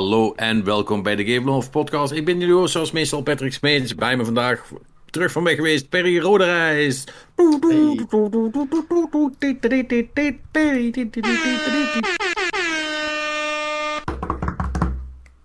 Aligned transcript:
Hallo 0.00 0.32
en 0.34 0.64
welkom 0.64 1.02
bij 1.02 1.16
de 1.16 1.24
Game 1.24 1.46
Love 1.46 1.70
Podcast. 1.70 2.12
Ik 2.12 2.24
ben 2.24 2.38
jullie 2.38 2.54
host, 2.54 2.72
zoals 2.72 2.90
meestal 2.90 3.22
Patrick 3.22 3.52
Smeets. 3.52 3.94
Bij 3.94 4.16
me 4.16 4.24
vandaag 4.24 4.68
terug 5.10 5.32
van 5.32 5.44
weg 5.44 5.54
geweest, 5.54 5.88
Perry 5.88 6.18
Roderijs. 6.18 7.04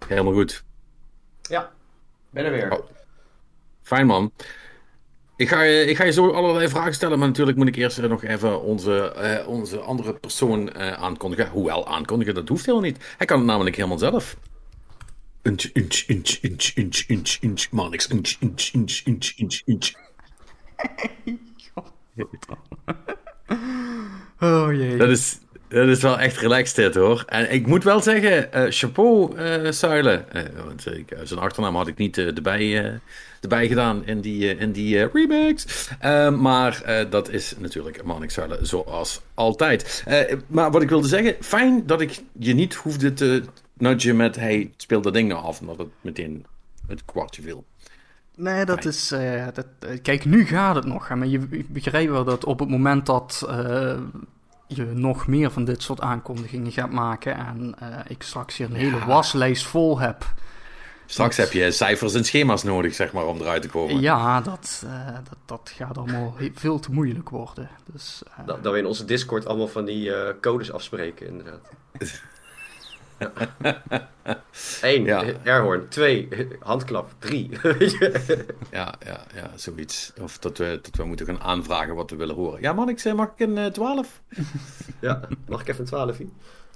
Helemaal 0.08 0.34
goed. 0.34 0.64
Ja, 1.42 1.72
ben 2.30 2.46
er 2.46 2.52
weer. 2.52 2.72
Oh, 2.72 2.86
fijn 3.82 4.06
man. 4.06 4.32
Ik 5.38 5.48
ga, 5.50 5.62
je, 5.62 5.86
ik 5.86 5.96
ga 5.96 6.04
je 6.04 6.12
zo 6.12 6.32
allerlei 6.32 6.70
vragen 6.70 6.94
stellen, 6.94 7.20
maar 7.20 7.28
natuurlijk 7.28 7.58
moet 7.58 7.68
ik 7.68 7.76
eerst 7.76 8.02
nog 8.02 8.24
even 8.24 8.62
onze, 8.62 9.12
eh, 9.12 9.48
onze 9.48 9.80
andere 9.80 10.14
persoon 10.14 10.74
eh, 10.74 10.92
aankondigen. 10.92 11.50
Hoewel, 11.50 11.88
aankondigen, 11.88 12.34
dat 12.34 12.48
hoeft 12.48 12.66
helemaal 12.66 12.88
niet. 12.90 13.14
Hij 13.18 13.26
kan 13.26 13.38
het 13.38 13.48
namelijk 13.48 13.76
helemaal 13.76 13.98
zelf. 13.98 14.38
Unch, 15.42 15.70
unch, 15.74 16.04
unch, 16.08 16.40
unch, 16.44 17.08
unch, 17.08 17.38
unch, 17.42 17.72
Manix, 17.72 18.10
unch, 18.10 18.36
unch, 18.42 18.72
unch, 19.06 19.62
unch. 19.66 19.94
Oh 24.40 24.74
jee. 24.74 24.98
Dat 24.98 25.10
is, 25.10 25.38
dat 25.68 25.88
is 25.88 26.02
wel 26.02 26.20
echt 26.20 26.38
relaxed 26.38 26.76
dit 26.76 26.96
hoor. 26.96 27.24
En 27.28 27.54
ik 27.54 27.68
moet 27.68 27.84
wel 27.84 28.02
zeggen, 28.02 28.54
eh, 28.54 28.66
chapeau 28.70 29.38
uh. 29.38 29.64
Uh, 29.64 30.20
want 30.66 30.86
ik, 30.86 31.18
zijn 31.24 31.40
achternaam 31.40 31.76
had 31.76 31.88
ik 31.88 31.98
niet 31.98 32.18
erbij, 32.18 33.00
erbij 33.42 33.68
gedaan 33.68 34.06
in 34.06 34.22
die, 34.22 34.58
in 34.58 34.72
die 34.72 35.08
remix. 35.08 35.90
maar 36.40 37.06
dat 37.10 37.30
is 37.30 37.54
natuurlijk 37.58 38.04
Manik 38.04 38.32
Zuilen 38.32 38.68
zoals 38.68 39.22
altijd. 39.34 40.04
maar 40.48 40.72
wat 40.72 40.82
ik 40.82 40.90
wilde 40.90 41.08
zeggen, 41.08 41.36
fijn 41.40 41.86
dat 41.86 42.02
ik 42.02 42.22
je 42.40 42.54
niet 42.54 42.74
hoefde 42.74 43.14
te 43.14 43.44
nudgen 43.78 44.16
met 44.16 44.36
hey, 44.36 44.72
speel 44.78 45.02
dat 45.02 45.14
ding 45.14 45.30
nou 45.30 45.44
af. 45.44 45.60
Omdat 45.60 45.78
het 45.78 45.88
meteen 46.02 46.46
het 46.88 47.06
kwartje 47.06 47.42
viel. 47.42 47.66
Nee, 48.36 48.66
dat 48.66 48.86
is. 48.86 49.12
Uh, 49.12 49.48
dat, 49.54 49.68
kijk, 50.02 50.26
nu 50.26 50.46
gaat 50.46 50.76
het 50.76 50.86
nog. 50.86 51.10
Maar 51.10 51.28
je 51.28 51.66
begrijpt 51.68 52.12
wel 52.12 52.24
dat 52.24 52.46
op 52.46 52.60
het 52.60 52.70
moment 52.70 53.06
dat 53.06 53.46
uh, 53.50 53.98
je 54.68 54.86
nog 54.86 55.28
meer 55.28 55.52
van 55.52 55.66
dit 55.66 55.82
soort 55.82 56.02
aankondigingen 56.02 56.72
gaat 56.72 56.92
maken. 56.92 57.36
en 57.36 57.76
uh, 57.84 58.00
ik 58.08 58.24
straks 58.24 58.58
hier 58.58 58.68
een 58.68 58.76
hele 58.76 58.98
ja. 58.98 59.06
waslijst 59.06 59.66
vol 59.66 60.00
heb. 60.00 60.34
Straks 61.06 61.38
heb 61.38 61.52
je 61.52 61.72
cijfers 61.72 62.14
en 62.14 62.26
schema's 62.26 62.64
nodig, 62.64 62.94
zeg 62.94 63.12
maar, 63.12 63.26
om 63.26 63.42
eruit 63.42 63.62
te 63.62 63.68
komen. 63.68 64.02
Ja, 64.02 64.42
dat, 64.42 64.86
dat, 65.30 65.38
dat 65.46 65.74
gaat 65.76 65.98
allemaal 65.98 66.36
veel 66.54 66.80
te 66.80 66.92
moeilijk 66.92 67.30
worden. 67.30 67.70
Dus, 67.94 68.22
dat, 68.46 68.64
dat 68.64 68.74
we 68.74 68.80
in 68.80 68.86
onze 68.86 69.06
Discord 69.06 69.46
allemaal 69.46 69.68
van 69.68 69.86
die 69.86 70.12
codes 70.40 70.72
afspreken, 70.72 71.28
inderdaad. 71.28 71.70
Eén, 74.82 75.06
ja. 75.06 75.24
airhorn. 75.46 75.88
Twee, 75.90 76.28
handklap. 76.60 77.12
Drie. 77.20 77.50
ja, 78.72 78.94
ja, 79.06 79.26
ja, 79.34 79.52
zoiets. 79.56 80.14
Of 80.22 80.38
dat 80.38 80.58
we, 80.58 80.80
dat 80.82 80.96
we 80.96 81.04
moeten 81.04 81.26
gaan 81.26 81.42
aanvragen 81.42 81.96
wat 81.96 82.10
we 82.10 82.16
willen 82.16 82.36
horen. 82.36 82.62
Ja, 82.62 82.74
man, 82.74 82.90
ik 82.90 83.14
mag 83.14 83.32
ik 83.36 83.48
een 83.48 83.72
12? 83.72 84.22
ja, 85.02 85.28
mag 85.48 85.62
ik 85.62 85.68
even 85.68 85.80
een 85.80 85.86
12? 85.86 86.18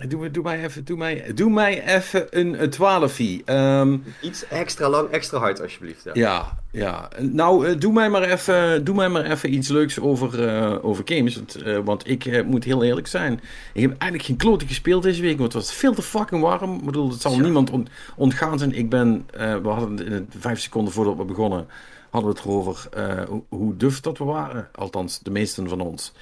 Doe, 0.08 0.32
doe, 0.32 0.44
mij 0.44 0.64
even, 0.64 0.86
doe, 0.86 0.98
mij, 0.98 1.32
doe 1.36 1.50
mij 1.50 1.96
even 1.96 2.28
een 2.30 2.70
12. 2.70 3.20
Um, 3.46 4.04
Iets 4.22 4.48
extra 4.48 4.90
lang, 4.90 5.10
extra 5.10 5.38
hard, 5.38 5.62
alsjeblieft. 5.62 6.04
Ja, 6.04 6.12
ja. 6.14 6.60
ja. 6.72 7.10
Nou, 7.20 7.78
doe, 7.78 7.94
mij 7.94 8.10
maar 8.10 8.24
even, 8.24 8.84
doe 8.84 8.96
mij 8.96 9.10
maar 9.10 9.26
even 9.26 9.54
iets 9.54 9.68
leuks 9.68 10.00
over, 10.00 10.40
uh, 10.40 10.86
over 10.86 11.04
games. 11.06 11.36
Want, 11.36 11.66
uh, 11.66 11.78
want 11.84 12.10
ik 12.10 12.26
uh, 12.26 12.44
moet 12.46 12.64
heel 12.64 12.84
eerlijk 12.84 13.08
zijn. 13.08 13.34
Ik 13.74 13.82
heb 13.82 13.90
eigenlijk 13.90 14.24
geen 14.24 14.38
klote 14.38 14.68
gespeeld 14.68 15.04
deze 15.04 15.22
week. 15.22 15.38
Want 15.38 15.54
het 15.54 15.64
was 15.64 15.74
veel 15.74 15.94
te 15.94 16.02
fucking 16.02 16.42
warm. 16.42 16.76
Ik 16.76 16.86
bedoel, 16.86 17.10
het 17.10 17.22
zal 17.22 17.34
ja. 17.34 17.42
niemand 17.42 17.70
on, 17.70 17.88
ontgaan 18.16 18.60
zijn. 18.60 18.74
Ik 18.74 18.90
ben, 18.90 19.26
we 19.32 19.70
hadden 19.70 20.06
in 20.06 20.12
het 20.12 20.36
vijf 20.40 20.60
seconden 20.60 20.94
voordat 20.94 21.16
we 21.16 21.24
begonnen, 21.24 21.68
hadden 22.10 22.32
we 22.32 22.38
het 22.38 22.46
erover 22.46 22.90
hoe, 23.28 23.44
hoe 23.50 23.78
duf 23.78 24.00
dat 24.00 24.18
we 24.18 24.24
waren. 24.24 24.70
Althans, 24.76 25.20
de 25.20 25.32
meesten 25.32 25.70
van 25.70 25.82
ons. 25.82 26.14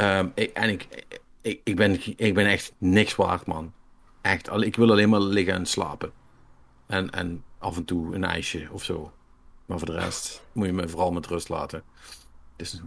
Um, 0.00 0.32
ik, 0.34 0.50
en 0.54 0.68
ik 0.68 0.88
ik, 1.44 1.60
ik, 1.64 1.76
ben, 1.76 1.98
ik 2.16 2.34
ben 2.34 2.46
echt 2.46 2.74
niks 2.78 3.16
waard, 3.16 3.46
man. 3.46 3.72
Echt, 4.20 4.50
ik 4.52 4.76
wil 4.76 4.90
alleen 4.90 5.08
maar 5.08 5.20
liggen 5.20 5.54
en 5.54 5.66
slapen. 5.66 6.12
En, 6.86 7.10
en 7.10 7.44
af 7.58 7.76
en 7.76 7.84
toe 7.84 8.14
een 8.14 8.24
ijsje 8.24 8.68
of 8.70 8.84
zo. 8.84 9.12
Maar 9.66 9.78
voor 9.78 9.86
de 9.86 9.98
rest 9.98 10.42
moet 10.52 10.66
je 10.66 10.72
me 10.72 10.88
vooral 10.88 11.12
met 11.12 11.26
rust 11.26 11.48
laten. 11.48 11.82
Dus... 12.56 12.82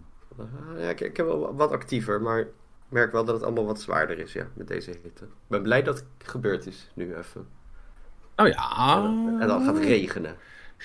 Ja, 0.78 0.90
ik, 0.90 1.01
ik 1.01 1.18
heb 1.18 1.25
wel 1.25 1.56
wat 1.56 1.72
actiever, 1.72 2.22
maar 2.22 2.40
ik 2.40 2.47
merk 2.90 3.12
wel 3.12 3.25
dat 3.25 3.35
het 3.35 3.44
allemaal 3.44 3.66
wat 3.66 3.81
zwaarder 3.81 4.19
is, 4.19 4.34
ja, 4.34 4.47
met 4.53 4.68
deze 4.68 4.89
hitte. 4.89 5.24
Ik 5.24 5.31
ben 5.47 5.62
blij 5.62 5.84
dat 5.84 5.95
het 5.95 6.28
gebeurd 6.28 6.66
is, 6.66 6.91
nu 6.94 7.16
even. 7.16 7.47
Oh 8.35 8.47
ja. 8.47 9.03
En 9.39 9.47
dan 9.47 9.63
gaat 9.63 9.75
het 9.75 9.84
regenen. 9.84 10.35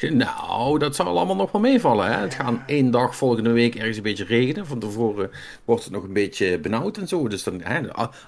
Nou, 0.01 0.79
dat 0.79 0.95
zal 0.95 1.07
allemaal 1.07 1.37
nog 1.37 1.53
wel 1.53 1.61
meevallen. 1.61 2.07
Hè? 2.07 2.21
Het 2.21 2.35
gaat 2.35 2.55
één 2.67 2.91
dag 2.91 3.17
volgende 3.17 3.51
week 3.51 3.75
ergens 3.75 3.97
een 3.97 4.03
beetje 4.03 4.25
regenen. 4.25 4.67
Van 4.67 4.79
tevoren 4.79 5.31
wordt 5.65 5.85
het 5.85 5.93
nog 5.93 6.03
een 6.03 6.13
beetje 6.13 6.59
benauwd 6.59 6.97
en 6.97 7.09
zo. 7.09 7.29
Dus 7.29 7.43
dan, 7.43 7.63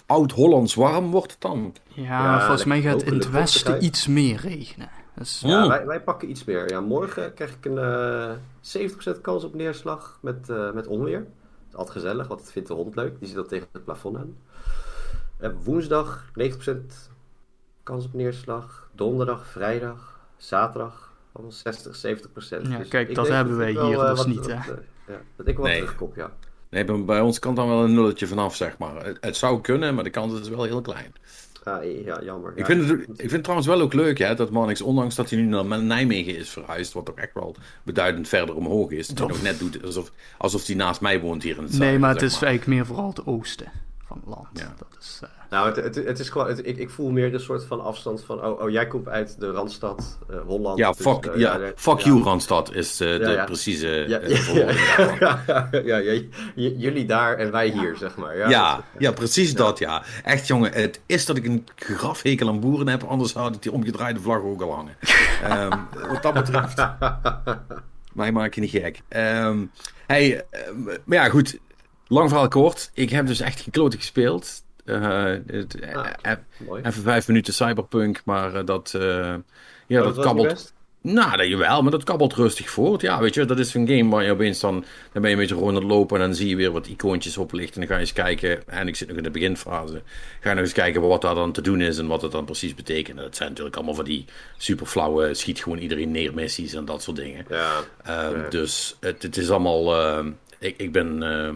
oud-Hollands 0.06 0.74
warm 0.74 1.10
wordt 1.10 1.32
het 1.32 1.40
dan. 1.40 1.74
Ja, 1.88 2.02
ja 2.04 2.40
volgens 2.40 2.64
mij 2.64 2.80
gaat 2.80 3.02
in 3.02 3.14
het 3.14 3.30
westen 3.30 3.84
iets 3.84 4.06
meer 4.06 4.40
regenen. 4.40 4.88
Dus... 5.14 5.40
Ja, 5.40 5.68
wij, 5.68 5.86
wij, 5.86 6.00
pakken 6.00 6.30
iets 6.30 6.44
meer. 6.44 6.70
Ja, 6.70 6.80
morgen 6.80 7.34
krijg 7.34 7.52
ik 7.52 7.64
een 7.64 8.38
uh, 8.62 9.16
70% 9.16 9.20
kans 9.20 9.44
op 9.44 9.54
neerslag 9.54 10.18
met, 10.20 10.48
uh, 10.50 10.72
met 10.72 10.86
onweer. 10.86 11.18
Dat 11.18 11.28
is 11.68 11.74
altijd 11.74 11.96
gezellig, 11.96 12.26
want 12.26 12.40
het 12.40 12.52
vindt 12.52 12.68
de 12.68 12.74
hond 12.74 12.94
leuk. 12.94 13.18
Die 13.18 13.28
zit 13.28 13.36
al 13.36 13.44
tegen 13.44 13.68
het 13.72 13.84
plafond 13.84 14.16
aan. 14.16 14.36
En 15.38 15.56
woensdag 15.62 16.24
90% 16.40 16.70
kans 17.82 18.04
op 18.04 18.12
neerslag. 18.12 18.88
Donderdag, 18.92 19.46
vrijdag, 19.46 20.20
zaterdag 20.36 21.03
al 21.34 21.52
60, 21.52 21.96
70 21.96 22.32
procent. 22.32 22.66
Ja, 22.66 22.78
dus 22.78 22.88
kijk, 22.88 23.14
dat 23.14 23.28
hebben 23.28 23.56
wij 23.56 23.70
hier 23.70 23.98
wel, 23.98 24.14
dus 24.14 24.26
niet, 24.26 24.46
hè? 24.46 24.54
Dat, 24.66 24.78
ja, 25.06 25.20
dat 25.36 25.46
ik 25.46 25.56
wel 25.56 25.66
nee. 25.66 25.76
terugkom, 25.76 26.12
ja. 26.14 26.32
Nee, 26.70 27.04
bij 27.04 27.20
ons 27.20 27.38
kan 27.38 27.54
dan 27.54 27.68
wel 27.68 27.84
een 27.84 27.94
nulletje 27.94 28.26
vanaf, 28.26 28.56
zeg 28.56 28.78
maar. 28.78 29.04
Het, 29.04 29.18
het, 29.20 29.36
zou 29.36 29.60
kunnen, 29.60 29.94
maar 29.94 30.04
de 30.04 30.10
kans 30.10 30.40
is 30.40 30.48
wel 30.48 30.64
heel 30.64 30.80
klein. 30.80 31.14
Ah, 31.64 32.04
ja, 32.04 32.22
jammer. 32.22 32.52
Ik, 32.56 32.64
vind 32.64 32.88
het, 32.88 33.00
ik 33.00 33.14
vind 33.16 33.30
het 33.30 33.42
trouwens 33.42 33.68
wel 33.68 33.80
ook 33.80 33.92
leuk, 33.92 34.18
hè, 34.18 34.34
dat 34.34 34.50
Marnix, 34.50 34.80
ondanks 34.80 35.14
dat 35.14 35.30
hij 35.30 35.38
nu 35.38 35.46
naar 35.46 35.82
Nijmegen 35.82 36.36
is 36.36 36.50
verhuisd, 36.50 36.92
wat 36.92 37.04
toch 37.04 37.14
echt 37.14 37.34
wel 37.34 37.56
beduidend 37.82 38.28
verder 38.28 38.54
omhoog 38.54 38.90
is, 38.90 39.06
dat 39.06 39.18
hij 39.18 39.26
nog 39.26 39.42
net 39.42 39.58
doet 39.58 39.84
alsof, 39.84 40.12
alsof 40.38 40.66
hij 40.66 40.74
naast 40.74 41.00
mij 41.00 41.20
woont 41.20 41.42
hier 41.42 41.56
in 41.56 41.62
het 41.62 41.70
zuiden. 41.70 41.90
Nee, 41.90 41.98
maar 41.98 42.12
het 42.14 42.22
is 42.22 42.32
maar. 42.32 42.42
eigenlijk 42.42 42.78
meer 42.78 42.86
vooral 42.86 43.08
het 43.08 43.26
oosten 43.26 43.72
van 44.06 44.16
het 44.16 44.26
land. 44.26 44.48
Ja. 44.52 44.74
Dat 44.78 44.96
is... 45.00 45.20
Uh... 45.24 45.43
Nou, 45.54 45.66
het, 45.66 45.76
het, 45.76 46.06
het, 46.06 46.18
is 46.18 46.28
gewoon, 46.28 46.46
het, 46.46 46.66
ik, 46.66 46.76
ik 46.76 46.90
voel 46.90 47.10
meer 47.10 47.34
een 47.34 47.40
soort 47.40 47.64
van 47.64 47.80
afstand 47.80 48.24
van, 48.24 48.44
oh, 48.44 48.60
oh 48.60 48.70
jij 48.70 48.86
komt 48.86 49.08
uit 49.08 49.40
de 49.40 49.50
Randstad, 49.50 50.18
uh, 50.30 50.36
Holland. 50.46 50.78
Ja, 50.78 50.94
fuck, 50.94 51.22
dus, 51.22 51.34
uh, 51.34 51.40
ja, 51.40 51.58
ja, 51.58 51.72
fuck 51.76 51.98
you 51.98 52.22
Randstad 52.22 52.74
is 52.74 53.00
uh, 53.00 53.08
de 53.08 53.42
precieze 53.46 53.88
ja, 54.08 55.42
ja, 55.84 55.96
ja, 55.96 56.22
jullie 56.54 57.04
daar 57.04 57.36
en 57.36 57.50
wij 57.50 57.68
hier, 57.68 57.96
zeg 57.96 58.16
maar. 58.16 58.36
Ja, 58.36 58.48
ja, 58.48 58.84
ja 58.98 59.12
precies 59.12 59.54
dat, 59.54 59.78
ja. 59.78 60.02
Echt, 60.24 60.46
jongen, 60.46 60.72
het 60.72 61.00
is 61.06 61.26
dat 61.26 61.36
ik 61.36 61.44
een 61.44 61.66
grafhekel 61.76 62.48
aan 62.48 62.60
boeren 62.60 62.88
heb, 62.88 63.02
anders 63.02 63.32
had 63.32 63.54
ik 63.54 63.62
die 63.62 63.72
omgedraaide 63.72 64.20
vlag 64.20 64.42
ook 64.42 64.62
al 64.62 64.74
hangen. 64.74 64.96
um, 65.50 65.86
wat 66.12 66.22
dat 66.22 66.34
betreft. 66.34 66.86
Mij 68.12 68.32
maak 68.32 68.54
je 68.54 68.60
niet 68.60 68.70
gek. 68.70 69.00
Um, 69.08 69.70
hey, 70.06 70.44
maar 71.04 71.18
ja, 71.18 71.28
goed. 71.28 71.58
Lang 72.08 72.28
verhaal 72.28 72.48
kort. 72.48 72.90
Ik 72.94 73.10
heb 73.10 73.26
dus 73.26 73.40
echt 73.40 73.60
gekloten 73.60 73.98
gespeeld. 73.98 74.63
Het, 74.84 75.76
ah, 75.94 76.38
even 76.82 77.02
vijf 77.02 77.28
minuten 77.28 77.54
cyberpunk, 77.54 78.20
maar 78.24 78.64
dat, 78.64 78.90
ja, 79.86 80.02
dat, 80.02 80.14
dat 80.14 80.24
kabbelt. 80.24 80.72
Nou, 81.04 81.36
dat 81.36 81.46
jawel, 81.46 81.82
maar 81.82 81.90
dat 81.90 82.04
kabbelt 82.04 82.32
rustig 82.34 82.70
voort. 82.70 83.00
Ja, 83.00 83.20
weet 83.20 83.34
je, 83.34 83.44
dat 83.44 83.58
is 83.58 83.74
een 83.74 83.88
game 83.88 84.10
waar 84.10 84.24
je 84.24 84.30
opeens 84.30 84.60
dan, 84.60 84.84
dan 85.12 85.22
ben 85.22 85.30
je 85.30 85.36
een 85.36 85.42
beetje 85.42 85.54
rond 85.54 85.74
het 85.74 85.84
lopen 85.84 86.20
en 86.20 86.26
dan 86.26 86.34
zie 86.34 86.48
je 86.48 86.56
weer 86.56 86.70
wat 86.70 86.86
icoontjes 86.86 87.36
oplichten. 87.36 87.74
En 87.74 87.80
dan 87.80 87.88
ga 87.88 87.94
je 87.94 88.00
eens 88.00 88.12
kijken, 88.12 88.68
en 88.68 88.88
ik 88.88 88.96
zit 88.96 89.08
nog 89.08 89.16
in 89.16 89.22
de 89.22 89.30
beginfase, 89.30 90.02
ga 90.40 90.48
je 90.48 90.54
nog 90.54 90.64
eens 90.64 90.72
kijken 90.72 91.00
wat 91.00 91.22
daar 91.22 91.34
dan 91.34 91.52
te 91.52 91.62
doen 91.62 91.80
is 91.80 91.98
en 91.98 92.06
wat 92.06 92.22
het 92.22 92.32
dan 92.32 92.44
precies 92.44 92.74
betekent. 92.74 93.18
Dat 93.18 93.36
zijn 93.36 93.48
natuurlijk 93.48 93.76
allemaal 93.76 93.94
van 93.94 94.04
die 94.04 94.24
super 94.56 94.86
flauwe, 94.86 95.34
schiet 95.34 95.62
gewoon 95.62 95.78
iedereen 95.78 96.10
neer 96.10 96.34
missies 96.34 96.74
en 96.74 96.84
dat 96.84 97.02
soort 97.02 97.16
dingen. 97.16 97.44
Ja, 97.48 97.72
ja. 98.04 98.48
Dus 98.48 98.96
het, 99.00 99.22
het, 99.22 99.36
is 99.36 99.50
allemaal, 99.50 99.94
ik, 100.58 100.74
ik 100.76 100.92
ben... 100.92 101.22
Uh, 101.22 101.48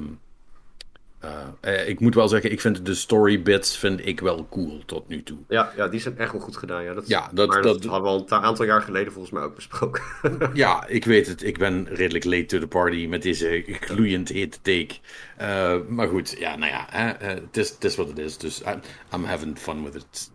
uh, 1.24 1.88
ik 1.88 2.00
moet 2.00 2.14
wel 2.14 2.28
zeggen, 2.28 2.52
ik 2.52 2.60
vind 2.60 2.86
de 2.86 2.94
story 2.94 3.42
bits 3.42 3.78
vind 3.78 4.06
ik 4.06 4.20
wel 4.20 4.46
cool 4.50 4.82
tot 4.86 5.08
nu 5.08 5.22
toe. 5.22 5.38
Ja, 5.48 5.72
ja 5.76 5.88
die 5.88 6.00
zijn 6.00 6.18
echt 6.18 6.32
wel 6.32 6.40
goed 6.40 6.56
gedaan. 6.56 6.82
Ja, 6.82 6.94
dat, 6.94 7.08
ja, 7.08 7.30
dat, 7.32 7.48
maar 7.48 7.62
dat, 7.62 7.82
dat 7.82 7.90
hadden 7.90 8.12
we 8.12 8.18
al 8.18 8.38
een 8.38 8.44
aantal 8.44 8.64
jaar 8.64 8.82
geleden 8.82 9.12
volgens 9.12 9.32
mij 9.32 9.42
ook 9.42 9.54
besproken. 9.54 10.02
ja, 10.54 10.86
ik 10.86 11.04
weet 11.04 11.26
het. 11.26 11.42
Ik 11.42 11.58
ben 11.58 11.88
redelijk 11.90 12.24
late 12.24 12.46
to 12.46 12.58
the 12.58 12.66
party 12.66 13.06
met 13.06 13.22
deze 13.22 13.64
gloeiend 13.66 14.28
hete 14.28 14.58
take. 14.62 14.94
Uh, 15.40 15.88
maar 15.88 16.08
goed, 16.08 16.36
ja, 16.38 16.56
nou 16.56 16.72
ja, 16.72 16.86
het 17.18 17.56
is, 17.56 17.76
is 17.78 17.96
wat 17.96 18.08
het 18.08 18.18
is. 18.18 18.38
Dus 18.38 18.62
I'm 19.14 19.24
having 19.24 19.58
fun 19.58 19.84
with 19.84 19.94
it. 19.94 20.30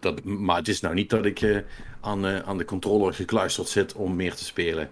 Dat, 0.00 0.24
maar 0.24 0.56
het 0.56 0.68
is 0.68 0.80
nou 0.80 0.94
niet 0.94 1.10
dat 1.10 1.24
ik 1.24 1.64
aan, 2.00 2.26
aan 2.26 2.58
de 2.58 2.64
controller 2.64 3.14
gekluisterd 3.14 3.68
zit 3.68 3.92
om 3.92 4.16
meer 4.16 4.34
te 4.34 4.44
spelen. 4.44 4.90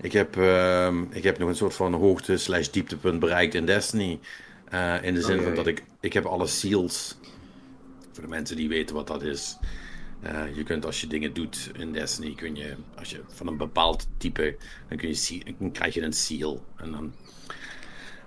Ik 0.00 0.12
heb, 0.12 0.36
ehm, 0.36 1.02
ik 1.10 1.22
heb 1.22 1.38
nog 1.38 1.48
een 1.48 1.56
soort 1.56 1.74
van 1.74 1.94
hoogte 1.94 2.36
slash 2.36 2.68
dieptepunt 2.68 3.20
bereikt 3.20 3.54
in 3.54 3.66
Destiny. 3.66 4.18
Uh, 4.72 5.02
in 5.02 5.14
de 5.14 5.22
zin 5.22 5.32
okay. 5.32 5.46
van 5.46 5.54
dat 5.54 5.66
ik, 5.66 5.84
ik 6.00 6.12
heb 6.12 6.24
alle 6.24 6.46
seals. 6.46 7.18
Voor 8.12 8.22
de 8.22 8.28
mensen 8.28 8.56
die 8.56 8.68
weten 8.68 8.94
wat 8.94 9.06
dat 9.06 9.22
is. 9.22 9.56
Eh, 10.22 10.56
je 10.56 10.62
kunt 10.62 10.86
als 10.86 11.00
je 11.00 11.06
dingen 11.06 11.32
doet 11.32 11.70
in 11.78 11.92
Destiny, 11.92 12.34
kun 12.34 12.56
je, 12.56 12.76
als 12.98 13.10
je 13.10 13.20
van 13.28 13.46
een 13.46 13.56
bepaald 13.56 14.06
type, 14.16 14.56
dan, 14.88 14.98
kun 14.98 15.08
je, 15.08 15.42
dan 15.58 15.72
krijg 15.72 15.94
je 15.94 16.02
een 16.02 16.12
seal. 16.12 16.64
En 16.76 16.90
dan 16.90 17.12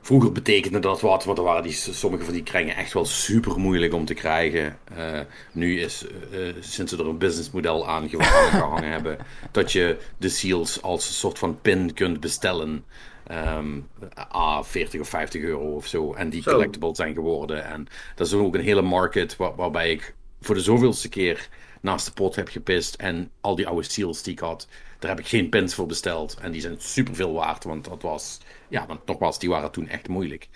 Vroeger 0.03 0.31
betekende 0.31 0.79
dat 0.79 1.01
wat, 1.01 1.23
want 1.23 1.37
er 1.37 1.43
waren 1.43 1.63
die, 1.63 1.71
sommige 1.71 2.23
van 2.23 2.33
die 2.33 2.43
kringen 2.43 2.75
echt 2.75 2.93
wel 2.93 3.05
super 3.05 3.59
moeilijk 3.59 3.93
om 3.93 4.05
te 4.05 4.13
krijgen. 4.13 4.77
Uh, 4.97 5.19
nu 5.51 5.79
is, 5.79 6.05
uh, 6.31 6.53
sinds 6.59 6.91
ze 6.91 6.97
er 6.97 7.07
een 7.07 7.17
businessmodel 7.17 7.87
aan 7.87 8.09
gehangen 8.09 8.91
hebben, 8.91 9.17
dat 9.51 9.71
je 9.71 9.97
de 10.17 10.29
seals 10.29 10.81
als 10.81 11.07
een 11.07 11.13
soort 11.13 11.39
van 11.39 11.61
pin 11.61 11.93
kunt 11.93 12.19
bestellen. 12.19 12.85
Um, 13.31 13.89
a 14.33 14.63
40 14.63 15.01
of 15.01 15.09
50 15.09 15.41
euro 15.41 15.75
of 15.75 15.87
zo. 15.87 16.13
En 16.13 16.29
die 16.29 16.41
zo. 16.41 16.51
collectible 16.51 16.95
zijn 16.95 17.13
geworden. 17.13 17.65
En 17.65 17.87
dat 18.15 18.27
is 18.27 18.33
ook 18.33 18.55
een 18.55 18.61
hele 18.61 18.81
market 18.81 19.35
waar, 19.35 19.55
waarbij 19.55 19.91
ik 19.91 20.15
voor 20.41 20.55
de 20.55 20.61
zoveelste 20.61 21.09
keer 21.09 21.49
naast 21.81 22.05
de 22.05 22.11
pot 22.11 22.35
heb 22.35 22.47
gepist. 22.47 22.95
En 22.95 23.29
al 23.41 23.55
die 23.55 23.67
oude 23.67 23.83
seals 23.83 24.23
die 24.23 24.33
ik 24.33 24.39
had, 24.39 24.67
daar 24.99 25.09
heb 25.09 25.19
ik 25.19 25.27
geen 25.27 25.49
pins 25.49 25.73
voor 25.73 25.85
besteld. 25.85 26.37
En 26.41 26.51
die 26.51 26.61
zijn 26.61 26.75
super 26.77 27.15
veel 27.15 27.33
waard, 27.33 27.63
want 27.63 27.85
dat 27.85 28.01
was 28.01 28.39
ja, 28.73 28.85
want 28.87 29.05
nogmaals, 29.05 29.39
die 29.39 29.49
waren 29.49 29.71
toen 29.71 29.87
echt 29.87 30.07
moeilijk. 30.07 30.49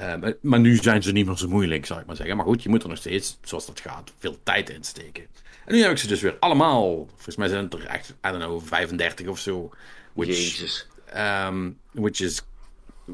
Uh, 0.00 0.14
maar 0.40 0.60
nu 0.60 0.76
zijn 0.76 1.02
ze 1.02 1.12
niet 1.12 1.26
meer 1.26 1.36
zo 1.36 1.48
moeilijk, 1.48 1.86
zou 1.86 2.00
ik 2.00 2.06
maar 2.06 2.16
zeggen. 2.16 2.36
Maar 2.36 2.46
goed, 2.46 2.62
je 2.62 2.68
moet 2.68 2.82
er 2.82 2.88
nog 2.88 2.98
steeds, 2.98 3.38
zoals 3.42 3.66
dat 3.66 3.80
gaat, 3.80 4.12
veel 4.18 4.38
tijd 4.42 4.70
in 4.70 4.84
steken. 4.84 5.26
En 5.64 5.74
nu 5.74 5.82
heb 5.82 5.90
ik 5.90 5.98
ze 5.98 6.06
dus 6.06 6.20
weer 6.20 6.36
allemaal. 6.38 7.06
Volgens 7.14 7.36
mij 7.36 7.48
zijn 7.48 7.64
het 7.64 7.74
er 7.74 7.86
echt, 7.86 8.08
I 8.08 8.14
don't 8.30 8.44
know, 8.44 8.62
35 8.62 9.26
of 9.26 9.38
zo. 9.38 9.70
Which, 10.12 10.28
Jezus. 10.28 10.86
Um, 11.16 11.78
which 11.92 12.20
is 12.20 12.42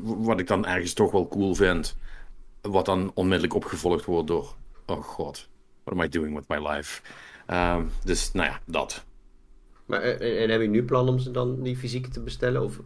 wat 0.00 0.40
ik 0.40 0.46
dan 0.46 0.66
ergens 0.66 0.92
toch 0.92 1.10
wel 1.10 1.28
cool 1.28 1.54
vind. 1.54 1.96
Wat 2.60 2.86
dan 2.86 3.10
onmiddellijk 3.14 3.54
opgevolgd 3.54 4.04
wordt 4.04 4.28
door. 4.28 4.54
Oh 4.86 5.02
god, 5.02 5.48
what 5.84 5.98
am 5.98 6.04
I 6.04 6.08
doing 6.08 6.34
with 6.34 6.48
my 6.48 6.68
life? 6.68 7.02
Um, 7.50 7.90
dus 8.04 8.32
nou 8.32 8.48
ja, 8.48 8.60
dat. 8.64 9.04
Maar 9.86 10.02
en, 10.02 10.38
en 10.38 10.50
heb 10.50 10.60
je 10.60 10.68
nu 10.68 10.84
plan 10.84 11.08
om 11.08 11.18
ze 11.18 11.30
dan 11.30 11.62
die 11.62 11.76
fysieke 11.76 12.08
te 12.08 12.20
bestellen? 12.20 12.62
Of 12.62 12.80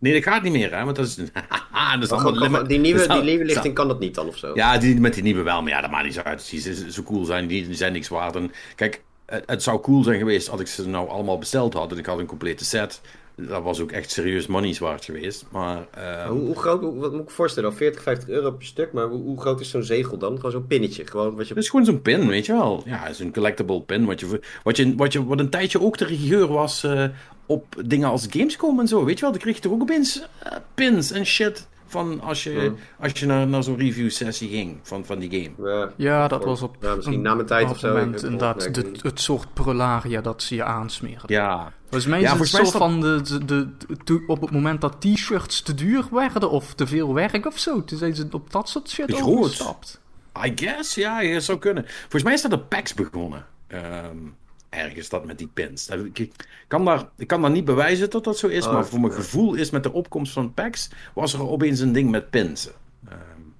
Nee, 0.00 0.12
dat 0.12 0.22
gaat 0.22 0.42
niet 0.42 0.52
meer, 0.52 0.76
hè? 0.76 0.84
Want 0.84 0.96
dat 0.96 1.06
is. 1.06 1.14
dat 2.00 2.02
is 2.02 2.10
allemaal, 2.10 2.66
die 2.66 2.78
nieuwe, 2.78 3.06
die 3.14 3.22
nieuwe 3.22 3.44
lichting 3.44 3.74
kan 3.74 3.88
dat 3.88 4.00
niet 4.00 4.14
dan 4.14 4.26
of 4.26 4.36
zo? 4.36 4.50
Ja, 4.54 4.78
die, 4.78 5.00
met 5.00 5.14
die 5.14 5.22
nieuwe 5.22 5.42
wel, 5.42 5.62
maar 5.62 5.72
ja, 5.72 5.80
dat 5.80 5.90
maakt 5.90 6.04
niet 6.04 6.14
zo 6.14 6.20
uit. 6.20 6.50
Die 6.50 6.90
zo 6.90 7.02
cool 7.02 7.24
zijn, 7.24 7.46
die, 7.46 7.66
die 7.66 7.74
zijn 7.74 7.92
niks 7.92 8.08
waard. 8.08 8.36
En 8.36 8.52
kijk, 8.74 9.02
het, 9.26 9.42
het, 9.46 9.62
zou 9.62 9.80
cool 9.80 10.02
zijn 10.02 10.18
geweest 10.18 10.48
als 10.48 10.60
ik 10.60 10.66
ze 10.66 10.88
nou 10.88 11.08
allemaal 11.08 11.38
besteld 11.38 11.74
had 11.74 11.92
en 11.92 11.98
ik 11.98 12.06
had 12.06 12.18
een 12.18 12.26
complete 12.26 12.64
set 12.64 13.00
dat 13.48 13.62
was 13.62 13.80
ook 13.80 13.92
echt 13.92 14.10
serieus 14.10 14.46
money's 14.46 14.78
waard 14.78 15.04
geweest. 15.04 15.44
Maar, 15.50 15.86
uh... 15.98 16.26
hoe, 16.26 16.40
hoe, 16.40 16.56
groot, 16.56 16.80
wat 16.80 17.12
moet 17.12 17.22
ik 17.22 17.30
voorstellen? 17.30 17.74
40, 17.74 18.02
50 18.02 18.28
euro 18.28 18.50
per 18.50 18.66
stuk, 18.66 18.92
maar 18.92 19.06
hoe, 19.06 19.22
hoe 19.22 19.40
groot 19.40 19.60
is 19.60 19.70
zo'n 19.70 19.82
zegel 19.82 20.18
dan? 20.18 20.36
Gewoon 20.36 20.50
zo'n 20.50 20.66
pinnetje? 20.66 21.06
Gewoon 21.06 21.36
wat 21.36 21.48
je... 21.48 21.54
Het 21.54 21.62
is 21.62 21.70
gewoon 21.70 21.84
zo'n 21.84 22.02
pin, 22.02 22.28
weet 22.28 22.46
je 22.46 22.52
wel. 22.52 22.82
Ja, 22.86 22.98
het 22.98 23.10
is 23.10 23.18
een 23.18 23.32
collectible 23.32 23.80
pin. 23.82 24.04
Wat, 24.04 24.20
je, 24.20 24.40
wat, 24.62 24.76
je, 24.76 24.94
wat, 24.94 25.12
je, 25.12 25.24
wat 25.24 25.38
een 25.38 25.50
tijdje 25.50 25.80
ook 25.80 25.98
de 25.98 26.04
rigeur 26.04 26.46
was 26.46 26.84
uh, 26.84 27.04
op 27.46 27.82
dingen 27.84 28.08
als 28.08 28.26
Gamescom 28.30 28.80
en 28.80 28.88
zo. 28.88 29.04
Weet 29.04 29.14
je 29.14 29.20
wel, 29.20 29.30
dan 29.30 29.40
kreeg 29.40 29.54
je 29.54 29.60
toch 29.60 29.72
ook 29.72 29.82
opeens 29.82 30.18
uh, 30.18 30.52
pins 30.74 31.10
en 31.10 31.26
shit 31.26 31.68
van 31.90 32.20
als 32.20 32.42
je, 32.42 32.50
hmm. 32.50 32.76
als 33.00 33.12
je 33.12 33.26
naar, 33.26 33.46
naar 33.46 33.62
zo'n 33.62 33.76
review 33.76 34.10
sessie 34.10 34.48
ging 34.48 34.78
van, 34.82 35.04
van 35.04 35.18
die 35.18 35.30
game. 35.30 35.70
Ja, 35.70 35.92
ja 35.96 36.28
dat 36.28 36.44
was 36.44 36.62
op 36.62 36.76
ja, 36.80 36.94
misschien 36.94 37.20
na 37.20 37.34
mijn 37.34 37.46
tijd 37.46 37.70
of 37.70 37.78
zo. 37.78 37.88
Moment 37.88 38.22
inderdaad 38.22 38.64
het 39.02 39.20
soort 39.20 39.54
prolaria 39.54 40.20
dat 40.20 40.42
ze 40.42 40.54
je 40.54 40.64
aansmeren. 40.64 41.22
Ja. 41.26 41.72
Volgens 41.82 42.06
mij 42.06 42.20
is 42.20 42.30
het 42.30 42.48
zo 42.48 42.64
van 42.64 43.00
de, 43.00 43.22
de, 43.44 43.68
de, 44.04 44.24
op 44.26 44.40
het 44.40 44.50
moment 44.50 44.80
dat 44.80 45.00
t-shirts 45.00 45.62
te 45.62 45.74
duur 45.74 46.04
werden 46.10 46.50
of 46.50 46.74
te 46.74 46.86
veel 46.86 47.14
werk 47.14 47.46
of 47.46 47.58
zo. 47.58 47.84
Toen 47.84 47.98
zijn 47.98 48.14
ze 48.14 48.28
op 48.30 48.52
dat 48.52 48.68
soort 48.68 48.90
shit 48.90 49.22
overgestapt. 49.22 50.00
I 50.46 50.52
guess, 50.54 50.94
ja, 50.94 51.20
je 51.20 51.40
zou 51.40 51.58
kunnen. 51.58 51.84
Volgens 52.00 52.22
mij 52.22 52.32
is 52.32 52.42
dat 52.42 52.50
de 52.50 52.58
packs 52.58 52.94
begonnen. 52.94 53.46
Um, 53.68 54.34
ergens 54.70 55.08
dat 55.08 55.24
met 55.24 55.38
die 55.38 55.50
pins. 55.54 55.88
Ik 56.12 56.32
kan, 56.68 56.84
daar, 56.84 57.08
ik 57.16 57.26
kan 57.26 57.42
daar 57.42 57.50
niet 57.50 57.64
bewijzen 57.64 58.10
dat 58.10 58.24
dat 58.24 58.38
zo 58.38 58.46
is, 58.46 58.66
oh, 58.66 58.72
maar 58.72 58.86
voor 58.86 59.00
mijn 59.00 59.12
gevoel 59.12 59.54
is 59.54 59.70
met 59.70 59.82
de 59.82 59.92
opkomst 59.92 60.32
van 60.32 60.54
packs 60.54 60.90
was 61.14 61.32
er 61.32 61.48
opeens 61.48 61.80
een 61.80 61.92
ding 61.92 62.10
met 62.10 62.30
pins. 62.30 62.70
Um, 63.08 63.54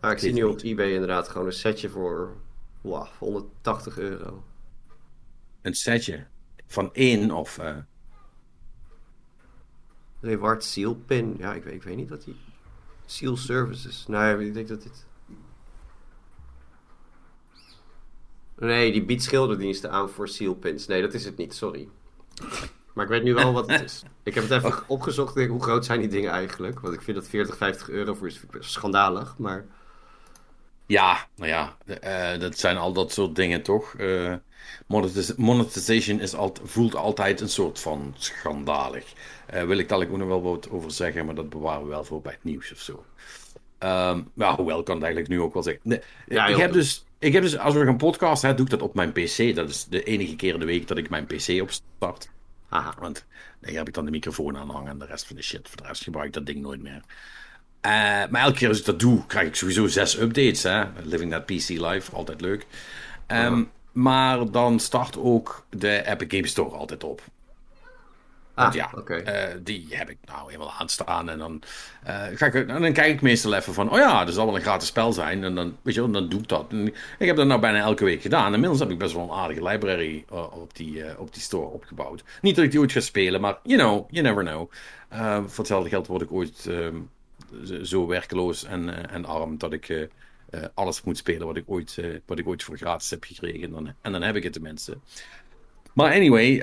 ah, 0.00 0.10
ik 0.10 0.18
zie 0.18 0.32
nu 0.32 0.42
op 0.42 0.60
eBay 0.60 0.92
inderdaad 0.92 1.28
gewoon 1.28 1.46
een 1.46 1.52
setje 1.52 1.88
voor 1.88 2.36
wow, 2.80 3.06
180 3.18 3.98
euro. 3.98 4.44
Een 5.62 5.74
setje 5.74 6.26
van 6.66 6.90
één 6.92 7.30
of. 7.30 7.58
Uh... 7.58 7.76
Reward 10.20 10.64
Seal 10.64 10.94
Pin. 10.94 11.34
Ja, 11.38 11.54
ik 11.54 11.64
weet, 11.64 11.74
ik 11.74 11.82
weet 11.82 11.96
niet 11.96 12.08
wat 12.08 12.24
die. 12.24 12.36
Seal 13.06 13.36
Services. 13.36 14.06
Nou, 14.06 14.44
ik 14.44 14.54
denk 14.54 14.68
dat 14.68 14.82
dit. 14.82 15.04
Nee, 18.58 18.92
die 18.92 19.04
biedt 19.04 19.22
schilderdiensten 19.22 19.90
aan 19.90 20.10
voor 20.10 20.28
sealpins. 20.28 20.86
Nee, 20.86 21.00
dat 21.00 21.14
is 21.14 21.24
het 21.24 21.36
niet, 21.36 21.54
sorry. 21.54 21.88
Maar 22.94 23.04
ik 23.04 23.10
weet 23.10 23.22
nu 23.22 23.34
wel 23.34 23.52
wat 23.52 23.70
het 23.70 23.82
is. 23.82 24.02
Ik 24.22 24.34
heb 24.34 24.48
het 24.48 24.64
even 24.64 24.82
opgezocht. 24.86 25.46
Hoe 25.46 25.62
groot 25.62 25.84
zijn 25.84 26.00
die 26.00 26.08
dingen 26.08 26.30
eigenlijk? 26.30 26.80
Want 26.80 26.94
ik 26.94 27.02
vind 27.02 27.16
dat 27.16 27.28
40, 27.28 27.56
50 27.56 27.88
euro 27.88 28.14
voor 28.14 28.26
is 28.26 28.40
schandalig. 28.60 29.34
Maar. 29.38 29.64
Ja, 30.86 31.26
nou 31.36 31.50
ja, 31.50 31.76
uh, 31.86 32.40
dat 32.40 32.58
zijn 32.58 32.76
al 32.76 32.92
dat 32.92 33.12
soort 33.12 33.36
dingen 33.36 33.62
toch? 33.62 33.94
Uh, 33.98 34.34
monetization 35.36 36.20
is 36.20 36.34
al, 36.34 36.56
voelt 36.62 36.94
altijd 36.94 37.40
een 37.40 37.48
soort 37.48 37.80
van 37.80 38.14
schandalig. 38.16 39.12
Uh, 39.54 39.62
wil 39.62 39.78
ik 39.78 39.88
daar 39.88 39.98
ook 39.98 40.16
nog 40.16 40.28
wel 40.28 40.42
wat 40.42 40.70
over 40.70 40.90
zeggen, 40.90 41.26
maar 41.26 41.34
dat 41.34 41.50
bewaren 41.50 41.82
we 41.82 41.88
wel 41.88 42.04
voor 42.04 42.20
bij 42.20 42.32
het 42.32 42.44
nieuws 42.44 42.72
of 42.72 42.78
zo. 42.78 43.04
Um, 43.78 44.30
ja, 44.34 44.56
hoewel 44.56 44.82
kan 44.82 44.94
het 44.94 45.04
eigenlijk 45.04 45.28
nu 45.28 45.40
ook 45.40 45.54
wel 45.54 45.62
zeggen. 45.62 45.82
Nee, 45.84 46.00
ja, 46.26 46.46
ik 46.46 46.56
heb 46.56 46.72
dus 46.72 47.04
ik 47.18 47.32
heb 47.32 47.42
dus, 47.42 47.58
als 47.58 47.74
we 47.74 47.84
gaan 47.84 47.96
podcasten, 47.96 48.56
doe 48.56 48.64
ik 48.64 48.70
dat 48.70 48.82
op 48.82 48.94
mijn 48.94 49.12
PC. 49.12 49.54
Dat 49.54 49.68
is 49.68 49.84
de 49.84 50.02
enige 50.02 50.36
keer 50.36 50.54
in 50.54 50.60
de 50.60 50.66
week 50.66 50.88
dat 50.88 50.98
ik 50.98 51.10
mijn 51.10 51.26
PC 51.26 51.60
opstart. 51.62 52.30
Aha. 52.68 52.94
Want 52.98 53.24
daar 53.60 53.72
heb 53.72 53.88
ik 53.88 53.94
dan 53.94 54.04
de 54.04 54.10
microfoon 54.10 54.56
aan 54.56 54.70
hangen 54.70 54.90
en 54.90 54.98
de 54.98 55.06
rest 55.06 55.26
van 55.26 55.36
de 55.36 55.42
shit. 55.42 55.68
Voor 55.68 55.82
de 55.82 55.86
rest 55.86 56.02
gebruik 56.02 56.26
ik 56.26 56.32
dat 56.32 56.46
ding 56.46 56.60
nooit 56.60 56.82
meer. 56.82 57.02
Uh, 57.86 57.90
maar 58.30 58.42
elke 58.42 58.58
keer 58.58 58.68
als 58.68 58.78
ik 58.78 58.84
dat 58.84 59.00
doe, 59.00 59.26
krijg 59.26 59.46
ik 59.46 59.54
sowieso 59.54 59.86
zes 59.86 60.20
updates. 60.20 60.62
Hè? 60.62 60.84
Living 61.02 61.30
that 61.30 61.46
PC 61.46 61.68
life, 61.68 62.12
altijd 62.12 62.40
leuk. 62.40 62.66
Um, 63.26 63.70
Maar 63.92 64.50
dan 64.50 64.80
start 64.80 65.18
ook 65.18 65.66
de 65.70 66.06
Epic 66.06 66.26
Games 66.30 66.50
Store 66.50 66.76
altijd 66.76 67.04
op. 67.04 67.22
Ah, 68.54 68.74
ja, 68.74 68.90
uh, 69.08 69.54
die 69.62 69.86
heb 69.90 70.10
ik 70.10 70.18
nou 70.24 70.46
helemaal 70.46 70.72
aanstaan. 70.78 71.30
En 71.30 71.38
dan, 71.38 71.62
uh, 72.06 72.24
ga 72.34 72.46
ik, 72.46 72.54
en 72.54 72.82
dan 72.82 72.92
kijk 72.92 73.12
ik 73.12 73.20
meestal 73.20 73.54
even 73.54 73.74
van, 73.74 73.90
oh 73.90 73.98
ja, 73.98 74.26
er 74.26 74.32
zal 74.32 74.46
wel 74.46 74.54
een 74.54 74.60
gratis 74.60 74.88
spel 74.88 75.12
zijn. 75.12 75.44
En 75.44 75.54
dan, 75.54 75.76
weet 75.82 75.94
je, 75.94 76.10
dan 76.10 76.28
doe 76.28 76.40
ik 76.40 76.48
dat. 76.48 76.66
En 76.70 76.86
ik 77.18 77.26
heb 77.26 77.36
dat 77.36 77.46
nou 77.46 77.60
bijna 77.60 77.78
elke 77.78 78.04
week 78.04 78.22
gedaan. 78.22 78.46
En 78.46 78.52
inmiddels 78.52 78.80
heb 78.80 78.90
ik 78.90 78.98
best 78.98 79.14
wel 79.14 79.22
een 79.22 79.38
aardige 79.38 79.62
library 79.62 80.24
uh, 80.32 80.60
op, 80.60 80.76
die, 80.76 81.18
op 81.18 81.32
die 81.32 81.42
store 81.42 81.66
opgebouwd. 81.66 82.24
Niet 82.40 82.56
dat 82.56 82.64
ik 82.64 82.70
die 82.70 82.80
ooit 82.80 82.92
ga 82.92 83.00
spelen, 83.00 83.40
maar 83.40 83.58
you 83.62 83.78
know, 83.78 84.10
you 84.10 84.26
never 84.26 84.44
know. 84.44 84.70
voor 85.48 85.58
hetzelfde 85.58 85.88
geld 85.88 86.06
word 86.06 86.22
ik 86.22 86.32
ooit 86.32 86.66
ehm, 86.68 86.96
zo 87.82 88.06
werkeloos 88.06 88.64
en, 88.64 89.10
en 89.10 89.24
arm 89.24 89.58
dat 89.58 89.72
ik 89.72 90.08
alles 90.74 91.02
moet 91.02 91.16
spelen 91.16 91.46
wat 91.46 91.56
ik 91.56 91.64
ooit, 91.66 91.98
wat 92.26 92.38
ik 92.38 92.46
ooit 92.46 92.62
voor 92.62 92.76
gratis 92.76 93.10
heb 93.10 93.24
gekregen. 93.24 93.62
En 93.62 93.70
dan, 93.70 93.94
en 94.00 94.12
dan 94.12 94.22
heb 94.22 94.36
ik 94.36 94.42
het 94.42 94.52
tenminste. 94.52 94.98
Maar 95.92 96.12
anyway, 96.12 96.58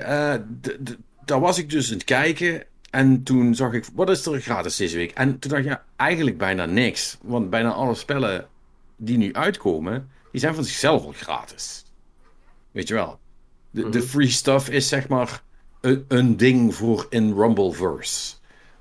de 0.60 0.98
daar 1.24 1.40
was 1.40 1.58
ik 1.58 1.70
dus 1.70 1.88
aan 1.88 1.94
het 1.94 2.04
kijken. 2.04 2.64
En 2.90 3.22
toen 3.22 3.54
zag 3.54 3.72
ik, 3.72 3.86
wat 3.94 4.10
is 4.10 4.26
er 4.26 4.40
gratis 4.40 4.76
deze 4.76 4.96
week? 4.96 5.10
En 5.10 5.38
toen 5.38 5.50
dacht 5.50 5.62
ik, 5.62 5.68
ja, 5.68 5.84
eigenlijk 5.96 6.38
bijna 6.38 6.64
niks. 6.64 7.18
Want 7.22 7.50
bijna 7.50 7.72
alle 7.72 7.94
spellen 7.94 8.48
die 8.96 9.16
nu 9.16 9.32
uitkomen, 9.32 10.10
die 10.30 10.40
zijn 10.40 10.54
van 10.54 10.64
zichzelf 10.64 11.04
al 11.04 11.12
gratis. 11.12 11.84
Weet 12.70 12.88
je 12.88 12.94
wel. 12.94 13.18
De, 13.70 13.88
de 13.88 13.98
mhm. 13.98 14.06
free 14.06 14.30
stuff 14.30 14.68
is 14.68 14.88
zeg 14.88 15.08
maar 15.08 15.42
een, 15.80 16.04
een 16.08 16.36
ding 16.36 16.74
voor 16.74 17.06
in 17.10 17.34
Rumbleverse. 17.34 18.34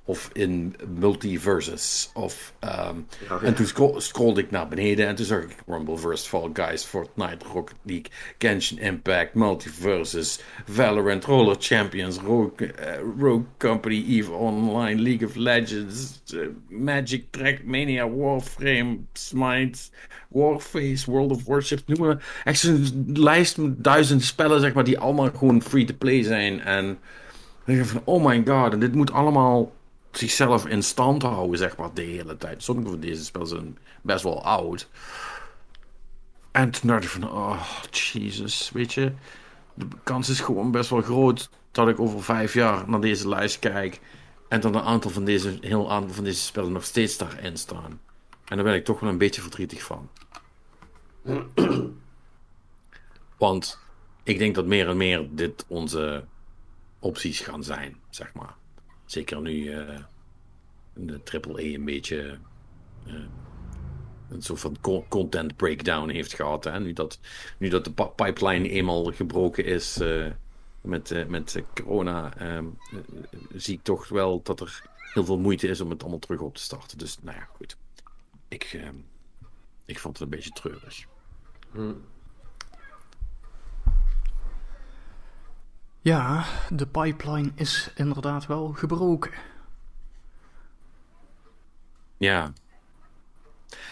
Of 0.06 0.30
in 0.34 0.76
multiverses. 1.00 2.10
Of, 2.14 2.54
um, 2.90 3.08
En 3.44 3.54
toen 3.56 3.66
scro 3.66 4.00
scrollde 4.00 4.42
ik 4.42 4.52
naar 4.52 4.68
beneden 4.68 5.08
en 5.08 5.16
toen 5.16 5.26
zag 5.26 5.42
ik 5.42 5.56
Rumbleverse, 5.68 6.28
Fall 6.28 6.50
Guys, 6.54 6.84
Fortnite, 6.84 7.46
Rocket 7.54 7.76
League, 7.84 8.06
Genshin 8.38 8.80
Impact, 8.80 9.34
Multiverses, 9.34 10.40
Valorant, 10.66 11.26
Roller 11.26 11.56
Champions, 11.60 12.18
Rogue, 12.18 12.68
uh, 12.68 12.74
Rogue 13.20 13.46
Company, 13.58 14.06
EVE 14.08 14.32
Online, 14.32 15.02
League 15.02 15.28
of 15.28 15.36
Legends, 15.36 16.22
uh, 16.34 16.48
Magic, 16.70 17.24
Trackmania, 17.30 18.10
Warframe, 18.10 18.98
Smite, 19.14 19.80
Warface, 20.30 21.12
World 21.12 21.32
of 21.32 21.46
Warship, 21.46 21.82
noem 21.86 22.00
maar. 22.00 22.42
Echt 22.44 22.60
zo'n 22.60 23.12
lijst 23.14 23.58
met 23.58 23.84
duizend 23.84 24.24
spellen, 24.24 24.60
zeg 24.60 24.74
maar, 24.74 24.84
die 24.84 25.00
allemaal 25.00 25.30
gewoon 25.36 25.62
free-to-play 25.62 26.24
zijn. 26.24 26.62
En 26.62 26.98
ik 27.66 27.78
dacht 27.78 27.90
van, 27.90 28.02
oh 28.06 28.26
my 28.26 28.44
god, 28.46 28.74
en 28.74 28.80
dit 28.80 28.96
moet 28.96 29.12
allemaal 29.12 29.72
zichzelf 30.12 30.66
in 30.66 30.84
stand 30.84 31.22
houden, 31.22 31.58
zeg 31.58 31.78
maar, 31.78 31.94
de 31.94 32.02
hele 32.02 32.38
tijd. 32.38 32.64
Sommige 32.64 32.90
van 32.90 33.00
deze 33.00 33.24
spellen 33.24 33.48
zijn 33.48 33.78
best 34.02 34.24
wel 34.24 34.44
oud. 34.44 34.90
En 36.52 36.72
toen 36.72 36.90
dacht 36.90 37.04
ik 37.04 37.10
van, 37.10 37.32
oh, 37.32 37.62
Jesus, 37.92 38.72
weet 38.74 38.94
je. 38.94 39.14
De 39.74 39.88
kans 40.04 40.30
is 40.30 40.40
gewoon 40.40 40.72
best 40.72 40.90
wel 40.90 41.02
groot 41.02 41.50
dat 41.72 41.88
ik 41.88 42.00
over 42.00 42.24
vijf 42.24 42.54
jaar 42.54 42.90
naar 42.90 43.02
deze 43.02 43.28
lijst 43.28 43.60
kijk. 43.60 44.00
En 44.48 44.62
dan 44.62 44.76
een 44.76 44.82
aantal 44.82 45.12
van 45.12 45.26
deze, 45.26 45.58
heel 45.62 45.92
aantal 45.92 46.14
van 46.14 46.24
deze 46.24 46.42
spellen 46.42 46.72
nog 46.72 46.84
steeds 46.84 47.18
daarin 47.18 47.58
staan. 47.58 48.00
En 48.46 48.56
daar 48.56 48.64
ben 48.64 48.76
ik 48.76 48.86
toch 48.86 49.00
wel 49.00 49.10
een 49.10 49.18
beetje 49.18 49.42
verdrietig 49.42 49.84
van. 49.84 50.10
Want 53.38 53.80
ik 54.24 54.38
denk 54.38 54.56
dat 54.56 54.66
meer 54.66 54.90
en 54.90 54.98
meer 54.98 55.28
dit 55.32 55.66
onze 55.68 56.26
opties 57.00 57.40
gaan 57.40 57.64
zijn, 57.64 57.96
zeg 58.10 58.34
maar. 58.34 58.56
Zeker 59.12 59.42
nu 59.42 59.52
uh, 59.52 60.00
de 60.94 61.20
AAA 61.24 61.62
een 61.62 61.86
beetje 61.86 62.38
uh, 63.08 63.14
een 64.30 64.42
soort 64.42 64.60
van 64.60 64.78
content 65.08 65.56
breakdown 65.56 66.10
heeft 66.10 66.34
gehad. 66.34 66.64
Hè? 66.64 66.80
Nu, 66.80 66.94
dat, 66.94 67.20
nu 67.58 67.70
dat 67.70 67.86
de 67.86 67.92
pipeline 68.16 68.70
eenmaal 68.70 69.04
gebroken 69.04 69.66
is 69.66 70.02
uh, 70.02 70.26
met, 70.82 71.28
met 71.28 71.64
corona, 71.74 72.38
ehm, 72.38 72.66
zie 73.56 73.76
ik 73.78 73.84
toch 73.84 74.08
wel 74.08 74.42
dat 74.44 74.60
er 74.60 74.82
heel 75.14 75.26
veel 75.26 75.40
moeite 75.40 75.68
is 75.68 75.82
om 75.82 75.90
het 75.90 76.02
allemaal 76.02 76.20
terug 76.20 76.40
op 76.40 76.56
te 76.56 76.62
starten. 76.62 76.98
Dus 76.98 77.18
nou 77.22 77.38
ja, 77.38 77.48
goed. 77.56 77.78
Ik, 78.48 78.64
ehm, 78.64 78.96
ik 79.86 80.00
vond 80.00 80.14
het 80.14 80.24
een 80.24 80.36
beetje 80.38 80.52
treurig. 80.52 81.06
Hm. 81.72 81.94
Ja, 86.02 86.46
de 86.70 86.88
pipeline 86.88 87.52
is 87.56 87.92
inderdaad 87.96 88.48
wel 88.48 88.74
gebroken. 88.76 89.32
Ja. 92.18 92.54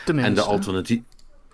Tenminste. 0.05 0.31
En 0.31 0.35
de 0.35 0.51
alternatief. 0.51 1.01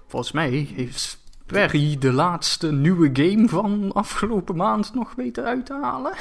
Volgens 0.08 0.32
mij 0.32 0.50
heeft 0.50 1.20
Perry 1.46 1.98
de 1.98 2.12
laatste 2.12 2.72
nieuwe 2.72 3.10
game 3.14 3.50
van 3.50 3.92
afgelopen 3.94 4.56
maand 4.56 4.94
nog 4.94 5.16
weten 5.16 5.44
uit 5.44 5.66
te 5.66 5.74
halen. 5.82 6.14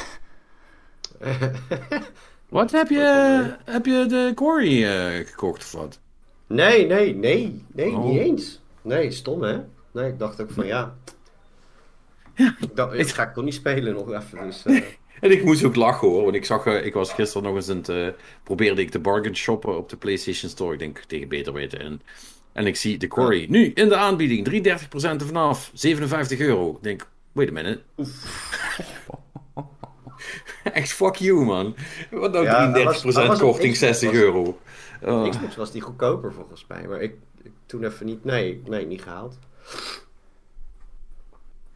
wat 2.49 2.71
heb 2.71 2.89
je? 2.89 3.57
Heb 3.65 3.87
je 3.87 4.07
de 4.07 4.33
Quarry 4.35 4.83
uh, 4.83 5.27
gekocht 5.27 5.63
of 5.63 5.73
wat? 5.73 6.01
Nee, 6.47 6.87
nee, 6.87 7.15
nee, 7.15 7.65
nee, 7.73 7.93
oh. 7.93 8.05
niet 8.05 8.19
eens. 8.19 8.61
Nee, 8.83 9.11
stom 9.11 9.43
hè? 9.43 9.61
Nee, 9.91 10.09
ik 10.09 10.19
dacht 10.19 10.41
ook 10.41 10.51
van 10.51 10.67
ja. 10.67 10.95
Ja. 12.35 12.57
Ik 12.61 12.93
ik 12.93 13.09
ga 13.09 13.23
ik 13.23 13.35
toch 13.35 13.45
niet 13.45 13.55
spelen 13.55 13.95
nog 13.95 14.13
even. 14.13 14.45
Dus, 14.45 14.67
uh... 14.67 14.83
en 15.21 15.31
ik 15.31 15.45
moest 15.45 15.65
ook 15.65 15.77
lachen 15.77 16.09
hoor, 16.09 16.23
want 16.23 16.35
ik 16.35 16.45
zag, 16.45 16.67
uh, 16.67 16.87
ik 16.87 16.95
was 16.95 17.13
gisteren 17.13 17.43
nog 17.43 17.55
eens 17.57 17.71
aan 17.71 17.77
het, 17.77 17.89
uh, 17.89 18.09
probeerde 18.43 18.81
ik 18.81 18.93
de 18.93 18.99
bargain 18.99 19.37
shoppen 19.37 19.77
op 19.77 19.89
de 19.89 19.97
PlayStation 19.97 20.51
Store. 20.51 20.73
Ik 20.73 20.79
denk 20.79 20.99
tegen 20.99 21.29
beter 21.29 21.53
weten. 21.53 21.81
En, 21.81 22.03
en 22.53 22.67
ik 22.67 22.77
zie 22.77 22.99
de 22.99 23.07
Quarry 23.07 23.47
nu 23.49 23.71
in 23.75 23.89
de 23.89 23.97
aanbieding, 23.97 24.49
33% 24.49 24.51
er 24.93 25.27
vanaf, 25.27 25.71
57 25.75 26.39
euro. 26.39 26.71
Ik 26.71 26.83
denk, 26.83 27.09
wait 27.33 27.49
a 27.49 27.53
minute. 27.53 27.81
Echt 30.73 30.93
fuck 30.93 31.15
you 31.15 31.45
man. 31.45 31.75
Wat 32.11 32.33
nou 32.33 32.45
ja, 32.45 32.95
33% 33.37 33.39
korting, 33.39 33.77
60 33.77 34.13
euro. 34.13 34.59
Oh. 35.03 35.29
Xbox 35.29 35.57
was 35.57 35.73
die 35.73 35.81
goedkoper 35.81 36.33
volgens 36.33 36.65
mij, 36.69 36.87
maar 36.89 37.01
ik, 37.01 37.15
ik 37.43 37.53
toen 37.67 37.85
even 37.85 38.07
niet, 38.07 38.25
nee, 38.25 38.63
nee, 38.67 38.87
niet 38.87 39.03
gehaald. 39.03 39.39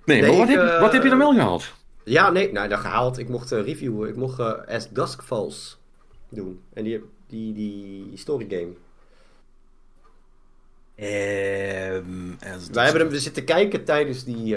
Nee, 0.08 0.22
maar 0.22 0.36
wat, 0.36 0.48
heb, 0.48 0.62
uh, 0.62 0.80
wat 0.80 0.92
heb 0.92 1.02
je 1.02 1.08
dan 1.08 1.18
wel 1.18 1.32
gehaald? 1.32 1.72
Ja, 2.04 2.30
nee, 2.30 2.52
nou, 2.52 2.68
dat 2.68 2.78
gehaald. 2.78 3.18
Ik 3.18 3.28
mocht 3.28 3.52
uh, 3.52 3.64
reviewen. 3.64 4.08
Ik 4.08 4.16
mocht 4.16 4.38
uh, 4.38 4.52
As 4.66 4.90
Dusk 4.90 5.22
Falls 5.22 5.78
doen. 6.28 6.60
En 6.72 6.84
die, 6.84 7.04
die, 7.26 7.52
die 7.52 8.10
story 8.14 8.46
game. 8.48 8.72
Um, 11.96 12.36
Wij 12.72 12.84
hebben 12.84 13.02
hem 13.02 13.10
we 13.10 13.20
zitten 13.20 13.44
kijken 13.44 13.84
tijdens 13.84 14.24
die. 14.24 14.56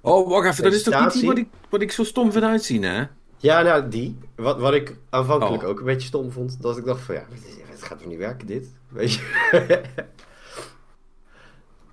oh, 0.00 0.28
wacht 0.28 0.48
even. 0.48 0.64
Dat 0.64 0.72
is 0.72 0.82
toch 0.82 1.00
niet 1.00 1.12
die 1.12 1.26
wat 1.26 1.38
ik, 1.38 1.48
wat 1.68 1.80
ik 1.80 1.92
zo 1.92 2.04
stom 2.04 2.32
vind 2.32 2.44
uitzien, 2.44 2.82
hè? 2.82 3.04
Ja, 3.36 3.62
nou, 3.62 3.88
die. 3.88 4.18
Wat, 4.36 4.58
wat 4.58 4.74
ik 4.74 4.96
aanvankelijk 5.10 5.62
oh. 5.62 5.68
ook 5.68 5.78
een 5.78 5.84
beetje 5.84 6.08
stom 6.08 6.32
vond. 6.32 6.62
Dat 6.62 6.76
ik 6.76 6.84
dacht 6.84 7.00
van 7.00 7.14
ja, 7.14 7.24
het 7.66 7.82
gaat 7.82 7.98
toch 7.98 8.08
niet 8.08 8.18
werken, 8.18 8.46
dit? 8.46 8.66
Weet 8.88 9.12
je? 9.12 9.82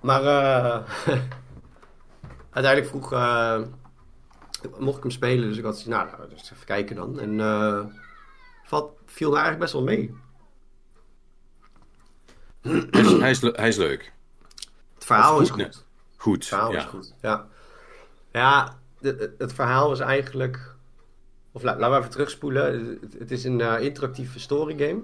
maar. 0.00 0.22
uiteindelijk 2.54 2.86
vroeg, 2.86 3.12
uh, 3.12 3.60
mocht 4.78 4.96
ik 4.96 5.02
hem 5.02 5.12
spelen, 5.12 5.48
dus 5.48 5.58
ik 5.58 5.64
had 5.64 5.84
nou, 5.86 6.10
nou 6.10 6.28
dus 6.28 6.52
even 6.52 6.66
kijken 6.66 6.96
dan. 6.96 7.20
En 7.20 7.38
uh, 7.38 7.84
valt, 8.64 8.98
viel 9.06 9.30
me 9.30 9.36
eigenlijk 9.36 9.62
best 9.62 9.72
wel 9.72 9.82
mee. 9.82 10.14
hij, 13.20 13.30
is, 13.30 13.40
hij 13.40 13.68
is 13.68 13.76
leuk. 13.76 14.12
Het 14.94 15.04
verhaal 15.04 15.40
is 15.40 15.50
goed. 15.50 15.84
Goed. 16.16 16.38
Het 16.38 16.46
verhaal 16.46 16.72
ja. 16.72 16.78
is 16.78 16.84
goed, 16.84 17.14
ja. 17.20 17.46
Ja, 18.32 18.78
de, 19.00 19.34
het 19.38 19.52
verhaal 19.52 19.92
is 19.92 20.00
eigenlijk... 20.00 20.74
Of 21.52 21.62
laat, 21.62 21.78
laten 21.78 21.94
we 21.94 21.98
even 21.98 22.10
terugspoelen. 22.10 22.98
Het, 23.00 23.14
het 23.18 23.30
is 23.30 23.44
een 23.44 23.58
uh, 23.58 23.80
interactieve 23.80 24.40
story 24.40 24.78
game. 24.78 25.02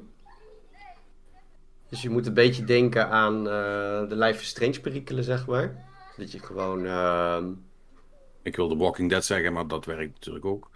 Dus 1.88 2.02
je 2.02 2.10
moet 2.10 2.26
een 2.26 2.34
beetje 2.34 2.64
denken 2.64 3.08
aan 3.08 3.36
uh, 3.36 4.08
de 4.08 4.16
Life 4.16 4.40
is 4.40 4.48
Strange 4.48 4.80
perikelen, 4.80 5.24
zeg 5.24 5.46
maar. 5.46 5.89
Dat 6.20 6.32
je 6.32 6.38
gewoon. 6.38 6.84
Uh... 6.84 7.38
Ik 8.42 8.56
wilde 8.56 8.76
Walking 8.76 9.10
Dead 9.10 9.24
zeggen, 9.24 9.52
maar 9.52 9.66
dat 9.66 9.84
werkt 9.84 10.14
natuurlijk 10.14 10.44
ook. 10.44 10.70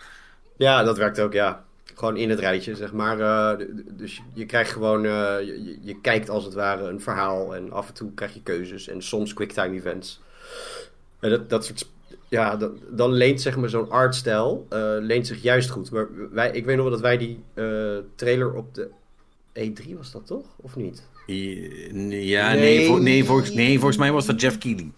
Ja, 0.56 0.82
dat 0.82 0.98
werkt 0.98 1.20
ook, 1.20 1.32
ja. 1.32 1.64
Gewoon 1.94 2.16
in 2.16 2.30
het 2.30 2.38
rijtje, 2.38 2.76
zeg 2.76 2.92
maar. 2.92 3.18
Uh, 3.18 3.66
dus 3.92 4.22
je, 4.32 4.46
krijgt 4.46 4.72
gewoon. 4.72 5.04
Uh, 5.04 5.12
je, 5.40 5.78
je, 5.80 6.00
kijkt 6.00 6.30
als 6.30 6.44
het 6.44 6.54
ware 6.54 6.88
een 6.88 7.00
verhaal. 7.00 7.54
En 7.54 7.72
af 7.72 7.88
en 7.88 7.94
toe 7.94 8.14
krijg 8.14 8.34
je 8.34 8.42
keuzes. 8.42 8.88
En 8.88 9.02
soms 9.02 9.32
quicktime 9.32 9.74
events. 9.74 10.20
En 11.20 11.30
dat, 11.30 11.50
dat 11.50 11.64
soort. 11.64 11.88
Ja, 12.28 12.56
dat, 12.56 12.72
dan 12.90 13.12
leent 13.12 13.40
zeg 13.40 13.56
maar 13.56 13.68
zo'n 13.68 13.90
artstijl. 13.90 14.66
Uh, 14.72 14.94
leent 14.98 15.26
zich 15.26 15.42
juist 15.42 15.70
goed. 15.70 15.90
Maar 15.90 16.08
wij, 16.30 16.50
ik 16.50 16.64
weet 16.64 16.76
nog 16.76 16.84
wel 16.84 16.94
dat 16.94 17.02
wij 17.02 17.18
die 17.18 17.42
trailer 18.14 18.54
op 18.54 18.74
de. 18.74 18.88
E3 19.58 19.96
was 19.96 20.12
dat 20.12 20.26
toch? 20.26 20.46
Of 20.56 20.76
niet? 20.76 21.02
Ja, 21.26 22.52
nee, 22.52 22.88
nee, 22.88 23.00
nee, 23.00 23.24
volgens, 23.24 23.52
nee, 23.52 23.76
volgens 23.78 23.98
mij 23.98 24.12
was 24.12 24.26
dat 24.26 24.40
Jeff 24.40 24.58
Keighley. 24.58 24.90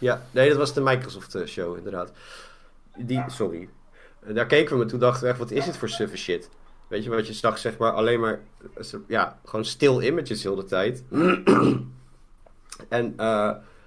Ja, 0.00 0.22
nee, 0.30 0.48
dat 0.48 0.58
was 0.58 0.74
de 0.74 0.80
Microsoft 0.80 1.34
eh, 1.34 1.46
show, 1.46 1.76
inderdaad. 1.76 2.12
Die, 2.96 3.22
sorry. 3.26 3.68
Eh, 4.20 4.34
daar 4.34 4.46
keken 4.46 4.78
we 4.78 4.84
me 4.84 4.90
toen 4.90 4.98
dachten 4.98 5.22
we 5.22 5.28
echt, 5.28 5.38
wat 5.38 5.50
is 5.50 5.64
dit 5.64 5.76
voor 5.76 5.88
suffe 5.88 6.16
shit? 6.16 6.50
Weet 6.88 7.04
je 7.04 7.10
wat 7.10 7.26
je 7.26 7.32
zag, 7.32 7.58
zeg 7.58 7.78
maar, 7.78 7.92
alleen 7.92 8.20
maar, 8.20 8.40
eh, 8.74 8.84
ja, 9.06 9.38
gewoon 9.44 9.64
stil 9.64 10.02
images 10.02 10.42
heel 10.42 10.54
de 10.54 10.64
tijd. 10.64 11.02
en 12.88 13.14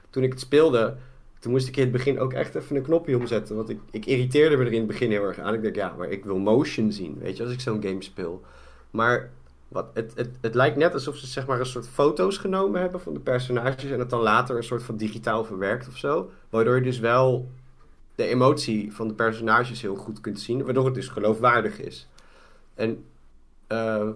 toen 0.10 0.24
ik 0.24 0.32
het 0.32 0.40
speelde, 0.40 0.96
toen 1.40 1.52
moest 1.52 1.68
ik 1.68 1.78
in 1.78 1.84
het 1.84 1.92
begin 1.92 2.20
ook 2.20 2.34
echt 2.34 2.56
even 2.56 2.76
een 2.76 2.84
knopje 2.84 3.18
omzetten. 3.18 3.56
Want 3.56 3.70
ik, 3.70 3.80
ik 3.92 4.06
irriteerde 4.06 4.58
me 4.58 4.66
er 4.66 4.72
in 4.72 4.78
het 4.78 4.88
begin 4.88 5.12
heel 5.12 5.24
erg 5.24 5.40
aan. 5.40 5.54
Ik 5.54 5.64
dacht, 5.64 5.76
ja, 5.76 5.94
maar 5.98 6.10
ik 6.10 6.26
wil 6.26 6.38
motion 6.38 6.92
zien, 6.92 7.18
weet 7.20 7.38
je, 7.38 7.44
als 7.44 7.54
ik 7.54 7.62
zo'n 7.62 7.84
game 7.84 8.04
speel. 8.04 8.44
Maar 8.92 9.30
wat, 9.74 9.90
het, 9.94 10.12
het, 10.16 10.30
het 10.42 10.56
lijkt 10.56 10.78
net 10.78 10.94
alsof 10.94 11.16
ze 11.16 11.28
zeg 11.28 11.46
maar 11.46 11.60
een 11.60 11.66
soort 11.66 11.88
foto's 11.88 12.38
genomen 12.38 12.82
hebben 12.82 13.02
van 13.02 13.14
de 13.14 13.20
personages 13.20 13.92
en 13.92 14.00
het 14.00 14.10
dan 14.10 14.22
later 14.22 14.58
een 14.58 14.64
soort 14.64 14.84
van 14.84 14.98
digitaal 14.98 15.44
verwerkt 15.44 15.88
of 15.88 15.98
zo. 15.98 16.32
Waardoor 16.50 16.76
je 16.76 16.82
dus 16.82 17.00
wel 17.00 17.50
de 18.16 18.24
emotie 18.24 18.94
van 18.94 19.08
de 19.08 19.14
personages 19.14 19.82
heel 19.82 19.96
goed 19.96 20.22
kunt 20.22 20.40
zien, 20.40 20.64
waardoor 20.64 20.86
het 20.86 20.94
dus 20.94 21.08
geloofwaardig 21.08 21.80
is. 21.80 22.08
En 22.76 23.06
uh, 23.68 24.10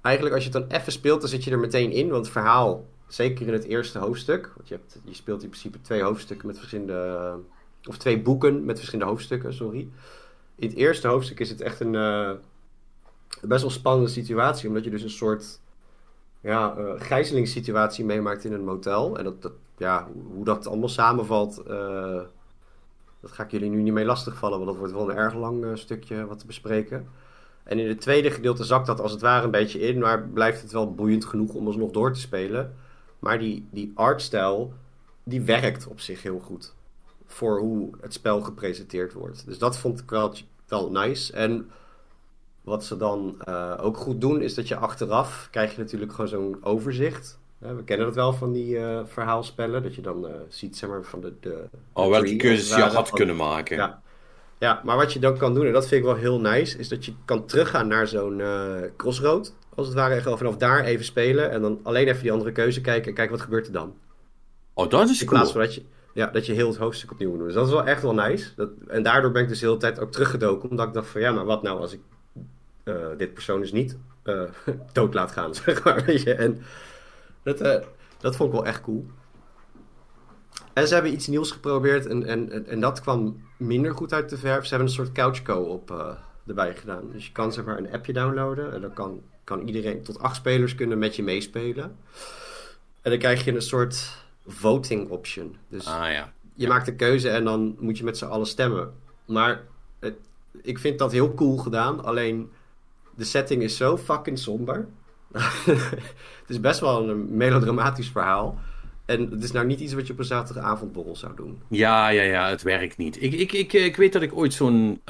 eigenlijk 0.00 0.34
als 0.34 0.44
je 0.44 0.50
het 0.50 0.68
dan 0.68 0.78
even 0.78 0.92
speelt, 0.92 1.20
dan 1.20 1.30
zit 1.30 1.44
je 1.44 1.50
er 1.50 1.58
meteen 1.58 1.92
in, 1.92 2.08
want 2.08 2.24
het 2.24 2.32
verhaal, 2.32 2.86
zeker 3.06 3.46
in 3.46 3.52
het 3.52 3.64
eerste 3.64 3.98
hoofdstuk, 3.98 4.52
want 4.56 4.68
je, 4.68 4.74
hebt, 4.74 5.00
je 5.04 5.14
speelt 5.14 5.42
in 5.42 5.48
principe 5.48 5.80
twee 5.80 6.02
hoofdstukken 6.02 6.46
met 6.46 6.58
verschillende, 6.58 7.38
of 7.84 7.98
twee 7.98 8.22
boeken 8.22 8.64
met 8.64 8.76
verschillende 8.76 9.10
hoofdstukken, 9.10 9.54
sorry. 9.54 9.88
In 10.56 10.68
het 10.68 10.76
eerste 10.76 11.08
hoofdstuk 11.08 11.40
is 11.40 11.50
het 11.50 11.60
echt 11.60 11.80
een... 11.80 11.94
Uh, 11.94 12.30
best 13.42 13.62
wel 13.62 13.70
spannende 13.70 14.10
situatie. 14.10 14.68
Omdat 14.68 14.84
je 14.84 14.90
dus 14.90 15.02
een 15.02 15.10
soort 15.10 15.60
ja, 16.40 16.76
uh, 16.78 16.92
gijzelingssituatie 16.96 18.04
meemaakt 18.04 18.44
in 18.44 18.52
een 18.52 18.64
motel. 18.64 19.18
En 19.18 19.24
dat, 19.24 19.42
dat 19.42 19.52
ja, 19.76 20.08
hoe 20.34 20.44
dat 20.44 20.66
allemaal 20.66 20.88
samenvalt, 20.88 21.62
uh, 21.68 22.20
dat 23.20 23.32
ga 23.32 23.42
ik 23.42 23.50
jullie 23.50 23.70
nu 23.70 23.82
niet 23.82 23.92
mee 23.92 24.04
lastigvallen. 24.04 24.58
Want 24.58 24.70
dat 24.70 24.78
wordt 24.78 24.92
wel 24.92 25.10
een 25.10 25.16
erg 25.16 25.34
lang 25.34 25.64
uh, 25.64 25.70
stukje 25.74 26.26
wat 26.26 26.38
te 26.38 26.46
bespreken. 26.46 27.08
En 27.62 27.78
in 27.78 27.88
het 27.88 28.00
tweede 28.00 28.30
gedeelte 28.30 28.64
zakt 28.64 28.86
dat 28.86 29.00
als 29.00 29.12
het 29.12 29.20
ware 29.20 29.44
een 29.44 29.50
beetje 29.50 29.80
in. 29.80 29.98
Maar 29.98 30.28
blijft 30.28 30.62
het 30.62 30.72
wel 30.72 30.94
boeiend 30.94 31.24
genoeg 31.24 31.54
om 31.54 31.66
alsnog 31.66 31.90
door 31.90 32.12
te 32.12 32.20
spelen. 32.20 32.74
Maar 33.18 33.38
die, 33.38 33.68
die 33.70 33.92
artstijl, 33.94 34.72
die 35.22 35.42
werkt 35.42 35.86
op 35.86 36.00
zich 36.00 36.22
heel 36.22 36.38
goed. 36.38 36.74
Voor 37.26 37.58
hoe 37.58 37.90
het 38.00 38.12
spel 38.12 38.40
gepresenteerd 38.40 39.12
wordt. 39.12 39.46
Dus 39.46 39.58
dat 39.58 39.78
vond 39.78 40.00
ik 40.00 40.10
wel, 40.10 40.34
wel 40.66 40.90
nice. 40.90 41.32
En 41.32 41.70
wat 42.64 42.84
ze 42.84 42.96
dan 42.96 43.36
uh, 43.48 43.74
ook 43.80 43.96
goed 43.96 44.20
doen, 44.20 44.40
is 44.40 44.54
dat 44.54 44.68
je 44.68 44.76
achteraf 44.76 45.48
krijg 45.50 45.74
je 45.74 45.78
natuurlijk 45.78 46.12
gewoon 46.12 46.28
zo'n 46.28 46.58
overzicht. 46.60 47.38
we 47.58 47.84
kennen 47.84 48.06
dat 48.06 48.14
wel 48.14 48.32
van 48.32 48.52
die 48.52 48.76
uh, 48.76 49.00
verhaalspellen, 49.04 49.82
dat 49.82 49.94
je 49.94 50.02
dan 50.02 50.24
uh, 50.24 50.30
ziet 50.48 50.76
zeg 50.76 50.90
maar, 50.90 51.02
van 51.02 51.20
de... 51.20 51.32
de 51.40 51.64
oh, 51.92 52.08
welke 52.08 52.36
keuzes 52.36 52.76
je 52.76 52.82
had 52.82 53.10
kunnen 53.10 53.36
maken. 53.36 53.76
Ja. 53.76 54.02
ja, 54.58 54.80
maar 54.84 54.96
wat 54.96 55.12
je 55.12 55.18
dan 55.18 55.36
kan 55.36 55.54
doen, 55.54 55.66
en 55.66 55.72
dat 55.72 55.88
vind 55.88 56.00
ik 56.00 56.06
wel 56.06 56.16
heel 56.16 56.40
nice, 56.40 56.78
is 56.78 56.88
dat 56.88 57.04
je 57.04 57.14
kan 57.24 57.46
teruggaan 57.46 57.88
naar 57.88 58.08
zo'n 58.08 58.42
crossroad. 58.96 59.54
Als 59.74 59.86
het 59.86 59.96
ware, 59.96 60.20
gewoon 60.20 60.38
vanaf 60.38 60.56
daar 60.56 60.84
even 60.84 61.04
spelen 61.04 61.50
en 61.50 61.62
dan 61.62 61.80
alleen 61.82 62.08
even 62.08 62.22
die 62.22 62.32
andere 62.32 62.52
keuze 62.52 62.80
kijken 62.80 63.08
en 63.08 63.14
kijken 63.14 63.34
wat 63.34 63.44
gebeurt 63.44 63.66
er 63.66 63.72
dan. 63.72 63.94
Oh, 64.74 64.90
dat 64.90 65.08
is 65.08 65.20
In 65.20 65.28
plaats 65.28 65.52
van 65.52 65.60
dat 65.60 65.74
je, 65.74 65.82
ja, 66.14 66.26
dat 66.26 66.46
je 66.46 66.52
heel 66.52 66.68
het 66.68 66.76
hoofdstuk 66.76 67.10
opnieuw 67.10 67.28
moet 67.28 67.38
doen. 67.38 67.46
Dus 67.46 67.56
dat 67.56 67.66
is 67.66 67.72
wel 67.72 67.84
echt 67.84 68.02
wel 68.02 68.14
nice. 68.14 68.50
Dat, 68.56 68.70
en 68.86 69.02
daardoor 69.02 69.30
ben 69.30 69.42
ik 69.42 69.48
dus 69.48 69.58
de 69.58 69.66
hele 69.66 69.78
tijd 69.78 70.00
ook 70.00 70.12
teruggedoken, 70.12 70.70
omdat 70.70 70.86
ik 70.86 70.94
dacht 70.94 71.08
van 71.08 71.20
ja, 71.20 71.32
maar 71.32 71.44
wat 71.44 71.62
nou 71.62 71.80
als 71.80 71.92
ik 71.92 72.00
uh, 72.84 73.06
dit 73.16 73.34
persoon 73.34 73.62
is 73.62 73.72
niet 73.72 73.96
uh, 74.24 74.42
dood 74.92 75.14
laat 75.14 75.32
gaan, 75.32 75.54
zeg 75.64 75.84
maar. 75.84 76.04
Weet 76.04 76.22
je? 76.22 76.34
En 76.34 76.62
dat, 77.42 77.62
uh, 77.62 77.76
dat 78.18 78.36
vond 78.36 78.48
ik 78.48 78.54
wel 78.54 78.66
echt 78.66 78.80
cool. 78.80 79.06
En 80.72 80.88
ze 80.88 80.94
hebben 80.94 81.12
iets 81.12 81.26
nieuws 81.26 81.50
geprobeerd 81.50 82.06
en, 82.06 82.26
en, 82.26 82.66
en 82.66 82.80
dat 82.80 83.00
kwam 83.00 83.42
minder 83.56 83.94
goed 83.94 84.12
uit 84.12 84.28
de 84.28 84.36
verf. 84.36 84.62
Ze 84.62 84.68
hebben 84.68 84.88
een 84.88 84.94
soort 84.94 85.12
couch 85.12 85.42
co-op 85.42 85.90
uh, 85.90 86.08
erbij 86.46 86.74
gedaan. 86.74 87.10
Dus 87.12 87.26
je 87.26 87.32
kan 87.32 87.52
zeg 87.52 87.64
maar 87.64 87.78
een 87.78 87.92
appje 87.92 88.12
downloaden 88.12 88.72
en 88.72 88.80
dan 88.80 88.92
kan, 88.92 89.22
kan 89.44 89.66
iedereen, 89.66 90.02
tot 90.02 90.18
acht 90.18 90.36
spelers 90.36 90.74
kunnen 90.74 90.98
met 90.98 91.16
je 91.16 91.22
meespelen. 91.22 91.96
En 93.02 93.10
dan 93.10 93.18
krijg 93.18 93.44
je 93.44 93.54
een 93.54 93.62
soort 93.62 94.24
voting 94.46 95.10
option. 95.10 95.56
Dus 95.68 95.86
Ah 95.86 96.12
ja. 96.12 96.32
je 96.54 96.68
maakt 96.68 96.88
een 96.88 96.96
keuze 96.96 97.30
en 97.30 97.44
dan 97.44 97.76
moet 97.78 97.98
je 97.98 98.04
met 98.04 98.18
z'n 98.18 98.24
allen 98.24 98.46
stemmen. 98.46 98.92
Maar 99.24 99.62
het, 99.98 100.14
ik 100.62 100.78
vind 100.78 100.98
dat 100.98 101.12
heel 101.12 101.34
cool 101.34 101.56
gedaan. 101.56 102.04
Alleen 102.04 102.50
de 103.16 103.24
setting 103.24 103.62
is 103.62 103.76
zo 103.76 103.96
fucking 103.96 104.38
somber. 104.38 104.88
het 106.40 106.48
is 106.48 106.60
best 106.60 106.80
wel 106.80 107.08
een 107.08 107.36
melodramatisch 107.36 108.08
verhaal. 108.08 108.58
En 109.04 109.30
het 109.30 109.44
is 109.44 109.52
nou 109.52 109.66
niet 109.66 109.80
iets 109.80 109.92
wat 109.92 110.06
je 110.06 110.12
op 110.12 110.18
een 110.18 110.24
zaterdagavondborrel 110.24 111.16
zou 111.16 111.36
doen. 111.36 111.62
Ja, 111.68 112.08
ja, 112.08 112.22
ja, 112.22 112.48
het 112.48 112.62
werkt 112.62 112.96
niet. 112.96 113.22
Ik, 113.22 113.32
ik, 113.32 113.52
ik, 113.52 113.72
ik 113.72 113.96
weet 113.96 114.12
dat 114.12 114.22
ik 114.22 114.36
ooit 114.36 114.52
zo'n, 114.52 115.00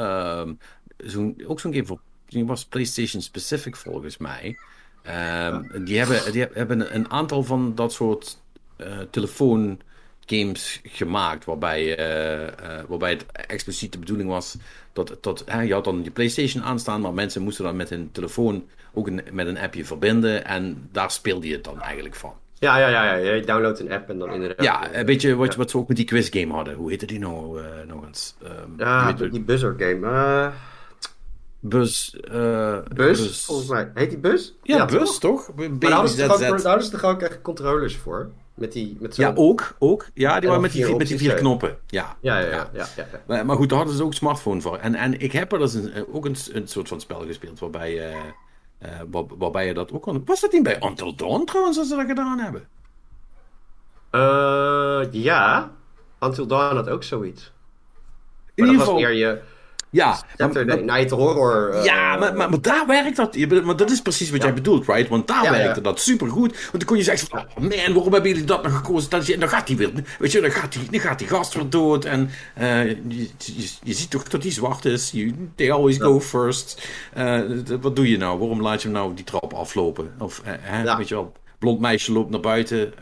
zo'n 0.96 1.42
ook 1.46 1.60
zo'n 1.60 1.72
game 1.72 1.86
voor, 1.86 2.00
die 2.26 2.46
was 2.46 2.64
PlayStation 2.64 3.22
specific 3.22 3.76
volgens 3.76 4.16
mij. 4.16 4.56
Ehm, 5.02 5.84
die, 5.84 5.98
hebben, 5.98 6.32
die 6.32 6.46
hebben 6.52 6.94
een 6.94 7.10
aantal 7.10 7.42
van 7.42 7.74
dat 7.74 7.92
soort 7.92 8.42
uh, 8.78 8.98
telefoongames 10.26 10.80
gemaakt, 10.82 11.44
waarbij, 11.44 11.98
uh, 11.98 12.42
uh, 12.42 12.48
waarbij 12.88 13.10
het 13.10 13.26
expliciet 13.32 13.92
de 13.92 13.98
bedoeling 13.98 14.28
was 14.28 14.56
dat, 14.92 15.16
dat 15.20 15.42
hè, 15.46 15.60
je 15.60 15.72
had 15.72 15.84
dan 15.84 16.00
je 16.04 16.10
PlayStation 16.10 16.62
aanstaan, 16.62 17.00
maar 17.00 17.14
mensen 17.14 17.42
moesten 17.42 17.64
dan 17.64 17.76
met 17.76 17.90
hun 17.90 18.08
telefoon 18.12 18.64
ook 18.92 19.06
een, 19.06 19.22
met 19.32 19.46
een 19.46 19.58
appje 19.58 19.84
verbinden 19.84 20.44
en 20.44 20.88
daar 20.92 21.10
speelde 21.10 21.46
je 21.46 21.54
het 21.54 21.64
dan 21.64 21.80
eigenlijk 21.80 22.14
van. 22.14 22.32
Ja, 22.58 22.78
ja, 22.78 22.88
ja, 22.88 23.14
ja. 23.14 23.32
je 23.34 23.44
downloadt 23.44 23.80
een 23.80 23.92
app 23.92 24.08
en 24.08 24.18
dan 24.18 24.32
inderdaad. 24.32 24.64
Ja, 24.64 24.94
een 24.94 25.06
beetje 25.06 25.34
wat, 25.34 25.52
ja. 25.52 25.58
wat 25.58 25.70
ze 25.70 25.78
ook 25.78 25.88
met 25.88 25.96
die 25.96 26.06
quizgame 26.06 26.52
hadden. 26.52 26.74
Hoe 26.74 26.90
heette 26.90 27.06
die 27.06 27.18
nou 27.18 27.60
uh, 27.60 27.66
nog 27.86 28.06
eens? 28.06 28.34
Um, 28.42 28.74
ja, 28.76 29.12
die, 29.12 29.28
die 29.28 29.40
buzzer 29.40 29.74
game. 29.78 30.52
Bus, 31.60 32.16
uh, 32.32 32.78
bus, 32.94 33.20
bus, 33.20 33.44
volgens 33.44 33.68
mij. 33.68 33.90
Heet 33.94 34.10
die 34.10 34.18
Bus? 34.18 34.54
Ja, 34.62 34.76
ja 34.76 34.84
Bus, 34.84 35.18
toch? 35.18 35.44
toch? 35.44 35.56
Maar 35.56 35.78
daar 35.78 35.90
hadden 35.90 36.10
ze 36.10 36.24
hadden 36.24 36.82
ze 36.82 36.90
toch 36.90 37.04
ook 37.04 37.22
echt 37.22 37.42
controllers 37.42 37.96
voor? 37.96 38.30
Met 38.54 38.72
die, 38.72 38.96
met 39.00 39.16
ja, 39.16 39.32
ook, 39.34 39.76
ook. 39.78 40.06
Ja, 40.14 40.40
die 40.40 40.48
waren 40.48 40.62
met 40.62 40.72
die, 40.72 40.96
met 40.96 41.06
die 41.06 41.18
vier 41.18 41.34
knoppen. 41.34 41.78
Ja. 41.86 42.16
Ja, 42.20 42.38
ja, 42.38 42.46
ja. 42.46 42.70
ja, 42.72 42.86
ja, 42.96 43.06
Maar, 43.26 43.46
maar, 43.46 43.56
goed, 43.56 43.68
daar 43.68 43.78
hadden 43.78 43.96
ze 43.96 44.02
ook 44.02 44.08
een 44.08 44.16
smartphone 44.16 44.60
voor. 44.60 44.76
En, 44.76 44.94
en 44.94 45.20
ik 45.20 45.32
heb 45.32 45.52
er 45.52 45.58
dus 45.58 45.74
een, 45.74 46.06
ook 46.12 46.24
een, 46.24 46.36
een 46.52 46.68
soort 46.68 46.88
van 46.88 47.00
spel 47.00 47.26
gespeeld 47.26 47.58
waarbij, 47.58 48.10
uh, 48.10 48.16
uh, 48.82 48.88
waar, 49.10 49.24
waarbij 49.38 49.66
je 49.66 49.74
dat 49.74 49.92
ook 49.92 50.02
kon. 50.02 50.22
Was 50.24 50.40
dat 50.40 50.52
niet 50.52 50.62
bij 50.62 50.80
Until 50.80 51.14
Dawn 51.14 51.44
trouwens, 51.44 51.78
als 51.78 51.88
ze 51.88 51.96
dat 51.96 52.06
gedaan 52.06 52.38
hebben? 52.38 52.68
Uh, 54.12 55.02
ja, 55.10 55.72
Until 56.20 56.46
Dawn 56.46 56.76
had 56.76 56.88
ook 56.88 57.02
zoiets. 57.02 57.52
Maar 58.34 58.52
In 58.54 58.64
ieder 58.64 58.80
geval. 58.80 58.94
meer 59.00 59.12
je. 59.12 59.40
Ja, 59.94 60.22
maar, 60.36 60.52
de 60.52 60.82
night 60.84 61.10
horror. 61.10 61.74
Uh, 61.74 61.84
ja, 61.84 62.16
maar, 62.16 62.36
maar, 62.36 62.50
maar, 62.50 62.60
daar 62.60 62.86
werkt 62.86 63.16
dat. 63.16 63.36
Maar 63.64 63.76
dat 63.76 63.90
is 63.90 64.02
precies 64.02 64.30
wat 64.30 64.40
ja. 64.40 64.44
jij 64.44 64.54
bedoelt, 64.54 64.86
right? 64.86 65.08
Want 65.08 65.26
daar 65.26 65.42
ja, 65.42 65.50
werkte 65.50 65.80
ja. 65.80 65.80
dat 65.80 66.00
supergoed. 66.00 66.52
Want 66.52 66.72
dan 66.72 66.84
kon 66.84 66.96
je 66.96 67.02
zeggen: 67.02 67.28
van, 67.28 67.38
oh 67.38 67.56
man, 67.56 67.94
waarom 67.94 68.12
hebben 68.12 68.30
jullie 68.30 68.44
dat 68.44 68.62
nog 68.62 68.76
gekozen? 68.76 69.10
Dan, 69.10 69.22
dan 69.38 69.48
gaat 69.48 69.68
hij 69.68 69.76
weer. 69.76 69.92
Weet 70.18 70.32
je, 70.32 70.40
dan 70.40 70.50
gaat 70.50 70.72
die, 70.72 70.90
dan 70.90 71.00
gaat 71.00 71.18
die 71.18 71.28
gast 71.28 71.54
weer 71.54 71.68
dood. 71.68 72.04
En 72.04 72.30
uh, 72.58 72.88
je, 72.88 73.28
je, 73.38 73.68
je, 73.82 73.92
ziet 73.92 74.10
toch 74.10 74.22
dat 74.22 74.42
hij 74.42 74.52
zwart 74.52 74.84
is. 74.84 75.10
You, 75.10 75.34
they 75.54 75.72
always 75.72 75.98
go 75.98 76.20
first. 76.20 76.88
Uh, 77.16 77.40
wat 77.80 77.96
doe 77.96 78.10
je 78.10 78.16
nou? 78.16 78.38
Waarom 78.38 78.62
laat 78.62 78.82
je 78.82 78.88
hem 78.88 78.96
nou 78.96 79.14
die 79.14 79.24
trap 79.24 79.52
aflopen? 79.52 80.14
Of, 80.18 80.40
hè, 80.44 80.96
weet 80.96 81.08
je 81.08 81.14
wel, 81.14 81.32
blond 81.58 81.80
meisje 81.80 82.12
loopt 82.12 82.30
naar 82.30 82.40
buiten. 82.40 82.92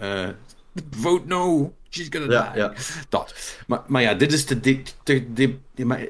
vote 0.91 1.27
no. 1.27 1.73
She's 1.91 2.07
gonna 2.11 2.27
die. 2.27 2.61
Ja. 2.61 2.73
Dat. 3.09 3.35
Maar, 3.67 3.83
maar 3.87 4.03
ja, 4.03 4.15
dit 4.15 4.33
is 4.33 4.47
dik. 4.47 4.93
Te, 5.03 5.33
te, 5.33 5.55
te, 5.75 5.85
maar, 5.85 6.07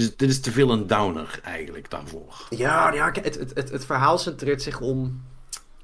dit 0.00 0.22
is, 0.22 0.28
is 0.28 0.40
te 0.40 0.52
veel 0.52 0.70
een 0.70 0.86
downer 0.86 1.40
eigenlijk 1.42 1.90
daarvoor. 1.90 2.46
Ja, 2.50 2.92
ja 2.92 3.10
het, 3.12 3.54
het, 3.54 3.70
het, 3.70 3.84
verhaal 3.84 4.18
centreert 4.18 4.62
zich 4.62 4.80
om 4.80 5.22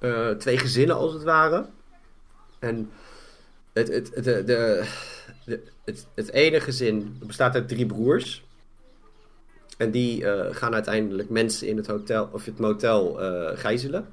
uh, 0.00 0.30
twee 0.30 0.58
gezinnen 0.58 0.96
als 0.96 1.12
het 1.12 1.22
ware. 1.22 1.66
En 2.58 2.90
het, 3.72 3.88
het, 3.88 4.24
de, 4.24 4.44
de, 4.44 4.88
het, 5.84 6.06
het 6.14 6.30
ene 6.30 6.60
gezin 6.60 7.16
bestaat 7.26 7.54
uit 7.54 7.68
drie 7.68 7.86
broers. 7.86 8.44
En 9.76 9.90
die 9.90 10.22
uh, 10.22 10.46
gaan 10.50 10.74
uiteindelijk 10.74 11.28
mensen 11.28 11.68
in 11.68 11.76
het 11.76 11.86
hotel 11.86 12.28
of 12.32 12.44
het 12.44 12.58
motel 12.58 13.22
uh, 13.22 13.58
gijzelen. 13.58 14.08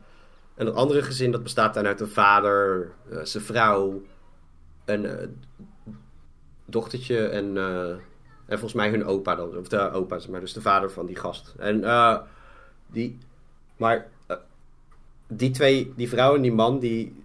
En 0.56 0.66
het 0.66 0.76
andere 0.76 1.02
gezin 1.02 1.32
dat 1.32 1.44
bestaat 1.44 1.74
dan 1.74 1.86
uit 1.86 2.00
een 2.00 2.10
vader, 2.10 2.92
zijn 3.24 3.44
vrouw, 3.44 4.02
een 4.86 5.36
dochtertje 6.66 7.28
en 7.28 7.58
en 8.48 8.60
volgens 8.60 8.74
mij 8.74 8.90
hun 8.90 9.06
opa 9.06 9.36
dan, 9.36 9.58
of 9.58 9.68
de 9.68 9.92
opa, 9.92 10.20
maar 10.30 10.40
dus 10.40 10.54
de 10.54 10.62
vader 10.62 10.92
van 10.92 11.06
die 11.06 11.16
gast. 11.16 11.54
En 11.58 11.80
uh, 11.80 12.18
die, 12.88 13.18
maar 13.78 14.08
uh, 14.32 14.38
die 15.28 15.52
twee, 15.52 15.94
die 15.96 16.10
vrouw 16.10 16.36
en 16.36 16.42
die 16.42 16.54
man, 16.54 16.80
die, 16.80 17.24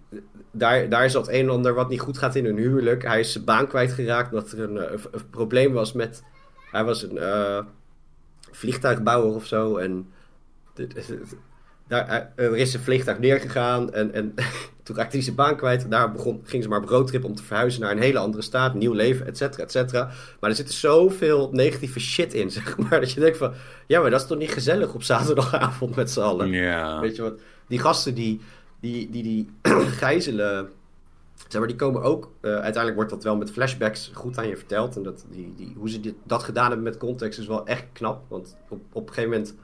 daar, 0.51 0.89
daar 0.89 1.05
is 1.05 1.13
dat 1.13 1.27
een 1.27 1.33
en 1.33 1.49
ander 1.49 1.73
wat 1.73 1.89
niet 1.89 1.99
goed 1.99 2.17
gaat 2.17 2.35
in 2.35 2.45
hun 2.45 2.57
huwelijk. 2.57 3.03
Hij 3.03 3.19
is 3.19 3.31
zijn 3.31 3.43
baan 3.43 3.67
kwijtgeraakt 3.67 4.31
omdat 4.31 4.51
er 4.51 4.59
een, 4.59 4.93
een, 4.93 4.99
een 5.11 5.29
probleem 5.29 5.73
was 5.73 5.93
met, 5.93 6.23
hij 6.71 6.83
was 6.83 7.03
een 7.03 7.65
vliegtuigbouwer 8.51 9.35
of 9.35 9.45
zo 9.45 9.77
en 9.77 10.11
daar, 11.87 12.31
er 12.35 12.57
is 12.57 12.73
een 12.73 12.79
vliegtuig 12.79 13.19
neergegaan 13.19 13.93
en, 13.93 14.13
en 14.13 14.33
toen 14.83 14.95
raakte 14.95 15.15
hij 15.15 15.25
zijn 15.25 15.35
baan 15.35 15.55
kwijt. 15.55 15.89
Daar 15.89 16.11
begon, 16.11 16.41
ging 16.43 16.63
ze 16.63 16.69
maar 16.69 16.81
broodtrip 16.81 17.23
om 17.23 17.35
te 17.35 17.43
verhuizen 17.43 17.81
naar 17.81 17.91
een 17.91 18.01
hele 18.01 18.19
andere 18.19 18.43
staat, 18.43 18.73
nieuw 18.73 18.93
leven, 18.93 19.25
et 19.25 19.37
cetera, 19.37 19.63
et 19.63 19.71
cetera. 19.71 20.11
Maar 20.39 20.49
er 20.49 20.55
zit 20.55 20.71
zoveel 20.71 21.49
negatieve 21.51 21.99
shit 21.99 22.33
in, 22.33 22.51
zeg 22.61 22.77
maar. 22.77 22.99
Dat 22.99 23.11
je 23.11 23.19
denkt 23.19 23.37
van, 23.37 23.53
ja, 23.87 24.01
maar 24.01 24.09
dat 24.09 24.21
is 24.21 24.27
toch 24.27 24.37
niet 24.37 24.51
gezellig 24.51 24.93
op 24.93 25.03
zaterdagavond 25.03 25.95
met 25.95 26.11
z'n 26.11 26.19
allen. 26.19 26.51
Ja. 26.51 26.99
Weet 26.99 27.15
je 27.15 27.21
wat? 27.21 27.39
Die 27.67 27.79
gasten 27.79 28.13
die 28.13 28.41
die, 28.83 29.09
die, 29.09 29.23
die 29.23 29.49
gijzelen, 30.03 30.69
zeg 31.47 31.59
maar, 31.59 31.67
die 31.67 31.77
komen 31.77 32.01
ook... 32.01 32.31
Uh, 32.41 32.51
uiteindelijk 32.51 32.95
wordt 32.95 33.09
dat 33.09 33.23
wel 33.23 33.35
met 33.35 33.51
flashbacks 33.51 34.11
goed 34.13 34.37
aan 34.37 34.47
je 34.47 34.57
verteld. 34.57 34.95
En 34.95 35.03
dat, 35.03 35.25
die, 35.29 35.53
die, 35.55 35.73
hoe 35.77 35.89
ze 35.89 35.99
dit, 35.99 36.15
dat 36.23 36.43
gedaan 36.43 36.67
hebben 36.67 36.83
met 36.83 36.97
context 36.97 37.39
is 37.39 37.47
wel 37.47 37.65
echt 37.65 37.85
knap. 37.93 38.23
Want 38.27 38.57
op, 38.69 38.81
op 38.91 39.07
een 39.07 39.13
gegeven 39.13 39.29
moment 39.29 39.55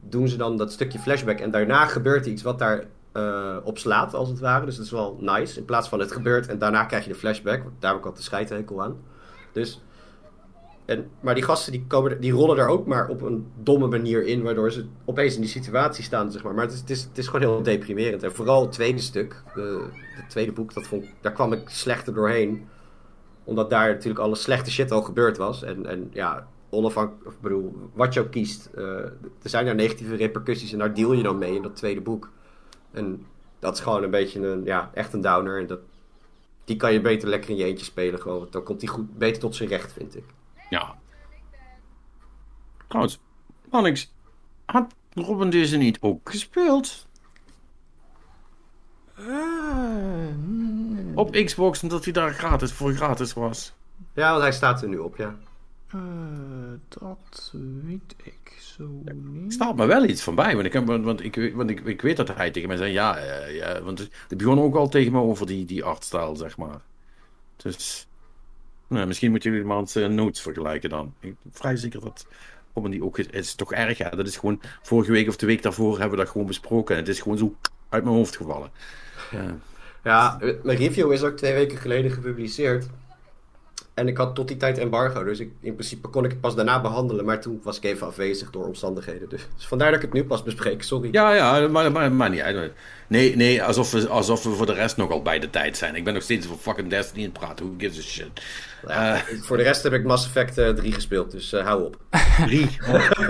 doen 0.00 0.28
ze 0.28 0.36
dan 0.36 0.56
dat 0.56 0.72
stukje 0.72 0.98
flashback. 0.98 1.38
En 1.38 1.50
daarna 1.50 1.86
gebeurt 1.86 2.26
iets 2.26 2.42
wat 2.42 2.58
daar 2.58 2.84
uh, 3.12 3.56
op 3.62 3.78
slaat, 3.78 4.14
als 4.14 4.28
het 4.28 4.40
ware. 4.40 4.64
Dus 4.64 4.76
dat 4.76 4.84
is 4.84 4.90
wel 4.90 5.16
nice. 5.20 5.58
In 5.58 5.64
plaats 5.64 5.88
van 5.88 5.98
het 6.00 6.12
gebeurt 6.12 6.46
en 6.46 6.58
daarna 6.58 6.84
krijg 6.84 7.04
je 7.04 7.12
de 7.12 7.18
flashback. 7.18 7.62
Daar 7.78 7.90
heb 7.90 8.00
ik 8.00 8.06
al 8.06 8.14
de 8.14 8.22
scheidhekel 8.22 8.82
aan. 8.82 8.96
Dus, 9.52 9.82
en, 10.84 11.10
maar 11.20 11.34
die 11.34 11.44
gasten 11.44 11.72
die, 11.72 11.84
komen, 11.86 12.20
die 12.20 12.32
rollen 12.32 12.58
er 12.58 12.68
ook 12.68 12.86
maar 12.86 13.08
op 13.08 13.22
een 13.22 13.46
domme 13.62 13.86
manier 13.86 14.26
in. 14.26 14.42
Waardoor 14.42 14.72
ze 14.72 14.86
opeens 15.04 15.34
in 15.34 15.40
die 15.40 15.50
situatie 15.50 16.04
staan, 16.04 16.32
zeg 16.32 16.42
maar. 16.42 16.54
Maar 16.54 16.64
het 16.64 16.72
is, 16.72 16.80
het 16.80 16.90
is, 16.90 17.02
het 17.02 17.18
is 17.18 17.26
gewoon 17.26 17.40
heel 17.40 17.62
deprimerend. 17.62 18.22
En 18.22 18.32
vooral 18.32 18.62
het 18.62 18.72
tweede 18.72 19.00
stuk, 19.00 19.42
het 20.14 20.30
tweede 20.30 20.52
boek, 20.52 20.74
dat 20.74 20.86
vond, 20.86 21.06
daar 21.20 21.32
kwam 21.32 21.52
ik 21.52 21.68
slechter 21.68 22.14
doorheen. 22.14 22.68
Omdat 23.44 23.70
daar 23.70 23.88
natuurlijk 23.88 24.20
alle 24.20 24.34
slechte 24.34 24.70
shit 24.70 24.90
al 24.90 25.02
gebeurd 25.02 25.36
was. 25.36 25.62
En, 25.62 25.86
en 25.86 26.10
ja, 26.12 26.46
onafhankelijk, 26.70 27.26
of 27.26 27.40
bedoel, 27.40 27.90
wat 27.92 28.14
je 28.14 28.20
ook 28.20 28.30
kiest. 28.30 28.70
Uh, 28.74 28.84
er 29.04 29.14
zijn 29.42 29.64
daar 29.64 29.74
negatieve 29.74 30.16
repercussies 30.16 30.72
en 30.72 30.78
daar 30.78 30.94
deal 30.94 31.12
je 31.12 31.22
dan 31.22 31.38
mee 31.38 31.54
in 31.54 31.62
dat 31.62 31.76
tweede 31.76 32.00
boek. 32.00 32.30
En 32.90 33.26
dat 33.58 33.74
is 33.74 33.80
gewoon 33.80 34.02
een 34.02 34.10
beetje 34.10 34.46
een, 34.46 34.64
ja, 34.64 34.90
echt 34.94 35.12
een 35.12 35.20
downer. 35.20 35.60
En 35.60 35.66
dat, 35.66 35.80
die 36.64 36.76
kan 36.76 36.92
je 36.92 37.00
beter 37.00 37.28
lekker 37.28 37.50
in 37.50 37.56
je 37.56 37.64
eentje 37.64 37.84
spelen. 37.84 38.20
Gewoon, 38.20 38.46
dan 38.50 38.62
komt 38.62 38.80
hij 38.80 38.90
goed, 38.90 39.18
beter 39.18 39.40
tot 39.40 39.54
zijn 39.54 39.68
recht, 39.68 39.92
vind 39.92 40.16
ik. 40.16 40.24
Ja. 40.70 40.98
Trouwens, 42.86 43.20
Alex, 43.70 44.12
had 44.66 44.94
Robin 45.14 45.50
deze 45.50 45.76
niet 45.76 45.98
ook 46.00 46.30
gespeeld? 46.30 47.06
Uh, 49.18 50.26
op 51.14 51.32
Xbox, 51.32 51.82
omdat 51.82 52.04
hij 52.04 52.12
daar 52.12 52.34
gratis 52.34 52.72
voor 52.72 52.92
gratis 52.92 53.32
was. 53.32 53.72
Ja, 54.12 54.30
want 54.30 54.42
hij 54.42 54.52
staat 54.52 54.82
er 54.82 54.88
nu 54.88 54.98
op, 54.98 55.16
ja. 55.16 55.38
Uh, 55.94 56.00
dat 56.88 57.52
weet 57.84 58.14
ik 58.22 58.58
zo 58.60 59.02
niet. 59.04 59.46
Er 59.46 59.52
staat 59.52 59.76
me 59.76 59.86
wel 59.86 60.04
iets 60.04 60.22
van 60.22 60.34
bij, 60.34 60.54
want 60.54 60.66
ik, 60.66 60.72
heb, 60.72 60.86
want 60.86 61.24
ik, 61.24 61.54
want 61.54 61.70
ik, 61.70 61.80
ik 61.80 62.02
weet 62.02 62.16
dat 62.16 62.36
hij 62.36 62.50
tegen 62.50 62.68
mij 62.68 62.76
zei, 62.76 62.92
ja, 62.92 63.18
uh, 63.18 63.56
ja 63.56 63.82
want 63.82 63.98
het 64.28 64.38
begon 64.38 64.60
ook 64.60 64.74
al 64.74 64.88
tegen 64.88 65.12
me 65.12 65.20
over 65.20 65.46
die, 65.46 65.64
die 65.64 65.84
artstijl, 65.84 66.36
zeg 66.36 66.56
maar. 66.56 66.80
Dus, 67.56 68.06
nou, 68.86 69.06
misschien 69.06 69.30
moeten 69.30 69.50
jullie 69.50 69.66
maar 69.66 69.78
eens 69.78 69.96
uh, 69.96 70.06
notes 70.06 70.40
vergelijken 70.40 70.90
dan. 70.90 71.14
Ik 71.20 71.34
ben 71.42 71.52
vrij 71.52 71.76
zeker 71.76 72.00
dat 72.00 72.26
Robin 72.74 72.90
die 72.90 73.04
ook 73.04 73.18
is, 73.18 73.26
is 73.26 73.54
toch 73.54 73.72
erg, 73.72 73.98
ja. 73.98 74.10
Dat 74.10 74.26
is 74.26 74.36
gewoon, 74.36 74.60
vorige 74.82 75.12
week 75.12 75.28
of 75.28 75.36
de 75.36 75.46
week 75.46 75.62
daarvoor 75.62 75.98
hebben 75.98 76.18
we 76.18 76.24
dat 76.24 76.32
gewoon 76.32 76.46
besproken. 76.46 76.94
En 76.94 77.00
het 77.00 77.10
is 77.10 77.20
gewoon 77.20 77.38
zo 77.38 77.54
uit 77.88 78.04
mijn 78.04 78.16
hoofd 78.16 78.36
gevallen. 78.36 78.70
Ja, 80.04 80.36
mijn 80.62 80.78
review 80.78 81.12
is 81.12 81.22
ook 81.22 81.36
twee 81.36 81.52
weken 81.52 81.78
geleden 81.78 82.10
gepubliceerd. 82.10 82.86
En 84.00 84.08
ik 84.08 84.16
had 84.16 84.34
tot 84.34 84.48
die 84.48 84.56
tijd 84.56 84.78
embargo, 84.78 85.24
dus 85.24 85.38
ik, 85.38 85.50
in 85.60 85.74
principe 85.74 86.08
kon 86.08 86.24
ik 86.24 86.30
het 86.30 86.40
pas 86.40 86.54
daarna 86.54 86.80
behandelen. 86.80 87.24
Maar 87.24 87.40
toen 87.40 87.60
was 87.62 87.76
ik 87.76 87.84
even 87.84 88.06
afwezig 88.06 88.50
door 88.50 88.66
omstandigheden. 88.66 89.28
Dus, 89.28 89.46
dus 89.56 89.66
vandaar 89.66 89.90
dat 89.90 89.96
ik 89.96 90.04
het 90.04 90.12
nu 90.12 90.24
pas 90.24 90.42
bespreek, 90.42 90.82
sorry. 90.82 91.08
Ja, 91.12 91.32
ja, 91.32 91.68
maar, 91.68 91.92
maar, 91.92 92.12
maar 92.12 92.30
niet 92.30 92.40
uit. 92.40 92.72
Nee, 93.06 93.36
nee 93.36 93.62
alsof, 93.62 93.90
we, 93.90 94.08
alsof 94.08 94.42
we 94.42 94.50
voor 94.50 94.66
de 94.66 94.72
rest 94.72 94.96
nogal 94.96 95.22
bij 95.22 95.38
de 95.38 95.50
tijd 95.50 95.76
zijn. 95.76 95.94
Ik 95.94 96.04
ben 96.04 96.14
nog 96.14 96.22
steeds 96.22 96.46
voor 96.46 96.56
fucking 96.56 96.90
Destiny 96.90 97.24
aan 97.24 97.30
het 97.30 97.38
praten. 97.38 97.66
Who 97.66 97.74
gives 97.78 97.98
a 97.98 98.02
shit? 98.02 98.42
Ja, 98.86 99.14
uh, 99.14 99.20
voor 99.42 99.56
de 99.56 99.62
rest 99.62 99.82
heb 99.82 99.92
ik 99.92 100.04
Mass 100.04 100.26
Effect 100.26 100.58
uh, 100.58 100.68
3 100.68 100.92
gespeeld, 100.92 101.30
dus 101.30 101.52
uh, 101.52 101.64
hou 101.64 101.84
op. 101.84 101.96
3? 102.46 102.68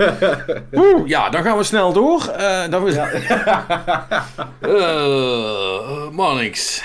Oeh, 0.73 1.07
ja, 1.07 1.29
dan 1.29 1.43
gaan 1.43 1.57
we 1.57 1.63
snel 1.63 1.93
door. 1.93 2.31
dan 2.69 2.83
we... 2.83 2.91
ja. 2.91 4.27
Monix. 6.11 6.83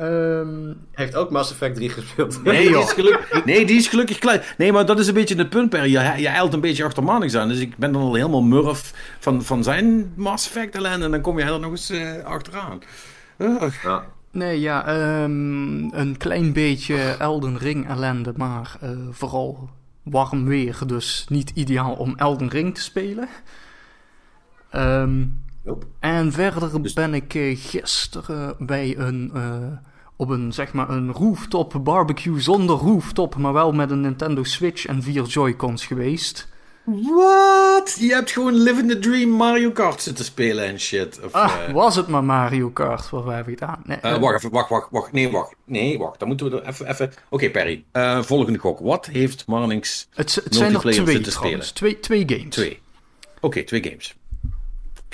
Um, 0.00 0.76
heeft 0.92 1.14
ook 1.14 1.30
Mass 1.30 1.50
Effect 1.50 1.74
3 1.74 1.88
gespeeld. 1.88 2.44
Nee, 2.44 2.68
die 2.68 2.78
is 2.78 2.92
gelukkig, 2.92 3.44
nee, 3.44 3.66
die 3.66 3.76
is 3.76 3.88
gelukkig 3.88 4.18
klein. 4.18 4.42
Nee, 4.58 4.72
maar 4.72 4.86
dat 4.86 4.98
is 4.98 5.06
een 5.06 5.14
beetje 5.14 5.36
het 5.36 5.50
punt, 5.50 5.70
Per. 5.70 5.86
Je, 5.86 6.12
je 6.16 6.28
eilt 6.28 6.52
een 6.52 6.60
beetje 6.60 6.84
achter 6.84 7.04
Manix 7.04 7.34
aan. 7.34 7.48
Dus 7.48 7.58
ik 7.58 7.76
ben 7.76 7.92
dan 7.92 8.02
al 8.02 8.14
helemaal 8.14 8.42
murf 8.42 8.92
van, 9.18 9.42
van 9.42 9.62
zijn 9.62 10.12
Mass 10.16 10.46
Effect 10.46 10.74
ellende. 10.74 11.04
En 11.04 11.10
dan 11.10 11.20
kom 11.20 11.38
jij 11.38 11.48
er 11.48 11.60
nog 11.60 11.70
eens 11.70 11.90
uh, 11.90 12.24
achteraan. 12.24 12.80
Ja. 13.82 14.04
Nee, 14.32 14.60
ja, 14.60 14.88
um, 15.22 15.94
een 15.94 16.16
klein 16.16 16.52
beetje 16.52 16.96
Elden 16.96 17.58
Ring 17.58 17.88
ellende, 17.88 18.32
maar 18.36 18.76
uh, 18.82 18.90
vooral 19.10 19.70
warm 20.02 20.44
weer. 20.44 20.78
Dus 20.86 21.26
niet 21.28 21.50
ideaal 21.54 21.92
om 21.92 22.16
Elden 22.16 22.48
Ring 22.48 22.74
te 22.74 22.80
spelen. 22.80 23.28
Um, 24.74 25.42
nope. 25.64 25.86
En 25.98 26.32
verder 26.32 26.82
dus... 26.82 26.92
ben 26.92 27.14
ik 27.14 27.34
uh, 27.34 27.56
gisteren 27.58 28.54
bij 28.58 28.98
een 28.98 29.32
op 30.20 30.28
een, 30.28 30.52
zeg 30.52 30.72
maar, 30.72 30.90
een 30.90 31.12
rooftop 31.12 31.80
barbecue 31.82 32.40
zonder 32.40 32.76
rooftop, 32.76 33.36
maar 33.36 33.52
wel 33.52 33.72
met 33.72 33.90
een 33.90 34.00
Nintendo 34.00 34.42
Switch 34.42 34.86
en 34.86 35.02
vier 35.02 35.24
Joy-Cons 35.24 35.86
geweest. 35.86 36.48
Wat? 36.84 37.96
Je 37.98 38.12
hebt 38.14 38.30
gewoon 38.30 38.54
Living 38.54 38.90
the 38.90 38.98
Dream 38.98 39.30
Mario 39.30 39.70
Kart 39.70 40.02
zitten 40.02 40.24
spelen 40.24 40.64
en 40.64 40.80
shit. 40.80 41.20
Of, 41.24 41.32
ah, 41.32 41.52
uh... 41.68 41.74
was 41.74 41.96
het 41.96 42.06
maar 42.06 42.24
Mario 42.24 42.70
Kart? 42.70 43.10
Wat 43.10 43.26
heb 43.26 43.48
ik 43.48 43.58
gedaan? 43.58 43.82
Nee, 43.84 43.98
uh, 44.02 44.18
wacht 44.18 44.36
even, 44.36 44.50
wacht, 44.50 44.68
wacht, 44.68 44.88
wacht. 44.90 45.12
Nee, 45.12 45.30
wacht. 45.30 45.54
Nee, 45.64 45.98
wacht. 45.98 46.18
Dan 46.18 46.28
moeten 46.28 46.50
we 46.50 46.60
er 46.60 46.68
even... 46.68 46.86
even... 46.86 47.06
Oké, 47.06 47.16
okay, 47.30 47.50
Perry. 47.50 47.84
Uh, 47.92 48.22
volgende 48.22 48.58
gok. 48.58 48.78
Wat 48.78 49.06
heeft 49.06 49.46
Marnix 49.46 50.08
het, 50.14 50.34
het 50.44 50.54
zijn 50.54 50.74
er 50.74 50.80
twee 50.80 51.20
trouwens. 51.20 51.70
Twee, 51.70 52.00
twee 52.00 52.24
games. 52.26 52.54
Twee. 52.54 52.80
Oké, 53.36 53.46
okay, 53.46 53.62
twee 53.62 53.82
games. 53.82 54.14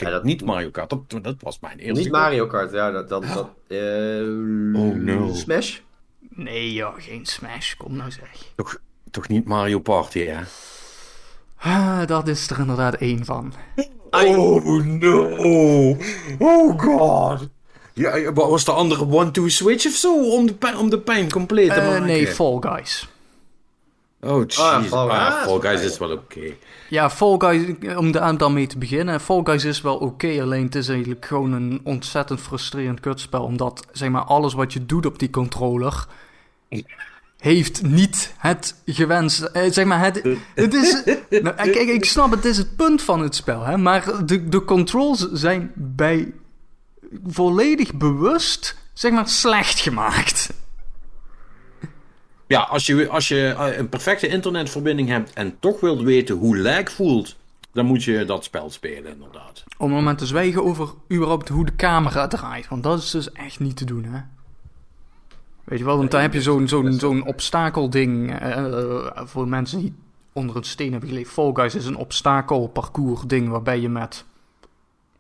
Dat 0.05 0.25
niet 0.25 0.45
Mario 0.45 0.71
Kart, 0.71 0.91
dat, 0.91 1.01
dat 1.23 1.37
was 1.39 1.61
mijn 1.61 1.79
eerste. 1.79 2.03
Niet 2.03 2.13
Mario 2.13 2.47
Kart, 2.47 2.73
ja, 2.73 2.91
dat. 2.91 3.09
dat, 3.09 3.23
dat 3.23 3.51
uh, 3.69 4.81
oh 4.81 4.95
no. 4.95 5.35
Smash? 5.35 5.79
Nee, 6.29 6.73
joh, 6.73 6.95
geen 6.99 7.27
Smash, 7.27 7.75
kom 7.75 7.97
nou 7.97 8.11
zeg. 8.11 8.31
Toch, 8.57 8.79
toch 9.11 9.29
niet 9.29 9.45
Mario 9.45 9.79
Party, 9.79 10.25
hè? 10.25 10.41
Ah, 11.59 12.07
dat 12.07 12.29
is 12.29 12.51
er 12.51 12.59
inderdaad 12.59 12.95
één 12.95 13.25
van. 13.25 13.53
Oh 14.11 14.85
no! 14.85 15.97
Oh 16.39 16.81
god! 16.81 17.49
Ja, 17.93 18.33
was 18.33 18.65
de 18.65 18.73
andere 18.73 19.07
one-two 19.07 19.49
switch 19.49 19.87
of 19.87 19.93
zo 19.93 20.31
om 20.31 20.47
de, 20.47 20.55
pijn, 20.55 20.77
om 20.77 20.91
de 20.91 20.99
pijn 20.99 21.31
compleet 21.31 21.73
te 21.73 21.81
uh, 21.81 21.87
maken? 21.87 22.07
Nee, 22.07 22.27
Fall 22.27 22.57
Guys. 22.61 23.09
Oh, 24.21 24.41
jeez. 24.41 24.59
Ah, 24.59 24.83
Fall, 24.83 25.09
ah, 25.09 25.43
Fall 25.43 25.61
Guys 25.61 25.83
is 25.83 25.99
wel 25.99 26.11
oké. 26.11 26.39
Okay. 26.39 26.59
Ja, 26.89 27.11
Fall 27.11 27.35
Guys, 27.39 27.97
om 27.97 28.13
daar 28.13 28.37
dan 28.37 28.53
mee 28.53 28.67
te 28.67 28.79
beginnen. 28.79 29.21
Fall 29.21 29.41
Guys 29.45 29.65
is 29.65 29.81
wel 29.81 29.97
oké, 29.97 30.43
alleen 30.43 30.65
het 30.65 30.75
is 30.75 30.89
eigenlijk 30.89 31.27
gewoon 31.27 31.53
een 31.53 31.81
ontzettend 31.85 32.41
frustrerend 32.41 33.01
kutspel. 33.01 33.43
Omdat, 33.43 33.87
zeg 33.93 34.09
maar, 34.09 34.25
alles 34.25 34.55
wat 34.55 34.73
je 34.73 34.87
doet 34.87 35.07
op 35.07 35.19
die 35.19 35.31
controller... 35.31 36.07
heeft 37.39 37.83
niet 37.83 38.35
het 38.39 38.75
gewenste... 38.85 39.51
Eh, 39.51 39.73
zeg 39.73 39.85
maar, 39.85 40.01
het, 40.01 40.23
het 40.55 40.75
is... 40.75 41.03
nou, 41.43 41.55
kijk, 41.55 41.89
ik 41.89 42.05
snap, 42.05 42.31
het 42.31 42.45
is 42.45 42.59
het 42.59 42.77
punt 42.77 43.03
van 43.03 43.21
het 43.21 43.35
spel, 43.35 43.65
hè. 43.65 43.77
Maar 43.77 44.27
de, 44.27 44.49
de 44.49 44.65
controls 44.65 45.31
zijn 45.33 45.73
bij... 45.75 46.33
volledig 47.27 47.95
bewust, 47.95 48.77
zeg 48.93 49.13
maar, 49.13 49.29
slecht 49.29 49.81
gemaakt. 49.81 50.51
Ja, 52.47 52.61
als 52.61 52.87
je, 52.87 53.09
als 53.09 53.29
je 53.29 53.55
eh, 53.59 53.77
een 53.77 53.89
perfecte 53.89 54.27
internetverbinding 54.27 55.09
hebt 55.09 55.33
en 55.33 55.59
toch 55.59 55.81
wilt 55.81 56.03
weten 56.03 56.37
hoe 56.37 56.59
lag 56.59 56.91
voelt, 56.91 57.37
dan 57.73 57.87
moet 57.87 58.05
je 58.05 58.25
dat 58.25 58.45
spel 58.45 58.71
spelen, 58.71 59.13
inderdaad. 59.13 59.65
Om 59.79 59.89
een 59.89 59.95
moment 59.95 60.19
te 60.19 60.27
zwijgen 60.27 60.65
over 60.65 60.95
überhaupt 61.13 61.49
hoe 61.49 61.65
de 61.65 61.77
camera 61.77 62.27
draait, 62.27 62.69
want 62.69 62.83
dat 62.83 62.99
is 62.99 63.11
dus 63.11 63.33
echt 63.33 63.61
niet 63.61 63.77
te 63.77 63.85
doen, 63.85 64.05
hè? 64.05 64.21
Weet 65.65 65.79
je 65.79 65.85
wel, 65.85 65.97
want 65.97 66.11
dan 66.11 66.21
heb 66.21 66.33
je 66.33 66.43
zo'n 66.43 66.69
zo'n 66.69 66.93
zo'n 66.93 67.27
obstakelding. 67.27 68.43
Uh, 68.43 69.07
voor 69.25 69.49
mensen 69.49 69.79
die 69.79 69.95
onder 70.33 70.57
een 70.57 70.65
steen 70.65 70.91
hebben 70.91 71.09
geleefd. 71.09 71.33
Fall 71.33 71.51
Guys 71.53 71.75
is 71.75 71.87
een 71.87 71.97
obstakelparcours 71.97 73.23
ding 73.27 73.49
waarbij 73.49 73.81
je 73.81 73.89
met, 73.89 74.25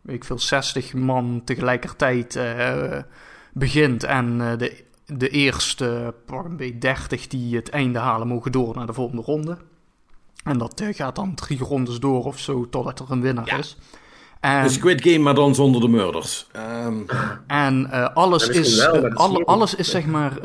weet 0.01 0.17
ik 0.17 0.25
veel, 0.25 0.39
60 0.39 0.95
man 0.95 1.43
tegelijkertijd 1.45 2.41
begint. 3.53 4.05
En 4.05 4.39
de 4.59 4.85
de 5.07 5.29
eerste 5.29 6.15
paar 6.27 6.57
30 6.79 7.27
die 7.27 7.57
het 7.57 7.69
einde 7.69 7.99
halen 7.99 8.29
mogen 8.29 8.53
door 8.53 8.75
naar 8.75 8.87
de 8.87 8.93
volgende 8.93 9.23
ronde. 9.23 9.59
En 10.45 10.59
dat 10.59 10.81
eh, 10.81 10.95
gaat 10.95 11.15
dan 11.15 11.35
drie 11.35 11.59
rondes 11.59 12.01
door 12.01 12.25
of 12.25 12.39
zo 12.39 12.69
totdat 12.69 13.01
er 13.01 13.11
een 13.11 13.21
winnaar 13.21 13.59
is. 13.59 13.77
En, 14.41 14.63
de 14.63 14.69
Squid 14.69 15.03
Game, 15.03 15.19
maar 15.19 15.35
dan 15.35 15.55
zonder 15.55 15.81
de 15.81 15.89
murders. 15.89 16.47
Um... 16.57 17.07
En 17.47 17.89
uh, 17.91 18.09
alles, 18.15 18.49
is, 18.49 18.77
wel, 18.77 19.07
uh, 19.07 19.45
alles 19.45 19.75
is 19.75 19.91
zeg 19.91 20.07
maar 20.07 20.39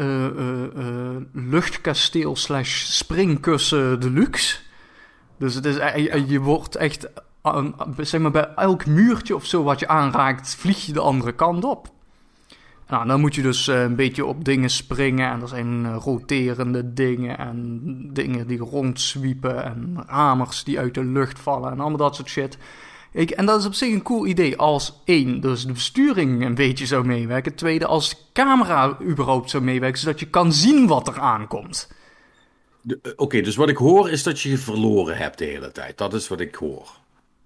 luchtkasteel 1.34 2.36
slash 2.36 2.84
springkussen 2.84 4.00
deluxe. 4.00 4.58
Dus 5.38 5.56
het 5.56 5.65
is, 5.65 5.76
je 6.28 6.39
wordt 6.39 6.76
echt, 6.76 7.08
zeg 7.97 8.21
maar 8.21 8.32
bij 8.32 8.50
elk 8.56 8.86
muurtje 8.86 9.36
of 9.36 9.45
zo 9.45 9.63
wat 9.63 9.80
je 9.80 9.88
aanraakt, 9.88 10.56
vlieg 10.56 10.86
je 10.86 10.93
de 10.93 11.00
andere 11.00 11.32
kant 11.32 11.63
op. 11.63 11.89
Nou, 12.91 13.08
dan 13.08 13.19
moet 13.19 13.36
je 13.36 13.41
dus 13.41 13.67
uh, 13.67 13.82
een 13.82 13.95
beetje 13.95 14.25
op 14.25 14.45
dingen 14.45 14.69
springen. 14.69 15.32
En 15.32 15.41
er 15.41 15.47
zijn 15.47 15.84
uh, 15.86 15.95
roterende 15.99 16.93
dingen 16.93 17.38
en 17.38 17.80
dingen 18.13 18.47
die 18.47 18.58
rondzwiepen. 18.58 19.63
En 19.63 20.04
hamers 20.06 20.63
die 20.63 20.80
uit 20.80 20.93
de 20.93 21.04
lucht 21.04 21.39
vallen 21.39 21.71
en 21.71 21.80
allemaal 21.80 21.97
dat 21.97 22.15
soort 22.15 22.30
shit. 22.30 22.58
Ik, 23.12 23.32
en 23.32 23.45
dat 23.45 23.60
is 23.60 23.65
op 23.65 23.73
zich 23.73 23.93
een 23.93 24.01
cool 24.01 24.25
idee 24.25 24.58
als 24.58 25.01
één, 25.06 25.41
dus 25.41 25.65
de 25.65 25.73
besturing 25.73 26.45
een 26.45 26.56
beetje 26.56 26.86
zou 26.86 27.06
meewerken. 27.06 27.56
Tweede, 27.56 27.86
als 27.86 28.10
de 28.10 28.15
camera 28.34 28.97
überhaupt 29.01 29.49
zou 29.49 29.63
meewerken, 29.63 29.99
zodat 29.99 30.19
je 30.19 30.30
kan 30.30 30.54
zien 30.54 30.88
wat 30.88 31.08
er 31.08 31.19
aankomt. 31.19 31.91
Uh, 32.84 32.95
Oké, 33.15 33.41
dus 33.41 33.56
wat 33.56 33.69
ik 33.69 33.77
hoor 33.77 34.10
is 34.10 34.23
dat 34.23 34.41
je 34.41 34.49
je 34.49 34.58
verloren 34.58 35.17
hebt 35.17 35.38
de 35.38 35.45
hele 35.45 35.71
tijd. 35.71 35.97
Dat 35.97 36.13
is 36.13 36.27
wat 36.27 36.39
ik 36.39 36.56
hoor. 36.56 36.89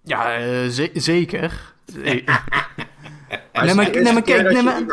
Ja, 0.03 0.39
ze 0.69 0.89
zeker. 0.93 1.73
nee, 3.54 3.74
maar, 3.74 3.89
nee, 3.91 4.13
maar 4.13 4.21
kijk, 4.21 4.52
nee, 4.52 4.63
maar... 4.63 4.84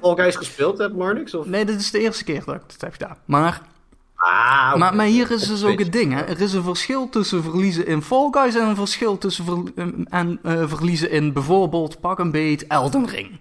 Fall 0.00 0.14
Guys 0.14 0.36
gespeeld 0.36 0.78
hebt, 0.78 0.96
Marnix? 0.96 1.34
Of? 1.34 1.46
Nee, 1.46 1.64
dit 1.64 1.80
is 1.80 1.90
de 1.90 1.98
eerste 1.98 2.24
keer 2.24 2.42
dat 2.44 2.54
ik 2.54 2.60
het 2.66 2.80
heb 2.80 2.92
gedaan. 2.92 3.16
Maar... 3.24 3.60
Ah, 4.16 4.74
maar, 4.74 4.94
maar 4.94 5.06
hier 5.06 5.30
is 5.30 5.46
dus 5.46 5.64
ook 5.64 5.78
het 5.78 5.92
ding, 5.92 6.12
hè. 6.12 6.20
Er 6.20 6.40
is 6.40 6.52
een 6.52 6.62
verschil 6.62 7.08
tussen 7.08 7.42
verliezen 7.42 7.86
in 7.86 8.02
Fall 8.02 8.28
Guys 8.30 8.54
en 8.54 8.68
een 8.68 8.76
verschil 8.76 9.18
tussen 9.18 9.44
ver, 9.44 9.58
en, 10.08 10.38
uh, 10.42 10.62
verliezen 10.66 11.10
in 11.10 11.32
bijvoorbeeld, 11.32 12.00
pak 12.00 12.18
een 12.18 12.30
beet, 12.30 12.66
Elden 12.66 13.06
Ring. 13.06 13.38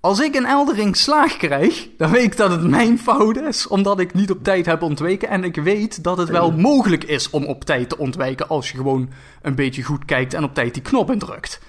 Als 0.00 0.20
ik 0.20 0.34
een 0.34 0.46
Elden 0.46 0.74
Ring 0.74 0.96
slaag 0.96 1.36
krijg, 1.36 1.88
dan 1.96 2.10
weet 2.10 2.22
ik 2.22 2.36
dat 2.36 2.50
het 2.50 2.62
mijn 2.62 2.98
fout 2.98 3.36
is, 3.36 3.66
omdat 3.66 4.00
ik 4.00 4.14
niet 4.14 4.30
op 4.30 4.44
tijd 4.44 4.66
heb 4.66 4.82
ontweken. 4.82 5.28
En 5.28 5.44
ik 5.44 5.56
weet 5.56 6.02
dat 6.02 6.18
het 6.18 6.28
wel 6.28 6.52
mogelijk 6.52 7.04
is 7.04 7.30
om 7.30 7.44
op 7.44 7.64
tijd 7.64 7.88
te 7.88 7.98
ontwijken 7.98 8.48
als 8.48 8.70
je 8.70 8.76
gewoon 8.76 9.10
een 9.42 9.54
beetje 9.54 9.82
goed 9.82 10.04
kijkt 10.04 10.34
en 10.34 10.44
op 10.44 10.54
tijd 10.54 10.74
die 10.74 10.82
knop 10.82 11.10
indrukt. 11.10 11.60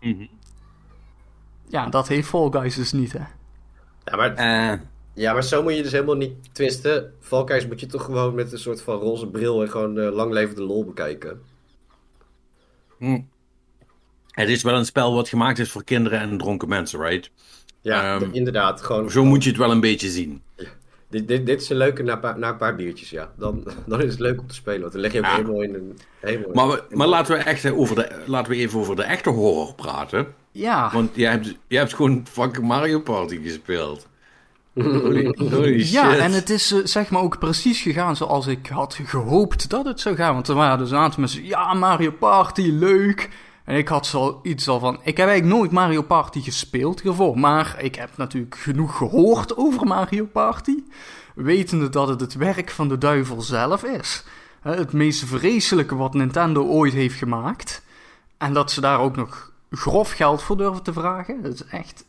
Mhm. 0.00 0.26
Ja, 1.68 1.86
dat 1.86 2.08
heeft 2.08 2.28
Fall 2.28 2.50
Guys 2.50 2.74
dus 2.74 2.92
niet, 2.92 3.12
hè? 3.12 3.24
Ja, 4.04 4.16
maar, 4.16 4.30
uh, 4.30 4.80
ja, 5.14 5.32
maar 5.32 5.44
zo 5.44 5.62
moet 5.62 5.76
je 5.76 5.82
dus 5.82 5.92
helemaal 5.92 6.16
niet 6.16 6.54
twisten. 6.54 7.14
Fall 7.20 7.46
Guys 7.46 7.66
moet 7.66 7.80
je 7.80 7.86
toch 7.86 8.04
gewoon 8.04 8.34
met 8.34 8.52
een 8.52 8.58
soort 8.58 8.82
van 8.82 8.98
roze 8.98 9.26
bril 9.26 9.62
en 9.62 9.70
gewoon 9.70 9.98
uh, 9.98 10.12
lang 10.12 10.32
levende 10.32 10.62
lol 10.62 10.84
bekijken. 10.84 11.40
Hm. 12.98 13.20
Het 14.30 14.48
is 14.48 14.62
wel 14.62 14.74
een 14.74 14.84
spel 14.84 15.14
wat 15.14 15.28
gemaakt 15.28 15.58
is 15.58 15.70
voor 15.70 15.84
kinderen 15.84 16.20
en 16.20 16.38
dronken 16.38 16.68
mensen, 16.68 17.00
right? 17.00 17.30
Ja, 17.80 18.14
um, 18.14 18.32
inderdaad. 18.32 18.82
Gewoon, 18.82 19.10
zo 19.10 19.24
moet 19.24 19.42
je 19.42 19.48
het 19.48 19.58
wel 19.58 19.70
een 19.70 19.80
beetje 19.80 20.08
zien. 20.08 20.42
Dit, 21.10 21.28
dit, 21.28 21.46
dit 21.46 21.62
is 21.62 21.68
een 21.68 21.76
leuke 21.76 22.02
na, 22.02 22.34
na, 22.36 22.48
een 22.48 22.56
paar 22.56 22.74
biertjes, 22.74 23.10
ja. 23.10 23.30
Dan, 23.36 23.64
dan 23.86 24.02
is 24.02 24.10
het 24.10 24.20
leuk 24.20 24.40
om 24.40 24.46
te 24.46 24.54
spelen, 24.54 24.80
want 24.80 24.92
dan 24.92 25.00
leg 25.00 25.12
je 25.12 25.18
ook 25.18 25.24
ja. 25.24 25.34
helemaal 25.34 25.62
in 25.62 25.74
een... 25.74 25.98
Helemaal 26.20 26.66
maar, 26.66 26.76
we, 26.88 26.96
maar 26.96 27.06
laten, 27.06 27.36
we 27.36 27.42
echt 27.42 27.70
over 27.70 27.96
de, 27.96 28.22
laten 28.26 28.52
we 28.52 28.58
even 28.58 28.80
over 28.80 28.96
de 28.96 29.02
echte 29.02 29.30
horror 29.30 29.74
praten. 29.74 30.26
Ja. 30.52 30.90
Want 30.92 31.10
jij 31.14 31.30
hebt, 31.30 31.54
jij 31.66 31.78
hebt 31.78 31.94
gewoon 31.94 32.26
fucking 32.30 32.66
Mario 32.66 33.00
Party 33.00 33.42
gespeeld. 33.42 34.08
Holy, 34.74 35.34
holy 35.50 35.92
ja, 35.92 36.16
en 36.16 36.32
het 36.32 36.50
is 36.50 36.72
uh, 36.72 36.80
zeg 36.84 37.10
maar 37.10 37.22
ook 37.22 37.38
precies 37.38 37.80
gegaan 37.80 38.16
zoals 38.16 38.46
ik 38.46 38.66
had 38.66 38.98
gehoopt 39.04 39.70
dat 39.70 39.84
het 39.84 40.00
zou 40.00 40.16
gaan. 40.16 40.34
Want 40.34 40.48
er 40.48 40.54
waren 40.54 40.78
dus 40.78 40.90
een 40.90 40.96
aantal 40.96 41.20
mensen, 41.20 41.44
ja, 41.44 41.74
Mario 41.74 42.10
Party, 42.10 42.70
leuk. 42.72 43.28
En 43.68 43.76
ik 43.76 43.88
had 43.88 44.06
zo 44.06 44.40
iets 44.42 44.68
al 44.68 44.78
van. 44.78 44.94
Ik 45.02 45.16
heb 45.16 45.28
eigenlijk 45.28 45.58
nooit 45.58 45.70
Mario 45.70 46.02
Party 46.02 46.40
gespeeld 46.40 47.00
hiervoor. 47.00 47.38
Maar 47.38 47.76
ik 47.78 47.94
heb 47.94 48.10
natuurlijk 48.16 48.56
genoeg 48.56 48.96
gehoord 48.96 49.56
over 49.56 49.86
Mario 49.86 50.24
Party. 50.24 50.74
Wetende 51.34 51.88
dat 51.88 52.08
het 52.08 52.20
het 52.20 52.34
werk 52.34 52.70
van 52.70 52.88
de 52.88 52.98
duivel 52.98 53.42
zelf 53.42 53.84
is. 53.84 54.24
Het 54.60 54.92
meest 54.92 55.24
vreselijke 55.24 55.96
wat 55.96 56.14
Nintendo 56.14 56.66
ooit 56.66 56.92
heeft 56.92 57.18
gemaakt. 57.18 57.82
En 58.38 58.52
dat 58.52 58.70
ze 58.70 58.80
daar 58.80 59.00
ook 59.00 59.16
nog 59.16 59.52
grof 59.70 60.10
geld 60.10 60.42
voor 60.42 60.56
durven 60.56 60.82
te 60.82 60.92
vragen. 60.92 61.42
Dat 61.42 61.52
is 61.52 61.64
echt 61.64 62.04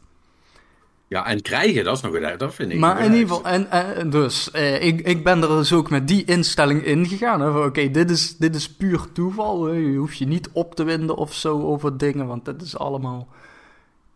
ja, 1.09 1.25
en 1.25 1.41
krijgen, 1.41 1.83
dat 1.83 1.95
is 1.95 2.01
nog 2.01 2.13
een 2.13 2.37
dat 2.37 2.53
vind 2.53 2.71
ik. 2.71 2.79
Maar 2.79 3.03
in 3.03 3.13
ieder 3.13 3.27
geval, 3.27 3.45
en, 3.45 3.71
en 3.71 4.09
dus, 4.09 4.51
eh, 4.51 4.83
ik, 4.83 5.01
ik 5.01 5.23
ben 5.23 5.41
er 5.41 5.47
dus 5.47 5.73
ook 5.73 5.89
met 5.89 6.07
die 6.07 6.25
instelling 6.25 6.83
ingegaan. 6.83 7.65
Oké, 7.65 7.91
dit, 7.91 8.09
is, 8.09 8.37
dit 8.37 8.55
is 8.55 8.69
puur 8.69 9.11
toeval. 9.13 9.73
Je 9.73 9.97
hoeft 9.97 10.17
je 10.17 10.27
niet 10.27 10.49
op 10.53 10.75
te 10.75 10.83
winden 10.83 11.15
of 11.15 11.33
zo 11.33 11.61
over 11.61 11.97
dingen, 11.97 12.27
want 12.27 12.45
dat 12.45 12.61
is 12.61 12.77
allemaal 12.77 13.27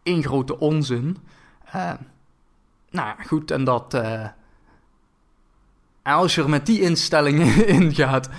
één 0.03 0.23
grote 0.23 0.59
onzin. 0.59 1.17
Uh, 1.75 1.91
nou 2.89 3.07
ja, 3.07 3.15
goed, 3.27 3.51
en 3.51 3.63
dat. 3.63 3.93
Uh, 3.93 4.25
als 6.03 6.35
je 6.35 6.41
er 6.41 6.49
met 6.49 6.65
die 6.65 6.81
instelling 6.81 7.43
in 7.77 7.95
gaat, 7.95 8.29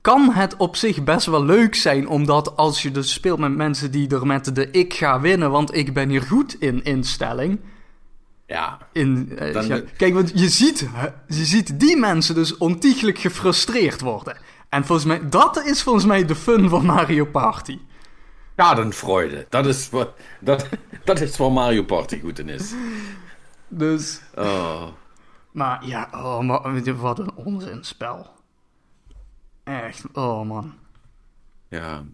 kan 0.00 0.32
het 0.32 0.56
op 0.56 0.76
zich 0.76 1.04
best 1.04 1.26
wel 1.26 1.44
leuk 1.44 1.74
zijn, 1.74 2.08
omdat 2.08 2.56
als 2.56 2.82
je 2.82 2.90
dus 2.90 3.12
speelt 3.12 3.38
met 3.38 3.56
mensen 3.56 3.90
die 3.90 4.08
er 4.08 4.26
met 4.26 4.54
de 4.54 4.70
ik 4.70 4.94
ga 4.94 5.20
winnen, 5.20 5.50
want 5.50 5.74
ik 5.74 5.94
ben 5.94 6.08
hier 6.08 6.22
goed 6.22 6.60
in 6.60 6.84
instelling 6.84 7.60
ja. 8.50 8.78
In, 8.92 9.28
uh, 9.30 9.76
Kijk, 9.96 10.14
want 10.14 10.30
je 10.34 10.48
ziet, 10.48 10.88
je 11.26 11.44
ziet 11.44 11.80
die 11.80 11.96
mensen 11.96 12.34
dus 12.34 12.56
ontiegelijk 12.56 13.18
gefrustreerd 13.18 14.00
worden. 14.00 14.36
En 14.68 14.84
volgens 14.84 15.06
mij, 15.06 15.28
dat 15.28 15.64
is 15.64 15.82
volgens 15.82 16.04
mij 16.04 16.24
de 16.24 16.34
fun 16.34 16.68
van 16.68 16.84
Mario 16.84 17.24
Party. 17.24 17.78
Schadenfreude. 18.56 19.46
Dat 19.48 19.66
is 19.66 19.90
wat, 19.90 20.12
dat, 20.40 20.68
dat 21.04 21.20
is 21.20 21.36
waar 21.36 21.52
Mario 21.52 21.82
Party 21.82 22.20
goed 22.20 22.38
in 22.38 22.48
is. 22.48 22.74
Dus. 23.68 24.20
Oh. 24.34 24.86
Maar 25.52 25.86
ja, 25.86 26.08
oh, 26.12 26.40
maar, 26.40 26.96
wat 26.96 27.18
een 27.18 27.34
onzinspel. 27.34 28.30
Echt, 29.64 30.04
oh 30.12 30.46
man. 30.46 30.74
Ja. 31.68 32.04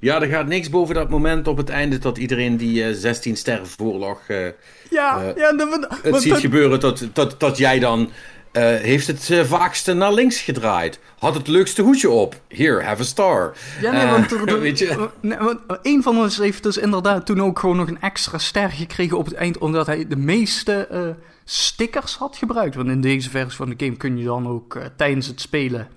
Ja, 0.00 0.22
er 0.22 0.28
gaat 0.28 0.46
niks 0.46 0.70
boven 0.70 0.94
dat 0.94 1.10
moment 1.10 1.48
op 1.48 1.56
het 1.56 1.68
einde 1.68 1.98
dat 1.98 2.18
iedereen 2.18 2.56
die 2.56 2.88
uh, 2.88 2.94
16 2.94 3.36
sterren 3.36 3.66
voorlag. 3.66 4.28
Uh, 4.28 4.46
ja, 4.90 5.22
uh, 5.22 5.36
ja 5.36 5.52
de, 5.52 5.88
het 6.02 6.22
ziet 6.22 6.34
gebeuren 6.34 6.80
dat, 6.80 7.08
dat, 7.12 7.40
dat 7.40 7.58
jij 7.58 7.78
dan. 7.78 8.10
heeft 8.52 9.06
het 9.06 9.30
vaakste 9.46 9.92
naar 9.92 10.12
links 10.12 10.40
gedraaid. 10.40 10.98
Had 11.18 11.34
het 11.34 11.48
leukste 11.48 11.82
hoedje 11.82 12.10
op. 12.10 12.40
Here, 12.48 12.82
have 12.82 13.02
a 13.02 13.04
star. 13.04 13.56
Ja, 13.80 13.92
nee, 13.92 14.06
want, 14.06 14.32
er, 14.50 14.60
weet 14.60 14.78
je? 14.78 15.08
Nee, 15.20 15.38
want 15.38 15.60
een 15.82 16.02
van 16.02 16.18
ons 16.18 16.38
heeft 16.38 16.62
dus 16.62 16.76
inderdaad 16.76 17.26
toen 17.26 17.42
ook 17.42 17.58
gewoon 17.58 17.76
nog 17.76 17.88
een 17.88 18.00
extra 18.00 18.38
ster 18.38 18.70
gekregen 18.70 19.18
op 19.18 19.24
het 19.24 19.34
eind. 19.34 19.58
Omdat 19.58 19.86
hij 19.86 20.06
de 20.08 20.16
meeste 20.16 21.16
stickers 21.44 22.16
had 22.16 22.36
gebruikt. 22.36 22.74
Want 22.74 22.88
in 22.88 23.00
deze 23.00 23.30
versie 23.30 23.56
van 23.56 23.68
de 23.68 23.84
game 23.84 23.96
kun 23.96 24.18
je 24.18 24.24
dan 24.24 24.48
ook 24.48 24.78
tijdens 24.96 25.26
het 25.26 25.40
spelen 25.40 25.88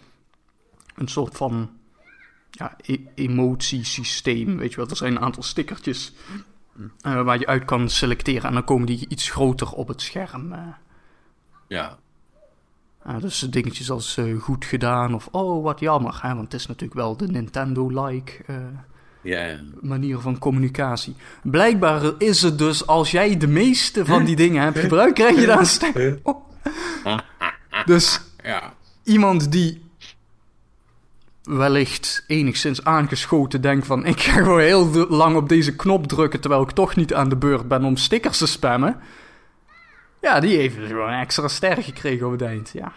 een 0.97 1.07
soort 1.07 1.37
van 1.37 1.69
ja, 2.57 2.75
e 2.81 2.97
emotiesysteem. 3.15 4.57
Weet 4.57 4.69
je 4.69 4.75
wel, 4.75 4.87
er 4.87 4.95
zijn 4.95 5.15
een 5.15 5.21
aantal 5.21 5.43
stickertjes 5.43 6.13
uh, 6.77 7.21
waar 7.21 7.39
je 7.39 7.47
uit 7.47 7.65
kan 7.65 7.89
selecteren. 7.89 8.43
En 8.43 8.53
dan 8.53 8.63
komen 8.63 8.85
die 8.85 9.05
iets 9.09 9.29
groter 9.29 9.71
op 9.71 9.87
het 9.87 10.01
scherm. 10.01 10.51
Uh. 10.51 10.59
Ja. 11.67 11.97
Uh, 13.07 13.19
dus 13.19 13.39
dingetjes 13.39 13.91
als 13.91 14.19
goed 14.39 14.65
gedaan 14.65 15.13
of 15.13 15.27
oh, 15.31 15.63
wat 15.63 15.79
jammer. 15.79 16.19
Hè? 16.21 16.27
Want 16.27 16.51
het 16.51 16.53
is 16.53 16.67
natuurlijk 16.67 16.99
wel 16.99 17.17
de 17.17 17.27
Nintendo-like 17.27 18.43
ja, 19.21 19.45
ja. 19.45 19.59
manier 19.81 20.19
van 20.19 20.37
communicatie. 20.37 21.15
Blijkbaar 21.43 22.11
is 22.17 22.41
het 22.41 22.57
dus, 22.57 22.87
als 22.87 23.11
jij 23.11 23.37
de 23.37 23.47
meeste 23.47 24.05
van 24.05 24.25
die 24.25 24.35
dingen 24.35 24.63
hebt 24.63 24.79
gebruikt, 24.87 25.13
krijg 25.13 25.39
je 25.39 25.45
daar 25.45 25.59
een 25.59 25.65
stem. 25.65 26.19
Oh. 27.03 27.19
Dus 27.85 28.21
ja. 28.43 28.73
iemand 29.03 29.51
die 29.51 29.86
wellicht 31.47 32.23
enigszins 32.27 32.83
aangeschoten 32.83 33.61
denk 33.61 33.85
van... 33.85 34.05
ik 34.05 34.21
ga 34.21 34.31
gewoon 34.31 34.59
heel 34.59 35.07
lang 35.09 35.35
op 35.35 35.49
deze 35.49 35.75
knop 35.75 36.07
drukken... 36.07 36.39
terwijl 36.39 36.61
ik 36.61 36.71
toch 36.71 36.95
niet 36.95 37.13
aan 37.13 37.29
de 37.29 37.35
beurt 37.35 37.67
ben 37.67 37.83
om 37.83 37.97
stickers 37.97 38.37
te 38.37 38.47
spammen. 38.47 38.99
Ja, 40.21 40.39
die 40.39 40.57
heeft 40.57 40.75
dus 40.75 40.87
gewoon 40.87 41.09
een 41.09 41.19
extra 41.19 41.47
ster 41.47 41.83
gekregen 41.83 42.25
op 42.25 42.31
het 42.31 42.41
eind, 42.41 42.69
ja. 42.73 42.91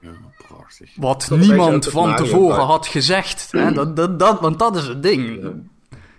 Ja, 0.00 0.10
prachtig. 0.48 0.90
Wat 0.96 1.30
niemand 1.30 1.86
van 1.86 2.16
tevoren 2.16 2.64
had 2.64 2.86
gezegd. 2.86 3.48
Hè? 3.50 3.72
Dat, 3.72 3.96
dat, 3.96 4.18
dat, 4.18 4.40
want 4.40 4.58
dat 4.58 4.76
is 4.76 4.86
het 4.86 5.02
ding 5.02 5.42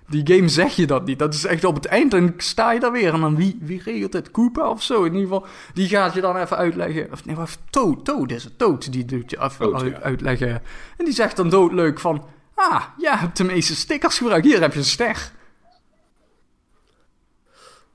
die 0.07 0.35
game 0.35 0.47
zeg 0.47 0.75
je 0.75 0.87
dat 0.87 1.05
niet. 1.05 1.19
Dat 1.19 1.33
is 1.33 1.45
echt 1.45 1.63
op 1.63 1.75
het 1.75 1.85
eind 1.85 2.13
en 2.13 2.33
sta 2.37 2.71
je 2.71 2.79
daar 2.79 2.91
weer. 2.91 3.13
En 3.13 3.21
dan 3.21 3.35
wie, 3.35 3.57
wie 3.61 3.81
regelt 3.83 4.13
het? 4.13 4.31
Koopa 4.31 4.69
of 4.69 4.83
zo? 4.83 5.03
In 5.03 5.13
ieder 5.13 5.21
geval, 5.21 5.45
die 5.73 5.87
gaat 5.87 6.13
je 6.13 6.21
dan 6.21 6.37
even 6.37 6.57
uitleggen. 6.57 7.11
Of 7.11 7.25
nee, 7.25 7.35
wat 7.35 7.57
Toad, 7.69 8.05
Toad 8.05 8.31
is 8.31 8.43
het. 8.43 8.57
Toad, 8.57 8.91
die 8.91 9.05
doet 9.05 9.29
je 9.29 9.41
even 9.41 10.01
uitleggen. 10.01 10.61
En 10.97 11.05
die 11.05 11.13
zegt 11.13 11.35
dan 11.35 11.49
doodleuk 11.49 11.99
van... 11.99 12.25
Ah, 12.55 12.83
jij 12.97 13.15
hebt 13.15 13.37
de 13.37 13.43
meeste 13.43 13.75
stickers 13.75 14.17
gebruikt. 14.17 14.45
Hier 14.45 14.61
heb 14.61 14.73
je 14.73 14.79
een 14.79 14.85
ster. 14.85 15.31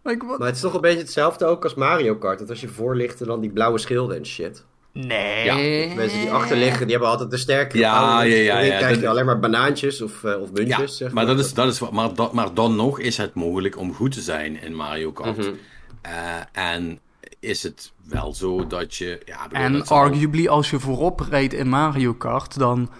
Like, 0.03 0.25
maar 0.25 0.47
het 0.47 0.55
is 0.55 0.61
toch 0.61 0.75
een 0.75 0.81
beetje 0.81 0.99
hetzelfde 0.99 1.45
ook 1.45 1.65
als 1.65 1.75
Mario 1.75 2.17
Kart. 2.17 2.39
Dat 2.39 2.51
als 2.51 2.61
je 2.61 2.69
voorlicht 2.69 3.21
en 3.21 3.27
dan 3.27 3.41
die 3.41 3.51
blauwe 3.51 3.79
schilden 3.79 4.17
en 4.17 4.27
shit. 4.27 4.65
Nee. 4.93 5.45
Ja, 5.45 5.95
mensen 5.95 6.21
die 6.21 6.31
achter 6.31 6.57
liggen, 6.57 6.81
die 6.81 6.91
hebben 6.91 7.09
altijd 7.09 7.31
de 7.31 7.37
sterke. 7.37 7.79
Ja, 7.79 8.23
ja, 8.23 8.35
ja. 8.35 8.59
ja, 8.59 8.77
krijg 8.77 9.01
je 9.01 9.09
alleen 9.09 9.25
maar 9.25 9.41
banaantjes 9.41 10.03
of, 10.03 10.23
uh, 10.23 10.41
of 10.41 10.53
muntjes. 10.53 10.79
Ja, 10.79 10.87
zeg 10.87 11.13
maar, 11.13 11.25
maar, 11.25 11.35
dat 11.35 11.45
is, 11.45 11.55
dat 11.55 11.73
is, 11.73 11.91
maar, 11.91 12.15
dat, 12.15 12.33
maar 12.33 12.55
dan 12.55 12.77
nog 12.77 13.01
is 13.01 13.17
het 13.17 13.35
mogelijk 13.35 13.79
om 13.79 13.95
goed 13.95 14.13
te 14.13 14.21
zijn 14.21 14.63
in 14.63 14.75
Mario 14.75 15.13
Kart. 15.13 15.37
Mm 15.37 15.43
-hmm. 15.43 15.59
uh, 16.07 16.65
en 16.73 16.99
is 17.41 17.63
het 17.63 17.93
wel 18.05 18.35
zo 18.35 18.67
dat 18.67 18.95
je... 18.95 19.21
Ja, 19.25 19.49
bedoel, 19.49 19.63
en 19.63 19.87
arguably 19.87 20.49
al... 20.49 20.57
als 20.57 20.71
je 20.71 20.81
voorop 20.81 21.21
rijdt 21.21 21.53
in 21.53 21.69
Mario 21.69 22.15
Kart, 22.15 22.59
dan 22.59 22.91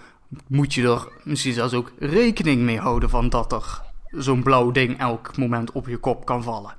moet 0.47 0.73
je 0.73 0.87
er 0.87 1.07
misschien 1.23 1.53
zelfs 1.53 1.73
ook 1.73 1.91
rekening 1.99 2.61
mee 2.61 2.79
houden 2.79 3.09
van 3.09 3.29
dat 3.29 3.51
er 3.51 3.81
zo'n 4.11 4.43
blauw 4.43 4.71
ding 4.71 4.99
elk 4.99 5.37
moment 5.37 5.71
op 5.71 5.87
je 5.87 5.97
kop 5.97 6.25
kan 6.25 6.43
vallen. 6.43 6.73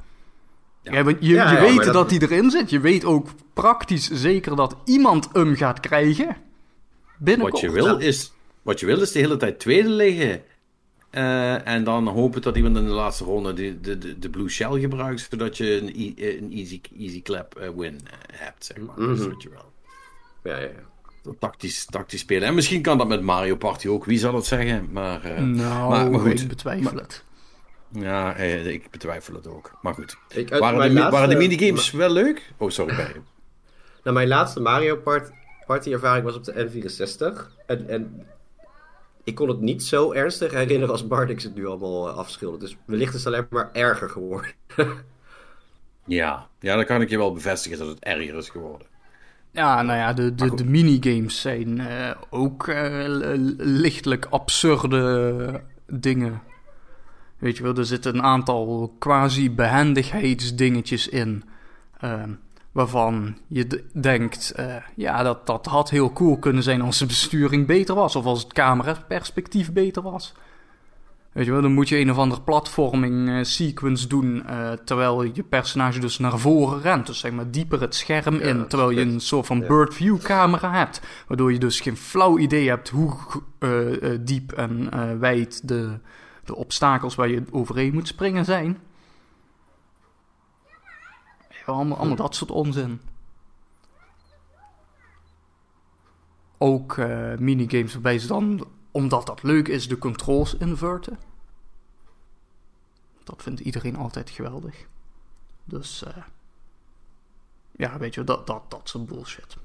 Ja. 0.82 0.98
je, 0.98 1.16
je 1.20 1.60
weet 1.60 1.92
dat, 1.92 2.10
hij 2.10 2.18
erin 2.18 2.50
zit. 2.50 2.70
Je 2.70 2.80
weet 2.80 3.04
ook 3.04 3.28
praktisch 3.52 4.10
zeker 4.10 4.56
dat 4.56 4.76
iemand 4.84 5.28
hem 5.32 5.56
gaat 5.56 5.80
krijgen. 5.80 6.36
Binnenkort. 7.18 7.62
Wat 7.62 7.72
je 7.72 7.82
wil 7.82 7.98
is, 7.98 8.32
wat 8.62 8.80
je 8.80 8.86
wil 8.86 9.00
is 9.00 9.12
de 9.12 9.18
hele 9.18 9.36
tijd 9.36 9.58
tweede 9.58 9.88
liggen. 9.88 10.42
Uh, 11.10 11.68
en 11.68 11.84
dan 11.84 12.06
hopen 12.06 12.42
dat 12.42 12.56
iemand 12.56 12.76
in 12.76 12.84
de 12.84 12.90
laatste 12.90 13.24
ronde 13.24 13.52
de, 13.52 13.80
de, 13.80 14.18
de, 14.18 14.30
blue 14.30 14.48
shell 14.48 14.80
gebruikt, 14.80 15.26
zodat 15.30 15.56
je 15.56 15.80
een, 15.80 16.14
een 16.16 16.52
easy, 16.52 16.80
easy 16.98 17.22
clap 17.22 17.60
uh, 17.60 17.68
win 17.76 17.94
uh, 17.94 18.10
hebt, 18.32 18.64
zeg 18.64 18.76
maar. 18.76 18.94
Mm 18.96 19.04
-hmm. 19.04 19.06
Dat 19.06 19.16
is 19.16 19.22
mhm. 19.22 19.32
wat 19.32 19.42
je 19.42 19.48
wil. 19.48 19.72
Ja, 20.42 20.58
ja, 20.58 20.68
ja. 21.22 21.32
Tactisch, 21.38 21.84
tactisch 21.84 22.20
spelen. 22.20 22.48
En 22.48 22.54
misschien 22.54 22.82
kan 22.82 22.98
dat 22.98 23.08
met 23.08 23.22
Mario 23.22 23.56
Party 23.56 23.88
ook, 23.88 24.04
wie 24.04 24.18
zal 24.18 24.34
het 24.34 24.46
zeggen? 24.46 24.88
Maar, 24.92 25.42
nou, 25.42 25.90
maar, 25.90 26.10
maar 26.10 26.20
goed. 26.20 26.40
ik 26.40 26.48
betwijfel 26.48 26.96
het. 26.96 27.24
Ja, 27.92 28.34
eh, 28.34 28.66
ik 28.66 28.90
betwijfel 28.90 29.34
het 29.34 29.46
ook. 29.46 29.78
Maar 29.82 29.94
goed. 29.94 30.16
Ik, 30.28 30.48
waren, 30.48 30.80
de, 30.80 30.92
laatste, 30.92 31.12
waren 31.12 31.28
de 31.28 31.36
minigames 31.36 31.90
wel 31.90 32.10
leuk? 32.10 32.52
Oh, 32.56 32.70
sorry, 32.70 32.96
Barry. 32.96 33.22
nou, 34.02 34.16
mijn 34.16 34.28
laatste 34.28 34.60
Mario 34.60 34.96
Party 35.66 35.92
ervaring 35.92 36.24
was 36.24 36.36
op 36.36 36.44
de 36.44 36.52
N64. 36.52 37.64
En, 37.66 37.88
en 37.88 38.26
ik 39.24 39.34
kon 39.34 39.48
het 39.48 39.60
niet 39.60 39.82
zo 39.82 40.12
ernstig 40.12 40.52
herinneren 40.52 40.90
als 40.90 41.06
Bart 41.06 41.42
het 41.42 41.54
nu 41.54 41.66
allemaal 41.66 42.08
uh, 42.08 42.16
afschildert. 42.16 42.60
Dus 42.60 42.76
wellicht 42.84 43.14
is 43.14 43.24
het 43.24 43.34
alleen 43.34 43.46
maar 43.50 43.70
erger 43.72 44.10
geworden. 44.10 44.50
ja. 46.04 46.48
ja, 46.60 46.76
dan 46.76 46.84
kan 46.84 47.00
ik 47.00 47.10
je 47.10 47.18
wel 47.18 47.32
bevestigen 47.32 47.78
dat 47.78 47.88
het 47.88 48.04
erger 48.04 48.36
is 48.36 48.48
geworden. 48.48 48.86
Ja, 49.50 49.82
nou 49.82 49.98
ja, 49.98 50.12
de, 50.12 50.34
de, 50.34 50.54
de 50.54 50.64
minigames 50.64 51.40
zijn 51.40 51.78
uh, 51.78 52.10
ook 52.30 52.66
uh, 52.66 53.04
lichtelijk 53.56 54.26
absurde 54.30 55.60
dingen. 55.86 56.42
Weet 57.42 57.56
je 57.56 57.62
wel, 57.62 57.74
er 57.74 57.84
zitten 57.84 58.14
een 58.14 58.22
aantal 58.22 58.94
quasi-behendigheidsdingetjes 58.98 61.08
in. 61.08 61.44
Uh, 62.04 62.22
waarvan 62.72 63.36
je 63.46 63.84
denkt, 63.92 64.52
uh, 64.58 64.76
ja, 64.96 65.22
dat, 65.22 65.46
dat 65.46 65.66
had 65.66 65.90
heel 65.90 66.12
cool 66.12 66.38
kunnen 66.38 66.62
zijn 66.62 66.82
als 66.82 66.98
de 66.98 67.06
besturing 67.06 67.66
beter 67.66 67.94
was. 67.94 68.16
Of 68.16 68.24
als 68.24 68.42
het 68.42 68.52
cameraperspectief 68.52 69.72
beter 69.72 70.02
was. 70.02 70.34
Weet 71.32 71.44
je 71.44 71.52
wel, 71.52 71.62
dan 71.62 71.72
moet 71.72 71.88
je 71.88 71.98
een 71.98 72.10
of 72.10 72.18
ander 72.18 72.40
platforming 72.40 73.28
uh, 73.28 73.42
sequence 73.42 74.08
doen. 74.08 74.42
Uh, 74.50 74.70
terwijl 74.84 75.22
je 75.22 75.42
personage 75.42 76.00
dus 76.00 76.18
naar 76.18 76.38
voren 76.38 76.80
rent. 76.80 77.06
Dus 77.06 77.18
zeg 77.18 77.32
maar 77.32 77.50
dieper 77.50 77.80
het 77.80 77.94
scherm 77.94 78.34
in. 78.34 78.66
Terwijl 78.66 78.90
je 78.90 79.00
een 79.00 79.20
soort 79.20 79.46
van 79.46 79.66
bird 79.66 79.94
view 79.94 80.18
camera 80.18 80.72
hebt. 80.72 81.00
Waardoor 81.26 81.52
je 81.52 81.58
dus 81.58 81.80
geen 81.80 81.96
flauw 81.96 82.38
idee 82.38 82.68
hebt 82.68 82.88
hoe 82.88 83.12
diep 84.20 84.52
en 84.52 84.90
wijd 85.18 85.68
de, 85.68 85.98
de 86.44 86.54
obstakels 86.54 87.14
waar 87.14 87.28
je 87.28 87.44
overheen 87.50 87.92
moet 87.92 88.08
springen 88.08 88.44
zijn. 88.44 88.80
allemaal, 91.66 91.98
allemaal 91.98 92.16
dat 92.16 92.34
soort 92.34 92.50
onzin. 92.50 93.00
Ook 96.58 96.96
uh, 96.96 97.36
minigames 97.36 97.92
waarbij 97.92 98.18
ze 98.18 98.26
dan 98.26 98.66
omdat 98.90 99.26
dat 99.26 99.42
leuk 99.42 99.68
is, 99.68 99.88
de 99.88 99.98
controls 99.98 100.54
inverten. 100.54 101.18
Dat 103.24 103.42
vindt 103.42 103.60
iedereen 103.60 103.96
altijd 103.96 104.30
geweldig. 104.30 104.86
Dus 105.64 106.04
uh, 106.08 106.24
ja, 107.70 107.98
weet 107.98 108.14
je, 108.14 108.24
dat, 108.24 108.46
dat, 108.46 108.70
dat 108.70 108.88
soort 108.88 109.06
bullshit. 109.06 109.56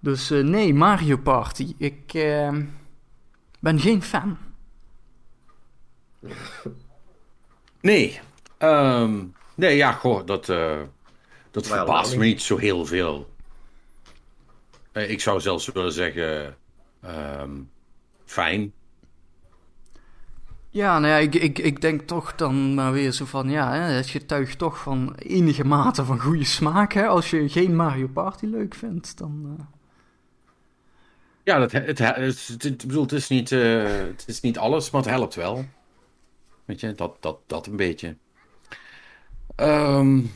Dus 0.00 0.30
uh, 0.30 0.44
nee, 0.44 0.74
Mario 0.74 1.16
Party. 1.16 1.74
Ik 1.76 2.12
ben 3.60 3.80
geen 3.80 4.02
fan. 4.02 4.38
Nee. 7.80 8.20
Um, 8.58 9.34
nee, 9.54 9.76
ja, 9.76 9.92
goh, 9.92 10.26
dat, 10.26 10.46
dat 11.50 11.66
verbaast 11.66 12.16
me 12.16 12.24
niet 12.24 12.42
zo 12.42 12.56
heel 12.56 12.86
veel. 12.86 13.28
ik 14.92 15.20
zou 15.20 15.40
zelfs 15.40 15.66
willen 15.66 15.92
zeggen 15.92 16.56
um, 17.04 17.70
fijn. 18.24 18.72
Ja, 20.70 20.98
nou 20.98 21.12
ja, 21.12 21.18
ik, 21.18 21.34
ik, 21.34 21.58
ik 21.58 21.80
denk 21.80 22.00
toch 22.00 22.34
dan 22.34 22.74
maar 22.74 22.92
weer 22.92 23.12
zo 23.12 23.24
van, 23.24 23.50
ja, 23.50 23.72
hè, 23.72 23.80
het 23.80 24.08
getuigt 24.08 24.58
toch 24.58 24.78
van 24.78 25.14
enige 25.14 25.64
mate 25.64 26.04
van 26.04 26.20
goede 26.20 26.44
smaak, 26.44 26.92
hè. 26.92 27.06
Als 27.06 27.30
je 27.30 27.48
geen 27.48 27.76
Mario 27.76 28.06
Party 28.06 28.46
leuk 28.46 28.74
vindt, 28.74 29.18
dan... 29.18 29.56
Uh... 29.58 29.64
Ja, 31.42 31.58
dat, 31.58 31.72
het, 31.72 31.98
het, 31.98 32.16
het, 32.16 32.62
het, 32.62 32.86
bedoel, 32.86 33.02
het, 33.02 33.12
is 33.12 33.28
niet, 33.28 33.50
uh, 33.50 33.82
het 33.82 34.24
is 34.26 34.40
niet 34.40 34.58
alles, 34.58 34.90
maar 34.90 35.00
het 35.02 35.10
helpt 35.10 35.34
wel. 35.34 35.64
Weet 36.68 36.80
je, 36.80 36.94
dat, 36.94 37.16
dat, 37.20 37.38
dat 37.46 37.66
een 37.66 37.76
beetje. 37.76 38.16
Um, 39.56 40.30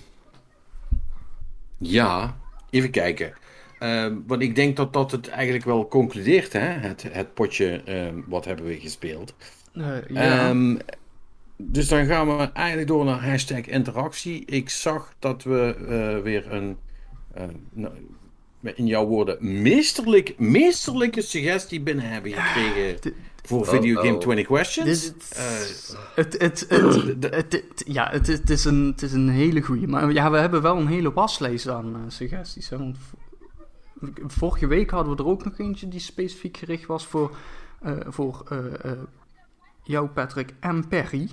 ja, 1.78 2.36
even 2.70 2.90
kijken. 2.90 3.32
Uh, 3.80 4.12
want 4.26 4.42
ik 4.42 4.54
denk 4.54 4.76
dat 4.76 4.92
dat 4.92 5.10
het 5.10 5.28
eigenlijk 5.28 5.64
wel 5.64 5.88
concludeert, 5.88 6.52
hè? 6.52 6.60
Het, 6.60 7.02
het 7.02 7.34
potje, 7.34 7.82
uh, 7.88 8.22
wat 8.26 8.44
hebben 8.44 8.66
we 8.66 8.80
gespeeld. 8.80 9.34
Uh, 9.74 10.08
ja. 10.08 10.48
um, 10.48 10.78
dus 11.56 11.88
dan 11.88 12.06
gaan 12.06 12.36
we 12.36 12.52
eigenlijk 12.52 12.88
door 12.88 13.04
naar 13.04 13.24
hashtag 13.24 13.66
interactie. 13.66 14.44
Ik 14.44 14.70
zag 14.70 15.14
dat 15.18 15.42
we 15.42 15.76
uh, 15.80 16.22
weer 16.22 16.52
een, 16.52 16.78
nou, 17.72 17.94
in 18.74 18.86
jouw 18.86 19.06
woorden, 19.06 19.62
meesterlijk, 19.62 20.38
meesterlijke 20.38 21.22
suggestie 21.22 21.80
binnen 21.80 22.08
hebben 22.08 22.32
gekregen. 22.32 23.14
Voor 23.42 23.66
Video 23.66 24.02
Game 24.02 24.18
20 24.18 24.46
Questions. 24.46 25.04
het, 26.14 26.38
het, 26.38 26.66
het, 27.20 27.82
ja, 27.86 28.10
het, 28.10 28.26
het, 28.26 28.50
is 28.50 28.64
een, 28.64 28.86
het 28.86 29.02
is 29.02 29.12
een 29.12 29.28
hele 29.28 29.62
goede. 29.62 29.86
Maar 29.86 30.12
ja, 30.12 30.30
we 30.30 30.36
hebben 30.36 30.62
wel 30.62 30.76
een 30.76 30.86
hele 30.86 31.12
waslijst 31.12 31.68
aan 31.68 32.04
suggesties. 32.08 32.68
Hè? 32.68 32.78
Want 32.78 32.98
vorige 34.26 34.66
week 34.66 34.90
hadden 34.90 35.16
we 35.16 35.22
er 35.22 35.28
ook 35.28 35.44
nog 35.44 35.58
eentje 35.58 35.88
die 35.88 36.00
specifiek 36.00 36.56
gericht 36.56 36.86
was 36.86 37.06
voor, 37.06 37.36
uh, 37.82 37.96
voor 38.06 38.44
uh, 38.52 38.58
uh, 38.84 39.02
jou, 39.82 40.08
Patrick 40.08 40.54
en 40.60 40.88
Perry. 40.88 41.30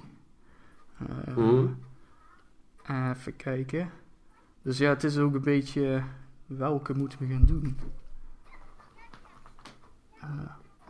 Mm. 1.36 1.78
Even 2.88 3.36
kijken. 3.36 3.92
Dus 4.62 4.78
ja, 4.78 4.90
het 4.90 5.04
is 5.04 5.18
ook 5.18 5.34
een 5.34 5.42
beetje 5.42 6.04
welke 6.46 6.94
moeten 6.94 7.20
we 7.20 7.28
gaan 7.28 7.46
doen. 7.46 7.78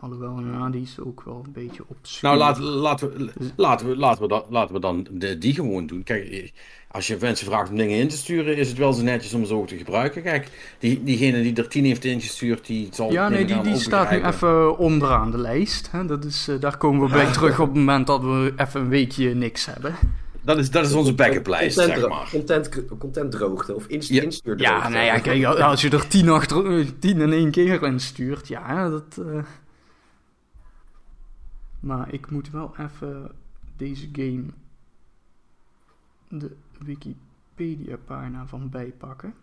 Alhoewel, 0.02 0.40
ja, 0.40 0.70
die 0.70 0.82
is 0.82 1.00
ook 1.00 1.22
wel 1.26 1.42
een 1.46 1.52
beetje 1.52 1.84
op 1.88 1.98
Nou, 2.22 2.38
laten, 2.38 2.64
laten, 2.64 3.10
we, 3.10 3.32
laten, 3.56 3.88
we, 3.88 3.96
laten, 3.96 4.22
we 4.22 4.28
dan, 4.28 4.44
laten 4.50 4.74
we 4.74 4.80
dan 4.80 5.08
de, 5.12 5.38
die 5.38 5.54
gewoon 5.54 5.88
doen. 5.88 6.04
Kijk, 6.04 6.54
als 6.92 7.08
je 7.08 7.18
mensen 7.22 7.46
vraagt 7.46 7.70
om 7.70 7.78
dingen 7.78 7.98
in 7.98 8.08
te 8.08 8.18
sturen, 8.18 8.58
is 8.58 8.70
het 8.70 8.78
wel 8.78 8.94
zo 8.94 9.04
netjes 9.04 9.34
om 9.34 9.46
ze 9.46 9.54
ook 9.54 9.68
te 9.68 9.78
gebruiken. 9.78 10.22
Kijk, 10.22 10.76
die, 10.80 11.04
diegene 11.04 11.42
die 11.42 11.56
er 11.56 11.68
tien 11.68 11.86
heeft 11.86 12.06
ingestuurd, 12.06 12.66
die 12.66 12.88
zal. 12.92 13.12
Ja, 13.12 13.30
nee, 13.30 13.46
die, 13.46 13.62
die 13.62 13.76
staat 13.76 14.12
nu 14.12 14.24
even 14.24 14.78
onderaan 14.78 15.32
de 15.32 15.38
lijst. 15.38 15.92
Hè? 15.92 16.06
Dat 16.06 16.26
is, 16.26 16.48
uh, 16.50 16.60
daar 16.60 16.78
komen 16.78 17.08
we 17.08 17.14
bij 17.14 17.32
terug 17.32 17.60
op 17.60 17.68
het 17.68 17.76
moment 17.76 18.08
dat 18.08 18.22
we 18.22 18.54
even 18.56 18.82
een 18.82 18.90
weekje 18.90 19.34
niks 19.36 19.66
hebben. 19.66 19.96
Dat 20.42 20.58
is, 20.58 20.72
dat 20.72 20.86
is 20.86 20.94
onze 20.94 21.14
backup 21.14 21.48
lijst, 21.48 21.78
content, 21.78 22.00
zeg 22.00 22.10
maar. 22.10 22.30
Content, 22.32 22.70
content 23.00 23.32
droogte 23.32 23.76
of 23.76 23.88
inst 23.88 24.10
ja. 24.10 24.22
instuurdroogte. 24.22 24.76
Ja, 24.76 24.90
nou 24.90 25.06
ja, 25.06 25.20
kijk, 25.20 25.46
als 25.46 25.82
je 25.82 25.90
er 25.90 26.08
tien, 26.08 26.30
achter, 26.30 26.86
tien 27.00 27.22
in 27.22 27.32
één 27.32 27.52
keer 27.52 27.84
instuurt, 27.84 28.48
ja, 28.48 28.90
dat... 28.90 29.18
Uh... 29.20 29.40
Maar 31.80 32.13
ik 32.13 32.32
moet 32.32 32.50
wel 32.50 32.74
even 32.78 33.32
deze 33.78 34.10
game 34.12 34.44
de 36.28 36.56
Wikipedia-pagina 36.80 38.48
van 38.48 38.70
bijpakken. 38.70 39.34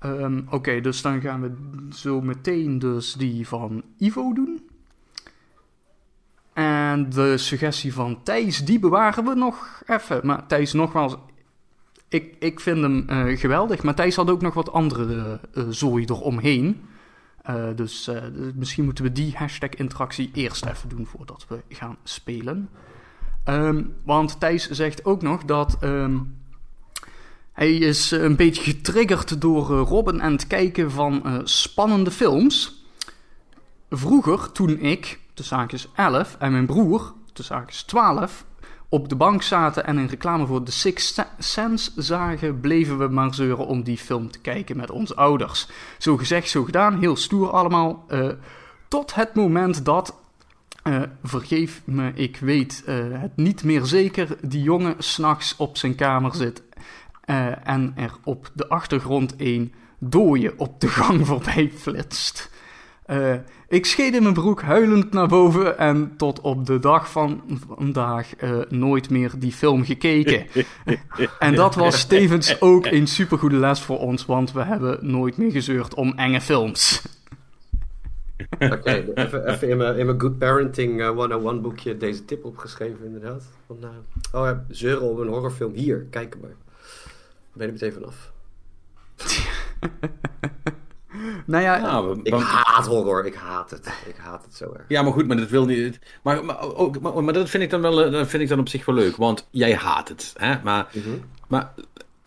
Um, 0.00 0.46
Oké, 0.50 0.80
dus 0.80 1.02
dan 1.02 1.20
gaan 1.20 1.40
we 1.40 1.54
zo 1.94 2.20
meteen 2.20 2.78
dus 2.78 3.12
die 3.12 3.48
van 3.48 3.82
Ivo 3.98 4.32
doen. 4.32 4.68
En 6.52 7.10
de 7.10 7.38
suggestie 7.38 7.94
van 7.94 8.22
Thijs, 8.22 8.64
die 8.64 8.78
bewaren 8.78 9.24
we 9.24 9.34
nog 9.34 9.82
even. 9.86 10.26
Maar 10.26 10.46
Thijs, 10.46 10.72
nogmaals, 10.72 11.16
ik, 12.08 12.36
ik 12.38 12.60
vind 12.60 12.80
hem 12.80 13.06
uh, 13.10 13.38
geweldig. 13.38 13.82
Maar 13.82 13.94
Thijs 13.94 14.16
had 14.16 14.30
ook 14.30 14.42
nog 14.42 14.54
wat 14.54 14.72
andere 14.72 15.40
uh, 15.54 15.64
zooi 15.68 16.04
eromheen. 16.04 16.80
Uh, 17.50 17.64
dus 17.76 18.10
misschien 18.54 18.84
moeten 18.84 19.04
we 19.04 19.12
die 19.12 19.32
hashtag 19.36 19.70
interactie 19.70 20.30
eerst 20.32 20.66
even 20.66 20.88
doen 20.88 21.06
voordat 21.06 21.44
we 21.48 21.62
gaan 21.68 21.96
spelen. 22.04 22.68
Um, 23.44 23.94
want 24.04 24.40
Thijs 24.40 24.70
zegt 24.70 25.04
ook 25.04 25.22
nog 25.22 25.44
dat 25.44 25.76
um, 25.82 26.36
hij 27.52 27.74
is 27.74 28.10
een 28.10 28.36
beetje 28.36 28.62
getriggerd 28.62 29.40
door 29.40 29.70
uh, 29.70 29.80
Robin 29.80 30.20
en 30.20 30.32
het 30.32 30.46
kijken 30.46 30.90
van 30.90 31.40
spannende 31.44 32.10
films. 32.10 32.84
Vroeger, 33.90 34.52
toen 34.52 34.78
ik, 34.78 35.20
de 35.34 35.42
zaakjes 35.42 35.88
11, 35.94 36.36
en 36.38 36.52
mijn 36.52 36.66
broer, 36.66 37.14
de 37.32 37.42
zaakjes 37.42 37.82
12, 37.82 38.44
op 38.92 39.08
de 39.08 39.16
bank 39.16 39.42
zaten 39.42 39.86
en 39.86 39.96
een 39.96 40.08
reclame 40.08 40.46
voor 40.46 40.62
The 40.62 40.72
Sixth 40.72 41.26
Sense 41.38 41.90
zagen, 41.96 42.60
bleven 42.60 42.98
we 42.98 43.08
maar 43.08 43.34
zeuren 43.34 43.66
om 43.66 43.82
die 43.82 43.98
film 43.98 44.30
te 44.30 44.38
kijken 44.38 44.76
met 44.76 44.90
onze 44.90 45.14
ouders. 45.14 45.68
Zo 45.98 46.16
gezegd, 46.16 46.48
zo 46.48 46.64
gedaan, 46.64 46.98
heel 46.98 47.16
stoer 47.16 47.50
allemaal. 47.50 48.04
Uh, 48.08 48.28
tot 48.88 49.14
het 49.14 49.34
moment 49.34 49.84
dat 49.84 50.14
uh, 50.84 51.02
vergeef 51.22 51.82
me, 51.84 52.12
ik 52.14 52.36
weet 52.36 52.82
uh, 52.86 53.20
het 53.20 53.36
niet 53.36 53.64
meer 53.64 53.84
zeker. 53.84 54.36
Die 54.40 54.62
jongen 54.62 54.94
s'nachts 54.98 55.56
op 55.56 55.76
zijn 55.76 55.94
kamer 55.94 56.34
zit 56.34 56.62
en 57.64 57.92
er 57.96 58.12
op 58.24 58.50
de 58.54 58.68
achtergrond 58.68 59.34
een 59.36 59.72
dooie 59.98 60.58
op 60.58 60.80
de 60.80 60.88
gang 60.88 61.26
voorbij 61.26 61.72
flitst. 61.76 62.50
Ik 63.68 63.86
scheed 63.86 64.14
in 64.14 64.22
mijn 64.22 64.34
broek 64.34 64.62
huilend 64.62 65.12
naar 65.12 65.28
boven 65.28 65.78
en 65.78 66.12
tot 66.16 66.40
op 66.40 66.66
de 66.66 66.78
dag 66.78 67.10
van 67.10 67.42
vandaag 67.68 68.32
nooit 68.68 69.10
meer 69.10 69.32
die 69.38 69.52
film 69.52 69.84
gekeken. 69.84 70.46
en 71.38 71.54
dat 71.54 71.74
was 71.74 72.04
tevens 72.04 72.60
ook 72.60 72.86
een 72.86 73.06
supergoede 73.06 73.56
les 73.56 73.80
voor 73.80 73.98
ons, 73.98 74.26
want 74.26 74.52
we 74.52 74.62
hebben 74.62 74.98
nooit 75.00 75.36
meer 75.36 75.50
gezeurd 75.50 75.94
om 75.94 76.12
enge 76.16 76.40
films. 76.40 77.02
Oké, 78.58 78.74
okay, 78.74 79.10
even, 79.14 79.46
even, 79.48 79.68
in, 79.68 79.76
mijn, 79.76 79.98
in 79.98 80.06
mijn 80.06 80.20
Good 80.20 80.38
Parenting 80.38 81.00
uh, 81.00 81.08
101 81.08 81.62
boekje 81.62 81.96
deze 81.96 82.24
tip 82.24 82.44
opgeschreven, 82.44 83.04
inderdaad. 83.04 83.44
Van, 83.66 83.76
uh, 83.80 83.88
oh 84.40 84.46
ja, 84.46 84.64
zeuren 84.68 85.10
op 85.10 85.18
een 85.18 85.28
horrorfilm. 85.28 85.72
Hier, 85.74 86.06
kijk 86.10 86.36
maar. 86.40 86.50
Ben 87.52 87.66
er 87.66 87.72
meteen 87.72 87.92
vanaf. 87.92 88.32
nou 91.46 91.62
ja, 91.62 92.04
we, 92.04 92.20
ik 92.22 92.32
haat 92.32 92.86
horror. 92.86 93.26
Ik 93.26 93.34
haat 93.34 93.70
het. 93.70 93.86
Ik 93.86 94.16
haat 94.16 94.44
het 94.44 94.54
zo 94.54 94.72
erg. 94.72 94.84
Ja, 94.88 95.02
maar 95.02 95.12
goed, 95.12 95.26
maar 95.26 95.36
dat 95.36 95.48
wil 95.48 95.64
niet. 95.64 95.98
Maar, 96.22 96.44
maar, 96.44 96.74
ook, 96.74 97.00
maar, 97.00 97.24
maar, 97.24 97.34
dat 97.34 97.50
vind 97.50 97.62
ik 97.62 97.70
dan 97.70 97.80
wel. 97.80 98.10
Dat 98.10 98.28
vind 98.28 98.42
ik 98.42 98.48
dan 98.48 98.58
op 98.58 98.68
zich 98.68 98.84
wel 98.84 98.94
leuk, 98.94 99.16
want 99.16 99.46
jij 99.50 99.74
haat 99.74 100.08
het. 100.08 100.32
Hè? 100.36 100.54
Maar, 100.62 100.88
mm 100.92 101.02
-hmm. 101.02 101.20
maar 101.48 101.72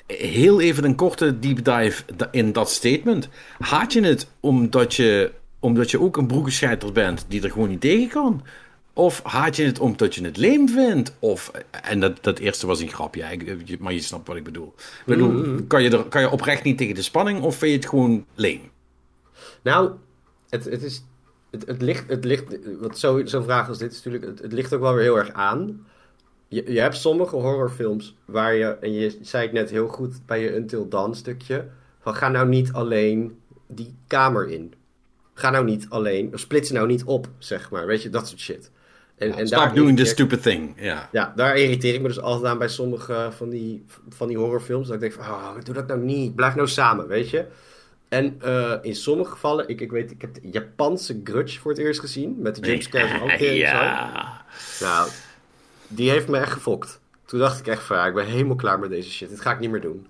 heel 0.07 0.61
even 0.61 0.83
een 0.83 0.95
korte 0.95 1.39
deep 1.39 1.63
dive 1.63 2.03
in 2.31 2.51
dat 2.51 2.69
statement. 2.69 3.29
Haat 3.59 3.93
je 3.93 4.01
het 4.01 4.27
omdat 4.39 4.93
je 4.93 5.31
omdat 5.59 5.91
je 5.91 6.01
ook 6.01 6.17
een 6.17 6.27
broekenscheiter 6.27 6.91
bent 6.91 7.25
die 7.27 7.43
er 7.43 7.51
gewoon 7.51 7.69
niet 7.69 7.81
tegen 7.81 8.07
kan? 8.07 8.43
Of 8.93 9.21
haat 9.23 9.55
je 9.55 9.63
het 9.63 9.79
omdat 9.79 10.15
je 10.15 10.23
het 10.23 10.37
leem 10.37 10.69
vindt? 10.69 11.15
Of, 11.19 11.51
en 11.83 11.99
dat, 11.99 12.23
dat 12.23 12.39
eerste 12.39 12.67
was 12.67 12.79
een 12.79 12.89
grapje, 12.89 13.39
maar 13.79 13.93
je 13.93 14.01
snapt 14.01 14.27
wat 14.27 14.35
ik 14.35 14.43
bedoel. 14.43 14.73
Ik 14.77 15.05
bedoel 15.05 15.29
mm-hmm. 15.29 15.67
kan, 15.67 15.83
je 15.83 15.89
er, 15.89 16.03
kan 16.03 16.21
je 16.21 16.31
oprecht 16.31 16.63
niet 16.63 16.77
tegen 16.77 16.95
de 16.95 17.01
spanning 17.01 17.41
of 17.41 17.55
vind 17.55 17.71
je 17.71 17.77
het 17.77 17.89
gewoon 17.89 18.25
leem? 18.35 18.61
Nou, 19.65 19.91
het, 20.49 20.65
het 20.65 20.83
is. 20.83 21.03
Het, 21.49 21.67
het 21.67 21.81
ligt, 21.81 22.09
het 22.09 22.25
ligt, 22.25 22.43
wat 22.79 22.99
zo'n 22.99 23.27
zo 23.27 23.41
vraag 23.41 23.67
als 23.67 23.77
dit 23.77 23.91
is 23.91 24.03
natuurlijk, 24.03 24.25
het, 24.25 24.41
het, 24.41 24.53
ligt 24.53 24.73
ook 24.73 24.81
wel 24.81 24.93
weer 24.93 25.03
heel 25.03 25.17
erg 25.17 25.31
aan. 25.31 25.85
Je, 26.47 26.71
je 26.71 26.79
hebt 26.79 26.95
sommige 26.95 27.35
horrorfilms 27.35 28.15
waar 28.25 28.53
je, 28.53 28.65
en 28.65 28.93
je 28.93 29.17
zei 29.21 29.43
het 29.43 29.53
net 29.53 29.69
heel 29.69 29.87
goed 29.87 30.25
bij 30.25 30.41
je 30.41 30.55
Until 30.55 30.87
Dawn 30.87 31.13
stukje, 31.13 31.67
van 31.99 32.15
ga 32.15 32.29
nou 32.29 32.47
niet 32.47 32.73
alleen 32.73 33.39
die 33.67 33.95
kamer 34.07 34.49
in 34.49 34.73
ga 35.35 35.49
nou 35.49 35.65
niet 35.65 35.85
alleen, 35.89 36.31
splits 36.33 36.71
nou 36.71 36.87
niet 36.87 37.03
op, 37.03 37.27
zeg 37.37 37.69
maar. 37.69 37.85
Weet 37.85 38.03
je, 38.03 38.09
dat 38.09 38.27
soort 38.27 38.39
shit. 38.39 38.71
En, 39.17 39.27
ja, 39.27 39.35
en 39.35 39.47
stop 39.47 39.75
doing 39.75 39.97
the 39.97 40.05
stupid 40.05 40.41
thing. 40.41 40.73
Ja. 40.77 41.09
ja, 41.11 41.33
daar 41.35 41.57
irriteer 41.57 41.93
ik 41.93 42.01
me 42.01 42.07
dus 42.07 42.19
altijd 42.19 42.51
aan 42.51 42.57
bij 42.57 42.67
sommige 42.67 43.29
van 43.31 43.49
die, 43.49 43.85
van 44.09 44.27
die 44.27 44.37
horrorfilms. 44.37 44.87
Dat 44.87 44.95
ik 44.95 45.01
denk 45.01 45.13
van, 45.13 45.25
oh, 45.25 45.55
doe 45.63 45.73
dat 45.73 45.87
nou 45.87 45.99
niet. 45.99 46.35
Blijf 46.35 46.55
nou 46.55 46.67
samen, 46.67 47.07
weet 47.07 47.29
je. 47.29 47.45
En 48.15 48.39
uh, 48.45 48.75
in 48.81 48.95
sommige 48.95 49.31
gevallen, 49.31 49.67
ik, 49.67 49.81
ik 49.81 49.91
weet, 49.91 50.11
ik 50.11 50.21
heb 50.21 50.33
de 50.33 50.49
Japanse 50.49 51.21
Grudge 51.23 51.59
voor 51.59 51.71
het 51.71 51.79
eerst 51.79 51.99
gezien. 51.99 52.35
Met 52.39 52.55
de 52.55 52.67
jumpscares 52.67 53.11
en 53.11 53.21
ook 53.21 53.31
ja. 53.39 54.45
Nou, 54.79 55.09
die 55.87 56.09
heeft 56.09 56.27
me 56.27 56.37
echt 56.37 56.51
gefokt. 56.51 56.99
Toen 57.25 57.39
dacht 57.39 57.59
ik 57.59 57.67
echt 57.67 57.83
van, 57.83 57.97
ja, 57.97 58.05
ik 58.05 58.13
ben 58.13 58.25
helemaal 58.25 58.55
klaar 58.55 58.79
met 58.79 58.89
deze 58.89 59.11
shit. 59.11 59.29
Dit 59.29 59.41
ga 59.41 59.51
ik 59.51 59.59
niet 59.59 59.69
meer 59.69 59.81
doen. 59.81 60.07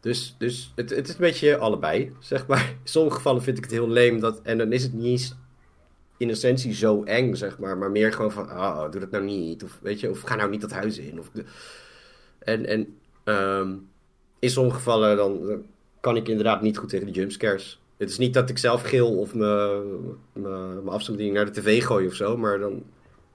Dus, 0.00 0.34
dus 0.38 0.72
het, 0.74 0.90
het 0.90 1.08
is 1.08 1.14
een 1.14 1.20
beetje 1.20 1.56
allebei, 1.56 2.12
zeg 2.20 2.46
maar. 2.46 2.68
In 2.68 2.76
sommige 2.84 3.16
gevallen 3.16 3.42
vind 3.42 3.56
ik 3.56 3.64
het 3.64 3.72
heel 3.72 3.88
leem. 3.88 4.20
Dat, 4.20 4.40
en 4.42 4.58
dan 4.58 4.72
is 4.72 4.82
het 4.82 4.92
niet 4.92 5.06
eens 5.06 5.34
in 6.16 6.30
essentie 6.30 6.74
zo 6.74 7.02
eng, 7.02 7.34
zeg 7.34 7.58
maar. 7.58 7.78
Maar 7.78 7.90
meer 7.90 8.12
gewoon 8.12 8.32
van, 8.32 8.50
oh, 8.50 8.90
doe 8.90 9.00
dat 9.00 9.10
nou 9.10 9.24
niet. 9.24 9.64
Of, 9.64 9.78
weet 9.82 10.00
je, 10.00 10.10
of 10.10 10.20
ga 10.20 10.34
nou 10.34 10.50
niet 10.50 10.60
dat 10.60 10.72
huis 10.72 10.98
in. 10.98 11.18
Of, 11.18 11.30
en 12.38 12.66
en 12.66 12.98
um, 13.24 13.88
in 14.38 14.50
sommige 14.50 14.76
gevallen 14.76 15.16
dan, 15.16 15.62
kan 16.02 16.16
ik 16.16 16.28
inderdaad 16.28 16.62
niet 16.62 16.78
goed 16.78 16.88
tegen 16.88 17.06
de 17.06 17.12
jumpscares. 17.12 17.80
Het 17.96 18.10
is 18.10 18.18
niet 18.18 18.34
dat 18.34 18.50
ik 18.50 18.58
zelf 18.58 18.82
gil 18.82 19.18
of 19.18 19.34
mijn 19.34 20.88
afstandsbediening 20.88 21.36
naar 21.36 21.52
de 21.52 21.60
tv 21.60 21.84
gooi 21.84 22.06
of 22.06 22.14
zo. 22.14 22.36
Maar 22.36 22.58
dan, 22.58 22.82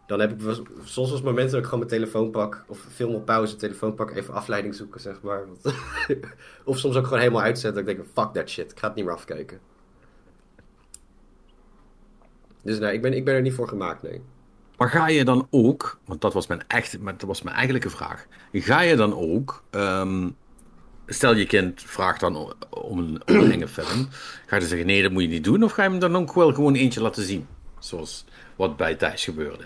dan 0.07 0.19
heb 0.19 0.31
ik 0.31 0.61
soms 0.83 1.11
als 1.11 1.21
momenten 1.21 1.51
dat 1.51 1.59
ik 1.59 1.65
gewoon 1.65 1.79
mijn 1.79 1.91
telefoon 1.91 2.29
pak. 2.31 2.65
Of 2.67 2.85
film 2.89 3.13
op 3.13 3.25
pauze, 3.25 3.55
telefoon 3.55 3.95
pak, 3.95 4.15
even 4.15 4.33
afleiding 4.33 4.75
zoeken, 4.75 5.01
zeg 5.01 5.21
maar. 5.21 5.43
of 6.65 6.77
soms 6.77 6.95
ook 6.95 7.03
gewoon 7.03 7.19
helemaal 7.19 7.41
uitzetten. 7.41 7.85
Dat 7.85 7.93
ik 7.93 7.97
denk, 7.97 8.09
fuck 8.13 8.33
that 8.33 8.49
shit, 8.49 8.71
ik 8.71 8.79
ga 8.79 8.87
het 8.87 8.95
niet 8.95 9.05
meer 9.05 9.13
afkijken. 9.13 9.59
Dus 12.61 12.79
nee, 12.79 12.93
ik 12.93 13.01
ben, 13.01 13.13
ik 13.13 13.25
ben 13.25 13.35
er 13.35 13.41
niet 13.41 13.53
voor 13.53 13.67
gemaakt, 13.67 14.01
nee. 14.01 14.21
Maar 14.77 14.89
ga 14.89 15.07
je 15.07 15.25
dan 15.25 15.47
ook, 15.49 15.99
want 16.05 16.21
dat 16.21 16.33
was 16.33 16.47
mijn, 16.47 16.61
echt, 16.67 16.97
dat 17.05 17.21
was 17.21 17.41
mijn 17.41 17.55
eigenlijke 17.55 17.89
vraag. 17.89 18.27
Ga 18.51 18.81
je 18.81 18.95
dan 18.95 19.15
ook, 19.15 19.63
um, 19.71 20.35
stel 21.07 21.35
je 21.35 21.45
kind 21.45 21.81
vraagt 21.81 22.19
dan 22.19 22.53
om 22.69 22.99
een, 22.99 23.21
om 23.41 23.51
enge 23.51 23.67
film. 23.67 24.07
Ga 24.45 24.55
je 24.55 24.59
dan 24.59 24.69
zeggen, 24.69 24.87
nee, 24.87 25.01
dat 25.01 25.11
moet 25.11 25.21
je 25.21 25.27
niet 25.27 25.43
doen? 25.43 25.63
Of 25.63 25.71
ga 25.71 25.83
je 25.83 25.89
hem 25.89 25.99
dan 25.99 26.15
ook 26.15 26.33
wel 26.33 26.53
gewoon 26.53 26.75
eentje 26.75 27.01
laten 27.01 27.23
zien? 27.23 27.47
Zoals 27.79 28.25
wat 28.55 28.77
bij 28.77 28.95
Thijs 28.95 29.23
gebeurde. 29.23 29.63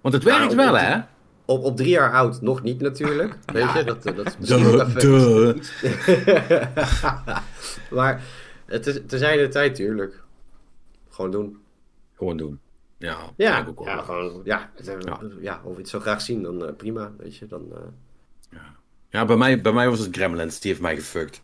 Want 0.00 0.14
het 0.14 0.24
werkt 0.24 0.54
nou, 0.54 0.56
wel, 0.56 0.78
hè? 0.78 1.00
Op, 1.44 1.64
op 1.64 1.76
drie 1.76 1.88
jaar 1.88 2.12
oud 2.12 2.40
nog 2.40 2.62
niet 2.62 2.80
natuurlijk. 2.80 3.38
Weet 3.52 3.72
je, 3.72 3.84
dat, 3.84 4.02
dat 4.02 4.26
is 4.26 4.36
misschien 4.38 4.76
maar 7.96 8.22
het 8.66 8.86
is 8.86 9.00
te 9.06 9.18
zijn 9.18 9.38
de 9.38 9.48
tijd, 9.48 9.74
tuurlijk. 9.74 10.22
Gewoon 11.10 11.30
doen. 11.30 11.58
Gewoon 12.16 12.36
doen. 12.36 12.60
Ja, 12.98 13.16
ja, 13.36 13.64
ook 13.68 13.84
ja, 13.84 14.02
gewoon, 14.02 14.40
ja, 14.44 14.70
ja. 14.84 15.20
ja, 15.40 15.60
of 15.64 15.72
je 15.72 15.78
het 15.78 15.88
zo 15.88 16.00
graag 16.00 16.20
zien, 16.20 16.42
dan 16.42 16.62
uh, 16.62 16.72
prima, 16.76 17.12
weet 17.18 17.36
je. 17.36 17.46
Dan, 17.46 17.66
uh... 17.72 17.78
ja. 18.50 18.76
Ja, 19.12 19.24
bij 19.24 19.36
mij, 19.36 19.60
bij 19.60 19.72
mij 19.72 19.88
was 19.88 19.98
het 19.98 20.16
Gremlins, 20.16 20.60
die 20.60 20.70
heeft 20.70 20.82
mij 20.82 20.96
gefuckt. 20.96 21.42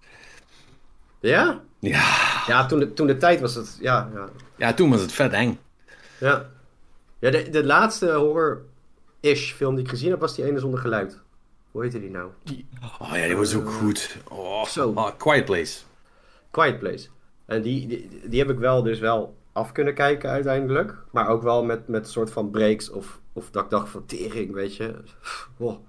Ja? 1.21 1.61
Ja. 1.79 2.17
Ja, 2.47 2.67
toen 2.67 2.79
de, 2.79 2.93
toen 2.93 3.07
de 3.07 3.17
tijd 3.17 3.41
was 3.41 3.55
het, 3.55 3.79
ja, 3.81 4.11
ja. 4.15 4.29
Ja, 4.57 4.75
toen 4.75 4.91
was 4.91 5.01
het 5.01 5.13
vet 5.13 5.33
eng. 5.33 5.59
Ja. 6.21 6.51
Ja, 7.19 7.31
de, 7.31 7.51
de 7.51 7.65
laatste 7.65 8.13
horror-ish 8.13 9.53
film 9.53 9.75
die 9.75 9.85
ik 9.85 9.91
gezien 9.91 10.11
heb, 10.11 10.21
was 10.21 10.35
die 10.35 10.45
ene 10.45 10.59
zonder 10.59 10.81
geluid. 10.81 11.21
Hoe 11.71 11.83
heette 11.83 12.01
die 12.01 12.11
nou? 12.11 12.31
Oh 12.99 13.11
ja, 13.13 13.27
die 13.27 13.37
was 13.37 13.55
ook 13.55 13.71
goed. 13.71 14.17
Oh, 14.29 14.65
zo. 14.65 14.93
Oh, 14.95 15.11
Quiet 15.17 15.45
Place. 15.45 15.79
Quiet 16.51 16.79
Place. 16.79 17.09
En 17.47 17.63
die, 17.63 17.87
die, 17.87 18.21
die 18.29 18.39
heb 18.39 18.51
ik 18.51 18.59
wel 18.59 18.83
dus 18.83 18.99
wel 18.99 19.37
af 19.53 19.73
kunnen 19.73 19.95
kijken 19.95 20.31
uiteindelijk. 20.31 20.95
Maar 21.11 21.29
ook 21.29 21.43
wel 21.43 21.65
met, 21.65 21.89
met 21.89 22.05
een 22.05 22.13
soort 22.13 22.31
van 22.31 22.51
breaks 22.51 22.91
of, 22.91 23.21
of 23.33 23.51
dat 23.51 23.65
ik 23.65 23.71
dacht 23.71 23.89
van 23.89 24.07
tering, 24.07 24.53
weet 24.53 24.77
je. 24.77 24.95
Wow. 25.57 25.88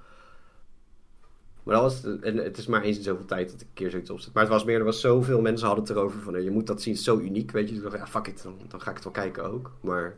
Maar 1.64 1.76
dat 1.76 1.84
was, 1.84 2.20
en 2.22 2.38
het 2.38 2.58
is 2.58 2.68
maar 2.68 2.82
eens 2.82 2.98
in 2.98 3.04
zoveel 3.04 3.26
tijd 3.26 3.52
dat 3.52 3.62
ik 3.62 3.68
een 3.68 3.74
keer 3.74 3.90
zoiets 3.90 4.10
opzet. 4.10 4.34
Maar 4.34 4.44
het 4.44 4.52
was 4.52 4.64
meer, 4.64 4.78
er 4.78 4.84
was 4.84 5.02
zoveel 5.02 5.42
mensen 5.42 5.68
hadden 5.68 5.86
het 5.86 5.96
erover 5.96 6.22
van, 6.22 6.44
je 6.44 6.52
moet 6.52 6.68
dat 6.68 6.82
zien, 6.82 6.96
zo 6.96 7.20
uniek, 7.20 7.52
weet 7.52 7.70
je. 7.70 7.76
Dus 7.76 7.84
ik 7.84 7.90
dacht, 7.92 8.04
ja, 8.04 8.08
fuck 8.08 8.28
it, 8.28 8.44
dan, 8.44 8.56
dan 8.68 8.82
ga 8.82 8.90
ik 8.90 8.96
het 8.96 9.04
wel 9.04 9.14
kijken 9.14 9.44
ook. 9.52 9.72
Maar, 9.82 10.16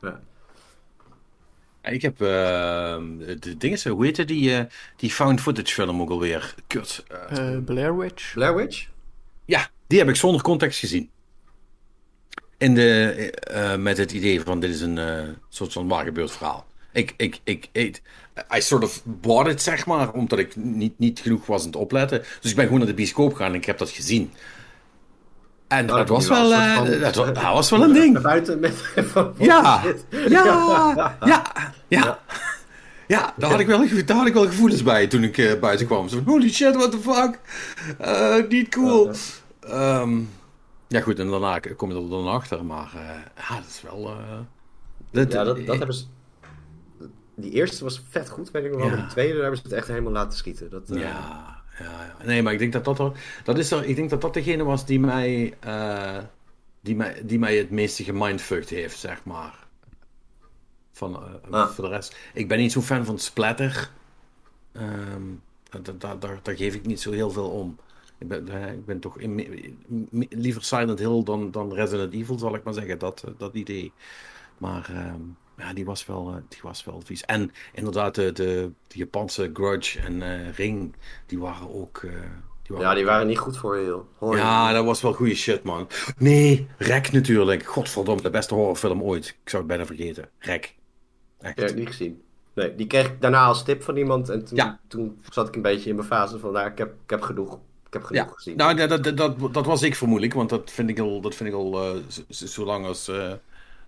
ja. 0.00 0.20
Ik 1.82 2.02
heb 2.02 2.12
uh, 2.12 2.28
de 3.38 3.56
dingen, 3.58 3.88
hoe 3.88 4.04
heette 4.04 4.24
die, 4.24 4.50
uh, 4.50 4.60
die 4.96 5.10
found 5.10 5.40
footage 5.40 5.74
film 5.74 6.00
ook 6.00 6.10
alweer? 6.10 6.54
Kut. 6.66 7.04
Uh, 7.32 7.58
Blair 7.64 7.98
Witch. 7.98 8.32
Blair 8.32 8.54
Witch? 8.54 8.88
Ja, 9.44 9.68
die 9.86 9.98
heb 9.98 10.08
ik 10.08 10.16
zonder 10.16 10.42
context 10.42 10.78
gezien 10.78 11.10
in 12.62 12.74
de, 12.74 13.32
uh, 13.52 13.76
met 13.76 13.96
het 13.96 14.12
idee 14.12 14.40
van 14.40 14.60
dit 14.60 14.70
is 14.70 14.80
een 14.80 14.96
uh, 14.96 15.22
soort 15.48 15.72
van 15.72 15.88
waar 15.88 16.04
gebeurd 16.04 16.32
verhaal. 16.32 16.66
Ik, 16.92 17.14
ik, 17.16 17.40
ik, 17.44 17.68
ik, 17.72 18.02
I 18.56 18.60
sort 18.60 18.84
of 18.84 19.02
bought 19.04 19.50
it, 19.50 19.62
zeg 19.62 19.86
maar, 19.86 20.12
omdat 20.12 20.38
ik 20.38 20.56
niet, 20.56 20.98
niet 20.98 21.20
genoeg 21.20 21.46
was 21.46 21.60
aan 21.60 21.66
het 21.66 21.76
opletten. 21.76 22.22
Dus 22.40 22.50
ik 22.50 22.56
ben 22.56 22.64
gewoon 22.64 22.78
naar 22.78 22.88
de 22.88 22.94
bioscoop 22.94 23.32
gegaan 23.32 23.48
en 23.48 23.54
ik 23.54 23.64
heb 23.64 23.78
dat 23.78 23.90
gezien. 23.90 24.32
En 25.68 25.86
dat, 25.86 26.08
was 26.08 26.28
wel, 26.28 26.50
dat, 27.00 27.14
was, 27.34 27.70
wel 27.70 27.82
een 27.82 27.92
ding. 27.92 28.20
Buiten 28.20 28.60
met 28.60 28.74
van 28.94 29.34
ja, 29.38 29.82
ja, 30.28 31.16
ja, 31.24 31.46
ja, 31.88 32.18
ja. 33.06 33.34
Daar 33.36 33.50
had, 33.50 33.60
ik 33.60 33.66
wel, 33.66 33.86
daar 34.06 34.16
had 34.16 34.26
ik 34.26 34.34
wel 34.34 34.46
gevoelens 34.46 34.82
bij 34.82 35.06
toen 35.06 35.22
ik 35.22 35.36
uh, 35.36 35.60
buiten 35.60 35.86
kwam. 35.86 36.08
Zo, 36.08 36.22
holy 36.24 36.50
shit, 36.50 36.76
what 36.76 36.90
the 36.90 36.98
fuck. 36.98 37.38
Uh, 38.00 38.48
niet 38.48 38.68
cool. 38.68 39.10
Um, 39.70 40.30
ja, 40.88 41.00
goed, 41.00 41.18
en 41.18 41.30
daarna 41.30 41.60
kom 41.76 41.90
je 41.90 42.02
er 42.02 42.08
dan 42.08 42.28
achter, 42.28 42.64
maar 42.64 42.90
ja, 43.36 43.54
dat 43.54 43.66
is 43.68 43.82
wel. 43.82 44.16
Dat, 45.10 45.32
ja, 45.32 45.44
dat, 45.44 45.66
dat 45.66 45.76
hebben 45.76 45.94
ze. 45.96 46.04
Die 47.42 47.50
eerste 47.50 47.84
was 47.84 48.02
vet 48.08 48.30
goed, 48.30 48.50
weet 48.50 48.64
ik 48.64 48.70
nog 48.70 48.80
wel. 48.80 48.90
Ja. 48.90 48.96
Die 48.96 49.06
tweede 49.06 49.40
hebben 49.40 49.56
ze 49.56 49.62
het 49.62 49.72
echt 49.72 49.88
helemaal 49.88 50.12
laten 50.12 50.38
schieten. 50.38 50.70
Dat, 50.70 50.90
uh... 50.90 51.00
ja, 51.00 51.62
ja, 51.78 52.16
nee, 52.24 52.42
maar 52.42 52.52
ik 52.52 52.58
denk 52.58 52.72
dat 52.72 52.84
dat, 52.84 52.98
er, 52.98 53.12
dat 53.44 53.58
is 53.58 53.70
er, 53.70 53.84
ik 53.84 53.96
denk 53.96 54.10
dat 54.10 54.20
dat 54.20 54.34
degene 54.34 54.64
was 54.64 54.86
die 54.86 55.00
mij, 55.00 55.54
die 56.80 56.96
mij, 56.96 57.22
die 57.24 57.38
mij 57.38 57.56
het 57.56 57.70
meeste 57.70 58.04
gemindfucked 58.04 58.68
heeft, 58.68 58.98
zeg 58.98 59.24
maar. 59.24 59.66
Van, 60.92 61.42
ah. 61.50 61.68
Voor 61.68 61.84
de 61.84 61.90
rest, 61.90 62.16
ik 62.34 62.48
ben 62.48 62.58
niet 62.58 62.72
zo'n 62.72 62.82
fan 62.82 63.04
van 63.04 63.18
splatter. 63.18 63.90
Um, 64.72 65.42
daar, 65.82 66.18
daar, 66.18 66.40
daar 66.42 66.56
geef 66.56 66.74
ik 66.74 66.86
niet 66.86 67.00
zo 67.00 67.10
heel 67.10 67.30
veel 67.30 67.50
om. 67.50 67.78
Ik 68.18 68.28
ben, 68.28 68.48
eh, 68.48 68.72
ik 68.72 68.86
ben 68.86 69.00
toch 69.00 69.18
in, 69.18 69.76
liever 70.30 70.64
Silent 70.64 70.98
Hill 70.98 71.22
dan, 71.22 71.50
dan 71.50 71.72
Resident 71.72 72.12
Evil, 72.12 72.38
zal 72.38 72.54
ik 72.54 72.62
maar 72.62 72.74
zeggen. 72.74 72.98
Dat, 72.98 73.22
eh, 73.26 73.30
dat 73.38 73.54
idee. 73.54 73.92
Maar 74.58 74.90
ehm, 74.90 75.20
ja, 75.56 75.72
die 75.72 75.84
was, 75.84 76.06
wel, 76.06 76.28
eh, 76.28 76.42
die 76.48 76.60
was 76.62 76.84
wel 76.84 77.00
vies. 77.04 77.24
En 77.24 77.52
inderdaad, 77.72 78.14
de, 78.14 78.32
de, 78.32 78.70
de 78.86 78.98
Japanse 78.98 79.50
Grudge 79.52 80.00
en 80.00 80.52
Ring, 80.52 80.94
die 81.26 81.38
waren 81.38 81.74
ook... 81.74 82.00
die 82.00 82.10
waren 82.76 82.88
ja, 82.88 82.94
die 82.94 83.04
waren 83.04 83.26
niet 83.26 83.38
goed 83.38 83.56
voor 83.56 83.76
je, 83.76 83.82
heel. 84.18 84.36
Ja, 84.36 84.72
dat 84.72 84.84
was 84.84 85.02
wel 85.02 85.12
goede 85.12 85.34
shit, 85.34 85.62
man. 85.62 85.88
Nee, 86.18 86.68
Rek 86.78 87.12
natuurlijk. 87.12 87.66
Godverdomme, 87.66 88.22
de 88.22 88.30
beste 88.30 88.54
horrorfilm 88.54 89.02
ooit. 89.02 89.28
Ik 89.28 89.48
zou 89.48 89.62
het 89.62 89.66
bijna 89.66 89.86
vergeten. 89.86 90.28
Rek. 90.38 90.74
Echt. 91.40 91.60
Ja, 91.60 91.72
niet 91.72 91.86
gezien. 91.86 92.22
Nee, 92.54 92.74
die 92.74 92.86
kreeg 92.86 93.06
ik 93.06 93.20
daarna 93.20 93.44
als 93.44 93.64
tip 93.64 93.82
van 93.82 93.96
iemand. 93.96 94.28
En 94.28 94.44
toen, 94.44 94.56
ja. 94.56 94.80
toen 94.88 95.22
zat 95.30 95.48
ik 95.48 95.54
een 95.54 95.62
beetje 95.62 95.90
in 95.90 95.96
mijn 95.96 96.06
fase 96.06 96.38
van, 96.38 96.52
nou, 96.52 96.70
ik 96.70 96.78
heb, 96.78 96.94
ik 97.04 97.10
heb 97.10 97.20
genoeg. 97.20 97.58
Ik 97.86 97.92
heb 97.92 98.02
genoeg 98.02 98.24
ja. 98.24 98.32
gezien. 98.34 98.56
Nou, 98.56 98.74
dat, 98.74 99.04
dat, 99.04 99.16
dat, 99.16 99.54
dat, 99.54 99.66
was 99.66 99.82
ik 99.82 99.96
vermoedelijk, 99.96 100.34
want 100.34 100.50
dat 100.50 100.70
vind 100.70 100.90
ik 100.90 100.98
al, 100.98 101.20
dat 101.20 101.34
vind 101.34 101.48
ik 101.48 101.54
al 101.54 101.94
uh, 101.96 102.02
zolang 102.28 102.86
als, 102.86 103.08
uh, 103.08 103.32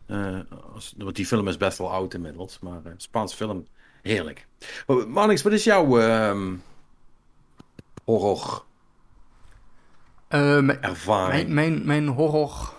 uh, 0.07 0.39
als. 0.73 0.95
Want 0.97 1.17
die 1.17 1.27
film 1.27 1.49
is 1.49 1.57
best 1.57 1.79
wel 1.79 1.93
oud 1.93 2.15
inmiddels, 2.15 2.59
maar 2.59 2.81
Spaans 2.97 3.35
film, 3.35 3.67
heerlijk. 4.03 4.47
Marnix, 5.09 5.43
wat 5.43 5.53
is 5.53 5.65
jouw 5.65 5.99
ehm, 5.99 6.55
horror? 8.05 8.65
ervaring? 10.29 11.49
Mijn, 11.49 11.55
mijn, 11.55 11.87
mijn 11.87 12.09
horror 12.09 12.75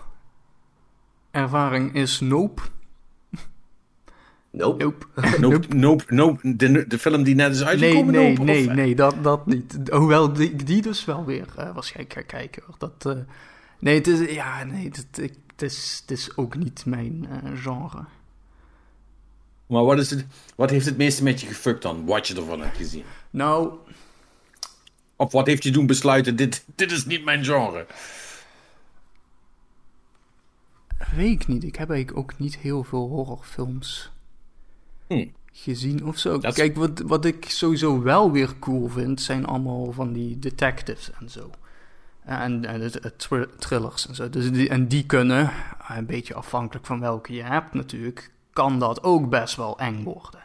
ervaring 1.30 1.94
is 1.94 2.20
Nope. 2.20 2.62
Nope. 4.50 4.84
Nope. 5.38 5.74
nope. 5.74 6.04
nope. 6.08 6.56
De, 6.56 6.86
de 6.86 6.98
film 6.98 7.22
die 7.22 7.34
net 7.34 7.54
is 7.54 7.64
uitgekomen? 7.64 8.12
Nee, 8.14 8.38
nee, 8.38 8.66
nee, 8.66 8.68
nee, 8.68 8.94
dat, 8.94 9.14
dat 9.22 9.46
niet. 9.46 9.78
Hoewel 9.90 10.32
die, 10.32 10.56
die 10.56 10.82
dus 10.82 11.04
wel 11.04 11.24
weer 11.24 11.46
uh, 11.58 11.74
waarschijnlijk 11.74 12.12
ga 12.12 12.22
kijken. 12.22 12.62
Dat, 12.78 13.04
uh, 13.06 13.12
nee, 13.78 13.94
het 13.94 14.06
is, 14.06 14.34
ja, 14.34 14.64
nee, 14.64 14.90
het, 14.92 15.38
het, 15.56 15.62
is, 15.62 15.98
het 16.00 16.18
is 16.18 16.36
ook 16.36 16.56
niet 16.56 16.86
mijn 16.86 17.26
uh, 17.30 17.62
genre. 17.62 18.04
Maar 19.66 19.84
wat, 19.84 19.98
is 19.98 20.10
het, 20.10 20.26
wat 20.56 20.70
heeft 20.70 20.86
het 20.86 20.96
meeste 20.96 21.22
met 21.22 21.40
je 21.40 21.46
gefukt 21.46 21.82
dan? 21.82 22.04
Wat 22.04 22.28
je 22.28 22.34
ervan 22.34 22.60
hebt 22.60 22.76
gezien? 22.76 23.04
Nou... 23.30 23.72
Of 25.18 25.32
wat 25.32 25.46
heeft 25.46 25.62
je 25.62 25.70
doen 25.70 25.86
besluiten, 25.86 26.36
dit, 26.36 26.64
dit 26.74 26.92
is 26.92 27.04
niet 27.04 27.24
mijn 27.24 27.44
genre? 27.44 27.86
Weet 31.14 31.32
ik 31.32 31.46
niet. 31.46 31.64
Ik 31.64 31.76
heb 31.76 31.90
eigenlijk 31.90 32.18
ook 32.18 32.38
niet 32.38 32.56
heel 32.56 32.84
veel 32.84 33.08
horrorfilms 33.08 34.10
Hm. 35.06 35.26
gezien 35.52 36.06
of 36.06 36.18
zo. 36.18 36.38
Kijk, 36.38 36.76
wat, 36.76 36.98
wat 36.98 37.24
ik 37.24 37.44
sowieso 37.48 38.02
wel 38.02 38.32
weer 38.32 38.58
cool 38.58 38.88
vind, 38.88 39.20
zijn 39.20 39.44
allemaal 39.44 39.92
van 39.92 40.12
die 40.12 40.38
detectives 40.38 41.10
en 41.20 41.30
zo. 41.30 41.50
En, 42.26 42.64
en 42.64 42.80
het, 42.80 43.28
thrillers 43.58 44.08
en 44.08 44.14
zo. 44.14 44.30
Dus 44.30 44.52
die, 44.52 44.68
en 44.68 44.88
die 44.88 45.06
kunnen, 45.06 45.52
een 45.88 46.06
beetje 46.06 46.34
afhankelijk 46.34 46.86
van 46.86 47.00
welke 47.00 47.32
je 47.32 47.42
hebt 47.42 47.74
natuurlijk, 47.74 48.32
kan 48.52 48.78
dat 48.78 49.02
ook 49.02 49.28
best 49.28 49.56
wel 49.56 49.78
eng 49.78 50.02
worden. 50.02 50.40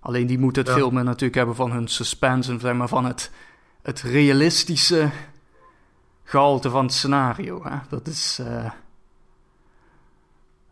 Alleen 0.00 0.26
die 0.26 0.38
moeten 0.38 0.62
het 0.62 0.70
ja. 0.70 0.76
veel 0.78 0.90
meer 0.90 1.04
natuurlijk 1.04 1.34
hebben 1.34 1.54
van 1.54 1.72
hun 1.72 1.88
suspense 1.88 2.52
en 2.52 2.60
zeg 2.60 2.74
maar 2.74 2.88
van 2.88 3.04
het, 3.04 3.30
het 3.82 4.00
realistische 4.00 5.10
gehalte 6.24 6.70
van 6.70 6.84
het 6.84 6.94
scenario. 6.94 7.64
Hè? 7.64 7.76
Dat 7.88 8.06
is, 8.06 8.38
uh, 8.40 8.70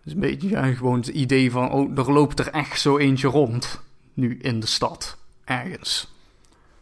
is 0.04 0.12
een 0.12 0.20
beetje 0.20 0.48
ja, 0.48 0.74
gewoon 0.74 0.98
het 0.98 1.08
idee 1.08 1.50
van, 1.50 1.70
oh, 1.70 1.98
er 1.98 2.12
loopt 2.12 2.38
er 2.38 2.48
echt 2.48 2.80
zo 2.80 2.98
eentje 2.98 3.28
rond 3.28 3.82
nu 4.12 4.38
in 4.38 4.60
de 4.60 4.66
stad, 4.66 5.18
ergens. 5.44 6.13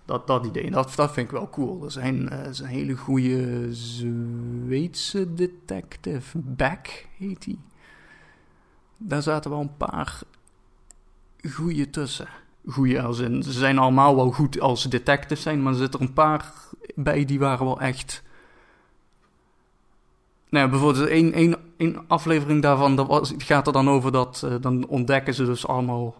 Dat, 0.04 0.26
dat 0.26 0.46
idee, 0.46 0.70
dat, 0.70 0.92
dat 0.96 1.12
vind 1.12 1.26
ik 1.26 1.32
wel 1.32 1.50
cool. 1.50 1.84
Er 1.84 1.90
zijn, 1.90 2.22
uh, 2.32 2.68
hele 2.68 2.96
goede 2.96 3.66
Zweedse 3.74 5.34
detective, 5.34 6.38
Beck 6.38 7.08
heet 7.18 7.44
hij. 7.44 7.58
Daar 8.96 9.22
zaten 9.22 9.50
wel 9.50 9.60
een 9.60 9.76
paar 9.76 10.20
goede 11.50 11.90
tussen. 11.90 12.28
Goeie 12.66 13.02
als 13.02 13.18
in, 13.18 13.42
ze 13.42 13.52
zijn 13.52 13.78
allemaal 13.78 14.16
wel 14.16 14.30
goed 14.30 14.60
als 14.60 14.82
detectives 14.84 15.42
zijn, 15.42 15.62
maar 15.62 15.72
er 15.72 15.78
zitten 15.78 16.00
er 16.00 16.06
een 16.06 16.12
paar 16.12 16.52
bij 16.94 17.24
die 17.24 17.38
waren 17.38 17.66
wel 17.66 17.80
echt... 17.80 18.22
Nou, 20.48 20.70
bijvoorbeeld 20.70 21.08
één, 21.08 21.56
één, 21.76 22.08
aflevering 22.08 22.62
daarvan, 22.62 22.96
dat 22.96 23.06
was, 23.06 23.34
gaat 23.38 23.66
er 23.66 23.72
dan 23.72 23.88
over 23.88 24.12
dat... 24.12 24.42
Uh, 24.44 24.54
dan 24.60 24.86
ontdekken 24.86 25.34
ze 25.34 25.44
dus 25.44 25.66
allemaal 25.66 26.14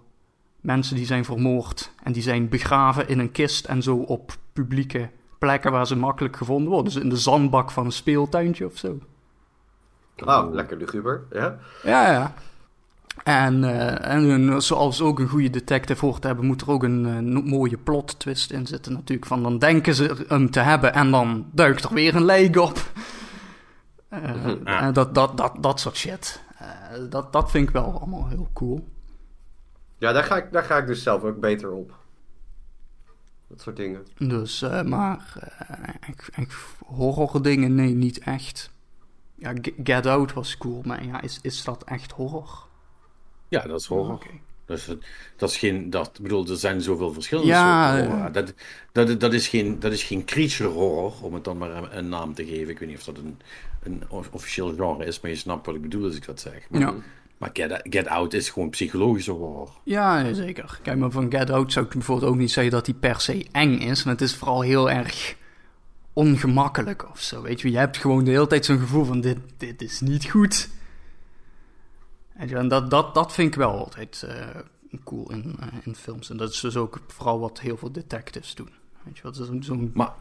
mensen 0.62 0.96
die 0.96 1.06
zijn 1.06 1.24
vermoord. 1.24 1.92
En 2.02 2.12
die 2.12 2.22
zijn 2.22 2.48
begraven 2.48 3.08
in 3.08 3.18
een 3.18 3.32
kist 3.32 3.64
en 3.64 3.82
zo 3.82 3.96
op 3.96 4.36
publieke 4.52 5.10
plekken 5.38 5.72
waar 5.72 5.86
ze 5.86 5.96
makkelijk 5.96 6.36
gevonden 6.36 6.68
worden. 6.68 6.92
Dus 6.92 7.02
in 7.02 7.08
de 7.08 7.16
zandbak 7.16 7.70
van 7.70 7.84
een 7.84 7.92
speeltuintje 7.92 8.66
of 8.66 8.78
zo. 8.78 8.98
Oh, 10.24 10.52
lekker 10.52 10.76
luguber, 10.76 11.22
ja? 11.30 11.58
Ja, 11.82 12.10
ja. 12.12 12.34
En, 13.24 13.62
uh, 13.62 14.06
en 14.06 14.62
zoals 14.62 15.00
ook 15.00 15.18
een 15.18 15.28
goede 15.28 15.50
detective 15.50 16.04
hoort 16.04 16.20
te 16.20 16.26
hebben, 16.26 16.46
moet 16.46 16.60
er 16.60 16.70
ook 16.70 16.82
een, 16.82 17.04
een, 17.04 17.44
mooie 17.44 17.78
plot 17.78 18.18
twist 18.18 18.50
in 18.50 18.66
zitten 18.66 18.92
natuurlijk. 18.92 19.26
Van 19.26 19.42
dan 19.42 19.58
denken 19.58 19.94
ze 19.94 20.24
hem 20.28 20.50
te 20.50 20.60
hebben 20.60 20.94
en 20.94 21.10
dan 21.10 21.46
duikt 21.52 21.84
er 21.84 21.94
weer 21.94 22.16
een 22.16 22.24
lijk 22.24 22.56
op. 22.56 22.92
Uh, 24.12 24.52
ja. 24.64 24.92
dat, 24.92 25.14
dat, 25.14 25.36
dat, 25.36 25.52
dat 25.60 25.80
soort 25.80 25.96
shit. 25.96 26.42
Uh, 26.62 27.10
dat, 27.10 27.32
dat 27.32 27.50
vind 27.50 27.68
ik 27.68 27.74
wel 27.74 27.98
allemaal 27.98 28.28
heel 28.28 28.48
cool. 28.52 28.88
Ja, 30.03 30.12
daar 30.12 30.24
ga 30.24 30.36
ik, 30.36 30.53
daar 30.53 30.62
ga 30.62 30.76
ik 30.76 30.86
dus 30.86 31.03
zelf 31.03 31.22
ook 31.22 31.40
beter 31.40 31.70
op. 31.70 31.94
Dat 33.48 33.61
soort 33.61 33.76
dingen. 33.76 34.07
Dus, 34.18 34.61
maar 34.84 35.32
ik, 36.09 36.28
ik, 36.36 36.53
horror 36.86 37.42
dingen, 37.42 37.74
nee, 37.74 37.94
niet 37.94 38.18
echt. 38.18 38.70
Ja, 39.34 39.55
Get 39.82 40.07
Out 40.07 40.32
was 40.32 40.59
cool, 40.59 40.80
maar 40.84 41.05
ja, 41.05 41.20
is, 41.20 41.38
is 41.42 41.64
dat 41.64 41.84
echt 41.84 42.12
horror? 42.12 42.66
Ja, 43.48 43.62
dat 43.66 43.80
is 43.80 43.86
horror. 43.86 44.14
Okay. 44.14 44.40
Dus 44.64 44.90
dat 45.36 45.50
is 45.50 45.57
geen, 45.57 45.90
dat, 45.90 46.18
bedoel, 46.22 46.48
er 46.48 46.57
zijn 46.57 46.80
zoveel 46.80 47.12
verschillende 47.12 47.50
ja, 47.50 47.96
soorten 47.96 48.11
horror. 48.11 48.32
Dat, 48.32 48.55
dat, 48.92 49.20
dat, 49.20 49.32
is 49.32 49.48
geen, 49.48 49.80
dat 49.80 49.92
is 49.92 50.03
geen 50.03 50.24
creature 50.24 50.68
horror, 50.68 51.12
om 51.20 51.34
het 51.34 51.44
dan 51.44 51.59
maar 51.59 51.70
een, 51.70 51.98
een, 51.98 52.09
naam 52.09 52.34
te 52.34 52.44
geven. 52.46 52.68
Ik 52.68 52.78
weet 52.78 52.88
niet 52.88 52.98
of 52.98 53.05
dat 53.05 53.18
een, 53.18 53.40
een 53.82 54.03
officieel 54.11 54.74
genre 54.74 55.05
is, 55.05 55.20
maar 55.20 55.30
je 55.30 55.36
snapt 55.36 55.66
wat 55.66 55.74
ik 55.74 55.82
bedoel 55.82 56.05
als 56.05 56.16
ik 56.16 56.26
dat 56.26 56.40
zeg. 56.40 56.70
Maar, 56.70 56.80
ja. 56.80 56.94
Maar 57.43 57.51
Get, 57.53 57.80
Get, 57.82 58.07
Out 58.07 58.32
is 58.32 58.51
gewoon 58.51 58.70
psychologische 58.70 59.30
horror. 59.30 59.70
Ja, 59.84 60.34
zeker. 60.34 60.78
Kijk, 60.82 60.99
maar 60.99 61.11
van 61.11 61.30
Get 61.30 61.51
Out 61.51 61.72
zou 61.72 61.86
ik 61.86 61.93
bijvoorbeeld 61.93 62.30
ook 62.30 62.38
niet 62.38 62.51
zeggen 62.51 62.72
dat 62.72 62.84
die 62.84 62.95
per 62.95 63.20
se 63.20 63.47
eng 63.53 63.78
is. 63.78 64.03
Want 64.03 64.20
het 64.20 64.28
is 64.28 64.36
vooral 64.36 64.61
heel 64.61 64.90
erg 64.90 65.36
ongemakkelijk 66.12 67.11
of 67.11 67.20
zo. 67.20 67.43
Weet 67.43 67.61
je, 67.61 67.70
je 67.70 67.78
hebt 67.78 67.97
gewoon 67.97 68.24
de 68.24 68.30
hele 68.30 68.47
tijd 68.47 68.64
zo'n 68.64 68.78
gevoel 68.78 69.05
van 69.05 69.20
dit, 69.20 69.38
dit 69.57 69.82
is 69.82 70.01
niet 70.01 70.30
goed. 70.30 70.68
En 72.34 72.68
dat, 72.68 72.90
dat, 72.90 73.14
dat 73.14 73.32
vind 73.32 73.49
ik 73.49 73.55
wel 73.55 73.70
altijd 73.70 74.24
uh, 74.28 74.99
cool 75.05 75.30
in, 75.30 75.57
uh, 75.61 75.66
in 75.84 75.95
films. 75.95 76.30
En 76.30 76.36
dat 76.36 76.51
is 76.51 76.61
dus 76.61 76.76
ook 76.76 77.01
vooral 77.07 77.40
wat 77.40 77.61
heel 77.61 77.76
veel 77.76 77.93
detectives 77.93 78.55
doen. 78.55 78.70
Weet 79.03 79.16
je 79.16 79.22
wat, 79.22 79.36
zo'n 79.36 79.62
zo 79.62 79.88
maar, 79.95 80.12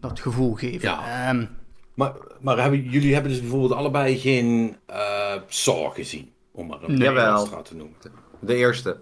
dat 0.00 0.20
gevoel 0.20 0.54
geven. 0.54 0.80
Ja. 0.80 1.30
Um, 1.30 1.48
maar, 1.94 2.12
maar 2.40 2.58
hebben, 2.58 2.82
jullie 2.82 3.12
hebben 3.12 3.30
dus 3.30 3.40
bijvoorbeeld 3.40 3.72
allebei 3.72 4.18
geen 4.18 4.76
uh, 4.90 5.34
Saw 5.46 5.92
gezien, 5.92 6.30
om 6.54 6.66
maar 6.66 6.82
een 6.82 6.98
nee, 6.98 7.62
te 7.62 7.76
noemen. 7.76 7.96
De 8.38 8.54
eerste. 8.54 8.96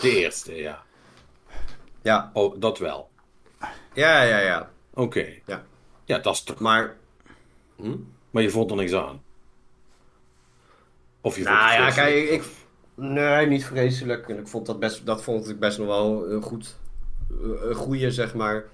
De 0.00 0.10
eerste, 0.10 0.54
ja. 0.54 0.82
Ja. 2.02 2.30
Oh, 2.32 2.60
dat 2.60 2.78
wel. 2.78 3.08
Ja, 3.94 4.22
ja, 4.22 4.38
ja. 4.38 4.70
Oké. 4.90 5.02
Okay. 5.02 5.42
Ja. 5.46 5.64
Ja, 6.04 6.18
dat 6.18 6.34
is 6.34 6.42
toch... 6.42 6.58
Maar... 6.58 6.96
Hm? 7.76 7.96
Maar 8.30 8.42
je 8.42 8.50
vond 8.50 8.70
er 8.70 8.76
niks 8.76 8.92
aan? 8.92 9.22
Of 11.20 11.36
je 11.36 11.42
vond 11.42 11.56
nou 11.56 11.72
ja, 11.72 11.90
kijk, 11.90 12.28
ik, 12.28 12.44
nee, 12.94 13.46
niet 13.46 13.64
vreselijk. 13.64 14.28
Ik 14.28 14.48
vond 14.48 14.66
dat 14.66 14.78
best, 14.78 15.06
dat 15.06 15.22
vond 15.22 15.48
ik 15.48 15.58
best 15.58 15.78
nog 15.78 15.86
wel 15.86 16.30
een 16.30 16.42
goed, 16.42 16.76
een 17.62 17.74
goede, 17.74 18.10
zeg 18.10 18.34
maar. 18.34 18.64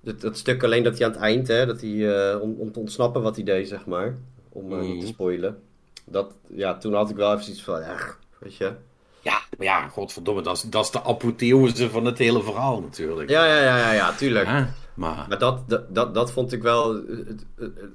Dat, 0.00 0.20
dat 0.20 0.38
stuk 0.38 0.62
alleen 0.62 0.82
dat 0.82 0.98
hij 0.98 1.06
aan 1.06 1.12
het 1.12 1.20
eind, 1.20 1.48
hè, 1.48 1.66
dat 1.66 1.80
hij, 1.80 1.90
uh, 1.90 2.42
om, 2.42 2.54
om 2.58 2.72
te 2.72 2.78
ontsnappen 2.78 3.22
wat 3.22 3.36
hij 3.36 3.44
deed, 3.44 3.68
zeg 3.68 3.86
maar. 3.86 4.16
Om 4.48 4.72
uh, 4.72 4.80
niet 4.80 4.98
te 4.98 5.04
mhm. 5.04 5.06
spoilen. 5.06 5.62
Dat, 6.04 6.34
ja, 6.48 6.78
toen 6.78 6.94
had 6.94 7.10
ik 7.10 7.16
wel 7.16 7.34
even 7.34 7.50
iets 7.50 7.62
van, 7.62 7.80
ja, 7.80 7.96
weet 8.38 8.56
je. 8.56 8.72
Ja, 9.20 9.40
maar 9.56 9.66
ja, 9.66 9.88
godverdomme, 9.88 10.42
dat 10.42 10.56
is, 10.56 10.62
dat 10.62 10.84
is 10.84 10.90
de 10.90 11.02
apotheose 11.02 11.90
van 11.90 12.04
het 12.04 12.18
hele 12.18 12.42
verhaal 12.42 12.80
natuurlijk. 12.80 13.30
Ja, 13.30 13.46
ja, 13.46 13.60
ja, 13.60 13.76
ja, 13.78 13.92
ja 13.92 14.12
tuurlijk. 14.12 14.46
maar 14.46 14.74
maar 14.94 15.38
dat, 15.38 15.68
dat, 15.68 15.94
dat, 15.94 16.14
dat 16.14 16.32
vond 16.32 16.52
ik 16.52 16.62
wel 16.62 16.94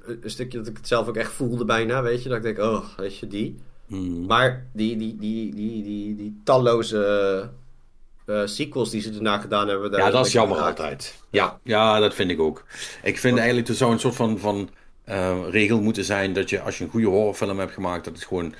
een 0.04 0.20
stukje 0.24 0.58
dat 0.58 0.66
ik 0.66 0.76
het 0.76 0.88
zelf 0.88 1.08
ook 1.08 1.16
echt 1.16 1.32
voelde 1.32 1.64
bijna, 1.64 2.02
weet 2.02 2.22
je. 2.22 2.28
Dat 2.28 2.38
ik 2.38 2.44
denk, 2.44 2.58
oh, 2.58 2.84
weet 2.96 3.18
je, 3.18 3.26
die. 3.26 3.60
Mm. 3.86 4.26
Maar 4.26 4.66
die, 4.72 4.96
die, 4.96 5.16
die, 5.16 5.54
die, 5.54 5.82
die, 5.82 6.16
die 6.16 6.40
talloze 6.44 7.50
uh, 8.26 8.42
sequels 8.44 8.90
die 8.90 9.00
ze 9.00 9.10
daarna 9.10 9.38
gedaan 9.38 9.68
hebben. 9.68 9.90
ja, 9.90 10.10
dat 10.10 10.26
is 10.26 10.32
jammer 10.32 10.58
altijd. 10.58 11.22
Ja, 11.30 11.58
ja, 11.62 12.00
dat 12.00 12.14
vind 12.14 12.30
ik 12.30 12.40
ook. 12.40 12.64
Ik 13.02 13.18
vind 13.18 13.38
eigenlijk 13.38 13.68
een 13.68 13.98
soort 13.98 14.14
van, 14.14 14.38
van 14.38 14.70
uh, 15.10 15.38
regel 15.50 15.80
moeten 15.80 16.04
zijn 16.04 16.32
dat 16.32 16.50
je 16.50 16.60
als 16.60 16.78
je 16.78 16.84
een 16.84 16.90
goede 16.90 17.06
horrorfilm 17.06 17.58
hebt 17.58 17.72
gemaakt, 17.72 18.04
dat 18.04 18.14
het 18.14 18.24
gewoon 18.24 18.54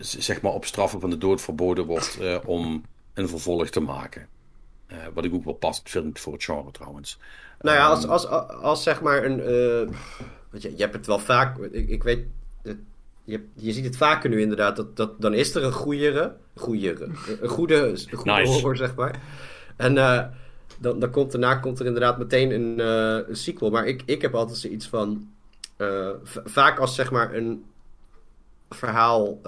zeg 0.00 0.40
maar 0.40 0.52
op 0.52 0.64
straffen 0.64 1.00
van 1.00 1.10
de 1.10 1.18
dood 1.18 1.40
verboden 1.40 1.86
wordt 1.86 2.18
uh, 2.20 2.36
om 2.44 2.84
een 3.14 3.28
vervolg 3.28 3.68
te 3.68 3.80
maken. 3.80 4.28
wat 5.14 5.24
ik 5.24 5.34
ook 5.34 5.44
wel 5.44 5.54
past 5.54 5.90
vind 5.90 6.20
voor 6.20 6.32
het 6.32 6.44
genre 6.44 6.70
trouwens. 6.70 7.18
Nou 7.60 7.76
ja, 7.76 7.86
als, 7.86 8.06
als, 8.06 8.26
als, 8.26 8.48
als 8.50 8.82
zeg 8.82 9.00
maar 9.00 9.24
een. 9.24 9.36
weet 10.50 10.62
je, 10.62 10.70
je 10.70 10.82
hebt 10.82 10.94
het 10.94 11.06
wel 11.06 11.18
vaak. 11.18 11.58
Ik, 11.58 11.88
ik 11.88 12.02
weet 12.02 12.24
je, 13.24 13.44
je 13.54 13.72
ziet 13.72 13.84
het 13.84 13.96
vaker 13.96 14.30
nu 14.30 14.40
inderdaad, 14.40 14.76
dat, 14.76 14.96
dat, 14.96 15.20
dan 15.20 15.34
is 15.34 15.54
er 15.54 15.64
een 15.64 15.72
goeiere, 15.72 16.36
goeiere 16.54 17.04
een 17.04 17.48
goede, 17.48 17.94
een 18.10 18.14
goede 18.14 18.32
nice. 18.38 18.52
horror, 18.52 18.76
zeg 18.76 18.94
maar. 18.94 19.20
En 19.76 19.94
dan, 20.78 21.00
dan 21.00 21.10
komt, 21.10 21.32
daarna 21.32 21.54
komt 21.54 21.80
er 21.80 21.86
inderdaad 21.86 22.18
meteen 22.18 22.50
een, 22.50 22.78
een 23.28 23.36
sequel. 23.36 23.70
Maar 23.70 23.86
ik, 23.86 24.02
ik 24.06 24.22
heb 24.22 24.34
altijd 24.34 24.58
zoiets 24.58 24.86
van, 24.88 25.31
uh, 25.82 26.10
vaak 26.44 26.78
als 26.78 26.94
zeg 26.94 27.10
maar 27.10 27.34
een 27.34 27.64
verhaal 28.70 29.40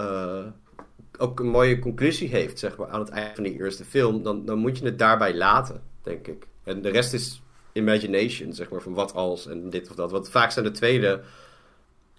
ook 1.19 1.41
een 1.41 1.47
mooie 1.47 1.79
conclusie 1.79 2.29
heeft, 2.29 2.59
zeg 2.59 2.77
maar, 2.77 2.89
aan 2.89 3.01
het 3.01 3.09
eind 3.09 3.35
van 3.35 3.45
die 3.45 3.59
eerste 3.59 3.85
film, 3.85 4.23
dan, 4.23 4.45
dan 4.45 4.59
moet 4.59 4.79
je 4.79 4.85
het 4.85 4.99
daarbij 4.99 5.35
laten, 5.35 5.83
denk 6.03 6.27
ik. 6.27 6.47
En 6.65 6.83
de 6.83 6.89
rest 6.89 7.13
is 7.13 7.43
imagination, 7.73 8.53
zeg 8.53 8.71
maar, 8.71 8.81
van 8.81 8.95
wat 8.95 9.15
als 9.15 9.47
en 9.47 9.71
dit 9.71 9.91
of 9.91 9.97
dat. 9.97 10.11
Want 10.11 10.29
vaak 10.29 10.51
zijn 10.51 10.65
de 10.65 10.71
tweede 10.71 11.21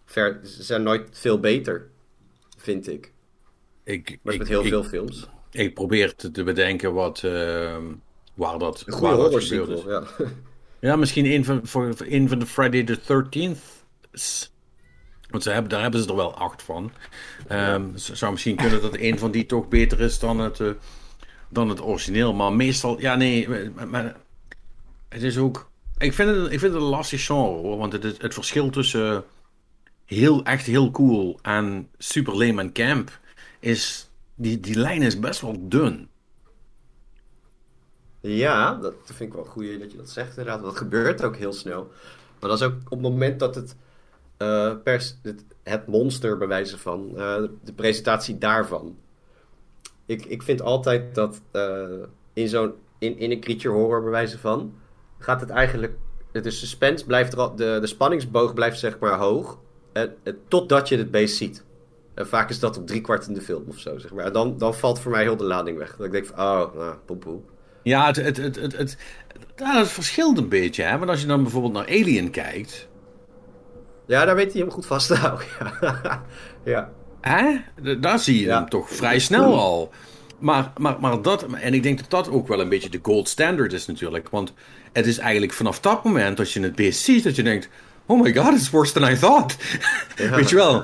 ver, 0.05 0.39
zijn 0.43 0.83
nooit 0.83 1.09
veel 1.11 1.39
beter, 1.39 1.87
vind 2.57 2.87
ik. 2.87 3.11
Ik, 3.83 4.19
maar 4.21 4.37
met 4.37 4.47
heel 4.47 4.63
veel 4.63 4.83
films. 4.83 5.29
Ik 5.51 5.73
probeer 5.73 6.15
te, 6.15 6.31
te 6.31 6.43
bedenken 6.43 6.93
wat, 6.93 7.21
uh, 7.25 7.77
waar 8.33 8.59
dat, 8.59 8.83
een 8.85 8.93
goede 8.93 9.15
horror 9.15 9.41
sequel, 9.41 9.89
ja. 9.89 10.03
ja, 10.79 10.95
misschien 10.95 11.25
een 11.25 11.45
van, 11.45 11.67
voor, 11.67 11.95
een 11.99 12.29
van 12.29 12.39
de 12.39 12.45
Friday 12.45 12.83
the 12.83 12.99
13th. 12.99 13.74
Want 15.29 15.43
ze 15.43 15.49
hebben, 15.49 15.69
daar 15.69 15.81
hebben 15.81 16.01
ze 16.01 16.09
er 16.09 16.15
wel 16.15 16.37
acht 16.37 16.63
van. 16.63 16.91
Um, 17.51 17.91
zou 17.95 18.31
misschien 18.31 18.55
kunnen 18.55 18.81
dat 18.81 18.97
een 18.97 19.19
van 19.19 19.31
die 19.31 19.45
toch 19.45 19.67
beter 19.67 19.99
is 19.99 20.19
dan 20.19 20.39
het, 20.39 20.59
uh, 20.59 20.71
dan 21.49 21.69
het 21.69 21.81
origineel. 21.81 22.33
Maar 22.33 22.53
meestal, 22.53 22.99
ja, 22.99 23.15
nee. 23.15 23.49
Maar, 23.75 23.87
maar, 23.87 24.15
het 25.09 25.23
is 25.23 25.37
ook. 25.37 25.69
Ik 25.97 26.13
vind 26.13 26.29
het, 26.29 26.51
ik 26.51 26.59
vind 26.59 26.73
het 26.73 26.81
een 26.81 26.87
lastig 26.87 27.25
genre 27.25 27.61
hoor. 27.61 27.77
Want 27.77 27.93
het, 27.93 28.21
het 28.21 28.33
verschil 28.33 28.69
tussen 28.69 29.23
heel, 30.05 30.43
echt 30.43 30.65
heel 30.65 30.91
cool 30.91 31.39
en 31.41 31.89
super 31.97 32.37
lame 32.37 32.61
en 32.61 32.71
camp, 32.71 33.19
is 33.59 34.09
die, 34.35 34.59
die 34.59 34.75
lijn 34.75 35.01
is 35.01 35.19
best 35.19 35.41
wel 35.41 35.55
dun. 35.59 36.09
Ja, 38.21 38.75
dat 38.75 38.93
vind 39.03 39.19
ik 39.19 39.33
wel 39.33 39.45
goed 39.45 39.79
dat 39.79 39.91
je 39.91 39.97
dat 39.97 40.09
zegt 40.09 40.29
inderdaad. 40.29 40.61
Dat 40.61 40.77
gebeurt 40.77 41.23
ook 41.23 41.35
heel 41.35 41.53
snel. 41.53 41.91
Maar 42.39 42.49
dat 42.49 42.59
is 42.61 42.65
ook 42.65 42.75
op 42.83 42.89
het 42.89 43.01
moment 43.01 43.39
dat 43.39 43.55
het, 43.55 43.75
pers, 44.83 45.15
het, 45.63 45.87
monster 45.87 46.37
bewijzen 46.37 46.79
van, 46.79 47.11
uh, 47.15 47.35
de 47.63 47.73
presentatie 47.75 48.37
daarvan. 48.37 48.97
Ik, 50.05 50.25
ik 50.25 50.43
vind 50.43 50.61
altijd 50.61 51.15
dat 51.15 51.41
uh, 51.53 52.03
in 52.33 52.47
zo'n, 52.47 52.73
in, 52.99 53.17
in 53.17 53.31
een 53.31 53.39
creature 53.39 53.75
horror 53.75 54.03
bewijzen 54.03 54.39
van, 54.39 54.73
gaat 55.17 55.41
het 55.41 55.49
eigenlijk, 55.49 55.93
de 56.31 56.51
suspense 56.51 57.05
blijft 57.05 57.31
de, 57.31 57.77
de 57.81 57.87
spanningsboog 57.87 58.53
blijft 58.53 58.79
zeg 58.79 58.99
maar 58.99 59.17
hoog. 59.17 59.59
En, 59.93 60.15
totdat 60.47 60.89
je 60.89 60.97
het 60.97 61.11
beest 61.11 61.35
ziet. 61.37 61.63
En 62.13 62.27
vaak 62.27 62.49
is 62.49 62.59
dat 62.59 62.77
op 62.77 62.87
drie 62.87 63.01
kwart 63.01 63.27
in 63.27 63.33
de 63.33 63.41
film 63.41 63.63
of 63.67 63.79
zo, 63.79 63.97
zeg 63.97 64.13
maar. 64.13 64.31
Dan, 64.31 64.57
dan 64.57 64.75
valt 64.75 64.99
voor 64.99 65.11
mij 65.11 65.21
heel 65.21 65.37
de 65.37 65.43
lading 65.43 65.77
weg. 65.77 65.95
Dat 65.95 66.05
ik 66.05 66.11
denk 66.11 66.25
van, 66.25 66.37
oh, 66.37 66.75
nou, 66.75 66.95
poepoe. 67.05 67.39
Ja, 67.83 68.05
het, 68.05 68.15
het, 68.15 68.37
het, 68.37 68.55
het, 68.55 68.97
het 69.55 69.87
verschilt 69.87 70.37
een 70.37 70.49
beetje, 70.49 70.83
hè. 70.83 70.97
Want 70.97 71.09
als 71.09 71.21
je 71.21 71.27
dan 71.27 71.41
bijvoorbeeld 71.41 71.73
naar 71.73 71.87
Alien 71.87 72.29
kijkt... 72.29 72.87
Ja, 74.07 74.25
daar 74.25 74.35
weet 74.35 74.51
hij 74.51 74.61
hem 74.61 74.71
goed 74.71 74.85
vast 74.85 75.07
te 75.11 75.15
houden. 75.15 75.45
ja. 76.63 76.89
Hè? 77.21 77.55
Daar 77.99 78.19
zie 78.19 78.39
je 78.39 78.45
Ja. 78.45 78.57
hem 78.59 78.69
toch 78.69 78.89
vrij 78.89 79.19
snel 79.19 79.59
al. 79.59 79.91
Maar, 80.39 80.71
maar, 80.77 80.95
maar 80.99 81.21
dat, 81.21 81.45
en 81.53 81.73
ik 81.73 81.83
denk 81.83 81.99
dat 81.99 82.09
dat 82.09 82.29
ook 82.29 82.47
wel 82.47 82.59
een 82.61 82.69
beetje 82.69 82.89
de 82.89 82.99
gold 83.01 83.29
standard 83.29 83.73
is 83.73 83.85
natuurlijk. 83.85 84.29
Want 84.29 84.53
het 84.93 85.05
is 85.07 85.17
eigenlijk 85.17 85.53
vanaf 85.53 85.79
dat 85.79 86.03
moment 86.03 86.37
dat 86.37 86.51
je 86.51 86.59
het 86.61 86.75
beest 86.75 87.01
ziet, 87.03 87.23
dat 87.23 87.35
je 87.35 87.43
denkt... 87.43 87.69
Oh 88.07 88.21
my 88.21 88.33
god, 88.35 88.53
it's 88.53 88.69
worse 88.69 88.93
than 88.93 89.09
I 89.11 89.17
thought. 89.17 89.57
Weet 90.35 90.49
je 90.49 90.55
wel, 90.55 90.83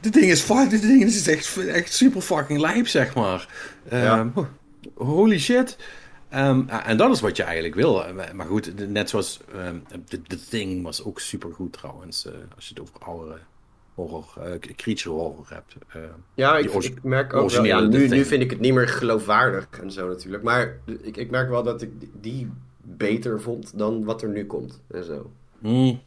dit 0.00 0.12
ding 0.12 0.24
is, 0.30 0.46
dit 0.68 0.82
ding 0.82 1.04
is 1.04 1.28
echt, 1.28 1.66
echt 1.66 1.92
super 1.94 2.20
fucking 2.20 2.60
lijp, 2.60 2.88
zeg 2.88 3.14
maar. 3.14 3.46
Ja. 3.90 4.18
Ehm, 4.18 4.28
holy 4.94 5.38
shit. 5.38 5.76
Ehm, 6.28 6.68
en 6.68 6.96
dat 6.96 7.10
is 7.14 7.20
wat 7.20 7.36
je 7.36 7.42
eigenlijk 7.42 7.74
wil. 7.74 8.04
Maar 8.34 8.46
goed, 8.46 8.88
net 8.88 9.10
zoals 9.10 9.40
ehm, 9.54 9.76
The, 10.04 10.22
The 10.22 10.44
Thing 10.48 10.82
was 10.82 11.04
ook 11.04 11.20
super 11.20 11.52
goed 11.54 11.72
trouwens. 11.72 12.26
eh, 12.26 12.32
als 12.54 12.68
je 12.68 12.74
het 12.74 12.82
over 12.82 13.00
oude 13.00 13.38
horror, 13.94 14.32
eh, 14.42 14.72
creature 14.76 15.14
horror 15.14 15.46
hebt. 15.48 15.74
Eh, 15.88 16.00
Ja, 16.34 16.56
ik, 16.58 16.72
ik 16.72 17.02
merk 17.02 17.32
ook 17.34 17.50
wel... 17.50 17.64
Ja, 17.64 17.80
nu, 17.80 18.24
vind 18.24 18.42
ik 18.42 18.50
het 18.50 18.60
niet 18.60 18.74
meer 18.74 18.88
geloofwaardig 18.88 19.68
en 19.82 19.90
zo 19.92 20.08
natuurlijk. 20.08 20.42
Maar 20.42 20.76
ik, 21.02 21.16
ik 21.16 21.30
merk 21.30 21.48
wel 21.48 21.62
dat 21.62 21.82
ik 21.82 21.90
die 22.22 22.50
beter 22.82 23.40
vond 23.40 23.78
dan 23.78 24.04
wat 24.04 24.22
er 24.22 24.28
nu 24.28 24.46
komt 24.46 24.80
en 24.90 25.04
zo. 25.04 25.30
Hmm. 25.58 26.00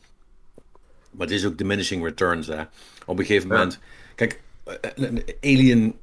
Maar 1.11 1.27
het 1.27 1.35
is 1.35 1.45
ook 1.45 1.57
diminishing 1.57 2.03
returns, 2.03 2.47
hè. 2.47 2.61
Op 3.05 3.19
een 3.19 3.25
gegeven 3.25 3.49
Ja. 3.49 3.55
moment... 3.55 3.79
Kijk, 4.15 4.41
eh, 4.63 5.05
Alien... 5.41 5.95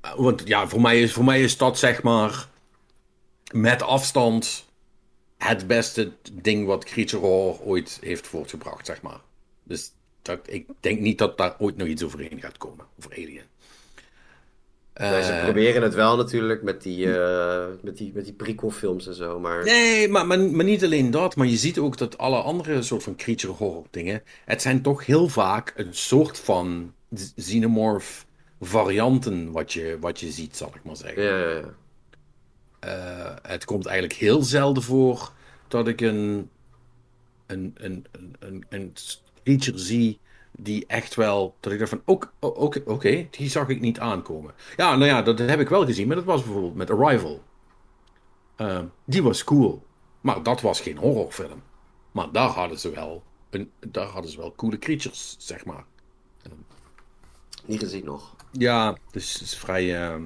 eh, 0.00 0.14
Want 0.16 0.42
ja, 0.44 0.68
voor 0.68 0.80
mij, 0.80 1.00
is, 1.02 1.12
voor 1.12 1.24
mij 1.24 1.42
is 1.42 1.56
dat 1.56 1.78
zeg 1.78 2.02
maar... 2.02 2.48
Met 3.50 3.82
afstand... 3.82 4.68
Het 5.38 5.66
beste 5.66 6.12
ding 6.32 6.66
wat 6.66 6.84
Creature 6.84 7.22
Horror 7.26 7.60
ooit 7.60 7.98
heeft 8.00 8.26
voortgebracht, 8.26 8.86
zeg 8.86 9.02
maar. 9.02 9.20
Dus 9.62 9.92
dat, 10.22 10.38
ik 10.46 10.66
denk 10.80 11.00
niet 11.00 11.18
dat 11.18 11.38
daar 11.38 11.54
ooit 11.58 11.76
nog 11.76 11.88
iets 11.88 12.02
overheen 12.02 12.40
gaat 12.40 12.58
komen. 12.58 12.86
Over 12.98 13.12
Alien. 13.12 13.42
Ja, 14.94 15.22
ze 15.22 15.32
Eh, 15.32 15.44
proberen 15.44 15.82
het 15.82 15.94
wel 15.94 16.16
natuurlijk 16.16 16.62
met 16.62 16.82
die, 16.82 17.18
eh 17.18 17.66
met 17.82 17.96
die, 17.96 18.12
met 18.14 18.24
die 18.24 18.32
prequelfilms 18.34 19.06
en 19.06 19.14
zo, 19.14 19.40
maar... 19.40 19.64
Nee, 19.64 20.08
maar, 20.08 20.26
maar, 20.26 20.40
maar 20.40 20.64
niet 20.64 20.84
alleen 20.84 21.10
dat. 21.10 21.36
Maar 21.36 21.46
je 21.46 21.56
ziet 21.56 21.78
ook 21.78 21.96
dat 21.96 22.18
alle 22.18 22.40
andere 22.40 22.82
soort 22.82 23.02
van 23.02 23.16
creature 23.16 23.52
horror 23.52 23.84
dingen. 23.90 24.22
Het 24.44 24.62
zijn 24.62 24.82
toch 24.82 25.06
heel 25.06 25.28
vaak 25.28 25.72
een 25.76 25.94
soort 25.94 26.38
van 26.38 26.94
xenomorph 27.36 28.26
varianten 28.60 29.52
wat 29.52 29.72
je, 29.72 29.96
wat 30.00 30.20
je 30.20 30.30
ziet, 30.30 30.56
zal 30.56 30.72
ik 30.74 30.84
maar 30.84 30.96
zeggen. 30.96 31.22
Ja, 31.22 31.38
ja, 31.38 31.50
ja. 31.50 31.74
Het 33.42 33.64
komt 33.64 33.86
eigenlijk 33.86 34.20
heel 34.20 34.42
zelden 34.42 34.82
voor 34.82 35.32
dat 35.68 35.88
ik 35.88 36.00
een, 36.00 36.50
een, 37.46 37.74
een, 37.74 38.06
een, 38.38 38.64
een, 38.68 38.92
creature 39.42 39.78
zie 39.78 40.18
die 40.52 40.86
echt 40.86 41.14
wel, 41.14 41.54
dat 41.60 41.72
ik 41.72 41.78
dacht 41.78 41.90
van, 41.90 42.02
ook- 42.04 42.32
oké, 42.40 42.82
oké, 42.84 43.26
die 43.30 43.48
zag 43.48 43.68
ik 43.68 43.80
niet 43.80 43.98
aankomen. 43.98 44.54
Ja, 44.76 44.96
nou 44.96 45.04
ja, 45.04 45.22
dat 45.22 45.38
heb 45.38 45.60
ik 45.60 45.68
wel 45.68 45.84
gezien, 45.84 46.06
maar 46.06 46.16
dat 46.16 46.24
was 46.24 46.42
bijvoorbeeld 46.42 46.74
met 46.74 46.90
Arrival. 46.90 47.42
Eh, 48.56 48.82
die 49.04 49.22
was 49.22 49.44
cool, 49.44 49.86
maar 50.20 50.42
dat 50.42 50.60
was 50.60 50.80
geen 50.80 50.96
horrorfilm. 50.96 51.62
Maar 52.12 52.32
daar 52.32 52.48
hadden 52.48 52.78
ze 52.78 52.90
wel, 52.90 53.22
een, 53.50 53.70
daar 53.88 54.06
hadden 54.06 54.30
ze 54.30 54.36
wel 54.38 54.54
coole 54.54 54.78
creatures, 54.78 55.36
zeg 55.38 55.64
maar. 55.64 55.84
Niet 57.64 57.80
gezien 57.80 58.04
nog. 58.04 58.36
Ja, 58.52 58.96
dus 59.10 59.32
het 59.32 59.42
is 59.42 59.56
vrij, 59.56 60.02
ehm, 60.02 60.22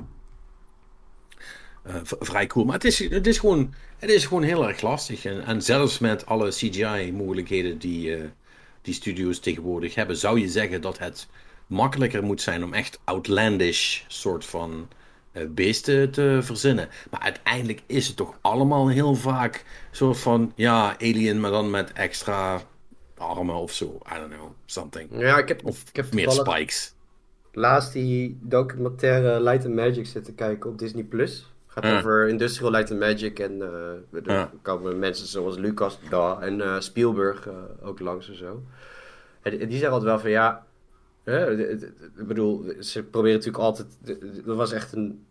eh, 1.85 1.95
vrij 2.03 2.47
cool. 2.47 2.65
Maar 2.65 2.75
het 2.75 2.85
is, 2.85 2.99
het, 3.09 3.27
is 3.27 3.39
gewoon, 3.39 3.75
het 3.99 4.11
is 4.11 4.27
gewoon 4.27 4.43
heel 4.43 4.69
erg 4.69 4.81
lastig. 4.81 5.25
En, 5.25 5.45
en 5.45 5.63
zelfs 5.63 5.99
met 5.99 6.27
alle 6.27 6.49
CGI-mogelijkheden 6.49 7.79
die, 7.79 8.17
eh, 8.17 8.25
die 8.83 8.95
studio's 8.95 9.39
tegenwoordig 9.39 9.95
hebben, 9.95 10.17
zou 10.17 10.41
je 10.41 10.49
zeggen 10.49 10.81
dat 10.81 10.99
het 10.99 11.27
makkelijker 11.67 12.23
moet 12.23 12.41
zijn 12.41 12.65
om 12.65 12.73
echt 12.73 13.01
outlandish 13.05 14.03
soort 14.09 14.45
van 14.45 14.89
eh, 15.33 15.43
beesten 15.49 16.11
te 16.11 16.39
verzinnen. 16.43 16.89
Maar 17.11 17.21
uiteindelijk 17.21 17.83
is 17.87 18.07
het 18.07 18.17
toch 18.17 18.39
allemaal 18.41 18.89
heel 18.89 19.15
vaak 19.15 19.65
soort 19.91 20.19
van, 20.19 20.53
ja, 20.55 20.97
alien, 20.99 21.41
maar 21.41 21.51
dan 21.51 21.71
met 21.71 21.93
extra 21.93 22.63
armen 23.17 23.55
of 23.55 23.73
zo. 23.73 24.01
I 24.15 24.19
don't 24.19 24.33
know, 24.35 24.51
something. 24.67 25.09
Ja, 25.19 25.39
ik 25.39 25.49
heb, 25.49 25.65
Of 25.65 25.83
ik 25.89 25.97
heb 25.97 26.15
meer 26.15 26.31
spikes. 26.31 26.95
laatst 27.53 27.93
die 27.93 28.39
documentaire 28.41 29.41
Light 29.43 29.65
and 29.65 29.75
Magic 29.75 30.07
zitten 30.07 30.35
kijken 30.35 30.71
op 30.71 30.79
Disney+. 30.79 31.03
Plus. 31.05 31.53
Gaat 31.75 31.99
over 31.99 32.29
Industrial 32.29 32.71
Light 32.71 32.91
and 32.91 33.01
Magic 33.01 33.39
en 33.39 33.63
eh, 33.63 34.19
er 34.21 34.31
Ja. 34.33 34.51
komen 34.63 34.99
mensen 34.99 35.27
zoals 35.27 35.57
Lucas 35.57 35.99
da, 36.11 36.41
en 36.41 36.61
eh, 36.61 36.81
Spielberg 36.81 37.47
eh, 37.49 37.55
ook 37.83 38.01
langs 38.01 38.29
en 38.29 38.37
zo. 38.37 38.63
En, 39.43 39.53
en 39.53 39.69
die 39.69 39.79
zeggen 39.79 39.91
altijd 39.91 40.11
wel 40.11 40.19
van 40.21 40.31
ja, 40.31 40.67
ik 42.17 42.27
bedoel, 42.27 42.65
ze 42.81 43.03
proberen 43.03 43.37
natuurlijk 43.37 43.65
altijd, 43.65 43.87
er 44.47 44.55
was 44.55 44.73
echt 44.73 44.93
een, 44.93 45.25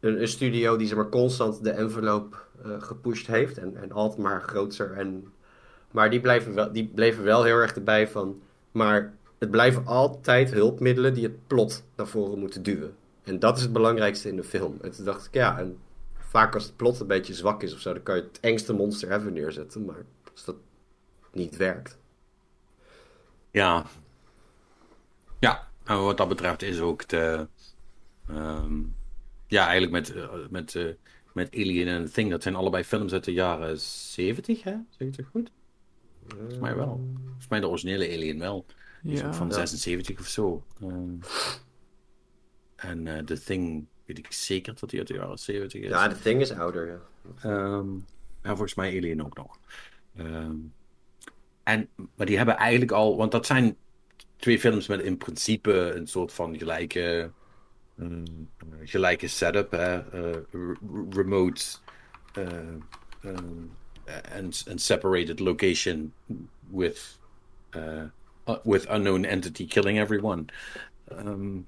een, 0.00 0.20
een 0.20 0.28
studio 0.28 0.76
die 0.76 0.86
zeg 0.86 0.96
maar 0.96 1.08
constant 1.08 1.64
de 1.64 1.70
envelop 1.70 2.46
eh, 2.64 2.82
gepusht 2.82 3.26
heeft 3.26 3.58
en, 3.58 3.76
en 3.76 3.92
altijd 3.92 4.20
maar 4.22 4.42
groter 4.42 4.92
en 4.92 5.32
maar 5.90 6.10
die 6.10 6.20
blijven, 6.20 6.54
wel, 6.54 6.72
die 6.72 6.90
bleven 6.94 7.24
wel 7.24 7.42
heel 7.44 7.56
erg 7.56 7.74
erbij 7.74 8.08
van. 8.08 8.40
Maar 8.72 9.14
het 9.38 9.50
blijven 9.50 9.86
altijd 9.86 10.52
hulpmiddelen 10.52 11.14
die 11.14 11.22
het 11.22 11.46
plot 11.46 11.84
naar 11.96 12.06
voren 12.06 12.38
moeten 12.38 12.62
duwen. 12.62 12.94
En 13.24 13.38
dat 13.38 13.56
is 13.56 13.62
het 13.62 13.72
belangrijkste 13.72 14.28
in 14.28 14.36
de 14.36 14.44
film. 14.44 14.78
En 14.82 14.90
toen 14.90 15.04
dacht 15.04 15.26
ik, 15.26 15.34
ja, 15.34 15.58
en 15.58 15.78
vaak 16.18 16.54
als 16.54 16.64
het 16.64 16.76
plot 16.76 17.00
een 17.00 17.06
beetje 17.06 17.34
zwak 17.34 17.62
is 17.62 17.74
of 17.74 17.80
zo, 17.80 17.92
dan 17.92 18.02
kan 18.02 18.16
je 18.16 18.22
het 18.22 18.40
engste 18.40 18.72
monster 18.72 19.12
ever 19.12 19.32
neerzetten. 19.32 19.84
Maar 19.84 20.04
als 20.32 20.44
dat 20.44 20.56
niet 21.32 21.56
werkt. 21.56 21.98
Ja. 23.50 23.86
Ja, 25.38 25.68
en 25.84 26.02
wat 26.04 26.16
dat 26.16 26.28
betreft 26.28 26.62
is 26.62 26.80
ook 26.80 27.08
de. 27.08 27.46
ehm, 28.28 28.80
ja, 29.46 29.62
eigenlijk 29.62 29.92
met, 29.92 30.14
eh, 30.14 30.28
met, 30.50 30.74
eh, 30.74 30.84
met 31.32 31.54
Alien 31.54 31.88
en 31.88 32.04
The 32.04 32.10
Thing, 32.10 32.30
dat 32.30 32.42
zijn 32.42 32.54
allebei 32.54 32.84
films 32.84 33.12
uit 33.12 33.24
de 33.24 33.32
jaren 33.32 33.78
70, 33.80 34.62
hè? 34.62 34.74
Zeg 34.90 35.08
ik 35.08 35.16
het 35.16 35.26
goed? 35.30 35.50
Volgens 36.28 36.58
mij 36.58 36.76
wel. 36.76 37.00
Volgens 37.24 37.48
mij 37.48 37.60
de 37.60 37.68
originele 37.68 38.04
Alien 38.06 38.38
wel. 38.38 38.66
Die 39.02 39.12
is 39.12 39.22
ook 39.24 39.34
van 39.34 39.48
Ja. 39.48 39.54
76 39.54 40.18
of 40.18 40.26
zo. 40.26 40.64
Ehm, 40.80 41.14
en 42.84 43.06
eh 43.06 43.24
The 43.24 43.42
Thing 43.42 43.86
weet 44.04 44.18
ik 44.18 44.32
zeker 44.32 44.74
dat 44.80 44.90
die 44.90 44.98
uit 44.98 45.08
de 45.08 45.14
jaren 45.14 45.38
70 45.38 45.80
is. 45.80 45.88
Ja, 45.88 46.08
de 46.08 46.18
thing 46.18 46.40
is 46.40 46.52
ouder, 46.52 46.86
ja. 46.86 47.00
Ehm, 47.42 47.88
en 48.40 48.50
volgens 48.50 48.74
mij 48.74 48.96
Alien 48.96 49.24
ook 49.24 49.36
nog. 49.36 49.58
Ehm, 50.16 50.56
en, 51.62 51.88
maar 52.14 52.26
die 52.26 52.36
hebben 52.36 52.56
eigenlijk 52.56 52.92
al, 52.92 53.16
want 53.16 53.32
dat 53.32 53.46
zijn 53.46 53.76
twee 54.36 54.58
films 54.58 54.86
met 54.86 55.00
in 55.00 55.16
principe 55.16 55.72
een 55.72 56.06
soort 56.06 56.32
van 56.32 56.58
gelijke, 56.58 57.30
ehm, 57.98 58.24
gelijke 58.84 59.28
setup, 59.28 59.70
hè? 59.70 59.98
eh, 59.98 60.40
remote 61.10 61.62
eh, 62.32 62.46
ehm, 63.22 63.62
and, 64.36 64.64
and 64.70 64.80
separated 64.80 65.40
location 65.40 66.12
with, 66.70 67.18
uh, 67.76 68.04
with 68.62 68.88
unknown 68.88 69.24
entity 69.24 69.66
killing 69.66 69.98
everyone. 69.98 70.44
Ehm, 71.04 71.58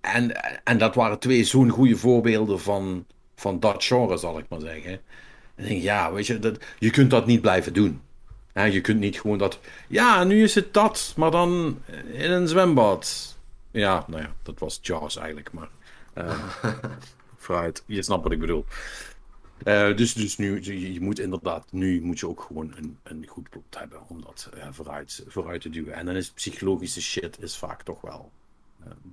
en, 0.00 0.44
en 0.64 0.78
dat 0.78 0.94
waren 0.94 1.18
twee 1.18 1.44
zo'n 1.44 1.68
goede 1.68 1.96
voorbeelden 1.96 2.60
van, 2.60 3.06
van 3.34 3.60
dat 3.60 3.84
genre, 3.84 4.16
zal 4.16 4.38
ik 4.38 4.44
maar 4.48 4.60
zeggen. 4.60 4.92
En 5.54 5.64
ik 5.64 5.68
denk, 5.68 5.82
ja, 5.82 6.12
weet 6.12 6.26
je, 6.26 6.38
dat, 6.38 6.58
je 6.78 6.90
kunt 6.90 7.10
dat 7.10 7.26
niet 7.26 7.40
blijven 7.40 7.72
doen. 7.72 8.00
Je 8.54 8.80
kunt 8.80 9.00
niet 9.00 9.20
gewoon 9.20 9.38
dat, 9.38 9.58
ja, 9.88 10.24
nu 10.24 10.42
is 10.42 10.54
het 10.54 10.74
dat, 10.74 11.12
maar 11.16 11.30
dan 11.30 11.78
in 12.12 12.30
een 12.30 12.48
zwembad. 12.48 13.36
Ja, 13.70 14.04
nou 14.06 14.22
ja, 14.22 14.32
dat 14.42 14.58
was 14.58 14.78
Jaws 14.82 15.16
eigenlijk, 15.16 15.52
maar 15.52 15.68
eh, 16.12 16.44
vooruit, 17.36 17.82
je 17.86 18.02
snapt 18.02 18.22
wat 18.22 18.32
ik 18.32 18.40
bedoel. 18.40 18.64
Eh, 19.64 19.96
dus, 19.96 20.12
dus 20.12 20.36
nu, 20.36 20.62
je, 20.62 20.92
je 20.92 21.00
moet 21.00 21.18
inderdaad, 21.18 21.72
nu 21.72 22.02
moet 22.02 22.18
je 22.18 22.28
ook 22.28 22.40
gewoon 22.40 22.72
een, 22.76 22.98
een 23.02 23.26
goed 23.28 23.50
plot 23.50 23.78
hebben 23.78 24.00
om 24.08 24.22
dat 24.22 24.50
eh, 24.54 24.68
vooruit, 24.70 25.24
vooruit 25.26 25.60
te 25.60 25.70
duwen. 25.70 25.94
En 25.94 26.06
dan 26.06 26.14
is 26.14 26.30
psychologische 26.30 27.02
shit 27.02 27.42
is 27.42 27.56
vaak 27.56 27.82
toch 27.82 28.00
wel, 28.00 28.30
ehm, 28.84 29.08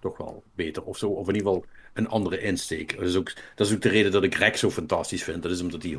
toch 0.00 0.16
wel 0.16 0.42
beter 0.54 0.82
of 0.82 0.98
zo. 0.98 1.08
Of 1.08 1.28
in 1.28 1.34
ieder 1.34 1.48
geval 1.52 1.66
een 1.92 2.08
andere 2.08 2.40
insteek. 2.40 2.96
Dat 2.98 3.06
is, 3.08 3.16
ook, 3.16 3.32
dat 3.54 3.66
is 3.66 3.72
ook 3.74 3.80
de 3.80 3.88
reden 3.88 4.12
dat 4.12 4.22
ik 4.22 4.34
Rex 4.34 4.60
zo 4.60 4.70
fantastisch 4.70 5.22
vind. 5.24 5.42
Dat 5.42 5.52
is 5.52 5.60
omdat 5.60 5.82
hij 5.82 5.96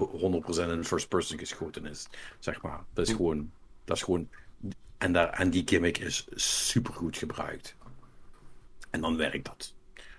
100% 0.67 0.71
in 0.71 0.83
first 0.85 1.07
person 1.09 1.37
geschoten 1.39 1.85
is. 1.85 2.07
Zeg 2.39 2.61
maar. 2.61 2.79
Dat 2.93 3.07
is 3.07 3.13
gewoon, 3.13 3.51
dat 3.85 3.97
is 3.97 4.03
gewoon, 4.03 4.29
en, 4.97 5.13
daar, 5.13 5.29
en 5.29 5.49
die 5.49 5.61
gimmick 5.65 5.97
is 5.97 6.27
super 6.35 6.93
goed 6.93 7.17
gebruikt. 7.17 7.75
En 8.89 9.01
dan 9.01 9.17
werkt 9.17 9.45
dat. 9.45 9.73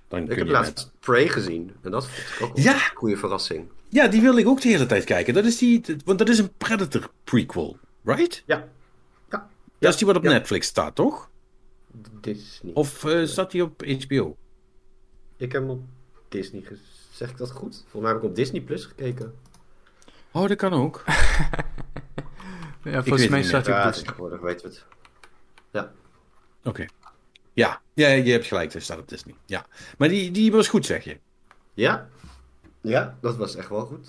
Dan 0.09 0.21
Ik 0.21 0.29
kun 0.29 0.37
heb 0.39 0.49
laatst 0.49 0.75
met- 0.75 0.91
Prey 1.01 1.29
gezien. 1.29 1.73
En 1.83 1.91
dat 1.91 2.07
vond 2.09 2.29
ik 2.29 2.43
ook 2.59 2.65
Ja! 2.65 2.75
een 2.75 2.97
goede 2.97 3.17
verrassing. 3.17 3.69
Ja, 3.89 4.09
die 4.09 4.21
wil 4.21 4.37
ik 4.37 4.47
ook 4.47 4.61
de 4.61 4.69
hele 4.69 4.87
tijd 4.87 5.05
kijken. 5.05 5.35
Dat 5.35 5.45
is 5.45 5.59
die, 5.59 5.83
want 6.05 6.19
dat 6.19 6.29
is 6.29 6.39
een 6.39 6.53
Predator 6.57 7.11
prequel, 7.25 7.79
right? 8.05 8.43
Ja. 8.47 8.69
Ja. 9.31 9.49
Dat 9.79 9.93
is 9.93 9.97
die 9.99 10.07
wat 10.07 10.17
op 10.17 10.23
ja. 10.23 10.31
Netflix 10.31 10.67
staat, 10.67 10.95
toch? 10.95 11.31
Disney. 12.21 12.73
Of 12.75 13.05
eh, 13.05 13.25
staat 13.27 13.51
die 13.51 13.63
op 13.63 13.85
HBO? 13.85 14.37
Ik 15.37 15.53
heb 15.53 15.63
hem 15.63 15.71
op 15.71 15.83
Disney 16.29 16.61
gezien. 16.63 16.85
Zeg 17.13 17.31
ik 17.31 17.37
dat 17.37 17.51
goed? 17.51 17.75
Volgens 17.77 18.03
mij 18.03 18.11
heb 18.13 18.23
ik 18.23 18.29
op 18.29 18.35
Disney 18.35 18.61
Plus 18.61 18.85
gekeken. 18.85 19.35
Oh, 20.33 20.49
dat 20.49 20.57
kan 20.57 20.73
ook. 20.73 21.05
Ja, 22.85 23.03
volgens 23.03 23.29
mij 23.29 23.39
het 23.39 23.49
staat 23.49 23.67
hij 23.67 23.75
Ja, 23.75 23.81
op 23.81 23.87
Disney. 23.87 24.05
tegenwoordig 24.07 24.41
weten 24.41 24.69
we 24.69 24.75
het. 24.75 24.85
Ja. 25.71 25.93
Oké. 26.65 26.87
Ja. 27.53 27.81
ja, 27.95 28.09
je 28.09 28.33
hebt 28.33 28.47
gelijk, 28.47 28.75
er 28.75 28.83
staat 28.83 28.99
op 28.99 29.09
Disney. 29.09 29.35
Ja. 29.47 29.67
Maar 29.99 30.09
die, 30.09 30.31
die 30.31 30.53
was 30.53 30.69
goed, 30.69 30.87
zeg 30.87 31.05
je. 31.05 31.19
Ja. 31.75 32.09
Ja, 32.81 33.19
dat 33.21 33.37
was 33.37 33.57
echt 33.57 33.69
wel 33.69 33.87
goed. 33.87 34.09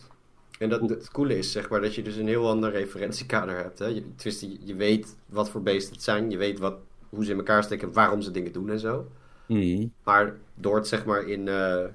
En 0.60 0.70
dat, 0.70 0.90
het 0.90 1.12
coole 1.12 1.38
is, 1.38 1.52
zeg 1.52 1.70
maar, 1.70 1.82
dat 1.82 1.96
je 1.96 2.02
dus 2.02 2.16
een 2.16 2.28
heel 2.28 2.50
ander 2.50 2.72
referentiekader 2.72 3.58
hebt. 3.58 3.80
Hè? 3.80 3.86
Je, 3.86 4.58
je 4.66 4.76
weet 4.76 5.16
wat 5.26 5.50
voor 5.50 5.62
beesten 5.62 5.94
het 5.94 6.04
zijn. 6.04 6.30
Je 6.30 6.38
weet 6.38 6.60
wat, 6.60 6.76
hoe 7.14 7.26
ze 7.26 7.32
in 7.32 7.38
elkaar 7.38 7.64
steken, 7.64 7.94
waarom 7.94 8.22
ze 8.22 8.32
dingen 8.32 8.52
doen 8.52 8.70
en 8.70 8.80
zo. 8.80 9.08
Mhm. 9.48 9.88
Maar 10.04 10.38
door 10.56 10.76
het, 10.76 10.88
zeg 10.88 11.06
maar, 11.06 11.28
in... 11.28 11.48
eh, 11.48 11.86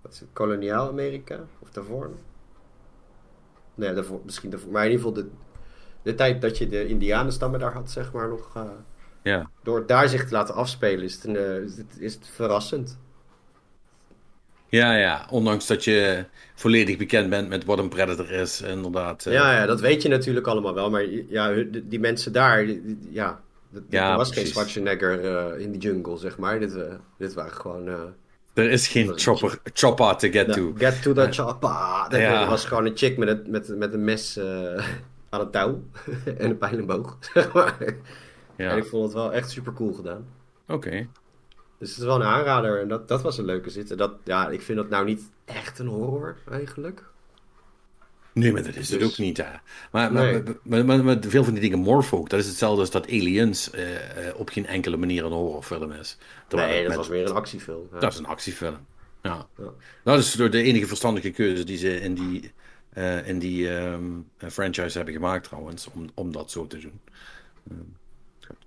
wat 0.00 0.12
is 0.12 0.20
het, 0.20 0.28
koloniaal 0.32 0.88
Amerika? 0.88 1.48
Of 1.58 1.70
daarvoor? 1.70 2.10
Nee, 3.74 3.92
daarvoor, 3.94 4.20
misschien 4.24 4.50
daarvoor. 4.50 4.72
Maar 4.72 4.84
in 4.84 4.90
ieder 4.90 5.06
geval 5.06 5.22
de, 5.24 5.30
de 6.02 6.14
tijd 6.14 6.40
dat 6.42 6.58
je 6.58 6.68
de 6.68 6.86
indianenstammen 6.88 7.60
daar 7.60 7.72
had, 7.72 7.90
zeg 7.90 8.12
maar, 8.12 8.28
nog... 8.28 8.56
eh, 8.56 8.70
Ja. 9.22 9.50
door 9.62 9.78
het 9.78 9.88
daar 9.88 10.08
zich 10.08 10.26
te 10.26 10.32
laten 10.32 10.54
afspelen 10.54 11.04
is 11.04 11.14
het, 11.14 11.24
een, 11.24 11.36
eh, 11.36 11.56
is 11.62 11.76
het, 11.76 11.96
is 11.98 12.14
het 12.14 12.28
verrassend. 12.28 12.98
ja, 14.68 14.96
ja. 14.96 15.26
Ondanks 15.30 15.66
dat 15.66 15.84
je 15.84 16.26
volledig 16.54 16.96
bekend 16.96 17.30
bent 17.30 17.48
met 17.48 17.64
wat 17.64 17.78
een 17.78 17.88
predator 17.88 18.30
is, 18.30 18.60
inderdaad. 18.60 19.24
Ja, 19.24 19.52
ja, 19.52 19.66
dat 19.66 19.80
weet 19.80 20.02
je 20.02 20.08
natuurlijk 20.08 20.46
allemaal 20.46 20.74
wel. 20.74 20.90
Maar 20.90 21.04
ja, 21.10 21.64
die, 21.84 22.00
mensen 22.00 22.32
daar, 22.32 22.66
ja, 23.10 23.42
dat- 23.70 23.82
Ja, 23.88 24.10
er 24.10 24.16
was 24.16 24.26
geen 24.26 24.34
precies. 24.34 24.52
Schwarzenegger 24.52 25.24
eh, 25.54 25.60
in 25.60 25.72
de 25.72 25.78
jungle, 25.78 26.16
zeg 26.16 26.38
maar. 26.38 26.58
Dit, 26.60 26.74
eh, 26.76 26.94
dit 27.18 27.34
waren 27.34 27.52
gewoon... 27.52 27.88
eh, 27.88 27.94
Er 28.54 28.70
is 28.70 28.88
geen 28.88 29.12
chopper, 29.18 29.58
chopper 29.72 30.16
to 30.16 30.28
get 30.28 30.46
nou, 30.46 30.58
to. 30.60 30.72
get 30.78 31.02
to 31.02 31.12
the 31.12 31.26
chopper. 31.32 32.06
Dat 32.08 32.20
Ja. 32.20 32.48
was 32.48 32.64
gewoon 32.64 32.86
een 32.86 32.96
chick 32.96 33.16
met 33.16 33.28
een, 33.28 33.42
met, 33.50 33.76
met 33.76 33.92
een 33.94 34.04
mes 34.04 34.38
aan 35.28 35.40
het 35.40 35.52
touw. 35.52 35.82
en 36.38 36.50
een 36.50 36.58
pijl 36.58 36.78
en 36.78 36.86
boog, 36.86 37.16
zeg 37.34 37.52
maar. 37.52 37.76
En 37.80 37.96
Ja. 38.56 38.72
ik 38.72 38.84
vond 38.84 39.04
het 39.04 39.12
wel 39.12 39.32
echt 39.32 39.50
super 39.50 39.72
cool 39.72 39.92
gedaan. 39.92 40.26
Oké. 40.68 41.06
Dus 41.78 41.88
het 41.88 41.98
is 41.98 42.04
wel 42.04 42.14
een 42.16 42.22
aanrader. 42.26 42.80
En 42.80 42.88
dat, 42.88 43.08
dat 43.08 43.22
was 43.22 43.38
een 43.38 43.44
leuke 43.44 43.70
zitten. 43.70 43.96
Dat, 43.96 44.12
ja, 44.24 44.48
ik 44.48 44.62
vind 44.62 44.78
dat 44.78 44.88
nou 44.88 45.04
niet 45.04 45.22
echt 45.44 45.78
een 45.78 45.86
horror, 45.86 46.36
eigenlijk. 46.50 47.04
Nee, 48.36 48.52
maar 48.52 48.62
dat 48.62 48.76
is 48.76 48.90
het 48.90 49.00
Dus- 49.00 49.08
ook 49.10 49.18
niet, 49.18 49.36
hè. 49.36 49.44
Maar, 49.90 50.12
maar, 50.12 50.32
Nee. 50.32 50.42
maar, 50.62 50.84
maar, 50.84 51.04
maar 51.04 51.16
veel 51.20 51.44
van 51.44 51.52
die 51.52 51.62
dingen 51.62 51.78
morph 51.78 52.12
ook. 52.14 52.28
Dat 52.30 52.40
is 52.40 52.46
hetzelfde 52.46 52.80
als 52.80 52.90
dat 52.90 53.06
Aliens 53.06 53.70
eh, 53.70 54.28
eh, 54.28 54.38
op 54.38 54.48
geen 54.48 54.66
enkele 54.66 54.96
manier 54.96 55.24
een 55.24 55.32
horrorfilm 55.32 55.92
is. 55.92 56.18
Terwijl 56.48 56.70
nee, 56.70 56.78
het 56.78 56.88
dat 56.88 56.96
met- 56.98 57.06
was 57.06 57.16
weer 57.16 57.26
een 57.28 57.34
actiefilm. 57.36 57.88
Ja. 57.92 57.98
Dat 57.98 58.12
is 58.12 58.18
een 58.18 58.26
actiefilm. 58.26 58.76
Ja. 59.22 59.46
Ja. 59.58 59.64
Dat 60.04 60.18
is 60.18 60.32
door 60.32 60.50
de 60.50 60.62
enige 60.62 60.86
verstandige 60.86 61.30
keuze 61.30 61.64
die 61.64 61.78
ze 61.78 62.00
in 62.00 62.14
die, 62.14 62.52
eh, 62.92 63.28
in 63.28 63.38
die 63.38 63.76
ehm, 63.76 64.02
eh, 64.38 64.50
franchise 64.50 64.96
hebben 64.96 65.14
gemaakt, 65.14 65.44
trouwens, 65.44 65.88
om, 65.94 66.08
om 66.14 66.32
dat 66.32 66.50
zo 66.50 66.66
te 66.66 66.78
doen. 66.78 67.00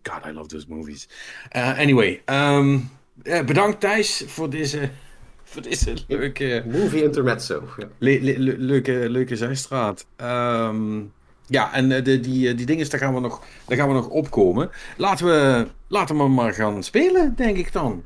God, 0.04 0.26
I 0.26 0.32
love 0.32 0.48
those 0.48 0.66
movies. 0.70 1.08
Anyway, 1.52 2.22
ehm, 2.26 2.80
eh, 3.24 3.46
bedankt 3.46 3.80
Thijs 3.80 4.24
voor 4.28 4.50
deze, 4.50 4.90
voor 5.50 5.62
deze 5.62 5.94
leuke, 6.08 6.64
Movie 6.72 7.04
intermezzo. 7.04 7.64
Ja. 7.78 7.88
le- 7.98 8.20
le- 8.22 8.38
le- 8.38 8.56
leuke, 8.58 9.06
leuke 9.10 9.36
zijstraat. 9.36 10.06
Ehm, 10.16 11.00
ja, 11.48 11.74
en 11.74 11.92
eh, 11.92 12.04
de, 12.04 12.20
die, 12.20 12.50
eh, 12.50 12.58
die 12.58 12.66
dingen, 12.66 12.90
daar 12.90 13.00
gaan, 13.00 13.14
we 13.14 13.20
nog, 13.20 13.42
daar 13.68 13.78
gaan 13.78 13.88
we 13.88 13.94
nog 13.94 14.08
opkomen. 14.08 14.70
Laten 14.98 15.26
we, 15.26 15.68
laten 15.88 16.18
we 16.18 16.28
maar 16.28 16.54
gaan 16.54 16.84
spelen, 16.84 17.34
denk 17.36 17.58
ik 17.58 17.72
dan. 17.74 18.04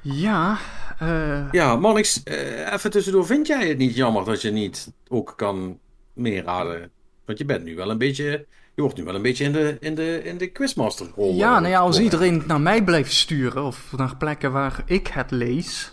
Ja, 0.00 0.58
eh, 0.98 1.52
Ja, 1.52 1.76
Mannix, 1.76 2.22
eh, 2.22 2.72
even 2.72 2.90
tussendoor. 2.90 3.26
Vind 3.26 3.46
jij 3.46 3.68
het 3.68 3.78
niet 3.78 3.94
jammer 3.94 4.24
dat 4.24 4.42
je 4.42 4.50
niet 4.50 4.92
ook 5.08 5.32
kan 5.36 5.78
meeraden? 6.12 6.90
Want 7.24 7.38
je 7.38 7.44
bent 7.44 7.64
nu 7.64 7.76
wel 7.76 7.90
een 7.90 7.98
beetje... 7.98 8.46
Je 8.74 8.82
wordt 8.82 8.96
nu 8.96 9.04
wel 9.04 9.14
een 9.14 9.22
beetje 9.22 9.44
in 9.44 9.52
de, 9.52 9.76
in 9.80 9.94
de, 9.94 10.20
in 10.24 10.38
de 10.38 10.46
quizmaster 10.46 11.06
rol. 11.16 11.34
ja, 11.34 11.58
nou 11.60 11.72
ja, 11.72 11.78
als 11.78 11.98
iedereen 12.00 12.42
naar 12.46 12.60
mij 12.60 12.84
blijft 12.84 13.12
sturen, 13.12 13.64
of 13.64 13.92
naar 13.96 14.16
plekken 14.16 14.52
waar 14.52 14.82
ik 14.86 15.06
het 15.06 15.30
lees, 15.30 15.92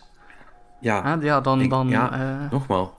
Ja, 0.81 1.17
ja, 1.21 1.41
dan... 1.41 1.61
ik- 1.61 1.69
dan 1.69 1.89
ja, 1.89 2.13
eh, 2.13 2.51
nogmaals. 2.51 2.89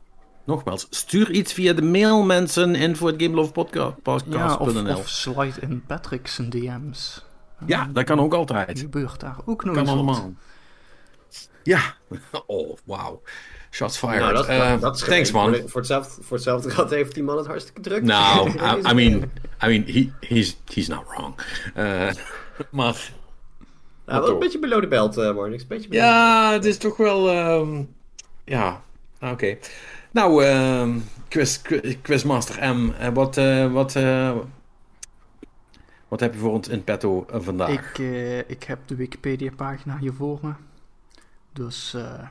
Nogmaals, 0.44 0.86
stuur 0.90 1.30
iets 1.30 1.52
via 1.52 1.72
de 1.72 1.82
mail, 1.82 2.22
mensen, 2.22 2.74
info 2.74 3.08
at 3.08 3.14
ja, 3.20 3.26
gamelovepodcast.nl. 3.26 4.58
of, 4.58 4.96
of 4.98 5.08
slide 5.08 5.60
in 5.60 5.84
Patrick's 5.86 6.36
DM's. 6.36 7.24
Ja, 7.66 7.88
dat 7.92 8.04
kan 8.04 8.20
ook 8.20 8.34
altijd. 8.34 8.78
gebeurt 8.78 9.20
daar 9.20 9.36
ook 9.44 9.64
nog 9.64 9.74
Kan 9.74 9.88
allemaal. 9.88 10.32
Ja. 11.62 11.80
Oh, 12.46 12.76
wauw. 12.84 13.22
Shots 13.70 13.98
fired. 13.98 14.18
Nou, 14.20 14.32
dat, 14.34 14.46
Eh, 14.46 14.92
is 14.92 15.00
thanks, 15.00 15.32
man. 15.32 15.54
Voor 15.66 15.80
hetzelfde, 15.80 16.22
voor 16.22 16.36
hetzelfde 16.36 16.70
geld 16.70 16.90
heeft 16.90 17.14
die 17.14 17.22
man 17.22 17.36
het 17.36 17.46
hartstikke 17.46 17.80
druk. 17.80 18.02
Nou, 18.02 18.50
I, 18.50 18.90
I 18.90 18.94
mean, 18.94 19.30
I 19.64 19.66
mean, 19.66 19.84
he, 19.86 20.12
he's, 20.20 20.56
he's 20.74 20.88
not 20.88 21.04
wrong. 21.08 21.34
Eh, 21.74 22.08
maar 22.70 23.12
Nou, 24.12 24.24
wel 24.24 24.32
een 24.34 24.38
beetje 24.38 24.58
below 24.58 24.80
the 24.82 24.88
belt, 24.88 25.16
eh 25.16 25.34
Mornix. 25.34 25.62
Een 25.62 25.68
beetje 25.68 25.88
below 25.88 26.04
ja, 26.04 26.52
het 26.52 26.64
is 26.64 26.78
toch 26.78 26.96
wel, 26.96 27.30
ehm, 27.30 27.82
ja, 28.44 28.82
oké. 29.20 29.56
Nou, 30.10 30.44
ehm, 30.44 30.98
quiz, 31.28 31.62
quiz- 31.62 31.96
Quizmaster 32.02 32.74
M, 32.76 32.90
eh, 32.90 33.08
wat, 33.08 33.36
eh, 33.36 33.72
wat, 33.72 33.96
eh, 33.96 34.36
wat 36.08 36.20
heb 36.20 36.32
je 36.32 36.38
voor 36.38 36.50
ons 36.52 36.68
in 36.68 36.84
petto 36.84 37.26
eh, 37.30 37.40
vandaag? 37.40 37.70
Ik, 37.70 37.98
eh, 37.98 38.38
ik 38.38 38.62
heb 38.64 38.78
de 38.86 38.94
Wikipedia-pagina 38.94 39.98
hier 39.98 40.12
voor 40.12 40.38
me. 40.42 40.52
Dus, 41.52 41.94
eh, 41.94 42.28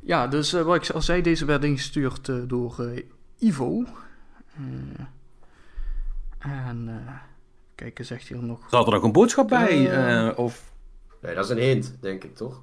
ja, 0.00 0.26
dus 0.26 0.52
eh, 0.52 0.62
wat 0.62 0.76
ik 0.84 0.90
al 0.90 1.02
zei, 1.02 1.22
deze 1.22 1.44
werd 1.44 1.64
ingestuurd 1.64 2.28
eh, 2.28 2.36
door 2.46 2.80
eh, 2.80 3.02
Ivo. 3.38 3.84
Eh, 4.56 5.04
en, 6.38 7.02
kijk, 7.82 7.98
er 7.98 8.04
zegt 8.04 8.28
hier 8.28 8.42
nog... 8.42 8.60
Zat 8.70 8.86
er 8.86 8.92
nog 8.92 9.02
een 9.02 9.12
boodschap 9.12 9.48
bij? 9.48 9.90
Eh. 9.90 10.26
eh, 10.28 10.38
of, 10.38 10.72
Nee, 11.20 11.34
dat 11.34 11.44
is 11.44 11.50
een 11.50 11.58
hint, 11.58 11.96
denk 12.00 12.24
ik, 12.24 12.36
toch? 12.36 12.62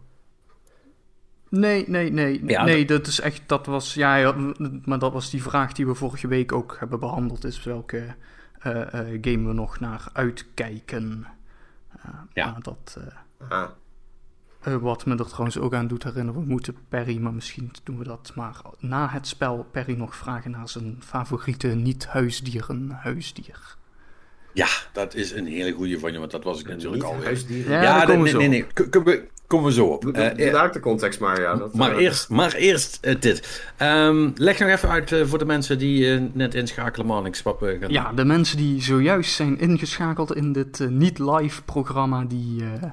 Nee, 1.49 1.89
nee, 1.89 2.11
nee. 2.11 2.45
Ja, 2.45 2.63
nee, 2.63 2.85
dat 2.85 3.07
is 3.07 3.19
echt, 3.19 3.41
dat 3.45 3.65
was, 3.65 3.93
ja, 3.93 4.15
ja, 4.15 4.35
maar 4.85 4.99
dat 4.99 5.13
was 5.13 5.29
die 5.29 5.41
vraag 5.41 5.73
die 5.73 5.87
we 5.87 5.93
vorige 5.93 6.27
week 6.27 6.51
ook 6.51 6.75
hebben 6.79 6.99
behandeld, 6.99 7.43
is 7.43 7.63
welke 7.63 8.15
eh, 8.59 8.81
eh, 8.81 9.19
game 9.21 9.47
we 9.47 9.53
nog 9.53 9.79
naar 9.79 10.09
uitkijken. 10.13 11.27
Ja. 12.33 12.51
maar 12.51 12.61
dat, 12.61 12.97
eh, 12.99 13.49
Ah, 13.49 13.69
eh, 14.61 14.75
wat 14.75 15.05
me 15.05 15.17
er 15.17 15.25
trouwens 15.25 15.57
ook 15.57 15.73
aan 15.73 15.87
doet 15.87 16.03
herinneren, 16.03 16.41
we 16.41 16.47
moeten 16.47 16.75
Perry, 16.89 17.17
maar 17.17 17.33
misschien 17.33 17.71
doen 17.83 17.97
we 17.97 18.03
dat 18.03 18.31
maar 18.35 18.61
na 18.79 19.09
het 19.09 19.27
spel, 19.27 19.67
Perry 19.71 19.97
nog 19.97 20.15
vragen 20.15 20.51
naar 20.51 20.69
zijn 20.69 20.97
favoriete 20.99 21.67
niet-huisdier, 21.67 22.65
een 22.67 22.91
huisdier. 22.91 23.77
Ja, 24.53 24.67
dat 24.93 25.15
is 25.15 25.31
een 25.31 25.45
hele 25.47 25.71
goede 25.71 25.99
van 25.99 26.11
je, 26.11 26.19
want 26.19 26.31
dat 26.31 26.43
was 26.43 26.59
ik 26.59 26.67
natuurlijk 26.67 26.95
niet 26.95 27.03
alweer. 27.03 27.25
huisdieren. 27.25 27.71
Ja, 27.71 27.81
Ja, 27.81 27.97
daar 27.97 28.05
komen 28.07 28.23
nee, 28.23 28.33
we 28.37 28.43
nee, 28.43 28.65
Komen 28.89 29.03
we, 29.13 29.27
komen 29.47 29.65
we 29.65 29.73
zo 29.73 29.85
op. 29.85 30.01
Doe, 30.01 30.11
Eh, 30.13 30.47
eh, 30.47 30.53
daar 30.53 30.71
de 30.71 30.79
context 30.79 31.19
maar, 31.19 31.41
ja. 31.41 31.55
Dat, 31.55 31.75
Maar 31.75 31.91
eh, 31.95 32.01
eerst, 32.03 32.29
maar 32.29 32.53
eerst 32.53 33.21
dit. 33.21 33.63
Ehm, 33.77 34.29
leg 34.35 34.59
nog 34.59 34.69
even 34.69 34.89
uit 34.89 35.13
voor 35.23 35.37
de 35.37 35.45
mensen 35.45 35.77
die 35.77 36.13
eh, 36.13 36.21
net 36.33 36.55
inschakelen, 36.55 37.05
man. 37.07 37.25
Ik 37.25 37.35
swap 37.35 37.63
eh, 37.63 37.79
gaan 37.79 37.89
Ja, 37.91 38.11
de 38.13 38.25
mensen 38.25 38.57
die 38.57 38.81
zojuist 38.81 39.31
zijn 39.33 39.59
ingeschakeld 39.59 40.35
in 40.35 40.53
dit 40.53 40.79
niet-live 40.89 41.63
programma, 41.63 42.23
die, 42.25 42.61
eh, 42.81 42.89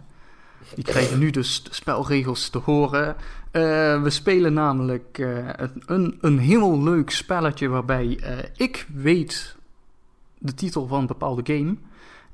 die 0.75 0.85
krijgen 0.85 1.19
nu 1.19 1.31
dus 1.31 1.63
de 1.63 1.75
spelregels 1.75 2.49
te 2.49 2.59
horen. 2.59 3.17
Eh, 3.51 4.03
we 4.03 4.11
spelen 4.11 4.53
namelijk 4.53 5.19
eh, 5.19 5.29
een- 5.57 5.83
een, 5.87 6.19
een 6.21 6.39
heel 6.39 6.83
leuk 6.83 7.11
spelletje 7.11 7.69
waarbij 7.69 8.19
eh, 8.23 8.33
ik 8.57 8.87
weet 8.95 9.56
de 10.39 10.55
titel 10.55 10.87
van 10.87 11.01
een 11.01 11.07
bepaalde 11.07 11.55
game. 11.55 11.77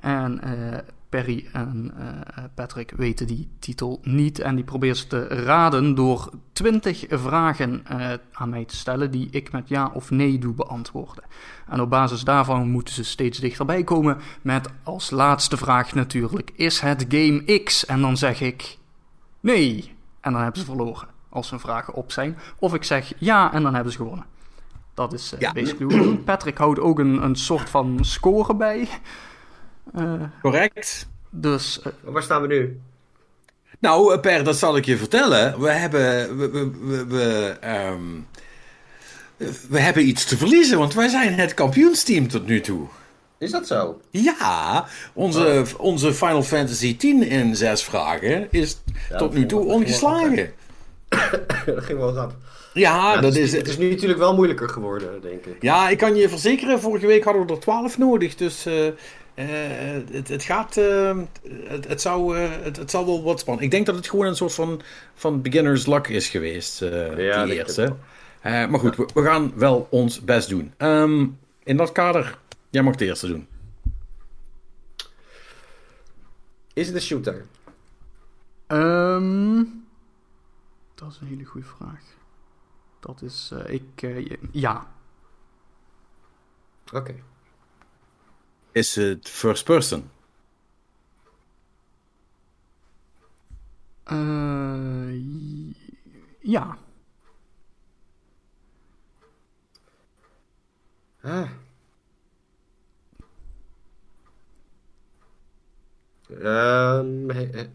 En 0.00 0.40
eh, 0.40 0.78
Perry 1.08 1.48
en 1.52 1.92
eh, 1.96 2.44
Patrick 2.54 2.92
weten 2.96 3.26
die 3.26 3.48
titel 3.58 4.00
niet. 4.02 4.38
En 4.38 4.54
die 4.54 4.64
proberen 4.64 4.96
ze 4.96 5.06
te 5.06 5.26
raden 5.26 5.94
door 5.94 6.30
20 6.52 7.04
vragen 7.08 7.86
eh, 7.86 8.12
aan 8.32 8.48
mij 8.48 8.64
te 8.64 8.76
stellen 8.76 9.10
die 9.10 9.28
ik 9.30 9.52
met 9.52 9.68
ja 9.68 9.90
of 9.94 10.10
nee 10.10 10.38
doe 10.38 10.54
beantwoorden. 10.54 11.24
En 11.68 11.80
op 11.80 11.90
basis 11.90 12.22
daarvan 12.22 12.70
moeten 12.70 12.94
ze 12.94 13.04
steeds 13.04 13.38
dichterbij 13.38 13.84
komen 13.84 14.18
met 14.42 14.68
als 14.82 15.10
laatste 15.10 15.56
vraag 15.56 15.94
natuurlijk: 15.94 16.50
is 16.54 16.80
het 16.80 17.04
game 17.08 17.60
X? 17.62 17.86
En 17.86 18.00
dan 18.00 18.16
zeg 18.16 18.40
ik 18.40 18.78
nee. 19.40 19.94
En 20.20 20.32
dan 20.32 20.42
hebben 20.42 20.60
ze 20.60 20.66
verloren 20.66 21.08
als 21.28 21.50
hun 21.50 21.60
vragen 21.60 21.94
op 21.94 22.12
zijn. 22.12 22.38
Of 22.58 22.74
ik 22.74 22.84
zeg 22.84 23.12
ja 23.18 23.52
en 23.52 23.62
dan 23.62 23.74
hebben 23.74 23.92
ze 23.92 23.98
gewonnen. 23.98 24.31
Dat 24.94 25.12
is 25.12 25.32
eh 25.32 25.40
Ja. 25.40 25.52
basically 25.52 25.84
hoe 25.84 25.98
we 25.98 26.02
doen. 26.04 26.24
Patrick 26.24 26.58
houdt 26.58 26.78
ook 26.80 26.98
een, 26.98 27.22
een 27.24 27.36
soort 27.36 27.70
van 27.70 27.98
score 28.00 28.54
bij. 28.54 28.88
Eh, 29.94 30.12
Correct. 30.42 31.08
dus 31.30 31.80
eh, 31.82 31.92
Waar 32.02 32.22
staan 32.22 32.42
we 32.42 32.46
nu? 32.48 32.80
Nou, 33.78 34.18
Per, 34.18 34.44
dat 34.44 34.56
zal 34.56 34.76
ik 34.76 34.84
je 34.84 34.96
vertellen. 34.96 35.60
We 35.60 35.70
hebben, 35.70 36.38
we, 36.38 36.50
we, 36.50 36.70
we, 36.80 37.06
we, 37.06 37.56
ehm, 37.60 38.00
we 39.68 39.80
hebben 39.80 40.06
iets 40.08 40.24
te 40.24 40.36
verliezen, 40.36 40.78
want 40.78 40.94
wij 40.94 41.08
zijn 41.08 41.34
het 41.34 41.54
kampioensteam 41.54 42.28
tot 42.28 42.46
nu 42.46 42.60
toe. 42.60 42.86
Is 43.38 43.50
dat 43.50 43.66
zo? 43.66 44.00
Ja, 44.10 44.86
onze, 45.12 45.64
onze 45.78 46.14
Final 46.14 46.42
Fantasy 46.42 46.96
10 46.96 47.22
in 47.22 47.56
zes 47.56 47.82
vragen 47.84 48.48
is 48.50 48.76
Ja, 49.10 49.16
tot 49.18 49.34
nu 49.34 49.46
toe 49.46 49.64
ongeslagen. 49.64 50.52
dat 51.66 51.84
ging 51.84 51.98
wel 51.98 52.12
rap. 52.14 52.34
Ja, 52.72 53.14
dat 53.14 53.24
het, 53.24 53.36
is... 53.36 53.52
het 53.52 53.68
is 53.68 53.78
nu 53.78 53.90
natuurlijk 53.90 54.18
wel 54.18 54.34
moeilijker 54.34 54.68
geworden, 54.68 55.20
denk 55.20 55.44
ik. 55.46 55.62
Ja, 55.62 55.88
ik 55.88 55.98
kan 55.98 56.14
je 56.14 56.28
verzekeren, 56.28 56.80
vorige 56.80 57.06
week 57.06 57.24
hadden 57.24 57.46
we 57.46 57.52
er 57.52 57.58
12 57.60 57.98
nodig. 57.98 58.34
Dus 58.34 58.66
eh, 58.66 58.86
eh, 58.86 58.92
het, 60.10 60.28
het 60.28 60.42
gaat. 60.42 60.76
eh, 60.76 61.16
het, 61.68 61.88
het, 61.88 62.00
zou, 62.00 62.36
eh, 62.38 62.48
het, 62.62 62.76
het 62.76 62.90
zal 62.90 63.06
wel 63.06 63.22
wat 63.22 63.40
spannend. 63.40 63.64
Ik 63.64 63.70
denk 63.70 63.86
dat 63.86 63.94
het 63.94 64.08
gewoon 64.08 64.26
een 64.26 64.36
soort 64.36 64.54
van, 64.54 64.80
van 65.14 65.42
beginner's 65.42 65.86
luck 65.86 66.08
is 66.08 66.28
geweest. 66.28 66.82
eh 66.82 66.90
Ja, 66.90 67.44
die 67.44 67.54
denk 67.54 67.66
eerste. 67.66 67.94
Eh, 68.40 68.66
maar 68.66 68.80
goed, 68.80 68.96
we, 68.96 69.08
we 69.14 69.22
gaan 69.22 69.52
wel 69.54 69.86
ons 69.90 70.20
best 70.20 70.48
doen. 70.48 70.72
Ehm, 70.76 71.26
in 71.64 71.76
dat 71.76 71.92
kader, 71.92 72.38
jij 72.70 72.82
mag 72.82 72.92
het 72.92 73.00
eerste 73.00 73.26
doen. 73.26 73.46
Is 76.74 76.86
het 76.86 76.96
een 76.96 77.02
shooter? 77.02 77.44
Ehm, 78.66 79.62
dat 81.02 81.10
is 81.12 81.20
een 81.20 81.26
hele 81.26 81.44
goede 81.44 81.66
vraag. 81.66 82.02
Dat 83.00 83.22
is, 83.22 83.50
eh, 83.50 83.72
ik, 83.74 84.02
eh, 84.02 84.36
ja. 84.50 84.92
Oké. 86.92 87.14
Is 88.72 88.94
het 88.94 89.28
first 89.28 89.64
person? 89.64 90.10
Eh, 94.04 95.10
j- 95.14 95.76
ja. 96.40 96.78
Ah. 101.22 101.50
Ehm, 106.28 107.28
he- 107.28 107.50
he- 107.52 107.70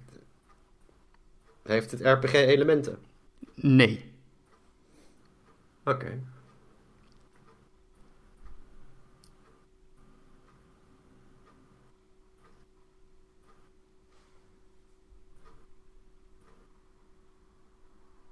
heeft 1.63 1.91
het 1.91 2.01
RPG-elementen? 2.01 2.99
Nee. 3.61 4.05
Oké. 5.85 6.19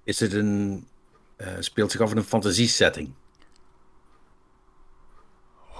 Is 0.04 0.20
het 0.20 0.34
een. 0.34 0.88
eh, 1.36 1.48
speelt 1.60 1.92
zich 1.92 2.02
af 2.02 2.12
in 2.12 2.18
een 2.18 2.24
fantasiesetting? 2.24 3.14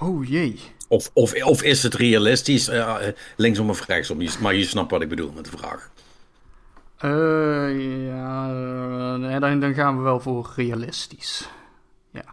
Oh 0.00 0.28
jee. 0.28 0.60
Of, 0.88 1.10
of, 1.14 1.42
of 1.44 1.62
is 1.62 1.82
het 1.82 1.94
realistisch? 1.94 2.68
eh, 2.68 3.08
eh, 3.08 3.14
linksom 3.36 3.70
of 3.70 3.86
rechtsom? 3.86 4.18
Maar 4.40 4.54
je 4.54 4.64
snapt 4.64 4.90
wat 4.90 5.02
ik 5.02 5.08
bedoel 5.08 5.32
met 5.32 5.44
de 5.44 5.50
vraag. 5.50 5.90
Eh, 6.98 8.06
ja, 8.06 8.46
nee, 9.16 9.40
dan, 9.40 9.60
dan 9.60 9.74
gaan 9.74 9.96
we 9.96 10.02
wel 10.02 10.20
voor 10.20 10.52
realistisch. 10.56 11.48
Ja. 12.10 12.24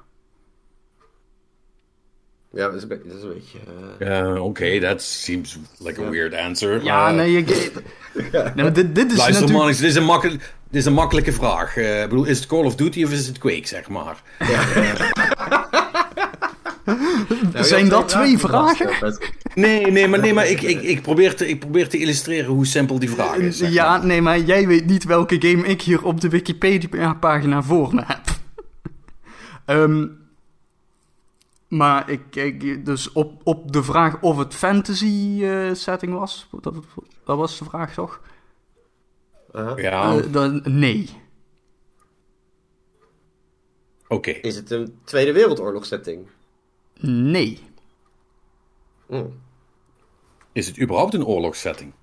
Ja, 2.52 2.66
dat 2.70 2.74
is 2.74 2.88
dat 2.88 3.00
is 3.18 3.24
een 3.24 3.34
beetje... 3.34 3.58
eh, 4.00 4.24
Uh, 4.34 4.44
Oké, 4.44 4.80
that 4.80 5.02
seems 5.02 5.58
like 5.80 6.02
a 6.06 6.10
weird 6.10 6.34
answer. 6.34 6.84
Ja, 6.84 7.12
nee, 7.12 7.38
ik, 7.38 7.48
nee, 8.56 8.72
dit, 8.72 8.96
dit 8.96 9.12
is 9.12 9.18
Luister 9.18 9.42
natuurlijk... 9.42 9.52
man, 9.52 9.68
dit 9.68 9.82
is 9.82 9.96
een, 9.96 10.04
makkel- 10.04 10.30
dit 10.30 10.40
is 10.82 10.86
een 10.86 10.94
makkelijke 10.94 11.32
vraag. 11.34 11.78
Eh, 11.78 12.02
ik 12.04 12.10
bedoel, 12.10 12.26
is 12.26 12.38
het 12.38 12.48
Call 12.48 12.64
of 12.66 12.76
Duty 12.76 13.04
of 13.04 13.12
is 13.12 13.28
het 13.28 13.38
Quake, 13.38 13.68
zeg 13.68 13.90
maar? 13.90 14.22
Nou, 16.86 17.64
Zijn 17.64 17.90
dat 17.90 18.08
twee 18.10 18.38
vragen? 18.38 19.18
Nee, 19.56 19.92
nee, 19.92 20.08
maar, 20.08 20.20
nee, 20.20 20.34
maar 20.34 20.48
ik, 20.48 20.62
ik, 20.62 20.82
ik, 20.82 21.02
probeer 21.02 21.36
te, 21.36 21.48
ik 21.48 21.60
probeer 21.60 21.90
te 21.90 21.98
illustreren 21.98 22.52
hoe 22.52 22.66
simpel 22.66 23.00
die 23.00 23.10
vraag 23.10 23.36
is. 23.36 23.58
zeg 23.58 23.72
Ja, 23.72 23.90
maar. 23.98 24.06
nee, 24.06 24.22
maar 24.22 24.40
jij 24.40 24.68
weet 24.68 24.86
niet 24.86 25.04
welke 25.04 25.36
game 25.42 25.68
ik 25.68 25.82
hier 25.82 26.04
op 26.04 26.22
de 26.22 26.30
Wikipedia-pagina 26.30 27.62
voor 27.64 27.96
me 27.96 28.04
heb. 28.06 28.22
Ehm, 29.66 30.08
maar 31.68 32.10
ik, 32.10 32.36
ik, 32.36 32.86
dus 32.86 33.12
op, 33.12 33.42
op 33.44 33.72
de 33.72 33.84
vraag 33.84 34.22
of 34.22 34.38
het 34.38 34.54
fantasy-setting 34.54 36.14
was, 36.14 36.48
dat, 36.62 36.76
dat 37.26 37.38
was 37.38 37.58
de 37.60 37.66
vraag 37.66 37.94
toch? 37.94 38.22
Aha. 39.52 39.74
Ja, 39.78 40.16
Eh, 40.18 40.24
dan, 40.32 40.62
nee. 40.66 41.10
oké. 44.08 44.32
Is 44.32 44.56
het 44.56 44.72
een 44.72 44.96
Tweede 45.04 45.32
Wereldoorlog 45.34 45.86
setting? 45.86 46.28
Nee. 47.06 47.60
Hm. 49.08 49.26
Is 50.52 50.68
het 50.68 50.80
überhaupt 50.82 51.14
een 51.14 51.26
oorlogssetting? 51.26 51.94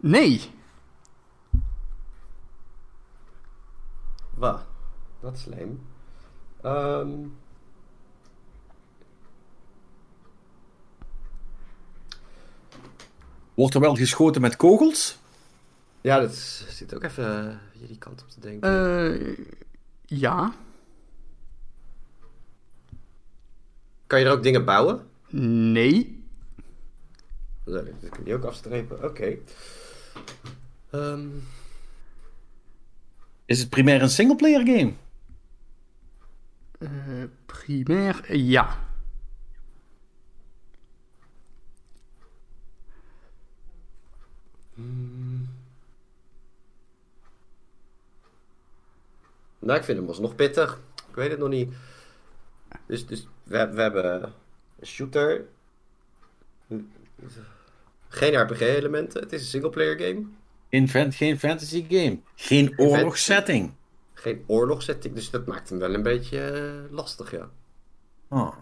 Nee. 0.00 0.40
Wauw, 4.34 4.60
dat 5.20 5.36
is 5.36 5.44
leem. 5.44 5.86
Ehm, 6.62 7.10
Wordt 13.54 13.74
er 13.74 13.80
wel 13.80 13.94
geschoten 13.94 14.40
met 14.40 14.56
kogels? 14.56 15.18
ja, 16.00 16.20
dat 16.20 16.34
zit 16.68 16.94
ook 16.94 17.02
even 17.02 17.48
eh, 17.50 17.56
hier 17.72 17.86
die 17.88 17.98
kant 17.98 18.22
op 18.22 18.28
te 18.28 18.40
denken. 18.40 18.68
Eh, 18.70 19.38
ja. 20.04 20.52
Kan 24.14 24.22
je 24.22 24.28
er 24.28 24.36
ook 24.36 24.42
dingen 24.42 24.64
bouwen? 24.64 25.08
Nee. 25.30 26.24
Nee, 27.64 27.82
dat 28.00 28.10
kun 28.10 28.24
je 28.24 28.34
ook 28.34 28.44
afstrepen. 28.44 29.04
Oké. 29.04 29.36
Ehm, 30.90 31.28
Is 33.44 33.58
het 33.60 33.70
primair 33.70 34.02
een 34.02 34.10
singleplayer 34.10 34.66
game? 34.66 34.92
Eh, 36.78 37.24
primair, 37.46 38.24
eh, 38.24 38.48
ja. 38.48 38.78
nou, 49.58 49.78
ik 49.78 49.84
vind 49.84 49.98
hem 49.98 50.08
alsnog 50.08 50.34
pittig. 50.34 50.80
Ik 51.08 51.14
weet 51.14 51.30
het 51.30 51.38
nog 51.38 51.48
niet. 51.48 51.72
Dus, 52.86 53.06
dus 53.06 53.26
we, 53.44 53.68
we 53.68 53.80
hebben 53.80 54.22
een 54.80 54.86
shooter. 54.86 55.44
Geen 58.08 58.40
RPG-elementen. 58.40 59.20
Het 59.22 59.32
is 59.32 59.40
een 59.40 59.46
singleplayer 59.46 59.98
game. 59.98 60.24
Geen, 60.70 61.12
geen 61.12 61.38
fantasy 61.38 61.86
game. 61.88 62.18
Geen 62.34 62.78
oorlogssetting. 62.78 63.72
Geen 64.14 64.44
oorlogssetting. 64.46 65.14
Dus 65.14 65.30
dat 65.30 65.46
maakt 65.46 65.68
hem 65.68 65.78
wel 65.78 65.94
een 65.94 66.02
beetje 66.02 66.40
eh, 66.40 66.92
lastig, 66.92 67.30
ja. 67.30 67.50
Ah. 68.28 68.54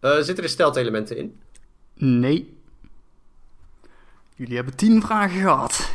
Eh, 0.00 0.20
zitten 0.20 0.44
er 0.44 0.50
stealth-elementen 0.50 1.16
in? 1.16 1.40
Nee. 1.94 2.58
Jullie 4.34 4.56
hebben 4.56 4.76
tien 4.76 5.02
vragen 5.02 5.40
gehad. 5.40 5.90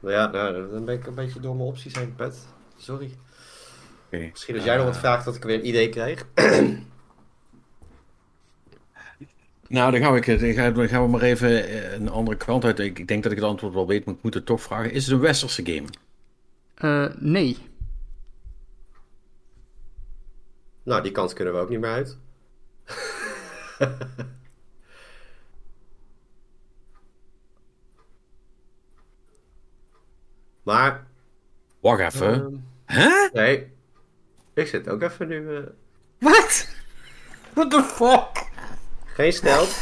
Nou 0.00 0.14
ja, 0.14 0.26
nou, 0.26 0.70
dan 0.70 0.84
ben 0.84 0.94
ik 0.94 1.06
een 1.06 1.14
beetje 1.14 1.40
door 1.40 1.56
mijn 1.56 1.68
opties 1.68 1.94
heen, 1.94 2.14
Pet. 2.14 2.46
Sorry. 2.76 3.16
Misschien 4.18 4.54
als 4.54 4.64
jij 4.64 4.76
nog 4.76 4.84
wat 4.84 4.96
vraagt, 4.96 5.24
dat 5.24 5.34
ik 5.36 5.42
weer 5.42 5.54
een 5.58 5.66
idee 5.68 5.88
krijg. 5.88 6.26
Nou, 9.68 9.90
dan 9.92 10.00
gaan 10.00 10.12
we, 10.12 10.36
dan 10.38 10.52
gaan, 10.52 10.74
dan 10.74 10.88
gaan 10.88 11.02
we 11.02 11.08
maar 11.08 11.20
even 11.20 11.68
eh, 11.68 11.92
een 11.92 12.08
andere 12.08 12.36
kant 12.36 12.64
uit. 12.64 12.78
Ik, 12.78 12.98
ik 12.98 13.08
denk 13.08 13.22
dat 13.22 13.32
ik 13.32 13.38
het 13.38 13.46
antwoord 13.46 13.74
wel 13.74 13.86
weet, 13.86 14.04
maar 14.04 14.14
ik 14.14 14.22
moet 14.22 14.34
het 14.34 14.46
toch 14.46 14.62
vragen. 14.62 14.92
Is 14.92 15.04
het 15.04 15.14
een 15.14 15.20
westerse 15.20 15.66
game? 15.66 15.86
Eh, 16.74 17.14
nee. 17.18 17.56
Nou, 20.82 21.02
die 21.02 21.12
kant 21.12 21.32
kunnen 21.32 21.54
we 21.54 21.60
ook 21.60 21.68
niet 21.68 21.80
meer 21.80 21.90
uit. 21.90 22.18
maar, 30.62 31.06
Wacht 31.80 32.00
even. 32.14 32.32
ehm, 32.34 32.54
Hè? 32.84 33.28
nee. 33.32 33.74
Ik 34.56 34.66
zit 34.66 34.88
ook 34.88 35.02
even 35.02 35.28
nu... 35.28 35.56
eh, 35.56 35.62
Wat? 36.18 36.68
What 37.52 37.70
the 37.70 37.82
fuck? 37.82 38.44
geen 39.04 39.32
stealth. 39.32 39.76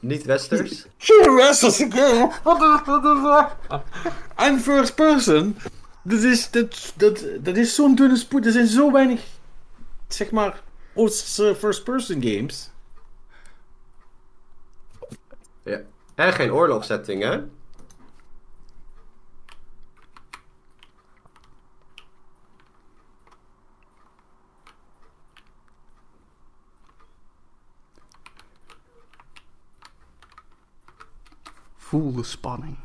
Niet 0.00 0.24
westers. 0.24 0.86
Geen? 0.98 1.34
What 2.42 2.58
the, 2.58 2.80
what 2.84 3.02
the 3.02 3.46
fuck? 3.68 3.80
I'm 4.48 4.58
first 4.58 4.94
person. 4.94 5.56
Dat 6.02 6.22
is, 6.22 6.50
dat, 6.50 6.92
dat, 6.96 7.24
dat 7.40 7.56
is 7.56 7.74
zo'n 7.74 7.94
dunne 7.94 8.16
spoed. 8.16 8.46
Er 8.46 8.52
zijn 8.52 8.66
zo 8.66 8.92
weinig, 8.92 9.24
zeg 10.08 10.30
maar, 10.30 10.60
Oosterse 10.94 11.54
first 11.58 11.84
person 11.84 12.22
games. 12.22 12.70
Ja. 15.64 15.80
En 16.14 16.32
geen 16.32 16.52
oorlogssetting, 16.52 17.22
hè? 17.22 17.40
Voel 31.88 32.12
de 32.12 32.22
spanning. 32.22 32.76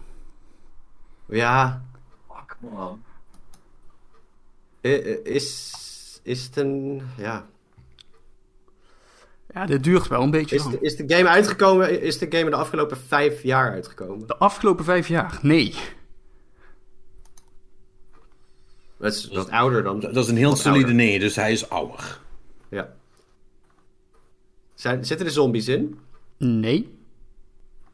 Ja, 1.26 1.86
Fuck 2.28 2.58
man. 2.60 3.04
is, 5.24 6.20
is 6.24 6.44
het 6.46 6.58
een... 6.58 7.02
Ja. 7.18 7.48
Ja, 9.54 9.66
dit 9.66 9.84
duurt 9.84 10.08
wel 10.08 10.22
een 10.22 10.32
beetje 10.32 10.56
Is 10.56 10.64
lang. 10.64 10.80
de, 10.80 10.86
is 10.86 10.96
de 10.96 11.04
game 11.16 11.30
uitgekomen? 11.30 12.02
Is 12.02 12.18
de 12.18 12.26
game 12.30 12.44
in 12.44 12.50
de 12.50 12.56
afgelopen 12.56 12.98
vijf 12.98 13.44
jaar 13.44 13.72
uitgekomen? 13.72 14.28
De 14.28 14.38
afgelopen 14.38 14.86
vijf 14.86 15.08
jaar? 15.08 15.40
Nee. 15.42 15.76
Dat 18.98 19.14
is, 19.14 19.22
dat 19.30 19.46
is 19.48 19.52
ouder 19.52 19.84
dan... 19.84 20.00
Dat 20.00 20.16
is 20.16 20.28
een 20.28 20.38
heel 20.38 20.56
solide 20.56 20.78
ouder. 20.78 20.96
nee, 20.96 21.20
dus 21.20 21.36
hij 21.36 21.52
is 21.52 21.70
ouder. 21.70 22.20
Ja. 22.70 22.94
Zijn, 24.74 25.06
zitten 25.06 25.26
er 25.26 25.32
zombies 25.32 25.68
in? 25.68 26.00
Nee. 26.38 26.98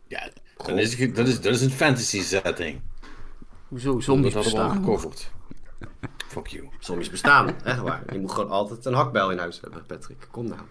Ja, 0.07 0.29
dan 0.65 0.77
is, 0.79 0.97
het- 0.97 1.15
dat, 1.15 1.27
is, 1.27 1.41
dat 1.41 1.53
is 1.53 1.61
een 1.61 1.69
fantasy 1.71 2.21
setting. 2.21 2.81
Hoezo? 3.67 3.99
Zombies 3.99 4.33
Dat 4.33 4.43
bestaan. 4.43 4.75
gecoverd. 4.75 5.31
Fuck 6.27 6.47
you. 6.47 6.67
Zombies 6.79 7.09
bestaan, 7.09 7.61
echt 7.63 7.79
waar. 7.79 8.03
Je 8.13 8.19
moet 8.19 8.31
gewoon 8.31 8.49
altijd 8.49 8.85
een 8.85 8.93
hakbijl 8.93 9.31
in 9.31 9.37
huis 9.37 9.59
hebben, 9.61 9.85
Patrick. 9.85 10.27
Kom 10.31 10.47
nou. 10.47 10.61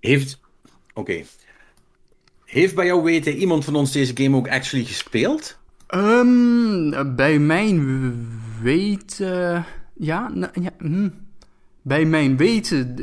Heeft. 0.00 0.40
Oké. 0.94 1.24
Heeft 2.44 2.74
bij 2.74 2.86
jou 2.86 3.02
weten 3.02 3.34
iemand 3.36 3.64
van 3.64 3.74
ons 3.76 3.92
deze 3.92 4.16
game 4.16 4.36
ook 4.36 4.48
actually 4.48 4.84
gespeeld? 4.84 5.58
Ehm, 5.86 7.14
bij 7.16 7.38
mijn 7.38 8.28
weten... 8.62 9.64
Ja, 9.94 10.28
nou, 10.28 10.52
ja 10.62 10.70
hm. 10.78 11.08
Bij 11.82 12.04
mijn 12.04 12.36
weten 12.36 12.94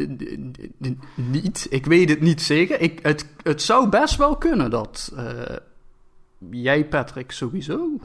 niet. 1.16 1.68
Ik 1.70 1.86
weet 1.86 2.10
het 2.10 2.22
niet 2.22 2.42
zeker. 2.42 2.82
Ik, 2.82 3.00
het, 3.02 3.26
het 3.44 3.62
zou 3.62 3.90
best 3.90 4.16
wel 4.16 4.38
kunnen 4.38 4.70
dat... 4.70 5.12
eh, 5.16 5.56
jij, 6.50 6.86
Patrick, 6.86 7.32
sowieso. 7.32 8.00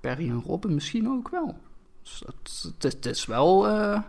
Perry 0.00 0.28
en 0.28 0.42
Robin 0.46 0.74
misschien 0.74 1.08
ook 1.08 1.28
wel. 1.28 1.58
Dus 2.02 2.22
het, 2.26 2.72
het 2.78 3.06
is 3.06 3.26
wel 3.26 3.68
eh, 3.68 4.00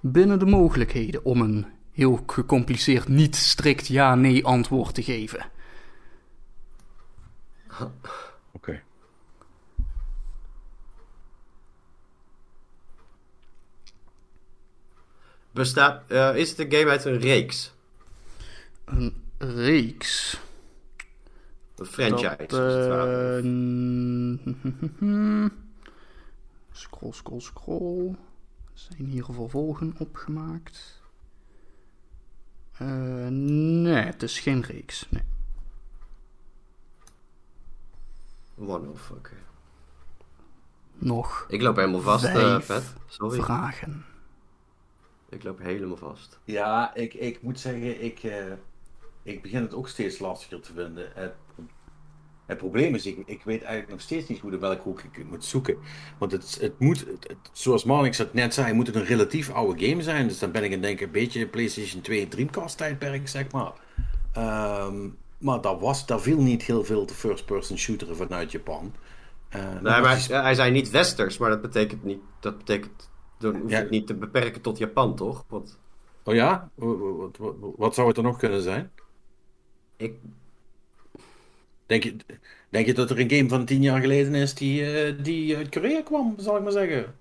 binnen 0.00 0.38
de 0.38 0.46
mogelijkheden 0.46 1.24
om 1.24 1.40
een 1.40 1.66
heel 1.92 2.22
gecompliceerd 2.26 3.08
niet 3.08 3.36
strikt 3.36 3.86
ja-nee 3.86 4.46
antwoord 4.46 4.94
te 4.94 5.02
geven. 5.02 5.46
Oké. 8.52 8.82
Bestaat, 15.52 16.10
eh, 16.10 16.36
is 16.36 16.50
het 16.50 16.58
een 16.58 16.72
game 16.72 16.90
uit 16.90 17.04
een 17.04 17.18
reeks? 17.18 17.72
Een 18.84 19.22
reeks. 19.38 20.40
Een 21.76 21.86
franchise, 21.86 22.36
Dat, 22.36 22.38
het 22.38 22.52
eh, 22.52 23.44
scroll, 26.82 27.12
scroll, 27.12 27.40
scroll. 27.40 28.08
Er 28.08 28.16
zijn 28.94 29.08
hier 29.08 29.24
vervolgen 29.24 29.94
opgemaakt. 29.98 31.02
Eh, 32.72 33.26
nee, 33.28 34.04
het 34.04 34.22
is 34.22 34.40
geen 34.40 34.62
reeks. 34.62 35.06
Nee. 35.08 35.22
One-off, 38.56 39.10
oké. 39.10 39.34
Nog 40.98 41.46
Ik 41.48 41.62
loop 41.62 41.76
helemaal 41.76 42.00
vast, 42.00 42.26
Vijf 42.26 42.66
Pet. 42.66 42.94
Sorry. 43.06 43.42
vragen. 43.42 44.04
Ik 45.30 45.42
loop 45.42 45.58
helemaal 45.58 45.96
vast. 45.96 46.38
Ja, 46.44 46.94
ik, 46.94 47.14
ik 47.14 47.42
moet 47.42 47.60
zeggen, 47.60 48.02
ik, 48.04 48.22
eh, 48.22 48.44
ik 49.22 49.42
begin 49.42 49.62
het 49.62 49.74
ook 49.74 49.88
steeds 49.88 50.18
lastiger 50.18 50.60
te 50.60 50.72
vinden. 50.72 51.10
Het, 51.14 51.32
het 52.46 52.58
probleem 52.58 52.94
is, 52.94 53.06
ik, 53.06 53.22
ik 53.26 53.42
weet 53.44 53.60
eigenlijk 53.62 53.90
nog 53.90 54.00
steeds 54.00 54.28
niet 54.28 54.40
hoe 54.40 54.50
de 54.50 54.58
welke 54.58 54.82
hoek 54.82 55.02
ik 55.02 55.24
moet 55.30 55.44
zoeken. 55.44 55.76
Want 56.18 56.32
het, 56.32 56.58
het 56.60 56.78
moet, 56.78 56.98
het, 57.00 57.28
het- 57.28 57.50
zoals 57.52 57.84
Marnix 57.84 58.18
het 58.18 58.32
net 58.34 58.54
zei, 58.54 58.72
moet 58.72 58.86
het 58.86 58.96
een 58.96 59.04
relatief 59.04 59.50
oude 59.50 59.86
game 59.88 60.02
zijn. 60.02 60.28
Dus 60.28 60.38
dan 60.38 60.50
ben 60.52 60.64
ik 60.64 60.70
in 60.70 60.80
denk 60.80 61.00
ik 61.00 61.06
een 61.06 61.12
beetje 61.12 61.46
PlayStation 61.46 62.00
2 62.02 62.28
Dreamcast 62.28 62.76
tijdperk, 62.76 63.28
zeg 63.28 63.50
maar. 63.52 63.72
Ehm, 64.32 65.08
maar 65.38 65.60
daar, 65.60 65.78
was, 65.78 66.06
daar 66.06 66.20
viel 66.20 66.40
niet 66.42 66.62
heel 66.62 66.84
veel 66.84 67.04
te 67.04 67.14
first-person 67.14 67.78
shooteren 67.78 68.16
vanuit 68.16 68.50
Japan. 68.52 68.94
Eh, 69.48 69.64
Nee, 69.72 69.80
maar 69.82 70.26
hij, 70.26 70.40
hij 70.40 70.54
zei 70.54 70.70
niet 70.70 70.90
westers, 70.90 71.38
maar 71.38 71.50
dat 71.50 71.60
betekent 71.62 72.04
niet... 72.04 72.20
Dat 72.40 72.58
betekent... 72.58 73.09
Dan 73.40 73.56
hoef 73.56 73.70
je 73.70 73.76
Ja. 73.76 73.80
het 73.82 73.90
niet 73.90 74.06
te 74.06 74.14
beperken 74.14 74.60
tot 74.60 74.78
Japan, 74.78 75.16
toch? 75.16 75.44
Want 75.48 75.78
Oh 76.24 76.34
ja? 76.34 76.70
Wat, 76.74 77.36
wat, 77.36 77.54
wat 77.76 77.94
zou 77.94 78.08
het 78.08 78.16
er 78.16 78.22
nog 78.22 78.36
kunnen 78.38 78.62
zijn? 78.62 78.90
ik... 79.96 80.14
Denk 81.86 82.02
je, 82.04 82.16
denk 82.68 82.86
je 82.86 82.94
dat 82.94 83.10
er 83.10 83.18
een 83.20 83.30
game 83.30 83.48
van 83.48 83.64
tien 83.64 83.82
jaar 83.82 84.00
geleden 84.00 84.34
is 84.34 84.54
die, 84.54 84.92
eh, 84.92 85.24
die 85.24 85.56
uit 85.56 85.68
Korea 85.68 86.02
kwam, 86.02 86.34
zal 86.38 86.56
ik 86.56 86.62
maar 86.62 86.72
zeggen? 86.72 87.14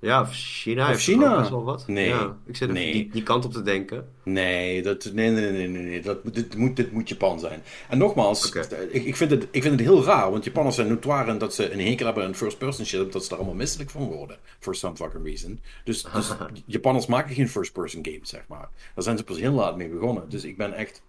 Ja, 0.00 0.20
of 0.20 0.28
China 0.32 0.82
Of 0.82 0.88
heeft 0.88 1.02
China. 1.02 1.38
best 1.38 1.50
wel 1.50 1.64
wat. 1.64 1.86
Nee. 1.86 2.08
Ja, 2.08 2.36
ik 2.46 2.56
zit 2.56 2.72
Nee. 2.72 2.92
die, 2.92 3.10
die 3.10 3.22
kant 3.22 3.44
op 3.44 3.52
te 3.52 3.62
denken. 3.62 4.08
Nee, 4.22 4.82
dat, 4.82 5.10
nee, 5.14 5.30
nee, 5.30 5.50
nee, 5.50 5.68
nee, 5.68 5.82
nee. 5.82 6.02
Dat, 6.02 6.34
dit, 6.34 6.56
moet, 6.56 6.76
dit 6.76 6.92
moet 6.92 7.08
Japan 7.08 7.40
zijn. 7.40 7.62
En 7.88 7.98
nogmaals, 7.98 8.52
ik, 8.52 8.66
ik, 8.92 9.16
vind 9.16 9.30
het, 9.30 9.46
ik 9.50 9.62
vind 9.62 9.78
het 9.78 9.88
heel 9.88 10.04
raar, 10.04 10.30
want 10.30 10.44
Japanners 10.44 10.74
zijn 10.76 10.88
notoire 10.88 11.36
dat 11.36 11.54
ze 11.54 11.72
een 11.72 11.80
hekel 11.80 12.06
hebben 12.06 12.24
aan 12.24 12.34
first-person 12.34 12.84
shit, 12.86 13.12
dat 13.12 13.22
ze 13.22 13.28
daar 13.28 13.38
allemaal 13.38 13.56
misselijk 13.56 13.90
van 13.90 14.02
worden. 14.02 14.36
For 14.58 14.74
some 14.74 14.96
fucking 14.96 15.24
reason. 15.24 15.60
Dus, 15.84 16.02
dus 16.12 16.32
Japanners 16.66 17.06
maken 17.06 17.34
geen 17.34 17.48
first-person 17.48 18.04
games, 18.04 18.28
zeg 18.28 18.42
maar. 18.48 18.68
Daar 18.94 19.04
zijn 19.04 19.16
ze 19.18 19.24
pas 19.24 19.38
heel 19.38 19.52
laat 19.52 19.76
mee 19.76 19.88
begonnen. 19.88 20.28
Dus 20.28 20.44
ik 20.44 20.56
ben 20.56 20.72
echt 20.72 21.02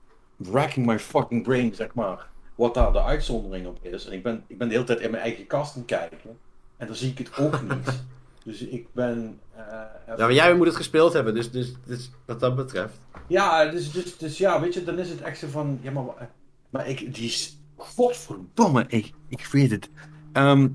racking 0.51 0.85
my 0.85 0.99
fucking 0.99 1.43
brain, 1.43 1.75
zeg 1.75 1.93
maar, 1.93 2.27
wat 2.55 2.73
daar 2.73 2.91
de 2.93 3.03
uitzondering 3.03 3.67
op 3.67 3.77
is. 3.81 4.05
En 4.05 4.13
ik 4.13 4.23
ben, 4.23 4.43
ik 4.47 4.57
ben 4.57 4.67
de 4.67 4.73
hele 4.73 4.85
tijd 4.85 4.99
in 4.99 5.11
mijn 5.11 5.23
eigen 5.23 5.47
kast 5.47 5.73
aan 5.75 5.79
het 5.87 5.89
kijken. 5.89 6.37
En 6.77 6.87
dan 6.87 6.95
zie 6.95 7.09
ik 7.11 7.17
het 7.17 7.37
ook 7.37 7.61
niet. 7.61 8.03
Dus 8.43 8.61
ik 8.61 8.93
ben... 8.93 9.39
eh, 9.55 9.61
Ja, 10.07 10.15
maar 10.17 10.33
jij 10.33 10.55
moet 10.55 10.67
het 10.67 10.75
gespeeld 10.75 11.13
hebben, 11.13 11.33
dus, 11.33 11.51
dus, 11.51 11.73
dus 11.85 12.11
wat 12.25 12.39
dat 12.39 12.55
betreft. 12.55 12.97
ja, 13.27 13.65
dus, 13.65 13.91
dus, 13.91 14.17
dus 14.17 14.37
ja, 14.37 14.61
weet 14.61 14.73
je, 14.73 14.83
dan 14.83 14.99
is 14.99 15.09
het 15.09 15.21
echt 15.21 15.37
zo 15.37 15.47
van, 15.47 15.79
ja, 15.81 15.91
maar, 15.91 16.05
wa- 16.05 16.29
maar 16.69 16.87
ik, 16.87 17.13
die 17.15 17.25
is, 17.25 17.57
godverdomme, 17.75 18.85
ik, 18.87 19.11
ik 19.27 19.45
weet 19.45 19.71
het. 19.71 19.89
Ehm, 20.33 20.67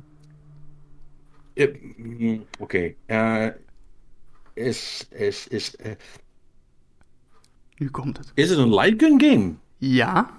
eh, 1.55 1.75
mm, 1.97 2.45
Oké, 2.59 2.95
eh, 3.07 3.47
is, 4.55 5.07
is, 5.11 5.49
is, 5.49 5.77
eh, 5.77 5.93
Nu 7.77 7.91
komt 7.91 8.17
het. 8.19 8.31
is 8.35 8.51
het 8.51 8.59
een 8.59 8.75
light 8.75 9.03
gun 9.03 9.21
game? 9.21 9.55
Ja. 9.77 10.31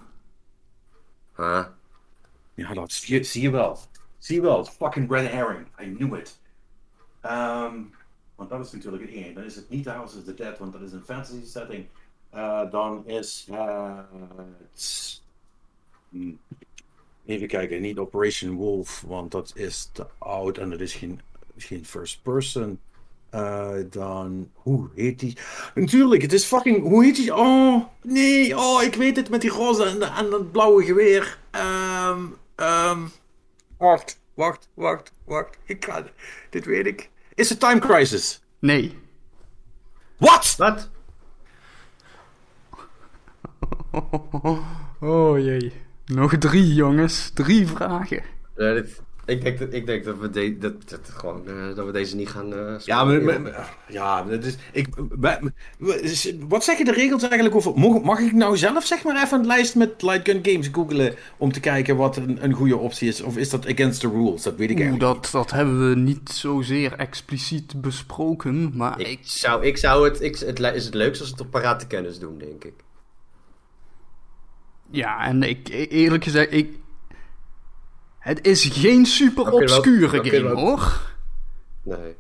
Huh? 1.36 1.65
Ja, 2.53 2.73
dat 2.73 2.91
zie 2.91 3.15
je, 3.17 3.23
zie 3.23 3.41
je 3.41 3.49
wel. 3.49 3.80
Zie 4.17 4.36
je 4.36 4.41
wel, 4.41 4.65
fucking 4.65 5.11
red 5.11 5.32
herring, 5.32 5.67
I 5.82 5.93
knew 5.95 6.15
it. 6.17 6.39
Ehm, 7.28 7.75
want 8.36 8.49
dat 8.49 8.65
is 8.65 8.71
natuurlijk 8.71 9.03
het 9.03 9.13
één. 9.13 9.34
Dan 9.34 9.43
is 9.43 9.55
het 9.55 9.69
niet 9.69 9.86
House 9.86 10.17
of 10.17 10.23
the 10.23 10.34
Dead, 10.34 10.57
want 10.57 10.73
dat 10.73 10.82
is 10.82 10.91
een 10.91 11.03
fantasy 11.03 11.45
setting. 11.45 11.86
Eh, 12.30 12.71
dan 12.71 13.07
is 13.07 13.47
het... 13.51 15.21
Hmm. 16.09 16.39
Even 17.25 17.47
kijken, 17.47 17.82
niet 17.82 17.97
Operation 17.97 18.55
Wolf, 18.55 19.03
want 19.07 19.32
dat 19.32 19.51
is 19.55 19.89
te 19.93 20.05
oud 20.17 20.57
en 20.57 20.69
dat 20.69 20.80
is 20.80 20.93
geen, 20.93 21.21
geen 21.57 21.86
first 21.86 22.21
person. 22.21 22.80
Eh, 23.30 23.75
dan, 23.89 24.51
hoe 24.53 24.89
heet 24.95 25.19
die? 25.19 25.38
Natuurlijk, 25.75 26.21
het 26.21 26.34
is 26.34 26.45
fucking, 26.45 26.82
hoe 26.82 27.03
heet 27.03 27.15
die? 27.15 27.36
Oh, 27.36 27.86
nee, 28.01 28.57
oh, 28.57 28.84
ik 28.84 28.95
weet 28.95 29.15
het 29.15 29.30
met 29.30 29.41
die 29.41 29.49
roze 29.49 29.84
en, 29.84 30.01
en 30.01 30.30
dat 30.30 30.51
blauwe 30.51 30.84
geweer. 30.84 31.39
Ehm, 31.51 32.25
ehm, 32.55 33.07
wacht, 33.78 34.19
wacht, 34.34 34.69
wacht, 34.73 35.11
wacht. 35.23 35.57
Ik 35.65 35.86
ga, 35.86 36.05
dit 36.49 36.65
weet 36.65 36.86
ik. 36.86 37.09
Is 37.38 37.49
het 37.49 37.59
Time 37.59 37.79
Crisis? 37.79 38.41
Nee. 38.59 38.97
Wat? 40.17 40.55
Wat? 40.57 40.89
Oh 44.99 45.39
jee. 45.39 45.73
Nog 46.05 46.38
drie, 46.38 46.73
jongens. 46.73 47.29
Drie 47.33 47.67
vragen. 47.67 48.23
Eh, 48.55 48.73
dit- 48.73 49.01
ik, 49.28 49.41
denk 49.43 49.59
dat, 49.59 49.73
ik 49.73 49.86
denk 49.86 50.03
dat 50.03 50.17
we, 50.17 50.30
de, 50.30 50.57
dat, 50.57 50.89
dat, 50.89 50.99
gewoon, 51.13 51.47
eh, 51.47 51.75
dat 51.75 51.86
we 51.86 51.91
deze 51.91 52.15
niet 52.15 52.30
gaan 52.30 52.53
eh, 52.53 52.80
Ja, 52.80 53.03
maar, 53.03 53.21
maar- 53.21 53.41
maar- 53.41 53.78
ja, 53.88 54.23
dat 54.23 54.43
is, 54.43 54.55
ik, 54.71 54.88
we- 55.09 55.51
wat 56.47 56.63
zeggen 56.63 56.86
de 56.86 56.91
regels 56.91 57.21
eigenlijk 57.21 57.55
over... 57.55 57.73
Mag, 57.80 58.01
mag 58.01 58.19
ik 58.19 58.34
nou 58.34 58.57
zelf 58.57 58.86
zeg 58.86 59.03
maar 59.03 59.23
even 59.23 59.39
een 59.39 59.45
lijst 59.45 59.75
met 59.75 60.01
light 60.01 60.30
gun 60.30 60.39
games 60.43 60.69
googlen 60.71 61.15
om 61.38 61.51
te 61.51 61.59
kijken 61.59 61.95
wat 61.95 62.17
een, 62.17 62.43
een 62.43 62.53
goede 62.53 62.78
optie 62.78 63.07
is? 63.07 63.21
Of 63.21 63.38
is 63.38 63.49
dat 63.49 63.67
against 63.67 63.99
the 63.99 64.09
rules? 64.09 64.41
Dat 64.43 64.55
weet 64.55 64.69
ik 64.69 64.75
Oeh, 64.78 64.86
eigenlijk 64.86 65.21
dat, 65.21 65.32
dat 65.32 65.51
hebben 65.51 65.89
we 65.89 65.95
niet 65.95 66.30
zozeer 66.30 66.93
expliciet 66.93 67.82
besproken, 67.82 68.71
maar 68.78 68.99
Ik 68.99 69.07
ik... 69.07 69.19
zou, 69.21 69.65
ik 69.65 69.78
zou 69.78 70.09
het, 70.09 70.21
ik, 70.21 70.38
het 70.38 70.59
is 70.59 70.86
het 70.86 70.93
leukst 70.93 71.21
als 71.21 71.30
we 71.30 71.36
het 71.38 71.45
op 71.45 71.51
parate 71.51 71.88
kennis 71.88 72.19
doen, 72.19 72.38
denk 72.38 72.63
ik. 72.63 72.73
Ja, 74.91 75.25
en 75.25 75.43
ik, 75.43 75.69
e- 75.69 75.84
eerlijk 75.84 76.23
gezegd, 76.23 76.53
ik... 76.53 76.69
Het 78.28 78.45
is 78.45 78.65
geen 78.65 79.05
super 79.05 79.51
obscure 79.51 80.30
game, 80.30 80.49
hoor. 80.55 81.01
Nee. 81.84 82.15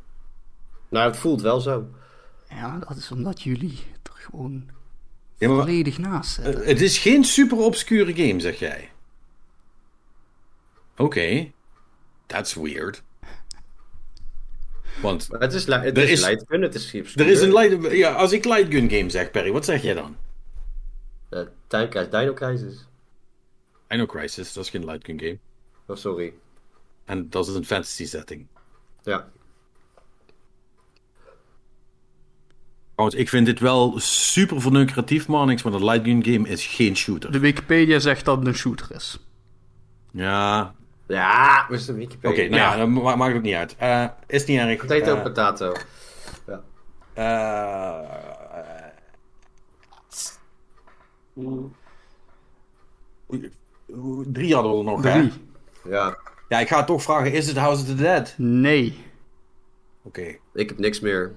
Nou, 0.89 1.07
het 1.09 1.17
voelt 1.17 1.41
wel 1.41 1.59
zo. 1.59 1.87
Ja, 2.49 2.79
dat 2.87 2.97
is 2.97 3.11
omdat 3.11 3.41
jullie 3.41 3.77
er 4.03 4.11
gewoon 4.13 4.69
Ja, 5.37 5.47
maar- 5.47 5.57
volledig 5.57 5.97
naast 5.97 6.31
zitten. 6.33 6.61
Eh, 6.61 6.67
het 6.67 6.81
is 6.81 6.97
geen 6.97 7.23
super 7.23 7.57
obscure 7.57 8.13
game, 8.15 8.39
zeg 8.39 8.59
jij. 8.59 8.91
Oké. 10.97 11.51
That's 12.25 12.53
weird. 12.53 13.03
Want 15.01 15.29
Maar 15.29 15.39
het 15.39 15.53
is, 15.53 15.65
het 15.65 15.97
Er 15.97 15.97
is, 15.97 16.09
is- 16.09 16.25
light 16.25 16.43
gun, 16.47 16.61
het 16.61 16.75
is 16.75 16.93
er 16.93 17.27
is 17.27 17.41
een 17.41 17.53
light... 17.53 17.91
Ja, 17.91 18.11
als 18.13 18.31
ik 18.31 18.45
light 18.45 18.71
gun 18.73 18.89
game 18.89 19.09
zeg, 19.09 19.31
Perry, 19.31 19.51
wat 19.51 19.65
zeg 19.65 19.81
jij 19.81 19.93
dan? 19.93 20.15
Uh, 21.29 21.39
Time 21.67 21.87
Crisis, 21.87 22.09
Dino 22.11 22.33
Crisis. 22.33 22.85
Dino 23.87 24.05
Crisis, 24.05 24.53
dat 24.53 24.63
is 24.63 24.69
geen 24.69 24.85
light 24.85 25.05
gun 25.05 25.19
game. 25.19 25.37
Oh, 25.87 25.95
sorry. 25.95 26.33
En 27.05 27.29
dat 27.29 27.47
is 27.47 27.55
een 27.55 27.65
fantasy 27.65 28.05
setting. 28.05 28.47
Ja. 29.03 29.27
Trouwens, 32.95 33.19
ik 33.21 33.29
vind 33.29 33.45
dit 33.45 33.59
wel 33.59 33.99
super 33.99 34.61
verneukeratief, 34.61 35.27
maar 35.27 35.41
een 35.41 35.83
light 35.85 36.03
gun 36.05 36.23
game 36.23 36.47
is 36.49 36.65
geen 36.65 36.95
shooter. 36.95 37.31
De 37.31 37.39
Wikipedia 37.39 37.99
zegt 37.99 38.25
dat 38.25 38.37
het 38.37 38.47
een 38.47 38.53
shooter 38.55 38.87
is. 38.95 39.19
Ja, 40.11 40.75
Ja, 41.07 41.65
we 41.69 41.77
zijn 41.77 41.97
oké, 42.01 42.05
Wikipedia. 42.07 42.75
nou 42.75 42.79
ja, 42.79 42.85
ma- 43.01 43.15
maakt 43.15 43.33
het 43.33 43.43
niet 43.43 43.53
uit. 43.55 43.75
Eh, 43.77 44.05
is 44.27 44.45
niet 44.45 44.59
erg. 44.59 44.79
Potato, 44.79 45.15
Eh, 45.15 45.23
potato. 45.23 45.73
eh, 47.13 47.99
oei, 51.37 51.69
oei, 53.31 53.51
Drie 54.31 54.53
hadden 54.53 54.71
we 54.71 54.77
er 54.77 54.83
nog, 54.83 55.03
hè? 55.03 55.29
Ja, 55.89 56.17
Ja, 56.49 56.59
ik 56.59 56.67
ga 56.67 56.83
toch 56.83 57.01
vragen, 57.03 57.31
is 57.31 57.47
het 57.47 57.57
House 57.57 57.81
of 57.81 57.87
the 57.87 57.95
Dead? 57.95 58.33
Nee. 58.37 59.05
Oké. 60.01 60.37
ik 60.53 60.69
heb 60.69 60.77
niks 60.77 60.99
meer. 60.99 61.35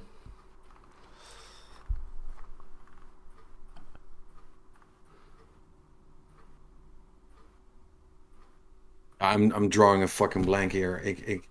I'm, 9.21 9.53
I'm 9.53 9.69
drawing 9.69 10.03
a 10.03 10.09
fucking 10.09 10.45
blank 10.45 10.73
here. 10.73 11.03
Ik, 11.03 11.19
ik... 11.19 11.49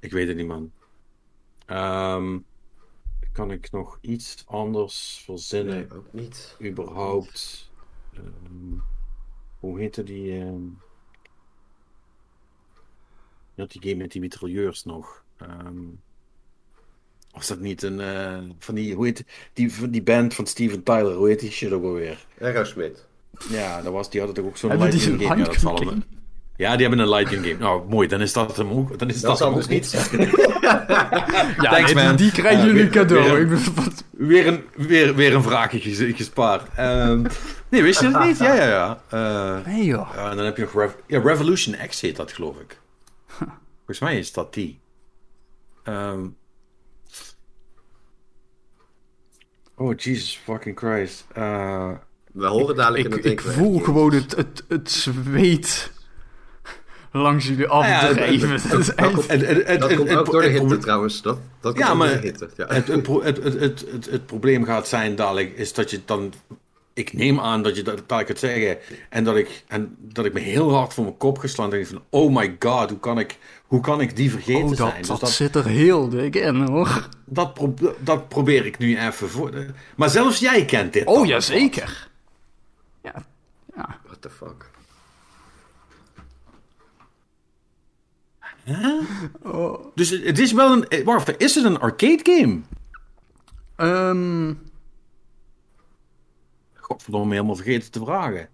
Ik 0.00 0.12
weet 0.12 0.28
het 0.28 0.36
niet, 0.36 0.46
man. 0.46 0.72
Ehm, 1.66 2.38
kan 3.40 3.50
ik 3.50 3.70
nog 3.70 3.98
iets 4.00 4.44
anders 4.46 5.22
verzinnen? 5.24 5.74
Nee, 5.74 5.98
ook 5.98 6.12
niet. 6.12 6.56
überhaupt. 6.62 7.70
ehm, 8.14 8.78
hoe 9.58 9.78
heette 9.78 10.02
die? 10.02 10.40
ehm 10.40 10.62
je 13.54 13.66
had 13.66 13.70
die 13.70 13.82
game 13.82 14.02
met 14.02 14.12
die 14.12 14.20
mitrailleurs 14.20 14.84
nog. 14.84 15.24
Ehm, 15.36 15.84
was 17.30 17.46
dat 17.46 17.60
niet 17.60 17.82
een 17.82 18.00
eh, 18.00 18.38
van 18.58 18.74
die, 18.74 18.94
hoe 18.94 19.04
heet 19.04 19.24
die, 19.52 19.72
van 19.72 19.90
die 19.90 20.02
band 20.02 20.34
van 20.34 20.46
Steven 20.46 20.82
Tyler? 20.82 21.14
Hoe 21.14 21.28
heet 21.28 21.40
die 21.40 21.50
shit 21.50 21.72
ook 21.72 21.84
alweer? 21.84 22.26
Aerosmith. 22.40 23.06
Ja, 23.50 23.82
dat 23.82 23.92
was, 23.92 24.10
die 24.10 24.20
hadden 24.20 24.42
toch 24.42 24.50
ook 24.50 24.56
zo'n 24.56 24.70
Hebben 24.70 24.90
die 24.90 25.16
light 25.16 25.38
een 25.38 25.54
gun 25.54 25.78
game? 25.78 25.94
Ja, 25.94 26.19
Ja, 26.60 26.76
die 26.76 26.86
hebben 26.86 26.98
een 27.06 27.08
light 27.14 27.28
gun 27.28 27.42
game. 27.42 27.58
Nou, 27.58 27.88
mooi, 27.88 28.08
dan 28.08 28.20
is 28.20 28.32
dat 28.32 28.56
hem 28.56 28.70
ook. 28.70 28.98
Dan 28.98 29.08
is 29.08 29.20
Dat 29.20 29.30
dat, 29.30 29.38
zal 29.38 29.46
hem 29.46 29.56
dus 29.56 29.64
ook 29.64 29.70
niet. 29.70 30.30
Ja, 31.62 31.70
Thanks, 31.70 31.92
nee, 31.92 32.04
man. 32.04 32.16
die, 32.16 32.32
krijgen 32.32 32.66
jullie 32.66 32.88
cadeau. 32.88 33.46
weer- 33.46 33.58
Ik 33.58 33.64
wat- 33.74 34.04
Weer 34.10 34.46
een, 34.46 34.64
weer, 34.76 35.14
weer 35.14 35.34
een 35.34 35.42
vraagje 35.42 35.80
ges- 35.80 36.16
gespaard. 36.16 36.68
Ehm, 36.76 37.22
nee, 37.68 37.82
wist 37.82 38.00
je 38.00 38.10
dat 38.10 38.24
niet? 38.24 38.38
Ja, 38.38 38.54
ja, 38.54 38.66
ja. 38.66 39.00
Eh, 39.08 39.66
Nee 39.72 39.84
joh. 39.84 40.10
Ja, 40.14 40.30
en 40.30 40.36
dan 40.36 40.44
heb 40.44 40.56
je 40.56 40.62
nog 40.62 40.72
Rev- 40.74 40.92
ja, 41.06 41.20
Revolution 41.20 41.76
X 41.88 42.00
heet 42.00 42.16
dat, 42.16 42.32
geloof 42.32 42.56
ik. 42.60 42.80
Volgens 43.76 43.98
mij 44.00 44.18
is 44.18 44.32
dat 44.32 44.54
die. 44.54 44.80
Ehm. 45.84 46.26
Oh, 49.76 49.94
Jesus 49.96 50.40
fucking 50.44 50.78
Christ. 50.78 51.24
Eh, 51.32 51.90
We 52.32 52.46
horen 52.46 52.76
dadelijk 52.76 53.04
in 53.04 53.10
Ik, 53.10 53.16
het 53.16 53.24
ik 53.32 53.36
denkwerk. 53.36 53.56
voel 53.58 53.78
gewoon 53.78 54.12
het, 54.12 54.36
het, 54.36 54.64
het 54.68 54.90
zweet 54.90 55.92
langs 57.12 57.46
jullie 57.46 57.66
het- 57.66 57.70
Dat 58.70 58.86
het- 58.86 59.30
het- 59.30 59.66
het- 59.66 59.80
Dat 59.80 59.88
het- 59.90 59.98
komt 59.98 60.08
het- 60.08 60.18
ook 60.18 60.30
door 60.30 60.40
de 60.42 60.48
het- 60.48 60.58
hitte 60.58 60.74
het- 60.74 60.82
trouwens. 60.82 61.22
Dat, 61.22 61.38
dat 61.60 61.74
komt 61.74 61.86
Ja, 61.86 61.94
maar- 61.94 62.08
door 62.08 62.20
de 62.20 62.26
hitte. 62.26 62.48
Ja. 62.56 62.66
Het, 62.66 62.86
het, 62.86 63.06
het, 63.06 63.22
het, 63.44 63.60
het, 63.60 63.84
het, 63.92 64.10
het 64.10 64.26
probleem 64.26 64.64
gaat 64.64 64.88
zijn 64.88 65.14
dadelijk, 65.16 65.52
is 65.56 65.72
dat 65.72 65.90
je 65.90 66.00
dan... 66.04 66.32
Ik 66.94 67.12
neem 67.12 67.40
aan 67.40 67.62
dat 67.62 67.76
je 67.76 67.82
dat 67.82 67.96
dadelijk 67.98 68.28
gaat 68.28 68.38
zeggen. 68.38 68.78
En 69.08 69.24
dat 69.24 69.36
ik, 69.36 69.64
en 69.68 69.96
dat 69.98 70.24
ik 70.24 70.32
me 70.32 70.40
heel 70.40 70.74
hard 70.74 70.94
voor 70.94 71.04
mijn 71.04 71.16
kop 71.16 71.38
geslaan 71.38 71.70
denk 71.70 71.86
van... 71.86 72.02
Oh 72.10 72.34
my 72.34 72.56
god, 72.58 72.90
hoe 72.90 72.98
kan 72.98 73.18
ik, 73.18 73.38
hoe 73.66 73.80
kan 73.80 74.00
ik 74.00 74.16
die 74.16 74.30
vergeten 74.30 74.62
oh, 74.62 74.68
dat, 74.68 74.76
zijn? 74.76 74.98
Dus 74.98 75.06
dat, 75.06 75.20
dat, 75.20 75.30
zit 75.30 75.54
er 75.54 75.66
heel 75.66 76.08
dik 76.08 76.36
in 76.36 76.54
hoor. 76.56 77.08
dat, 77.24 77.54
pro- 77.54 77.94
dat 77.98 78.28
probeer 78.28 78.66
ik 78.66 78.78
nu 78.78 78.98
even 78.98 79.28
voor... 79.28 79.50
Maar 79.96 80.10
zelfs 80.10 80.38
jij 80.38 80.64
kent 80.64 80.92
dit 80.92 81.06
Oh 81.06 81.14
dan, 81.14 81.26
ja, 81.26 81.36
of 81.36 81.48
wat? 81.48 81.56
zeker. 81.56 82.08
Ja, 83.02 83.12
ja. 83.76 83.98
What 84.06 84.22
the 84.22 84.30
fuck. 84.30 84.69
Dus 89.94 90.10
het, 90.10 90.38
is 90.38 90.52
wel 90.52 90.72
een... 90.72 90.88
eh, 90.88 91.04
Wacht, 91.04 91.36
is 91.40 91.54
het 91.54 91.64
een 91.64 91.78
arcade 91.78 92.20
game? 92.22 92.60
Ehm, 93.76 94.54
Godverdomme, 96.74 97.32
helemaal 97.34 97.54
vergeten 97.56 97.90
te 97.90 98.00
vragen. 98.00 98.48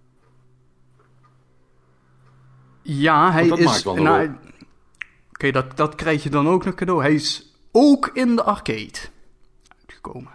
ja, 2.82 3.32
hij 3.32 3.48
dat 3.48 3.58
is... 3.58 3.64
maakt 3.64 3.82
wel 3.82 3.96
een 3.96 4.02
nou. 4.02 4.34
Oké, 5.30 5.50
dat, 5.50 5.76
dat 5.76 5.94
krijg 5.94 6.22
je 6.22 6.30
dan 6.30 6.48
ook 6.48 6.64
nog 6.64 6.74
cadeau. 6.74 7.02
Hij 7.02 7.14
is 7.14 7.54
ook 7.72 8.10
in 8.12 8.36
de 8.36 8.42
arcade 8.42 8.98
uitgekomen. 9.78 10.32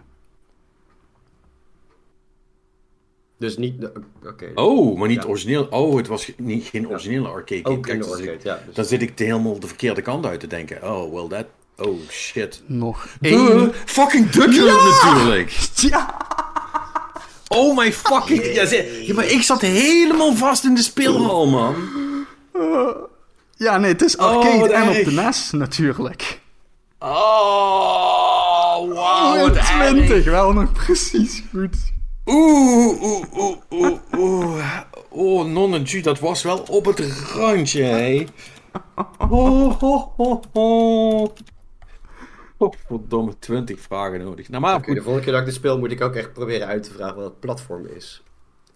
Dus 3.41 3.57
niet... 3.57 3.81
de- 3.81 3.91
Oké. 4.27 4.51
Oh, 4.55 4.97
maar 4.99 5.07
niet 5.07 5.23
Ja. 5.23 5.29
origineel. 5.29 5.67
Oh, 5.69 5.95
het 5.97 6.07
was 6.07 6.31
niet, 6.37 6.65
geen 6.65 6.89
originele 6.89 7.27
arcade 7.27 7.61
game. 7.63 7.75
Ook 7.75 7.83
Kijk, 7.83 8.01
dan 8.07 8.19
ik- 8.23 8.43
ja. 8.43 8.61
Dus- 8.65 8.75
Dan 8.75 8.85
zit 8.85 9.01
ik 9.01 9.17
de 9.17 9.23
helemaal 9.23 9.59
de 9.59 9.67
verkeerde 9.67 10.01
kant 10.01 10.25
uit 10.25 10.39
te 10.39 10.47
denken. 10.47 10.83
Oh, 10.83 11.13
well 11.13 11.27
that... 11.27 11.45
Oh, 11.87 11.99
shit. 12.09 12.61
Nog 12.65 13.07
één. 13.21 13.71
fucking 13.85 14.29
Duck 14.29 14.53
Hunt 14.53 14.83
natuurlijk. 15.03 15.57
Ja! 15.89 16.17
Oh 17.47 17.77
my 17.77 17.93
fucking... 17.93 18.45
Ja, 19.05 19.13
maar 19.13 19.25
ik 19.25 19.41
zat 19.41 19.61
helemaal 19.61 20.33
vast 20.35 20.63
in 20.63 20.75
de 20.75 20.81
speelhal, 20.81 21.47
man. 21.47 21.75
Ja, 23.55 23.77
nee, 23.77 23.91
het 23.91 24.01
is 24.01 24.15
Oh, 24.15 24.25
arcade 24.25 24.73
en 24.73 24.89
op 24.99 25.05
de 25.05 25.11
NES 25.11 25.51
natuurlijk. 25.51 26.39
Oh, 26.99 28.77
wow, 28.77 28.97
Oh, 28.97 29.41
wat 29.41 29.53
20, 29.65 30.09
erg. 30.09 30.25
wel 30.25 30.53
nog 30.53 30.71
precies 30.73 31.43
goed. 31.51 31.75
Oeh, 32.25 33.01
oeh, 33.01 33.23
oeh, 33.37 33.57
oeh, 33.71 33.99
oeh. 34.17 34.79
Oh, 35.09 35.45
non 35.45 35.85
dat 36.01 36.19
was 36.19 36.43
wel 36.43 36.57
op 36.59 36.85
het 36.85 36.99
randje, 37.33 37.83
hé. 37.83 38.25
Oh, 39.17 39.73
ho, 39.79 40.11
ho, 40.17 40.41
ho. 40.53 41.33
Oh, 42.57 42.73
verdomme, 42.87 43.39
20 43.39 43.79
vragen 43.79 44.19
nodig. 44.19 44.49
Nou, 44.49 44.61
maar 44.61 44.75
Oké, 44.75 44.85
de 44.85 44.91
goed. 44.91 44.97
volgende 45.03 45.21
keer 45.23 45.31
dat 45.31 45.41
ik 45.41 45.47
dit 45.47 45.55
speel 45.55 45.79
moet 45.79 45.91
ik 45.91 46.01
ook 46.01 46.15
echt 46.15 46.33
proberen 46.33 46.67
uit 46.67 46.83
te 46.83 46.91
vragen 46.91 47.15
wat 47.15 47.25
het 47.25 47.39
platform 47.39 47.85
is. 47.95 48.23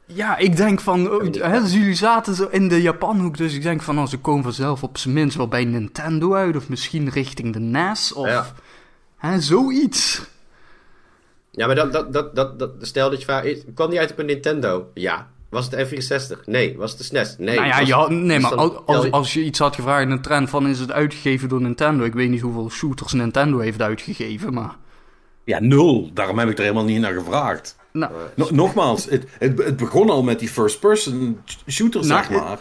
Ja, 0.06 0.38
ik 0.38 0.56
denk 0.58 0.82
van, 0.82 1.12
oh, 1.12 1.34
hè, 1.34 1.62
dus 1.62 1.74
jullie 1.74 1.94
zaten 1.96 2.36
zo 2.36 2.48
in 2.52 2.68
de 2.68 2.82
Japanhoek, 2.82 3.38
dus 3.38 3.54
ik 3.54 3.62
denk 3.62 3.82
van, 3.82 4.00
oh, 4.00 4.08
ze 4.08 4.18
komen 4.18 4.44
vanzelf 4.44 4.84
op 4.84 4.98
zijn 4.98 5.14
minst 5.14 5.38
wel 5.38 5.48
bij 5.48 5.66
Nintendo 5.66 6.34
uit, 6.34 6.56
of 6.56 6.70
misschien 6.70 7.10
richting 7.10 7.54
de 7.54 7.60
NES, 7.60 8.14
of 8.14 8.28
Ja. 8.28 8.46
hè, 9.18 9.42
zoiets. 9.42 10.22
Ja, 11.56 11.66
maar 11.66 11.76
dat, 11.76 11.94
dat, 11.94 12.14
dat, 12.14 12.36
dat, 12.36 12.60
dat, 12.60 12.72
stel 12.82 13.10
dat 13.10 13.20
je 13.20 13.26
vraagt, 13.26 13.46
is- 13.46 13.64
kwam 13.76 13.90
die 13.90 14.00
uit 14.00 14.12
op 14.12 14.20
een 14.20 14.26
Nintendo? 14.26 14.88
Ja. 14.94 15.28
Was 15.50 15.70
het 15.72 15.88
N64? 15.88 16.40
Nee. 16.46 16.78
Was 16.78 16.90
het 16.90 17.00
de 17.00 17.06
SNES? 17.06 17.36
Nee. 17.38 17.56
nou 17.56 17.68
ja, 17.68 17.80
Was- 17.80 17.88
ja 17.88 18.08
nee, 18.10 18.40
maar 18.40 18.50
dan 18.50 18.60
als, 18.60 18.74
als, 18.86 19.04
je- 19.06 19.12
als 19.12 19.34
je 19.34 19.44
iets 19.44 19.60
had 19.60 19.76
gevraagd 19.76 20.02
in 20.04 20.12
een 20.12 20.22
trend 20.22 20.50
van, 20.50 20.68
is 20.68 20.80
het 20.80 20.92
uitgegeven 20.92 21.50
door 21.50 21.62
Nintendo? 21.62 22.04
Ik 22.04 22.14
weet 22.14 22.30
niet 22.30 22.42
hoeveel 22.42 22.70
shooters 22.70 23.14
Nintendo 23.14 23.60
heeft 23.60 23.82
uitgegeven, 23.82 24.54
maar... 24.54 24.76
Ja, 25.44 25.60
nul. 25.60 26.10
Daarom 26.14 26.40
heb 26.40 26.50
ik 26.50 26.58
er 26.58 26.64
helemaal 26.64 26.84
niet 26.84 27.00
naar 27.00 27.14
gevraagd. 27.14 27.76
Nou, 27.92 28.12
No- 28.36 28.48
nogmaals, 28.52 29.06
het, 29.10 29.24
het, 29.40 29.64
het 29.64 29.78
begon 29.78 30.10
al 30.10 30.24
met 30.24 30.40
die 30.40 30.50
first-person 30.50 31.40
shooter, 31.70 32.06
Nou, 32.06 32.24
zeg 32.26 32.40
maar. 32.42 32.60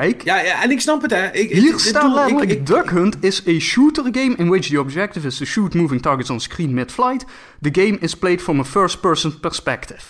Kijk, 0.00 0.24
Ja, 0.24 0.40
ja, 0.40 0.62
en 0.62 0.70
ik 0.70 0.80
snap 0.80 1.02
het, 1.02 1.10
hè. 1.10 1.30
Ik, 1.32 1.50
Hier 1.50 1.78
staat 1.78 2.04
ik- 2.08 2.14
letterlijk: 2.14 2.50
ik- 2.50 2.66
Duck 2.66 2.90
Hunt 2.90 3.16
is 3.24 3.46
a 3.48 3.58
shooter 3.58 4.04
game 4.10 4.34
in 4.36 4.48
which 4.48 4.66
the 4.68 4.80
objective 4.80 5.26
is 5.26 5.36
to 5.36 5.44
shoot 5.44 5.74
moving 5.74 6.02
targets 6.02 6.30
on 6.30 6.40
screen 6.40 6.74
mid-flight. 6.74 7.24
The 7.60 7.68
game 7.72 7.98
is 8.00 8.14
played 8.16 8.42
from 8.42 8.60
a 8.60 8.64
first-person 8.64 9.40
perspective. 9.40 10.02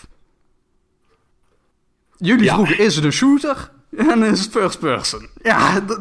Jullie 2.17 2.45
Ja. 2.45 2.55
vroegen: 2.55 2.79
is 2.79 2.95
het 2.97 3.05
een 3.05 3.13
shooter? 3.13 3.71
En 3.97 4.23
is 4.23 4.41
het 4.41 4.51
first-person? 4.51 5.29
Ja, 5.43 5.81
dat... 5.81 6.01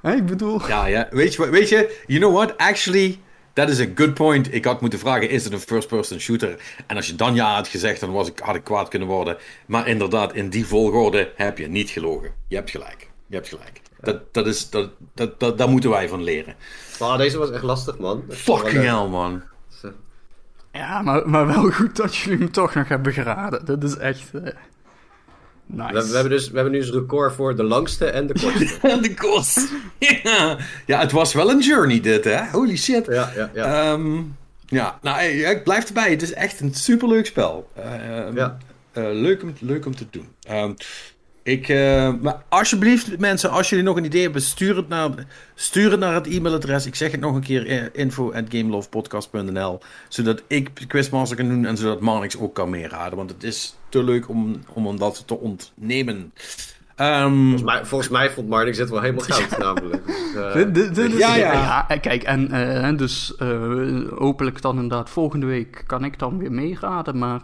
Hè, 0.00 0.14
ik 0.14 0.26
bedoel. 0.26 0.66
Ja, 0.68 0.86
ja. 0.86 1.06
Weet 1.10 1.34
je, 1.34 1.50
weet 1.50 1.68
je, 1.68 2.02
you 2.06 2.20
know 2.20 2.34
what? 2.34 2.58
Actually, 2.58 3.20
that 3.56 3.68
is 3.68 3.80
a 3.80 3.86
good 3.94 4.14
point. 4.14 4.54
Ik 4.54 4.64
had 4.64 4.80
moeten 4.80 4.98
vragen, 4.98 5.30
is 5.30 5.44
het 5.44 5.52
een 5.52 5.60
first-person 5.60 6.20
shooter? 6.20 6.56
En 6.86 6.96
als 6.96 7.06
je 7.06 7.14
dan 7.14 7.34
ja 7.34 7.54
had 7.54 7.68
gezegd, 7.68 8.00
dan 8.00 8.12
was 8.12 8.28
ik, 8.28 8.38
had 8.38 8.54
ik 8.54 8.64
kwaad 8.64 8.88
kunnen 8.88 9.08
worden. 9.08 9.36
Maar 9.66 9.88
inderdaad, 9.88 10.34
in 10.34 10.48
die 10.48 10.66
volgorde 10.66 11.32
heb 11.36 11.58
je 11.58 11.68
niet 11.68 11.90
gelogen. 11.90 12.30
Je 12.48 12.56
hebt 12.56 12.70
gelijk. 12.70 13.10
Je 13.26 13.34
hebt 13.34 13.48
gelijk. 13.48 13.80
Dat, 14.00 14.34
dat 14.34 14.46
is, 14.46 14.70
dat, 14.70 14.90
dat, 15.14 15.40
dat, 15.40 15.58
daar 15.58 15.68
moeten 15.68 15.90
wij 15.90 16.08
van 16.08 16.22
leren. 16.22 16.54
Maar 16.98 17.18
deze 17.18 17.38
was 17.38 17.50
echt 17.50 17.62
lastig, 17.62 17.98
man. 17.98 18.24
Fucking 18.28 18.82
hell, 18.82 19.06
man. 19.06 19.42
Ja, 20.72 21.02
maar, 21.02 21.28
maar 21.28 21.46
wel 21.46 21.70
goed 21.70 21.96
dat 21.96 22.16
jullie 22.16 22.38
hem 22.38 22.52
toch 22.52 22.74
nog 22.74 22.88
hebben 22.88 23.12
geraden. 23.12 23.64
Dat 23.64 23.84
is 23.84 23.96
echt 23.96 24.30
uh, 24.32 24.42
nice. 25.66 25.92
We, 25.92 26.06
we, 26.06 26.14
hebben 26.14 26.30
dus, 26.30 26.48
we 26.48 26.54
hebben 26.54 26.72
nu 26.72 26.78
eens 26.78 26.90
record 26.90 27.34
voor 27.34 27.56
de 27.56 27.62
langste 27.62 28.06
en 28.06 28.26
de 28.26 28.34
kortste. 28.40 28.98
de 29.08 29.14
kost. 29.14 29.68
ja. 29.98 30.58
ja, 30.86 31.00
het 31.00 31.12
was 31.12 31.32
wel 31.32 31.50
een 31.50 31.60
journey 31.60 32.00
dit, 32.00 32.24
hè? 32.24 32.50
Holy 32.50 32.76
shit. 32.76 33.06
Ja, 33.06 33.32
ja, 33.36 33.50
ja. 33.54 33.92
Um, 33.92 34.36
ja, 34.66 34.98
nou, 35.02 35.22
ik 35.22 35.64
blijf 35.64 35.86
erbij. 35.86 36.10
Het 36.10 36.22
is 36.22 36.32
echt 36.32 36.60
een 36.60 36.74
superleuk 36.74 37.26
spel. 37.26 37.70
Uh, 37.78 38.34
ja. 38.34 38.58
Uh, 38.92 39.04
leuk, 39.12 39.42
om, 39.42 39.54
leuk 39.58 39.86
om 39.86 39.96
te 39.96 40.06
doen. 40.10 40.28
Um, 40.50 40.74
ik, 41.46 41.68
uh, 41.68 42.14
maar 42.20 42.42
alsjeblieft, 42.48 43.18
mensen, 43.18 43.50
als 43.50 43.68
jullie 43.68 43.84
nog 43.84 43.96
een 43.96 44.04
idee 44.04 44.22
hebben, 44.22 44.42
stuur 44.42 44.76
het 44.76 44.88
naar, 44.88 45.10
het, 45.54 45.98
naar 45.98 46.14
het 46.14 46.26
e-mailadres. 46.26 46.86
Ik 46.86 46.94
zeg 46.94 47.10
het 47.10 47.20
nog 47.20 47.34
een 47.34 47.42
keer: 47.42 47.94
info 47.94 48.32
at 48.32 48.44
gamelovepodcast.nl. 48.48 49.78
Zodat 50.08 50.42
ik 50.46 50.70
Quizmaster 50.88 51.36
kan 51.36 51.48
doen 51.48 51.66
en 51.66 51.76
zodat 51.76 52.00
Marnix 52.00 52.38
ook 52.38 52.54
kan 52.54 52.70
meeraden. 52.70 53.16
Want 53.16 53.30
het 53.30 53.42
is 53.42 53.76
te 53.88 54.04
leuk 54.04 54.28
om, 54.28 54.60
om 54.72 54.98
dat 54.98 55.22
te 55.26 55.38
ontnemen. 55.38 56.32
Um, 57.00 57.40
volgens, 57.40 57.62
mij, 57.62 57.86
volgens 57.86 58.10
mij 58.10 58.30
vond 58.30 58.48
Marnix 58.48 58.78
het 58.78 58.90
wel 58.90 59.00
helemaal 59.00 59.24
goud, 59.30 59.58
namelijk. 59.58 60.06
Dus, 60.06 60.88
uh, 60.88 60.94
de, 60.94 61.14
ja, 61.18 61.34
ja. 61.34 61.86
ja, 61.88 61.96
kijk, 61.96 62.22
en 62.22 62.54
uh, 62.54 62.98
dus 62.98 63.34
uh, 63.38 64.10
hopelijk 64.10 64.62
dan 64.62 64.74
inderdaad 64.74 65.10
volgende 65.10 65.46
week 65.46 65.84
kan 65.86 66.04
ik 66.04 66.18
dan 66.18 66.38
weer 66.38 66.52
meeraden. 66.52 67.18
Maar 67.18 67.42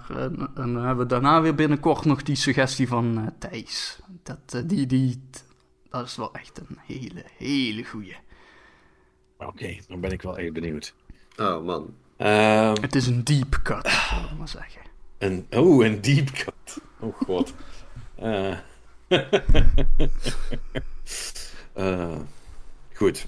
dan 0.55 0.77
hebben 0.77 0.97
we 0.97 1.07
daarna 1.07 1.41
weer 1.41 1.55
binnenkort 1.55 2.05
nog 2.05 2.23
die 2.23 2.37
suggestie 2.37 2.89
van 2.89 3.33
Thijs. 3.39 3.99
Dat, 4.23 4.65
die, 4.66 4.87
die, 4.87 5.23
dat 5.91 6.07
is 6.07 6.16
wel 6.16 6.35
echt 6.35 6.61
een 6.69 6.79
hele, 6.87 7.24
hele 7.39 7.85
goeie. 7.85 8.16
Oké, 9.39 9.49
okay, 9.49 9.83
dan 9.89 10.01
ben 10.01 10.11
ik 10.11 10.23
wel 10.23 10.39
even 10.39 10.53
benieuwd. 10.53 10.95
Oh 11.37 11.65
man. 11.65 11.95
Um, 12.19 12.74
het 12.81 12.95
is 12.95 13.07
een 13.07 13.24
deep 13.24 13.61
cut, 13.62 13.89
zal 14.11 14.24
ik 14.24 14.39
maar 14.39 14.49
zeggen. 14.49 14.81
Een, 15.19 15.47
oh, 15.51 15.85
een 15.85 16.01
deep 16.01 16.31
cut. 16.31 16.81
Oh 17.01 17.15
god. 17.16 17.55
uh, 21.76 22.10
goed. 22.94 23.26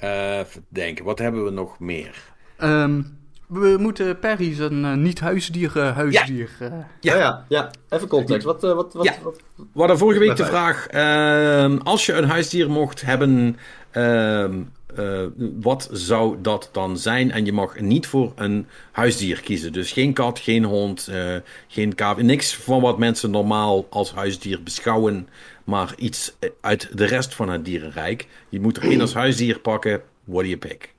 Uh, 0.00 0.38
even 0.38 0.64
denken, 0.68 1.04
wat 1.04 1.18
hebben 1.18 1.44
we 1.44 1.50
nog 1.50 1.78
meer? 1.78 2.22
Um, 2.58 3.18
we 3.46 3.76
moeten 3.78 4.18
Perry 4.18 4.54
zijn 4.54 4.84
uh, 4.84 4.92
niet-huisdier 4.92 5.78
huisdier. 5.78 6.50
Ja. 6.60 6.88
ja. 7.00 7.16
Ja, 7.16 7.44
ja, 7.48 7.70
even 7.88 8.08
context. 8.08 8.46
Wat, 8.46 8.62
wat, 8.62 8.94
wat, 8.94 9.04
ja. 9.04 9.14
wat, 9.22 9.40
We 9.56 9.78
hadden 9.78 9.98
vorige 9.98 10.20
week 10.20 10.36
de 10.36 10.44
vraag: 10.44 10.86
ehm, 10.86 11.76
als 11.76 12.06
je 12.06 12.12
een 12.12 12.28
huisdier 12.28 12.70
mocht 12.70 13.02
hebben, 13.02 13.58
ehm, 13.90 14.62
uh, 14.98 15.26
wat 15.60 15.88
zou 15.92 16.36
dat 16.40 16.68
dan 16.72 16.98
zijn? 16.98 17.30
En 17.30 17.44
je 17.44 17.52
mag 17.52 17.80
niet 17.80 18.06
voor 18.06 18.32
een 18.34 18.66
huisdier 18.92 19.40
kiezen. 19.40 19.72
Dus 19.72 19.92
geen 19.92 20.12
kat, 20.12 20.38
geen 20.38 20.64
hond, 20.64 21.08
uh, 21.10 21.36
geen 21.68 21.94
kaap. 21.94 22.22
Niks 22.22 22.54
van 22.54 22.80
wat 22.80 22.98
mensen 22.98 23.30
normaal 23.30 23.86
als 23.90 24.12
huisdier 24.12 24.62
beschouwen. 24.62 25.28
Maar 25.64 25.94
iets 25.96 26.36
uit 26.60 26.88
de 26.92 27.04
rest 27.04 27.34
van 27.34 27.48
het 27.48 27.64
dierenrijk. 27.64 28.26
Je 28.48 28.60
moet 28.60 28.76
er 28.76 28.82
één 28.82 29.00
als 29.00 29.14
huisdier 29.14 29.58
pakken. 29.60 30.02
What 30.24 30.42
do 30.42 30.48
you 30.48 30.56
pick? 30.56 30.94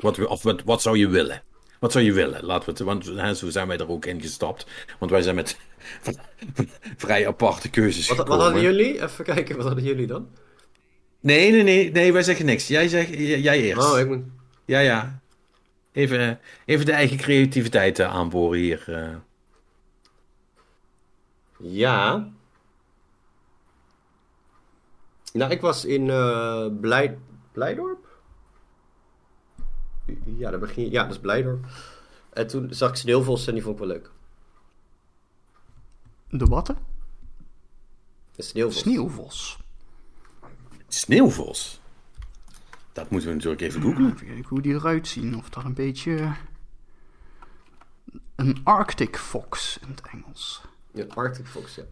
Wat, 0.00 0.26
of 0.26 0.42
wat, 0.42 0.62
wat 0.64 0.82
zou 0.82 0.98
je 0.98 1.08
willen? 1.08 1.42
Wat 1.78 1.92
zou 1.92 2.04
je 2.04 2.12
willen? 2.12 2.44
Laten 2.44 2.64
we 2.64 2.70
het, 2.70 2.80
want 2.80 3.06
hè, 3.06 3.34
zo 3.34 3.50
zijn 3.50 3.68
wij 3.68 3.78
er 3.78 3.90
ook 3.90 4.06
in 4.06 4.20
gestapt. 4.20 4.66
Want 4.98 5.10
wij 5.10 5.22
zijn 5.22 5.34
met 5.34 5.58
vrij 6.96 7.26
aparte 7.26 7.70
keuzes. 7.70 8.08
Wat, 8.08 8.28
wat 8.28 8.40
hadden 8.40 8.62
jullie? 8.62 9.02
Even 9.02 9.24
kijken, 9.24 9.56
wat 9.56 9.66
hadden 9.66 9.84
jullie 9.84 10.06
dan? 10.06 10.28
Nee, 11.20 11.50
nee, 11.50 11.62
nee, 11.62 11.90
nee, 11.90 12.12
wij 12.12 12.22
zeggen 12.22 12.46
niks. 12.46 12.68
Jij, 12.68 12.88
zegt, 12.88 13.08
jij 13.18 13.60
eerst. 13.60 13.92
Oh, 13.92 13.98
ik 13.98 14.06
moet... 14.08 14.24
Ja, 14.64 14.78
ja. 14.78 15.20
Even, 15.92 16.40
even 16.64 16.86
de 16.86 16.92
eigen 16.92 17.16
creativiteit 17.16 17.98
uh, 17.98 18.14
aanboren 18.14 18.58
hier. 18.58 18.84
Uh. 18.88 19.16
Ja. 21.58 22.28
Nou, 25.32 25.50
ik 25.50 25.60
was 25.60 25.84
in 25.84 26.06
uh, 26.06 26.66
Blij... 26.80 27.18
Blijdorp? 27.52 28.06
Ja, 30.24 30.50
daar 30.50 30.58
begin 30.58 30.84
je... 30.84 30.90
Ja, 30.90 31.02
dat 31.02 31.12
is 31.12 31.18
Blijdorp. 31.18 31.66
En 32.32 32.46
toen 32.46 32.74
zag 32.74 32.90
ik 32.90 32.96
sneeuwvos 32.96 33.46
en 33.46 33.54
die 33.54 33.62
vond 33.62 33.80
ik 33.80 33.86
wel 33.86 33.94
leuk. 33.96 34.10
De 36.30 36.44
watten? 36.44 36.78
De 38.36 38.42
sneeuwvos. 38.42 38.78
Sneeuwvos. 38.78 39.58
Sneeuwvos? 40.88 41.80
Dat 42.92 43.10
moeten 43.10 43.28
we 43.28 43.34
natuurlijk 43.34 43.62
even 43.62 43.82
googlen. 43.82 44.12
Even 44.12 44.26
kijken 44.26 44.48
hoe 44.48 44.62
die 44.62 44.74
eruit 44.74 45.08
zien. 45.08 45.36
Of 45.36 45.48
dat 45.48 45.64
een 45.64 45.74
beetje... 45.74 46.32
Een 48.36 48.60
Arctic 48.64 49.16
Fox 49.16 49.78
in 49.82 49.88
het 49.88 50.00
Engels. 50.12 50.60
Ja, 50.92 51.04
Arctic 51.14 51.46
Fox, 51.46 51.74
ja. 51.74 51.82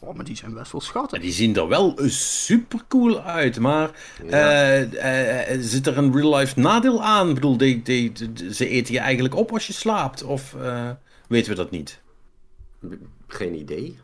Oh, 0.00 0.14
maar 0.14 0.24
die 0.24 0.36
zijn 0.36 0.54
best 0.54 0.72
wel 0.72 0.80
schattig. 0.80 1.20
Die 1.20 1.32
zien 1.32 1.56
er 1.56 1.68
wel 1.68 1.94
super 2.06 2.80
cool 2.88 3.20
uit, 3.20 3.58
maar 3.58 3.90
ja. 4.26 4.80
uh, 4.80 5.56
uh, 5.56 5.62
zit 5.62 5.86
er 5.86 5.98
een 5.98 6.12
real-life 6.12 6.60
nadeel 6.60 7.02
aan? 7.02 7.28
Ik 7.28 7.34
bedoel, 7.34 7.56
die, 7.56 7.82
die, 7.82 8.12
die, 8.12 8.54
ze 8.54 8.68
eten 8.68 8.94
je 8.94 9.00
eigenlijk 9.00 9.34
op 9.34 9.52
als 9.52 9.66
je 9.66 9.72
slaapt, 9.72 10.22
of 10.22 10.54
uh, 10.54 10.90
weten 11.28 11.50
we 11.50 11.56
dat 11.56 11.70
niet? 11.70 12.00
Geen 13.26 13.54
idee. 13.54 13.98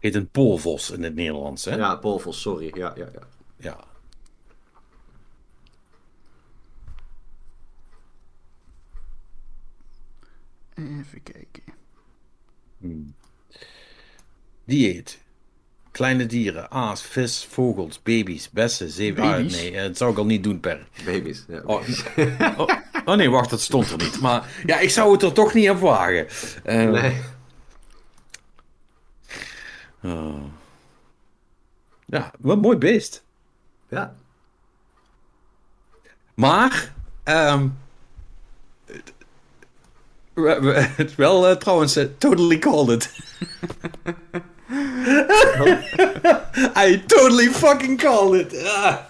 Heet 0.00 0.14
een 0.14 0.28
poolvos 0.28 0.90
in 0.90 1.02
het 1.02 1.14
Nederlands, 1.14 1.64
hè? 1.64 1.76
Ja, 1.76 1.96
poolvos, 1.96 2.40
sorry. 2.40 2.70
Ja, 2.74 2.92
ja, 2.96 3.08
ja. 3.12 3.26
Ja. 3.56 3.84
Even 10.74 11.22
kijken. 11.22 11.62
Hmm. 12.78 13.14
Dieet. 14.64 15.24
Kleine 15.90 16.26
dieren, 16.26 16.70
aas, 16.70 17.02
vis, 17.02 17.46
vogels, 17.50 18.02
baby's, 18.02 18.50
bessen, 18.50 18.90
zeven... 18.90 19.22
Ah, 19.22 19.36
nee, 19.36 19.72
dat 19.72 19.96
zou 19.96 20.12
ik 20.12 20.18
al 20.18 20.26
niet 20.26 20.42
doen 20.42 20.60
per... 20.60 20.88
Baby's, 21.04 21.44
ja. 21.48 21.62
Oh, 21.64 21.88
oh, 22.56 22.68
oh, 23.04 23.16
nee, 23.16 23.30
wacht, 23.30 23.50
dat 23.50 23.60
stond 23.60 23.90
er 23.90 23.96
niet. 23.96 24.20
Maar 24.20 24.62
ja, 24.66 24.78
ik 24.78 24.90
zou 24.90 25.12
het 25.12 25.22
er 25.22 25.32
toch 25.32 25.54
niet 25.54 25.70
op 25.70 25.78
wagen. 25.78 26.26
Uh, 26.66 26.90
nee. 26.90 27.20
Oh. 30.06 30.42
Ja, 32.04 32.32
wat 32.38 32.60
mooi 32.60 32.76
beest. 32.76 33.24
Ja. 33.88 34.14
Maar, 36.34 36.92
um, 37.24 37.78
het 40.96 41.14
wel 41.14 41.50
uh, 41.50 41.56
trouwens, 41.56 41.96
uh, 41.96 42.04
totally 42.18 42.58
called 42.58 42.88
it. 42.88 43.10
I 46.76 47.02
totally 47.06 47.48
fucking 47.48 47.98
called 47.98 48.34
it. 48.34 48.62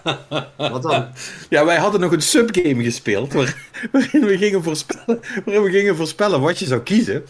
Wat 0.71 0.81
dan? 0.81 1.07
Ja, 1.49 1.65
wij 1.65 1.77
hadden 1.77 2.01
nog 2.01 2.11
een 2.11 2.21
subgame 2.21 2.83
gespeeld 2.83 3.33
waar, 3.33 3.71
waarin, 3.91 4.25
we 4.25 4.37
gingen 4.37 4.63
voorspellen, 4.63 5.19
waarin 5.45 5.63
we 5.63 5.71
gingen 5.71 5.95
voorspellen 5.95 6.41
wat 6.41 6.59
je 6.59 6.65
zou 6.65 6.81
kiezen. 6.81 7.25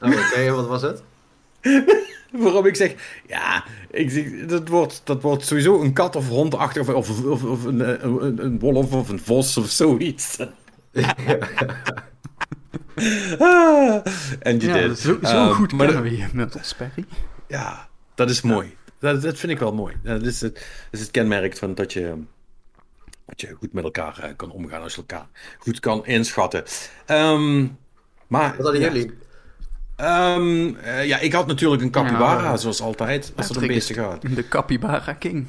Oh, 0.00 0.08
Oké, 0.08 0.18
okay, 0.18 0.50
wat 0.50 0.66
was 0.66 0.82
het? 0.82 1.02
Waarom 2.42 2.66
ik 2.66 2.76
zeg, 2.76 2.94
ja, 3.26 3.64
ik 3.90 4.10
zeg, 4.10 4.46
dat, 4.46 4.68
wordt, 4.68 5.00
dat 5.04 5.22
wordt 5.22 5.44
sowieso 5.44 5.82
een 5.82 5.92
kat 5.92 6.16
of 6.16 6.28
hondachtig, 6.28 6.88
of, 6.88 6.94
of, 6.94 7.24
of, 7.24 7.44
of 7.44 7.64
een, 7.64 8.04
een, 8.04 8.44
een, 8.44 8.58
wolf 8.58 8.92
of 8.92 9.08
een 9.08 9.20
vos 9.20 9.56
of 9.56 9.68
zoiets. 9.68 10.38
ah, 13.38 14.06
en 14.40 14.60
je 14.60 14.66
ja, 14.66 14.74
dit. 14.74 14.98
Zo, 14.98 15.18
zo 15.22 15.46
um, 15.46 15.52
goed 15.52 15.76
kennen 15.76 16.02
we 16.02 16.16
je 16.16 16.26
met 16.32 16.56
ons, 16.56 16.74
Perry. 16.74 17.04
Ja, 17.48 17.88
dat 18.14 18.30
is 18.30 18.40
mooi. 18.40 18.76
Dat, 18.98 19.22
dat 19.22 19.38
vind 19.38 19.52
ik 19.52 19.58
wel 19.58 19.74
mooi. 19.74 19.96
Dat 20.02 20.22
is 20.22 20.40
het, 20.40 20.54
dat 20.54 20.64
is 20.90 21.00
het 21.00 21.10
kenmerk 21.10 21.56
van 21.56 21.74
dat 21.74 21.92
je, 21.92 22.14
dat 23.26 23.40
je 23.40 23.54
goed 23.58 23.72
met 23.72 23.84
elkaar 23.84 24.20
uh, 24.24 24.30
kan 24.36 24.50
omgaan 24.50 24.82
als 24.82 24.94
je 24.94 25.00
elkaar 25.00 25.26
goed 25.58 25.80
kan 25.80 26.06
inschatten. 26.06 26.64
Um, 27.06 27.78
maar, 28.26 28.56
Wat 28.56 28.64
hadden 28.64 28.80
ja, 28.80 28.92
jullie? 28.92 29.12
Um, 30.02 30.76
uh, 30.84 31.06
ja, 31.06 31.18
ik 31.18 31.32
had 31.32 31.46
natuurlijk 31.46 31.82
een 31.82 31.90
capybara, 31.90 32.42
ja, 32.42 32.56
zoals 32.56 32.80
altijd, 32.80 33.32
als 33.36 33.48
het 33.48 33.56
om 33.56 33.66
beesten 33.66 33.94
gaat. 33.94 34.22
De 34.34 34.48
capybara 34.48 35.12
king. 35.12 35.46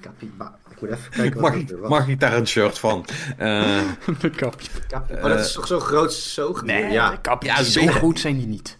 capybara. 0.00 0.58
Ik 0.70 0.80
moet 0.80 0.90
even 0.90 1.10
kijken 1.10 1.40
mag, 1.40 1.54
ik, 1.54 1.88
mag 1.88 2.08
ik 2.08 2.20
daar 2.20 2.36
een 2.36 2.46
shirt 2.46 2.78
van? 2.78 3.04
Uh, 3.38 3.80
de 4.20 4.30
capy. 4.30 4.64
Capi 4.88 5.14
oh, 5.14 5.22
dat 5.22 5.38
is 5.38 5.52
toch 5.52 5.66
zo'n 5.66 5.80
groot 5.80 6.12
zoogdier? 6.12 6.66
Nee, 6.66 6.92
ja. 6.92 7.18
ja, 7.40 7.62
zo 7.62 7.86
groot 7.86 8.20
zijn 8.20 8.36
die 8.36 8.46
niet. 8.46 8.78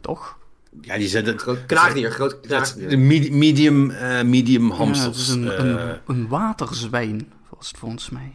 Toch? 0.00 0.38
Ja, 0.80 0.96
die 0.96 1.08
zijn... 1.08 1.38
Groot 1.38 1.66
knaagdier, 1.66 2.10
groot 2.10 2.40
knaagdier. 2.40 2.88
De 2.88 2.96
medium, 2.96 3.90
uh, 3.90 4.22
medium 4.22 4.70
hamsters. 4.70 5.04
Ja, 5.04 5.08
het 5.08 5.16
is 5.16 5.28
een, 5.28 5.68
een, 5.68 5.98
een 6.06 6.28
waterzwijn, 6.28 7.32
volgens 7.50 8.10
mij. 8.10 8.32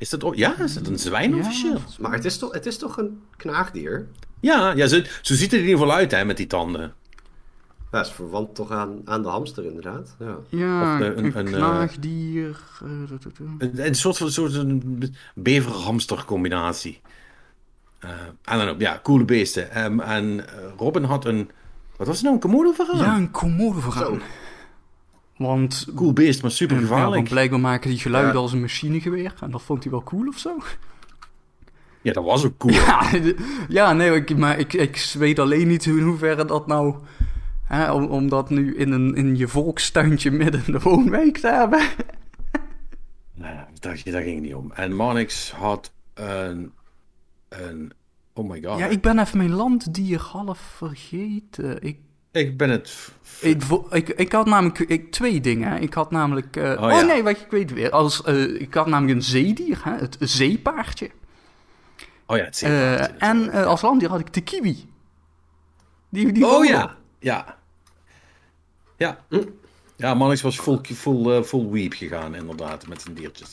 Is 0.00 0.08
dat, 0.08 0.24
ook- 0.24 0.34
ja, 0.34 0.58
is 0.60 0.74
dat 0.74 0.86
een 0.86 0.98
zwijn 0.98 1.34
Ja, 1.34 1.40
officieel? 1.40 1.78
Maar 1.98 2.12
het 2.12 2.24
is 2.24 2.38
toch, 2.38 2.52
het 2.52 2.66
is 2.66 2.76
toch 2.78 2.96
een 2.98 3.20
knaagdier? 3.36 4.06
Ja, 4.40 4.72
ja 4.72 4.86
zo, 4.86 5.00
zo 5.22 5.34
ziet 5.34 5.40
het 5.42 5.52
er 5.52 5.58
in 5.58 5.64
ieder 5.64 5.78
geval 5.80 5.94
uit 5.94 6.10
hè, 6.10 6.24
met 6.24 6.36
die 6.36 6.46
tanden. 6.46 6.92
Ja, 7.92 8.00
is 8.00 8.10
verwant 8.10 8.54
toch 8.54 8.70
aan, 8.70 9.00
aan 9.04 9.22
de 9.22 9.28
hamster 9.28 9.64
inderdaad. 9.64 10.16
Ja. 10.18 10.36
Ja, 10.48 10.94
Of, 10.94 11.00
eh, 11.00 11.06
een, 11.06 11.18
een- 11.24 11.36
een, 11.38 11.46
eh, 11.46 11.52
knaagdier. 11.52 12.60
eh. 12.82 12.88
Een, 13.58 13.86
een 13.86 13.94
soort 13.94 14.16
van 14.16 14.30
soort 14.30 14.54
een 14.54 15.14
bever-hamster 15.34 16.24
combinatie. 16.24 17.00
Eh 17.98 18.10
I 18.54 18.56
don't 18.56 18.62
know, 18.62 18.80
ja, 18.80 19.00
coole 19.02 19.24
beesten. 19.24 19.70
Ehm, 19.70 20.00
en 20.00 20.48
eh, 20.48 20.54
Robin 20.76 21.04
had 21.04 21.24
een, 21.24 21.50
wat 21.96 22.06
was 22.06 22.16
het 22.16 22.24
nou, 22.24 22.34
een 22.34 22.40
komodo 22.40 22.72
verhaal? 22.72 22.96
Ja, 22.96 23.16
een 23.16 23.30
komodo. 23.30 24.18
Want 25.46 25.86
Cool 25.94 26.12
beest, 26.12 26.42
maar 26.42 26.50
super 26.50 26.76
ja, 26.76 26.82
want 26.82 26.92
gevaarlijk. 26.94 27.28
blijkbaar 27.28 27.60
maken 27.60 27.90
die 27.90 27.98
geluiden 27.98 28.32
Ja. 28.34 28.38
als 28.38 28.52
een 28.52 28.60
machinegeweer. 28.60 29.34
En 29.40 29.50
dat 29.50 29.62
vond 29.62 29.82
hij 29.82 29.92
wel 29.92 30.02
cool 30.02 30.26
of 30.28 30.38
zo. 30.38 30.56
Ja, 32.02 32.12
dat 32.12 32.24
was 32.24 32.44
ook 32.44 32.56
cool. 32.58 32.74
Ja, 33.68 33.92
nee, 33.92 34.14
ik, 34.14 34.36
maar 34.36 34.58
ik, 34.58 34.72
ik 34.72 35.12
weet 35.18 35.38
alleen 35.38 35.68
niet 35.68 35.86
in 35.86 35.98
hoeverre 35.98 36.44
dat 36.44 36.66
nou... 36.66 36.94
Hè, 37.64 37.92
om, 37.92 38.04
om 38.04 38.28
dat 38.28 38.50
nu 38.50 38.76
in, 38.76 38.92
een, 38.92 39.14
in 39.14 39.36
je 39.36 39.48
volkstuintje 39.48 40.30
midden 40.30 40.62
in 40.66 40.72
de 40.72 40.78
woonwijk 40.78 41.38
te 41.38 41.48
hebben. 41.48 41.80
Nee, 43.34 43.54
daar, 43.78 44.00
daar 44.04 44.22
ging 44.22 44.34
het 44.34 44.44
niet 44.44 44.54
om. 44.54 44.72
En 44.72 44.94
Marnix 44.96 45.50
had 45.52 45.92
een, 46.14 46.72
een, 47.48 47.92
oh 48.32 48.48
my 48.50 48.62
god. 48.62 48.78
Ja, 48.78 48.86
ik 48.86 49.00
ben 49.00 49.18
even 49.18 49.38
mijn 49.38 49.52
landdier 49.52 50.20
half 50.20 50.58
vergeten. 50.58 51.82
Ik, 51.82 51.98
Ik 52.32 52.56
ben 52.56 52.70
het, 52.70 53.10
ik, 53.40 53.62
ik, 53.90 54.08
ik 54.08 54.32
had 54.32 54.46
namelijk 54.46 54.78
ik, 54.78 55.10
twee 55.12 55.40
dingen. 55.40 55.82
Ik 55.82 55.94
had 55.94 56.10
namelijk... 56.10 56.56
eh, 56.56 56.70
Oh, 56.70 56.82
oh 56.82 56.90
ja. 56.90 57.00
nee, 57.00 57.22
wacht, 57.22 57.40
ik 57.40 57.50
weet 57.50 57.72
weer. 57.72 57.90
Als, 57.90 58.22
eh, 58.22 58.60
ik 58.60 58.74
had 58.74 58.86
namelijk 58.86 59.16
een 59.16 59.24
zeedier, 59.24 59.80
hè, 59.84 59.96
het 59.96 60.16
zeepaardje. 60.20 61.10
oh 62.26 62.36
ja, 62.36 62.44
het 62.44 62.56
zeepaardje 62.56 63.14
en 63.18 63.50
eh, 63.50 63.66
als 63.66 63.80
landdier 63.82 64.08
had 64.08 64.20
ik 64.20 64.32
de 64.32 64.40
kiwi. 64.40 64.88
Die, 66.08 66.32
die 66.32 66.44
oh 66.46 66.50
vogel. 66.50 66.68
ja, 66.68 66.96
ja. 67.18 67.58
Ja. 68.96 69.24
Ja, 69.96 70.14
Marnix 70.14 70.42
was 70.42 70.60
full, 70.60 70.78
full, 70.82 71.42
full 71.42 71.68
weep 71.70 71.92
gegaan, 71.92 72.34
inderdaad, 72.34 72.86
met 72.86 73.02
zijn 73.02 73.14
diertjes. 73.14 73.50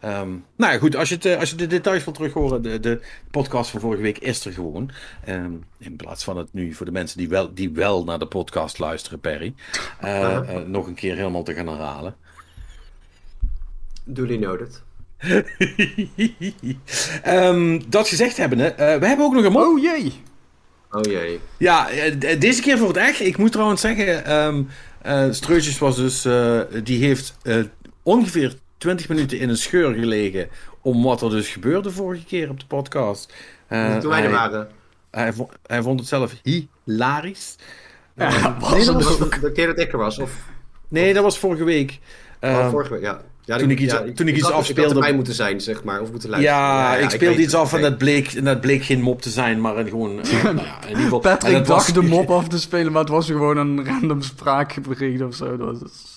Ehm, 0.00 0.28
nou 0.56 0.72
ja, 0.72 0.78
goed, 0.78 0.96
als 0.96 1.08
je, 1.08 1.14
het, 1.14 1.24
eh, 1.24 1.38
als 1.38 1.50
je 1.50 1.56
de 1.56 1.66
details 1.66 2.04
wil 2.04 2.12
terug 2.12 2.32
horen, 2.32 2.62
de, 2.62 2.80
de 2.80 3.00
podcast 3.30 3.70
van 3.70 3.80
vorige 3.80 4.02
week 4.02 4.18
is 4.18 4.44
er 4.44 4.52
gewoon. 4.52 4.90
Ehm, 5.24 5.52
in 5.78 5.96
plaats 5.96 6.24
van 6.24 6.36
het 6.36 6.52
nu 6.52 6.74
voor 6.74 6.86
de 6.86 6.92
mensen 6.92 7.18
die 7.18 7.28
wel, 7.28 7.54
die 7.54 7.70
wel 7.70 8.04
naar 8.04 8.18
de 8.18 8.26
podcast 8.26 8.78
luisteren, 8.78 9.20
Perry, 9.20 9.54
eh, 10.00 10.36
eh, 10.36 10.66
nog 10.66 10.86
een 10.86 10.94
keer 10.94 11.16
helemaal 11.16 11.42
te 11.42 11.54
gaan 11.54 11.68
herhalen. 11.68 12.16
Duly 14.04 14.36
noted. 14.36 14.82
Ehm, 17.22 17.80
dat 17.88 18.08
gezegd 18.08 18.36
hebbende, 18.36 18.74
we 18.76 19.06
hebben 19.06 19.24
ook 19.24 19.34
nog 19.34 19.44
een 19.44 19.52
mop. 19.52 19.62
Oh 19.62 19.82
jee. 19.82 20.22
Oh 20.90 21.02
jee. 21.02 21.40
Ja, 21.58 21.88
deze 22.38 22.62
keer 22.62 22.78
voor 22.78 22.88
het 22.88 22.96
echt. 22.96 23.20
Ik 23.20 23.36
moet 23.36 23.52
trouwens 23.52 23.80
zeggen, 23.80 24.24
eh, 25.02 25.30
Streutjes 25.30 25.78
was 25.78 25.96
dus, 25.96 26.22
die 26.82 27.04
heeft 27.04 27.36
ongeveer 28.02 28.56
20 28.78 29.08
minuten 29.08 29.38
in 29.38 29.48
een 29.48 29.56
scheur 29.56 29.94
gelegen 29.94 30.48
om 30.80 31.02
wat 31.02 31.22
er 31.22 31.30
dus 31.30 31.48
gebeurde 31.48 31.90
vorige 31.90 32.24
keer 32.24 32.50
op 32.50 32.60
de 32.60 32.66
podcast. 32.66 33.32
Eh, 33.66 33.96
Toen 33.98 34.10
wij 34.10 34.18
er 34.18 34.24
hij, 34.24 34.32
waren. 34.32 34.68
hij, 35.10 35.32
vond, 35.32 35.50
hij 35.66 35.82
vond 35.82 36.00
het 36.00 36.08
zelf 36.08 36.34
hilarisch. 36.42 37.56
Ja, 38.16 38.56
was 38.60 38.70
nee, 38.70 38.78
het 38.78 38.86
dat 38.86 39.02
was- 39.04 39.20
ook. 39.20 39.40
De, 39.40 39.52
keer 39.52 39.66
dat 39.66 39.78
ik 39.78 39.92
er 39.92 39.98
was, 39.98 40.18
of 40.18 40.30
Nee, 40.88 41.14
dat 41.14 41.22
was 41.22 41.38
vorige 41.38 41.64
week. 41.64 41.98
oh, 42.40 42.50
Ehm, 42.50 42.70
vorige 42.70 42.90
week, 42.92 43.02
ja. 43.02 43.20
ja 43.44 43.56
toen 43.58 43.70
ik 43.70 43.80
iets- 43.80 43.92
ja, 43.92 44.04
toen 44.14 44.28
ik 44.28 44.34
iets 44.36 44.44
had 44.44 44.52
afspeelde- 44.52 44.94
erbij 44.94 45.12
moeten 45.12 45.34
zijn, 45.34 45.60
zeg 45.60 45.84
maar, 45.84 46.00
of 46.00 46.10
moeten 46.10 46.30
luisteren. 46.30 46.58
ja, 46.58 46.96
ik 46.96 47.10
speelde 47.10 47.42
iets 47.42 47.54
af 47.54 47.72
en 47.72 47.80
dat 47.80 47.98
bleek, 47.98 48.32
en 48.32 48.44
dat 48.44 48.60
bleek 48.60 48.82
geen 48.84 49.00
mop 49.00 49.22
te 49.22 49.30
zijn, 49.30 49.60
maar 49.60 49.76
een 49.76 49.88
gewoon... 49.88 50.20
eh, 50.22 50.42
nou 50.44 50.56
ja, 50.56 50.82
in 50.82 50.88
ieder 50.88 51.02
geval, 51.02 51.22
en 51.22 51.30
Patrick 51.38 51.56
was- 51.56 51.66
dacht 51.66 51.94
de 51.94 52.02
mop 52.02 52.30
af 52.30 52.48
te 52.48 52.58
spelen, 52.60 52.92
maar 52.92 53.00
het 53.02 53.10
was 53.10 53.26
gewoon 53.26 53.56
een 53.56 53.84
random 53.86 54.22
spraakbericht 54.22 55.22
of 55.22 55.34
zo. 55.34 55.56
Dat 55.56 55.80
was... 55.80 56.14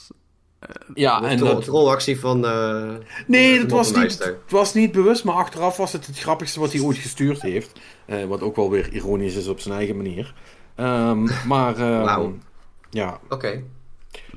Ja, 0.94 1.20
De 1.20 1.28
en 1.28 1.38
dat, 1.38 1.64
trollactie 1.64 2.20
van... 2.20 2.46
eh, 2.46 2.96
Nee, 3.28 3.54
de 3.54 3.60
dat 3.60 3.72
was 3.72 3.92
niet, 3.94 4.18
het 4.24 4.38
was 4.52 4.74
niet 4.74 4.92
bewust, 4.92 5.24
maar 5.24 5.36
achteraf 5.36 5.78
was 5.78 5.92
het 5.94 6.06
het 6.06 6.20
grappigste 6.20 6.60
wat 6.60 6.72
hij 6.72 6.82
ooit 6.82 6.98
gestuurd 6.98 7.42
heeft. 7.42 7.80
Eh, 8.06 8.26
wat 8.26 8.42
ook 8.42 8.56
wel 8.56 8.70
weer 8.70 8.94
ironisch 8.94 9.36
is 9.36 9.48
op 9.48 9.60
zijn 9.60 9.76
eigen 9.76 9.96
manier. 9.96 10.34
Ehm, 10.76 11.24
maar, 11.48 11.78
ehm, 11.78 12.32
ja. 12.90 13.20
Oké. 13.30 13.64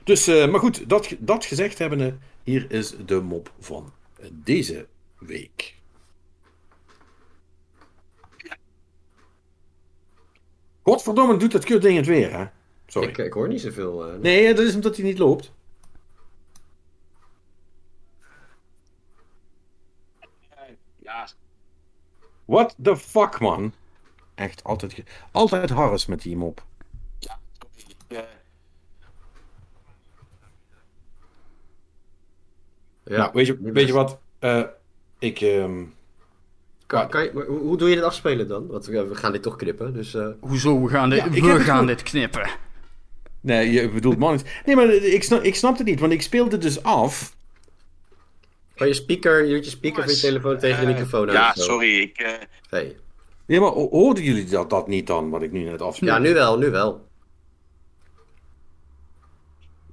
Dus, 0.04 0.26
eh, 0.26 0.48
maar 0.48 0.60
goed, 0.60 0.88
dat, 0.88 1.14
dat 1.18 1.44
gezegd 1.44 1.78
hebbende, 1.78 2.14
hier 2.42 2.66
is 2.68 2.94
de 3.06 3.20
mop 3.20 3.52
van 3.60 3.92
eh, 4.20 4.26
deze 4.32 4.86
week. 5.18 5.74
Godverdomme, 10.82 11.36
doet 11.36 11.52
dat 11.52 11.64
kutding 11.64 11.96
het 11.96 12.06
weer, 12.06 12.32
hè? 12.38 12.44
Sorry. 12.86 13.08
Ik, 13.08 13.18
ik 13.18 13.32
hoor 13.32 13.48
niet 13.48 13.60
zoveel. 13.60 14.06
eh, 14.06 14.18
Nee, 14.20 14.54
dat 14.54 14.64
is 14.64 14.74
omdat 14.74 14.96
hij 14.96 15.04
niet 15.04 15.18
loopt. 15.18 15.52
What 22.44 22.74
the 22.82 22.96
fuck, 22.96 23.40
man? 23.40 23.72
Echt 24.34 24.64
altijd, 24.64 25.02
altijd 25.30 25.70
Harris 25.70 26.06
met 26.06 26.22
die 26.22 26.36
mop. 26.36 26.64
ja, 27.18 27.38
eh, 28.08 28.18
ja. 33.04 33.16
nou, 33.16 33.30
weet 33.32 33.46
je, 33.46 33.56
weet 33.60 33.66
je 33.66 33.72
best. 33.72 33.90
wat? 33.92 34.18
Eh, 34.38 34.62
ik, 35.18 35.40
ehm, 35.40 35.84
Kan, 36.86 37.08
kan 37.08 37.22
je, 37.22 37.30
hoe, 37.46 37.76
doe 37.76 37.88
je 37.88 37.94
dit 37.94 38.04
afspelen 38.04 38.48
dan? 38.48 38.66
Want 38.66 38.86
we, 38.86 39.14
gaan 39.14 39.32
dit 39.32 39.42
toch 39.42 39.56
knippen, 39.56 39.94
dus... 39.94 40.14
eh, 40.14 40.26
Hoezo, 40.40 40.82
we 40.82 40.88
gaan 40.88 41.10
dit, 41.10 41.18
Ja, 41.18 41.30
we 41.30 41.60
gaan 41.60 41.86
dit 41.86 42.02
knippen. 42.02 42.50
nee, 43.40 43.70
je 43.70 43.88
bedoelt 43.90 44.18
man 44.18 44.32
niet. 44.32 44.44
Nee, 44.66 44.76
maar 44.76 44.92
ik 44.92 45.22
snap, 45.22 45.42
ik 45.42 45.54
snap 45.54 45.76
het 45.78 45.86
niet, 45.86 46.00
want 46.00 46.12
ik 46.12 46.22
speelde 46.22 46.58
dus 46.58 46.82
af. 46.82 47.36
Kan 48.74 48.86
je 48.86 48.94
speaker, 48.94 49.44
je 49.44 49.54
doet 49.54 49.64
je 49.64 49.70
speaker 49.70 50.02
van 50.04 50.12
je 50.12 50.18
telefoon 50.20 50.58
tegen 50.58 50.80
de 50.80 50.86
eh, 50.86 50.88
microfoon 50.92 51.28
aan 51.28 51.34
Ja, 51.34 51.52
sorry. 51.54 52.00
Ik, 52.00 52.18
eh, 52.18 52.32
Hey. 52.68 52.96
Nee, 53.46 53.60
maar 53.60 53.70
ho- 53.70 53.88
hoorden 53.90 54.24
jullie 54.24 54.44
dat, 54.44 54.70
dat 54.70 54.88
niet 54.88 55.06
dan, 55.06 55.30
wat 55.30 55.42
ik 55.42 55.52
nu 55.52 55.62
net 55.64 55.82
afspeel? 55.82 56.08
Ja, 56.08 56.18
nu 56.18 56.34
wel, 56.34 56.58
nu 56.58 56.70
wel. 56.70 57.06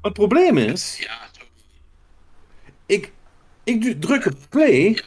Het 0.01 0.13
probleem 0.13 0.57
is, 0.57 0.97
ja, 0.99 1.19
sorry. 1.31 1.49
ik, 2.85 3.11
ik 3.63 3.81
du- 3.81 3.99
druk 3.99 4.25
op 4.25 4.33
play. 4.49 5.03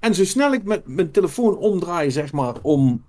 En 0.00 0.14
zo 0.14 0.24
snel 0.24 0.52
ik 0.52 0.62
met 0.64 0.86
mijn 0.86 1.10
telefoon 1.10 1.56
omdraai, 1.56 2.10
zeg 2.10 2.32
maar, 2.32 2.54
om, 2.62 3.04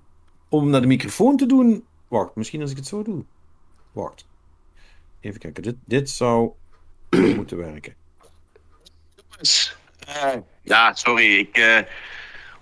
om 0.49 0.69
naar 0.69 0.81
de 0.81 0.87
microfoon 0.87 1.37
te 1.37 1.45
doen. 1.45 1.85
Wacht, 2.07 2.35
misschien 2.35 2.61
als 2.61 2.71
ik 2.71 2.77
het 2.77 2.87
zo 2.87 3.03
doe. 3.03 3.23
Wacht. 3.91 4.27
Even 5.19 5.39
kijken, 5.39 5.63
dit, 5.63 5.75
dit 5.85 6.09
zou 6.09 6.51
moeten 7.35 7.57
werken. 7.57 7.95
Eh, 10.07 10.37
ja, 10.63 10.93
sorry. 10.93 11.37
Ik 11.37 11.57
eh, 11.57 11.77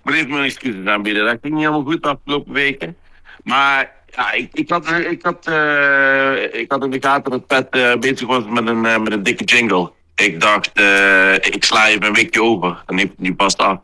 moet 0.03 0.13
even 0.13 0.30
mijn 0.30 0.43
excuses 0.43 0.85
aanbieden. 0.85 1.26
Dat 1.26 1.38
ging 1.41 1.53
niet 1.53 1.63
helemaal 1.63 1.84
goed 1.84 2.03
de 2.03 2.09
afgelopen 2.09 2.53
weken. 2.53 2.97
Maar 3.43 3.91
ja, 4.15 4.31
ik, 4.31 4.49
ik, 4.53 4.69
had, 4.69 4.85
eh, 4.88 5.11
ik, 5.11 5.23
had, 5.23 5.47
ik 6.53 6.72
had 6.72 6.84
in 6.84 6.91
de 6.91 6.97
gaten 7.01 7.31
dat 7.31 7.47
Pet 7.47 7.99
bezig 7.99 8.27
was 8.27 8.43
met 8.45 8.67
een, 8.67 8.81
met 8.81 9.11
een 9.11 9.23
dikke 9.23 9.43
jingle. 9.43 9.91
Ik 10.15 10.41
dacht, 10.41 10.80
ik 11.47 11.63
sla 11.63 11.88
even 11.88 12.05
een 12.05 12.13
weekje 12.13 12.41
over. 12.41 12.84
En 12.85 12.95
die, 12.95 13.13
die 13.17 13.35
past 13.35 13.57
af. 13.57 13.80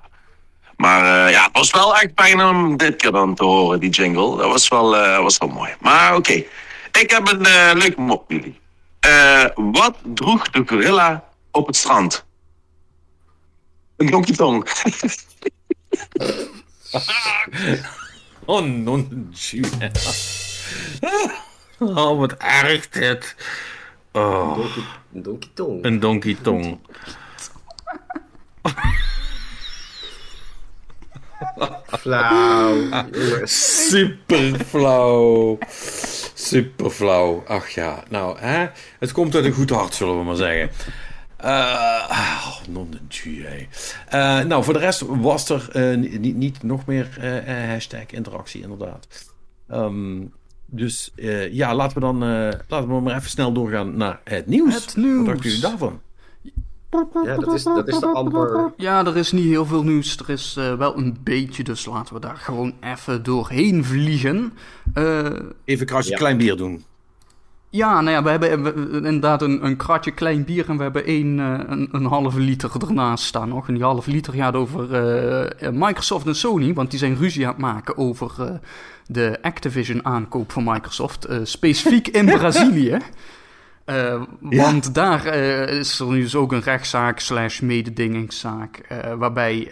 Maar 0.82 1.32
ja, 1.32 1.44
het 1.44 1.58
was 1.58 1.72
wel 1.72 1.96
echt 1.96 2.12
fijn 2.16 2.42
om 2.42 2.78
dit 2.78 2.96
keer 2.96 3.12
dan 3.12 3.36
te 3.36 3.44
horen, 3.44 3.80
die 3.80 3.90
jingle. 3.90 4.38
Dat 4.38 4.52
was 4.52 4.68
wel, 4.68 4.98
eh, 4.98 5.22
was 5.22 5.38
wel 5.38 5.50
mooi. 5.50 5.70
Maar 5.80 6.16
oké, 6.16 6.44
ik 7.02 7.12
heb 7.12 7.28
een 7.28 7.46
eh, 7.46 7.72
leuke 7.74 8.02
mop 8.02 8.32
jullie. 8.32 8.60
Eh, 9.02 9.46
wat 9.56 9.98
droeg 10.04 10.50
de 10.50 10.64
gorilla 10.66 11.24
op 11.52 11.68
het 11.68 11.76
strand? 11.76 12.26
Een 13.98 14.10
donkey 14.10 14.36
tong. 14.36 14.66
Oh, 18.46 18.66
non 18.66 19.32
Oh, 21.80 22.20
wat 22.20 22.34
erg 22.38 22.90
dit. 22.90 23.36
Oh, 24.12 24.56
Donkey, 24.56 24.84
een 25.14 25.22
donkey 25.22 25.50
tong. 25.54 25.86
een 25.86 26.00
donkey 26.00 26.38
tong. 26.42 26.80
Flauw. 31.88 32.76
Super 33.44 34.60
flauw. 34.66 35.58
Super 36.34 36.90
flauw. 36.90 37.44
Ach 37.48 37.70
ja, 37.70 38.04
nou, 38.10 38.40
hè? 38.40 38.68
het 39.00 39.12
komt 39.12 39.36
uit 39.36 39.46
een 39.46 39.52
goed 39.52 39.70
hart, 39.70 39.94
zullen 39.94 40.18
we 40.18 40.24
maar 40.24 40.36
zeggen. 40.36 40.70
Eh, 41.42 42.10
ah, 42.10 42.48
non 42.70 42.92
de. 42.92 43.68
Eh, 44.08 44.40
nou, 44.40 44.64
voor 44.64 44.74
de 44.74 44.80
rest 44.80 45.02
was 45.08 45.50
er 45.50 45.70
eh, 45.72 45.98
niet, 45.98 46.36
niet 46.36 46.64
nog 46.64 46.86
meer 46.86 47.08
hashtag 47.68 48.06
interactie, 48.08 48.62
inderdaad. 48.62 49.08
Ehm, 49.68 50.22
dus 50.66 51.12
ja, 51.52 51.76
laten 51.76 51.94
we 51.94 52.00
dan 52.00 52.20
laten 52.68 52.88
we 52.88 53.02
maar 53.02 53.16
even 53.16 53.30
snel 53.30 53.52
doorgaan 53.54 53.98
naar 53.98 54.20
het 54.24 54.48
nieuws. 54.48 54.74
Het 54.74 54.96
nieuws. 54.96 55.18
Wat 55.18 55.26
dachten 55.26 55.50
jullie 55.50 55.62
daarvan? 55.62 56.02
Ja, 57.24 57.36
dat 57.36 57.54
is, 57.54 57.64
dat 57.64 57.88
is 57.88 58.00
de 58.00 58.06
amper... 58.06 58.74
Ja, 58.78 59.06
er 59.06 59.18
is 59.18 59.32
niet 59.32 59.46
heel 59.46 59.66
veel 59.66 59.84
nieuws. 59.84 60.18
Er 60.18 60.30
is 60.30 60.56
uh, 60.60 60.74
wel 60.74 60.98
een 60.98 61.18
beetje, 61.24 61.64
dus 61.64 61.86
laten 61.86 62.14
we 62.14 62.20
daar 62.20 62.38
gewoon 62.38 62.74
even 62.82 63.24
doorheen 63.24 63.86
vliegen. 63.86 64.54
Uh, 64.96 65.26
even 65.66 65.86
krasje 65.86 66.10
ja. 66.10 66.18
klein 66.18 66.38
bier 66.38 66.58
doen. 66.58 66.84
Ja, 67.70 68.02
nou 68.02 68.10
ja, 68.10 68.24
we 68.24 68.30
hebben 68.30 68.76
inderdaad 68.94 69.42
een, 69.42 69.66
een 69.66 69.78
kratje 69.78 70.12
klein 70.12 70.44
bier 70.44 70.70
en 70.70 70.78
we 70.78 70.84
hebben 70.84 71.06
één, 71.06 71.38
uh, 71.38 71.60
een, 71.68 71.90
een 71.92 72.06
halve 72.06 72.40
liter 72.40 72.72
ernaast 72.88 73.26
staan 73.26 73.50
nog. 73.50 73.68
En 73.68 73.74
die 73.74 73.84
halve 73.84 74.12
liter 74.12 74.34
gaat 74.34 74.56
over 74.56 74.88
Microsoft 75.74 76.28
en 76.28 76.36
Sony, 76.36 76.74
want 76.74 76.90
die 76.90 77.00
zijn 77.00 77.16
ruzie 77.16 77.46
aan 77.46 77.52
het 77.52 77.62
maken 77.62 77.98
over 77.98 78.60
de 79.06 79.38
Activision 79.42 80.06
aankoop 80.06 80.52
van 80.52 80.64
Microsoft. 80.64 81.28
specifiek 81.44 82.08
in 82.08 82.26
Brazilië. 82.40 82.98
Uh, 83.92 84.22
want 84.40 84.94
daar 84.94 85.26
uh, 85.26 85.68
is 85.68 86.00
er 86.00 86.08
nu 86.08 86.22
dus 86.22 86.36
ook 86.36 86.52
een 86.52 86.62
rechtszaak 86.62 87.20
slash 87.20 87.60
mededingingszaak... 87.60 88.82
Uh, 88.92 89.14
waarbij 89.14 89.72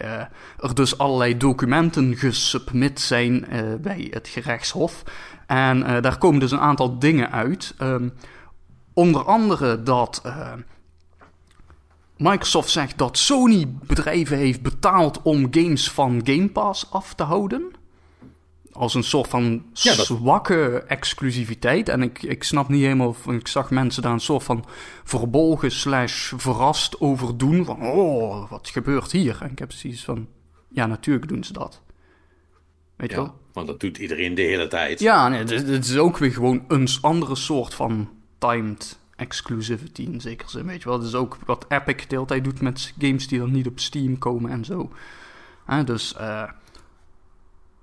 er 0.58 0.74
dus 0.74 0.98
allerlei 0.98 1.36
documenten 1.36 2.16
gesubmit 2.16 3.00
zijn 3.00 3.46
bij 3.80 4.08
het 4.10 4.28
gerechtshof. 4.28 5.02
En 5.46 6.02
daar 6.02 6.18
komen 6.18 6.40
dus 6.40 6.50
een 6.50 6.60
aantal 6.60 6.98
dingen 6.98 7.30
uit. 7.30 7.74
Um, 7.82 8.12
onder 8.94 9.24
andere 9.24 9.82
dat 9.82 10.22
Microsoft 12.16 12.70
zegt 12.70 12.98
dat 12.98 13.18
Sony 13.18 13.74
bedrijven 13.86 14.36
heeft 14.36 14.62
betaald 14.62 15.22
om 15.22 15.46
games 15.50 15.90
van 15.90 16.20
Game 16.24 16.48
Pass 16.48 16.90
af 16.90 17.14
te 17.14 17.22
houden 17.22 17.70
als 18.72 18.94
een 18.94 19.04
soort 19.04 19.28
van 19.28 19.64
zwakke 19.72 20.84
exclusiviteit. 20.86 21.88
En 21.88 22.02
ik, 22.02 22.22
ik 22.22 22.44
snap 22.44 22.68
niet 22.68 22.82
helemaal, 22.82 23.16
ik 23.28 23.48
zag 23.48 23.70
mensen 23.70 24.02
daar 24.02 24.12
een 24.12 24.20
soort 24.20 24.42
van 24.42 24.64
verbolgen 25.04 25.70
slash 25.70 26.32
verrast 26.36 27.00
over 27.00 27.36
doen. 27.38 27.64
Van, 27.64 27.82
oh, 27.82 28.50
wat 28.50 28.68
gebeurt 28.68 29.12
hier? 29.12 29.38
En 29.40 29.50
ik 29.50 29.58
heb 29.58 29.72
zoiets 29.72 30.04
van, 30.04 30.28
ja, 30.68 30.86
natuurlijk 30.86 31.28
doen 31.28 31.44
ze 31.44 31.52
dat. 31.52 31.82
Weet 32.96 33.10
je 33.10 33.16
wel? 33.16 33.38
want 33.52 33.66
dat 33.66 33.80
doet 33.80 33.98
iedereen 33.98 34.34
de 34.34 34.42
hele 34.42 34.68
tijd. 34.68 35.00
Ja, 35.00 35.28
nee, 35.28 35.38
het, 35.38 35.50
het 35.50 35.84
is 35.84 35.96
ook 35.96 36.18
weer 36.18 36.32
gewoon 36.32 36.64
een 36.68 36.88
andere 37.00 37.34
soort 37.34 37.74
van 37.74 38.08
timed 38.38 38.98
exclusivity 39.16 40.02
in 40.02 40.20
zekere 40.20 40.50
zin, 40.50 40.66
weet 40.66 40.82
je 40.82 40.88
wel. 40.88 40.98
Het 40.98 41.06
is 41.06 41.14
ook 41.14 41.38
wat 41.46 41.64
Epic 41.68 41.96
de 41.96 42.14
hele 42.14 42.26
tijd 42.26 42.44
doet 42.44 42.60
met 42.60 42.94
games 42.98 43.28
die 43.28 43.38
dan 43.38 43.50
niet 43.50 43.66
op 43.66 43.80
Steam 43.80 44.18
komen 44.18 44.50
en 44.50 44.64
zo. 44.64 44.90
dus... 45.84 46.14
Uh, 46.20 46.50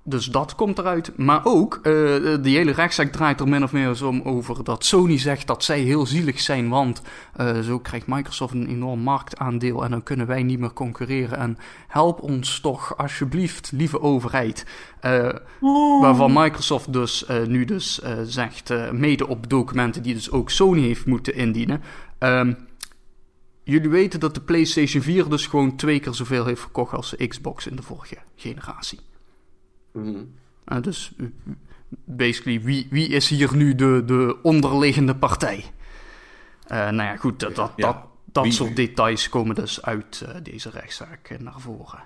dus 0.09 0.25
dat 0.25 0.55
komt 0.55 0.77
eruit. 0.77 1.17
Maar 1.17 1.41
ook, 1.43 1.79
uh, 1.83 2.35
die 2.41 2.57
hele 2.57 2.71
rechtszaak 2.71 3.11
draait 3.11 3.39
er 3.39 3.47
min 3.47 3.63
of 3.63 3.71
meer 3.71 4.05
om 4.05 4.21
over 4.21 4.63
dat 4.63 4.85
Sony 4.85 5.17
zegt 5.17 5.47
dat 5.47 5.63
zij 5.63 5.79
heel 5.79 6.05
zielig 6.05 6.39
zijn, 6.39 6.69
want 6.69 7.01
uh, 7.41 7.59
zo 7.59 7.79
krijgt 7.79 8.07
Microsoft 8.07 8.53
een 8.53 8.67
enorm 8.67 8.99
marktaandeel 8.99 9.83
en 9.83 9.91
dan 9.91 10.03
kunnen 10.03 10.27
wij 10.27 10.43
niet 10.43 10.59
meer 10.59 10.73
concurreren. 10.73 11.37
En 11.37 11.57
help 11.87 12.21
ons 12.21 12.59
toch 12.59 12.97
alsjeblieft, 12.97 13.71
lieve 13.71 14.01
overheid. 14.01 14.65
Uh, 15.05 15.29
oh. 15.61 16.01
Waarvan 16.01 16.33
Microsoft 16.33 16.93
dus 16.93 17.25
nu 17.47 17.65
dus 17.65 18.01
zegt, 18.23 18.73
mede 18.91 19.27
op 19.27 19.49
documenten 19.49 20.03
die 20.03 20.13
dus 20.13 20.31
ook 20.31 20.49
Sony 20.49 20.81
heeft 20.81 21.05
moeten 21.05 21.35
indienen. 21.35 21.81
Um, 22.19 22.57
jullie 23.63 23.89
weten 23.89 24.19
dat 24.19 24.33
de 24.33 24.41
PlayStation 24.41 25.01
4 25.01 25.29
dus 25.29 25.47
gewoon 25.47 25.75
twee 25.75 25.99
keer 25.99 26.13
zoveel 26.13 26.45
heeft 26.45 26.61
verkocht 26.61 26.93
als 26.93 27.09
de 27.09 27.27
Xbox 27.27 27.67
in 27.67 27.75
de 27.75 27.81
vorige 27.81 28.17
generatie. 28.35 28.99
Mm 29.91 30.35
dus 30.81 31.11
basically, 31.89 32.61
wie, 32.61 32.87
wie 32.89 33.07
is 33.07 33.29
hier 33.29 33.55
nu 33.55 33.75
de, 33.75 34.03
de 34.05 34.37
onderliggende 34.41 35.15
partij? 35.15 35.63
Uh, 36.71 36.77
nou 36.77 36.95
ja, 36.95 37.15
goed, 37.15 37.39
dat, 37.39 37.55
dat, 37.55 37.71
dat, 37.75 37.97
dat 38.25 38.53
soort 38.53 38.75
details 38.75 39.29
komen 39.29 39.55
dus 39.55 39.81
uit 39.81 40.23
uh, 40.27 40.35
deze 40.43 40.69
rechtszaak 40.69 41.37
naar 41.39 41.59
voren. 41.59 42.03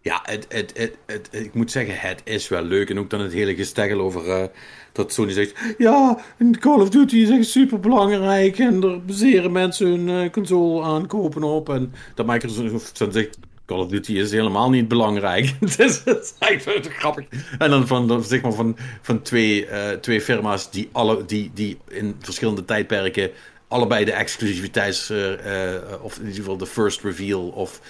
Ja, 0.00 0.20
het, 0.22 0.46
het, 0.48 0.72
het, 0.76 0.96
het, 1.06 1.28
ik 1.32 1.54
moet 1.54 1.70
zeggen, 1.70 2.08
het 2.08 2.20
is 2.24 2.48
wel 2.48 2.62
leuk. 2.62 2.90
En 2.90 2.98
ook 2.98 3.10
dan 3.10 3.20
het 3.20 3.32
hele 3.32 3.54
gesteggel 3.54 4.00
over 4.00 4.26
uh, 4.26 4.44
dat 4.92 5.12
Sony 5.12 5.32
zegt... 5.32 5.74
Ja, 5.78 6.18
Call 6.50 6.80
of 6.80 6.88
Duty 6.88 7.16
is 7.16 7.30
echt 7.30 7.46
super 7.46 7.80
belangrijk. 7.80 8.58
En 8.58 8.82
er 8.82 9.04
baseren 9.04 9.52
mensen 9.52 9.86
hun 10.08 10.30
console 10.30 10.84
aankopen 10.84 11.42
op. 11.42 11.68
En 11.68 11.92
dat 12.14 12.26
Microsoft 12.26 12.98
dan 12.98 13.12
zegt... 13.12 13.38
Call 13.68 13.80
of 13.80 13.88
Duty 13.88 14.12
is 14.12 14.30
helemaal 14.30 14.70
niet 14.70 14.88
belangrijk. 14.88 15.54
het 15.60 15.78
is, 15.78 16.04
het 16.04 16.34
eigenlijk 16.38 16.94
grappig. 16.94 17.26
En 17.58 17.70
dan 17.70 17.86
van, 17.86 18.24
zeg 18.24 18.42
maar 18.42 18.52
van, 18.52 18.76
van 19.00 19.22
twee, 19.22 19.66
uh, 19.66 19.90
twee 19.90 20.20
firma's 20.20 20.70
die, 20.70 20.88
alle, 20.92 21.24
die, 21.24 21.50
die 21.54 21.78
in 21.88 22.16
verschillende 22.18 22.64
tijdperken 22.64 23.30
allebei 23.68 24.04
de 24.04 24.12
exclusiviteits, 24.12 25.10
uh, 25.10 25.30
uh, 25.30 25.74
of 26.02 26.16
in 26.16 26.22
ieder 26.22 26.36
geval 26.36 26.56
de 26.56 26.66
first 26.66 27.02
reveal 27.02 27.48
of 27.48 27.80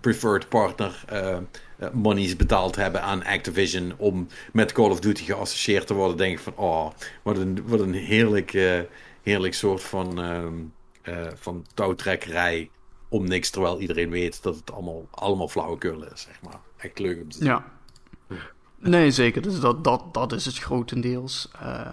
preferred 0.00 0.48
partner 0.48 1.04
monies 1.92 2.36
betaald 2.36 2.76
hebben 2.76 3.02
aan 3.02 3.24
Activision 3.24 3.92
om 3.96 4.26
met 4.52 4.72
Call 4.72 4.90
of 4.90 5.00
Duty 5.00 5.24
geassocieerd 5.24 5.86
te 5.86 5.94
worden, 5.94 6.16
denk 6.16 6.32
ik 6.32 6.42
van, 6.42 6.52
oh, 6.56 6.90
wat 7.22 7.36
een, 7.36 7.62
wat 7.66 7.80
een 7.80 7.94
heerlijk, 7.94 8.58
heerlijk 9.22 9.54
soort 9.54 9.82
van, 9.82 10.22
ehm, 10.22 10.54
van 11.34 11.66
touwtrekkerij 11.74 12.70
om 13.08 13.28
niks, 13.28 13.50
terwijl 13.50 13.80
iedereen 13.80 14.10
weet 14.10 14.42
dat 14.42 14.56
het 14.56 14.72
allemaal, 14.72 15.08
allemaal 15.10 15.48
flauwekul 15.48 16.04
is, 16.04 16.20
zeg 16.20 16.42
maar. 16.42 16.60
Echt 16.76 16.98
leuk 16.98 17.22
om 17.22 17.28
te 17.28 17.36
zien. 17.36 17.46
Ja. 17.46 17.64
Nee, 18.78 19.10
zeker. 19.10 19.42
Dus 19.42 19.60
dat, 19.60 19.84
dat, 19.84 20.14
dat 20.14 20.32
is 20.32 20.44
het 20.44 20.58
grotendeels. 20.58 21.50
Uh, 21.62 21.92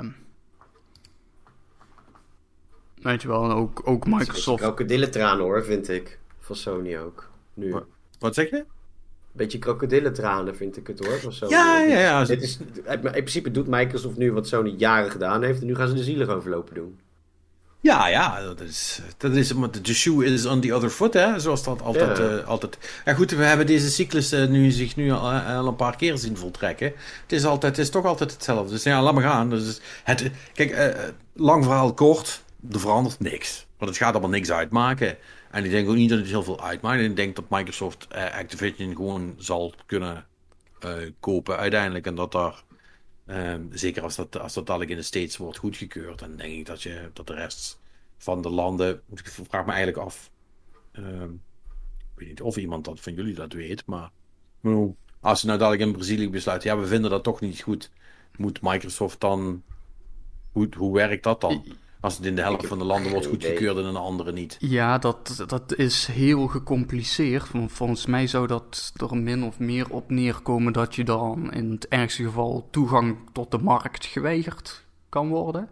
weet 2.96 3.22
je 3.22 3.28
wel, 3.28 3.44
en 3.44 3.52
ook, 3.52 3.82
ook 3.84 4.08
Microsoft... 4.08 4.62
Krokodillentranen 4.62 5.44
hoor, 5.44 5.64
vind 5.64 5.90
ik. 5.90 6.20
Van 6.40 6.56
Sony 6.56 6.98
ook. 6.98 7.30
Nu. 7.54 7.72
Wat, 7.72 7.86
wat 8.20 8.36
zeg 8.36 8.50
je? 8.50 8.66
Beetje 9.32 9.60
krokodillentranen 9.60 10.56
vind 10.56 10.78
ik 10.78 10.88
het 10.88 11.06
hoor. 11.06 11.20
Van 11.20 11.34
Sony. 11.34 11.52
Ja, 11.52 11.80
ja, 11.80 12.00
ja. 12.00 12.26
Dit 12.26 12.42
is, 12.42 12.60
in 12.86 13.00
principe 13.00 13.52
doet 13.52 13.68
Microsoft 13.68 14.18
nu 14.18 14.32
wat 14.32 14.48
Sony 14.48 14.70
jaren 14.70 15.12
gedaan 15.12 15.44
heeft. 15.44 15.62
En 15.62 15.66
nu 15.66 15.76
gaan 15.76 15.88
ze 15.88 15.94
de 15.94 16.04
zielig 16.04 16.28
overlopen 16.28 16.76
doen. 16.76 17.00
Ja, 17.86 18.08
ja, 18.08 18.42
dat 18.42 18.60
is, 18.60 19.00
dat 19.18 19.32
is, 19.32 19.54
de 19.82 19.94
shoe 19.94 20.26
is 20.26 20.46
on 20.46 20.62
the 20.62 20.74
other 20.74 20.90
foot, 20.90 21.14
hè, 21.14 21.40
zoals 21.40 21.64
dat 21.64 21.82
altijd, 21.82 22.18
ja. 22.18 22.24
Uh, 22.24 22.48
altijd. 22.48 22.78
Ja, 23.06 23.14
goed, 23.14 23.32
we 23.32 23.44
hebben 23.44 23.68
deze 23.68 23.90
cyclus 23.90 24.34
uh, 24.34 24.48
nu, 24.48 24.72
zich 24.72 24.96
nu 24.96 25.12
al, 25.12 25.32
uh, 25.32 25.58
al, 25.58 25.68
een 25.68 25.76
paar 25.76 25.96
keer 25.96 26.18
zien 26.18 26.38
voltrekken. 26.38 26.94
Het 27.22 27.32
is, 27.32 27.46
altijd, 27.46 27.76
het 27.76 27.86
is 27.86 27.92
toch 27.92 28.06
altijd 28.06 28.32
hetzelfde. 28.32 28.72
Dus 28.72 28.84
ja, 28.84 29.02
laat 29.02 29.14
maar 29.14 29.24
gaan. 29.24 29.50
Dus 29.50 29.82
het, 30.04 30.32
kijk, 30.54 30.96
lang 31.34 31.64
verhaal 31.64 31.94
kort, 31.94 32.44
er 32.72 32.80
verandert 32.80 33.20
niks. 33.20 33.66
Want 33.78 33.92
het 33.92 34.00
gaat 34.00 34.12
allemaal 34.12 34.30
niks 34.30 34.52
uitmaken. 34.52 35.18
En 35.52 35.66
ik 35.66 35.72
denk 35.72 35.90
ook 35.90 35.96
niet 35.96 36.10
dat 36.10 36.20
het 36.20 36.28
heel 36.28 36.44
veel 36.44 36.64
uitmaakt. 36.64 37.02
Ik 37.02 37.16
denk 37.16 37.36
dat 37.36 37.46
Microsoft 37.50 38.08
Activision 38.34 38.96
gewoon 38.96 39.34
zal 39.38 39.74
kunnen 39.86 40.26
kopen 41.20 41.58
uiteindelijk. 41.58 42.06
En 42.06 42.16
dat 42.16 42.32
daar 42.32 42.64
Um, 43.28 43.70
zeker 43.72 44.04
als 44.04 44.16
dat, 44.16 44.40
als 44.40 44.54
dat 44.54 44.66
dadelijk 44.66 44.92
in 44.92 44.98
de 44.98 45.04
States 45.04 45.38
wordt 45.38 45.58
goedgekeurd, 45.58 46.20
dan 46.20 46.36
denk 46.36 46.54
ik 46.54 46.66
dat, 46.66 46.82
je, 46.82 47.10
dat 47.14 47.28
de 47.28 47.34
rest 47.34 47.80
van 48.18 48.42
de 48.42 48.50
landen. 48.50 49.02
Ik 49.10 49.28
vraag 49.28 49.66
me 49.66 49.72
eigenlijk 49.72 50.06
af. 50.06 50.32
Um, 50.94 51.42
ik 52.00 52.20
weet 52.20 52.28
niet 52.28 52.42
of 52.42 52.58
iemand 52.58 52.86
dat 52.86 53.00
van 53.00 53.14
jullie 53.14 53.34
dat 53.34 53.54
weet, 53.54 53.86
maar. 53.86 54.12
als 55.20 55.40
ze 55.40 55.46
nou 55.46 55.60
dadelijk 55.60 55.84
in 55.84 55.92
Brazilië 55.92 56.30
besluiten, 56.30 56.70
ja, 56.70 56.78
we 56.78 56.88
vinden 56.88 57.10
dat 57.10 57.24
toch 57.24 57.42
niet 57.42 57.62
goed. 57.62 57.92
Moet 58.38 58.62
Microsoft 58.62 59.20
dan. 59.20 59.64
Hoe, 60.52 60.70
hoe 60.78 60.94
werkt 60.94 61.24
dat 61.24 61.42
dan? 61.42 61.64
Als 62.06 62.18
het 62.18 62.26
in 62.26 62.36
de 62.36 62.42
helft 62.42 62.68
van 62.68 62.78
de 62.78 62.84
landen 62.84 63.12
wordt 63.12 63.26
goedgekeurd 63.26 63.78
en 63.78 63.86
in 63.86 63.94
de 63.94 64.00
andere 64.00 64.32
niet. 64.32 64.58
Ja, 64.60 64.98
dat, 64.98 65.44
dat 65.48 65.76
is 65.76 66.06
heel 66.06 66.48
gecompliceerd. 66.48 67.48
Volgens 67.68 68.06
mij 68.06 68.28
zou 68.28 68.48
dat 68.48 68.94
er 68.96 69.18
min 69.18 69.44
of 69.44 69.60
meer 69.60 69.90
op 69.90 70.10
neerkomen 70.10 70.74
dat 70.74 70.96
je 70.96 71.04
dan 71.04 71.54
in 71.54 71.72
het 71.72 71.88
ergste 71.88 72.24
geval 72.24 72.68
toegang 72.72 73.18
tot 73.32 73.52
de 73.52 73.58
markt 73.58 74.06
geweigerd 74.06 74.86
kan 75.10 75.30
worden. 75.30 75.70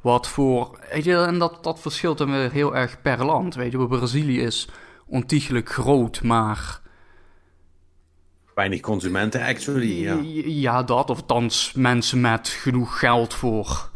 Wat 0.00 0.28
voor. 0.28 0.78
Weet 0.92 1.04
je, 1.04 1.16
en 1.16 1.38
dat, 1.38 1.64
dat 1.64 1.80
verschilt 1.80 2.18
dan 2.18 2.30
weer 2.30 2.52
heel 2.52 2.76
erg 2.76 3.02
per 3.02 3.24
land. 3.24 3.54
Weet 3.54 3.72
je, 3.72 3.86
Brazilië 3.86 4.40
is 4.40 4.68
ontiegelijk 5.06 5.72
groot, 5.72 6.22
maar. 6.22 6.80
Weinig 8.54 8.80
consumenten, 8.80 9.40
actually. 9.40 10.02
Ja, 10.02 10.18
ja 10.44 10.82
dat. 10.82 11.10
Of 11.10 11.20
althans 11.20 11.72
mensen 11.72 12.20
met 12.20 12.48
genoeg 12.48 12.98
geld 12.98 13.34
voor 13.34 13.90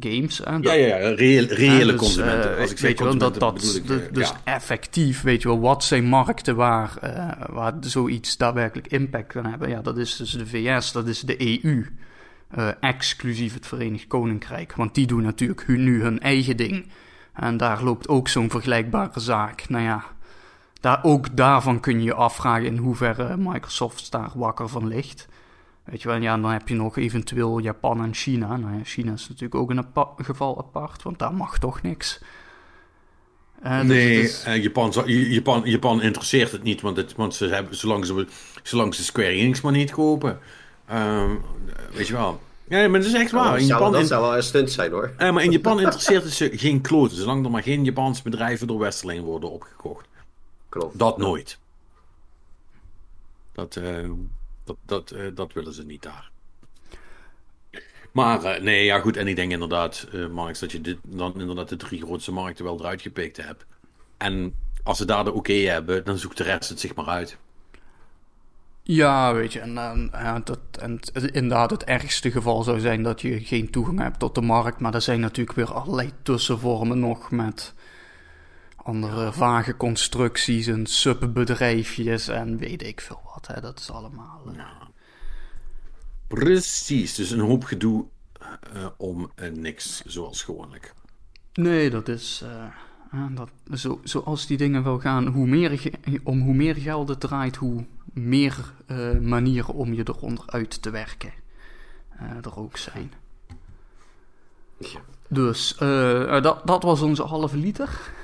games. 0.00 0.40
Ja, 0.44 0.72
ja, 0.72 0.96
ja, 0.96 1.14
reële 1.14 1.86
dus, 1.86 1.96
consumenten. 1.96 2.52
Uh, 2.52 2.60
als 2.60 2.70
ik 2.70 2.78
weet 2.78 2.98
je 2.98 3.04
wel, 3.04 3.18
dat, 3.18 3.38
dat, 3.38 3.74
ik, 3.76 3.86
dus, 3.86 4.02
dus 4.12 4.32
effectief, 4.44 5.22
weet 5.22 5.42
je 5.42 5.48
wel, 5.48 5.60
wat 5.60 5.84
zijn 5.84 6.04
markten 6.04 6.56
waar, 6.56 6.98
uh, 7.04 7.30
waar 7.48 7.74
zoiets 7.80 8.36
daadwerkelijk 8.36 8.88
impact 8.88 9.32
kan 9.32 9.46
hebben? 9.46 9.68
Ja, 9.68 9.80
dat 9.80 9.98
is 9.98 10.16
dus 10.16 10.30
de 10.30 10.46
VS, 10.46 10.92
dat 10.92 11.06
is 11.06 11.20
de 11.20 11.62
EU, 11.64 11.86
uh, 12.58 12.68
exclusief 12.80 13.54
het 13.54 13.66
Verenigd 13.66 14.06
Koninkrijk. 14.06 14.74
Want 14.74 14.94
die 14.94 15.06
doen 15.06 15.22
natuurlijk 15.22 15.68
nu 15.68 16.02
hun 16.02 16.20
eigen 16.20 16.56
ding. 16.56 16.86
En 17.34 17.56
daar 17.56 17.82
loopt 17.82 18.08
ook 18.08 18.28
zo'n 18.28 18.50
vergelijkbare 18.50 19.20
zaak. 19.20 19.68
Nou 19.68 19.84
ja, 19.84 20.04
daar, 20.80 21.00
ook 21.02 21.36
daarvan 21.36 21.80
kun 21.80 21.98
je 21.98 22.04
je 22.04 22.14
afvragen 22.14 22.66
in 22.66 22.76
hoeverre 22.76 23.36
Microsoft 23.36 24.10
daar 24.10 24.30
wakker 24.34 24.68
van 24.68 24.88
ligt. 24.88 25.28
Weet 25.90 26.02
je 26.02 26.08
wel, 26.08 26.20
ja, 26.20 26.38
dan 26.38 26.50
heb 26.50 26.68
je 26.68 26.74
nog 26.74 26.96
eventueel 26.96 27.58
Japan 27.58 28.02
en 28.02 28.14
China. 28.14 28.56
Nou 28.56 28.76
ja, 28.76 28.84
China 28.84 29.12
is 29.12 29.28
natuurlijk 29.28 29.54
ook 29.54 29.70
een 29.70 29.84
geval 30.16 30.58
apart, 30.58 31.02
want 31.02 31.18
daar 31.18 31.34
mag 31.34 31.58
toch 31.58 31.82
niks. 31.82 32.20
Uh, 33.64 33.78
dus 33.78 33.86
nee, 33.86 34.22
is... 34.22 34.44
uh, 34.46 34.62
Japan, 34.62 34.92
Japan, 35.06 35.62
Japan 35.64 36.02
interesseert 36.02 36.52
het 36.52 36.62
niet, 36.62 36.80
want, 36.80 36.96
het, 36.96 37.14
want 37.14 37.34
ze 37.34 37.46
hebben, 37.46 37.76
zolang, 37.76 38.06
ze, 38.06 38.26
zolang 38.62 38.94
ze 38.94 39.04
Square 39.04 39.28
Enix 39.28 39.60
maar 39.60 39.72
niet 39.72 39.90
kopen. 39.90 40.38
Um, 40.92 41.42
weet 41.92 42.06
je 42.06 42.12
wel. 42.12 42.40
Ja, 42.68 42.88
maar 42.88 43.00
dat 43.00 43.08
is 43.08 43.14
echt 43.14 43.30
waar. 43.30 43.50
dat, 43.50 43.60
in 43.60 43.66
zou, 43.66 43.80
Japan, 43.80 43.92
dat 43.92 44.06
zou 44.06 44.22
wel 44.22 44.36
een 44.36 44.42
stunt 44.42 44.70
zijn 44.70 44.90
hoor. 44.90 45.12
Uh, 45.18 45.32
maar 45.32 45.44
in 45.44 45.50
Japan 45.50 45.80
interesseert 45.80 46.22
het 46.22 46.32
ze 46.32 46.50
geen 46.52 46.80
kloten, 46.80 47.16
zolang 47.16 47.44
er 47.44 47.50
maar 47.50 47.62
geen 47.62 47.84
Japanse 47.84 48.22
bedrijven 48.22 48.66
door 48.66 48.78
Westerling 48.78 49.24
worden 49.24 49.50
opgekocht. 49.50 50.08
Klopt. 50.68 50.98
Dat 50.98 51.18
nooit. 51.18 51.58
Dat, 53.52 53.80
dat, 54.84 55.08
dat, 55.08 55.36
dat 55.36 55.52
willen 55.52 55.72
ze 55.72 55.84
niet 55.84 56.02
daar. 56.02 56.30
Maar 58.12 58.44
uh, 58.44 58.62
nee, 58.62 58.84
ja 58.84 59.00
goed. 59.00 59.16
En 59.16 59.26
ik 59.26 59.36
denk 59.36 59.52
inderdaad, 59.52 60.06
uh, 60.12 60.26
Marx, 60.26 60.58
dat 60.58 60.72
je 60.72 60.80
dit, 60.80 60.98
dan 61.02 61.40
inderdaad 61.40 61.68
de 61.68 61.76
drie 61.76 62.02
grootste 62.02 62.32
markten 62.32 62.64
wel 62.64 62.78
eruit 62.78 63.02
gepikt 63.02 63.36
hebt. 63.36 63.66
En 64.16 64.54
als 64.82 64.98
ze 64.98 65.04
daar 65.04 65.24
de 65.24 65.32
oké 65.32 65.52
hebben, 65.52 66.04
dan 66.04 66.18
zoekt 66.18 66.36
de 66.36 66.42
rest 66.42 66.68
het 66.68 66.80
zich 66.80 66.94
maar 66.94 67.06
uit. 67.06 67.38
Ja, 68.82 69.34
weet 69.34 69.52
je, 69.52 69.60
en, 69.60 69.78
en, 69.78 70.08
ja, 70.12 70.40
dat, 70.44 70.58
en 70.80 71.00
inderdaad 71.12 71.70
het 71.70 71.84
ergste 71.84 72.30
geval 72.30 72.62
zou 72.62 72.80
zijn 72.80 73.02
dat 73.02 73.20
je 73.20 73.40
geen 73.40 73.70
toegang 73.70 73.98
hebt 73.98 74.18
tot 74.18 74.34
de 74.34 74.40
markt. 74.40 74.80
Maar 74.80 74.94
er 74.94 75.02
zijn 75.02 75.20
natuurlijk 75.20 75.56
weer 75.56 75.72
allerlei 75.72 76.12
tussenvormen 76.22 76.98
nog 76.98 77.30
met 77.30 77.74
andere 78.82 79.32
vage 79.32 79.76
constructies 79.76 80.66
en 80.66 80.86
subbedrijfjes 80.86 82.28
en 82.28 82.56
weet 82.56 82.82
ik 82.82 83.00
veel 83.00 83.20
wat. 83.34 83.46
Hè. 83.46 83.60
Dat 83.60 83.78
is 83.78 83.90
allemaal... 83.90 84.42
Uh... 84.46 84.54
Ja. 84.56 84.88
Precies, 86.26 87.14
dus 87.14 87.30
een 87.30 87.40
hoop 87.40 87.64
gedoe 87.64 88.04
uh, 88.74 88.86
om 88.96 89.30
uh, 89.36 89.52
niks, 89.52 90.02
zoals 90.06 90.42
gewoonlijk. 90.42 90.94
Nee, 91.52 91.90
dat 91.90 92.08
is. 92.08 92.44
Dat, 93.30 93.50
zo, 93.78 94.00
zoals 94.04 94.46
die 94.46 94.56
dingen 94.56 94.82
wel 94.82 94.98
gaan, 94.98 95.26
hoe 95.26 95.46
meer, 95.46 95.90
om 96.22 96.40
hoe 96.40 96.54
meer 96.54 96.74
geld 96.74 97.08
het 97.08 97.20
draait, 97.20 97.56
hoe 97.56 97.84
meer 98.12 98.72
manieren 99.20 99.74
om 99.74 99.94
je 99.94 100.08
eronder 100.08 100.44
uit 100.46 100.82
te 100.82 100.90
werken 100.90 101.32
er 102.42 102.56
ook 102.56 102.76
zijn. 102.76 103.12
Ja. 104.78 105.00
Dus 105.28 105.76
dat, 106.42 106.66
dat 106.66 106.82
was 106.82 107.00
onze 107.00 107.22
halve 107.22 107.56
liter. 107.56 108.18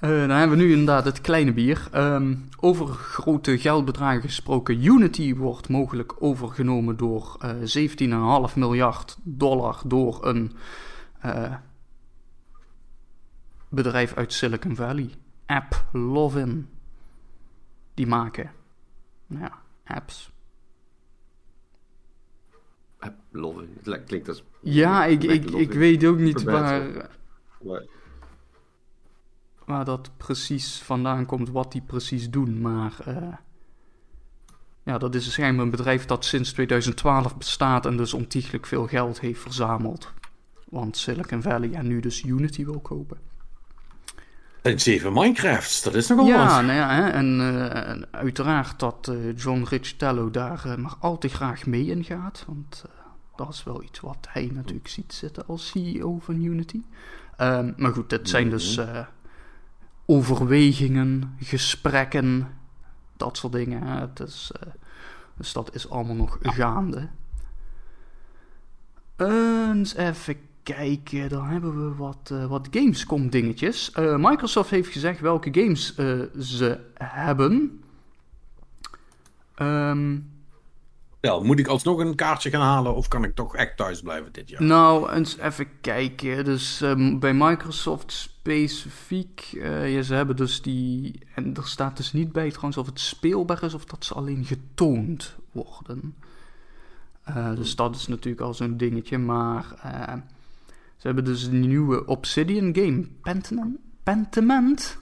Uh, 0.00 0.10
dan 0.10 0.30
hebben 0.30 0.58
we 0.58 0.64
nu 0.64 0.70
inderdaad 0.70 1.04
het 1.04 1.20
kleine 1.20 1.52
bier. 1.52 1.88
Um, 1.94 2.48
over 2.60 2.86
grote 2.86 3.58
geldbedragen 3.58 4.22
gesproken. 4.22 4.84
Unity 4.84 5.34
wordt 5.34 5.68
mogelijk 5.68 6.22
overgenomen 6.22 6.96
door 6.96 7.36
uh, 7.44 8.48
17,5 8.50 8.54
miljard 8.54 9.18
dollar 9.22 9.80
door 9.84 10.26
een 10.26 10.52
uh, 11.24 11.54
bedrijf 13.68 14.14
uit 14.14 14.32
Silicon 14.32 14.76
Valley. 14.76 15.10
App 15.46 15.84
Lovin. 15.92 16.68
Die 17.94 18.06
maken 18.06 18.50
nou 19.26 19.44
ja, 19.44 19.58
apps. 19.84 20.30
App 22.98 23.16
Lovin. 23.30 23.78
Het 23.82 24.04
klinkt 24.04 24.28
als. 24.28 24.44
Ja, 24.60 25.04
ik, 25.04 25.22
ik, 25.22 25.50
ik 25.50 25.72
weet 25.72 26.04
ook 26.04 26.18
niet 26.18 26.42
waar. 26.42 27.08
waar 27.58 27.82
waar 29.68 29.84
dat 29.84 30.10
precies 30.16 30.78
vandaan 30.78 31.26
komt, 31.26 31.50
wat 31.50 31.72
die 31.72 31.82
precies 31.86 32.30
doen. 32.30 32.60
Maar 32.60 32.92
uh, 33.08 33.16
ja, 34.82 34.98
dat 34.98 35.14
is 35.14 35.24
waarschijnlijk 35.24 35.62
een 35.62 35.70
bedrijf 35.70 36.04
dat 36.04 36.24
sinds 36.24 36.52
2012 36.52 37.36
bestaat 37.36 37.86
en 37.86 37.96
dus 37.96 38.14
ontiegelijk 38.14 38.66
veel 38.66 38.86
geld 38.86 39.20
heeft 39.20 39.40
verzameld. 39.40 40.12
Want 40.68 40.96
Silicon 40.96 41.42
Valley 41.42 41.72
en 41.72 41.86
nu 41.86 42.00
dus 42.00 42.22
Unity 42.22 42.64
wil 42.64 42.80
kopen. 42.80 43.18
En 44.62 44.80
zeven 44.80 45.12
Minecrafts, 45.12 45.82
dat 45.82 45.94
is 45.94 46.08
nogal 46.08 46.26
ja, 46.26 46.56
wat. 46.56 46.64
Nou 46.64 46.78
ja, 46.78 46.94
hè, 46.94 47.08
en, 47.08 47.40
uh, 47.40 47.88
en 47.88 48.08
uiteraard 48.10 48.78
dat 48.78 49.08
uh, 49.10 49.36
John 49.36 49.62
Richtello 49.68 50.30
daar 50.30 50.62
uh, 50.66 50.74
maar 50.74 50.94
al 51.00 51.18
te 51.18 51.28
graag 51.28 51.66
mee 51.66 51.90
ingaat. 51.90 52.44
Want 52.46 52.84
dat 53.36 53.48
is 53.48 53.64
wel 53.64 53.82
iets 53.82 54.00
wat 54.00 54.26
hij 54.28 54.50
natuurlijk 54.52 54.88
ziet 54.88 55.12
zitten 55.12 55.46
als 55.46 55.68
CEO 55.68 56.18
van 56.18 56.42
Unity. 56.44 56.82
Um, 57.40 57.74
maar 57.76 57.92
goed, 57.92 58.10
het 58.10 58.28
zijn 58.28 58.50
dus 58.50 58.80
overwegingen, 60.10 61.36
gesprekken, 61.40 62.48
dat 63.16 63.36
soort 63.36 63.52
dingen. 63.52 63.82
Het 63.82 64.20
is, 64.20 64.52
uh, 64.66 64.72
dus 65.36 65.52
dat 65.52 65.74
is 65.74 65.90
allemaal 65.90 66.14
nog 66.14 66.38
gaande. 66.40 67.08
Eens 69.16 69.94
even 69.94 70.36
kijken, 70.62 71.28
dan 71.28 71.46
hebben 71.46 71.88
we 71.88 71.94
wat, 71.94 72.30
uh, 72.32 72.46
wat 72.46 72.68
Gamescom 72.70 73.30
dingetjes. 73.30 73.92
Uh, 73.98 74.16
Microsoft 74.16 74.70
heeft 74.70 74.92
gezegd 74.92 75.20
welke 75.20 75.48
games 75.52 75.94
ze 76.38 76.80
hebben. 76.94 77.82
Um, 79.56 80.37
moet 81.42 81.58
ik 81.58 81.66
alsnog 81.66 81.98
een 81.98 82.14
kaartje 82.14 82.50
gaan 82.50 82.60
halen 82.60 82.94
of 82.94 83.08
kan 83.08 83.24
ik 83.24 83.34
toch 83.34 83.56
echt 83.56 83.76
thuis 83.76 84.00
blijven 84.00 84.32
dit 84.32 84.48
jaar? 84.48 84.62
Nou, 84.62 85.12
eens 85.12 85.38
even 85.38 85.66
kijken. 85.80 86.44
Dus 86.44 86.80
um, 86.80 87.18
bij 87.18 87.34
Microsoft 87.34 88.12
specifiek, 88.12 89.50
uh, 89.52 89.94
ja, 89.94 90.02
ze 90.02 90.14
hebben 90.14 90.36
dus 90.36 90.62
die... 90.62 91.20
En 91.34 91.54
er 91.56 91.66
staat 91.66 91.96
dus 91.96 92.12
niet 92.12 92.32
bij 92.32 92.48
trouwens 92.48 92.76
of 92.76 92.86
het 92.86 93.00
speelbaar 93.00 93.62
is 93.62 93.74
of 93.74 93.84
dat 93.84 94.04
ze 94.04 94.14
alleen 94.14 94.44
getoond 94.44 95.36
worden. 95.52 96.14
Uh, 97.28 97.54
dus 97.54 97.76
dat 97.76 97.94
is 97.94 98.06
natuurlijk 98.06 98.42
al 98.42 98.54
zo'n 98.54 98.76
dingetje, 98.76 99.18
maar... 99.18 99.64
Uh, 99.84 100.14
ze 100.96 101.06
hebben 101.06 101.24
dus 101.24 101.42
een 101.42 101.60
nieuwe 101.60 102.06
Obsidian 102.06 102.74
game, 102.74 103.06
Pentiment. 103.22 103.76
Pentiment? 104.02 104.98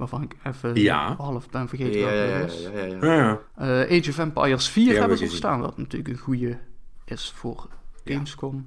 Waarvan 0.00 0.22
ik 0.22 0.36
even 0.42 0.74
ja. 0.74 1.14
half 1.16 1.50
ben 1.50 1.68
vergeten 1.68 2.00
ja, 2.00 2.04
wat 2.04 2.14
ja, 2.14 2.70
ja, 2.70 2.78
ja, 2.78 2.84
ja. 2.84 3.04
Ja, 3.06 3.40
ja. 3.58 3.80
Uh, 3.88 3.98
Age 3.98 4.10
of 4.10 4.18
Empires 4.18 4.68
4 4.68 4.92
Ja, 4.92 4.98
hebben 5.00 5.18
ze 5.18 5.26
staan, 5.26 5.60
wat 5.60 5.76
natuurlijk 5.76 6.08
een 6.10 6.18
goede 6.18 6.58
is 7.04 7.32
voor 7.36 7.68
Gamescom. 8.04 8.66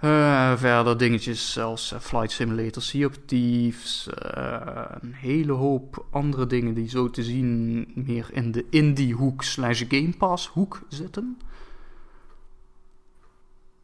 Uh, 0.00 0.56
verder 0.56 0.98
dingetjes 0.98 1.58
als 1.58 1.92
uh, 1.92 1.98
Flight 1.98 2.30
Simulator, 2.30 2.82
Sea 2.82 3.06
of 3.06 3.18
Thieves, 3.26 4.08
uh, 4.36 4.84
een 5.00 5.12
hele 5.12 5.52
hoop 5.52 6.06
andere 6.10 6.46
dingen 6.46 6.74
die 6.74 6.88
zo 6.88 7.10
te 7.10 7.22
zien 7.22 7.86
meer 7.94 8.28
in 8.32 8.52
de 8.52 8.66
indie 8.70 9.14
hoek 9.14 9.42
slash 9.42 9.84
Game 9.88 10.12
Pass 10.18 10.46
hoek 10.46 10.82
zitten. 10.88 11.38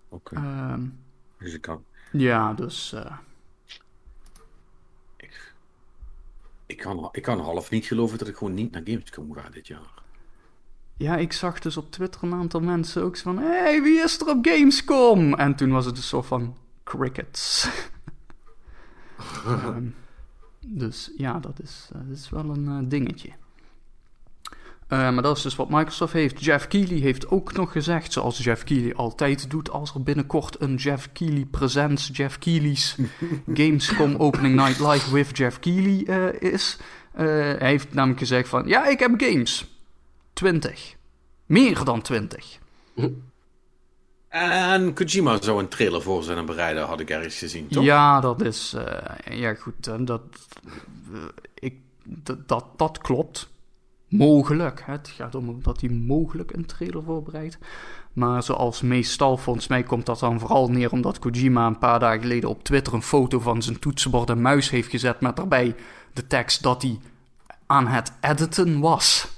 Oké, 0.09 0.35
Ehm, 0.35 0.87
dus 1.39 1.55
ik 1.55 1.61
kan... 1.61 1.85
ja, 2.13 2.53
dus 2.53 2.93
eh, 2.93 3.17
Ik 6.67 6.77
kan, 6.77 7.09
ik 7.13 7.23
kan 7.23 7.41
half 7.41 7.71
niet 7.71 7.87
geloven 7.87 8.19
dat 8.19 8.29
ik 8.29 8.37
gewoon 8.37 8.55
niet 8.55 8.73
naar 8.73 8.83
Gamescom 8.85 9.33
ga 9.35 9.49
dit 9.51 9.67
jaar. 9.67 10.03
ja, 10.97 11.17
ik 11.17 11.33
zag 11.33 11.59
dus 11.59 11.77
op 11.77 11.91
Twitter 11.91 12.23
een 12.23 12.35
aantal 12.35 12.61
mensen 12.61 13.03
ook 13.03 13.17
zo 13.17 13.23
van, 13.23 13.39
hey, 13.39 13.83
wie 13.83 13.99
is 13.99 14.21
er 14.21 14.29
op 14.29 14.47
Gamescom? 14.47 15.35
En 15.35 15.55
toen 15.55 15.71
was 15.71 15.87
het 15.87 15.97
een 15.97 16.03
soort 16.03 16.27
van 16.27 16.57
crickets. 16.85 17.69
Ehm, 19.47 19.87
dus 20.67 21.11
ja, 21.17 21.39
dat 21.39 21.61
is, 21.63 21.89
eh, 21.93 22.01
dat 22.09 22.17
is 22.17 22.31
wel 22.31 22.51
een 22.51 22.69
eh, 22.69 22.89
dingetje. 22.89 23.31
Eh, 24.89 24.99
maar 25.11 25.23
dat 25.23 25.37
is 25.37 25.43
dus 25.43 25.57
wat 25.57 25.69
Microsoft 25.71 26.13
heeft. 26.13 26.45
Jeff 26.45 26.67
Keighley 26.69 26.99
heeft 26.99 27.29
ook 27.29 27.53
nog 27.53 27.73
gezegd, 27.73 28.13
zoals 28.13 28.39
Jeff 28.45 28.65
Keighley 28.65 28.95
altijd 28.95 29.51
doet, 29.51 29.71
als 29.71 29.95
er 29.95 30.03
binnenkort 30.03 30.61
een 30.61 30.75
Jeff 30.75 31.13
Keighley 31.13 31.45
Presents 31.45 32.11
Jeff 32.13 32.39
Keighley's 32.39 32.97
Gamescom 33.55 34.15
Opening 34.17 34.55
Night 34.55 34.81
Live 34.81 35.13
with 35.13 35.37
Jeff 35.37 35.59
Keighley 35.59 36.05
eh, 36.07 36.51
is. 36.53 36.79
Eh, 37.13 37.25
hij 37.27 37.69
heeft 37.69 37.95
namelijk 37.95 38.19
gezegd 38.21 38.49
van, 38.49 38.67
ja, 38.67 38.87
ik 38.87 38.99
heb 38.99 39.11
games. 39.17 39.67
20. 40.33 40.95
Meer 41.47 41.85
dan 41.85 42.03
20. 42.03 42.59
En 44.29 44.95
Kojima 44.95 45.43
zou 45.43 45.61
een 45.61 45.69
trailer 45.69 46.03
voor 46.03 46.23
zijn 46.23 46.39
en 46.39 46.47
bereiden, 46.47 46.85
had 46.85 47.01
ik 47.01 47.11
ergens 47.11 47.39
gezien, 47.39 47.69
toch? 47.69 47.85
Ja, 47.85 48.21
dat 48.21 48.43
is. 48.43 48.73
eh, 48.73 49.39
ja, 49.39 49.55
goed. 49.55 50.07
dat, 50.07 50.21
ik, 51.55 51.75
dat, 52.05 52.49
dat, 52.49 52.65
dat 52.77 52.99
klopt. 52.99 53.49
Mogelijk. 54.17 54.83
Het 54.85 55.09
gaat 55.09 55.35
om 55.35 55.63
dat 55.63 55.81
hij 55.81 55.91
mogelijk 55.91 56.53
een 56.53 56.67
trailer 56.67 57.03
voorbereidt. 57.03 57.59
Maar 58.13 58.43
zoals 58.43 58.83
meestal, 58.83 59.37
volgens 59.37 59.67
mij 59.67 59.83
komt 59.83 60.07
dat 60.07 60.19
dan 60.19 60.41
vooral 60.41 60.71
neer 60.71 60.93
omdat 60.93 61.19
Kojima 61.19 61.67
een 61.67 61.79
paar 61.79 62.01
dagen 62.01 62.21
geleden 62.21 62.49
op 62.49 62.65
Twitter 62.65 62.95
een 62.95 63.03
foto 63.03 63.39
van 63.39 63.63
zijn 63.63 63.79
toetsenbord 63.79 64.31
en 64.31 64.41
muis 64.41 64.71
heeft 64.71 64.91
gezet. 64.91 65.21
Met 65.21 65.37
daarbij 65.37 65.75
de 66.13 66.27
tekst 66.27 66.63
dat 66.63 66.83
hij 66.83 66.99
aan 67.67 67.87
het 67.87 68.13
editen 68.21 68.81
was. 68.81 69.29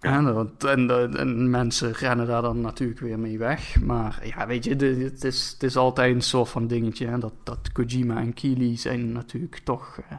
En, 0.00 0.24
dat- 0.24 0.64
en, 0.64 0.90
en, 0.90 1.16
en 1.16 1.50
mensen 1.50 1.92
rennen 1.92 2.26
daar 2.26 2.42
dan 2.42 2.60
natuurlijk 2.60 3.00
weer 3.00 3.18
mee 3.18 3.38
weg. 3.38 3.80
Maar 3.80 4.26
ja, 4.26 4.46
weet 4.46 4.64
je, 4.64 4.76
is, 5.20 5.50
het 5.52 5.62
is 5.62 5.76
altijd 5.76 6.14
een 6.14 6.22
soort 6.22 6.48
van 6.48 6.66
dingetje. 6.66 7.06
Hè? 7.06 7.18
Dat, 7.18 7.32
dat 7.42 7.72
Kojima 7.72 8.16
en 8.20 8.34
Keely 8.34 8.76
zijn 8.76 9.12
natuurlijk 9.12 9.60
toch 9.64 9.98
eh 10.08 10.16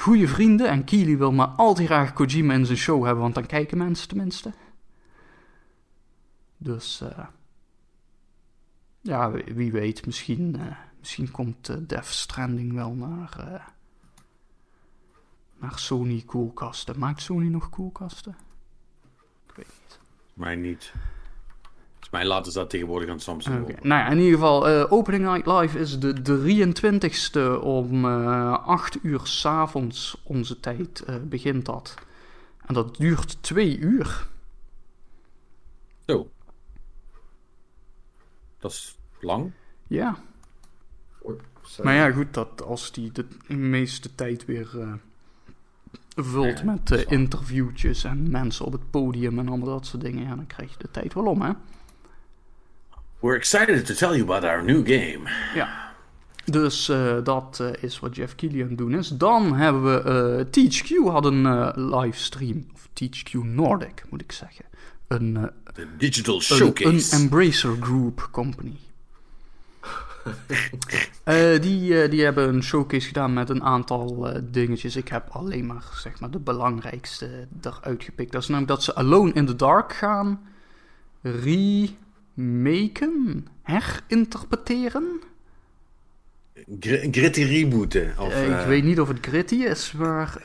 goede 0.00 0.28
vrienden. 0.28 0.68
En 0.68 0.84
Keely 0.84 1.18
wil 1.18 1.32
maar 1.32 1.46
al 1.46 1.74
te 1.74 1.84
graag 1.84 2.12
Kojima 2.12 2.54
in 2.54 2.66
zijn 2.66 2.78
show 2.78 3.04
hebben, 3.04 3.22
want 3.22 3.34
dan 3.34 3.46
kijken 3.46 3.78
mensen 3.78 4.08
tenminste. 4.08 4.52
Dus, 6.56 7.00
eh, 7.00 7.26
Ja, 9.02 9.30
wie, 9.30 9.72
weet. 9.72 10.06
Misschien, 10.06 10.56
eh, 10.56 10.76
misschien 10.98 11.30
komt 11.30 11.68
uh, 11.68 11.76
Death 11.80 12.06
Stranding 12.06 12.72
wel 12.72 12.92
naar, 12.92 13.72
naar 15.58 15.78
Sony 15.78 16.22
koelkasten. 16.26 16.98
Maakt 16.98 17.22
Sony 17.22 17.48
nog 17.48 17.68
koelkasten? 17.68 18.36
Ik 19.46 19.54
weet 19.54 19.66
niet. 19.66 19.98
Mij 20.34 20.56
niet. 20.56 20.92
Volgens 22.10 22.28
mij 22.28 22.36
laten 22.36 22.52
ze 22.52 22.58
dat 22.58 22.70
tegenwoordig 22.70 23.08
aan 23.08 23.20
Samsung 23.20 23.62
okay. 23.62 23.76
Nou 23.82 24.00
ja, 24.00 24.08
in 24.08 24.18
ieder 24.18 24.34
geval, 24.34 24.70
uh, 24.70 24.92
Opening 24.92 25.24
Night 25.24 25.46
Live 25.46 25.78
is 25.78 25.98
de 25.98 26.22
23ste 26.22 27.62
om 27.62 28.04
uh, 28.04 28.66
8 28.66 28.98
uur 29.02 29.20
s'avonds 29.22 30.20
onze 30.22 30.60
tijd 30.60 31.04
uh, 31.08 31.16
begint 31.22 31.64
dat. 31.64 31.94
En 32.66 32.74
dat 32.74 32.96
duurt 32.96 33.42
2 33.42 33.78
uur. 33.78 34.26
Zo. 36.06 36.30
Dat 38.58 38.70
is 38.70 38.98
lang. 39.20 39.52
Ja. 39.86 40.18
Maar 41.82 41.94
ja, 41.94 42.10
goed, 42.10 42.34
dat 42.34 42.62
als 42.62 42.92
die 42.92 43.12
de 43.12 43.26
meeste 43.54 44.14
tijd 44.14 44.44
weer 44.44 44.70
uh, 44.74 44.92
vult 46.14 46.58
ja, 46.58 46.64
met 46.64 46.90
uh, 46.90 47.10
interviewtjes 47.10 48.04
en 48.04 48.30
mensen 48.30 48.64
op 48.64 48.72
het 48.72 48.90
podium 48.90 49.38
en 49.38 49.48
allemaal 49.48 49.68
dat 49.68 49.86
soort 49.86 50.02
dingen, 50.02 50.22
ja, 50.22 50.36
dan 50.36 50.46
krijg 50.46 50.70
je 50.70 50.78
de 50.78 50.90
tijd 50.90 51.14
wel 51.14 51.26
om, 51.26 51.42
hè? 51.42 51.52
We're 53.20 53.36
excited 53.36 53.86
to 53.86 53.94
tell 53.94 54.16
you 54.16 54.22
about 54.22 54.44
our 54.44 54.64
new 54.64 54.86
game. 54.86 55.30
Ja. 55.54 55.92
Dus 56.44 56.88
uh, 56.88 57.16
dat 57.24 57.62
is 57.80 58.00
wat 58.00 58.16
Jeff 58.16 58.34
Keighley 58.34 58.62
het 58.62 58.78
doen 58.78 58.94
is. 58.94 59.08
Dan 59.08 59.54
hebben 59.54 59.82
we 59.82 60.46
THQ 60.46 61.10
had 61.12 61.24
een 61.24 61.70
livestream. 61.96 62.66
Of 62.74 62.88
THQ 62.92 63.32
Nordic, 63.32 64.02
moet 64.08 64.20
ik 64.20 64.32
zeggen. 64.32 64.64
Een, 65.08 65.50
de 65.74 65.86
Digital 65.98 66.40
Showcase. 66.40 66.88
Een, 66.88 66.94
een 66.94 67.22
Embracer 67.22 67.76
Group 67.80 68.28
company. 68.30 68.76
uh, 71.24 71.60
die, 71.64 72.02
uh, 72.02 72.10
die 72.10 72.24
hebben 72.24 72.48
een 72.48 72.62
showcase 72.62 73.06
gedaan 73.06 73.32
met 73.32 73.50
een 73.50 73.62
aantal 73.62 74.28
uh, 74.28 74.42
dingetjes. 74.50 74.96
Ik 74.96 75.08
heb 75.08 75.28
alleen 75.30 75.66
maar, 75.66 75.84
zeg 75.94 76.20
maar 76.20 76.30
de 76.30 76.38
belangrijkste 76.38 77.46
eruit 77.62 78.04
gepikt. 78.04 78.32
Dat 78.32 78.42
is 78.42 78.48
namelijk 78.48 78.72
dat 78.74 78.82
ze 78.82 78.94
Alone 78.94 79.32
in 79.32 79.46
the 79.46 79.56
Dark 79.56 79.92
gaan 79.92 80.40
remaken, 82.36 83.46
herinterpreteren. 83.62 85.20
Gr 86.80 87.08
gritty 87.10 87.42
rebooten. 87.42 88.14
Of, 88.18 88.34
ik 88.34 88.66
weet 88.66 88.84
niet 88.84 89.00
of 89.00 89.08
het 89.08 89.18
gritty 89.20 89.54
is, 89.54 89.92
maar... 89.92 90.42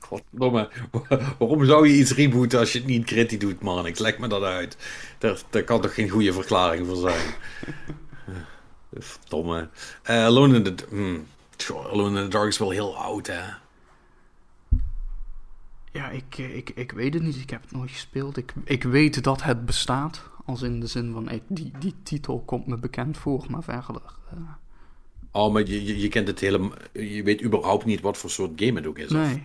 Goddomme, 0.00 0.70
waarom 1.38 1.64
zou 1.64 1.88
je 1.88 1.94
iets 1.94 2.14
rebooten 2.14 2.58
als 2.58 2.72
je 2.72 2.78
het 2.78 2.86
niet 2.86 3.08
gritty 3.08 3.36
doet, 3.36 3.60
man? 3.60 3.86
Ik 3.86 3.98
leg 3.98 4.18
me 4.18 4.28
dat 4.28 4.42
uit. 4.42 4.76
Daar, 5.18 5.42
daar 5.50 5.64
kan 5.64 5.80
toch 5.80 5.94
geen 5.94 6.08
goede 6.08 6.32
verklaring 6.32 6.86
voor 6.86 6.96
zijn. 6.96 7.26
Verdomme. 8.98 9.68
Uh, 10.10 10.24
Alone, 10.24 10.56
in 10.56 10.62
the, 10.62 10.74
hmm. 10.88 11.26
Alone 11.68 12.18
in 12.18 12.24
the 12.24 12.30
Dark 12.30 12.48
is 12.48 12.58
wel 12.58 12.70
heel 12.70 12.96
oud, 12.96 13.26
hè? 13.26 13.42
Ja, 15.92 16.10
ik, 16.10 16.38
ik, 16.38 16.70
ik 16.74 16.92
weet 16.92 17.14
het 17.14 17.22
niet. 17.22 17.36
Ik 17.36 17.50
heb 17.50 17.62
het 17.62 17.72
nooit 17.72 17.90
gespeeld. 17.90 18.36
Ik, 18.36 18.52
ik 18.64 18.82
weet 18.82 19.24
dat 19.24 19.42
het 19.42 19.66
bestaat. 19.66 20.22
Als 20.44 20.62
in 20.62 20.80
de 20.80 20.86
zin 20.86 21.12
van, 21.12 21.40
die, 21.48 21.72
die 21.78 21.94
titel 22.02 22.40
komt 22.40 22.66
me 22.66 22.76
bekend 22.76 23.18
voor, 23.18 23.46
maar 23.48 23.62
verder... 23.62 24.02
Uh... 24.34 24.40
Oh, 25.32 25.52
maar 25.52 25.62
je, 25.66 25.84
je, 25.84 25.98
je 25.98 26.08
kent 26.08 26.28
het 26.28 26.40
hele... 26.40 26.70
Je 26.92 27.22
weet 27.22 27.42
überhaupt 27.42 27.84
niet 27.84 28.00
wat 28.00 28.16
voor 28.16 28.30
soort 28.30 28.52
game 28.56 28.78
het 28.78 28.86
ook 28.86 28.98
is, 28.98 29.10
Nee. 29.10 29.34
Of? 29.34 29.40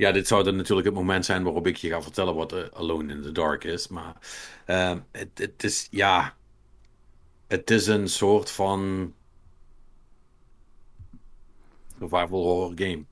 Ja, 0.00 0.12
dit 0.12 0.26
zou 0.26 0.44
dan 0.44 0.56
natuurlijk 0.56 0.86
het 0.86 0.96
moment 0.96 1.24
zijn 1.24 1.42
waarop 1.42 1.66
ik 1.66 1.76
je 1.76 1.88
ga 1.88 2.02
vertellen 2.02 2.34
wat 2.34 2.52
uh, 2.52 2.64
Alone 2.72 3.12
in 3.12 3.22
the 3.22 3.32
Dark 3.32 3.64
is. 3.64 3.88
Maar 3.88 4.16
uh, 4.66 4.96
het, 5.10 5.30
het 5.34 5.64
is, 5.64 5.88
ja, 5.90 6.36
het 7.46 7.70
is 7.70 7.86
een 7.86 8.08
soort 8.08 8.50
van 8.50 9.12
survival 12.00 12.42
horror 12.42 12.72
game. 12.74 13.04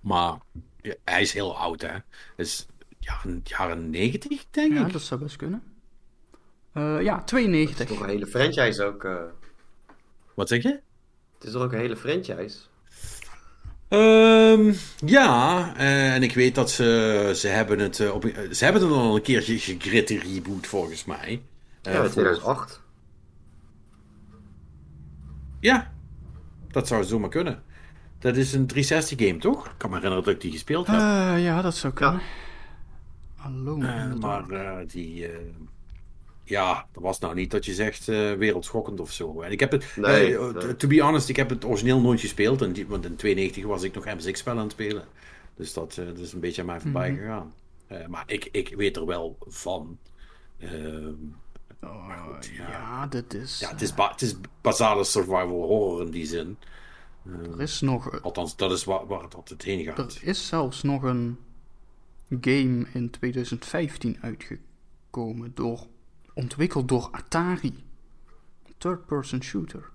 Maar 0.00 0.38
ja, 0.82 0.94
hij 1.04 1.20
is 1.20 1.32
heel 1.32 1.58
oud, 1.58 1.80
hè. 1.80 1.92
Het 2.36 2.46
is 2.46 2.66
jaren, 2.98 3.40
jaren 3.44 3.90
90, 3.90 4.46
denk 4.50 4.72
ja, 4.72 4.80
ik. 4.80 4.86
Ja, 4.86 4.92
dat 4.92 5.02
zou 5.02 5.20
best 5.20 5.36
kunnen. 5.36 5.62
Uh, 6.74 7.02
ja, 7.02 7.22
92. 7.24 7.78
Het 7.78 7.90
is 7.90 7.96
toch 7.96 8.04
een 8.04 8.12
hele 8.12 8.26
franchise 8.26 8.84
ook. 8.84 9.04
Uh... 9.04 9.22
Wat 10.34 10.48
zeg 10.48 10.62
je? 10.62 10.80
Het 11.34 11.44
is 11.44 11.52
toch 11.52 11.62
ook 11.62 11.72
een 11.72 11.78
hele 11.78 11.96
franchise? 11.96 12.58
Um, 13.88 14.74
ja, 15.04 15.72
uh, 15.76 16.14
en 16.14 16.22
ik 16.22 16.34
weet 16.34 16.54
dat 16.54 16.70
ze, 16.70 17.32
ze 17.34 17.48
hebben 17.48 17.78
het 17.78 17.98
uh, 17.98 18.14
op, 18.14 18.22
ze 18.50 18.64
hebben 18.64 18.82
het 18.82 18.92
al 18.92 19.16
een 19.16 19.22
keertje 19.22 19.58
gegritte 19.58 20.18
reboot 20.18 20.66
volgens 20.66 21.04
mij. 21.04 21.42
Uh, 21.82 21.92
ja, 21.92 22.08
2008. 22.08 22.82
Ja, 25.60 25.93
dat 26.74 26.88
zou 26.88 27.04
zomaar 27.04 27.28
kunnen. 27.28 27.62
Dat 28.18 28.36
is 28.36 28.52
een 28.52 28.66
360 28.66 29.28
game, 29.28 29.40
toch? 29.40 29.66
Ik 29.66 29.72
kan 29.76 29.90
me 29.90 29.96
herinneren 29.96 30.24
dat 30.24 30.34
ik 30.34 30.40
die 30.40 30.52
gespeeld 30.52 30.86
heb. 30.86 30.98
ja, 31.38 31.62
dat 31.62 31.76
zou 31.76 31.92
kunnen. 31.92 32.20
Ja. 32.20 33.42
Alone. 33.44 34.14
maar 34.14 34.86
die, 34.86 35.28
ja, 36.44 36.86
dat 36.92 37.02
was 37.02 37.18
nou 37.18 37.34
niet 37.34 37.50
dat 37.50 37.64
je 37.64 37.74
zegt 37.74 38.08
uh, 38.08 38.32
wereldschokkend 38.32 39.00
of 39.00 39.12
zo. 39.12 39.40
En 39.40 39.52
ik 39.52 39.60
heb 39.60 39.70
het, 39.70 39.92
nee, 39.96 40.30
uh, 40.30 40.52
nee. 40.52 40.76
to 40.76 40.88
be 40.88 41.00
honest, 41.00 41.28
ik 41.28 41.36
heb 41.36 41.48
het 41.48 41.64
origineel 41.64 42.00
nooit 42.00 42.20
gespeeld. 42.20 42.62
En 42.62 42.72
die, 42.72 42.86
want 42.86 43.04
in 43.04 43.16
92 43.16 43.64
was 43.64 43.82
ik 43.82 43.94
nog 43.94 44.04
MSX-spel 44.04 44.52
aan 44.52 44.62
het 44.62 44.72
spelen. 44.72 45.04
Dus 45.56 45.72
dat, 45.72 45.96
uh, 46.00 46.06
dat, 46.06 46.18
is 46.18 46.32
een 46.32 46.40
beetje 46.40 46.60
aan 46.60 46.66
mij 46.66 46.80
voorbij 46.80 47.10
Mhm. 47.10 47.20
mm 47.20 47.28
-hmm. 47.28 47.52
gegaan. 47.88 48.10
maar 48.10 48.24
ik, 48.26 48.48
ik 48.52 48.74
weet 48.76 48.96
er 48.96 49.06
wel 49.06 49.36
van. 49.40 49.98
Oh, 51.84 52.26
goed, 52.26 52.46
ja. 52.46 52.68
ja, 52.68 53.06
dit 53.06 53.34
is. 53.34 53.58
Ja, 53.58 53.68
het 53.68 53.82
is, 53.82 53.94
ba 53.94 54.10
het 54.10 54.22
is 54.22 54.34
basale 54.60 55.04
survival 55.04 55.66
horror 55.66 56.02
in 56.02 56.10
die 56.10 56.26
zin. 56.26 56.58
er 57.24 57.60
is 57.60 57.80
nog. 57.80 58.22
Althans, 58.22 58.56
dat 58.56 58.72
is 58.72 58.84
waar, 58.84 59.06
waar 59.06 59.22
het 59.22 59.34
altijd 59.34 59.62
heen 59.62 59.84
gaat. 59.84 59.98
Er 59.98 60.18
is 60.22 60.46
zelfs 60.46 60.82
nog 60.82 61.02
een 61.02 61.38
game 62.40 62.86
in 62.92 63.10
2015 63.10 64.18
uitgekomen 64.20 65.52
door 65.54 65.86
ontwikkeld 66.34 66.88
door 66.88 67.08
Atari. 67.10 67.84
Third-person 68.78 69.42
shooter. 69.42 69.90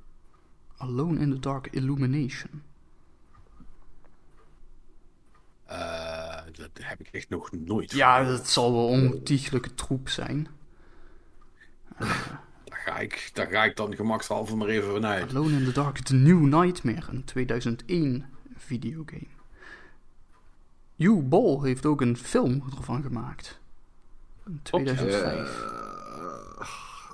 Alone 0.77 1.19
in 1.19 1.31
the 1.31 1.39
Dark 1.39 1.67
Illumination. 1.67 2.63
Uh, 5.71 6.41
dat 6.51 6.69
heb 6.73 6.99
ik 6.99 7.07
echt 7.11 7.29
nog 7.29 7.51
nooit 7.51 7.91
Ja, 7.91 8.23
dat 8.23 8.47
zal 8.47 8.73
wel 8.73 8.87
ontiegelijke 8.87 9.73
troep 9.73 10.09
zijn. 10.09 10.47
Uh, 12.01 12.09
daar, 12.63 12.79
ga 12.85 12.99
ik, 12.99 13.29
daar 13.33 13.47
ga 13.47 13.63
ik 13.63 13.75
dan 13.75 13.95
gemakshalve 13.95 14.55
maar 14.55 14.67
even 14.67 14.91
vanuit. 14.91 15.29
Alone 15.29 15.57
in 15.57 15.63
the 15.65 15.71
Dark, 15.71 15.97
The 15.97 16.13
New 16.13 16.39
Nightmare, 16.39 17.05
een 17.09 17.23
2001 17.23 18.25
videogame. 18.57 19.27
Hugh 20.95 21.27
Ball 21.27 21.59
heeft 21.61 21.85
ook 21.85 22.01
een 22.01 22.17
film 22.17 22.63
ervan 22.77 23.03
gemaakt. 23.03 23.59
In 24.45 24.59
2005. 24.63 25.77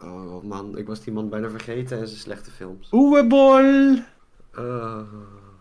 Oh 0.02 0.44
man, 0.44 0.78
ik 0.78 0.88
was 0.88 1.04
die 1.04 1.14
man 1.14 1.30
bijna 1.30 1.50
vergeten 1.50 2.00
en 2.00 2.08
zijn 2.08 2.20
slechte 2.20 2.52
films. 2.52 2.90
Oewebol! 2.92 4.04
Oh, 4.56 5.02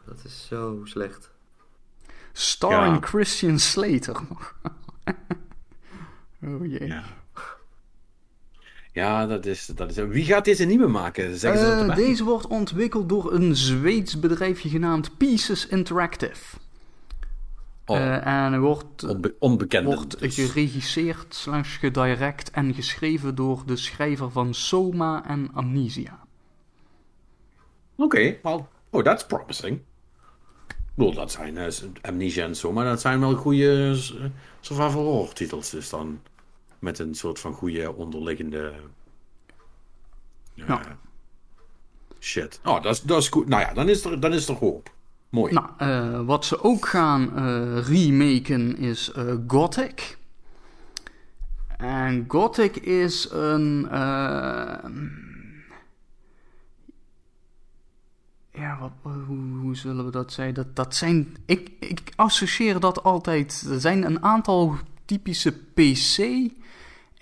dat 0.06 0.24
is 0.24 0.46
zo 0.46 0.80
slecht. 0.84 1.30
Starring 2.32 3.00
ja. 3.00 3.06
Christian 3.06 3.58
Slater. 3.58 4.16
oh 6.44 6.66
jee. 6.66 6.86
Ja. 6.86 7.04
Ja, 8.94 9.26
dat, 9.26 9.46
is, 9.46 9.66
dat 9.66 9.90
is... 9.90 9.96
Wie 9.96 10.24
gaat 10.24 10.44
deze 10.44 10.64
nieuwe 10.64 10.86
maken? 10.86 11.36
Zeggen 11.36 11.78
ze 11.78 11.84
uh, 11.84 11.94
deze 11.94 12.24
wordt 12.24 12.46
ontwikkeld 12.46 13.08
door 13.08 13.32
een 13.32 13.56
Zweeds 13.56 14.20
bedrijfje 14.20 14.68
genaamd 14.68 15.16
Pieces 15.16 15.66
Interactive. 15.66 16.56
Oh, 17.86 17.96
uh, 17.96 18.26
en 18.26 18.60
wordt, 18.60 19.02
onbe 19.02 19.34
onbekend. 19.38 19.86
wordt 19.86 20.20
dus. 20.20 20.34
geregisseerd, 20.34 21.34
slash 21.34 21.78
gedirect 21.78 22.50
en 22.50 22.74
geschreven 22.74 23.34
door 23.34 23.62
de 23.66 23.76
schrijver 23.76 24.30
van 24.30 24.54
Soma 24.54 25.26
en 25.26 25.50
Amnesia. 25.52 26.18
Oké, 27.96 28.04
okay, 28.04 28.38
well, 28.42 28.66
oh, 28.90 29.02
that's 29.02 29.26
promising. 29.26 29.80
Bedoel, 30.94 31.14
dat 31.14 31.32
zijn 31.32 31.56
uh, 31.56 31.66
Amnesia 32.02 32.44
en 32.44 32.56
Soma, 32.56 32.84
dat 32.84 33.00
zijn 33.00 33.20
wel 33.20 33.34
goede 33.34 33.90
uh, 33.90 34.24
survival 34.60 35.04
horror 35.04 35.32
titels 35.32 35.70
dus 35.70 35.90
dan. 35.90 36.20
Met 36.84 36.98
een 36.98 37.14
soort 37.14 37.38
van 37.38 37.52
goede 37.52 37.94
onderliggende... 37.94 38.72
ja. 40.54 40.98
Shit. 42.20 42.60
Oh, 42.64 42.82
dat 42.82 42.92
is, 42.92 43.00
dat 43.00 43.22
is 43.22 43.28
goed. 43.28 43.48
Nou 43.48 43.62
ja, 43.62 43.72
dan 43.72 43.88
is 43.88 44.04
er, 44.04 44.20
dan 44.20 44.32
is 44.32 44.48
er 44.48 44.54
hoop. 44.54 44.92
Mooi. 45.28 45.52
Nou, 45.52 45.68
uh, 45.80 46.26
wat 46.26 46.44
ze 46.44 46.62
ook 46.62 46.86
gaan 46.86 47.32
uh, 47.36 47.86
remaken 47.86 48.76
is 48.76 49.12
uh, 49.16 49.34
Gothic. 49.46 50.18
En 51.76 52.24
Gothic 52.28 52.76
is 52.76 53.30
een. 53.30 53.86
Ja, 58.52 58.78
wat, 58.80 58.92
hoe, 59.02 59.56
hoe 59.60 59.76
zullen 59.76 60.04
we 60.04 60.10
dat 60.10 60.32
zeggen? 60.32 60.54
Dat, 60.54 60.76
dat 60.76 60.94
zijn. 60.94 61.36
Ik, 61.46 61.70
ik 61.78 62.12
associeer 62.16 62.80
dat 62.80 63.02
altijd. 63.02 63.66
Er 63.70 63.80
zijn 63.80 64.04
een 64.04 64.22
aantal 64.22 64.76
typische 65.04 65.52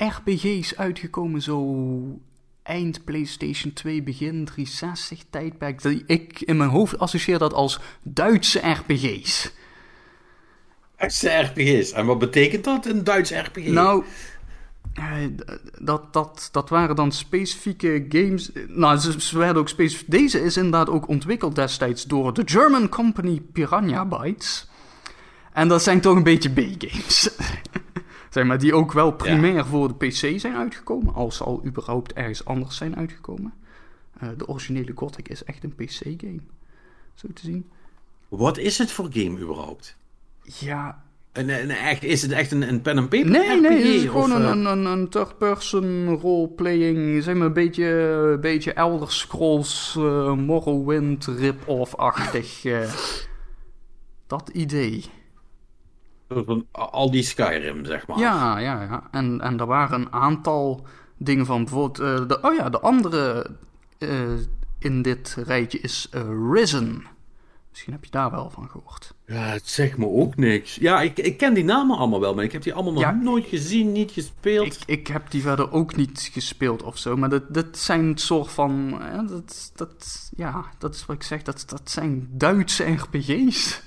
PC-RPG's 0.03 0.77
uitgekomen, 0.77 1.43
zo 1.43 2.21
eind 2.63 3.05
PlayStation 3.05 3.73
2, 3.73 4.03
begin 4.03 4.45
360 4.45 5.25
tijdperk. 5.31 5.83
Die 5.83 6.03
Ik 6.07 6.41
in 6.41 6.57
mijn 6.57 6.71
hoofd 6.71 6.99
associeer 6.99 7.39
dat 7.39 7.53
als 7.53 7.81
Duitse 8.03 8.59
RPG's. 8.59 9.53
Duitse 10.97 11.29
RPG's. 11.29 11.93
En 11.93 12.07
wat 12.07 12.19
betekent 12.19 12.65
dat, 12.65 12.87
een 12.87 13.05
Duits 13.05 13.31
RPG? 13.31 13.67
Nou, 13.67 14.05
eh, 14.95 15.05
dat, 15.79 16.13
dat, 16.13 16.49
dat 16.53 16.69
waren 16.69 16.97
dan 16.97 17.13
specifieke 17.13 18.07
games. 18.09 18.51
Nou, 18.69 18.99
ze, 18.99 19.21
ze 19.21 19.39
werden 19.39 19.63
ook 19.63 19.69
specifiek. 19.69 20.11
Deze 20.11 20.41
is 20.41 20.57
inderdaad 20.57 20.91
ook 20.91 21.09
ontwikkeld 21.09 21.55
destijds 21.55 22.05
door 22.05 22.35
de 22.35 22.43
German 22.45 22.89
company 22.89 23.41
Piranha 23.53 24.05
Bytes. 24.05 24.71
En 25.53 25.69
dat 25.69 25.83
zijn 25.83 26.01
toch 26.01 26.17
een 26.17 26.23
beetje 26.23 26.51
B-games. 26.51 27.29
zeg 28.33 28.45
maar, 28.45 28.59
die 28.59 28.75
ook 28.75 28.93
wel 28.93 29.13
primair 29.13 29.67
voor 29.67 29.89
de 29.89 30.07
PC 30.07 30.41
zijn 30.41 30.55
uitgekomen. 30.57 31.15
Als 31.15 31.37
ze 31.37 31.45
al 31.45 31.63
überhaupt 31.65 32.13
ergens 32.13 32.45
anders 32.45 32.77
zijn 32.77 32.97
uitgekomen. 32.97 33.53
Eh, 34.19 34.29
de 34.37 34.49
originele 34.49 34.93
Gothic 34.95 35.29
is 35.29 35.45
echt 35.45 35.65
een 35.65 35.75
PC-game. 35.75 36.41
Zo 37.15 37.29
te 37.35 37.43
zien. 37.45 37.67
Wat 38.29 38.59
is 38.59 38.79
het 38.79 38.93
voor 38.93 39.09
game 39.13 39.41
überhaupt? 39.41 39.97
Ja, 40.43 41.03
een, 41.33 41.49
een 41.49 41.71
echt, 41.71 42.05
is 42.05 42.23
het 42.23 42.31
echt 42.33 42.53
een, 42.53 42.69
een 42.69 42.81
pen 42.83 42.99
and 42.99 43.09
paper 43.09 43.31
Nee, 43.31 43.49
RPG? 43.51 43.61
nee, 43.61 43.77
het 43.77 43.85
is 43.87 44.05
of, 44.05 44.11
gewoon 44.11 44.31
een, 44.31 44.43
eh, 44.43 44.49
een, 44.51 44.65
een, 44.67 44.85
een 44.85 45.09
third-person 45.09 46.09
role-playing, 46.09 47.23
zeg 47.23 47.35
maar 47.35 47.47
een 47.47 47.53
beetje, 47.53 47.85
een 48.33 48.41
beetje 48.41 48.73
Elder 48.73 49.13
Scrolls, 49.13 49.95
eh, 49.99 50.33
Morrowind, 50.35 51.27
rip-off-achtig. 51.27 52.63
dat 54.27 54.49
idee. 54.49 55.05
Soort 56.35 56.47
van 56.47 56.67
al 56.71 57.11
die 57.11 57.23
Skyrim, 57.23 57.85
zeg 57.85 58.07
maar. 58.07 58.19
Ja, 58.19 58.59
ja, 58.59 58.83
ja. 58.83 59.09
En, 59.11 59.41
en 59.41 59.59
er 59.61 59.67
waren 59.67 60.01
een 60.01 60.13
aantal 60.13 60.87
dingen 61.17 61.47
van 61.47 61.65
bijvoorbeeld, 61.65 61.99
eh, 62.21 62.29
de, 62.29 62.39
oh 62.43 62.55
ja, 62.55 62.69
de 62.69 62.81
andere 62.81 63.47
eh, 63.99 64.09
in 64.79 65.03
dit 65.03 65.37
rijtje 65.47 65.79
is 65.81 66.09
eh, 66.11 66.23
Risen. 66.53 67.07
Misschien 67.71 67.93
heb 67.93 68.05
je 68.05 68.11
daar 68.11 68.31
wel 68.31 68.51
van 68.51 68.69
gehoord. 68.69 69.15
Ja, 69.27 69.35
het 69.35 69.69
zegt 69.69 69.97
me 69.99 70.07
ook 70.07 70.37
niks. 70.37 70.75
Ja, 70.75 71.01
ik, 71.01 71.19
ik 71.19 71.37
ken 71.37 71.55
die 71.55 71.65
namen 71.65 71.97
allemaal 71.99 72.21
wel, 72.21 72.35
maar 72.35 72.45
ik 72.45 72.53
heb 72.53 72.63
die 72.63 72.75
allemaal 72.75 72.93
nog 72.93 73.03
Ja. 73.03 73.11
nooit 73.11 73.47
gezien, 73.47 73.93
niet 73.93 74.11
gespeeld. 74.11 74.67
Ik, 74.67 74.79
ik 74.87 75.07
heb 75.07 75.31
die 75.31 75.43
verder 75.43 75.73
ook 75.73 75.97
niet 75.97 76.31
gespeeld 76.33 76.83
of 76.83 76.99
zo. 76.99 77.17
Maar 77.17 77.29
dat, 77.29 77.55
dat 77.55 77.79
zijn 77.79 78.19
soort 78.19 78.51
van. 78.51 78.99
hè, 79.03 79.25
dat, 79.27 79.73
dat, 79.75 80.31
ja, 80.37 80.65
dat 80.79 80.95
is 80.95 81.07
wat 81.07 81.17
ik 81.17 81.23
zeg. 81.23 81.43
Dat, 81.43 81.65
dat 81.67 81.91
zijn 81.91 82.29
Duitse 82.33 82.85
RPG's. 82.85 83.83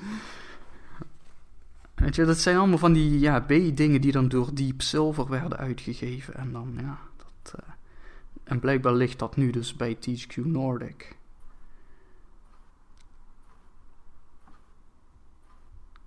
Weet 1.95 2.15
je, 2.15 2.26
dat 2.26 2.38
zijn 2.38 2.57
allemaal 2.57 2.77
van 2.77 2.93
die 2.93 3.19
ja, 3.19 3.39
B-dingen 3.41 4.01
die 4.01 4.11
dan 4.11 4.27
door 4.27 4.55
Deep 4.55 4.81
Silver 4.81 5.30
werden 5.30 5.57
uitgegeven. 5.57 6.34
En 6.34 6.51
dan, 6.51 6.73
ja. 6.77 6.99
Dat, 7.17 7.53
eh, 7.59 7.73
en 8.43 8.59
blijkbaar 8.59 8.93
ligt 8.93 9.19
dat 9.19 9.35
nu 9.35 9.51
dus 9.51 9.76
bij 9.76 9.95
THQ 9.95 10.35
Nordic. 10.35 11.17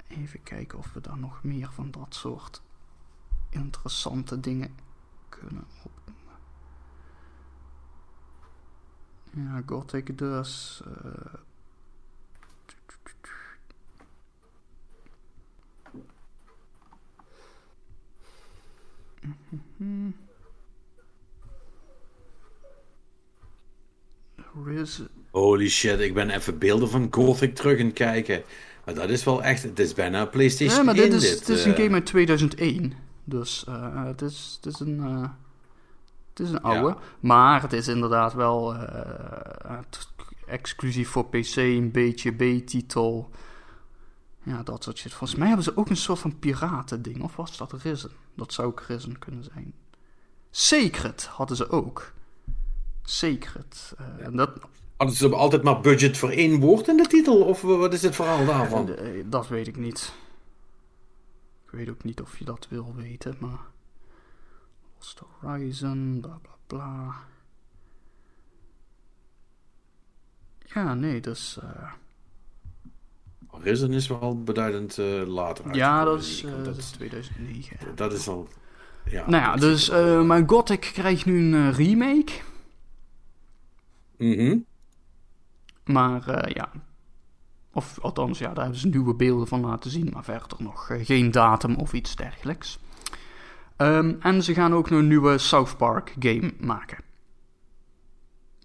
Even 0.07 0.43
kijken 0.43 0.79
of 0.79 0.93
we 0.93 1.01
daar 1.01 1.19
nog 1.19 1.43
meer 1.43 1.73
van 1.73 1.91
dat 1.91 2.15
soort 2.15 2.63
interessante 3.51 4.41
dingen 4.41 4.75
kunnen 5.29 5.67
opnoemen. 5.83 6.35
Ja, 9.31 9.63
Gothic 9.67 10.19
dus. 10.19 10.83
eh. 10.85 11.41
Holy 25.31 25.69
shit, 25.69 26.01
ik 26.01 26.15
ben 26.15 26.31
even 26.31 26.59
beelden 26.59 26.91
van 26.91 27.09
Gothic 27.11 27.55
terug 27.55 27.81
aan 27.81 27.87
het 27.87 27.95
kijken. 27.95 28.43
Maar 28.85 28.95
dat 28.95 29.09
is 29.09 29.25
wel 29.25 29.43
echt, 29.43 29.63
het 29.63 29.79
is 29.79 29.95
bijna 29.95 30.27
PlayStation 30.27 30.79
Ja, 30.79 30.85
maar 30.85 30.95
1 30.95 31.11
dit 31.11 31.23
is, 31.23 31.31
het 31.31 31.49
is 31.49 31.65
een 31.65 31.75
eh. 31.75 31.83
game 31.83 31.95
uit 31.95 32.07
2001. 32.07 32.93
Dus 33.25 33.65
eh, 33.69 34.05
het, 34.05 34.23
is, 34.23 34.59
het 34.61 34.75
is 34.75 34.81
een. 34.81 35.01
eh, 35.01 35.29
het 36.29 36.47
is 36.47 36.51
een 36.51 36.63
oude. 36.63 36.97
Maar 37.21 37.63
het 37.63 37.73
is 37.73 37.89
inderdaad 37.89 38.35
wel 38.35 38.77
exclusief 40.47 41.09
voor 41.09 41.27
PC, 41.29 41.57
een 41.57 41.91
beetje 41.91 42.31
B-titel. 42.33 43.31
Ja, 44.49 44.63
dat 44.63 44.85
soort 44.85 44.99
shit. 44.99 45.13
Volgens 45.13 45.39
mij 45.39 45.47
hebben 45.49 45.65
ze 45.65 45.77
ook 45.77 45.89
een 45.91 45.97
soort 45.97 46.19
van 46.19 46.39
piratending. 46.39 47.23
Of 47.23 47.37
was 47.37 47.57
dat 47.57 47.73
Risen? 47.73 48.11
Dat 48.35 48.53
zou 48.53 48.69
ook 48.69 48.81
Risen 48.81 49.19
kunnen 49.19 49.45
zijn. 49.45 49.75
Secret 50.51 51.25
hadden 51.27 51.57
ze 51.57 51.69
ook. 51.71 52.13
Secret. 53.03 53.95
eh, 53.99 54.27
en 54.27 54.37
dat, 54.37 54.51
Hadden 54.97 55.17
ze 55.17 55.35
altijd 55.35 55.63
maar 55.63 55.81
budget 55.81 56.17
voor 56.17 56.31
één 56.31 56.61
woord 56.61 56.89
in 56.89 56.97
de 56.97 57.07
titel? 57.07 57.43
Of 57.45 57.63
wat 57.63 57.93
is 57.93 58.03
het 58.03 58.15
verhaal 58.15 58.45
daarvan? 58.47 58.95
Eh, 58.95 59.25
Dat 59.27 59.49
weet 59.49 59.67
ik 59.67 59.77
niet. 59.77 60.13
Ik 61.65 61.71
weet 61.71 61.89
ook 61.89 62.05
niet 62.05 62.21
of 62.21 62.39
je 62.39 62.45
dat 62.45 62.67
wil 62.71 62.95
weten, 62.95 63.37
maar. 63.41 63.61
Lost 64.99 65.23
Horizon, 65.41 66.19
bla 66.21 66.39
bla 66.43 66.57
bla. 66.67 67.15
Ja, 70.65 70.95
nee, 70.95 71.21
dus. 71.21 71.59
eh, 71.63 71.93
Risen 73.63 73.93
is 73.93 74.07
wel 74.07 74.43
beduidend 74.43 74.99
eh, 74.99 75.27
later 75.27 75.75
ja, 75.75 76.05
dat 76.05 76.21
is, 76.21 76.45
eh, 76.45 76.51
dat 76.51 76.65
dat, 76.65 76.77
is 76.77 76.91
2009. 76.91 77.77
dat 77.95 78.13
is 78.13 78.29
al... 78.29 78.49
Ja, 79.11 79.29
nou 79.29 79.43
ja, 79.43 79.57
dus. 79.57 79.89
eh 79.89 80.23
maar 80.23 80.43
Gothic 80.47 80.81
krijgt 80.81 81.25
nu 81.25 81.55
een 81.55 81.73
remake. 81.73 82.33
Mhm. 84.17 84.59
Maar 85.85 86.55
ja. 86.55 86.71
Of 87.73 87.99
althans, 88.01 88.39
ja, 88.39 88.49
daar 88.49 88.63
hebben 88.63 88.81
ze 88.81 88.89
nieuwe 88.89 89.15
beelden 89.15 89.47
van 89.47 89.61
laten 89.61 89.91
zien. 89.91 90.11
Maar 90.13 90.25
verder 90.25 90.57
nog 90.59 90.91
geen 91.03 91.31
datum 91.31 91.77
of 91.77 91.93
iets 91.93 92.17
dergelijks. 92.17 92.79
Ehm, 93.77 94.15
en 94.21 94.43
ze 94.43 94.55
gaan 94.55 94.75
ook 94.75 94.91
nog 94.91 94.99
een 94.99 95.09
nieuwe 95.09 95.39
South 95.39 95.77
Park 95.77 96.15
game 96.19 96.53
maken. 96.61 96.99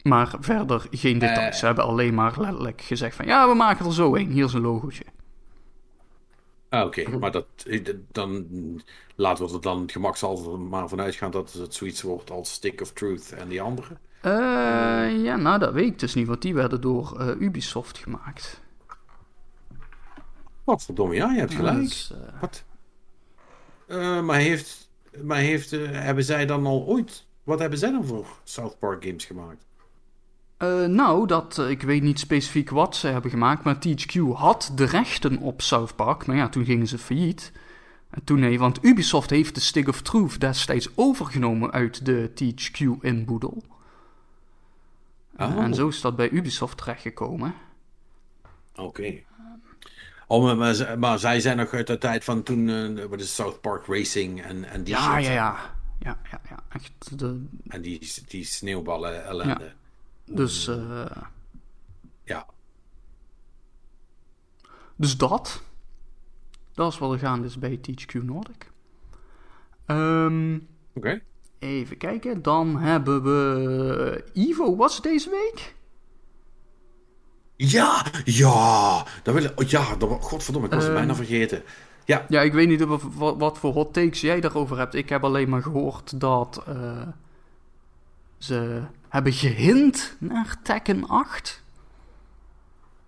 Maar 0.03 0.35
verder 0.39 0.87
geen 0.91 1.19
details. 1.19 1.53
Eh. 1.53 1.59
Ze 1.59 1.65
hebben 1.65 1.83
alleen 1.83 2.13
maar 2.13 2.33
letterlijk 2.37 2.81
gezegd 2.81 3.15
van... 3.15 3.25
Ja, 3.25 3.47
we 3.47 3.55
maken 3.55 3.85
er 3.85 3.93
zo 3.93 4.15
een. 4.15 4.31
Hier 4.31 4.45
is 4.45 4.53
een 4.53 4.61
logootje. 4.61 5.03
Ah, 6.69 6.85
oké. 6.85 7.17
Maar 7.17 7.31
dat, 7.31 7.45
dan 8.11 8.47
laten 9.15 9.45
we 9.45 9.53
er 9.53 9.61
dan 9.61 9.89
gemakshalve 9.89 10.49
maar 10.49 10.89
vanuit 10.89 11.15
gaan 11.15 11.31
dat 11.31 11.53
het 11.53 11.73
zoiets 11.73 12.01
wordt 12.01 12.31
als 12.31 12.53
Stick 12.53 12.81
of 12.81 12.91
Truth 12.91 13.31
en 13.31 13.47
die 13.47 13.61
andere. 13.61 13.97
Eh, 14.21 15.23
ja, 15.23 15.35
nou, 15.35 15.59
dat 15.59 15.73
weet 15.73 15.87
ik 15.87 15.99
dus 15.99 16.13
niet. 16.13 16.27
Want 16.27 16.41
die 16.41 16.53
werden 16.53 16.81
door 16.81 17.19
eh, 17.19 17.41
Ubisoft 17.41 17.97
gemaakt. 17.97 18.61
Wat 20.63 20.83
verdomme, 20.83 21.15
ja, 21.15 21.31
je 21.31 21.39
hebt 21.39 21.53
gelijk. 21.53 21.77
Dus, 21.77 22.13
eh, 22.13 22.41
Wat? 22.41 22.63
Maar 24.23 24.39
heeft, 24.39 24.89
maar 25.23 25.37
heeft, 25.37 25.71
hebben 25.71 26.23
zij 26.23 26.45
dan 26.45 26.65
al 26.65 26.85
ooit... 26.85 27.25
Wat 27.43 27.59
hebben 27.59 27.79
zij 27.79 27.91
dan 27.91 28.05
voor 28.05 28.27
South 28.43 28.79
Park 28.79 29.05
games 29.05 29.25
gemaakt? 29.25 29.65
Eh, 30.63 30.85
nou, 30.85 31.27
dat, 31.27 31.57
eh, 31.57 31.69
ik 31.69 31.81
weet 31.81 32.01
niet 32.01 32.19
specifiek 32.19 32.69
wat 32.69 32.95
ze 32.95 33.07
hebben 33.07 33.31
gemaakt, 33.31 33.63
maar 33.63 33.79
THQ 33.79 34.19
had 34.33 34.71
de 34.75 34.85
rechten 34.85 35.37
op 35.37 35.61
South 35.61 35.95
Park. 35.95 36.25
Maar 36.25 36.35
ja, 36.35 36.49
toen 36.49 36.65
gingen 36.65 36.87
ze 36.87 36.97
failliet. 36.97 37.51
En 38.09 38.23
toen 38.23 38.39
nee, 38.39 38.59
want 38.59 38.83
Ubisoft 38.83 39.29
heeft 39.29 39.55
de 39.55 39.61
Stick 39.61 39.87
of 39.87 40.01
Truth 40.01 40.39
destijds 40.39 40.89
overgenomen 40.95 41.71
uit 41.71 42.05
de 42.05 42.31
THQ-inboedel. 42.33 43.63
Oh. 45.37 45.57
En 45.57 45.73
zo 45.73 45.87
is 45.87 46.01
dat 46.01 46.15
bij 46.15 46.29
Ubisoft 46.29 46.77
terechtgekomen. 46.77 47.53
Oké. 48.75 49.13
Oh, 50.27 50.57
maar, 50.97 51.19
zij 51.19 51.39
zijn 51.39 51.57
nog 51.57 51.73
uit 51.73 51.87
de 51.87 51.97
tijd 51.97 52.23
van 52.23 52.43
toen, 52.43 52.69
eh, 52.69 53.05
wat 53.05 53.19
is 53.19 53.35
South 53.35 53.61
Park 53.61 53.85
Racing 53.87 54.41
en, 54.41 54.63
en 54.63 54.83
die 54.83 54.93
Ja, 54.93 55.15
shit. 55.15 55.25
ja, 55.25 55.31
ja. 55.31 55.75
Ja, 55.99 56.17
ja, 56.31 56.41
ja. 56.49 56.59
Echt, 56.69 57.19
de, 57.19 57.45
En 57.67 57.81
die, 57.81 58.11
die 58.27 58.43
sneeuwballen 58.43 59.25
ellende. 59.25 59.73
Dus, 60.25 60.67
eh, 60.67 61.05
Ja. 62.23 62.45
dus 64.95 65.17
dat. 65.17 65.61
Dat 66.73 66.91
is 66.91 66.97
wat 66.99 67.11
er 67.11 67.19
gaande 67.19 67.47
is 67.47 67.59
bij 67.59 67.77
THQ 67.77 68.13
Nordic. 68.23 68.71
Ehm... 69.85 70.59
Oké. 70.93 71.21
Even 71.59 71.97
kijken, 71.97 72.41
dan 72.41 72.77
hebben 72.77 73.23
we 73.23 74.23
Ivo 74.33 74.75
was 74.75 75.01
deze 75.01 75.29
week. 75.29 75.75
Ja, 77.55 78.05
ja. 78.25 79.05
Dat 79.23 79.33
wil 79.33 79.43
ik, 79.43 79.59
oh, 79.59 79.67
ja, 79.67 79.95
dat, 79.95 80.09
godverdomme, 80.21 80.67
ik 80.67 80.73
was 80.73 80.83
het 80.83 80.91
Ehm. 80.93 81.01
bijna 81.05 81.15
vergeten. 81.15 81.63
Ja, 82.05 82.25
Ja, 82.29 82.41
ik 82.41 82.53
weet 82.53 82.67
niet 82.67 82.83
wat, 82.83 83.01
wat 83.37 83.57
voor 83.57 83.73
hot 83.73 83.93
takes 83.93 84.21
jij 84.21 84.39
daarover 84.41 84.77
hebt. 84.77 84.93
Ik 84.93 85.09
heb 85.09 85.23
alleen 85.23 85.49
maar 85.49 85.61
gehoord 85.61 86.19
dat 86.19 86.63
eh, 86.67 87.07
ze 88.37 88.81
hebben 89.13 89.33
gehint 89.33 90.15
naar 90.19 90.55
Tekken 90.63 91.07
8. 91.07 91.61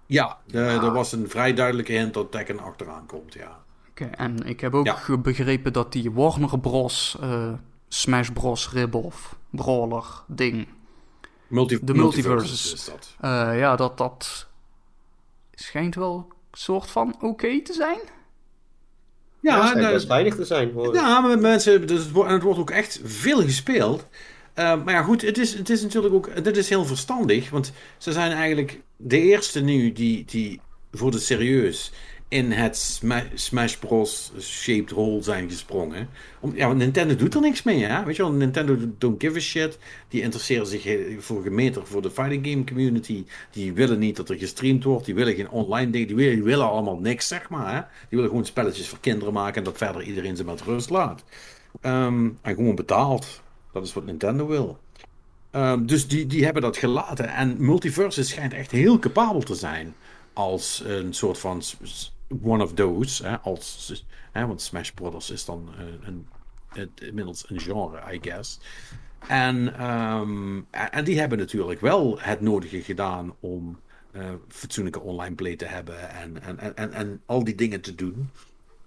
Ja, 0.05 0.37
de, 0.45 0.59
er 0.59 0.91
was 0.91 1.11
een 1.11 1.29
vrij 1.29 1.53
duidelijke 1.53 1.91
hint 1.91 2.13
dat 2.13 2.31
Tekken 2.31 2.59
achteraan 2.59 3.05
komt, 3.05 3.33
ja. 3.33 3.63
Oké, 3.89 4.05
en 4.05 4.47
ik 4.47 4.59
heb 4.59 4.73
ook 4.73 4.85
Ja. 4.85 5.17
begrepen 5.17 5.73
dat 5.73 5.91
die 5.91 6.11
Warner 6.11 6.59
Bros. 6.59 7.17
eh, 7.21 7.53
Smash 7.87 8.29
Bros. 8.29 8.69
rip-off, 8.71 9.35
brawler, 9.49 10.05
ding. 10.27 10.67
Multi 11.47 11.79
De 11.81 11.93
multiverses 11.93 12.33
multiverses. 12.33 12.73
is 12.73 12.85
dat. 12.85 13.15
eh, 13.19 13.59
ja, 13.59 13.75
dat 13.75 13.97
dat 13.97 14.47
schijnt 15.53 15.95
wel 15.95 16.27
soort 16.51 16.89
van 16.89 17.15
oké 17.21 17.61
te 17.61 17.73
zijn. 17.73 17.99
Ja, 19.39 19.55
Ja, 19.57 19.67
schijnt 19.67 19.91
best 19.91 20.07
weinig 20.07 20.35
te 20.35 20.45
zijn. 20.45 20.71
Hoor. 20.73 20.93
Ja, 20.93 21.19
maar 21.19 21.39
mensen, 21.39 21.87
dus 21.87 21.99
het 22.03 22.11
wordt, 22.11 22.27
en 22.29 22.35
het 22.35 22.43
wordt 22.43 22.59
ook 22.59 22.69
echt 22.71 22.99
veel 23.03 23.41
gespeeld. 23.41 24.07
Eh, 24.55 24.83
maar 24.83 24.93
ja, 24.93 25.01
goed, 25.03 25.21
het 25.21 25.37
is, 25.37 25.53
het 25.53 25.69
is 25.69 25.81
natuurlijk 25.81 26.13
ook, 26.13 26.43
dit 26.43 26.57
is 26.57 26.69
heel 26.69 26.85
verstandig, 26.85 27.49
want 27.49 27.71
ze 27.97 28.11
zijn 28.11 28.31
eigenlijk 28.31 28.81
de 28.97 29.19
eerste 29.19 29.61
nu 29.61 29.91
die, 29.91 30.25
die 30.25 30.61
voor 30.91 31.11
de 31.11 31.19
serieus 31.19 31.91
in 32.27 32.51
het 32.51 32.77
Sma- 32.77 33.27
Smash 33.33 33.75
Bros. 33.75 34.31
shaped 34.39 34.89
hole 34.91 35.21
zijn 35.23 35.49
gesprongen. 35.49 36.09
Ja, 36.53 36.73
Nintendo 36.73 37.15
doet 37.15 37.33
er 37.35 37.41
niks 37.41 37.63
mee, 37.63 37.83
hè? 37.83 38.03
Weet 38.03 38.15
je 38.15 38.21
wel, 38.21 38.31
Nintendo 38.31 38.77
don't 38.97 39.21
give 39.23 39.37
a 39.37 39.39
shit. 39.39 39.77
Die 40.09 40.21
interesseren 40.21 40.67
zich 40.67 40.85
eh, 40.85 41.17
voor 41.19 41.43
gemeter 41.43 41.87
voor 41.87 42.01
de 42.01 42.11
fighting 42.11 42.47
game 42.47 42.63
community. 42.63 43.25
Die 43.51 43.73
willen 43.73 43.99
niet 43.99 44.15
dat 44.15 44.29
er 44.29 44.37
gestreamd 44.37 44.83
wordt. 44.83 45.05
Die 45.05 45.15
willen 45.15 45.35
geen 45.35 45.49
online 45.49 45.91
dingen. 45.91 46.07
Die 46.07 46.15
willen, 46.15 46.33
die 46.35 46.43
willen 46.43 46.69
allemaal 46.69 46.97
niks, 46.99 47.27
zeg 47.27 47.49
maar. 47.49 47.73
Hè? 47.73 47.79
Die 47.79 47.87
willen 48.09 48.29
gewoon 48.29 48.45
spelletjes 48.45 48.87
voor 48.87 48.99
kinderen 48.99 49.33
maken 49.33 49.55
en 49.57 49.63
dat 49.63 49.77
verder 49.77 50.03
iedereen 50.03 50.35
ze 50.35 50.43
met 50.43 50.61
rust 50.61 50.89
laat. 50.89 51.23
Ehm, 51.81 52.29
en 52.41 52.55
gewoon 52.55 52.75
betaald. 52.75 53.43
Dat 53.75 53.85
is 53.85 53.93
wat 53.93 54.05
Nintendo 54.05 54.47
wil. 54.47 54.79
Ehm, 55.51 55.85
dus 55.85 56.07
die, 56.07 56.27
die 56.27 56.43
hebben 56.43 56.61
dat 56.61 56.77
gelaten. 56.77 57.29
En 57.29 57.55
Multiversus 57.65 58.29
schijnt 58.29 58.53
echt 58.53 58.71
heel 58.71 58.99
capabel 58.99 59.41
te 59.41 59.55
zijn. 59.55 59.95
Als 60.33 60.83
een 60.85 61.13
soort 61.13 61.37
van 61.37 61.61
one 62.41 62.63
of 62.63 62.73
those. 62.73 63.39
Als, 63.39 64.03
want 64.33 64.61
Smash 64.61 64.89
Brothers 64.89 65.29
is 65.29 65.45
dan 65.45 65.69
een, 65.79 65.99
een, 66.07 66.27
het, 66.67 66.89
inmiddels 67.01 67.49
een 67.49 67.59
genre, 67.59 68.13
I 68.13 68.19
guess. 68.21 68.59
En, 69.27 69.77
ehm, 69.77 70.61
en 70.69 71.03
die 71.03 71.19
hebben 71.19 71.37
natuurlijk 71.37 71.81
wel 71.81 72.19
het 72.19 72.41
nodige 72.41 72.81
gedaan 72.81 73.33
om 73.39 73.79
eh, 74.11 74.29
fatsoenlijke 74.47 74.99
online 74.99 75.35
play 75.35 75.55
te 75.55 75.65
hebben. 75.65 76.09
En, 76.09 76.41
en, 76.41 76.59
en, 76.59 76.75
en, 76.75 76.93
en 76.93 77.21
al 77.25 77.43
die 77.43 77.55
dingen 77.55 77.81
te 77.81 77.95
doen. 77.95 78.29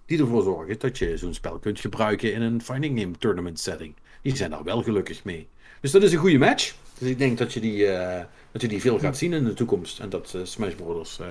Die 0.07 0.19
ervoor 0.19 0.43
zorgen 0.43 0.79
dat 0.79 0.99
je 0.99 1.17
zo'n 1.17 1.35
spel 1.35 1.59
kunt 1.59 1.81
gebruiken 1.81 2.33
in 2.33 2.43
een 2.43 2.63
fighting 2.63 3.01
game 3.01 3.19
tournament 3.19 3.61
setting. 3.61 3.95
Die 4.23 4.37
zijn 4.37 4.51
daar 4.51 4.65
wel 4.65 4.83
gelukkig 4.83 5.25
mee. 5.25 5.49
Dus 5.81 5.91
dat 5.91 6.03
is 6.03 6.13
een 6.13 6.19
goede 6.19 6.39
match. 6.39 6.75
Dus 6.99 7.09
ik 7.09 7.19
denk 7.19 7.39
dat 7.39 7.53
je 7.53 7.61
die, 7.61 7.87
eh, 7.87 8.25
dat 8.53 8.61
je 8.63 8.69
die 8.69 8.81
veel 8.81 8.99
gaat 8.99 9.17
zien 9.17 9.33
in 9.33 9.45
de 9.45 9.55
toekomst. 9.55 10.01
En 10.01 10.09
dat 10.09 10.35
eh, 10.35 10.41
Smash 10.45 10.75
Brothers. 10.75 11.19
eh, 11.21 11.27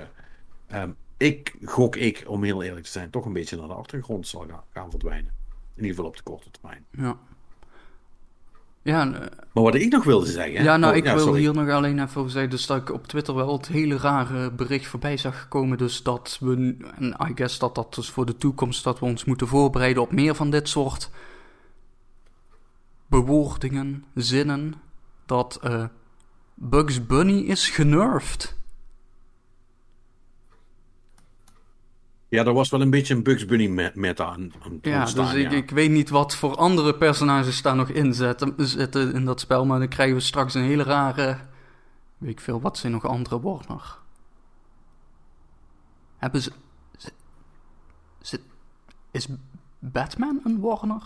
ehm, 0.67 0.89
ik 1.17 1.55
gok 1.63 1.95
ik, 1.95 2.23
om 2.27 2.43
heel 2.43 2.63
eerlijk 2.63 2.85
te 2.85 2.91
zijn, 2.91 3.09
toch 3.09 3.25
een 3.25 3.33
beetje 3.33 3.57
naar 3.57 3.67
de 3.67 3.73
achtergrond 3.73 4.27
zal 4.27 4.45
gaan, 4.49 4.63
gaan 4.73 4.89
verdwijnen. 4.89 5.31
In 5.75 5.83
ieder 5.83 5.89
geval 5.89 6.05
op 6.05 6.15
de 6.17 6.23
korte 6.23 6.51
termijn. 6.51 6.85
Ja. 6.91 7.17
Ja, 8.81 9.05
Maar 9.05 9.63
wat 9.63 9.75
ik 9.75 9.91
nog 9.91 10.03
wilde 10.03 10.25
zeggen. 10.25 10.63
ja 10.63 10.77
nou, 10.77 10.91
Oh, 10.91 10.97
ik 10.97 11.03
wil 11.03 11.19
sorry. 11.19 11.39
hier 11.39 11.53
nog 11.53 11.69
alleen 11.69 11.99
even 12.03 12.19
over 12.19 12.31
zeggen. 12.31 12.49
Dus 12.49 12.65
dat 12.65 12.77
ik 12.77 12.91
op 12.93 13.07
Twitter 13.07 13.35
wel 13.35 13.53
het 13.53 13.67
hele 13.67 13.97
rare 13.97 14.51
bericht 14.51 14.87
voorbij 14.87 15.17
zag 15.17 15.47
komen. 15.47 15.77
Dus 15.77 16.03
dat 16.03 16.37
we, 16.41 16.75
en 16.97 17.15
I 17.29 17.31
guess 17.35 17.59
dat 17.59 17.75
dat 17.75 17.95
dus 17.95 18.09
voor 18.09 18.25
de 18.25 18.37
toekomst, 18.37 18.83
dat 18.83 18.99
we 18.99 19.05
ons 19.05 19.25
moeten 19.25 19.47
voorbereiden 19.47 20.01
op 20.03 20.11
meer 20.11 20.35
van 20.35 20.49
dit 20.49 20.69
soort 20.69 21.09
bewoordingen, 23.07 24.05
zinnen. 24.13 24.73
Dat 25.25 25.55
eh, 25.61 25.85
Bugs 26.53 27.05
Bunny 27.05 27.39
is 27.39 27.69
genervd. 27.69 28.55
Ja, 32.29 32.45
er 32.45 32.53
was 32.53 32.69
wel 32.69 32.81
een 32.81 32.89
beetje 32.89 33.13
een 33.13 33.23
Bugs 33.23 33.45
Bunny 33.45 33.67
me- 33.67 33.91
meta 33.95 34.25
aan, 34.25 34.51
Ja, 34.81 34.99
ontstaan, 34.99 35.25
dus 35.25 35.33
ik, 35.43 35.51
ja. 35.51 35.57
ik 35.57 35.69
weet 35.69 35.89
niet 35.91 36.09
wat 36.09 36.35
voor 36.35 36.55
andere 36.55 36.95
personages 36.95 37.61
daar 37.61 37.75
nog 37.75 37.89
in 37.89 38.13
zitten, 38.13 38.53
zitten 38.57 39.13
in 39.13 39.25
dat 39.25 39.39
spel. 39.39 39.65
Maar 39.65 39.79
dan 39.79 39.87
krijgen 39.87 40.15
we 40.15 40.21
straks 40.21 40.53
een 40.53 40.61
hele 40.63 40.83
rare. 40.83 41.37
Weet 42.17 42.29
ik 42.31 42.39
veel, 42.39 42.61
wat 42.61 42.77
zijn 42.77 42.91
nog 42.91 43.05
andere 43.05 43.41
Warner? 43.41 43.97
Hebben 46.17 46.41
ze. 46.41 46.51
ze- 46.97 47.11
zit- 48.21 48.41
is 49.11 49.27
Batman 49.79 50.39
een 50.43 50.59
Warner? 50.59 51.03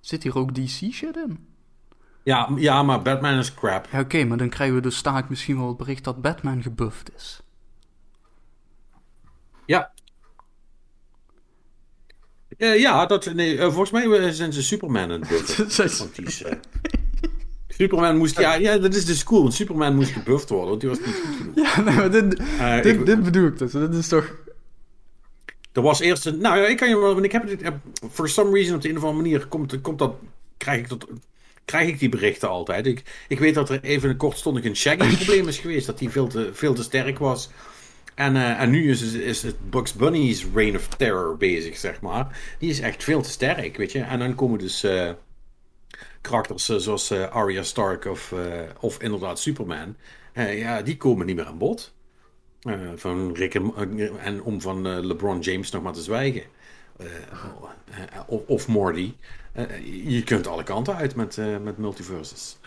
Zit 0.00 0.22
hier 0.22 0.36
ook 0.38 0.54
DC 0.54 0.68
shit 0.92 1.16
in? 1.16 1.48
Ja, 2.24 2.48
ja, 2.56 2.82
maar 2.82 3.02
Batman 3.02 3.38
is 3.38 3.54
crap. 3.54 3.88
Ja, 3.92 4.00
oké, 4.00 4.24
maar 4.24 4.38
dan 4.38 4.48
krijgen 4.48 4.76
we 4.76 4.82
dus 4.82 4.96
staak 4.96 5.28
misschien 5.28 5.56
wel 5.58 5.68
het 5.68 5.76
bericht 5.76 6.04
dat 6.04 6.22
Batman 6.22 6.62
gebufft 6.62 7.10
is. 7.16 7.40
Ja. 9.66 9.92
Eh, 12.58 12.80
ja, 12.80 13.06
dat, 13.06 13.34
nee, 13.34 13.58
eh, 13.58 13.64
volgens 13.64 13.90
mij 13.90 14.10
eh, 14.10 14.30
zijn 14.32 14.52
ze 14.52 14.62
Superman 14.62 15.02
aan 15.02 15.20
het 15.20 15.28
buffen. 15.28 15.70
Zij- 15.70 15.88
Want 15.98 16.14
die 16.14 16.24
is, 16.26 16.44
Superman 17.68 18.16
moest, 18.16 18.38
ja, 18.38 18.54
ja, 18.54 18.78
dat 18.78 18.94
is 18.94 19.04
dus 19.04 19.24
cool, 19.24 19.42
want 19.42 19.54
Superman 19.54 19.94
moest 19.94 20.10
gebufft 20.12 20.48
worden, 20.48 20.68
want 20.68 20.80
die 20.80 20.88
was 20.90 20.98
niet 20.98 21.14
goed 21.26 21.36
genoeg. 21.36 21.54
ja, 21.74 21.80
nee, 21.80 21.94
maar 21.96 22.10
dit, 22.10 22.30
dit, 22.82 22.86
ik- 22.86 23.06
dit 23.06 23.22
bedoel 23.22 23.46
ik 23.46 23.58
dus. 23.58 23.72
Dit 23.72 23.94
is 23.94 24.08
toch. 24.08 24.34
Er 25.72 25.82
was 25.82 26.00
eerst 26.00 26.26
een, 26.26 26.38
nou 26.38 26.58
ja, 26.58 26.66
ik 26.66 26.76
kan 26.76 26.88
je 26.88 26.98
wel, 26.98 27.12
want 27.12 27.24
ik 27.24 27.32
heb 27.32 27.48
het, 27.48 27.62
eh, 27.62 27.72
for 28.10 28.28
some 28.28 28.50
reason 28.50 28.74
op 28.74 28.82
de 28.82 28.88
een 28.88 28.96
of 28.96 29.04
andere 29.04 29.22
manier 29.22 29.46
komt, 29.46 29.80
komt 29.80 29.98
dat, 29.98 30.14
krijg 30.56 30.78
ik 30.78 30.88
dat, 30.88 31.06
krijg 31.64 31.88
ik 31.88 31.98
die 31.98 32.08
berichten 32.08 32.48
altijd. 32.48 32.86
Ik, 32.86 33.24
ik 33.28 33.38
weet 33.38 33.54
dat 33.54 33.70
er 33.70 33.82
even 33.82 34.16
kortstondig 34.16 34.64
een 34.64 34.76
Shaggy 34.76 35.16
probleem 35.16 35.48
is 35.48 35.58
geweest, 35.58 35.86
dat 35.86 36.00
hij 36.00 36.10
veel 36.10 36.26
te, 36.26 36.50
veel 36.52 36.74
te 36.74 36.82
sterk 36.82 37.18
was. 37.18 37.50
En, 38.20 38.36
eh, 38.36 38.60
en 38.60 38.70
nu 38.70 38.90
is, 38.90 39.12
is 39.12 39.42
het 39.42 39.70
Bugs 39.70 39.92
Bunny's 39.92 40.46
Reign 40.54 40.76
of 40.76 40.88
Terror 40.88 41.36
bezig, 41.36 41.76
zeg 41.76 42.00
maar. 42.00 42.38
Die 42.58 42.70
is 42.70 42.80
echt 42.80 43.04
veel 43.04 43.22
te 43.22 43.30
sterk, 43.30 43.76
weet 43.76 43.92
je. 43.92 44.00
En 44.00 44.18
dan 44.18 44.34
komen 44.34 44.58
dus 44.58 44.82
eh, 44.82 45.10
karakters 46.20 46.68
eh, 46.68 46.76
zoals 46.76 47.12
Arya 47.12 47.62
Stark 47.62 48.04
of, 48.04 48.34
of 48.80 49.02
inderdaad 49.02 49.40
Superman. 49.40 49.96
Ja, 50.34 50.82
die 50.82 50.96
komen 50.96 51.26
niet 51.26 51.36
meer 51.36 51.46
aan 51.46 51.58
bod. 51.58 51.94
Eh, 52.60 52.78
van 52.94 53.34
Rick 53.34 53.54
en, 53.54 53.74
eh, 54.18 54.46
om 54.46 54.60
van 54.60 54.86
eh, 54.86 54.98
LeBron 54.98 55.40
James 55.40 55.70
nog 55.70 55.82
maar 55.82 55.92
te 55.92 56.02
zwijgen. 56.02 56.42
Of, 58.26 58.68
Morty. 58.68 59.14
Je 59.84 60.22
kunt 60.24 60.46
alle 60.46 60.62
kanten 60.62 60.96
uit 60.96 61.14
met, 61.14 61.36
met 61.62 61.78
multiverses. 61.78 62.58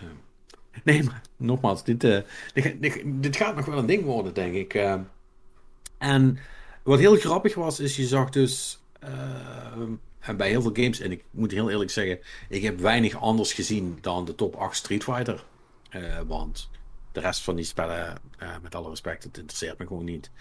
Nee, 0.83 1.03
maar 1.03 1.21
nogmaals, 1.37 1.83
dit, 1.83 2.01
dit, 2.01 2.25
dit, 2.53 3.01
dit 3.05 3.35
gaat 3.35 3.55
nog 3.55 3.65
wel 3.65 3.77
een 3.77 3.85
ding 3.85 4.03
worden, 4.03 4.33
denk 4.33 4.53
ik. 4.53 4.73
En 5.97 6.37
wat 6.83 6.99
heel 6.99 7.15
grappig 7.15 7.55
was, 7.55 7.79
is 7.79 7.95
je 7.95 8.05
zag 8.05 8.29
dus 8.29 8.83
bij 10.37 10.49
heel 10.49 10.61
veel 10.61 10.73
games, 10.73 10.99
en 10.99 11.11
ik 11.11 11.23
moet 11.31 11.51
heel 11.51 11.69
eerlijk 11.69 11.91
zeggen, 11.91 12.19
ik 12.49 12.61
heb 12.61 12.79
weinig 12.79 13.15
anders 13.15 13.53
gezien 13.53 13.97
dan 14.01 14.25
de 14.25 14.35
top 14.35 14.55
8 14.55 14.75
Street 14.75 15.03
Fighter. 15.03 15.45
Want 16.27 16.69
de 17.13 17.19
rest 17.19 17.41
van 17.41 17.55
die 17.55 17.65
spellen, 17.65 18.17
eh, 18.37 18.49
met 18.61 18.75
alle 18.75 18.89
respect, 18.89 19.23
het 19.23 19.37
interesseert 19.37 19.77
me 19.77 19.87
gewoon 19.87 20.05
niet. 20.05 20.31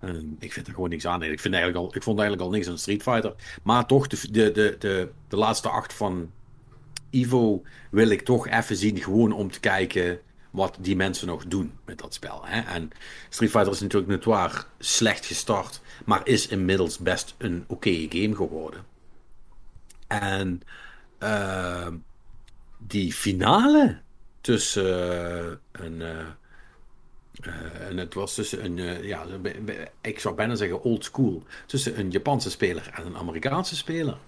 Ehm, 0.00 0.26
ik 0.38 0.52
vind 0.52 0.66
er 0.66 0.74
gewoon 0.74 0.88
niks 0.88 1.06
aan. 1.06 1.22
Ik, 1.22 1.40
vind 1.40 1.54
eigenlijk 1.54 1.84
al, 1.84 1.96
ik 1.96 2.02
vond 2.02 2.18
eigenlijk 2.18 2.48
al 2.48 2.54
niks 2.54 2.68
aan 2.68 2.78
Street 2.78 3.02
Fighter. 3.02 3.34
Maar 3.62 3.86
toch, 3.86 4.06
de, 4.06 4.30
de, 4.30 4.52
de, 4.52 4.76
de, 4.78 5.10
de 5.28 5.36
laatste 5.36 5.68
acht 5.68 5.92
van 5.92 6.30
Ivo 7.10 7.62
wil 7.90 8.08
ik 8.08 8.22
toch 8.22 8.48
even 8.48 8.76
zien. 8.76 9.02
Gewoon 9.02 9.32
om 9.32 9.50
te 9.50 9.60
kijken 9.60 10.20
wat 10.50 10.76
die 10.80 10.96
mensen 10.96 11.26
nog 11.26 11.44
doen 11.46 11.72
met 11.84 11.98
dat 11.98 12.14
spel. 12.14 12.46
Hè? 12.46 12.60
En 12.60 12.90
Street 13.28 13.50
Fighter 13.50 13.72
is 13.72 13.80
natuurlijk 13.80 14.10
notoire 14.10 14.64
slecht 14.78 15.26
gestart. 15.26 15.80
Maar 16.04 16.20
is 16.26 16.46
inmiddels 16.46 16.98
best 16.98 17.34
een 17.38 17.64
oké 17.66 18.06
game 18.08 18.34
geworden. 18.34 18.84
En 20.06 20.62
ehm, 21.18 21.96
die 22.78 23.12
finale 23.12 24.00
tussen 24.40 25.60
een... 25.80 26.02
eh, 26.02 26.26
eh, 27.40 27.88
en 27.88 27.96
het 27.96 28.14
was 28.14 28.34
tussen 28.34 28.64
een, 28.64 28.78
eh, 28.78 29.04
ja, 29.04 29.26
ik 30.00 30.20
zou 30.20 30.34
bijna 30.34 30.54
zeggen 30.54 30.82
old 30.82 31.04
school, 31.04 31.42
tussen 31.66 31.98
een 31.98 32.10
Japanse 32.10 32.50
speler 32.50 32.90
en 32.94 33.06
een 33.06 33.16
Amerikaanse 33.16 33.76
speler. 33.76 34.18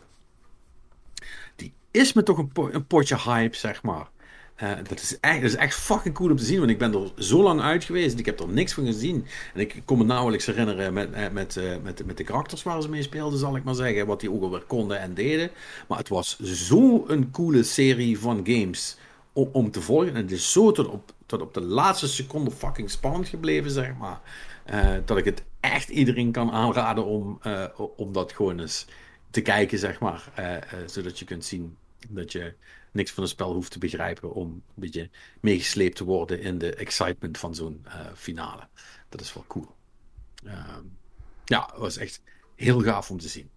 Die 1.56 1.72
is 1.90 2.12
me 2.12 2.22
toch 2.22 2.38
een, 2.38 2.50
een 2.54 2.86
potje 2.86 3.16
hype, 3.16 3.56
zeg 3.56 3.82
maar. 3.82 4.08
Dat, 4.88 5.00
is 5.00 5.20
echt, 5.20 5.40
dat 5.40 5.50
is 5.50 5.56
echt 5.56 5.74
fucking 5.74 6.14
cool 6.14 6.30
om 6.30 6.36
te 6.36 6.44
zien, 6.44 6.58
want 6.58 6.70
ik 6.70 6.78
ben 6.78 6.94
er 6.94 7.12
zo 7.18 7.42
lang 7.42 7.60
uit 7.60 7.84
geweest. 7.84 8.18
Ik 8.18 8.26
heb 8.26 8.40
er 8.40 8.48
niks 8.48 8.72
van 8.72 8.86
gezien. 8.86 9.26
En 9.54 9.60
ik 9.60 9.82
kon 9.84 9.98
me 9.98 10.04
nauwelijks 10.04 10.46
herinneren 10.46 10.92
met, 10.92 11.32
met, 11.32 11.56
eh, 11.56 11.76
met, 11.82 12.06
met 12.06 12.16
de 12.16 12.24
karakters 12.24 12.62
waar 12.62 12.82
ze 12.82 12.88
mee 12.88 13.02
speelden, 13.02 13.38
zal 13.38 13.56
ik 13.56 13.64
maar 13.64 13.74
zeggen. 13.74 14.06
Wat 14.06 14.20
die 14.20 14.32
ook 14.32 14.42
alweer 14.42 14.62
konden 14.62 15.00
en 15.00 15.14
deden. 15.14 15.50
Maar 15.88 15.98
het 15.98 16.08
was 16.08 16.38
zo'n 16.40 17.28
coole 17.32 17.62
serie 17.62 18.18
van 18.18 18.40
games 18.44 18.96
om, 19.32 19.48
om 19.52 19.70
te 19.70 19.80
volgen. 19.80 20.08
En 20.14 20.22
het 20.22 20.32
is 20.32 20.52
zo 20.52 20.72
tot 20.72 20.88
op, 20.88 21.12
tot 21.30 21.40
op 21.40 21.54
de 21.54 21.60
laatste 21.60 22.08
seconde 22.08 22.50
fucking 22.50 22.90
spannend 22.90 23.28
gebleven, 23.28 23.70
zeg 23.70 23.96
maar. 23.96 24.20
Eh, 24.64 24.96
dat 25.04 25.18
ik 25.18 25.24
het 25.24 25.42
echt 25.60 25.88
iedereen 25.88 26.32
kan 26.32 26.50
aanraden 26.50 27.04
om, 27.04 27.38
eh, 27.42 27.64
om 27.96 28.12
dat 28.12 28.32
gewoon 28.32 28.60
eens 28.60 28.86
te 29.30 29.40
kijken, 29.40 29.78
zeg 29.78 30.00
maar. 30.00 30.30
Eh, 30.34 30.56
zodat 30.86 31.18
je 31.18 31.24
kunt 31.24 31.44
zien 31.44 31.76
dat 32.08 32.32
je 32.32 32.54
niks 32.92 33.10
van 33.10 33.22
het 33.22 33.32
spel 33.32 33.52
hoeft 33.52 33.70
te 33.70 33.78
begrijpen 33.78 34.32
om 34.32 34.48
een 34.50 34.62
beetje 34.74 35.10
meegesleept 35.40 35.96
te 35.96 36.04
worden 36.04 36.40
in 36.40 36.58
de 36.58 36.74
excitement 36.74 37.38
van 37.38 37.54
zo'n 37.54 37.86
finale. 38.14 38.68
Dat 39.08 39.20
is 39.20 39.34
wel 39.34 39.44
cool. 39.46 39.74
Ehm, 40.44 40.84
ja, 41.44 41.66
het 41.72 41.80
was 41.80 41.96
echt 41.96 42.22
heel 42.54 42.80
gaaf 42.80 43.10
om 43.10 43.18
te 43.18 43.28
zien. 43.28 43.50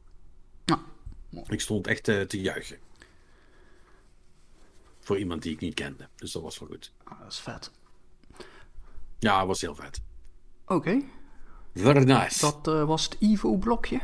Ja. 0.66 0.80
Ik 1.48 1.62
stond 1.62 1.88
echt 1.88 2.04
te 2.04 2.42
juichen. 2.42 2.78
Voor 5.04 5.18
iemand 5.18 5.42
die 5.42 5.52
ik 5.52 5.60
niet 5.60 5.74
kende. 5.74 6.08
Dus 6.16 6.32
dat 6.32 6.42
was 6.42 6.60
wel 6.60 6.70
goed. 6.70 6.92
Ah, 7.04 7.20
dat 7.20 7.32
is 7.32 7.40
vet. 7.40 7.72
Ja, 9.20 9.38
het 9.38 9.48
was 9.48 9.62
heel 9.62 9.76
vet. 9.76 10.02
Oké. 10.64 10.74
Okay. 10.74 11.06
Very 11.74 12.04
nice. 12.04 12.40
Dat 12.40 12.68
uh, 12.68 12.84
was 12.84 13.04
het 13.04 13.18
Ivo-blokje. 13.20 14.02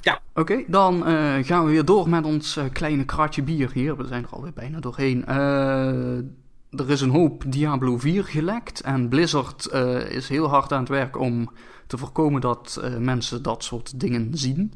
Ja. 0.00 0.20
Oké, 0.34 0.64
dan 0.66 1.08
uh, 1.08 1.44
gaan 1.44 1.64
we 1.64 1.70
weer 1.70 1.84
door 1.84 2.08
met 2.08 2.24
ons 2.24 2.56
uh, 2.56 2.64
kleine 2.72 3.04
kratje 3.04 3.42
bier 3.42 3.72
hier. 3.72 3.96
We 3.96 4.06
zijn 4.06 4.24
er 4.24 4.30
alweer 4.30 4.52
bijna 4.52 4.80
doorheen. 4.80 5.26
er 6.70 6.90
is 6.90 7.00
een 7.00 7.10
hoop 7.10 7.44
Diablo 7.46 7.98
4 7.98 8.24
gelekt. 8.24 8.80
En 8.80 9.08
Blizzard 9.08 9.72
is 10.08 10.28
heel 10.28 10.48
hard 10.48 10.72
aan 10.72 10.80
het 10.80 10.88
werk 10.88 11.18
om 11.18 11.50
te 11.86 11.98
voorkomen 11.98 12.40
dat 12.40 12.82
mensen 12.98 13.42
dat 13.42 13.64
soort 13.64 14.00
dingen 14.00 14.30
zien. 14.38 14.72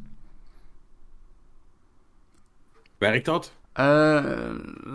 Werkt 2.98 3.24
dat? 3.24 3.52
Uh, 3.76 4.94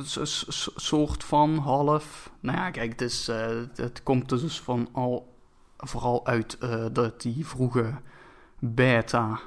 soort 0.76 1.24
van 1.24 1.58
half. 1.58 2.32
Nou 2.40 2.58
ja, 2.58 2.72
kijk, 2.72 2.99
het, 2.99 3.28
uh, 3.30 3.62
het 3.76 4.04
komt 4.04 4.30
dus 4.30 4.60
van 4.60 4.90
al, 4.91 5.36
vooral 5.78 6.26
uit 6.26 6.58
uh, 6.64 6.86
dat 6.91 7.22
die 7.22 7.45
vroege 7.45 7.94
beta, 8.60 9.40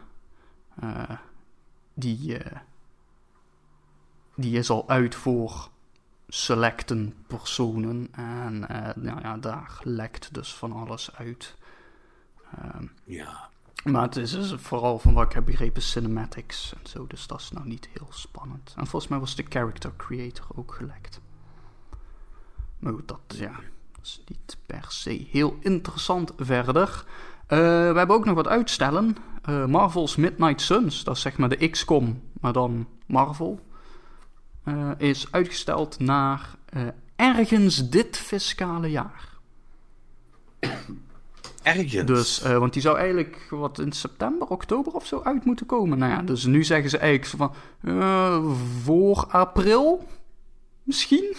die, 1.95 2.39
die 4.35 4.59
is 4.59 4.71
al 4.71 4.89
uit 4.89 5.15
voor 5.15 5.69
selecten 6.29 7.15
personen. 7.27 8.09
En 8.13 8.59
nou 8.97 9.21
ja, 9.21 9.37
daar 9.37 9.81
lekt 9.83 10.35
dus 10.35 10.55
van 10.55 10.73
alles 10.73 11.15
uit. 11.15 11.57
ja. 13.05 13.51
Maar 13.85 14.03
het 14.03 14.17
is 14.17 14.55
vooral 14.57 14.99
van 14.99 15.13
wat 15.13 15.25
ik 15.25 15.33
heb 15.33 15.45
begrepen 15.45 15.83
cinematics 15.83 16.73
en 16.73 16.91
zo, 16.91 17.07
dus 17.07 17.27
dat 17.27 17.41
is 17.41 17.51
nou 17.51 17.67
niet 17.67 17.89
heel 17.93 18.09
spannend. 18.11 18.75
En 18.77 18.87
volgens 18.87 19.11
mij 19.11 19.21
was 19.21 19.35
de 19.35 19.45
character 19.49 19.93
creator 19.97 20.47
ook 20.55 20.75
gelekt. 20.75 21.21
Maar 22.79 22.93
goed, 22.93 23.09
dat, 23.09 23.21
ja, 23.29 23.61
is 24.03 24.23
niet 24.27 24.57
per 24.67 24.85
se 24.89 25.27
heel 25.31 25.59
interessant 25.61 26.33
verder. 26.37 27.05
Uh, 27.49 27.59
we 27.59 27.97
hebben 27.97 28.17
ook 28.17 28.25
nog 28.25 28.35
wat 28.35 28.49
uitstellen. 28.49 29.17
Uh, 29.49 29.67
Marvel's 29.67 30.17
Midnight 30.17 30.61
Suns, 30.61 31.05
dat 31.05 31.17
is 31.17 31.23
zeg 31.23 31.37
maar 31.37 31.49
de 31.49 31.69
XCOM, 31.69 32.23
maar 32.41 32.53
dan 32.53 32.89
Marvel. 33.07 33.61
Uh, 34.65 34.91
is 34.97 35.33
uitgesteld 35.33 35.99
naar 35.99 36.55
ergens 37.17 37.89
dit 37.89 38.17
fiscale 38.17 38.91
jaar. 38.91 39.29
Ergens. 41.63 42.07
Dus, 42.07 42.45
uh, 42.45 42.59
want 42.59 42.73
die 42.73 42.83
zou 42.83 42.99
eigenlijk 42.99 43.47
wat 43.51 43.79
in 43.79 43.93
september, 43.93 44.49
oktober 44.49 44.93
of 44.93 45.07
zo 45.07 45.21
uit 45.23 45.45
moeten 45.45 45.67
komen. 45.67 45.99
Nou 45.99 46.13
ja, 46.13 46.23
dus 46.23 46.45
nu 46.45 46.65
zeggen 46.65 46.91
ze 46.91 46.99
eigenlijk 46.99 47.37
van 47.37 47.55
uh, 47.81 48.51
voor 48.83 49.27
april 49.29 50.09
misschien. 50.83 51.37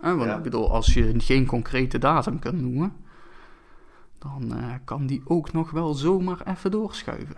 Want 0.00 0.24
ja. 0.24 0.36
ik 0.36 0.42
bedoel, 0.42 0.70
als 0.70 0.94
je 0.94 1.14
geen 1.20 1.46
concrete 1.46 1.98
datum 1.98 2.38
kunt 2.38 2.60
noemen, 2.60 2.96
dan 4.18 4.54
kan 4.84 5.06
die 5.06 5.22
ook 5.24 5.52
nog 5.52 5.70
wel 5.70 5.94
zomaar 5.94 6.40
even 6.46 6.70
doorschuiven. 6.70 7.36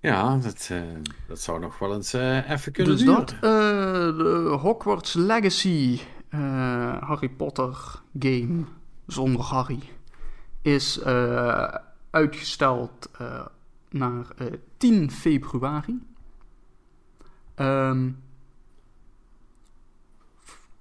Ja, 0.00 0.36
dat, 0.36 0.70
dat 1.28 1.40
zou 1.40 1.60
nog 1.60 1.78
wel 1.78 1.94
eens 1.94 2.12
even 2.12 2.72
kunnen 2.72 2.96
dus. 2.96 3.04
Dus 3.04 3.14
dat, 3.14 3.28
de 3.40 4.56
Hogwarts 4.60 5.14
Legacy 5.14 6.00
uh, 6.36 7.02
Harry 7.02 7.28
Potter 7.28 8.00
game 8.18 8.64
zonder 9.06 9.40
Harry 9.40 9.82
is 10.62 10.98
uh, 10.98 11.74
uitgesteld 12.10 13.10
uh, 13.20 13.46
naar 13.90 14.26
10 14.76 15.10
februari. 15.10 16.00
Um, 17.56 18.22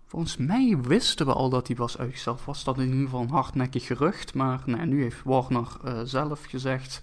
volgens 0.06 0.38
mij 0.38 0.77
wisten 0.82 1.26
we 1.26 1.34
al 1.34 1.49
dat 1.49 1.68
die 1.68 1.76
was 1.76 1.98
uitgesteld. 1.98 2.45
Was 2.45 2.64
dat 2.64 2.77
in 2.77 2.86
ieder 2.86 3.03
geval 3.03 3.22
een 3.22 3.30
hardnekkig 3.30 3.86
gerucht. 3.86 4.34
Maar 4.34 4.61
nou, 4.65 4.86
nu 4.86 5.02
heeft 5.02 5.23
Warner 5.23 5.68
zelf 6.03 6.45
gezegd 6.45 7.02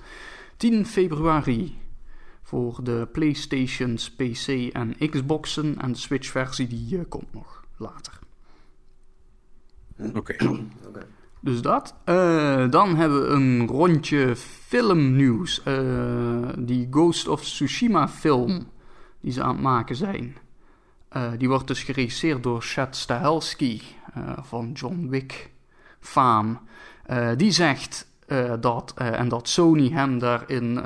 10 0.56 0.86
februari 0.86 1.78
voor 2.42 2.84
de 2.84 3.08
PlayStations, 3.12 4.10
PC 4.10 4.48
en 4.72 5.10
Xboxen. 5.10 5.78
En 5.78 5.92
de 5.92 5.98
Switch-versie 5.98 6.66
die 6.66 7.04
komt 7.04 7.32
nog 7.32 7.64
later. 7.76 8.21
Oké. 9.98 10.18
Okay. 10.18 10.66
Dus 11.44 11.62
dat. 11.62 11.94
Uh, 12.04 12.70
dan 12.70 12.96
hebben 12.96 13.22
we 13.22 13.28
een 13.28 13.66
rondje 13.66 14.36
filmnieuws. 14.36 15.62
Uh, 15.68 16.48
die 16.58 16.86
Ghost 16.90 17.28
of 17.28 17.40
Tsushima 17.40 18.08
film 18.08 18.66
die 19.20 19.32
ze 19.32 19.42
aan 19.42 19.54
het 19.54 19.62
maken 19.62 19.96
zijn. 19.96 20.36
Uh, 21.16 21.30
die 21.38 21.48
wordt 21.48 21.66
dus 21.66 21.82
geregisseerd 21.82 22.42
door 22.42 22.62
Chad 22.62 22.96
Stahelski 22.96 23.82
van 24.42 24.72
John 24.72 25.06
Wick 25.08 25.50
faam. 26.00 26.60
die 27.36 27.50
zegt 27.50 28.10
dat, 28.60 28.94
en 28.94 29.28
dat 29.28 29.48
Sony 29.48 29.88
hem 29.88 30.18
daarin 30.18 30.80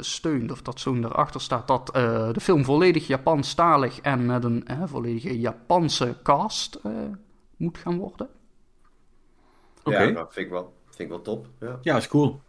steunt, 0.00 0.52
of 0.52 0.62
dat 0.62 0.80
Sony 0.80 1.04
erachter 1.04 1.40
staat, 1.40 1.68
dat 1.68 1.86
de 2.34 2.40
film 2.40 2.64
volledig 2.64 3.06
Japanstalig 3.06 4.00
en 4.00 4.26
met 4.26 4.44
een 4.44 4.64
volledige 4.84 5.40
Japanse 5.40 6.16
cast 6.22 6.80
moet 7.62 7.78
gaan 7.78 7.98
worden. 7.98 8.28
Oké. 9.84 10.02
Ja, 10.02 10.10
dat 10.10 10.32
vind 10.32 10.46
ik 10.46 10.52
wel, 10.52 10.74
vind 10.84 10.98
ik 10.98 11.08
wel 11.08 11.22
top. 11.22 11.48
Ja, 11.60 11.78
ja 11.82 11.96
is 11.96 12.08
cool. 12.08 12.40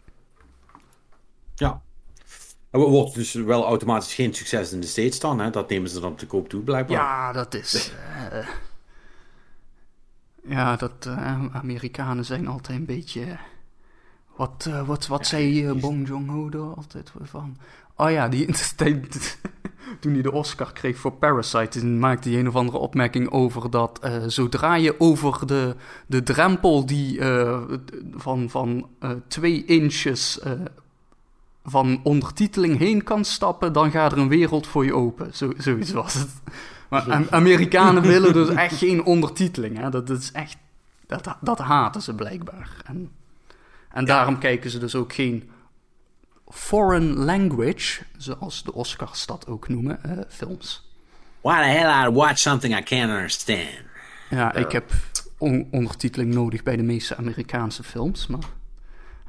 Ja. 1.56 1.82
En 2.70 2.80
wordt 2.80 3.16
dus 3.16 3.34
wel 3.34 3.66
automatisch 3.66 4.14
geen 4.14 4.34
succes 4.34 4.74
in 4.74 4.80
de 4.80 4.88
States 4.88 5.20
dan, 5.20 5.40
hè? 5.40 5.50
Dat 5.50 5.70
nemen 5.70 5.90
ze 5.90 6.00
dan 6.00 6.16
te 6.16 6.28
koop 6.28 6.50
toe, 6.50 6.62
blijkbaar. 6.62 6.98
Ja, 6.98 7.32
dat 7.32 7.54
is... 7.54 7.92
Uh, 8.32 8.48
ja, 10.44 10.76
dat 10.76 11.06
uh, 11.08 11.56
Amerikanen 11.56 12.26
zijn 12.26 12.48
altijd 12.48 12.80
een 12.80 12.86
beetje... 12.86 13.38
Wat, 14.36 14.66
uh, 14.68 14.88
wat, 14.88 15.08
wat 15.08 15.20
ja, 15.20 15.26
zei 15.26 15.66
uh, 15.66 15.74
Bong 15.74 16.08
Joon-ho 16.08 16.50
er 16.50 16.76
altijd 16.76 17.12
van? 17.22 17.58
Oh 17.96 18.12
ja, 18.12 18.28
die, 18.28 18.46
toen 20.00 20.14
hij 20.14 20.22
de 20.22 20.32
Oscar 20.32 20.74
kreeg 20.74 20.98
voor 20.98 21.12
Parasite, 21.12 21.86
maakte 21.86 22.30
hij 22.30 22.40
een 22.40 22.48
of 22.48 22.56
andere 22.56 22.78
opmerking 22.78 23.32
over 23.32 23.70
dat 23.70 24.00
uh, 24.04 24.24
zodra 24.28 24.76
je 24.76 25.00
over 25.00 25.48
de, 25.48 25.76
de 26.08 26.24
drempel 26.24 26.86
die 26.86 27.20
uh, 27.20 27.62
van, 28.16 28.50
van 28.50 28.88
uh, 29.04 29.10
twee 29.28 29.66
inches 29.66 30.40
van 31.64 32.00
ondertiteling 32.04 32.78
heen 32.78 33.04
kan 33.04 33.26
stappen, 33.26 33.74
dan 33.74 33.92
gaat 33.92 34.12
er 34.12 34.18
een 34.18 34.28
wereld 34.28 34.68
voor 34.68 34.86
je 34.86 34.94
open. 34.94 35.36
Zo, 35.36 35.54
zoiets 35.58 35.92
was 35.92 36.14
het. 36.14 36.30
Maar 36.90 37.28
Amerikanen 37.30 38.04
willen 38.04 38.34
dus 38.34 38.50
echt 38.66 38.78
geen 38.78 39.04
ondertiteling. 39.04 39.78
Hè? 39.78 39.90
Dat, 39.90 40.08
dat 40.08 40.20
is 40.20 40.32
echt, 40.32 40.58
dat, 41.06 41.38
dat 41.42 41.60
haten 41.60 42.02
ze 42.02 42.16
blijkbaar. 42.16 42.70
En, 42.86 43.12
en 43.90 44.06
daarom 44.06 44.38
kijken 44.38 44.70
ze 44.70 44.80
dus 44.80 44.96
ook 44.96 45.14
geen 45.14 45.50
foreign 46.54 47.14
language, 47.14 48.04
zoals 48.18 48.64
de 48.64 48.74
Oscars 48.74 49.26
dat 49.26 49.48
ook 49.48 49.68
noemen, 49.68 50.00
uh, 50.06 50.12
films. 50.30 50.92
Why 51.42 51.56
the 51.56 51.70
hell 51.70 52.08
I 52.08 52.10
watch 52.10 52.38
something 52.38 52.78
I 52.78 52.84
can't 52.84 53.12
understand? 53.12 53.70
Ja, 54.30 54.54
ik 54.54 54.72
heb 54.72 54.92
on 55.38 55.68
ondertiteling 55.72 56.34
nodig 56.34 56.64
bij 56.64 56.76
de 56.76 56.84
meeste 56.84 57.18
Amerikaanse 57.18 57.84
films, 57.84 58.28
maar... 58.28 58.50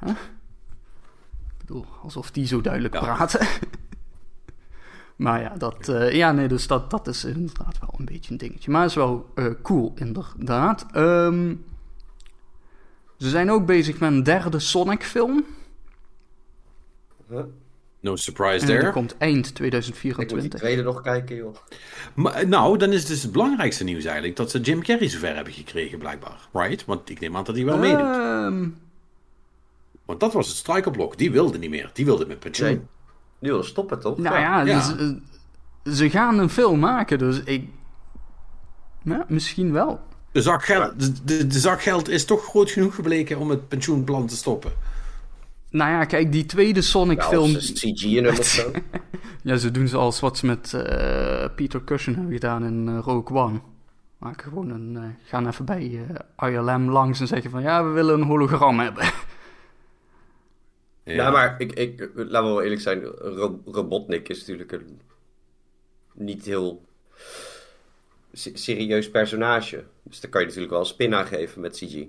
Huh? 0.01 0.11
Ik 0.11 1.59
bedoel, 1.59 1.87
alsof 2.03 2.31
die 2.31 2.47
zo 2.47 2.61
duidelijk 2.61 2.95
ja. 2.95 3.01
praten. 3.01 3.47
maar 5.17 5.41
ja, 5.41 5.55
dat, 5.57 5.89
uh, 5.89 6.13
ja, 6.13 6.33
nee, 6.33 6.49
dus 6.49 6.67
dat, 6.67 6.91
dat 6.91 7.07
is 7.07 7.25
inderdaad 7.25 7.79
wel 7.81 7.95
een 7.97 8.05
beetje 8.05 8.33
een 8.33 8.39
dingetje. 8.39 8.71
Maar 8.71 8.85
is 8.85 8.95
wel 8.95 9.33
uh, 9.35 9.47
cool, 9.63 9.93
inderdaad. 9.95 10.87
Um, 10.97 11.65
ze 13.19 13.29
zijn 13.29 13.51
ook 13.51 13.67
bezig 13.67 13.99
met 13.99 14.13
een 14.13 14.23
derde 14.23 14.59
Sonic-film. 14.59 15.45
Huh? 17.29 17.43
No 18.01 18.17
surprise 18.17 18.61
en 18.61 18.67
there. 18.67 18.83
Die 18.83 18.93
komt 18.93 19.17
eind 19.19 19.55
2024. 19.55 20.37
Ik 20.37 20.43
moet 20.43 20.51
die 20.51 20.61
tweede 20.61 20.83
nog 20.83 21.03
kijken, 21.03 21.37
joh. 21.37 21.57
Maar, 22.15 22.49
nou, 22.49 22.79
dan 22.79 22.93
is 22.93 23.07
dus 23.07 23.23
het 23.23 23.33
belangrijkste 23.33 23.85
nieuws 23.85 24.05
eigenlijk 24.05 24.37
dat 24.37 24.51
ze 24.51 24.61
Jim 24.61 24.83
Carrey 24.83 25.09
zover 25.09 25.35
hebben 25.35 25.53
gekregen, 25.53 25.99
blijkbaar. 25.99 26.49
Right? 26.53 26.85
Want 26.85 27.11
ik 27.11 27.21
neem 27.21 27.37
aan 27.37 27.45
dat 27.45 27.55
hij 27.55 27.65
wel 27.65 27.79
meedoet. 27.79 28.17
Um... 28.17 28.77
Want 30.05 30.21
dat 30.21 30.33
was 30.33 30.49
het 30.49 30.57
struikelblok. 30.57 31.19
Die 31.19 31.31
wilde 31.31 31.59
niet 31.59 31.71
meer. 31.71 31.91
Die 31.93 32.05
wilde 32.05 32.27
met 32.27 32.39
pensioen. 32.39 32.69
Nee. 32.69 32.81
Die 33.39 33.51
wilde 33.51 33.67
stoppen, 33.67 34.01
toch? 34.01 34.19
Nou 34.19 34.39
ja, 34.39 34.61
ja. 34.61 34.95
Dus, 34.95 35.07
uh, 35.87 35.95
ze 35.95 36.11
gaan 36.11 36.39
een 36.39 36.51
film 36.51 36.79
maken, 36.79 37.19
dus 37.19 37.43
ik... 37.45 37.69
Ja, 39.03 39.25
misschien 39.29 39.73
wel. 39.73 40.01
De 40.33 40.43
zak, 40.43 40.65
geld, 40.65 41.01
de, 41.01 41.13
de, 41.25 41.47
de 41.47 41.59
zak 41.59 41.83
geld 41.83 42.09
is 42.09 42.25
toch 42.25 42.45
groot 42.45 42.71
genoeg 42.71 42.95
gebleken 42.95 43.39
om 43.39 43.51
het 43.51 43.69
pensioenplan 43.69 44.27
te 44.27 44.37
stoppen. 44.37 44.73
Nou 45.75 45.91
ja, 45.91 46.05
kijk, 46.05 46.33
die 46.33 46.47
tweede 46.47 46.83
Sonic-film. 46.83 47.51
Ja, 47.51 47.59
CG 47.59 48.03
in 48.05 48.25
hem 48.25 48.39
of 48.39 48.45
zo. 48.61 48.71
Ja, 49.43 49.57
ze 49.57 49.71
doen 49.71 49.89
zoals 49.89 50.21
wat 50.21 50.39
ze 50.39 50.47
met 50.47 50.75
eh, 50.75 51.49
Peter 51.55 51.85
Cushing 51.85 52.17
hebben 52.17 52.35
gedaan 52.35 52.65
in 52.65 52.89
uh, 52.89 52.99
Rogue 52.99 53.37
One. 53.37 53.61
Maken 54.19 54.49
gewoon 54.49 54.71
een, 54.71 54.95
uh, 54.95 55.03
gaan 55.25 55.47
even 55.47 55.65
bij 55.65 56.07
ILM 56.39 56.91
langs 56.91 57.21
en 57.21 57.27
zeggen 57.27 57.51
van 57.51 57.63
ja, 57.63 57.85
we 57.85 57.91
willen 57.91 58.21
een 58.21 58.27
hologram 58.27 58.79
hebben. 58.79 59.13
Ja, 61.05 61.31
maar 61.31 61.55
ik, 61.59 61.73
ik, 61.73 62.11
laten 62.15 62.49
we 62.49 62.55
wel 62.55 62.63
eerlijk 62.63 62.81
zijn, 62.81 63.05
Ro 63.05 63.61
Robotnik 63.65 64.29
is 64.29 64.39
natuurlijk 64.39 64.73
een 64.73 65.01
niet 66.13 66.45
heel 66.45 66.85
serieus 68.33 69.11
personage. 69.11 69.85
Dus 70.03 70.21
daar 70.21 70.31
kan 70.31 70.41
je 70.41 70.47
natuurlijk 70.47 70.73
wel 70.73 70.83
een 70.83 70.87
spin 70.87 71.15
aan 71.15 71.27
geven 71.27 71.61
met 71.61 71.77
CG. 71.77 72.07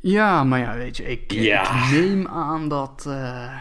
Ja, 0.00 0.44
maar 0.44 0.58
ja, 0.58 0.74
weet 0.74 0.96
je, 0.96 1.04
ik, 1.04 1.32
ik 1.32 1.90
neem 1.90 2.26
aan 2.26 2.68
dat... 2.68 3.04
Uh, 3.08 3.60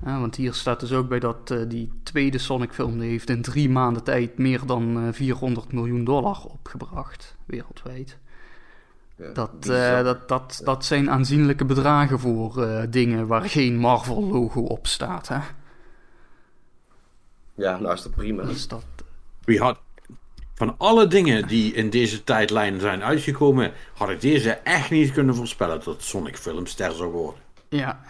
want 0.00 0.36
hier 0.36 0.54
staat 0.54 0.80
dus 0.80 0.92
ook 0.92 1.08
bij 1.08 1.18
dat 1.18 1.50
uh, 1.50 1.68
die 1.68 1.92
tweede 2.02 2.38
Sonic 2.38 2.72
film... 2.72 2.98
Die 2.98 3.10
heeft 3.10 3.30
in 3.30 3.42
drie 3.42 3.70
maanden 3.70 4.02
tijd 4.02 4.38
meer 4.38 4.66
dan 4.66 5.04
uh, 5.04 5.12
400 5.12 5.72
miljoen 5.72 6.04
dollar 6.04 6.44
opgebracht, 6.44 7.36
wereldwijd. 7.44 8.18
Ja, 9.16 9.32
dat, 9.32 9.64
dat, 9.64 10.28
dat, 10.28 10.60
dat 10.64 10.84
zijn 10.84 11.10
aanzienlijke 11.10 11.64
bedragen 11.64 12.18
voor 12.18 12.66
dingen 12.90 13.26
waar 13.26 13.48
geen 13.48 13.76
Marvel-logo 13.76 14.60
op 14.60 14.86
staat, 14.86 15.28
hè? 15.28 15.38
Ja, 17.54 17.78
nou 17.78 17.94
is 17.94 18.02
dat 18.02 18.14
prima. 18.14 18.42
Dus 18.42 18.68
dat... 18.68 18.84
We 19.44 19.58
had, 19.58 19.78
van 20.56 20.74
alle 20.78 21.06
dingen 21.06 21.48
die 21.48 21.72
in 21.72 21.90
deze 21.90 22.24
tijdlijn 22.24 22.80
zijn 22.80 23.02
uitgekomen, 23.02 23.72
had 23.94 24.10
ik 24.10 24.20
deze 24.20 24.50
echt 24.50 24.90
niet 24.90 25.12
kunnen 25.12 25.34
voorspellen 25.34 25.80
dat 25.84 26.02
Sonic 26.02 26.36
filmster 26.36 26.92
zou 26.92 27.10
worden. 27.10 27.40
Ja. 27.68 28.00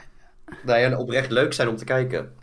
Nou 0.62 0.78
ja, 0.78 0.98
oprecht 0.98 1.31
leuk 1.31 1.52
zijn 1.52 1.68
om 1.68 1.77
te 1.77 1.85
kijken. 1.85 2.35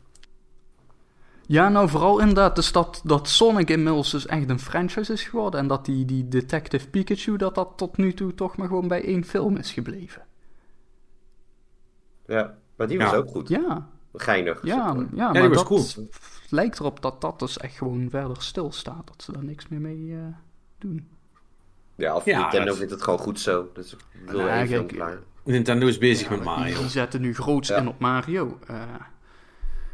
Ja, 1.45 1.69
nou 1.69 1.89
vooral 1.89 2.19
inderdaad 2.19 2.55
dus 2.55 2.71
dat, 2.71 3.01
dat 3.03 3.29
Sonic 3.29 3.69
inmiddels 3.69 4.11
dus 4.11 4.25
echt 4.25 4.49
een 4.49 4.59
franchise 4.59 5.13
is 5.13 5.23
geworden. 5.23 5.59
En 5.59 5.67
dat 5.67 5.85
die, 5.85 6.05
die 6.05 6.27
Detective 6.27 6.89
Pikachu, 6.89 7.37
dat 7.37 7.55
dat 7.55 7.73
tot 7.75 7.97
nu 7.97 8.13
toe 8.13 8.33
toch 8.33 8.57
maar 8.57 8.67
gewoon 8.67 8.87
bij 8.87 9.05
één 9.05 9.25
film 9.25 9.57
is 9.57 9.71
gebleven. 9.71 10.21
Ja, 12.27 12.57
maar 12.75 12.87
die 12.87 12.97
was 12.97 13.11
ja. 13.11 13.17
ook 13.17 13.29
goed. 13.29 13.49
Ja. 13.49 13.87
Geinig. 14.13 14.65
Ja, 14.65 14.75
ja, 14.75 15.07
ja 15.13 15.31
maar 15.31 15.49
was 15.49 15.57
dat 15.57 15.65
cool. 15.65 16.07
Lijkt 16.53 16.79
erop 16.79 17.01
dat 17.01 17.21
dat 17.21 17.39
dus 17.39 17.57
echt 17.57 17.77
gewoon 17.77 18.07
verder 18.09 18.41
stilstaat. 18.41 19.07
Dat 19.07 19.23
ze 19.23 19.31
daar 19.31 19.43
niks 19.43 19.67
meer 19.67 19.79
mee 19.81 19.97
uh, 19.97 20.19
doen. 20.77 21.07
Ja, 21.95 22.15
of 22.15 22.25
Ja, 22.25 22.39
Nintendo 22.41 22.65
dat- 22.67 22.77
vindt 22.77 22.91
het 22.91 23.01
gewoon 23.03 23.19
goed 23.19 23.39
zo. 23.39 23.69
Dus 23.73 23.93
ik 23.93 23.99
wil 24.29 24.39
Nou, 24.45 24.85
klaar. 24.85 25.17
Nintendo 25.43 25.87
is 25.87 25.97
bezig 25.97 26.29
Ja, 26.29 26.35
met 26.35 26.43
Mario. 26.43 26.79
Die 26.79 26.89
zetten 26.89 27.21
nu 27.21 27.33
groots 27.35 27.67
Ja. 27.67 27.77
in 27.77 27.87
op 27.87 27.99
Mario. 27.99 28.59
eh. 28.67 28.75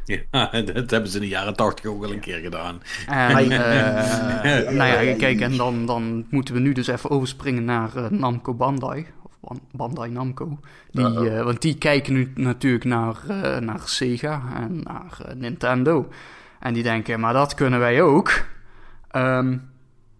Ja, 0.04 0.50
dat 0.74 0.90
hebben 0.90 1.10
ze 1.10 1.16
in 1.16 1.22
de 1.22 1.28
jaren 1.28 1.56
80 1.56 1.86
ook 1.86 2.00
wel 2.00 2.12
een 2.12 2.20
keer 2.20 2.38
gedaan. 2.38 2.82
En, 3.06 3.14
Ai. 3.14 3.48
eh, 3.50 4.70
nou 4.74 5.06
ja, 5.06 5.16
kijk, 5.16 5.40
en 5.40 5.56
dan, 5.56 5.86
dan 5.86 6.26
moeten 6.30 6.54
we 6.54 6.60
nu 6.60 6.72
dus 6.72 6.86
even 6.86 7.10
overspringen 7.10 7.64
naar 7.64 7.96
eh, 7.96 8.10
Namco 8.10 8.54
Bandai. 8.54 9.06
Of 9.22 9.32
Ban- 9.40 9.60
Bandai 9.72 10.10
Namco. 10.10 10.58
Die, 10.90 11.30
eh, 11.30 11.42
want 11.44 11.62
die 11.62 11.78
kijken 11.78 12.12
nu 12.12 12.32
natuurlijk 12.34 12.84
naar, 12.84 13.16
eh, 13.28 13.58
naar 13.58 13.80
Sega 13.84 14.42
en 14.56 14.80
naar 14.82 15.18
eh, 15.26 15.34
Nintendo. 15.34 16.08
En 16.60 16.72
die 16.74 16.82
denken, 16.82 17.20
maar 17.20 17.32
dat 17.32 17.54
kunnen 17.54 17.78
wij 17.78 18.02
ook. 18.02 18.44
Ehm 19.10 19.58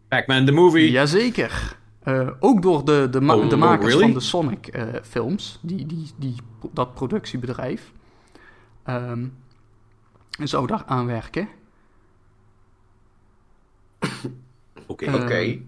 Pac-Man 0.08 0.44
the 0.46 0.52
Movie. 0.52 0.90
jazeker. 0.90 1.76
Eh, 2.02 2.28
ook 2.40 2.62
door 2.62 2.84
de, 2.84 3.08
de, 3.10 3.20
ma- 3.20 3.34
Oh, 3.36 3.48
de 3.48 3.54
oh, 3.54 3.60
makers 3.60 3.86
really? 3.86 4.02
van 4.04 4.12
de 4.12 4.20
Sonic 4.20 4.66
eh, 4.66 4.82
films. 5.02 5.58
Die, 5.62 5.86
die, 5.86 6.10
die, 6.16 6.34
dat 6.72 6.94
productiebedrijf. 6.94 7.92
Ehm 8.84 9.26
zou 10.42 10.66
daar 10.66 10.82
aan 10.86 11.06
werken. 11.06 11.48
Oké. 14.86 15.04
Eh, 15.04 15.14
Oké. 15.14 15.58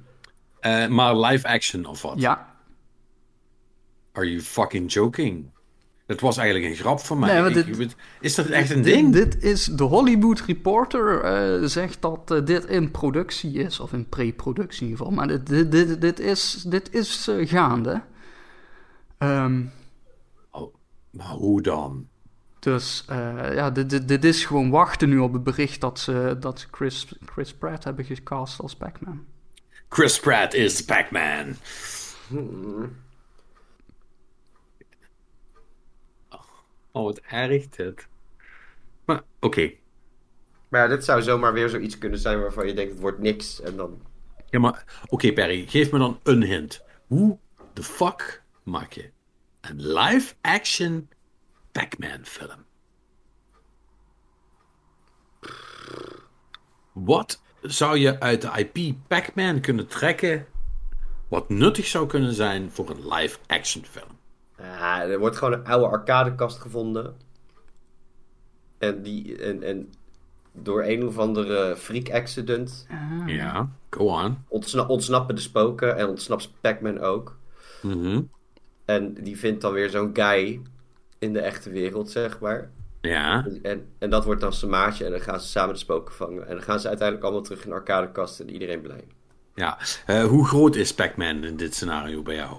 Eh, 0.61 0.87
maar 0.89 1.17
live 1.17 1.49
action 1.49 1.85
of 1.87 2.03
wat? 2.03 2.21
Ja, 2.21 2.51
Are 4.13 4.27
you 4.31 4.41
fucking 4.41 4.93
joking? 4.93 5.51
Dat 6.13 6.21
was 6.21 6.37
eigenlijk 6.37 6.71
een 6.71 6.79
grap 6.81 7.01
van 7.01 7.19
mij. 7.19 7.41
Nee, 7.41 7.65
Ik- 7.65 7.95
is 8.21 8.35
dat 8.35 8.47
echt 8.47 8.71
een 8.71 8.83
Dit- 8.83 8.95
ding? 8.95 9.13
Dit, 9.13 9.43
is 9.43 9.65
de 9.65 9.83
Hollywood 9.85 10.41
Reporter 10.41 11.21
eh, 11.21 11.67
zegt 11.69 12.03
dat 12.03 12.31
eh, 12.31 12.45
dit 12.45 12.65
in 12.65 12.91
productie 12.91 13.53
is, 13.53 13.81
of 13.81 13.93
in 13.93 14.09
pre-productie 14.09 14.83
in 14.85 14.89
ieder 14.91 15.07
geval. 15.07 15.19
Maar 15.19 15.29
dit, 15.29 15.47
dit, 15.47 15.73
dit, 15.73 16.01
dit 16.01 16.21
is, 16.21 16.65
dit 16.69 16.95
is 16.95 17.29
eh, 17.29 17.49
gaande. 17.49 18.03
Ehm, 19.19 19.63
Oh, 20.51 20.75
maar 21.11 21.27
hoe 21.27 21.63
dan? 21.63 22.07
dus 22.59 23.05
eh, 23.09 23.55
ja, 23.55 23.71
dit, 23.71 23.91
dit, 23.91 24.09
dit 24.09 24.25
is 24.25 24.45
gewoon 24.45 24.71
wachten 24.71 25.09
nu 25.09 25.19
op 25.19 25.33
het 25.33 25.45
bericht 25.45 25.81
dat 25.81 25.99
ze, 25.99 26.37
dat 26.41 26.61
ze 26.61 26.67
Chris, 26.71 27.13
Chris 27.25 27.55
Pratt 27.55 27.85
hebben 27.85 28.05
gecast 28.05 28.61
als 28.61 28.77
Pac-Man. 28.77 29.25
Chris 29.89 30.21
Pratt 30.21 30.55
is 30.55 30.85
Pac-Man. 30.85 31.57
Oh, 36.93 37.05
wat 37.05 37.19
erg 37.19 37.69
dit. 37.69 38.09
Maar, 39.05 39.23
oké. 39.41 39.73
Maar 40.69 40.81
ja, 40.81 40.87
dit 40.89 41.05
zou 41.05 41.23
zomaar 41.23 41.53
weer 41.53 41.69
zoiets 41.69 41.99
kunnen 41.99 42.19
zijn 42.19 42.41
waarvan 42.41 42.67
je 42.67 42.75
denkt 42.75 42.93
het 42.93 43.01
wordt 43.01 43.19
niks. 43.19 43.61
En 43.61 43.77
dan... 43.77 44.03
Ja, 44.51 44.59
maar, 44.59 44.85
oké 45.09 45.33
Perry, 45.33 45.67
geef 45.67 45.93
me 45.93 45.99
dan 45.99 46.21
een 46.23 46.43
hint. 46.43 46.85
Hoe 47.07 47.39
de 47.73 47.83
fuck 47.83 48.43
maak 48.63 48.93
je 48.93 49.11
een 49.61 49.93
live-action 49.93 51.09
Pac-Man 51.73 52.25
film? 52.25 52.65
Wat 56.93 57.43
zou 57.61 57.99
je 57.99 58.21
uit 58.21 58.41
de 58.41 58.51
IP 58.73 58.97
Pac-Man 59.07 59.61
kunnen 59.61 59.87
trekken 59.87 60.47
wat 61.29 61.49
nuttig 61.49 61.87
zou 61.87 62.07
kunnen 62.07 62.35
zijn 62.35 62.71
voor 62.71 62.91
een 62.91 63.09
live-action 63.09 63.85
film? 63.85 64.19
Ja, 64.63 65.03
er 65.03 65.19
wordt 65.19 65.37
gewoon 65.37 65.53
een 65.53 65.65
oude 65.67 65.87
arcadekast 65.87 66.59
gevonden. 66.59 67.15
En, 68.79 69.03
die, 69.03 69.37
en, 69.43 69.63
en 69.63 69.93
door 70.53 70.83
een 70.85 71.07
of 71.07 71.19
andere 71.19 71.77
freak 71.77 72.11
accident 72.11 72.87
Ja, 73.27 73.71
go 73.91 74.05
on. 74.05 74.39
ontsna- 74.49 74.87
ontsnappen 74.87 75.35
de 75.35 75.41
spoken 75.41 75.97
en 75.97 76.09
ontsnapt 76.09 76.51
Pac-Man 76.61 77.01
ook. 77.01 77.37
Mhm. 77.83 78.23
En 78.85 79.15
die 79.15 79.39
vindt 79.39 79.61
dan 79.61 79.73
weer 79.73 79.91
zo'n 79.91 80.11
guy 80.13 80.61
in 81.19 81.33
de 81.33 81.41
echte 81.41 81.71
wereld, 81.71 82.11
zeg 82.11 82.41
maar. 82.41 82.71
Ja, 83.01 83.47
En, 83.63 83.87
en 83.99 84.11
dat 84.11 84.25
wordt 84.25 84.41
dan 84.41 84.53
zijn 84.53 84.71
maatje 84.71 85.05
en 85.05 85.11
dan 85.11 85.21
gaan 85.21 85.41
ze 85.41 85.47
samen 85.49 85.75
de 85.75 85.81
spoken 85.81 86.15
vangen. 86.15 86.47
En 86.47 86.55
dan 86.55 86.63
gaan 86.63 86.81
ze 86.81 86.89
uiteindelijk 86.89 87.27
allemaal 87.27 87.45
terug 87.45 87.63
in 87.65 87.69
de 87.71 87.75
arcadekast 87.77 88.41
en 88.41 88.51
iedereen 88.51 88.81
blij. 88.81 89.05
ja. 89.55 89.79
Eh, 90.07 90.25
hoe 90.25 90.47
groot 90.47 90.75
is 90.77 90.95
Pac-Man 90.95 91.45
in 91.45 91.57
dit 91.57 91.75
scenario 91.75 92.23
bij 92.23 92.35
jou? 92.35 92.57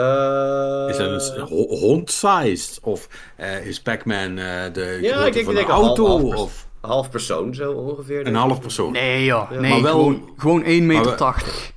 Eh, 0.00 0.88
Is 0.88 0.96
dat 0.96 1.36
een 1.36 1.46
ho- 1.48 1.76
hond-sized? 1.76 2.78
Of 2.82 3.08
eh, 3.36 3.66
is 3.66 3.82
Pac-Man 3.82 4.38
eh, 4.38 4.72
de 4.72 4.98
Ja, 5.02 5.12
grootte 5.12 5.26
ik 5.26 5.32
denk, 5.32 5.34
van 5.34 5.40
ik 5.40 5.46
een 5.48 5.54
denk 5.54 5.68
een 5.68 5.74
half, 5.74 5.86
auto? 5.86 6.06
half, 6.06 6.34
of 6.34 6.66
half 6.80 7.10
persoon 7.10 7.54
zo 7.54 7.72
ongeveer. 7.72 8.26
een 8.26 8.34
half 8.34 8.60
persoon? 8.60 8.92
Nee 8.92 9.24
joh, 9.24 9.50
nee, 9.50 9.70
maar 9.70 9.82
wel- 9.82 9.92
gewoon, 9.92 10.30
gewoon 10.36 10.62
1,80 10.64 10.86
meter. 10.86 11.04
Maar 11.04 11.16
we- 11.44 11.68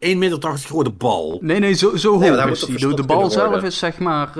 1,80 0.00 0.18
meter 0.18 0.38
grote 0.64 0.90
bal. 0.90 1.38
Nee, 1.42 1.58
nee, 1.58 1.72
zo, 1.72 1.96
zo 1.96 2.18
maar 2.18 2.28
hoog 2.28 2.36
daar 2.36 2.50
is 2.50 2.60
toch 2.60 2.68
De, 2.68 2.74
bal 3.06 3.30
zelf 3.30 3.48
worden? 3.48 3.66
is 3.68 3.78
zeg 3.78 3.98
maar 3.98 4.30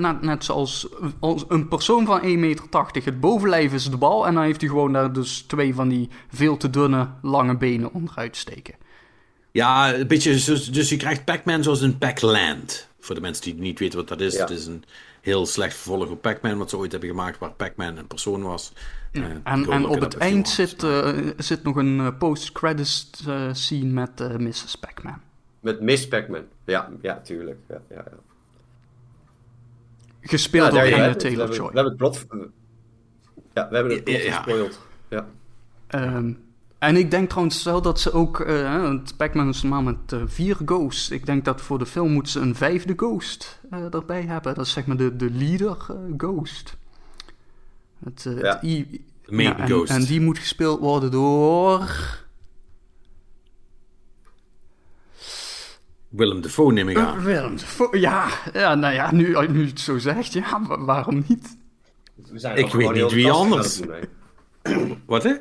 net, 0.00 0.22
net 0.22 0.44
zoals 0.44 0.88
als 1.20 1.44
een 1.48 1.68
persoon 1.68 2.06
van 2.06 2.20
1,80 2.22 2.38
meter. 2.38 2.64
Het 3.04 3.20
bovenlijf 3.20 3.72
is 3.72 3.90
de 3.90 3.96
bal 3.96 4.26
en 4.26 4.34
dan 4.34 4.42
heeft 4.42 4.60
hij 4.60 4.70
gewoon 4.70 4.92
daar 4.92 5.12
dus 5.12 5.44
twee 5.46 5.74
van 5.74 5.88
die 5.88 6.08
veel 6.28 6.56
te 6.56 6.70
dunne 6.70 7.08
lange 7.22 7.56
benen 7.56 7.92
onderuit 7.92 8.36
steken. 8.36 8.74
Ja, 9.54 9.94
een 9.94 10.06
beetje. 10.06 10.30
Dus 10.70 10.88
je 10.88 10.96
krijgt 10.96 11.24
Pac-Man 11.24 11.62
zoals 11.62 11.80
een 11.80 11.98
Pac-Land. 11.98 12.88
Voor 13.00 13.14
de 13.14 13.20
mensen 13.20 13.44
die 13.44 13.54
niet 13.54 13.78
weten 13.78 13.98
wat 13.98 14.08
dat 14.08 14.20
is. 14.20 14.34
Ja. 14.34 14.40
Het 14.40 14.50
is 14.50 14.66
een 14.66 14.84
heel 15.20 15.46
slecht 15.46 15.76
vervolg 15.76 16.08
op 16.10 16.22
Pac-Man, 16.22 16.58
wat 16.58 16.70
ze 16.70 16.76
ooit 16.76 16.90
hebben 16.92 17.08
gemaakt, 17.10 17.38
waar 17.38 17.52
Pac-Man 17.52 17.96
een 17.96 18.06
persoon 18.06 18.42
was. 18.42 18.72
Eh, 19.12 19.22
En, 19.44 19.66
en 19.70 19.86
op 19.86 20.00
het 20.00 20.16
eind 20.16 20.48
zit, 20.48 20.82
eh, 20.82 21.18
zit 21.36 21.62
nog 21.62 21.76
een 21.76 22.00
eh, 22.00 22.18
post-credits 22.18 23.10
eh, 23.26 23.48
scene 23.52 23.84
met 23.92 24.20
eh, 24.20 24.36
Mrs. 24.36 24.76
Pac-Man. 24.80 25.20
Met 25.60 25.80
Miss 25.80 26.08
Pac-Man. 26.08 26.44
Ja, 26.64 26.90
ja, 27.02 27.20
tuurlijk. 27.20 27.58
Ja, 27.68 27.80
ja, 27.90 27.94
ja. 27.96 28.12
Gespeeld 30.20 30.64
Ja, 30.64 30.70
door 30.70 30.80
Anya 30.80 30.90
het. 30.90 31.22
We 31.22 31.28
hebben- 31.28 31.46
Taylor-Joy. 31.46 31.68
We 31.72 31.74
hebben 31.74 31.92
het 31.92 31.96
plot... 31.96 32.26
Ja, 33.54 33.68
we 33.68 33.74
hebben 33.74 33.94
het 33.94 34.04
plot 34.04 34.16
Ja, 34.16 34.22
ja. 34.22 34.36
gespoild. 34.36 34.80
Ja. 35.08 35.26
Ehm, 35.86 36.32
en 36.86 36.96
ik 36.96 37.10
denk 37.10 37.28
trouwens 37.28 37.62
wel 37.62 37.82
dat 37.82 38.00
ze 38.00 38.12
ook... 38.12 38.38
hè, 38.46 38.80
want 38.80 39.16
Pac-Man 39.16 39.48
is 39.48 39.62
normaal 39.62 39.82
met 39.82 40.12
eh, 40.12 40.22
vier 40.26 40.56
ghosts. 40.64 41.10
Ik 41.10 41.26
denk 41.26 41.44
dat 41.44 41.60
voor 41.60 41.78
de 41.78 41.86
film 41.86 42.12
moeten 42.12 42.32
ze 42.32 42.40
een 42.40 42.54
vijfde 42.54 42.92
ghost 42.96 43.60
eh, 43.70 43.94
erbij 43.94 44.22
hebben. 44.22 44.54
Dat 44.54 44.66
is 44.66 44.72
zeg 44.72 44.86
maar 44.86 44.96
de, 44.96 45.16
de 45.16 45.30
leader 45.30 45.76
ghost. 46.16 46.76
Het, 48.04 48.22
Ja. 48.22 48.32
het 48.54 48.62
I- 48.62 49.04
De 49.26 49.32
main 49.32 49.48
ja, 49.48 49.58
en, 49.58 49.66
ghost. 49.68 49.90
en 49.92 50.04
die 50.04 50.20
moet 50.20 50.38
gespeeld 50.38 50.80
worden 50.80 51.10
door... 51.10 51.90
Willem 56.08 56.40
Dafoe 56.40 56.72
neem 56.72 56.88
ik 56.88 56.96
aan. 56.98 57.22
Willem 57.22 57.56
Dafoe, 57.56 57.98
ja, 58.00 58.28
ja, 58.52 58.74
nou 58.74 58.94
ja, 58.94 59.12
nu, 59.12 59.46
nu 59.48 59.66
het 59.66 59.80
zo 59.80 59.98
zegt, 59.98 60.32
ja, 60.32 60.62
wa- 60.66 60.84
waarom 60.84 61.24
niet? 61.28 61.56
We 62.14 62.38
zijn 62.38 62.56
Ik 62.56 62.72
weet 62.72 62.92
niet 62.92 63.12
wie 63.12 63.30
anders. 63.30 63.80
doen. 64.62 64.98
Wat 65.06 65.22
hè? 65.22 65.34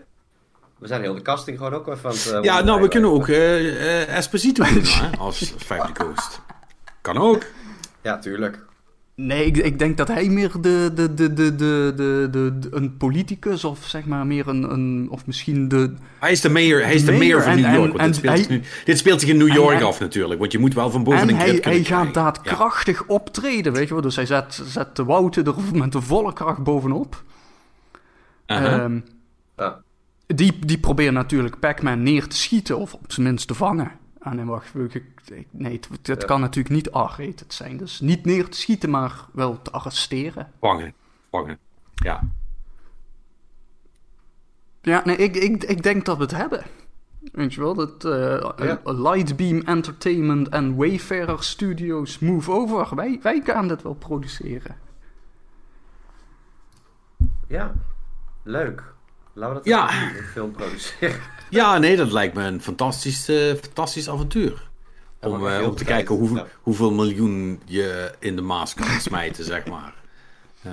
We 0.84 0.90
zijn 0.90 1.02
heel 1.02 1.14
de 1.16 1.22
casting 1.22 1.58
gewoon 1.58 1.74
ook 1.74 1.88
even 1.88 2.10
aan 2.10 2.16
het... 2.16 2.32
eh, 2.32 2.44
Ja, 2.44 2.62
nou, 2.64 2.82
we 2.82 2.88
kunnen 2.88 3.10
ook 3.12 3.28
eh 3.28 4.02
eh, 4.02 4.16
Esposito 4.18 4.64
doen 4.64 4.84
hè, 5.02 5.18
als 5.18 5.54
Vijfde 5.58 5.92
Coast. 5.94 6.42
Kan 7.02 7.18
ook. 7.18 7.44
Ja, 8.02 8.18
tuurlijk. 8.20 8.66
Nee, 9.16 9.46
ik, 9.46 9.58
ik 9.58 9.80
denk 9.80 9.98
dat 9.98 10.08
hij 10.08 10.30
meer 10.30 10.52
de, 10.62 10.92
de, 10.96 11.14
de, 11.14 11.34
de, 11.34 11.56
de, 11.56 11.94
de, 11.96 12.28
de, 12.32 12.60
de- 12.60 12.68
een 12.72 12.98
politicus 12.98 13.64
of 13.64 13.86
zeg 13.86 14.06
maar 14.06 14.26
meer 14.28 14.48
een, 14.48 14.64
een 14.72 15.08
of 15.10 15.26
misschien 15.26 15.68
de... 15.68 15.94
Hij 16.20 16.32
is 16.32 16.42
de 16.42 16.50
mayor, 16.50 16.84
hij 16.84 16.94
is 16.94 17.06
de 17.06 17.12
mayor 17.12 17.22
mayor 17.22 17.42
van 17.44 17.56
New 17.56 17.66
en- 17.66 17.74
York. 17.74 17.98
en- 17.98 18.06
dit, 18.06 18.16
speelt 18.16 18.50
nu, 18.50 18.62
dit 18.86 18.98
speelt 18.98 19.20
zich 19.20 19.30
in 19.30 19.38
New 19.38 19.54
York 19.54 19.76
hij- 19.78 19.84
af 19.84 20.00
natuurlijk. 20.00 20.40
Want 20.40 20.52
je 20.52 20.60
moet 20.60 20.74
wel 20.74 20.90
van 20.92 21.04
boven 21.04 21.20
En 21.20 21.30
een 21.30 21.36
hij, 21.36 21.58
hij 21.62 21.84
gaat 21.84 22.14
daadkrachtig 22.14 23.04
optreden, 23.06 23.74
weet 23.74 23.88
je 23.88 23.94
wel. 23.94 24.04
Dus 24.04 24.16
hij 24.16 24.26
zet, 24.26 24.62
zet 24.66 24.96
de 24.96 25.04
Wouten 25.04 25.46
er 25.46 25.54
met 25.74 25.92
de 25.92 26.02
volle 26.02 26.34
kracht 26.34 26.64
bovenop. 26.64 27.24
Ja. 28.46 28.56
Aha. 28.56 28.80
Ehm, 28.84 29.00
Ja. 29.58 29.82
Die, 30.26 30.66
die 30.66 30.80
proberen 30.80 31.14
natuurlijk 31.14 31.60
Pac-Man 31.60 32.04
neer 32.04 32.28
te 32.28 32.36
schieten 32.36 32.78
of 32.78 32.94
op 32.94 33.12
zijn 33.12 33.26
minst 33.28 33.48
te 33.48 33.54
vangen. 33.54 33.92
Ah 34.20 34.34
nee, 34.34 34.46
wacht. 34.46 34.74
Nee, 35.52 35.74
het, 35.74 35.88
het 35.92 36.22
Ja. 36.22 36.28
kan 36.28 36.42
natuurlijk 36.42 36.76
niet 36.76 36.88
R-rated 36.88 37.54
zijn. 37.54 37.78
Dus 37.78 38.00
niet 38.00 38.26
neer 38.26 38.50
te 38.50 38.58
schieten, 38.58 38.90
maar 38.90 39.26
wel 39.34 39.62
te 39.62 39.72
arresteren. 39.72 40.52
Vangen. 40.60 40.94
Vangen. 41.32 41.58
Ja. 41.94 42.22
Ja, 44.82 45.02
nee, 45.06 45.16
ik, 45.18 45.36
ik, 45.36 45.64
ik 45.64 45.84
denk 45.84 46.06
dat 46.06 46.18
we 46.18 46.24
het 46.24 46.32
hebben. 46.36 46.64
Weet 47.32 47.54
je 47.54 47.62
wel, 47.62 47.74
dat 47.74 48.06
eh, 48.06 48.50
Ja. 48.58 48.80
Lightbeam 48.84 49.62
Entertainment 49.62 50.50
en 50.50 50.76
Wayfarer 50.76 51.44
Studios 51.44 52.20
move 52.20 52.52
over. 52.52 52.96
Wij, 52.96 53.20
wij 53.22 53.42
gaan 53.44 53.68
dit 53.68 53.82
wel 53.82 53.94
produceren. 53.94 54.76
Ja, 57.48 57.74
leuk. 58.44 58.93
Laten 59.34 59.56
we 59.56 59.62
dat 59.62 59.66
Ja. 59.66 59.88
doen, 60.10 60.18
een 60.18 60.24
film 60.24 60.52
produceren. 60.52 61.20
ja, 61.50 61.78
nee, 61.78 61.96
dat 61.96 62.12
lijkt 62.12 62.36
me 62.36 62.44
een 62.44 62.62
fantastisch, 62.62 63.28
eh, 63.30 63.54
fantastisch 63.62 64.10
avontuur. 64.10 64.70
Om, 65.22 65.48
eh, 65.48 65.58
heel 65.58 65.70
om 65.70 65.76
te 65.76 65.84
kijken 65.84 66.16
hoeveel, 66.16 66.38
Ja. 66.38 66.48
hoeveel 66.62 66.92
miljoen 66.92 67.62
je 67.66 68.12
in 68.20 68.36
de 68.36 68.42
Maas 68.42 68.74
kan 68.74 69.00
smijten, 69.02 69.44
zeg 69.46 69.66
maar. 69.66 69.94
Eh, 70.62 70.72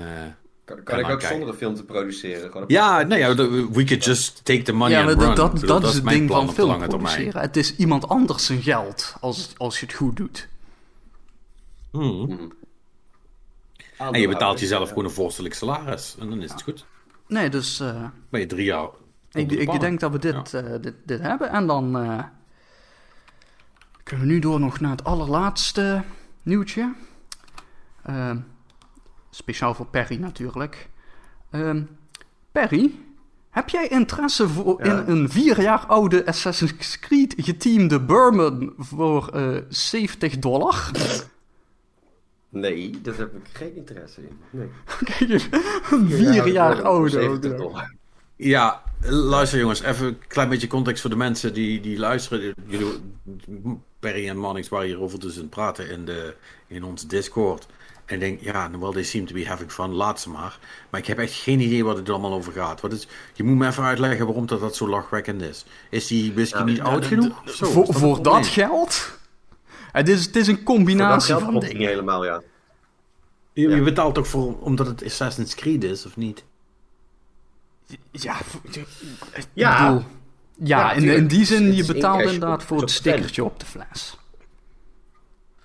Kan, 0.65 0.83
kan 0.83 0.99
ik 0.99 1.03
ook 1.03 1.09
kijken. 1.09 1.27
zonder 1.27 1.47
een 1.49 1.55
film 1.55 1.75
te 1.75 1.83
produceren? 1.83 2.51
Gewoon 2.51 2.63
ja, 2.67 3.01
nee, 3.01 3.19
ja, 3.19 3.35
we 3.35 3.83
could 3.83 4.03
just 4.03 4.45
take 4.45 4.61
the 4.61 4.71
money 4.71 4.97
ja, 4.97 5.01
and 5.01 5.09
run. 5.09 5.19
dat, 5.19 5.35
dat, 5.35 5.53
bedoel, 5.53 5.67
dat 5.67 5.83
is 5.89 5.93
het 5.95 6.03
mijn 6.03 6.15
ding 6.17 6.27
plan 6.29 6.45
van 6.45 6.53
film 6.53 6.69
termijn. 6.69 6.89
produceren. 6.89 7.41
Het 7.41 7.57
is 7.57 7.75
iemand 7.75 8.07
anders 8.07 8.45
zijn 8.45 8.61
geld 8.61 9.15
als, 9.19 9.49
als 9.57 9.79
je 9.79 9.85
het 9.85 9.95
goed 9.95 10.15
doet. 10.17 10.47
Hmm. 11.91 12.51
En 13.97 14.19
je 14.21 14.27
betaalt 14.27 14.59
jezelf 14.59 14.87
gewoon 14.89 15.05
een 15.05 15.11
voorstelijk 15.11 15.53
salaris. 15.53 16.15
En 16.19 16.29
dan 16.29 16.41
is 16.41 16.51
het 16.51 16.61
goed. 16.61 16.85
Nee, 17.31 17.49
dus 17.49 17.79
eh, 17.79 18.03
Ben 18.29 18.39
je 18.39 18.45
drie 18.45 18.65
jaar. 18.65 18.89
ik, 19.31 19.51
ik 19.51 19.79
denk 19.79 19.99
dat 19.99 20.11
we 20.11 20.19
dit, 20.19 20.53
eh, 20.53 20.63
dit, 20.81 20.93
dit 21.05 21.21
hebben. 21.21 21.49
En 21.49 21.67
dan 21.67 21.97
eh, 21.97 22.23
kunnen 24.03 24.25
we 24.27 24.31
nu 24.33 24.39
door 24.39 24.59
nog 24.59 24.79
naar 24.79 24.91
het 24.91 25.03
allerlaatste 25.03 26.03
nieuwtje. 26.43 26.93
Ehm, 28.03 28.37
speciaal 29.29 29.73
voor 29.73 29.85
Perry 29.85 30.17
natuurlijk. 30.19 30.89
Ehm, 31.49 31.83
Perry, 32.51 32.91
heb 33.49 33.69
jij 33.69 33.87
interesse 33.87 34.47
voor 34.49 34.85
Ja. 34.85 35.01
in 35.01 35.07
een 35.07 35.29
vier 35.29 35.61
jaar 35.61 35.85
oude 35.85 36.25
Assassin's 36.25 36.99
Creed 36.99 37.33
geteamde 37.37 37.99
Bourbon 37.99 38.73
voor 38.77 39.27
eh 39.27 39.57
70 39.69 40.39
dollar? 40.39 40.91
Nee, 42.51 43.01
daar 43.01 43.17
heb 43.17 43.35
ik 43.35 43.49
geen 43.53 43.75
interesse 43.75 44.21
in. 44.21 44.39
Nee. 44.49 44.67
Kijk, 45.17 45.47
vier 46.07 46.47
jaar 46.47 46.81
oude. 46.81 47.09
70 47.09 47.51
ook. 47.51 47.57
dollar. 47.57 47.93
Ja, 48.35 48.81
luister 49.01 49.59
jongens, 49.59 49.81
even 49.81 50.07
een 50.07 50.17
klein 50.27 50.49
beetje 50.49 50.67
context 50.67 51.01
voor 51.01 51.09
de 51.09 51.15
mensen 51.15 51.53
die, 51.53 51.81
die 51.81 51.97
luisteren. 51.99 52.53
Jullie, 52.65 52.87
Perry 53.99 54.27
en 54.27 54.37
Mannix 54.37 54.69
waren 54.69 54.87
hierover 54.87 55.19
dus 55.19 55.35
aan 55.35 55.41
het 55.41 55.49
praten 55.49 55.89
in, 55.89 56.05
de, 56.05 56.35
in 56.67 56.83
onze 56.83 57.07
Discord. 57.07 57.67
En 58.05 58.13
ik 58.15 58.19
denk, 58.19 58.41
ja, 58.41 58.67
nou, 58.67 58.81
well, 58.81 58.91
they 58.91 59.03
seem 59.03 59.25
to 59.25 59.33
be 59.33 59.47
having 59.47 59.71
fun, 59.71 59.91
laat 59.91 60.19
ze 60.21 60.29
maar. 60.29 60.59
Maar 60.89 60.99
ik 60.99 61.07
heb 61.07 61.17
echt 61.17 61.33
geen 61.33 61.59
idee 61.59 61.83
wat 61.85 61.97
het 61.97 62.07
er 62.07 62.13
allemaal 62.13 62.33
over 62.33 62.53
gaat. 62.53 62.81
Wat 62.81 62.91
is, 62.93 63.07
je 63.33 63.43
moet 63.43 63.57
me 63.57 63.67
even 63.67 63.83
uitleggen 63.83 64.25
waarom 64.25 64.45
dat, 64.45 64.59
dat 64.59 64.75
zo 64.75 64.89
lachwekkend 64.89 65.41
is. 65.41 65.65
Is 65.89 66.07
die 66.07 66.33
whisky 66.33 66.57
Ja, 66.57 66.63
niet 66.63 66.77
ja, 66.77 66.83
oud 66.83 67.05
genoeg? 67.05 67.41
zo? 67.45 67.65
voor 67.65 67.85
dat 67.85 67.95
voor 67.95 68.23
dat 68.23 68.47
geld? 68.47 69.19
Het 69.91 70.09
is, 70.09 70.25
het 70.25 70.35
is 70.35 70.47
een 70.47 70.63
combinatie 70.63 71.35
van 71.35 71.53
niet 71.53 71.61
dingen. 71.61 71.87
helemaal, 71.87 72.25
ja. 72.25 72.41
Je, 73.53 73.69
je 73.69 73.81
betaalt 73.81 74.15
toch 74.15 74.27
voor, 74.27 74.59
omdat 74.59 74.87
het 74.87 75.03
Assassin's 75.05 75.55
Creed 75.55 75.83
is, 75.83 76.05
of 76.05 76.17
niet? 76.17 76.43
Ja, 78.11 78.37
ik 79.33 79.47
Ja. 79.53 79.87
bedoel, 79.87 80.03
ja, 80.57 80.79
Ja, 80.79 80.91
in, 80.91 81.03
in 81.03 81.27
die 81.27 81.45
zin, 81.45 81.73
je 81.75 81.85
betaalt 81.85 82.21
inderdaad 82.21 82.63
voor 82.63 82.81
het 82.81 82.91
stickertje 82.91 83.43
op 83.43 83.59
de 83.59 83.65
fles. 83.65 84.17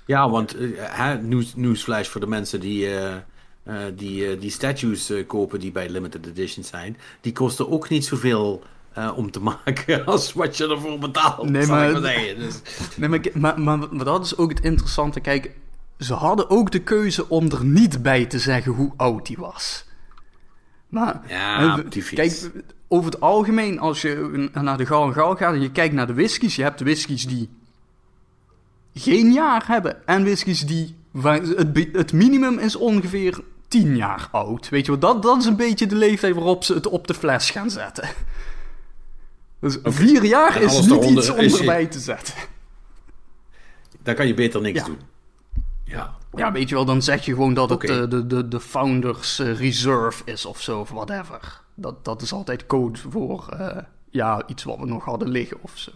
Ja, 0.06 0.30
want 0.30 0.54
eh, 0.56 0.68
hè, 0.76 1.18
nieuws, 1.22 1.54
nieuwsflash 1.54 2.08
voor 2.08 2.20
de 2.20 2.26
mensen 2.26 2.60
die, 2.60 2.86
eh, 2.86 3.14
eh, 3.62 3.76
die, 3.94 4.38
die 4.38 4.50
statues 4.50 5.12
kopen 5.26 5.60
die 5.60 5.72
bij 5.72 5.88
limited 5.88 6.26
edition 6.26 6.64
zijn. 6.64 6.96
Die 7.20 7.32
kosten 7.32 7.70
ook 7.70 7.88
niet 7.88 8.04
zoveel 8.04 8.62
eh, 8.96 9.16
om 9.16 9.30
te 9.30 9.40
maken 9.40 10.04
als 10.06 10.32
wat 10.32 10.56
je 10.56 10.68
ervoor 10.68 10.98
betaalt. 10.98 11.50
Nee, 11.50 11.66
maar- 11.66 12.00
zeggen. 12.00 12.38
Dus, 12.38 12.60
Nee, 12.96 13.08
maar, 13.08 13.20
maar, 13.34 13.60
maar, 13.60 13.78
maar 13.90 14.04
dat 14.04 14.24
is 14.24 14.36
ook 14.36 14.50
het 14.50 14.60
interessante. 14.60 15.20
Kijk, 15.20 15.50
ze 15.98 16.14
hadden 16.14 16.50
ook 16.50 16.70
de 16.70 16.78
keuze 16.82 17.28
om 17.28 17.50
er 17.50 17.64
niet 17.64 18.02
bij 18.02 18.26
te 18.26 18.38
zeggen 18.38 18.72
hoe 18.72 18.92
oud 18.96 19.26
die 19.26 19.36
was. 19.38 19.84
Maar, 20.88 21.20
Ja, 21.28 21.78
eh, 21.78 22.14
kijk, 22.14 22.50
over 22.88 23.10
het 23.10 23.20
algemeen, 23.20 23.78
als 23.78 24.02
je 24.02 24.48
naar 24.52 24.78
de 24.78 24.86
Gal 24.86 25.06
en 25.06 25.12
Gal 25.12 25.36
gaat 25.36 25.54
en 25.54 25.60
je 25.60 25.70
kijkt 25.70 25.94
naar 25.94 26.06
de 26.06 26.14
whiskies, 26.14 26.56
je 26.56 26.62
hebt 26.62 26.80
whiskies 26.80 27.26
die 27.26 27.48
geen 28.94 29.32
jaar 29.32 29.64
hebben 29.66 30.06
en 30.06 30.22
whiskies 30.22 30.60
die, 30.66 30.96
het, 31.22 31.88
het 31.92 32.12
minimum 32.12 32.58
is 32.58 32.76
ongeveer 32.76 33.40
10 33.68 33.96
jaar 33.96 34.28
oud. 34.30 34.68
Weet 34.68 34.86
je 34.86 34.90
wel, 34.90 35.00
dat, 35.00 35.22
dat 35.22 35.38
is 35.38 35.44
een 35.46 35.56
beetje 35.56 35.86
de 35.86 35.94
leeftijd 35.96 36.34
waarop 36.34 36.64
ze 36.64 36.74
het 36.74 36.86
op 36.86 37.06
de 37.06 37.14
fles 37.14 37.50
gaan 37.50 37.70
zetten. 37.70 38.08
Dus 39.60 39.78
vier 39.82 40.24
jaar 40.24 40.62
is 40.62 40.80
niet 40.80 40.88
daaronder 40.88 41.18
iets 41.22 41.30
om 41.30 41.38
is 41.38 41.58
erbij 41.58 41.86
te 41.86 42.00
zetten. 42.00 42.34
dan 44.02 44.14
kan 44.14 44.26
je 44.26 44.34
beter 44.34 44.60
niks 44.60 44.78
Ja. 44.78 44.84
doen. 44.86 44.98
Ja. 45.84 46.14
Ja, 46.34 46.52
weet 46.52 46.68
je 46.68 46.74
wel, 46.74 46.84
dan 46.84 47.02
zeg 47.02 47.24
je 47.24 47.32
gewoon 47.32 47.54
dat 47.54 47.70
het 47.70 47.80
de, 47.80 48.26
de, 48.26 48.48
de 48.48 48.60
Founders 48.60 49.38
eh, 49.38 49.58
Reserve 49.58 50.22
is 50.24 50.46
of 50.46 50.60
zo, 50.62 50.80
of 50.80 50.90
whatever. 50.90 51.60
Dat, 51.74 52.04
dat 52.04 52.22
is 52.22 52.32
altijd 52.32 52.66
code 52.66 52.98
voor 52.98 53.48
eh, 53.58 53.82
ja, 54.10 54.42
iets 54.46 54.64
wat 54.64 54.78
we 54.78 54.86
nog 54.86 55.04
hadden 55.04 55.28
liggen 55.28 55.56
of 55.60 55.72
zo. 55.74 55.90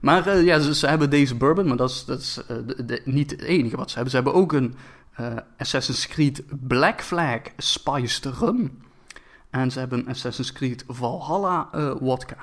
Maar 0.00 0.26
eh, 0.26 0.44
ja, 0.44 0.58
ze, 0.60 0.74
ze 0.74 0.86
hebben 0.86 1.10
deze 1.10 1.34
bourbon, 1.34 1.66
maar 1.66 1.76
dat 1.76 1.90
is, 1.90 2.04
dat 2.04 2.20
is 2.20 2.38
de- 2.66 2.84
de- 2.84 3.02
niet 3.04 3.30
het 3.30 3.42
enige 3.42 3.76
wat 3.76 3.88
ze 3.88 3.94
hebben. 3.94 4.10
Ze 4.10 4.16
hebben 4.16 4.34
ook 4.34 4.52
een 4.52 4.74
eh, 5.12 5.26
Assassin's 5.58 6.06
Creed 6.06 6.42
Black 6.66 7.00
Flag 7.02 7.40
Spiced 7.56 8.24
Rum. 8.24 8.78
En 9.50 9.70
ze 9.70 9.78
hebben 9.78 9.98
een 9.98 10.08
Assassin's 10.08 10.52
Creed 10.52 10.84
Valhalla 10.88 11.68
eh 11.72 11.92
wodka. 12.00 12.36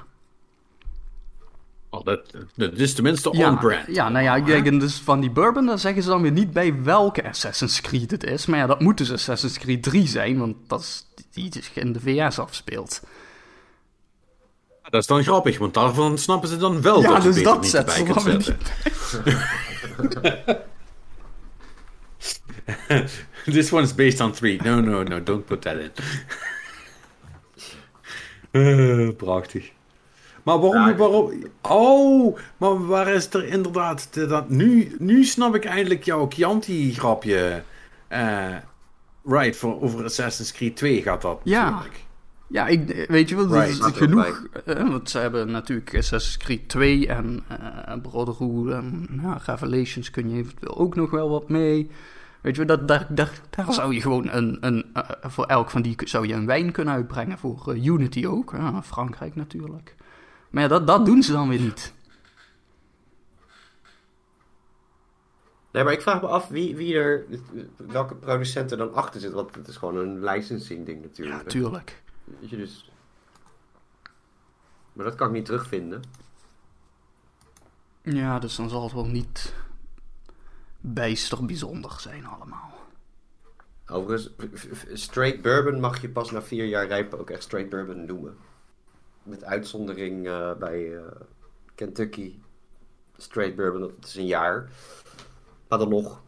Oh, 1.92 2.06
dat, 2.06 2.22
dat 2.56 2.74
is 2.74 2.94
tenminste 2.94 3.30
Ja, 3.32 3.50
on-brand. 3.50 3.86
ja, 3.88 4.10
nou 4.10 4.24
ja, 4.24 4.64
en 4.64 4.80
dus 4.80 4.96
van 4.96 5.20
die 5.20 5.30
bourbon, 5.32 5.66
dan 5.66 5.80
zeggen 5.80 6.04
ze 6.04 6.10
dan 6.10 6.22
weer 6.22 6.32
niet 6.32 6.52
bij 6.54 6.84
welke 6.84 7.30
Assassin's 7.30 7.82
Creed 7.82 8.12
het 8.12 8.24
is. 8.24 8.46
Maar 8.46 8.60
ja, 8.60 8.66
dat 8.68 8.80
moet 8.80 8.98
dus 8.98 9.12
Assassin's 9.12 9.58
Creed 9.58 9.84
3 9.84 10.08
zijn, 10.08 10.38
want 10.40 10.56
dat 10.68 10.80
is 10.82 11.06
die 11.32 11.50
zich 11.54 11.76
in 11.76 11.94
de 11.94 12.00
VS 12.00 12.40
afspeelt. 12.40 13.02
Dat 14.90 15.02
is 15.02 15.08
dan 15.08 15.24
grappig, 15.24 15.58
want 15.58 15.74
daarvan 15.74 16.18
snappen 16.18 16.50
ze 16.50 16.58
dan 16.58 16.82
wel 16.82 17.02
Ja, 17.02 17.10
dat 17.14 17.22
dus 17.22 17.44
dat 17.44 17.62
niet 17.62 17.70
zetten 17.70 18.08
erbij 18.08 18.22
ze 18.24 18.42
zetten. 18.42 18.58
This 23.54 23.72
one 23.74 23.84
is 23.84 23.96
based 23.96 24.22
on 24.22 24.32
three. 24.32 24.60
No, 24.64 24.80
no, 24.80 25.04
no, 25.04 25.24
don't 25.24 25.46
put 25.46 25.62
that 25.62 25.76
in. 25.76 25.92
Eh, 28.52 29.10
prachtig. 29.16 29.72
Maar 30.44 30.60
waarom, 30.60 30.88
Ja, 30.90 30.96
waarom... 30.96 31.32
Oh, 31.62 32.38
maar 32.58 32.86
waar 32.88 33.08
is 33.08 33.34
er 33.34 33.46
inderdaad... 33.48 34.08
de- 34.14 34.26
dat, 34.26 34.50
nu, 34.50 34.96
nu 35.00 35.24
snap 35.24 35.56
ik 35.56 35.66
eindelijk 35.66 36.04
jouw 36.04 36.28
Chianti-grapje. 36.30 37.64
Eh, 38.08 38.56
right, 39.24 39.56
voor, 39.58 39.82
over 39.82 40.04
Assassin's 40.04 40.52
Creed 40.52 40.76
2 40.76 41.02
gaat 41.02 41.22
dat 41.22 41.40
Ja. 41.44 41.70
natuurlijk. 41.70 42.04
Ja, 42.48 42.68
ik, 42.68 43.06
weet 43.10 43.30
je 43.30 43.36
wel, 43.36 43.48
Right. 43.48 43.80
dat 43.82 43.92
is 43.92 43.98
genoeg. 43.98 44.48
eh, 44.66 44.90
want 44.90 45.10
ze 45.10 45.20
hebben 45.20 45.52
natuurlijk 45.52 45.96
Assassin's 45.96 46.38
Creed 46.38 46.70
2 46.70 47.08
en 47.08 47.44
eh 47.48 47.94
Brotherhood 48.02 48.70
en 48.70 49.08
ja, 49.22 49.42
Revelations 49.46 50.12
kun 50.12 50.30
je 50.30 50.38
eventueel 50.38 50.78
ook 50.78 50.96
nog 50.96 51.10
wel 51.12 51.30
wat 51.30 51.50
mee. 51.50 51.90
Weet 52.42 52.56
je 52.56 52.66
wel, 52.66 52.78
dat, 52.78 52.88
daar, 52.88 53.08
daar, 53.10 53.32
daar 53.50 53.74
zou 53.74 53.94
je 53.94 54.02
gewoon 54.02 54.28
een, 54.32 54.58
een 54.62 54.86
voor 55.22 55.46
elk 55.46 55.70
van 55.70 55.82
die 55.82 55.96
zou 56.06 56.28
je 56.28 56.34
een 56.34 56.46
wijn 56.46 56.72
kunnen 56.72 56.94
uitbrengen. 56.94 57.38
Voor 57.38 57.78
Unity 57.78 58.26
ook, 58.26 58.54
Frankrijk 58.84 59.36
natuurlijk. 59.36 59.96
Maar 60.50 60.64
ja, 60.64 60.70
dat, 60.70 60.88
dat 60.88 61.06
doen 61.06 61.24
ze 61.24 61.32
dan 61.32 61.50
weer 61.50 61.60
niet. 61.60 61.94
Nee, 65.72 65.84
maar 65.84 65.94
ik 65.94 66.02
vraag 66.02 66.22
me 66.22 66.28
af 66.28 66.48
wie, 66.48 66.76
wie 66.76 66.96
er, 66.96 67.26
welke 67.78 68.16
producent 68.16 68.72
er 68.72 68.78
dan 68.78 68.94
achter 68.94 69.20
zit. 69.20 69.32
Want 69.32 69.56
het 69.56 69.68
is 69.68 69.78
gewoon 69.78 69.98
een 69.98 70.24
licensing 70.24 70.86
ding 70.86 71.02
natuurlijk. 71.02 71.44
Ja, 71.44 71.50
tuurlijk. 71.50 72.02
Weet 72.24 72.50
je, 72.50 72.58
dus... 72.58 72.92
Maar 74.94 75.06
dat 75.06 75.16
kan 75.16 75.28
ik 75.28 75.34
niet 75.34 75.46
terugvinden. 75.46 76.02
Ja, 78.02 78.40
dus 78.40 78.56
dan 78.56 78.70
zal 78.70 78.84
het 78.84 78.94
wel 78.94 79.06
niet 79.06 79.54
bijster 80.80 81.46
bijzonder 81.46 81.96
zijn 82.00 82.26
allemaal. 82.26 82.74
Overigens, 83.88 84.32
straight 84.94 85.42
bourbon 85.42 85.80
mag 85.80 86.02
je 86.02 86.10
pas 86.10 86.32
na 86.32 86.42
vier 86.42 86.66
jaar 86.66 86.88
rijpen 86.88 87.20
ook 87.20 87.30
echt 87.30 87.44
straight 87.44 87.70
bourbon 87.70 88.06
noemen. 88.06 88.38
Met 89.30 89.44
uitzondering 89.44 90.28
uh, 90.28 90.54
bij 90.54 90.82
uh, 90.82 91.02
Kentucky 91.76 92.40
straight 93.18 93.56
bourbon, 93.56 93.82
dat 93.82 93.92
is 94.02 94.16
een 94.16 94.26
jaar. 94.26 94.70
Maar 95.68 95.80
dan 95.80 95.90
nog. 95.90 96.22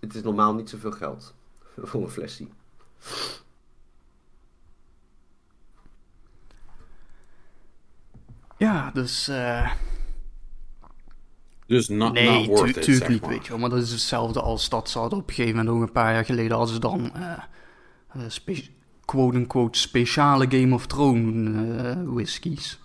Het 0.00 0.14
is 0.14 0.22
normaal 0.22 0.54
niet 0.54 0.70
zoveel 0.70 0.92
geld 0.92 1.34
voor 1.76 2.02
een 2.02 2.10
flesje. 2.10 2.48
Ja, 8.56 8.90
dus. 8.90 9.28
Uh... 9.28 9.74
Dus 11.66 11.88
not, 11.88 12.12
nee, 12.12 12.46
not 12.46 12.58
worth 12.58 12.82
tuurlijk 12.82 13.08
niet, 13.08 13.26
weet 13.26 13.44
je 13.44 13.48
wel. 13.48 13.58
Maar 13.58 13.70
dat 13.70 13.82
is 13.82 13.90
hetzelfde 13.90 14.40
als 14.40 14.68
dat 14.68 14.90
ze 14.90 14.98
hadden 14.98 15.18
op 15.18 15.28
een 15.28 15.34
gegeven 15.34 15.56
moment, 15.56 15.74
nog 15.74 15.86
een 15.86 15.92
paar 15.92 16.12
jaar 16.12 16.24
geleden, 16.24 16.56
als 16.56 16.72
ze 16.72 16.78
dan 16.78 17.12
uh, 17.16 17.38
uh, 18.46 18.58
quote-unquote 19.04 19.78
speciale 19.78 20.46
Game 20.48 20.74
of 20.74 20.86
Thrones 20.86 21.82
uh, 21.82 22.14
whiskies. 22.14 22.80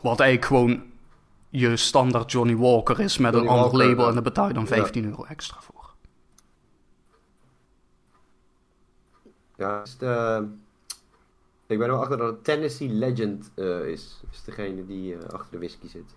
Wat 0.00 0.20
eigenlijk 0.20 0.44
gewoon 0.44 0.82
je 1.50 1.76
standaard 1.76 2.32
Johnny 2.32 2.56
Walker 2.56 3.00
is 3.00 3.18
met 3.18 3.32
Johnny 3.32 3.48
een 3.48 3.56
ander 3.56 3.70
Walker, 3.70 3.88
label 3.88 4.02
ja. 4.02 4.08
en 4.08 4.14
daar 4.14 4.22
betaal 4.22 4.48
je 4.48 4.54
dan 4.54 4.62
Ja. 4.62 4.68
15 4.68 5.04
euro 5.04 5.24
extra 5.24 5.60
voor. 5.60 5.94
Ja, 9.56 9.82
is 9.82 9.96
de... 9.96 10.46
Ik 11.66 11.78
ben 11.78 11.86
er 11.86 11.92
wel 11.92 12.02
achter 12.02 12.18
dat 12.18 12.32
het 12.32 12.44
Tennessee 12.44 12.88
Legend 12.88 13.50
eh, 13.54 13.86
is. 13.86 14.20
Is 14.30 14.44
degene 14.44 14.86
die 14.86 15.14
eh, 15.14 15.28
achter 15.28 15.50
de 15.50 15.58
whisky 15.58 15.88
zit. 15.88 16.14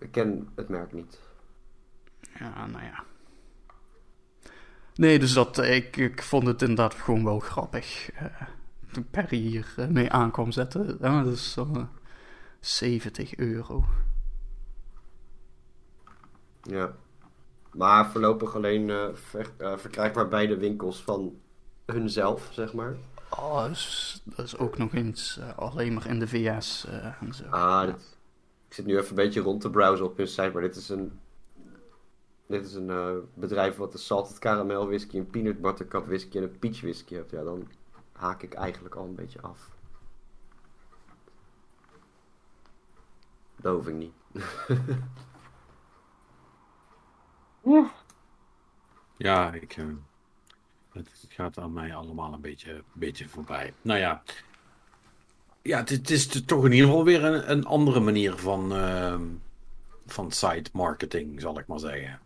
Ik 0.00 0.10
ken 0.12 0.48
het 0.56 0.68
merk 0.68 0.92
niet. 0.92 1.18
Ja, 2.38 2.66
nou 2.66 2.84
ja. 2.84 3.04
Nee, 4.94 5.18
dus 5.18 5.32
dat, 5.32 5.58
eh, 5.58 5.76
ik, 5.76 5.96
ik 5.96 6.22
vond 6.22 6.46
het 6.46 6.62
inderdaad 6.62 6.94
gewoon 6.94 7.24
wel 7.24 7.38
grappig. 7.38 8.10
eh, 8.12 8.24
toen 8.92 9.06
Perry 9.10 9.36
hier 9.38 9.74
eh, 9.76 9.86
mee 9.86 10.10
aankwam 10.12 10.52
zetten. 10.52 10.98
Ja, 11.00 11.22
dat 11.22 11.32
is 11.32 11.52
zo, 11.52 11.68
eh, 11.74 11.82
70 12.60 13.36
euro. 13.36 13.84
Ja. 16.62 16.92
Maar 17.72 18.10
voorlopig 18.10 18.54
alleen 18.54 19.14
ver- 19.14 19.78
verkrijgbaar 19.78 20.28
bij 20.28 20.46
de 20.46 20.56
winkels 20.56 21.02
van 21.02 21.38
hunzelf, 21.86 22.48
zeg 22.52 22.72
maar. 22.72 22.96
Oh, 23.30 23.62
dat 23.62 23.70
is, 23.70 24.20
dat 24.24 24.44
is 24.46 24.56
ook 24.58 24.78
nog 24.78 24.94
eens 24.94 25.40
alleen 25.56 25.92
maar 25.94 26.06
in 26.06 26.18
de 26.18 26.28
VS 26.28 26.86
en 27.20 27.34
zo. 27.34 27.44
Ah, 27.50 27.86
dit- 27.86 28.18
ik 28.70 28.76
zit 28.76 28.86
nu 28.86 28.96
even 28.96 29.08
een 29.08 29.14
beetje 29.14 29.40
rond 29.40 29.60
te 29.60 29.70
browsen 29.70 30.06
op 30.06 30.16
hun 30.16 30.28
site, 30.28 30.50
maar 30.52 30.62
dit 30.62 30.76
is 30.76 30.88
een, 30.88 31.20
dit 32.46 32.64
is 32.64 32.74
een 32.74 32.90
eh, 32.90 33.16
bedrijf 33.34 33.76
wat 33.76 33.92
een 33.92 33.98
salted 33.98 34.38
caramel 34.38 34.86
whisky, 34.86 35.18
een 35.18 35.30
peanut 35.30 35.60
butter 35.60 35.86
cup 35.88 36.06
whisky 36.06 36.36
en 36.36 36.42
een 36.42 36.58
peach 36.58 36.80
whisky 36.80 37.14
heeft. 37.14 37.30
Ja, 37.30 37.42
dan 37.42 37.68
haak 38.12 38.42
ik 38.42 38.54
eigenlijk 38.54 38.94
al 38.94 39.04
een 39.04 39.14
beetje 39.14 39.40
af. 39.40 39.70
Dat 43.56 43.74
hoef 43.74 43.86
ik 43.88 43.94
niet. 43.94 44.12
Ja, 49.16 49.52
ik, 49.52 49.76
eh, 49.76 49.84
het 50.92 51.26
gaat 51.28 51.58
aan 51.58 51.72
mij 51.72 51.94
allemaal 51.94 52.32
een 52.32 52.40
beetje, 52.40 52.82
beetje 52.92 53.28
voorbij. 53.28 53.74
Nou 53.82 53.98
ja, 53.98 54.22
ja 55.62 55.78
het, 55.78 55.88
het 55.88 56.10
is 56.10 56.26
toch 56.44 56.64
in 56.64 56.72
ieder 56.72 56.86
geval 56.88 57.04
weer 57.04 57.24
een, 57.24 57.50
een 57.50 57.64
andere 57.66 58.00
manier 58.00 58.36
van, 58.36 58.74
ehm, 58.74 59.22
van 60.06 60.32
site 60.32 60.70
marketing, 60.72 61.40
zal 61.40 61.58
ik 61.58 61.66
maar 61.66 61.78
zeggen. 61.78 62.20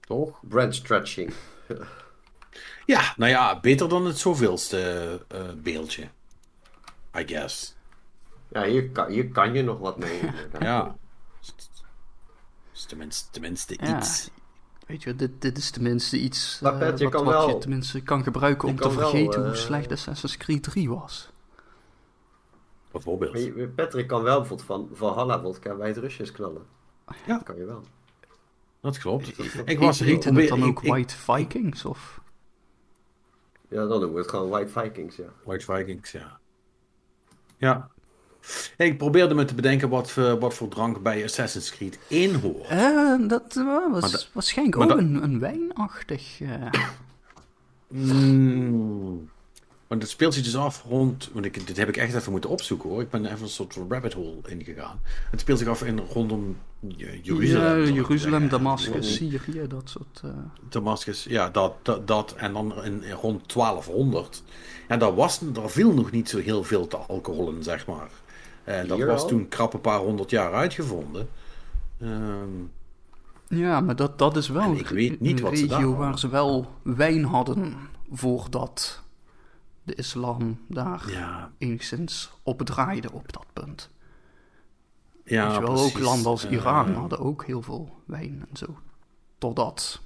Toch? 0.00 0.40
Brand 0.48 0.74
stretching. 0.74 1.32
Ja, 2.86 3.14
nou 3.16 3.30
ja, 3.30 3.60
beter 3.60 3.88
dan 3.88 4.06
het 4.06 4.18
zoveelste 4.18 4.78
eh, 5.28 5.40
beeldje. 5.56 6.02
I 7.18 7.26
guess. 7.26 7.76
Ja, 8.48 8.64
hier 8.64 8.90
kan, 8.90 9.10
hier 9.10 9.28
kan 9.28 9.54
je 9.54 9.62
nog 9.62 9.78
wat 9.78 9.98
mee. 9.98 10.20
Ja. 10.60 10.96
Dus 12.72 12.84
tenminste, 12.84 13.30
tenminste 13.30 13.76
Ja. 13.80 13.96
iets. 13.96 14.30
Weet 14.86 15.02
je, 15.02 15.16
dit, 15.16 15.30
dit 15.40 15.58
is 15.58 15.70
tenminste 15.70 16.18
iets 16.18 16.58
Pet, 16.62 16.98
je 16.98 17.04
wat, 17.04 17.12
kan 17.14 17.24
wat 17.24 17.34
wel- 17.34 17.48
je 17.48 17.58
tenminste 17.58 18.00
kan 18.00 18.22
gebruiken 18.22 18.68
om 18.68 18.76
kan 18.76 18.90
te 18.90 18.96
wel, 18.96 19.10
vergeten 19.10 19.42
hoe 19.42 19.50
eh, 19.52 19.58
slecht 19.58 19.90
Assassin's 19.90 20.36
Creed 20.36 20.62
3 20.62 20.88
was. 20.90 21.28
Bijvoorbeeld. 23.04 23.74
Patrick 23.74 24.06
kan 24.06 24.22
wel 24.22 24.38
bijvoorbeeld 24.38 24.68
van 24.68 24.88
Valhalla 24.92 25.40
vodka 25.40 25.74
bij 25.74 25.88
het 25.88 25.96
Rusjes 25.96 26.32
knallen. 26.32 26.62
Ja. 27.26 27.34
Dat 27.34 27.42
kan 27.42 27.56
je 27.56 27.64
wel. 27.64 27.82
Dat 28.80 28.98
klopt. 28.98 29.36
Dat- 29.36 29.46
dat- 29.56 29.68
Ik 29.68 29.78
was 29.78 29.98
Heet 29.98 30.08
ik 30.08 30.14
het 30.36 30.48
dan 30.48 30.58
ik- 30.58 30.64
ook 30.64 30.82
ik- 30.82 30.90
White 30.90 31.16
Vikings? 31.16 31.84
Of? 31.84 32.20
Ja, 33.68 33.76
dan 33.76 33.88
noemen 33.88 34.12
we 34.12 34.18
het 34.18 34.28
gewoon 34.30 34.48
White 34.48 34.80
Vikings, 34.80 35.16
ja. 35.16 35.24
White 35.44 35.64
Vikings, 35.64 36.12
ja. 36.12 36.38
Ja. 37.56 37.90
Ik 38.76 38.98
probeerde 38.98 39.34
me 39.34 39.44
te 39.44 39.54
bedenken 39.54 39.88
wat, 39.88 40.10
voor- 40.10 40.38
wat 40.38 40.54
voor 40.54 40.68
drank 40.68 41.02
bij 41.02 41.24
Assassin's 41.24 41.70
Creed 41.70 41.98
1 42.08 42.40
hoort. 42.40 42.68
Eh, 42.68 43.28
dat 43.28 43.56
eh, 43.56 43.90
was 43.92 44.12
dat- 44.12 44.30
waarschijnlijk 44.32 44.76
ook 44.78 44.88
dat- 44.88 44.98
een, 44.98 45.22
een 45.22 45.38
wijnachtig. 45.40 46.40
eh, 46.40 46.70
Mm. 47.88 49.30
Want 49.86 50.02
het 50.02 50.10
speelt 50.10 50.34
zich 50.34 50.42
dus 50.44 50.56
af 50.56 50.84
rond. 50.88 51.30
Want 51.32 51.44
ik, 51.44 51.66
dit 51.66 51.76
heb 51.76 51.88
ik 51.88 51.96
echt 51.96 52.14
even 52.14 52.32
moeten 52.32 52.50
opzoeken 52.50 52.88
hoor. 52.90 53.00
Ik 53.00 53.10
ben 53.10 53.24
even 53.26 53.42
een 53.42 53.48
soort 53.48 53.78
rabbit 53.88 54.12
hole 54.12 54.36
ingegaan. 54.46 55.00
Het 55.30 55.40
speelt 55.40 55.58
zich 55.58 55.68
af 55.68 55.82
in, 55.82 55.98
rondom 55.98 56.56
Je- 56.80 57.20
Jeruzalem. 57.22 57.80
Ja, 57.84 57.92
Jeruzalem. 57.92 58.48
Damascus, 58.48 59.14
Syrië, 59.14 59.66
dat 59.68 59.82
soort. 59.90 60.20
eh, 60.24 60.30
Damascus, 60.68 61.24
ja, 61.28 61.48
dat, 61.50 61.72
dat, 61.82 62.06
dat 62.06 62.34
en 62.36 62.52
dan 62.52 62.84
in, 62.84 63.02
in 63.02 63.12
rond 63.12 63.52
1200. 63.54 64.42
En 64.88 64.98
daar, 64.98 65.14
was, 65.14 65.40
daar 65.42 65.70
viel 65.70 65.92
nog 65.94 66.10
niet 66.10 66.28
zo 66.28 66.38
heel 66.38 66.64
veel 66.64 66.86
te 66.86 66.96
alcoholen, 66.96 67.62
zeg 67.62 67.86
maar. 67.86 68.08
En 68.64 68.86
dat 68.86 68.96
Hier 68.96 69.06
was 69.06 69.22
al? 69.22 69.28
toen 69.28 69.48
krap 69.48 69.74
een 69.74 69.80
paar 69.80 69.98
honderd 69.98 70.30
jaar 70.30 70.52
uitgevonden. 70.52 71.28
Ehm, 72.00 72.48
Ja, 73.48 73.80
maar 73.80 73.96
dat, 73.96 74.18
dat 74.18 74.36
is 74.36 74.48
wel 74.48 74.62
En 74.62 74.78
ik 74.78 74.88
weet 74.88 75.20
niet 75.20 75.38
een 75.38 75.44
wat 75.44 75.58
ze 75.58 75.66
daar 75.66 75.78
regio 75.78 75.96
waar 75.96 76.18
ze 76.18 76.28
wel 76.28 76.66
wijn 76.82 77.24
hadden 77.24 77.76
voordat 78.12 79.02
de 79.86 79.94
islam 79.94 80.58
daar 80.68 81.10
ja, 81.10 81.52
enigszins 81.58 82.30
op 82.42 82.62
draaide 82.62 83.12
op 83.12 83.32
dat 83.32 83.46
punt. 83.52 83.90
ja 85.24 85.48
Weet 85.50 85.58
wel, 85.68 85.78
ook 85.84 85.98
landen 85.98 86.26
als 86.30 86.46
Iran 86.46 86.92
hadden 86.94 87.18
ook 87.18 87.44
heel 87.44 87.62
veel 87.62 88.02
wijn 88.04 88.46
en 88.50 88.56
zo. 88.56 88.78
Totdat 89.38 90.02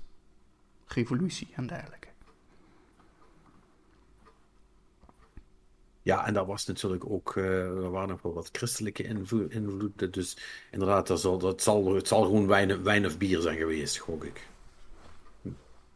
revolutie 0.87 1.49
en 1.55 1.67
dergelijke. 1.67 2.09
Ja, 6.03 6.27
en 6.27 6.35
daar 6.35 6.47
was 6.47 6.67
natuurlijk 6.67 7.11
ook, 7.11 7.37
eh, 7.37 7.45
er 7.65 7.91
waren 7.91 8.09
nog 8.09 8.23
wel 8.23 8.33
wat 8.33 8.49
christelijke 8.53 9.03
invlo- 9.03 9.47
invloeden. 9.49 10.13
Dus 10.13 10.37
inderdaad, 10.71 11.07
dat 11.07 11.21
zal, 11.21 11.39
dat 11.39 11.63
zal, 11.63 11.95
het 11.95 12.09
zal 12.09 12.23
gewoon 12.23 12.47
wijn, 12.47 12.83
wijn 12.83 13.07
of 13.07 13.19
bier 13.19 13.41
zijn 13.41 13.59
geweest, 13.59 13.97
gok 13.99 14.25
ik. 14.25 14.49
Hm, 15.43 15.49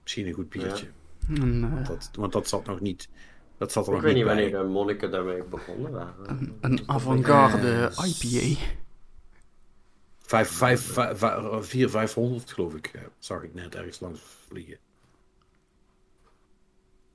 Misschien 0.03 0.27
een 0.27 0.33
goed 0.33 0.49
biertje. 0.49 0.87
En, 1.29 1.79
eh, 1.79 1.87
Dat, 1.87 2.11
want 2.13 2.33
dat 2.33 2.49
zat 2.49 2.67
nog 2.67 2.81
niet. 2.81 3.09
Dat 3.57 3.73
zat 3.73 3.87
er 3.87 3.89
Ik 3.89 3.95
nog 3.97 4.05
weet 4.07 4.15
niet 4.15 4.25
bij. 4.25 4.35
wanneer 4.35 4.59
de 4.63 4.69
monniken 4.69 5.11
daarmee 5.11 5.43
begonnen 5.43 5.93
waren. 5.93 6.15
een, 6.31 6.57
een 6.61 6.83
avant-garde. 6.87 7.91
IPA. 8.05 8.61
Vijf, 10.19 10.49
vijf, 10.51 10.93
vijf, 10.93 11.19
vijf, 11.19 11.67
vier, 11.67 11.91
vijfhonderd, 11.91 12.53
geloof 12.53 12.75
ik. 12.75 12.87
eh, 12.87 13.03
Zag 13.19 13.43
ik 13.43 13.55
net 13.55 13.75
ergens 13.75 14.01
langs 14.01 14.21
vliegen. 14.49 14.79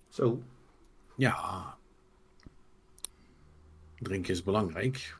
Zo. 0.10 0.42
Ja. 1.16 1.78
Drinken 4.00 4.34
is 4.34 4.44
belangrijk. 4.44 5.18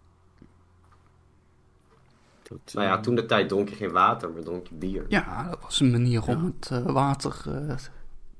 Dat, 2.44 2.74
Nou 2.74 2.88
ja, 2.88 2.96
eh, 2.96 3.02
toen 3.02 3.16
de 3.16 3.26
tijd 3.26 3.50
dronk 3.50 3.70
je 3.70 3.76
geen 3.76 3.92
water, 3.92 4.30
maar 4.32 4.44
dronk 4.44 4.68
je 4.68 4.76
bier. 4.76 5.06
Ja, 5.10 5.50
dat 5.50 5.60
was 5.62 5.80
een 5.80 5.92
manier 5.92 6.28
om 6.28 6.46
het 6.46 6.70
eh, 6.72 6.86
water 6.86 7.42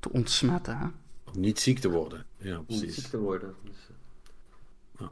te 0.00 0.10
ontsmetten. 0.12 0.94
Om 1.34 1.40
niet 1.40 1.60
ziek 1.60 1.78
te 1.78 1.90
worden. 1.90 2.26
Ja, 2.36 2.56
Om 2.58 2.64
niet 2.66 2.78
ziek 2.78 2.90
precies. 2.90 3.10
te 3.10 3.18
worden. 3.18 3.54
Dus, 3.64 3.74
eh, 4.98 5.06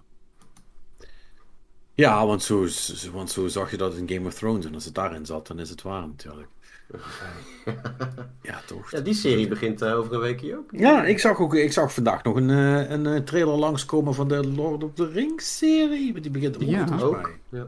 Ja, 1.95 2.27
want 2.27 2.43
zo, 2.43 2.67
want 3.13 3.31
zo 3.31 3.49
zag 3.49 3.71
je 3.71 3.77
dat 3.77 3.97
in 3.97 4.09
Game 4.09 4.27
of 4.27 4.35
Thrones. 4.35 4.67
En 4.67 4.75
als 4.75 4.85
het 4.85 4.95
daarin 4.95 5.27
zat, 5.27 5.47
dan 5.47 5.59
is 5.59 5.71
het 5.71 5.83
waar 5.83 6.07
natuurlijk. 6.07 6.49
ja, 8.43 8.61
toch. 8.67 8.91
Ja, 8.91 9.01
die 9.01 9.15
serie 9.15 9.49
begint 9.49 9.83
uh, 9.83 9.97
over 9.97 10.13
een 10.15 10.21
weekje 10.21 10.57
ook. 10.57 10.71
Ja, 10.71 11.05
ik 11.05 11.19
zag, 11.19 11.39
ook, 11.39 11.55
ik 11.55 11.73
zag 11.73 11.95
vandaag 11.95 12.23
nog 12.23 12.37
een, 12.37 12.49
uh, 12.49 12.91
een 12.91 13.25
trailer 13.25 13.57
langskomen 13.57 14.15
van 14.15 14.29
de 14.29 14.49
Lord 14.49 14.85
of 14.85 14.91
the 14.95 15.07
Rings 15.07 15.59
serie. 15.59 16.21
Die 16.21 16.31
begint 16.31 16.55
er 16.55 16.65
ja, 16.65 16.87
ook. 17.01 17.23
Mij. 17.23 17.41
Ja. 17.49 17.67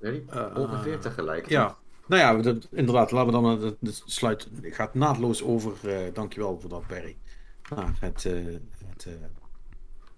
ja 0.00 0.50
uh, 0.50 0.56
ongeveer 0.56 0.98
tegelijk. 0.98 1.48
Ja. 1.48 1.76
Nou 2.06 2.22
ja, 2.22 2.42
dat, 2.42 2.68
inderdaad, 2.70 3.10
laten 3.10 3.32
we 3.32 3.40
dan 3.40 3.76
het 3.80 4.02
sluit. 4.04 4.48
Ik 4.60 4.74
ga 4.74 4.84
het 4.84 4.94
naadloos 4.94 5.42
over. 5.42 5.72
dankjewel 6.12 6.58
voor 6.60 6.70
dat, 6.70 6.86
Perry. 6.86 7.16
Nou, 7.70 7.88
het, 8.00 8.22
het, 8.22 9.06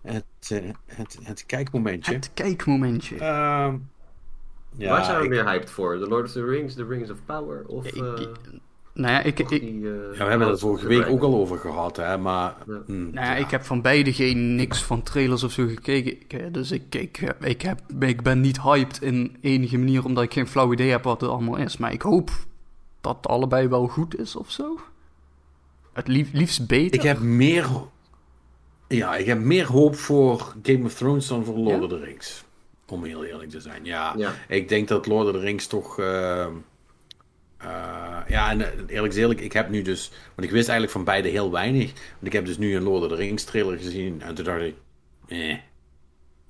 het, 0.03 0.49
het, 0.87 1.19
het, 1.23 1.47
kijkmomentje. 1.47 2.15
Het 2.15 2.31
kijkmomentje. 2.35 3.19
Ehm, 3.19 3.77
ja, 4.77 4.91
Waar 4.91 5.05
zijn 5.05 5.19
we 5.19 5.25
ik... 5.25 5.31
meer 5.31 5.45
hyped 5.45 5.71
voor? 5.71 5.99
The 5.99 6.09
Lord 6.09 6.25
of 6.25 6.33
the 6.33 6.45
Rings, 6.45 6.75
The 6.75 6.87
Rings 6.87 7.11
of 7.11 7.19
Power? 7.27 7.65
Of, 7.67 7.87
ik, 7.87 7.95
uh, 7.95 8.03
nou 8.95 9.13
ja, 9.13 9.21
ik, 9.23 9.39
ik, 9.39 9.49
die, 9.49 9.73
uh, 9.73 10.17
ja, 10.17 10.25
we 10.25 10.31
hebben 10.31 10.49
het 10.49 10.61
vorige 10.61 10.87
week 10.87 11.07
ook 11.07 11.23
al 11.23 11.35
over 11.35 11.59
gehad, 11.59 11.97
hè, 11.97 12.19
maar... 12.19 12.57
Ja. 12.67 12.83
Mm, 12.87 13.11
nou 13.13 13.27
ja, 13.27 13.35
ik 13.35 13.51
heb 13.51 13.63
van 13.63 13.83
beide 13.83 14.13
geen 14.13 14.55
niks 14.55 14.83
van 14.83 15.03
trailers 15.03 15.43
of 15.43 15.53
zo 15.53 15.67
gekeken, 15.67 16.53
dus 16.53 16.71
ik, 16.71 16.95
ik, 16.95 17.35
ik, 17.41 17.63
heb, 17.63 17.81
ik 18.01 18.23
ben 18.23 18.41
niet 18.41 18.61
hyped 18.61 19.03
in 19.03 19.37
enige 19.41 19.79
manier, 19.79 20.05
omdat 20.05 20.25
ik 20.25 20.33
geen 20.33 20.47
flauw 20.47 20.73
idee 20.73 20.91
heb 20.91 21.03
wat 21.03 21.21
het 21.21 21.31
allemaal 21.31 21.57
is. 21.57 21.77
Maar 21.77 21.93
ik 21.93 22.03
hoop 22.03 22.31
dat 23.01 23.17
het 23.17 23.27
allebei 23.27 23.69
wel 23.69 23.87
goed 23.87 24.19
is 24.19 24.37
of 24.37 24.51
zo. 24.51 24.79
Het 25.93 26.09
lief, 26.09 26.33
liefst 26.33 26.67
beter. 26.67 26.95
Ik 26.95 27.03
heb 27.03 27.19
meer... 27.19 27.67
Ja, 28.89 29.17
ik 29.17 29.27
heb 29.27 29.39
meer 29.39 29.67
hoop 29.67 29.97
voor 29.97 30.55
Game 30.63 30.85
of 30.85 30.95
Thrones 30.95 31.27
dan 31.27 31.45
voor 31.45 31.57
Lord 31.57 31.83
of 31.83 31.89
the 31.89 31.99
Rings. 31.99 32.45
Om 32.87 33.05
heel 33.05 33.25
eerlijk 33.25 33.51
te 33.51 33.61
zijn. 33.61 33.85
Ja, 33.85 34.35
ik 34.49 34.69
denk 34.69 34.89
dat 34.89 35.07
Lord 35.07 35.27
of 35.27 35.33
the 35.33 35.39
Rings 35.39 35.67
toch. 35.67 35.99
Uh, 35.99 36.47
uh, 37.63 38.19
ja, 38.29 38.51
en 38.51 38.61
eh, 38.61 38.95
eerlijk 38.95 39.15
eerlijk, 39.15 39.41
ik 39.41 39.53
heb 39.53 39.69
nu 39.69 39.83
dus. 39.83 40.11
Want 40.35 40.49
ik 40.49 40.51
wist 40.51 40.69
eigenlijk 40.69 40.93
van 40.93 41.05
beide 41.05 41.29
heel 41.29 41.51
weinig. 41.51 41.93
Want 41.93 42.27
ik 42.27 42.33
heb 42.33 42.47
dus 42.47 42.59
nu 42.59 42.77
een 42.77 42.83
Lord 42.83 43.03
of 43.03 43.09
the 43.09 43.15
Rings 43.15 43.45
trailer 43.45 43.79
gezien. 43.79 44.23
En 44.23 44.35
toen 44.35 44.45
dacht 44.45 44.61
ik. 44.61 44.75
Eh. 45.29 45.57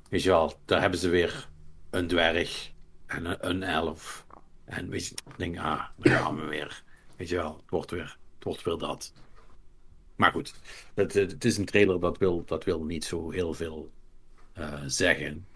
Weet 0.08 0.22
je 0.22 0.28
wel, 0.28 0.54
daar 0.64 0.80
hebben 0.80 0.98
ze 0.98 1.08
weer 1.08 1.48
een 1.90 2.06
dwerg 2.06 2.70
en 3.06 3.24
een, 3.24 3.36
een 3.40 3.62
elf. 3.62 4.26
En 4.64 4.88
weet 4.88 5.06
je, 5.06 5.14
ik 5.14 5.38
denk, 5.38 5.58
ah, 5.58 5.80
daar 5.96 6.18
gaan 6.18 6.36
we 6.36 6.44
weer. 6.44 6.82
Weet 7.16 7.28
je 7.28 7.36
wel, 7.36 7.56
het 7.56 7.70
wordt 7.70 7.90
weer, 7.90 8.16
het 8.34 8.44
wordt 8.44 8.62
weer 8.62 8.78
dat. 8.78 9.12
Maar 10.16 10.32
goed, 10.32 10.54
het, 10.94 11.14
het 11.14 11.44
is 11.44 11.58
een 11.58 11.64
trailer 11.64 12.00
dat 12.00 12.18
wil, 12.18 12.44
dat 12.46 12.64
wil 12.64 12.84
niet 12.84 13.04
zo 13.04 13.30
heel 13.30 13.54
veel 13.54 13.90
uh, 14.58 14.82
zeggen. 14.86 15.46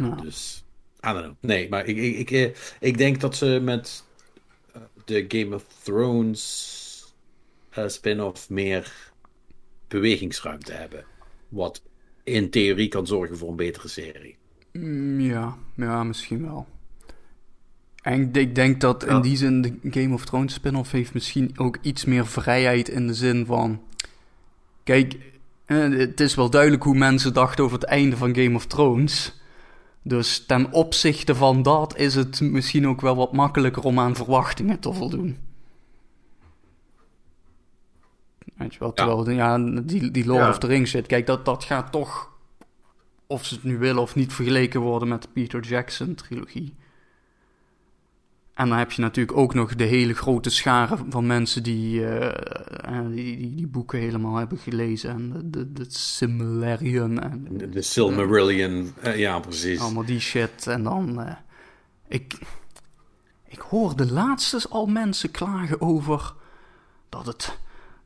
Uh, 0.00 0.20
Dus, 0.20 0.64
I 1.06 1.12
don't 1.12 1.20
know. 1.22 1.36
Nee, 1.40 1.68
maar 1.68 1.86
ik, 1.86 1.96
ik, 1.96 2.16
ik, 2.16 2.30
eh, 2.30 2.54
ik 2.80 2.98
denk 2.98 3.20
dat 3.20 3.36
ze 3.36 3.60
met 3.62 4.04
de 5.04 5.24
Game 5.28 5.54
of 5.54 5.64
Thrones 5.82 6.76
spin-off 7.86 8.50
meer 8.50 9.12
bewegingsruimte 9.88 10.72
hebben. 10.72 11.04
Wat 11.48 11.82
in 12.24 12.50
theorie 12.50 12.88
kan 12.88 13.06
zorgen 13.06 13.38
voor 13.38 13.48
een 13.48 13.56
betere 13.56 13.88
serie. 13.88 14.36
Mm, 14.72 15.20
ja, 15.20 15.58
ja, 15.74 16.04
misschien 16.04 16.42
wel. 16.42 16.66
En 18.08 18.32
ik 18.32 18.54
denk 18.54 18.80
dat 18.80 19.04
in 19.04 19.20
die 19.20 19.36
zin 19.36 19.62
de 19.62 19.78
Game 19.90 20.14
of 20.14 20.24
Thrones 20.24 20.54
spin-off 20.54 20.90
heeft 20.90 21.14
misschien 21.14 21.52
ook 21.56 21.78
iets 21.82 22.04
meer 22.04 22.26
vrijheid 22.26 22.88
in 22.88 23.06
de 23.06 23.14
zin 23.14 23.46
van... 23.46 23.80
Kijk, 24.82 25.16
het 25.66 26.20
is 26.20 26.34
wel 26.34 26.50
duidelijk 26.50 26.82
hoe 26.82 26.94
mensen 26.94 27.34
dachten 27.34 27.64
over 27.64 27.78
het 27.78 27.88
einde 27.88 28.16
van 28.16 28.34
Game 28.34 28.54
of 28.54 28.66
Thrones. 28.66 29.40
Dus 30.02 30.46
ten 30.46 30.72
opzichte 30.72 31.34
van 31.34 31.62
dat 31.62 31.96
is 31.96 32.14
het 32.14 32.40
misschien 32.40 32.88
ook 32.88 33.00
wel 33.00 33.16
wat 33.16 33.32
makkelijker 33.32 33.82
om 33.82 33.98
aan 33.98 34.16
verwachtingen 34.16 34.80
te 34.80 34.92
voldoen. 34.92 35.38
Weet 38.54 38.72
je 38.72 38.78
wel, 38.78 38.92
terwijl 38.92 39.30
ja. 39.30 39.58
die, 39.58 40.10
die 40.10 40.26
Lord 40.26 40.48
of 40.48 40.58
the 40.58 40.66
Rings 40.66 40.90
zit. 40.90 41.06
Kijk, 41.06 41.26
dat, 41.26 41.44
dat 41.44 41.64
gaat 41.64 41.92
toch, 41.92 42.30
of 43.26 43.44
ze 43.44 43.54
het 43.54 43.64
nu 43.64 43.78
willen 43.78 44.02
of 44.02 44.14
niet, 44.14 44.32
vergeleken 44.32 44.80
worden 44.80 45.08
met 45.08 45.22
de 45.22 45.28
Peter 45.32 45.62
Jackson 45.62 46.14
trilogie. 46.14 46.74
En 48.58 48.68
dan 48.68 48.78
heb 48.78 48.92
je 48.92 49.02
natuurlijk 49.02 49.36
ook 49.36 49.54
nog 49.54 49.74
de 49.74 49.84
hele 49.84 50.14
grote 50.14 50.50
schare 50.50 50.96
van 51.08 51.26
mensen 51.26 51.62
die, 51.62 52.00
uh, 52.00 52.34
die, 53.10 53.36
die, 53.36 53.54
die, 53.54 53.66
boeken 53.66 53.98
helemaal 53.98 54.36
hebben 54.36 54.58
gelezen. 54.58 55.10
En 55.10 55.42
de, 55.44 55.72
de, 55.72 55.84
Silmarillion. 55.88 57.20
En, 57.20 57.46
de, 57.50 57.68
de 57.68 57.82
Silmarillion, 57.82 58.92
uh, 59.04 59.16
ja 59.16 59.38
precies. 59.38 59.80
Allemaal 59.80 60.04
die 60.04 60.20
shit. 60.20 60.66
En 60.66 60.82
dan... 60.82 61.20
Uh, 61.20 61.32
ik, 62.08 62.38
ik 63.48 63.58
hoorde 63.58 64.12
laatst 64.12 64.70
al 64.70 64.86
mensen 64.86 65.30
klagen 65.30 65.80
over 65.80 66.34
dat 67.08 67.26
het... 67.26 67.58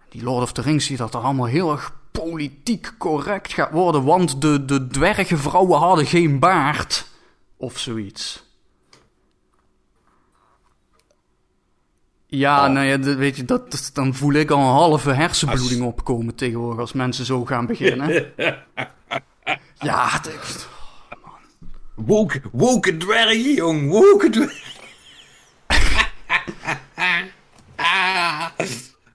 Die 0.08 0.22
Lord 0.22 0.42
of 0.42 0.52
the 0.52 0.62
Rings, 0.62 0.86
die 0.86 0.96
dat 0.96 1.14
er 1.14 1.20
allemaal 1.20 1.46
heel 1.46 1.72
erg 1.72 1.96
politiek 2.10 2.94
correct 2.98 3.52
gaat 3.52 3.72
worden. 3.72 4.04
Want 4.04 4.40
de, 4.40 4.64
de 4.64 4.86
dwergenvrouwen 4.86 5.78
hadden 5.78 6.06
geen 6.06 6.38
baard. 6.38 7.06
Of 7.56 7.78
zoiets. 7.78 8.50
Ja, 12.34 12.66
oh. 12.66 12.72
nou 12.72 12.86
ja, 12.86 12.98
weet 12.98 13.36
je, 13.36 13.44
dat, 13.44 13.90
dan 13.92 14.14
voel 14.14 14.32
ik 14.32 14.50
al 14.50 14.58
een 14.58 14.64
halve 14.64 15.10
hersenbloeding 15.10 15.82
opkomen 15.82 16.34
tegenwoordig 16.34 16.80
als 16.80 16.92
mensen 16.92 17.24
zo 17.24 17.44
gaan 17.44 17.66
beginnen. 17.66 18.32
ja, 19.78 20.08
het 20.08 20.26
is... 20.26 20.66
Woke, 21.94 22.40
woke 22.52 22.96
dwerg, 22.96 23.56
jong, 23.56 23.90
woke 23.90 24.30
dwerg. 24.30 24.80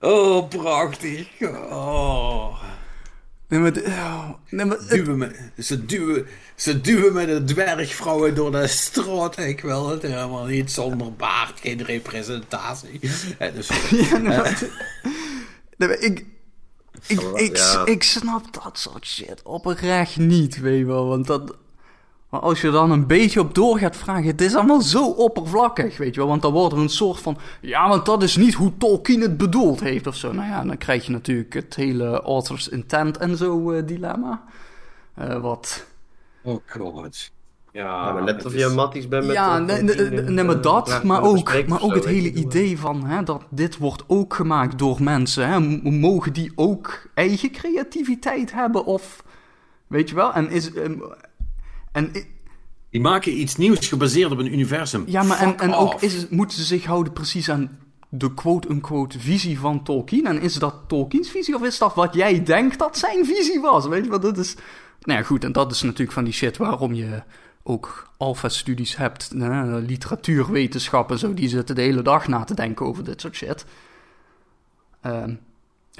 oh, 0.00 0.48
prachtig. 0.48 1.28
Oh. 1.70 2.67
Nee, 3.48 3.60
maar, 3.60 3.72
oh, 3.76 4.28
nee, 4.50 4.66
maar 4.66 4.78
duwen 4.88 5.18
me, 5.18 5.36
ze, 5.58 5.86
duwen, 5.86 6.26
ze 6.54 6.80
duwen 6.80 7.12
met 7.12 7.26
de 7.26 7.44
dwergvrouwen 7.44 8.34
door 8.34 8.50
de 8.50 8.66
straat. 8.66 9.38
Ik 9.38 9.60
wil 9.60 9.88
het 9.88 10.02
helemaal 10.02 10.44
niet 10.44 10.72
zonder 10.72 11.12
baard, 11.12 11.60
geen 11.60 11.84
representatie. 11.84 13.00
dus, 13.54 13.68
ja, 14.10 14.18
nee, 14.18 14.52
nee, 15.76 15.98
ik, 15.98 16.24
ik, 17.06 17.20
ik, 17.20 17.58
ik, 17.84 18.02
snap 18.02 18.62
dat 18.62 18.78
soort 18.78 19.06
shit 19.06 19.42
oprecht 19.42 20.16
niet, 20.16 20.60
weet 20.60 20.78
je 20.78 20.84
wel. 20.84 21.06
Want 21.06 21.26
dat, 21.26 21.56
maar 22.28 22.40
als 22.40 22.60
je 22.60 22.70
dan 22.70 22.90
een 22.90 23.06
beetje 23.06 23.40
op 23.40 23.54
door 23.54 23.78
gaat 23.78 23.96
vragen, 23.96 24.26
het 24.26 24.40
is 24.40 24.54
allemaal 24.54 24.80
zo 24.80 25.04
oppervlakkig, 25.10 25.96
weet 25.96 26.14
je 26.14 26.20
wel. 26.20 26.28
Want 26.28 26.42
dan 26.42 26.52
wordt 26.52 26.74
er 26.74 26.80
een 26.80 26.88
soort 26.88 27.20
van, 27.20 27.38
ja, 27.60 27.88
want 27.88 28.06
dat 28.06 28.22
is 28.22 28.36
niet 28.36 28.54
hoe 28.54 28.76
Tolkien 28.76 29.20
het 29.20 29.36
bedoeld 29.36 29.80
heeft 29.80 30.06
of 30.06 30.14
zo. 30.14 30.32
Nou 30.32 30.48
ja, 30.48 30.64
dan 30.64 30.78
krijg 30.78 31.06
je 31.06 31.12
natuurlijk 31.12 31.54
het 31.54 31.74
hele 31.74 32.20
author's 32.20 32.68
intent 32.68 33.16
en 33.16 33.36
zo 33.36 33.72
uh, 33.72 33.86
dilemma. 33.86 34.42
Uh, 35.18 35.40
wat... 35.40 35.86
Oh 36.42 36.60
god. 36.66 37.30
Ja, 37.72 38.06
ja, 38.06 38.12
maar 38.12 38.24
net 38.24 38.46
of 38.46 38.54
je 38.54 38.68
matties 38.68 39.08
bent 39.08 39.26
met... 39.26 39.34
Ja, 39.34 39.58
nee, 39.58 39.82
nee, 39.82 40.44
maar 40.44 40.60
dat, 40.60 41.02
maar 41.02 41.22
ook, 41.22 41.66
maar 41.66 41.82
ook 41.82 41.94
het 41.94 42.04
hele 42.04 42.32
idee 42.32 42.78
van 42.78 43.04
hè, 43.06 43.22
dat 43.22 43.42
dit 43.50 43.76
wordt 43.76 44.04
ook 44.06 44.34
gemaakt 44.34 44.78
door 44.78 45.02
mensen. 45.02 45.48
Hè, 45.48 45.60
mogen 45.90 46.32
die 46.32 46.52
ook 46.54 47.08
eigen 47.14 47.50
creativiteit 47.50 48.52
hebben 48.52 48.84
of... 48.84 49.24
Weet 49.86 50.08
je 50.08 50.14
wel? 50.14 50.32
En 50.32 50.50
is, 50.50 50.70
en 51.98 52.24
die 52.90 53.00
maken 53.00 53.40
iets 53.40 53.56
nieuws 53.56 53.88
gebaseerd 53.88 54.30
op 54.30 54.38
een 54.38 54.52
universum. 54.52 55.04
Ja, 55.06 55.22
maar 55.22 55.38
en, 55.38 55.58
en 55.58 55.74
ook 55.74 56.02
is 56.02 56.28
moeten 56.28 56.58
ze 56.58 56.64
zich 56.64 56.84
houden 56.84 57.12
precies 57.12 57.50
aan 57.50 57.78
de 58.08 58.34
quote-unquote 58.34 59.20
visie 59.20 59.58
van 59.58 59.82
Tolkien. 59.82 60.26
En 60.26 60.40
is 60.40 60.54
dat 60.54 60.74
Tolkiens 60.86 61.30
visie 61.30 61.54
of 61.54 61.62
is 61.62 61.78
dat 61.78 61.94
wat 61.94 62.14
jij 62.14 62.42
denkt 62.42 62.78
dat 62.78 62.98
zijn 62.98 63.24
visie 63.24 63.60
was? 63.60 63.86
Weet 63.86 64.04
je 64.04 64.10
wat, 64.10 64.22
dat 64.22 64.38
is... 64.38 64.54
Nou 65.00 65.18
ja, 65.18 65.24
goed, 65.24 65.44
en 65.44 65.52
dat 65.52 65.72
is 65.72 65.82
natuurlijk 65.82 66.12
van 66.12 66.24
die 66.24 66.32
shit 66.32 66.56
waarom 66.56 66.94
je 66.94 67.22
ook 67.62 68.10
alfa-studies 68.16 68.96
hebt. 68.96 69.30
Hè, 69.38 69.78
literatuurwetenschappen, 69.78 71.18
zo, 71.18 71.34
die 71.34 71.48
zitten 71.48 71.74
de 71.74 71.82
hele 71.82 72.02
dag 72.02 72.28
na 72.28 72.44
te 72.44 72.54
denken 72.54 72.86
over 72.86 73.04
dit 73.04 73.20
soort 73.20 73.34
shit. 73.34 73.64
Um, 75.06 75.38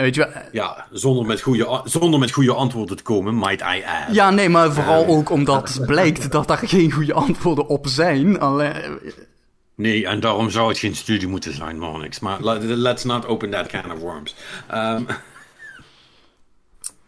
Weet 0.05 0.15
je 0.15 0.21
wel, 0.21 0.43
ja, 0.53 0.87
zonder 0.91 1.27
met, 1.27 1.41
goede, 1.41 1.81
zonder 1.85 2.21
met 2.21 2.31
goede 2.31 2.55
antwoorden 2.55 2.97
te 2.97 3.03
komen, 3.03 3.39
might 3.39 3.61
I 3.61 3.83
add. 3.85 4.15
Ja, 4.15 4.31
nee, 4.31 4.49
maar 4.49 4.73
vooral 4.73 5.03
uh, 5.03 5.11
ook 5.11 5.31
omdat 5.31 5.81
blijkt 5.87 6.31
dat 6.33 6.49
daar 6.49 6.63
geen 6.65 6.93
goede 6.93 7.13
antwoorden 7.13 7.67
op 7.67 7.87
zijn. 7.87 8.41
Alleen... 8.41 8.99
Nee, 9.75 10.07
en 10.07 10.21
daarom 10.21 10.51
zou 10.51 10.69
het 10.69 10.79
geen 10.79 10.95
studie 10.97 11.29
moeten 11.29 11.55
zijn, 11.55 11.79
Monix. 11.79 12.19
Maar 12.19 12.43
let's 12.43 13.05
not 13.05 13.27
open 13.27 13.51
that 13.51 13.67
can 13.67 13.93
of 13.93 13.99
worms. 13.99 14.35
Um, 14.75 15.07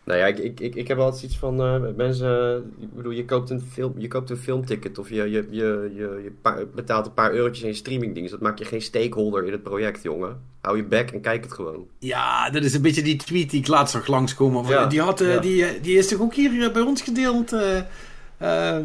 nou 0.05 0.19
ja, 0.19 0.27
ik, 0.27 0.39
ik, 0.39 0.61
ik, 0.61 0.75
ik 0.75 0.89
heb 0.89 0.99
altijd 0.99 1.23
iets 1.23 1.39
van 1.39 1.61
uh, 1.61 1.95
mensen. 1.97 2.57
Ik 2.79 2.95
bedoel, 2.95 3.13
je 3.13 3.25
koopt 3.25 3.51
een, 3.51 3.61
film, 3.61 3.95
je 3.97 4.09
koopt 4.09 4.31
een 4.31 4.37
filmticket 4.37 4.99
of 4.99 5.09
je, 5.09 5.15
je, 5.15 5.47
je, 5.51 5.91
je, 5.95 6.21
je 6.23 6.67
betaalt 6.75 7.07
een 7.07 7.15
paar 7.15 7.33
eurotjes 7.33 7.63
in 7.63 7.69
je 7.69 7.75
streamingdienst. 7.75 8.31
Dat 8.31 8.41
maakt 8.41 8.59
je 8.59 8.65
geen 8.65 8.83
stakeholder 8.83 9.45
in 9.45 9.53
het 9.53 9.63
project, 9.63 10.03
jongen. 10.03 10.41
Hou 10.61 10.77
je 10.77 10.85
bek 10.85 11.11
en 11.11 11.21
kijk 11.21 11.45
het 11.45 11.53
gewoon. 11.53 11.87
Ja, 11.99 12.51
dat 12.51 12.65
is 12.65 12.75
een 12.75 12.83
beetje 12.83 13.03
die 13.03 13.17
tweet 13.17 13.51
die 13.51 13.61
ik 13.61 13.67
laatst 13.67 13.95
nog 13.95 14.07
langskomen. 14.07 14.67
Ja, 14.67 14.87
die, 14.87 15.01
had, 15.01 15.21
uh, 15.21 15.41
die, 15.41 15.65
eh, 15.65 15.83
die 15.83 15.99
is 15.99 16.09
toch 16.09 16.21
ook 16.21 16.35
hier 16.35 16.73
bij 16.73 16.83
ons 16.83 17.03
gedeeld? 17.03 17.53
Uh, 17.53 18.77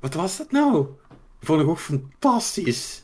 wat 0.00 0.14
was 0.14 0.36
dat 0.36 0.50
nou? 0.50 0.86
Ik 1.40 1.46
vond 1.46 1.60
ik 1.60 1.68
ook 1.68 1.78
fantastisch. 1.78 3.02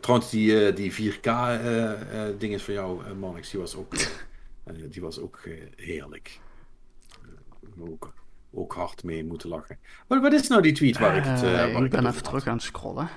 Trouwens, 0.00 0.30
die, 0.30 0.72
die 0.72 0.92
4K 0.92 1.26
uh, 1.26 1.90
ding 2.38 2.54
is 2.54 2.62
van 2.62 2.74
jou, 2.74 3.00
Monix, 3.18 3.50
die 3.50 3.60
was 3.60 3.76
ook, 3.76 3.94
die 4.64 5.02
was 5.02 5.18
ook 5.20 5.40
heerlijk. 5.76 6.40
Ook, 7.80 8.14
ook 8.52 8.72
hard 8.74 9.04
mee 9.04 9.24
moeten 9.24 9.48
lachen. 9.48 9.78
Maar 10.08 10.20
wat 10.20 10.32
is 10.32 10.48
nou 10.48 10.62
die 10.62 10.72
tweet 10.72 10.98
waar 10.98 11.16
ik 11.16 11.24
het... 11.24 11.40
waar 11.40 11.68
ik, 11.68 11.78
ik 11.78 11.90
ben 11.90 12.06
even 12.06 12.22
terug 12.22 12.46
aan 12.46 12.54
het 12.54 12.62
scrollen. 12.62 13.08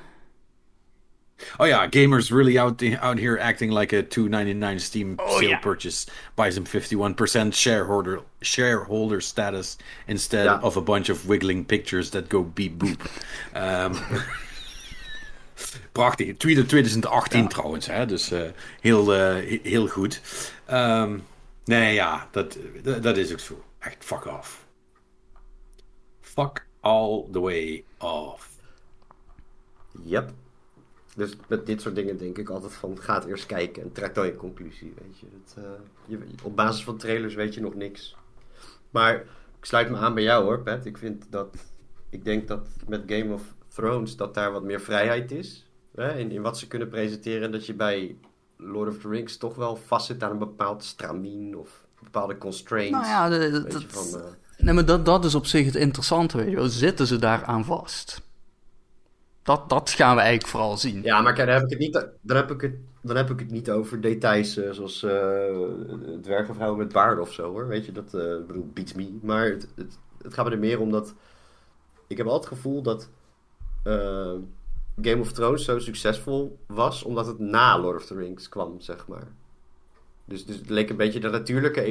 Oh 1.57 1.67
yeah, 1.67 1.87
gamers 1.89 2.29
really 2.31 2.57
out 2.57 2.81
out 2.99 3.19
here 3.19 3.37
acting 3.41 3.73
like 3.73 3.93
a 3.93 4.01
2.99 4.03 4.75
Steam 4.81 5.13
oh, 5.17 5.29
sale 5.29 5.47
yeah. 5.47 5.59
purchase 5.59 6.07
buys 6.35 6.53
them 6.55 6.65
51% 6.65 7.53
shareholder 7.53 8.21
shareholder 8.41 9.21
status 9.21 9.77
instead 10.05 10.45
Ja. 10.45 10.59
of 10.61 10.77
a 10.77 10.81
bunch 10.81 11.09
of 11.09 11.25
wiggling 11.25 11.65
pictures 11.65 12.09
that 12.09 12.29
go 12.29 12.43
beep 12.43 12.77
boop. 12.77 13.01
Ehm, 13.53 13.93
prachtig. 15.91 16.37
Tweede 16.37 16.65
2018 16.65 17.47
trouwens, 17.47 17.87
hè? 17.87 18.05
dus 18.05 18.31
eh, 18.31 18.41
heel, 18.81 19.13
eh, 19.13 19.19
he- 19.33 19.59
heel 19.63 19.87
goed. 19.87 20.21
Ehm, 20.65 21.17
nee, 21.65 21.93
ja, 21.93 22.27
dat, 22.31 22.57
dat, 23.01 23.17
is 23.17 23.31
ook 23.31 23.39
zo. 23.39 23.63
Echt 23.79 24.05
fuck 24.05 24.25
off. 24.25 24.67
Fuck 26.19 26.67
all 26.79 27.25
the 27.31 27.39
way 27.39 27.83
off. 27.97 28.49
Yep. 30.03 30.31
Dus 31.15 31.35
met 31.47 31.65
dit 31.65 31.81
soort 31.81 31.95
dingen 31.95 32.17
denk 32.17 32.37
ik 32.37 32.49
altijd 32.49 32.73
van, 32.73 33.01
ga 33.01 33.25
eerst 33.25 33.45
kijken 33.45 33.83
en 33.83 33.91
trek 33.91 34.15
dan 34.15 34.25
je 34.25 34.35
conclusie, 34.35 34.93
weet 35.01 35.19
je. 35.19 35.25
Dat, 35.31 35.63
eh, 35.63 35.71
je. 36.05 36.19
Op 36.43 36.55
basis 36.55 36.83
van 36.83 36.97
trailers 36.97 37.33
weet 37.33 37.53
je 37.53 37.61
nog 37.61 37.75
niks. 37.75 38.15
Maar 38.89 39.15
ik 39.57 39.65
sluit 39.65 39.89
me 39.89 39.97
aan 39.97 40.13
bij 40.13 40.23
jou 40.23 40.43
hoor, 40.43 40.61
Pat. 40.61 40.85
Ik 40.85 40.97
vind 40.97 41.25
dat, 41.29 41.55
ik 42.09 42.25
denk 42.25 42.47
dat 42.47 42.67
met 42.87 43.03
Game 43.05 43.33
of 43.33 43.53
Thrones 43.67 44.15
dat 44.15 44.33
daar 44.33 44.51
wat 44.51 44.63
meer 44.63 44.81
vrijheid 44.81 45.31
is. 45.31 45.69
Hè, 45.95 46.17
in, 46.17 46.31
in 46.31 46.41
wat 46.41 46.57
ze 46.57 46.67
kunnen 46.67 46.89
presenteren. 46.89 47.51
Dat 47.51 47.65
je 47.65 47.73
bij 47.73 48.17
Lord 48.57 48.89
of 48.89 48.97
the 48.97 49.09
Rings 49.09 49.37
toch 49.37 49.55
wel 49.55 49.75
vastzit 49.75 50.23
aan 50.23 50.31
een 50.31 50.37
bepaald 50.37 50.83
stramien 50.83 51.57
of 51.57 51.85
bepaalde 52.03 52.37
constraints. 52.37 52.91
Nou 52.91 53.05
ja, 53.05 53.29
de- 53.29 53.63
dat, 53.67 53.83
van, 53.87 54.21
eh, 54.21 54.25
nee, 54.57 54.73
maar 54.73 54.85
dat, 54.85 55.05
dat 55.05 55.25
is 55.25 55.35
op 55.35 55.45
zich 55.45 55.65
het 55.65 55.75
interessante, 55.75 56.37
weet 56.37 56.49
je 56.49 56.55
wel. 56.55 56.67
Zitten 56.67 57.07
ze 57.07 57.17
daar 57.17 57.43
aan 57.43 57.65
vast? 57.65 58.21
Dat, 59.43 59.69
dat 59.69 59.89
gaan 59.89 60.15
we 60.15 60.21
eigenlijk 60.21 60.49
vooral 60.51 60.77
zien. 60.77 61.01
Ja, 61.03 61.21
maar 61.21 61.33
kijk, 61.33 61.47
dan 61.47 61.55
heb 61.55 61.65
ik 61.65 61.69
het 61.69 61.79
niet, 61.79 62.07
dan 62.21 62.37
heb 62.37 62.51
ik 62.51 62.61
het, 62.61 62.75
dan 63.01 63.15
heb 63.15 63.29
ik 63.29 63.39
het 63.39 63.51
niet 63.51 63.69
over 63.71 64.01
details 64.01 64.57
eh, 64.57 64.71
zoals 64.71 65.03
eh 65.03 65.55
dwergenvrouwen 66.21 66.79
met 66.79 66.93
baarden 66.93 67.23
of 67.23 67.33
zo 67.33 67.51
hoor. 67.51 67.67
Weet 67.67 67.85
je, 67.85 67.91
dat 67.91 68.13
ik 68.13 68.47
bedoel, 68.47 68.69
beats 68.73 68.93
me. 68.93 69.17
Maar 69.21 69.45
het, 69.45 69.67
het, 69.75 69.97
het 70.21 70.33
gaat 70.33 70.45
me 70.45 70.51
er 70.51 70.59
meer 70.59 70.79
om 70.79 70.91
dat. 70.91 71.13
Ik 72.07 72.17
heb 72.17 72.27
altijd 72.27 72.49
het 72.49 72.57
gevoel 72.59 72.81
dat 72.81 73.09
Game 75.01 75.21
of 75.21 75.31
Thrones 75.31 75.63
zo 75.65 75.79
succesvol 75.79 76.59
was 76.67 77.03
omdat 77.03 77.25
het 77.25 77.39
na 77.39 77.79
Lord 77.79 77.95
of 77.97 78.05
the 78.05 78.15
Rings 78.15 78.49
kwam, 78.49 78.79
zeg 78.79 79.07
maar. 79.07 79.27
Dus, 80.25 80.45
dus 80.45 80.55
het 80.55 80.69
leek 80.69 80.89
een 80.89 80.95
beetje 80.95 81.19
de 81.19 81.29
natuurlijke 81.29 81.81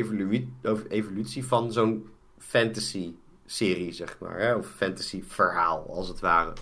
evolutie 0.89 1.45
van 1.45 1.73
zo'n 1.73 2.07
fantasy 2.39 3.13
serie, 3.47 3.93
zeg 3.93 4.17
maar. 4.21 4.39
Hè? 4.41 4.55
Of 4.55 4.67
fantasy 4.77 5.23
verhaal, 5.27 5.87
als 5.89 6.09
het 6.09 6.21
ware. 6.21 6.53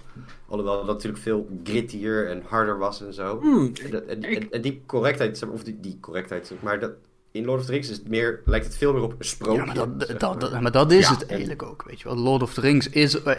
Alhoewel 0.48 0.78
het 0.78 0.86
natuurlijk 0.86 1.22
veel 1.22 1.48
grittier 1.64 2.28
en 2.30 2.42
harder 2.46 2.78
was 2.78 3.02
en 3.02 3.14
zo. 3.14 3.40
Hmm, 3.40 3.72
En, 3.84 3.90
dat- 3.90 4.02
en, 4.04 4.22
en, 4.22 4.50
en 4.50 4.60
die 4.60 4.82
correctheid, 4.86 5.48
of 5.48 5.62
die, 5.64 5.80
die 5.80 5.98
correctheid, 6.00 6.46
zeg 6.46 6.60
maar 6.62 6.80
dat, 6.80 6.92
in 7.30 7.44
Lord 7.44 7.60
of 7.60 7.66
the 7.66 7.72
Rings 7.72 7.90
is 7.90 7.96
het 7.96 8.08
meer, 8.08 8.40
lijkt 8.44 8.66
het 8.66 8.76
veel 8.76 8.92
meer 8.92 9.02
op 9.02 9.14
een 9.18 9.24
sprookje. 9.24 9.56
Ja, 9.58 9.64
maar 9.64 9.74
dat, 9.74 10.20
dat, 10.20 10.40
dat- 10.40 10.60
maar 10.60 10.72
dat 10.72 10.92
is 10.92 11.04
Ja, 11.08 11.12
het 11.12 11.22
en- 11.22 11.28
eigenlijk 11.28 11.62
ook, 11.62 11.82
weet 11.82 12.00
je 12.00 12.04
wel. 12.08 12.16
Lord 12.16 12.42
of 12.42 12.54
the 12.54 12.60
Rings 12.60 12.88
is 12.88 13.22
eh, 13.22 13.36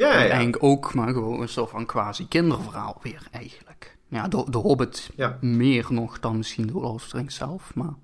ja, 0.00 0.12
ja, 0.12 0.20
ja. 0.22 0.28
eigenlijk 0.28 0.62
ook 0.62 0.94
maar 0.94 1.12
gewoon 1.12 1.40
een 1.40 1.48
soort 1.48 1.70
van 1.70 1.86
quasi 1.86 2.28
kinderverhaal 2.28 2.98
weer 3.02 3.26
eigenlijk. 3.30 3.96
Ja, 4.08 4.28
de, 4.28 4.44
de 4.50 4.58
Hobbit 4.58 5.10
Ja. 5.16 5.38
meer 5.40 5.86
nog 5.88 6.20
dan 6.20 6.36
misschien 6.36 6.66
de 6.66 6.72
Lord 6.72 6.86
of 6.94 7.08
the 7.08 7.16
Rings 7.16 7.34
zelf, 7.36 7.74
maar... 7.74 7.94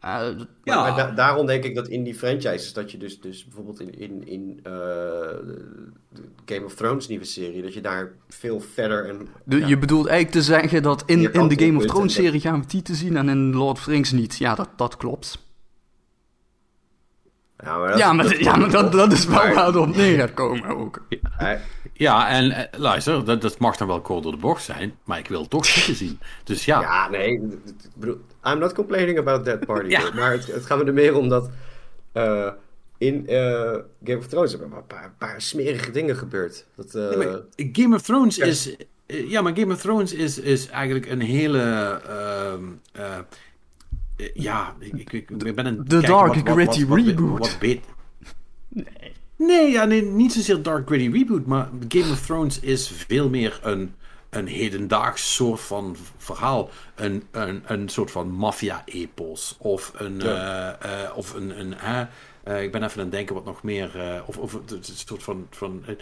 Maar, 0.00 0.24
Ja. 0.64 0.80
maar 0.82 0.96
da- 0.96 1.10
daarom 1.10 1.46
denk 1.46 1.64
ik 1.64 1.74
dat 1.74 1.88
in 1.88 2.02
die 2.04 2.14
franchises, 2.14 2.72
dat 2.72 2.90
je 2.90 2.98
dus, 2.98 3.20
dus 3.20 3.44
bijvoorbeeld 3.44 3.80
in, 3.80 3.98
in, 3.98 4.26
in 4.26 4.60
eh, 4.62 4.72
de 4.72 6.24
Game 6.44 6.64
of 6.64 6.74
Thrones 6.74 7.08
nieuwe 7.08 7.24
serie, 7.24 7.62
dat 7.62 7.74
je 7.74 7.80
daar 7.80 8.12
veel 8.28 8.60
verder 8.60 9.08
en... 9.08 9.28
de- 9.44 9.58
ja, 9.58 9.66
Je 9.66 9.78
bedoelt 9.78 10.06
eigenlijk 10.06 10.38
te 10.38 10.52
zeggen 10.52 10.82
dat 10.82 11.02
in, 11.06 11.32
in 11.32 11.48
de 11.48 11.64
Game 11.64 11.78
of 11.78 11.84
Thrones 11.86 12.14
serie 12.14 12.40
gaan 12.40 12.60
we 12.60 12.66
die 12.66 12.82
te 12.82 12.94
zien 12.94 13.16
en 13.16 13.28
in 13.28 13.54
Lord 13.54 13.78
of 13.78 13.84
the 13.84 13.90
Rings 13.90 14.12
niet. 14.12 14.36
Ja, 14.36 14.54
dat, 14.54 14.68
dat 14.76 14.96
klopt. 14.96 15.46
Ja, 17.64 17.78
maar 17.78 17.88
dat, 17.90 17.98
Ja, 17.98 18.12
maar, 18.12 18.40
ja, 18.40 18.56
maar 18.56 18.70
dat, 18.70 18.92
dat 18.92 19.12
is 19.12 19.26
wel 19.26 19.36
Maar- 19.36 19.54
waar 19.54 19.66
het 19.66 19.76
op 19.76 19.96
neer 19.96 20.18
gaat 20.18 20.34
komen 20.34 20.68
ook. 20.76 21.02
Ja, 21.92 22.28
en 22.28 22.50
eh, 22.50 22.80
luister, 22.80 23.24
dat, 23.24 23.40
dat 23.42 23.58
mag 23.58 23.76
dan 23.76 23.86
wel 23.86 24.00
kort 24.00 24.22
door 24.22 24.32
de 24.32 24.38
bocht 24.38 24.62
zijn, 24.62 24.94
maar 25.04 25.18
ik 25.18 25.28
wil 25.28 25.40
het 25.40 25.50
toch 25.50 25.64
zitten 25.66 25.94
zien. 25.94 26.18
Dus 26.44 26.64
ja, 26.64 26.80
Ja, 26.80 27.08
nee, 27.10 27.32
ik 27.32 27.40
bedoel, 27.94 28.20
I'm 28.44 28.58
not 28.58 28.72
complaining 28.74 29.18
about 29.18 29.44
that 29.44 29.66
party. 29.66 29.88
Ja. 29.96 30.10
Maar 30.14 30.30
het, 30.32 30.46
het 30.46 30.66
gaat 30.66 30.78
me 30.78 30.84
er 30.84 30.92
meer 30.92 31.16
om 31.16 31.28
dat 31.28 31.50
eh, 32.12 32.48
in 32.98 33.26
eh, 33.28 33.40
Game 34.04 34.18
of 34.18 34.26
Thrones 34.26 34.50
hebben 34.52 34.72
een 34.76 34.86
paar, 34.86 35.12
paar 35.18 35.40
smerige 35.42 35.90
dingen 35.90 36.16
gebeurd. 36.16 36.64
Dat, 36.76 36.94
eh, 36.94 37.08
Nee, 37.08 37.16
maar 37.28 37.40
Game 37.72 37.94
of 37.94 38.02
Thrones 38.02 38.36
Ja. 38.36 38.44
is. 38.44 38.76
Ja, 39.06 39.42
maar 39.42 39.52
Game 39.56 39.72
of 39.72 39.80
Thrones 39.80 40.12
is, 40.12 40.38
is 40.38 40.68
eigenlijk 40.68 41.06
een 41.06 41.20
hele. 41.20 41.58
Eh, 44.18 44.28
ja, 44.34 44.74
ik, 44.78 44.92
ik, 44.92 45.12
ik 45.12 45.30
ik 45.30 45.54
ben 45.54 45.66
een. 45.66 45.84
The 45.88 46.00
dark, 46.00 46.48
gritty 46.48 46.86
wat, 46.86 46.98
reboot. 46.98 47.38
Wat, 47.38 47.56
beter. 47.60 47.92
Nee. 48.68 48.86
Nee, 49.36 49.70
ja, 49.70 49.84
nee, 49.84 50.02
niet 50.02 50.32
zozeer 50.32 50.62
dark 50.62 50.86
gritty 50.86 51.10
reboot, 51.18 51.46
maar 51.46 51.68
Game 51.88 52.12
of 52.12 52.26
Thrones 52.26 52.60
is 52.60 52.88
veel 53.06 53.28
meer 53.28 53.60
een, 53.62 53.94
een 54.30 54.46
hedendaags 54.46 55.34
soort 55.34 55.60
van 55.60 55.96
verhaal. 56.16 56.70
Een, 56.94 57.22
een, 57.30 57.62
een 57.66 57.88
soort 57.88 58.10
van 58.10 58.30
maffia-epos. 58.30 59.56
Of 59.58 59.92
een. 59.96 60.18
Ja. 60.20 60.76
eh, 60.80 61.04
eh, 61.04 61.16
of 61.16 61.34
een. 61.34 61.60
een 61.60 61.74
eh, 62.44 62.62
ik 62.62 62.72
ben 62.72 62.82
even 62.82 62.96
aan 62.96 63.02
het 63.06 63.10
denken 63.10 63.34
wat 63.34 63.44
nog 63.44 63.62
meer. 63.62 64.00
eh, 64.00 64.22
of, 64.26 64.36
of 64.38 64.52
een 64.52 64.82
soort 64.82 65.22
van. 65.22 65.46
van 65.50 65.82
eh, 65.86 65.94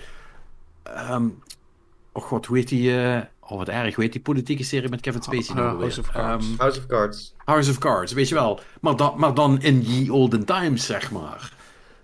ehm, 0.82 1.28
oh 2.16 2.22
god, 2.22 2.47
hoe 2.47 2.56
heet 2.56 2.68
die. 2.68 3.01
eh, 3.02 3.20
oh, 3.40 3.59
wat 3.59 3.68
erg. 3.68 3.94
Hoe 3.94 4.05
heet 4.05 4.12
die 4.12 4.22
politieke 4.22 4.64
serie 4.64 4.88
met 4.88 5.01
Kevin 5.01 5.22
Spacey? 5.22 5.55
Eh, 5.56 5.62
nou 5.62 5.68
alweer? 5.68 5.80
House 5.80 6.01
of 6.01 6.10
Cards. 6.10 6.47
Ehm, 6.47 6.56
House 6.59 6.78
of 6.78 6.86
Cards. 6.86 7.34
House 7.44 7.70
of 7.70 7.78
Cards, 7.78 8.12
weet 8.12 8.28
je 8.28 8.34
wel. 8.34 8.60
Maar 8.80 8.97
dan, 8.97 9.14
maar 9.16 9.34
dan 9.34 9.60
in 9.62 9.80
ye 9.82 10.12
olden 10.12 10.44
times, 10.44 10.86
zeg 10.86 11.10
maar. 11.10 11.55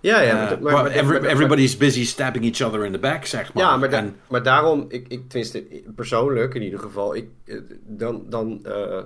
Ja, 0.01 0.21
ja. 0.21 0.51
Eh, 0.51 0.61
maar, 0.61 0.73
maar, 0.73 0.87
every- 0.91 1.25
everybody's 1.27 1.77
busy 1.77 2.05
stabbing 2.05 2.45
each 2.45 2.61
other 2.69 2.85
in 2.85 2.93
the 2.93 2.99
back, 2.99 3.25
zeg 3.27 3.53
maar. 3.55 3.63
Ja, 3.63 3.77
maar, 3.77 3.91
da- 3.91 3.99
En- 3.99 4.17
maar 4.29 4.43
daarom, 4.43 4.85
ik, 4.89 5.09
ik, 5.09 5.29
tenminste 5.29 5.65
persoonlijk 5.97 6.55
in 6.55 6.63
ieder 6.63 6.79
geval, 6.79 7.15
ik, 7.15 7.29
eh, 7.45 7.57
dan, 7.87 8.23
dan 8.29 8.61
eh, 8.65 9.03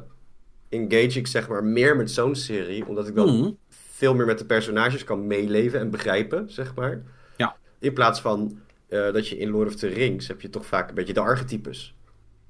engage 0.69 1.19
ik 1.19 1.27
zeg 1.27 1.49
maar 1.49 1.65
meer 1.65 1.97
met 1.97 2.11
zo'n 2.11 2.35
serie, 2.35 2.87
omdat 2.87 3.09
ik 3.09 3.15
dan 3.15 3.39
Mhm. 3.39 3.51
veel 3.69 4.15
meer 4.15 4.27
met 4.27 4.39
de 4.39 4.45
personages 4.45 5.05
kan 5.05 5.27
meeleven 5.27 5.81
en 5.81 5.91
begrijpen, 5.91 6.45
zeg 6.51 6.75
maar. 6.75 7.03
Ja. 7.37 7.57
In 7.79 7.93
plaats 7.93 8.21
van 8.21 8.59
eh, 8.89 9.13
dat 9.13 9.29
je 9.29 9.37
in 9.37 9.51
Lord 9.51 9.69
of 9.69 9.75
the 9.75 9.87
Rings 9.87 10.29
heb 10.29 10.41
je 10.41 10.51
toch 10.51 10.67
vaak 10.67 10.89
een 10.89 10.95
beetje 10.95 11.13
de 11.13 11.21
archetypes. 11.21 11.95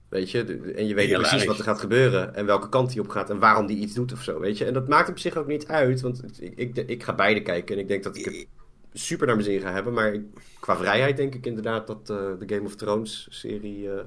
Weet 0.09 0.31
je, 0.31 0.73
en 0.77 0.87
je 0.87 0.95
weet 0.95 1.13
precies 1.13 1.45
wat 1.45 1.59
er 1.59 1.65
gaat 1.65 1.81
gebeuren 1.81 2.35
en 2.35 2.47
welke 2.47 2.69
kant 2.69 2.93
hij 2.93 3.03
op 3.03 3.09
gaat 3.09 3.31
en 3.31 3.39
waarom 3.39 3.67
die 3.67 3.77
iets 3.77 3.95
doet 3.95 4.13
of 4.13 4.23
zo, 4.23 4.41
weet 4.41 4.59
je. 4.59 4.65
En 4.65 4.73
dat 4.73 4.89
maakt 4.89 5.09
op 5.09 5.19
zich 5.19 5.37
ook 5.37 5.47
niet 5.47 5.67
uit, 5.67 6.01
want 6.01 6.43
ik, 6.43 6.53
ik, 6.57 6.77
ik 6.77 7.03
ga 7.03 7.15
beide 7.15 7.43
kijken 7.43 7.75
en 7.75 7.81
ik 7.81 7.89
denk 7.89 8.03
dat 8.03 8.17
ik 8.17 8.25
het 8.25 8.47
super 8.93 9.27
naar 9.27 9.37
mijn 9.37 9.49
zin 9.49 9.61
ga 9.61 9.73
hebben. 9.73 9.93
Maar 9.93 10.17
qua 10.61 10.77
vrijheid 10.77 11.17
denk 11.17 11.35
ik 11.35 11.47
inderdaad 11.47 11.87
dat 11.87 12.11
eh, 12.11 12.17
de 12.39 12.55
Game 12.55 12.67
of 12.67 12.77
Thrones 12.77 13.27
serie 13.31 13.91
eh 13.91 14.05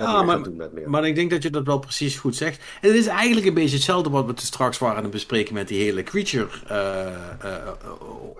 Ja, 0.00 0.16
meer 0.16 0.24
maar- 0.24 0.36
gaat 0.36 0.44
doen 0.44 0.56
met 0.56 0.72
meer. 0.72 0.90
Maar 0.90 1.06
ik 1.06 1.14
denk 1.14 1.30
dat 1.30 1.42
je 1.42 1.50
dat 1.50 1.66
wel 1.66 1.78
precies 1.78 2.16
goed 2.16 2.36
zegt. 2.36 2.58
En 2.80 2.88
het 2.88 2.96
is 2.98 3.06
eigenlijk 3.06 3.46
een 3.46 3.54
beetje 3.54 3.74
hetzelfde 3.76 4.10
wat 4.10 4.26
we 4.26 4.34
te 4.34 4.46
straks 4.46 4.78
waren 4.78 4.96
aan 4.96 5.02
het 5.02 5.12
bespreken 5.12 5.54
met 5.54 5.68
die 5.68 5.82
hele 5.82 6.02
creature 6.02 6.48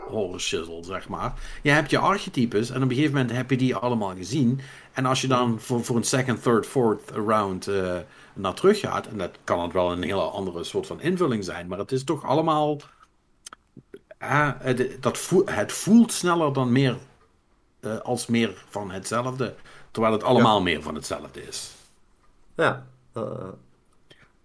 horror 0.09 0.41
shizzle, 0.41 0.85
zeg 0.85 1.09
maar. 1.09 1.33
Je 1.63 1.71
hebt 1.71 1.91
je 1.91 1.99
archetypes 1.99 2.71
en 2.71 2.77
op 2.83 2.89
een 2.89 2.95
gegeven 2.97 3.13
moment 3.13 3.33
heb 3.37 3.51
je 3.51 3.57
die 3.57 3.75
allemaal 3.75 4.15
gezien. 4.17 4.61
En 4.93 5.07
als 5.07 5.21
je 5.21 5.27
dan 5.29 5.61
voor, 5.61 5.85
voor 5.85 5.97
een 5.97 6.05
second, 6.05 6.43
third, 6.43 6.67
fourth 6.67 7.11
round 7.11 7.67
eh, 7.69 7.97
naar 8.35 8.55
terug 8.55 8.81
gaat, 8.81 9.07
en 9.07 9.19
dat 9.19 9.31
kan 9.45 9.63
het 9.63 9.73
wel 9.73 9.93
een 9.93 10.03
hele 10.03 10.21
andere 10.21 10.65
soort 10.65 10.87
van 10.87 11.01
invulling 11.01 11.45
zijn, 11.45 11.67
maar 11.67 11.79
het 11.79 11.93
is 11.93 12.05
toch 12.05 12.25
allemaal. 12.25 12.77
ah, 14.19 14.51
het, 14.59 14.97
dat 15.01 15.19
voel- 15.19 15.47
het 15.47 15.73
voelt 15.73 16.13
sneller 16.13 16.53
dan 16.53 16.73
meer 16.73 16.97
als 18.03 18.27
meer 18.27 18.65
van 18.69 18.91
hetzelfde. 18.91 19.55
Terwijl 19.91 20.13
het 20.13 20.23
allemaal 20.23 20.63
meer 20.63 20.83
van 20.83 20.95
hetzelfde 20.95 21.47
is. 21.47 21.75
Ja, 22.57 22.87
eh, 23.13 23.49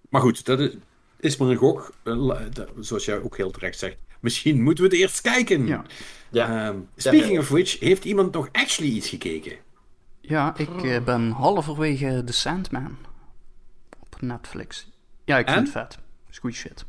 Maar 0.09 0.22
goed, 0.22 0.45
dat 0.45 0.59
is, 0.59 0.76
is 1.17 1.38
maar 1.38 1.49
een 1.49 1.55
gok. 1.55 1.93
Eh, 2.03 2.39
Zoals 2.80 3.05
jij 3.05 3.22
ook 3.22 3.38
heel 3.38 3.51
terecht 3.51 3.80
zegt. 3.80 3.97
Misschien 4.19 4.61
moeten 4.63 4.84
we 4.84 4.89
het 4.89 4.99
eerst 4.99 5.22
kijken. 5.22 5.67
Ja. 5.67 5.84
ja. 6.30 6.67
Ehm, 6.67 6.80
speaking 6.95 7.34
Ja. 7.34 7.39
of 7.39 7.49
which, 7.49 7.80
heeft 7.80 8.05
iemand 8.05 8.34
nog 8.34 8.49
actually 8.51 8.91
iets 8.91 9.09
gekeken? 9.09 9.57
Ja, 10.22 10.57
ik 10.57 10.84
eh, 10.84 11.03
ben 11.03 11.31
halverwege 11.31 12.22
The 12.26 12.34
Sandman 12.34 12.97
op 13.99 14.22
Netflix. 14.22 14.89
Ja, 15.26 15.38
ik 15.38 15.49
vind 15.49 15.59
het 15.59 15.69
vet. 15.69 15.97
Is 16.30 16.57
shit. 16.57 16.85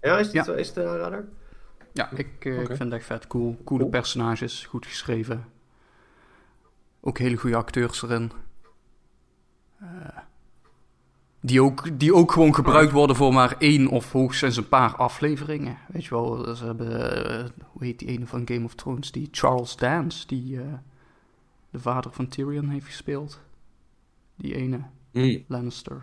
ja, 0.00 0.18
is 0.18 0.32
het, 0.32 0.48
is 0.48 0.68
het 0.68 0.76
een 0.76 0.86
aanrader? 0.86 1.28
Ja, 1.92 2.10
ik, 2.10 2.44
ik 2.44 2.66
vind 2.66 2.78
het 2.78 2.92
echt 2.92 3.04
vet 3.06 3.26
cool. 3.26 3.56
Coole 3.64 3.64
Cool. 3.64 3.88
personages, 3.88 4.64
goed 4.64 4.86
geschreven. 4.86 5.44
Ook 7.06 7.18
hele 7.18 7.36
goede 7.36 7.56
acteurs 7.56 8.02
erin. 8.02 8.32
die, 11.40 11.62
ook, 11.62 11.98
die 11.98 12.14
ook 12.14 12.32
gewoon 12.32 12.54
gebruikt 12.54 12.92
worden 12.92 13.16
voor 13.16 13.32
maar 13.32 13.54
één 13.58 13.88
of 13.88 14.12
hoogstens 14.12 14.56
een 14.56 14.68
paar 14.68 14.96
afleveringen. 14.96 15.78
Weet 15.88 16.04
je 16.04 16.10
wel, 16.10 16.54
ze 16.54 16.64
hebben, 16.64 17.16
eh, 17.38 17.44
hoe 17.66 17.84
heet 17.84 17.98
die 17.98 18.08
ene 18.08 18.26
van 18.26 18.42
Game 18.44 18.64
of 18.64 18.74
Thrones? 18.74 19.12
Die 19.12 19.28
Charles 19.30 19.76
Dance, 19.76 20.26
die 20.26 20.60
eh, 20.60 20.64
de 21.70 21.78
vader 21.80 22.12
van 22.12 22.28
Tyrion 22.28 22.68
heeft 22.68 22.86
gespeeld. 22.86 23.40
Die 24.36 24.54
ene, 24.54 24.80
Mm. 25.12 25.44
Lannister. 25.46 25.96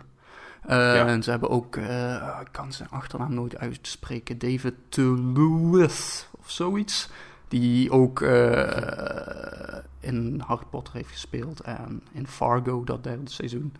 Eh, 0.62 0.76
Ja. 0.76 1.06
En 1.06 1.22
ze 1.22 1.30
hebben 1.30 1.50
ook, 1.50 1.76
eh, 1.76 2.38
ik 2.40 2.48
kan 2.52 2.72
zijn 2.72 2.88
achternaam 2.90 3.34
nooit 3.34 3.56
uitspreken, 3.58 4.38
David 4.38 4.74
Toulouse 4.88 6.24
of 6.38 6.50
zoiets. 6.50 7.10
Die 7.52 7.90
ook 7.90 8.20
eh, 8.20 9.76
in 10.00 10.40
Harry 10.46 10.64
Potter 10.70 10.94
heeft 10.94 11.10
gespeeld 11.10 11.60
en 11.60 12.02
in 12.12 12.26
Fargo, 12.26 12.84
dat 12.84 13.04
derde 13.04 13.30
seizoen. 13.30 13.72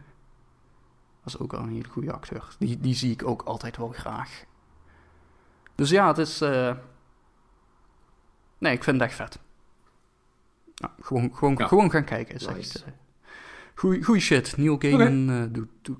Dat 1.24 1.34
is 1.34 1.38
ook 1.38 1.52
wel 1.52 1.60
een 1.60 1.68
hele 1.72 1.88
goede 1.88 2.12
acteur. 2.12 2.56
Die, 2.58 2.80
die 2.80 2.94
zie 2.94 3.10
ik 3.12 3.26
ook 3.26 3.42
altijd 3.42 3.76
wel 3.76 3.88
graag. 3.88 4.44
Dus 5.74 5.90
ja, 5.90 6.06
het 6.06 6.18
is. 6.18 6.40
eh, 6.40 6.74
Nee, 8.58 8.72
ik 8.72 8.84
vind 8.84 9.00
het 9.00 9.08
echt 9.08 9.16
vet. 9.18 9.38
Nou, 10.76 10.92
gewoon, 11.00 11.34
gewoon, 11.36 11.54
Ja. 11.58 11.66
gewoon 11.66 11.90
gaan 11.90 12.04
kijken. 12.04 12.34
Is 12.34 12.46
Nice. 12.46 12.58
echt, 12.58 12.84
eh, 12.84 12.92
goeie, 13.74 14.02
goeie 14.04 14.20
shit. 14.20 14.56
Neil 14.56 14.76
Gaiman 14.78 15.30
eh, 15.30 15.42
doet, 15.52 15.68
doet, 15.82 15.98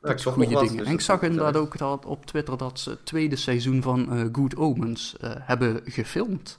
goede 0.00 0.14
nog 0.24 0.34
wat, 0.34 0.46
dingen. 0.62 0.76
dus 0.76 0.86
en 0.86 0.92
ik 0.92 1.00
zag 1.00 1.20
moet, 1.20 1.30
inderdaad 1.30 1.56
ook 1.56 1.78
dat 1.78 2.04
op 2.04 2.26
Twitter 2.26 2.56
dat 2.58 2.80
ze 2.80 2.90
het 2.90 3.06
tweede 3.06 3.36
seizoen 3.36 3.82
van 3.82 4.12
eh, 4.12 4.24
Good 4.32 4.56
Omens 4.56 5.16
eh, 5.16 5.30
hebben 5.36 5.80
gefilmd. 5.84 6.58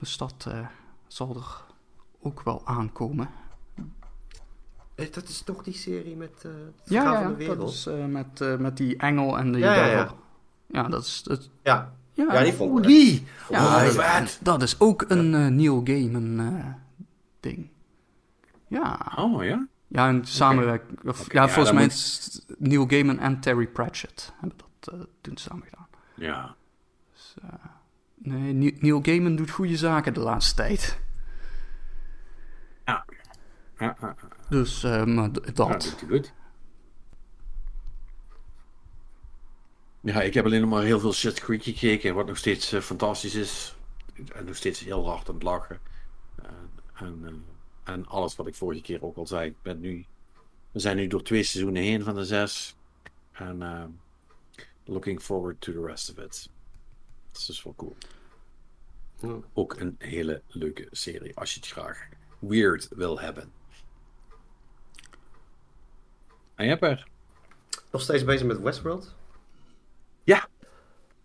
Dus 0.00 0.16
dat 0.16 0.44
eh, 0.48 0.66
zal 1.06 1.36
er 1.36 1.64
ook 2.20 2.42
wel 2.42 2.66
aankomen. 2.66 3.30
Eh, 4.94 5.12
Dat 5.12 5.28
is 5.28 5.42
toch 5.42 5.62
die 5.62 5.74
serie 5.74 6.16
met 6.16 6.44
eh 6.44 6.50
het 6.52 6.88
Ja, 6.90 7.00
verhaal 7.02 7.12
ja, 7.14 7.22
van 7.22 7.32
de 7.36 7.38
dat 7.46 7.46
wereld? 7.56 7.72
is 7.72 7.86
eh, 7.86 8.04
met, 8.04 8.40
eh, 8.40 8.56
met 8.56 8.76
die 8.76 8.96
engel 8.96 9.38
en 9.38 9.52
de 9.52 9.58
Ja, 9.58 9.74
ja, 9.86 10.14
ja. 10.66 10.82
dat 10.88 11.02
is... 11.04 11.22
Dat, 11.22 11.50
Ja, 11.62 11.92
ja, 12.12 12.32
ja, 12.32 12.42
die 12.42 12.52
vond 12.52 12.70
Oh, 12.72 12.78
ik 12.78 12.86
die! 12.86 13.26
ja, 13.50 13.76
Oh, 13.86 13.94
ja, 13.94 14.20
vet. 14.20 14.38
dat 14.42 14.62
is 14.62 14.80
ook 14.80 15.04
een 15.08 15.30
Neil 15.56 15.80
Gaiman 15.84 16.40
eh, 16.40 16.66
ding. 17.40 17.68
Ja, 18.66 19.12
Oh, 19.16 19.44
ja? 19.44 19.66
ja 19.88 20.08
en 20.08 20.24
samenwerking... 20.26 20.98
Ja, 21.02 21.12
ja, 21.28 21.48
volgens 21.48 21.74
mij 21.74 21.82
moet- 21.82 21.92
is 21.92 22.40
Neil 22.58 22.86
Gaiman 22.88 23.18
en 23.18 23.40
Terry 23.40 23.66
Pratchett 23.66 24.32
hebben 24.40 24.58
dat 24.80 24.94
eh, 24.94 25.00
toen 25.20 25.36
samen 25.36 25.66
gedaan. 25.68 25.86
Ja. 26.14 26.54
Nee, 28.22 28.52
Ne- 28.52 28.76
Neil 28.78 29.00
Gaiman 29.02 29.36
doet 29.36 29.50
goede 29.50 29.76
zaken 29.76 30.14
de 30.14 30.20
laatste 30.20 30.54
tijd. 30.54 31.00
Ja. 32.84 33.04
Ja, 33.78 33.96
ja, 34.00 34.16
ja. 34.20 34.28
Dus 34.48 34.84
eh, 34.84 35.04
maar 35.04 35.32
dat. 35.32 35.54
doet 35.54 36.04
goed. 36.08 36.32
Ja, 40.00 40.22
ik 40.22 40.34
heb 40.34 40.44
alleen 40.44 40.60
nog 40.60 40.70
maar 40.70 40.82
heel 40.82 41.00
veel 41.00 41.12
shit 41.12 41.40
Creek 41.40 41.62
gekeken, 41.62 42.14
wat 42.14 42.26
nog 42.26 42.36
steeds 42.36 42.72
eh, 42.72 42.80
fantastisch 42.80 43.34
is. 43.34 43.76
En 44.34 44.44
nog 44.44 44.56
steeds 44.56 44.80
heel 44.80 45.08
hard 45.08 45.28
aan 45.28 45.34
het 45.34 45.42
lachen. 45.42 45.80
En, 46.42 46.70
en, 46.94 47.44
eh, 47.84 47.92
en 47.94 48.06
alles 48.06 48.36
wat 48.36 48.46
ik 48.46 48.54
vorige 48.54 48.82
keer 48.82 49.02
ook 49.02 49.16
al 49.16 49.26
zei. 49.26 49.48
Ik 49.50 49.62
ben 49.62 49.80
nu, 49.80 50.04
we 50.70 50.78
zijn 50.78 50.96
nu 50.96 51.06
door 51.06 51.22
twee 51.22 51.42
seizoenen 51.42 51.82
heen 51.82 52.02
van 52.04 52.14
de 52.14 52.24
zes. 52.24 52.76
En 53.32 53.62
eh, 53.62 53.84
looking 54.84 55.22
forward 55.22 55.60
to 55.60 55.72
the 55.72 55.86
rest 55.86 56.10
of 56.10 56.24
it. 56.24 56.50
Dat 57.32 57.40
is 57.40 57.46
dus 57.46 57.62
wel 57.62 57.74
cool. 57.76 57.96
Ja. 59.20 59.36
Ook 59.52 59.80
een 59.80 59.94
hele 59.98 60.42
leuke 60.46 60.86
serie, 60.90 61.36
als 61.36 61.54
je 61.54 61.60
het 61.60 61.68
graag 61.68 62.08
weird 62.38 62.88
wil 62.94 63.20
hebben. 63.20 63.52
En 66.54 66.64
je 66.64 66.70
hebt 66.70 66.82
er. 66.82 67.08
nog 67.90 68.00
steeds 68.02 68.24
bezig 68.24 68.46
met 68.46 68.60
Westworld. 68.60 69.14
Ja. 70.24 70.48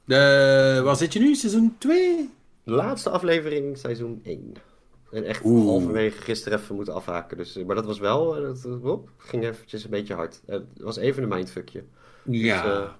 De, 0.05 0.81
waar 0.83 0.95
zit 0.95 1.13
je 1.13 1.19
nu? 1.19 1.35
Seizoen 1.35 1.75
2? 1.77 2.29
De 2.63 2.71
laatste 2.71 3.09
aflevering, 3.09 3.77
seizoen 3.77 4.19
1. 4.23 4.53
En 5.11 5.23
echt 5.23 5.43
Oeh. 5.45 5.65
halverwege 5.65 6.21
gisteren 6.21 6.59
even 6.59 6.75
moeten 6.75 6.93
afhaken. 6.93 7.37
Dus, 7.37 7.55
eh, 7.55 7.65
maar 7.65 7.75
dat 7.75 7.85
was 7.85 7.99
wel, 7.99 8.35
eh, 8.35 8.41
dat 8.41 8.65
eh, 8.65 8.93
ging 9.17 9.43
eventjes 9.43 9.83
een 9.83 9.89
beetje 9.89 10.13
hard. 10.13 10.41
Eh, 10.45 10.53
Het 10.55 10.65
was 10.81 10.97
even 10.97 11.23
een 11.23 11.29
mindfuckje. 11.29 11.83
Ja. 12.23 12.61
Dus, 12.61 12.71
eh, 12.71 12.93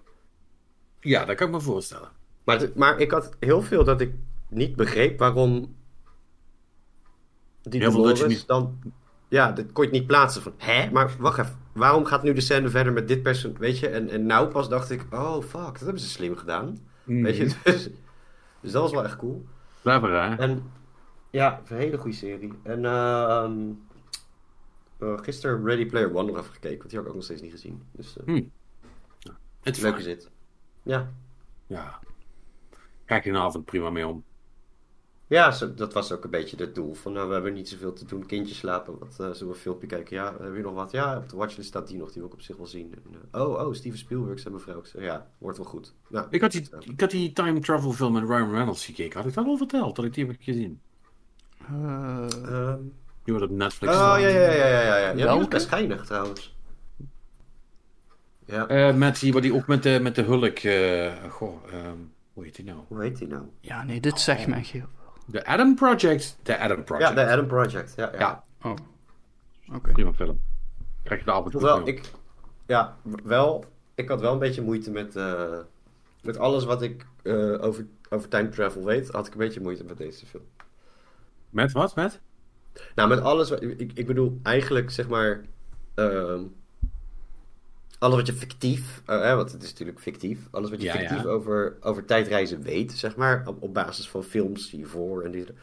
ja, 0.99 1.25
dat 1.25 1.35
kan 1.35 1.47
ik 1.47 1.53
me 1.53 1.59
voorstellen. 1.61 2.09
Maar, 2.45 2.59
het- 2.59 2.75
maar 2.75 2.99
ik 2.99 3.11
had 3.11 3.35
heel 3.39 3.61
veel 3.61 3.83
dat 3.83 4.01
ik 4.01 4.13
niet 4.47 4.75
begreep 4.75 5.19
waarom 5.19 5.75
die 7.61 7.81
Heel 7.81 7.91
veel 7.91 8.03
dat 8.03 8.11
je 8.17 8.23
Dolores 8.23 8.37
niet- 8.37 8.47
dan... 8.47 8.79
Ja, 9.27 9.51
dat 9.51 9.71
kon 9.71 9.85
je 9.85 9.91
niet 9.91 10.07
plaatsen 10.07 10.41
van, 10.41 10.53
hè? 10.57 10.91
Maar 10.91 11.11
wacht 11.19 11.37
even, 11.39 11.57
waarom 11.73 12.05
gaat 12.05 12.23
nu 12.23 12.33
de 12.33 12.41
scène 12.41 12.69
verder 12.69 12.93
met 12.93 13.07
dit 13.07 13.23
persoon, 13.23 13.57
weet 13.57 13.79
je? 13.79 13.87
En, 13.87 14.09
en 14.09 14.25
nou 14.25 14.47
pas 14.47 14.69
dacht 14.69 14.89
ik, 14.91 15.05
oh 15.09 15.33
fuck, 15.43 15.51
dat 15.73 15.79
hebben 15.79 15.99
ze 15.99 16.07
slim 16.09 16.35
gedaan. 16.37 16.77
Weet 17.03 17.37
je, 17.37 17.43
dus, 17.63 17.89
dus 18.61 18.71
dat 18.71 18.81
was 18.81 18.91
wel 18.91 19.03
echt 19.03 19.15
cool. 19.17 19.45
Clever, 19.81 20.09
hè? 20.29 20.35
En 20.35 20.71
ja, 21.29 21.61
een 21.67 21.77
hele 21.77 21.97
goede 21.97 22.15
serie. 22.15 22.53
En 22.63 22.85
ehm 22.85 23.53
eh, 24.97 25.17
gisteren 25.21 25.65
Ready 25.65 25.85
Player 25.85 26.15
One 26.15 26.27
nog 26.31 26.37
even 26.39 26.53
gekeken, 26.53 26.77
want 26.77 26.89
die 26.89 26.97
had 26.99 27.01
ik 27.07 27.07
ook 27.07 27.15
nog 27.17 27.23
steeds 27.23 27.41
niet 27.41 27.51
gezien. 27.51 27.83
Dus 27.91 28.17
eh, 28.25 28.41
Het 29.61 29.75
is 29.75 29.81
leuke 29.81 30.01
zit. 30.01 30.29
Ja, 30.83 31.11
Ja. 31.67 31.99
Kijk 33.05 33.23
je 33.23 33.29
een 33.29 33.35
avond 33.37 33.65
prima 33.65 33.89
mee 33.89 34.07
om. 34.07 34.23
Ja, 35.27 35.51
zo- 35.51 35.73
dat 35.73 35.93
was 35.93 36.11
ook 36.11 36.23
een 36.23 36.29
beetje 36.29 36.57
het 36.57 36.75
doel. 36.75 36.93
Van, 36.93 37.13
nou, 37.13 37.27
we 37.27 37.33
hebben 37.33 37.53
niet 37.53 37.69
zoveel 37.69 37.93
te 37.93 38.05
doen. 38.05 38.25
Kindjes 38.25 38.57
slapen. 38.57 38.99
Wat, 38.99 39.09
eh, 39.09 39.15
zullen 39.15 39.37
we 39.39 39.45
een 39.45 39.55
filmpje 39.55 39.87
kijken? 39.87 40.15
Ja, 40.15 40.35
heb 40.41 40.55
je 40.55 40.61
nog 40.61 40.73
wat? 40.73 40.91
Ja, 40.91 41.17
op 41.17 41.29
de 41.29 41.35
watchlist 41.35 41.69
staat 41.69 41.87
die 41.87 41.97
nog. 41.97 42.07
Die 42.11 42.17
wil 42.21 42.27
ik 42.27 42.33
op 42.33 42.41
zich 42.41 42.57
wel 42.57 42.65
zien. 42.67 42.93
En, 42.93 43.01
eh, 43.31 43.41
oh, 43.41 43.65
oh, 43.67 43.73
Steven 43.73 43.97
Spielberg 43.97 44.39
zijn 44.39 44.53
mevrouw. 44.53 44.79
Ik 44.79 45.01
ja, 45.01 45.27
wordt 45.37 45.57
wel 45.57 45.67
goed. 45.67 45.93
Nou, 46.09 46.27
Ik 46.29 46.41
had, 46.41 46.51
die, 46.51 46.69
ik 46.79 46.99
had 47.01 47.11
die 47.11 47.33
time 47.33 47.59
travel 47.59 47.91
film 47.91 48.13
met 48.13 48.23
Ryan 48.23 48.51
Reynolds 48.51 48.85
gekeken. 48.85 49.19
Had 49.19 49.27
ik 49.29 49.33
dat 49.35 49.45
al 49.45 49.57
verteld? 49.57 49.95
Dat 49.95 50.05
ik 50.05 50.13
die 50.13 50.25
heb 50.25 50.35
gezien. 50.39 50.79
Eh, 51.67 52.27
ehm, 52.45 52.79
Die 53.23 53.33
wordt 53.33 53.49
op 53.51 53.57
Netflix. 53.57 53.93
oh, 53.93 53.99
ja, 53.99 54.17
ja, 54.17 54.27
ja, 54.27 54.51
ja, 54.51 54.67
ja. 54.67 54.81
ja. 54.81 54.97
ja 54.97 55.13
die 55.13 55.23
was 55.25 55.33
Welke? 55.35 55.47
best 55.49 55.67
geinig 55.67 56.05
trouwens. 56.05 56.55
Ja, 58.45 58.67
Eh, 58.67 58.95
met 58.95 59.19
die, 59.19 59.33
wat 59.33 59.41
die 59.41 59.53
ook 59.53 59.67
met 59.67 59.83
de, 59.83 59.99
met 60.01 60.15
de 60.15 60.21
hulk. 60.21 60.57
eh, 60.57 61.29
goh, 61.31 61.73
ehm, 61.73 61.97
hoe 62.35 62.43
heet 62.43 62.55
die 62.55 62.65
nou? 62.65 62.79
hoe 62.87 63.01
heet 63.01 63.17
die 63.17 63.27
nou? 63.27 63.43
ja, 63.59 63.83
nee, 63.83 63.99
dit 63.99 64.19
zegt 64.19 64.47
mij 64.47 64.59
heel 64.71 64.85
De 65.25 65.45
Adam 65.45 65.75
Project. 65.75 66.37
De 66.43 66.57
Adam 66.59 66.83
Project. 66.83 67.09
Ja, 67.09 67.15
de 67.25 67.31
Adam 67.31 67.47
Project. 67.47 67.93
Ja, 67.95 68.09
ja. 68.13 68.19
Ja, 68.19 68.43
Oh, 68.61 68.75
oké. 69.75 69.91
prima 69.91 70.13
film. 70.13 70.39
Krijg 71.03 71.19
je 71.19 71.25
de 71.25 71.31
avond 71.31 71.53
Hoewel, 71.53 71.87
ik, 71.87 72.11
ja, 72.65 72.97
wel, 73.23 73.65
ik 73.95 74.09
had 74.09 74.21
wel 74.21 74.33
een 74.33 74.39
beetje 74.39 74.61
moeite 74.61 74.91
met, 74.91 75.15
eh, 75.15 75.57
met 76.21 76.37
alles 76.37 76.63
wat 76.65 76.81
ik 76.81 77.05
eh, 77.23 77.63
over, 77.63 77.85
over 78.09 78.29
time 78.29 78.49
travel 78.49 78.83
weet. 78.83 79.09
Had 79.11 79.27
ik 79.27 79.31
een 79.33 79.39
beetje 79.39 79.61
moeite 79.61 79.83
met 79.83 79.97
deze 79.97 80.25
film. 80.25 80.43
Met 81.49 81.71
wat? 81.71 81.95
Met? 81.95 82.19
Nou, 82.95 83.09
met 83.09 83.21
alles. 83.21 83.49
wat- 83.49 83.61
Ik, 83.61 83.91
ik 83.93 84.05
bedoel, 84.07 84.39
eigenlijk 84.43 84.89
zeg 84.91 85.07
maar. 85.07 85.41
ehm, 85.95 86.41
alles 87.99 88.15
wat 88.15 88.27
je 88.27 88.33
fictief. 88.33 89.01
eh, 89.05 89.21
hè, 89.21 89.35
want 89.35 89.51
het 89.51 89.63
is 89.63 89.69
natuurlijk 89.69 89.99
fictief. 89.99 90.39
Alles 90.51 90.69
wat 90.69 90.81
je 90.81 90.87
Ja, 90.87 90.93
fictief 90.93 91.23
ja. 91.23 91.29
Over, 91.29 91.77
over 91.81 92.05
tijdreizen 92.05 92.61
weet, 92.61 92.91
zeg 92.91 93.15
maar. 93.15 93.43
Op, 93.47 93.61
op 93.63 93.73
basis 93.73 94.09
van 94.09 94.23
films 94.23 94.71
hiervoor 94.71 95.23
en 95.23 95.31
dit. 95.31 95.47
Dan 95.47 95.55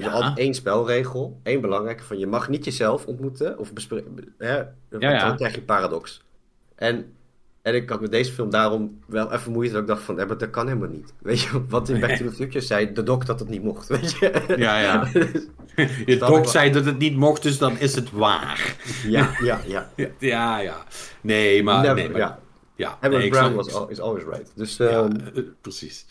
heb 0.00 0.10
je 0.10 0.16
altijd 0.16 0.38
één 0.38 0.54
spelregel. 0.54 1.40
één 1.42 1.60
belangrijke. 1.60 2.02
Van 2.02 2.18
je 2.18 2.26
mag 2.26 2.48
niet 2.48 2.64
jezelf 2.64 3.06
ontmoeten. 3.06 3.58
Of 3.58 3.72
bespreken. 3.72 4.34
Dan 5.26 5.36
krijg 5.36 5.54
je 5.54 5.62
paradox. 5.62 6.22
En. 6.74 7.12
En 7.62 7.74
ik 7.74 7.88
had 7.90 8.00
met 8.00 8.10
deze 8.10 8.32
film 8.32 8.50
daarom 8.50 8.98
wel 9.06 9.32
even 9.32 9.52
moeite 9.52 9.72
dat 9.72 9.82
ik 9.82 9.88
dacht 9.88 10.02
van, 10.02 10.14
maar 10.14 10.38
dat 10.38 10.50
kan 10.50 10.66
helemaal 10.66 10.88
niet. 10.88 11.12
Weet 11.18 11.40
je, 11.40 11.66
wat 11.68 11.88
in 11.88 12.00
Back 12.00 12.10
to 12.10 12.24
the 12.24 12.32
Future 12.32 12.60
zei 12.60 12.92
de 12.92 13.02
dok 13.02 13.26
dat 13.26 13.40
het 13.40 13.48
niet 13.48 13.62
mocht, 13.62 13.88
weet 13.88 14.12
je. 14.18 14.42
Ja, 14.56 14.78
ja. 14.78 15.08
Je 15.76 16.16
Snap 16.16 16.28
ik 16.28 16.34
dok 16.34 16.46
zei 16.46 16.72
dat 16.72 16.84
het 16.84 16.98
niet 16.98 17.16
mocht, 17.16 17.42
dus 17.42 17.58
dan 17.58 17.78
is 17.78 17.94
het 17.94 18.10
waar. 18.10 18.76
ja, 19.06 19.30
ja, 19.42 19.60
ja. 19.66 19.90
Ja, 20.18 20.58
ja. 20.58 20.84
Nee, 21.20 21.62
maar... 21.62 21.80
Never, 21.80 21.94
nee, 21.94 22.08
maar 22.08 22.20
ja. 22.20 22.38
ja. 22.74 23.08
Nee, 23.08 23.28
Brown 23.28 23.54
was 23.54 23.74
al, 23.74 23.88
is 23.88 24.00
always 24.00 24.24
right. 24.24 24.52
Dus 24.54 24.76
Ja, 24.76 24.86
ehm, 24.86 25.16
eh, 25.34 25.42
precies. 25.60 26.06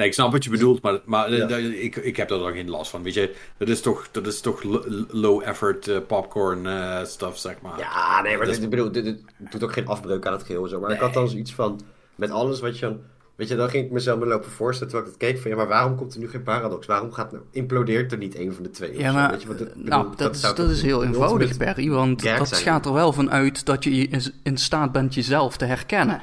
Nee, 0.00 0.08
ik 0.08 0.14
snap 0.14 0.32
wat 0.32 0.44
je 0.44 0.50
bedoelt, 0.50 0.82
maar, 0.82 1.00
maar 1.04 1.26
eh, 1.26 1.38
Ja. 1.38 1.46
dat- 1.46 1.58
ik, 1.58 1.96
ik 1.96 2.16
heb 2.16 2.28
daar 2.28 2.38
dan 2.38 2.52
geen 2.52 2.70
last 2.70 2.90
van. 2.90 3.02
Weet 3.02 3.14
je, 3.14 3.34
dat 3.58 3.68
is 3.68 3.80
toch, 3.80 4.08
dat 4.10 4.26
is 4.26 4.40
toch 4.40 4.62
low 5.10 5.42
effort 5.44 5.88
eh, 5.88 5.96
popcorn 6.06 6.66
eh, 6.66 7.04
stuff, 7.04 7.38
zeg 7.38 7.60
maar. 7.62 7.78
ja, 7.78 8.22
nee, 8.22 8.36
maar 8.36 8.46
Dat 8.46 8.54
dit, 8.54 8.64
ik 8.64 8.70
bedoel, 8.70 8.92
dit, 8.92 9.04
dit 9.04 9.20
doet 9.50 9.64
ook 9.64 9.72
geen 9.72 9.86
afbreuk 9.86 10.26
aan 10.26 10.32
het 10.32 10.42
geheel. 10.42 10.66
Zo. 10.68 10.80
Maar 10.80 10.90
ik 10.90 11.00
had 11.00 11.14
dan 11.14 11.28
zoiets 11.28 11.54
van, 11.54 11.80
met 12.14 12.30
alles 12.30 12.60
wat 12.60 12.78
je 12.78 12.86
dan... 12.86 12.98
Weet 13.36 13.48
je, 13.48 13.56
dan 13.56 13.70
ging 13.70 13.84
ik 13.84 13.90
mezelf 13.90 14.18
maar 14.18 14.28
lopen 14.28 14.50
voorstellen 14.50 14.92
terwijl 14.92 15.12
ik 15.12 15.18
het 15.20 15.28
keek 15.30 15.40
van... 15.42 15.50
Ja, 15.50 15.56
maar 15.56 15.68
waarom 15.68 15.96
komt 15.96 16.14
er 16.14 16.20
nu 16.20 16.28
geen 16.28 16.42
paradox? 16.42 16.86
Waarom 16.86 17.12
gaat, 17.12 17.32
nou, 17.32 17.44
implodeert 17.50 18.12
er 18.12 18.18
niet 18.18 18.38
een 18.38 18.52
van 18.54 18.62
de 18.62 18.70
twee? 18.70 18.98
Ja, 18.98 19.12
maar 19.12 19.30
Weet 19.30 19.42
je, 19.42 19.48
bedoel, 19.48 19.68
nou, 19.74 20.06
dat, 20.16 20.34
is, 20.34 20.40
zou 20.40 20.54
dat 20.56 20.70
is 20.70 20.82
heel 20.82 21.04
eenvoudig, 21.04 21.56
Barry. 21.56 21.90
Want 21.90 22.22
dat 22.22 22.56
gaat 22.56 22.86
er 22.86 22.92
wel 22.92 23.12
van 23.12 23.30
uit 23.30 23.64
dat 23.66 23.84
je 23.84 24.08
in 24.42 24.56
staat 24.58 24.92
bent 24.92 25.14
jezelf 25.14 25.56
te 25.56 25.64
herkennen. 25.64 26.20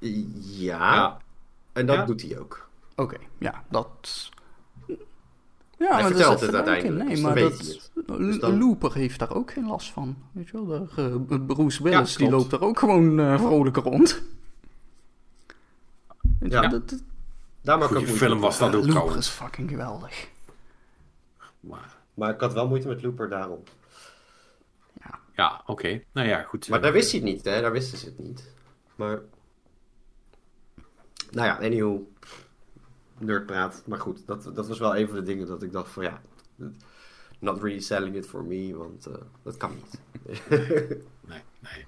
Ja, 0.00 0.94
Ja. 0.94 1.18
en 1.72 1.86
dat 1.86 1.96
Ja. 1.96 2.04
doet 2.04 2.22
hij 2.22 2.38
ook. 2.38 2.68
Oké, 2.96 3.16
ja, 3.38 3.64
dat... 3.70 4.28
Ja, 5.78 5.86
Hij 5.86 5.88
maar 5.88 6.02
dat 6.02 6.10
vertelt 6.10 6.38
zit 6.38 6.46
het 6.46 6.56
uiteindelijk, 6.56 7.04
Nee, 7.04 7.14
dus 7.14 7.20
maar 7.24 7.34
dan 7.34 7.48
dat, 7.48 7.58
het. 7.58 7.90
Dus 8.18 8.38
dan- 8.38 8.58
Looper 8.58 8.94
heeft 8.94 9.18
daar 9.18 9.34
ook 9.34 9.50
geen 9.52 9.66
last 9.66 9.90
van. 9.90 10.16
Weet 10.32 10.48
je 10.48 10.66
wel, 10.66 10.88
eh, 10.96 11.46
Bruce 11.46 11.82
Willis 11.82 12.16
die 12.16 12.30
loopt 12.30 12.50
daar 12.50 12.60
ook 12.60 12.78
gewoon 12.78 13.20
eh 13.20 13.38
vrolijk 13.38 13.76
rond. 13.76 14.22
Ja. 16.40 16.60
dat, 16.68 16.88
dat- 16.88 17.02
Daar 17.62 17.78
maak 17.78 17.90
ik 17.90 17.96
ook 17.96 18.04
film 18.06 18.40
was 18.40 18.58
dat 18.58 18.74
ook 18.74 18.86
Looper 18.86 19.16
is 19.16 19.28
fucking 19.28 19.70
geweldig. 19.70 20.28
Maar, 21.60 21.96
Maar 22.14 22.34
ik 22.34 22.40
had 22.40 22.52
wel 22.52 22.68
moeite 22.68 22.88
met 22.88 23.02
Looper 23.02 23.28
daarom. 23.28 23.62
ja, 25.36 25.62
oké. 25.66 26.00
Nou 26.12 26.28
ja, 26.28 26.42
goed. 26.42 26.68
Maar 26.68 26.80
daar 26.82 26.92
wist 26.92 27.10
hij 27.12 27.20
het 27.20 27.28
niet, 27.28 27.44
hè? 27.44 27.60
Daar 27.60 27.72
wisten 27.72 27.98
ze 27.98 28.06
het 28.06 28.18
niet. 28.18 28.50
Maar... 28.94 29.18
Nou 31.30 31.46
ja, 31.46 31.58
anyhow. 31.66 32.00
Nerdpraat. 33.18 33.82
Maar 33.86 33.98
goed, 33.98 34.26
dat, 34.26 34.50
dat 34.54 34.68
was 34.68 34.78
wel 34.78 34.96
een 34.96 35.06
van 35.06 35.16
de 35.16 35.22
dingen 35.22 35.46
dat 35.46 35.62
ik 35.62 35.72
dacht 35.72 35.90
van 35.90 36.02
ja... 36.04 36.20
Not 37.38 37.62
really 37.62 37.80
selling 37.80 38.16
it 38.16 38.26
for 38.26 38.44
me, 38.44 38.76
want 38.76 39.06
eh, 39.06 39.12
dat 39.42 39.56
kan 39.56 39.70
niet. 39.74 40.00
Nee, 41.28 41.40
nee. 41.60 41.86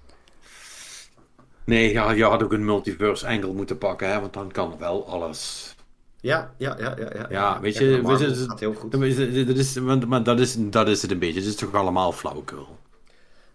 Nee, 1.65 1.93
ja, 1.93 2.11
je 2.12 2.25
had 2.25 2.43
ook 2.43 2.53
een 2.53 2.65
multiverse 2.65 3.27
angle 3.29 3.53
moeten 3.53 3.79
pakken, 3.79 4.09
hè, 4.12 4.21
want 4.21 4.33
dan 4.33 4.51
kan 4.53 4.79
wel 4.79 5.09
alles. 5.09 5.75
ja, 6.21 6.55
ja, 6.59 6.77
ja, 6.79 6.97
ja. 6.99 7.12
Ja, 7.15 7.27
Ja, 7.31 7.61
weet 7.61 7.77
je, 7.77 8.01
weet 8.03 8.19
je, 8.19 8.25
het- 8.27 8.39
gaat 8.49 8.61
heel 8.61 8.75
goed. 8.75 8.93
Dat 8.93 9.03
is, 9.03 9.17
dat 9.47 9.57
is, 9.57 9.79
maar 10.07 10.23
dat 10.23 10.41
is, 10.41 10.57
dat 10.59 10.89
is 10.89 11.03
het 11.03 11.11
een 11.11 11.19
beetje. 11.19 11.41
Het 11.41 11.49
is 11.49 11.57
toch 11.57 11.75
allemaal 11.75 12.12
flauwekul. 12.12 12.79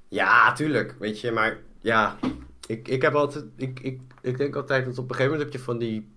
Ja, 0.07 0.53
tuurlijk. 0.53 0.95
Weet 0.99 1.19
je, 1.19 1.31
maar 1.31 1.57
ja, 1.81 2.17
ik, 2.67 2.87
ik 2.87 3.01
heb 3.01 3.13
altijd, 3.13 3.45
ik, 3.55 3.79
ik, 3.79 3.99
ik 4.27 4.37
denk 4.37 4.55
altijd 4.55 4.85
dat 4.85 4.97
op 4.97 5.09
een 5.09 5.15
gegeven 5.15 5.31
moment 5.31 5.51
heb 5.51 5.59
je 5.59 5.65
van 5.65 5.77
die, 5.77 6.07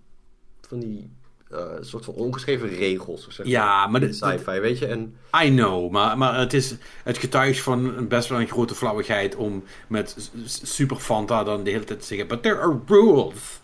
van 0.61 0.79
die 0.79 1.11
eh, 1.51 1.67
soort 1.81 2.05
van 2.05 2.15
ongeschreven 2.15 2.69
regels. 2.69 3.23
Zeg 3.29 3.39
maar, 3.39 3.47
Ja, 3.47 3.87
maar 3.87 4.01
dit- 4.01 4.17
sci-fi, 4.17 4.61
weet 4.61 4.79
je. 4.79 4.87
En 4.87 5.17
I 5.45 5.49
know, 5.49 5.91
maar, 5.91 6.19
maar 6.19 6.39
het, 6.39 6.53
is, 6.55 6.75
het 7.05 7.19
getuigt 7.19 7.61
van 7.61 7.85
een 7.97 8.09
best 8.09 8.29
wel 8.29 8.41
een 8.41 8.49
grote 8.49 8.75
flauwigheid 8.75 9.37
om 9.37 9.65
met 9.89 10.31
Super 10.45 10.97
Fanta 10.97 11.45
dan 11.45 11.65
de 11.65 11.71
hele 11.71 11.85
tijd 11.85 12.01
te 12.01 12.07
zeggen: 12.07 12.29
But 12.29 12.43
there 12.43 12.59
are 12.59 12.79
rules. 12.87 13.61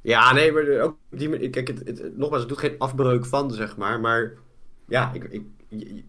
ja, 0.00 0.32
nee, 0.32 0.52
maar 0.52 0.80
ook 0.80 0.96
die, 1.10 1.50
kijk, 1.50 1.68
het, 1.68 1.82
het- 1.86 2.16
nogmaals, 2.18 2.40
het 2.40 2.48
doet 2.48 2.58
geen 2.58 2.74
afbreuk 2.78 3.26
van, 3.26 3.50
zeg 3.50 3.76
maar. 3.76 4.00
Maar 4.00 4.32
ja, 4.88 5.10
ik, 5.12 5.24
ik, 5.68 6.04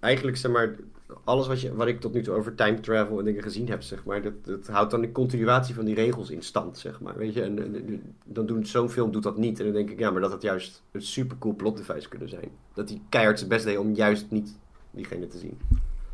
eigenlijk 0.00 0.36
zeg 0.36 0.50
maar, 0.52 0.76
alles 1.24 1.46
wat, 1.46 1.60
je, 1.60 1.74
wat 1.74 1.86
ik 1.86 2.00
tot 2.00 2.12
nu 2.12 2.22
toe 2.22 2.34
over 2.34 2.54
time 2.54 2.80
travel 2.80 3.18
en 3.18 3.24
dingen 3.24 3.42
gezien 3.42 3.68
heb, 3.68 3.82
zeg 3.82 4.04
maar, 4.04 4.22
dat, 4.22 4.32
dat 4.44 4.66
houdt 4.66 4.90
dan 4.90 5.00
de 5.00 5.12
continuatie 5.12 5.74
van 5.74 5.84
die 5.84 5.94
regels 5.94 6.30
in 6.30 6.42
stand, 6.42 6.78
zeg 6.78 7.00
maar. 7.00 7.16
Weet 7.16 7.34
je, 7.34 7.42
en, 7.42 7.58
en- 7.58 8.14
dan 8.24 8.46
doen 8.46 8.66
zo'n 8.66 8.90
film 8.90 9.10
doet 9.12 9.22
dat 9.22 9.36
niet. 9.36 9.58
En 9.58 9.64
dan 9.64 9.74
denk 9.74 9.90
ik, 9.90 9.98
ja, 9.98 10.10
maar 10.10 10.20
dat 10.20 10.30
had 10.30 10.42
juist 10.42 10.82
een 10.92 11.02
super 11.02 11.38
cool 11.38 11.54
plot 11.54 11.76
device 11.76 12.08
kunnen 12.08 12.28
zijn. 12.28 12.48
Dat 12.74 12.88
hij 12.88 13.00
keihard 13.08 13.38
zijn 13.38 13.50
best 13.50 13.64
deed 13.64 13.78
om 13.78 13.94
juist 13.94 14.26
niet 14.30 14.56
diegene 14.90 15.26
te 15.26 15.38
zien. 15.38 15.58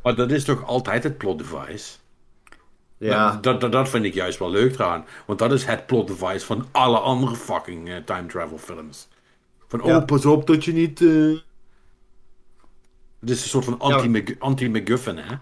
Maar 0.02 0.14
dat 0.14 0.30
is 0.30 0.44
toch 0.44 0.66
altijd 0.66 1.02
het 1.02 1.18
plot 1.18 1.38
device? 1.38 1.96
Ja, 2.98 3.30
Dat, 3.32 3.42
dat, 3.42 3.60
dat, 3.60 3.72
dat 3.72 3.88
vind 3.88 4.04
ik 4.04 4.14
juist 4.14 4.38
wel 4.38 4.50
leuk 4.50 4.74
eraan. 4.74 5.04
Want 5.26 5.38
dat 5.38 5.52
is 5.52 5.64
het 5.64 5.86
plot 5.86 6.06
device 6.08 6.46
van 6.46 6.66
alle 6.70 6.98
andere 6.98 7.36
fucking 7.36 7.88
eh, 7.88 7.96
time 8.04 8.26
travel 8.26 8.58
films. 8.58 9.08
Van, 9.68 9.80
Ja. 9.84 9.96
oh, 9.96 10.04
pas 10.04 10.26
op 10.26 10.46
dat 10.46 10.64
je 10.64 10.72
niet... 10.72 11.00
eh 11.02 11.38
Het 13.20 13.30
is 13.30 13.42
een 13.42 13.48
soort 13.48 13.64
van 13.64 13.78
anti-Mc- 13.78 14.36
anti-McGuffin, 14.38 15.16
hè? 15.18 15.36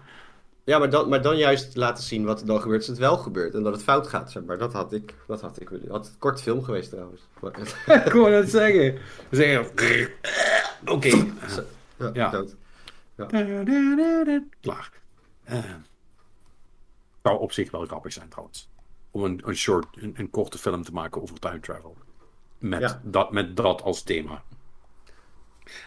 ja 0.63 0.79
maar, 0.79 0.89
dan, 0.89 1.09
maar 1.09 1.21
dan 1.21 1.37
juist 1.37 1.75
laten 1.75 2.03
zien 2.03 2.25
wat 2.25 2.39
er 2.41 2.45
dan 2.47 2.61
gebeurt 2.61 2.79
als 2.79 2.87
het 2.87 2.97
wel 2.97 3.17
gebeurt. 3.17 3.53
En 3.53 3.63
dat 3.63 3.73
het 3.73 3.83
fout 3.83 4.07
gaat, 4.07 4.31
zeg 4.31 4.43
maar. 4.43 4.57
Dat 4.57 4.73
had 4.73 4.93
ik, 4.93 5.13
dat 5.27 5.41
had 5.41 5.61
ik 5.61 5.69
willen. 5.69 5.89
Had 5.91 6.07
een 6.07 6.17
kort 6.19 6.41
film 6.41 6.63
geweest 6.63 6.89
trouwens. 6.89 7.21
Maar, 7.39 7.59
Ik 8.05 8.11
wou 8.13 8.31
dat 8.31 8.49
zeggen. 8.49 8.97
Zeggen... 9.31 9.71
Oké. 10.85 11.07
ja, 11.97 12.09
Ja. 12.13 12.29
dood. 12.29 12.55
Klaar. 14.61 14.91
Eh, 15.43 15.59
zou 17.23 17.39
op 17.39 17.51
zich 17.51 17.71
wel 17.71 17.85
grappig 17.85 18.13
zijn 18.13 18.29
trouwens. 18.29 18.69
Om 19.11 19.23
een, 19.23 19.41
een, 19.45 19.55
short, 19.55 19.87
een, 20.01 20.13
een 20.17 20.29
korte 20.29 20.57
film 20.57 20.83
te 20.83 20.91
maken 20.91 21.21
over 21.21 21.39
time 21.39 21.59
travel. 21.59 21.95
Met, 22.57 22.79
Ja. 22.79 23.01
dat, 23.03 23.31
met 23.31 23.55
dat 23.57 23.81
als 23.81 24.03
thema. 24.03 24.43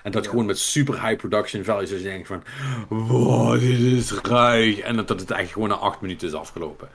En 0.02 0.12
dat 0.12 0.28
gewoon 0.28 0.47
met 0.47 0.59
super 0.59 1.07
high 1.07 1.17
production 1.17 1.65
values. 1.65 1.89
Dus 1.89 2.02
je 2.02 2.09
denkt 2.09 2.26
van, 2.26 2.42
wow, 2.89 3.60
dit 3.60 3.78
is 3.78 4.12
ruig. 4.12 4.78
En 4.78 4.97
dat, 4.97 5.09
dat 5.09 5.20
het 5.20 5.31
eigenlijk 5.31 5.52
gewoon 5.67 5.81
na 5.81 5.89
acht 5.89 6.00
minuten 6.00 6.28
is 6.28 6.34
afgelopen. 6.34 6.89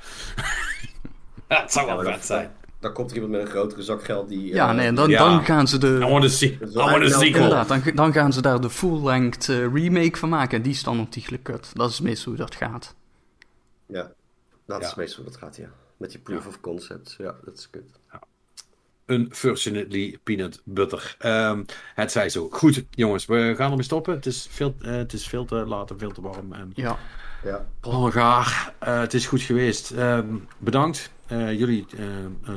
dat 1.48 1.72
zou 1.72 1.86
wel 1.88 2.02
vet 2.14 2.26
zijn. 2.26 2.52
Dan 2.80 2.94
komt 2.94 3.10
er 3.10 3.16
iemand 3.16 3.34
met 3.34 3.42
een 3.42 3.52
grotere 3.52 3.82
zak 3.82 4.04
geld 4.04 4.30
die... 4.30 4.54
Ja, 4.54 4.70
eh, 4.70 4.76
nee, 4.76 4.88
en 4.88 4.96
dan, 4.96 5.10
ja. 5.10 5.20
dan 5.20 5.46
gaan 5.46 5.68
ze 5.68 5.76
I 5.76 5.80
de... 5.80 6.00
want 6.00 6.22
to 6.24 6.30
see, 6.30 6.52
I 6.52 6.58
want 6.74 7.12
sequel. 7.12 7.26
Inderdaad, 7.26 7.68
dan, 7.68 7.82
dan 7.96 8.14
gaan 8.14 8.34
ze 8.34 8.42
daar 8.42 8.62
de 8.62 8.70
full-length 8.70 9.50
eh, 9.50 9.74
remake 9.74 10.18
van 10.18 10.30
maken. 10.30 10.58
En 10.58 10.64
die 10.64 10.72
is 10.74 10.84
dan 10.84 11.00
ontiegelijk 11.00 11.44
kut. 11.44 11.70
Dat 11.74 11.90
is 11.90 12.02
meestal 12.02 12.32
hoe 12.32 12.42
dat 12.42 12.56
gaat. 12.56 12.96
Ja, 13.88 14.12
dat 14.66 14.82
Ja. 14.82 14.88
is 14.88 14.96
meestal 14.96 15.24
hoe 15.24 15.32
dat 15.32 15.42
gaat, 15.42 15.56
ja. 15.56 15.70
Met 15.98 16.12
die 16.12 16.20
proof 16.20 16.48
of 16.48 16.60
concept. 16.60 17.16
Ja, 17.18 17.36
dat 17.46 17.58
is 17.58 17.70
kut. 17.70 18.00
Unfortunately 19.06 20.18
peanut 20.24 20.62
butter. 20.64 21.16
Ehm, 21.20 21.64
het 21.96 22.12
zij 22.12 22.30
zo. 22.30 22.48
Goed, 22.52 22.84
jongens, 22.90 23.26
we 23.26 23.54
gaan 23.58 23.70
ermee 23.70 23.84
stoppen. 23.86 24.14
Het 24.14 24.26
is 24.26 24.48
veel, 24.50 24.76
eh, 24.82 24.92
het 24.92 25.14
is 25.14 25.28
veel 25.28 25.46
te 25.46 25.56
laat 25.56 25.92
en 25.92 26.00
veel 26.00 26.12
te 26.12 26.22
warm. 26.22 26.54
En 26.54 26.72
Ja, 26.76 26.98
Ja. 27.44 27.66
Oh, 27.82 28.12
gaar. 28.12 28.74
Eh, 28.80 29.00
het 29.00 29.14
is 29.14 29.26
goed 29.28 29.42
geweest. 29.42 29.92
Ehm, 29.92 30.36
bedankt. 30.58 31.12
Eh, 31.26 31.60
jullie 31.60 31.86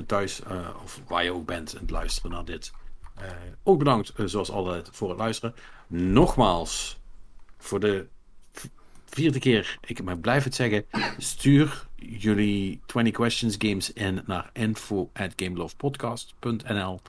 thuis, 0.07 0.43
eh, 0.43 0.68
of 0.85 1.01
waar 1.07 1.25
je 1.25 1.33
ook 1.33 1.47
bent, 1.47 1.75
en 1.75 1.81
het 1.81 1.91
luisteren 1.91 2.31
naar 2.31 2.44
dit. 2.44 2.73
Eh, 3.15 3.25
ook 3.62 3.78
bedankt, 3.78 4.12
zoals 4.25 4.51
altijd, 4.51 4.89
voor 4.93 5.09
het 5.09 5.18
luisteren. 5.18 5.55
Nogmaals, 5.86 6.99
voor 7.59 7.81
de 7.81 8.07
vierde 9.05 9.39
keer, 9.39 9.78
ik 9.86 10.02
maar 10.02 10.18
blijf 10.18 10.44
het 10.44 10.55
zeggen, 10.55 10.85
stuur 11.18 11.88
jullie 11.99 12.81
20 12.86 13.12
questions 13.12 13.55
games 13.59 13.93
in 13.93 14.23
naar 14.27 14.51
info 14.52 15.10
at 15.12 15.33
gamelovepodcast.nl 15.36 17.01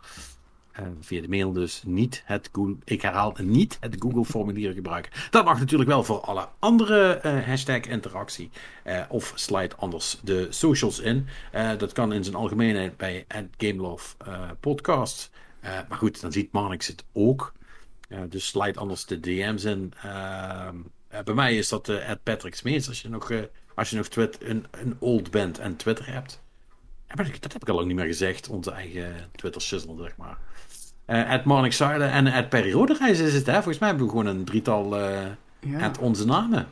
eh, 0.72 0.86
via 1.02 1.22
de 1.22 1.28
mail 1.28 1.52
dus 1.52 1.84
niet 1.86 2.24
het 2.26 2.50
Google, 2.52 2.76
ik 2.84 3.02
herhaal 3.02 3.36
niet 3.42 3.78
het 3.80 3.96
Google 4.00 4.26
formulier 4.26 4.74
gebruiken. 4.74 5.12
Dat 5.30 5.46
mag 5.46 5.60
natuurlijk 5.60 5.90
wel 5.90 6.04
voor 6.04 6.20
alle 6.20 6.48
andere 6.60 7.14
eh, 7.14 7.44
hashtag 7.46 7.82
interactie. 7.82 8.50
Eh, 8.84 9.02
of 9.10 9.32
slide 9.36 9.76
anders 9.76 10.20
de 10.24 10.48
socials 10.50 11.00
in. 11.00 11.28
Eh, 11.52 11.78
dat 11.78 11.92
kan 11.92 12.14
in 12.14 12.24
zijn 12.24 12.36
algemeenheid 12.36 12.98
bij 12.98 13.26
at 13.28 13.46
Gamelove 13.58 14.16
podcast. 14.60 15.32
Maar 15.62 15.98
goed, 15.98 16.22
dan 16.22 16.32
ziet 16.32 16.52
Marnix 16.52 16.88
het 16.88 17.06
ook. 17.14 17.54
Dus 18.30 18.48
slide 18.48 18.80
anders 18.80 19.06
de 19.06 19.20
DM's 19.20 19.64
in. 19.64 19.94
Ehm, 20.04 20.76
eh, 21.10 21.24
bij 21.24 21.34
mij 21.34 21.58
is 21.58 21.70
dat 21.70 21.90
at 21.90 22.24
Patrick 22.24 22.56
Smeets 22.56 22.88
als 22.88 23.02
je 23.02 23.10
nog, 23.10 23.32
als 23.80 23.90
je 23.90 23.96
nog 23.96 24.08
twit 24.08 24.38
een, 24.42 24.66
een 24.72 24.96
old 25.00 25.32
bent 25.32 25.60
en 25.60 25.76
Twitter 25.76 26.14
hebt. 26.14 26.42
Dat 27.40 27.54
heb 27.54 27.62
ik 27.62 27.70
al 27.70 27.76
lang 27.76 27.88
niet 27.88 27.96
meer 27.96 28.06
gezegd. 28.06 28.50
Onze 28.50 28.72
eigen 28.72 29.14
Twitter 29.36 29.62
shizzle, 29.62 29.96
zeg 29.98 30.18
maar. 30.18 30.38
Eh 31.06 31.30
at 31.30 31.44
Marnix 31.44 31.78
Zuiden 31.78 32.12
en 32.12 32.28
at 32.28 32.50
Perry 32.50 32.72
Roderijs 32.72 33.20
is 33.20 33.34
het, 33.34 33.46
hè? 33.46 33.54
Volgens 33.54 33.80
mij 33.80 33.90
hebben 33.90 34.06
we 34.06 34.12
gewoon 34.12 34.26
een 34.26 34.46
drietal 34.46 34.98
eh 34.98 35.26
ja. 35.60 35.80
at 35.80 35.98
onze 35.98 36.26
namen. 36.26 36.68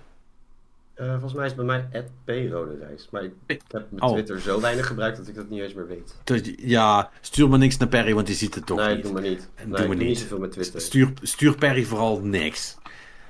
Eh, 0.93 1.11
volgens 1.11 1.33
mij 1.33 1.45
is 1.45 1.51
het 1.51 1.65
bij 1.65 1.85
mij 1.89 2.03
p 2.25 2.51
rode 2.51 2.77
reis. 2.79 3.07
Maar 3.11 3.23
ik, 3.23 3.31
ik 3.45 3.61
heb 3.67 3.85
mijn 3.89 4.03
Oh. 4.03 4.11
Twitter 4.11 4.39
zo 4.41 4.61
weinig 4.61 4.87
gebruikt 4.87 5.17
dat 5.17 5.27
ik 5.27 5.35
dat 5.35 5.49
niet 5.49 5.61
eens 5.61 5.73
meer 5.73 5.87
weet. 5.87 6.15
Dus, 6.23 6.41
ja, 6.57 7.09
stuur 7.21 7.49
maar 7.49 7.59
niks 7.59 7.77
naar 7.77 7.87
Perry, 7.87 8.13
want 8.13 8.27
die 8.27 8.35
ziet 8.35 8.55
het 8.55 8.65
toch 8.65 8.77
nee, 8.77 8.95
niet. 8.95 9.03
doe 9.03 9.13
maar 9.13 9.21
niet. 9.21 9.49
Doe 9.55 9.67
Nee, 9.67 9.85
doe 9.85 9.95
niet. 9.95 10.07
niet 10.07 10.19
zoveel 10.19 10.39
met 10.39 10.51
Twitter. 10.51 10.81
Stuur, 10.81 11.11
stuur 11.21 11.55
Perry 11.55 11.83
vooral 11.83 12.19
niks. 12.19 12.77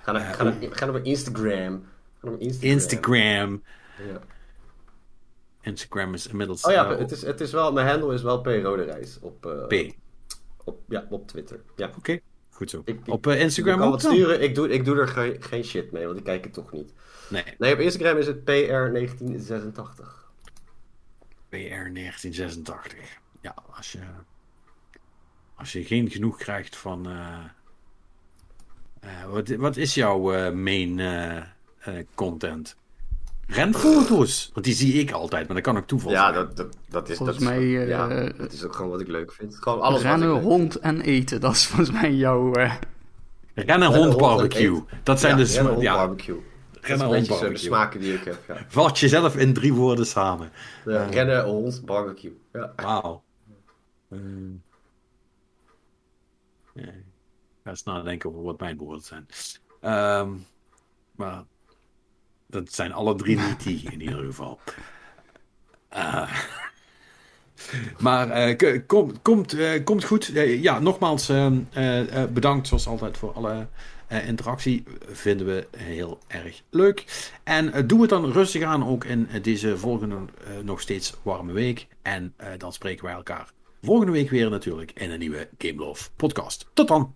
Ga 0.04 0.12
naar, 0.12 0.34
ga, 0.34 0.44
naar, 0.44 0.54
ga 0.60 0.84
naar 0.84 0.94
mijn 0.94 1.06
Instagram. 1.06 1.84
Instagram. 2.40 2.72
Instagram. 2.72 3.64
Ja. 4.08 4.20
Instagram 5.62 6.14
is 6.14 6.28
inmiddels... 6.28 6.64
Oh 6.66 6.72
ja, 6.72 6.98
het 6.98 7.12
is, 7.12 7.22
het 7.22 7.42
is 7.42 7.52
wel, 7.52 7.72
mijn 7.74 7.88
handle 7.88 8.14
is 8.14 8.22
wel 8.22 8.42
P 8.42 8.46
Rode 8.46 8.84
Reis 8.84 9.20
op, 9.20 9.46
eh, 9.46 9.68
P. 9.68 9.74
op, 10.64 10.80
ja, 10.90 11.06
op 11.10 11.28
Twitter. 11.28 11.60
Ja. 11.76 11.92
Oké, 11.98 12.20
goed 12.50 12.70
zo. 12.70 12.82
Ik- 12.86 13.00
Op 13.06 13.28
eh, 13.28 13.42
Instagram 13.42 13.82
ook 13.82 13.92
wat 13.92 14.02
dan? 14.02 14.14
sturen, 14.14 14.42
ik 14.42 14.56
doe, 14.56 14.70
ik 14.70 14.86
doe 14.86 15.00
er 15.00 15.08
geen, 15.08 15.44
geen 15.44 15.64
shit 15.64 15.92
mee, 15.92 16.06
want 16.06 16.18
ik 16.18 16.24
kijk 16.24 16.44
het 16.44 16.54
toch 16.54 16.72
niet. 16.72 16.94
Nee, 17.30 17.44
Nee, 17.58 17.74
op 17.74 17.80
Instagram 17.80 18.18
is 18.18 18.28
het 18.28 18.40
PR1986. 18.40 18.44
PR 21.50 21.94
1986. 21.94 22.96
Ja, 23.42 23.56
als 23.76 23.92
je... 23.92 24.00
Als 25.56 25.72
je 25.72 25.84
geen 25.86 26.10
genoeg 26.10 26.38
krijgt 26.38 26.76
van... 26.76 27.08
eh, 27.10 27.44
wat, 29.30 29.50
wat 29.50 29.78
is 29.78 29.94
jouw 29.94 30.52
main 30.52 31.00
content? 32.16 32.76
Renfoto's. 33.48 34.50
Want 34.54 34.66
die 34.66 34.76
zie 34.76 34.94
ik 34.94 35.12
altijd, 35.12 35.46
maar 35.48 35.56
dat 35.56 35.66
kan 35.66 35.78
ook 35.78 35.88
toeval 35.88 36.12
Ja, 36.12 36.34
zijn. 36.34 36.46
dat, 36.46 36.58
dat, 36.58 36.78
dat 36.90 37.10
is... 37.10 37.18
Volgens 37.18 37.38
dat 37.40 37.48
is- 37.48 37.54
mij, 37.56 37.82
eh, 37.82 37.88
ja, 37.88 38.30
dat 38.38 38.52
is 38.54 38.64
ook 38.64 38.76
gewoon 38.76 38.92
wat 38.92 39.02
ik 39.02 39.08
leuk 39.08 39.32
vind. 39.34 39.56
Gewoon 39.56 39.82
alles 39.82 40.02
wat 40.04 40.12
Rennen, 40.12 40.28
ik 40.30 40.34
leuk 40.36 40.44
hond 40.44 40.76
en 40.76 41.02
eten. 41.02 41.42
Dat 41.42 41.52
is 41.54 41.66
volgens 41.66 41.92
mij 42.02 42.14
jouw... 42.14 42.54
eh, 42.54 42.74
Rennen, 43.54 43.78
Rennen, 43.90 43.94
hond, 44.04 44.18
barbecue. 44.18 44.84
Dat 45.04 45.20
zijn 45.20 45.38
ja, 45.38 45.44
de... 45.44 45.50
rennen, 45.50 45.64
sma- 45.66 45.70
hond, 45.74 45.82
ja, 45.82 45.96
barbecue. 45.96 46.42
Rennen, 46.82 47.08
hond, 47.08 47.26
zo 47.26 47.34
de 47.34 47.40
barbecue. 47.40 47.58
smaken 47.68 48.00
die 48.00 48.14
ik 48.14 48.24
heb, 48.24 48.38
ja. 48.48 48.66
Vat 48.68 49.00
jezelf 49.00 49.36
in 49.38 49.54
drie 49.54 49.74
woorden 49.74 50.06
samen. 50.06 50.52
ja 50.86 51.04
rennen, 51.06 51.44
hond, 51.46 51.86
barbecue. 51.86 52.38
Ja. 52.54 52.74
Wauw. 52.76 53.24
Eh, 54.10 54.20
nee. 56.74 57.04
ga 57.64 57.70
eens 57.70 57.84
nadenken 57.84 58.30
over 58.30 58.44
wat 58.44 58.60
mijn 58.60 58.78
woorden 58.78 59.04
zijn. 59.04 59.26
Ehm, 59.82 60.30
maar 61.16 61.44
dat 62.48 62.74
zijn 62.74 62.94
alle 62.94 63.16
drie 63.16 63.40
niet 63.40 63.64
die 63.64 63.92
in 63.92 64.02
ieder 64.02 64.26
geval. 64.26 64.60
Uh, 65.94 66.32
maar 68.00 68.50
uh, 68.50 68.82
kom, 68.88 69.22
komt, 69.22 69.54
uh, 69.54 69.84
komt 69.84 70.04
goed. 70.04 70.26
Ja, 70.36 70.80
nogmaals 70.80 71.32
bedankt 72.34 72.68
zoals 72.68 72.88
altijd 72.88 73.18
voor 73.18 73.34
alle 73.34 73.68
interactie. 74.26 74.84
Vinden 75.12 75.48
we 75.48 75.68
heel 75.78 76.20
erg 76.28 76.62
leuk. 76.70 77.30
En 77.44 77.88
doe 77.88 78.02
het 78.02 78.10
dan 78.10 78.32
rustig 78.32 78.64
aan 78.64 78.88
ook 78.88 79.04
in 79.04 79.28
deze 79.42 79.78
volgende 79.78 80.16
nog 80.64 80.82
steeds 80.82 81.14
warme 81.22 81.54
week. 81.54 81.88
En 82.02 82.34
dan 82.58 82.74
spreken 82.74 83.06
wij 83.06 83.14
elkaar 83.14 83.52
volgende 83.82 84.12
week 84.12 84.30
weer 84.30 84.50
natuurlijk 84.50 84.92
in 84.96 85.12
een 85.12 85.20
nieuwe 85.20 85.50
Game 85.58 85.76
Love 85.76 86.10
podcast. 86.16 86.66
Tot 86.74 86.88
dan! 86.88 87.16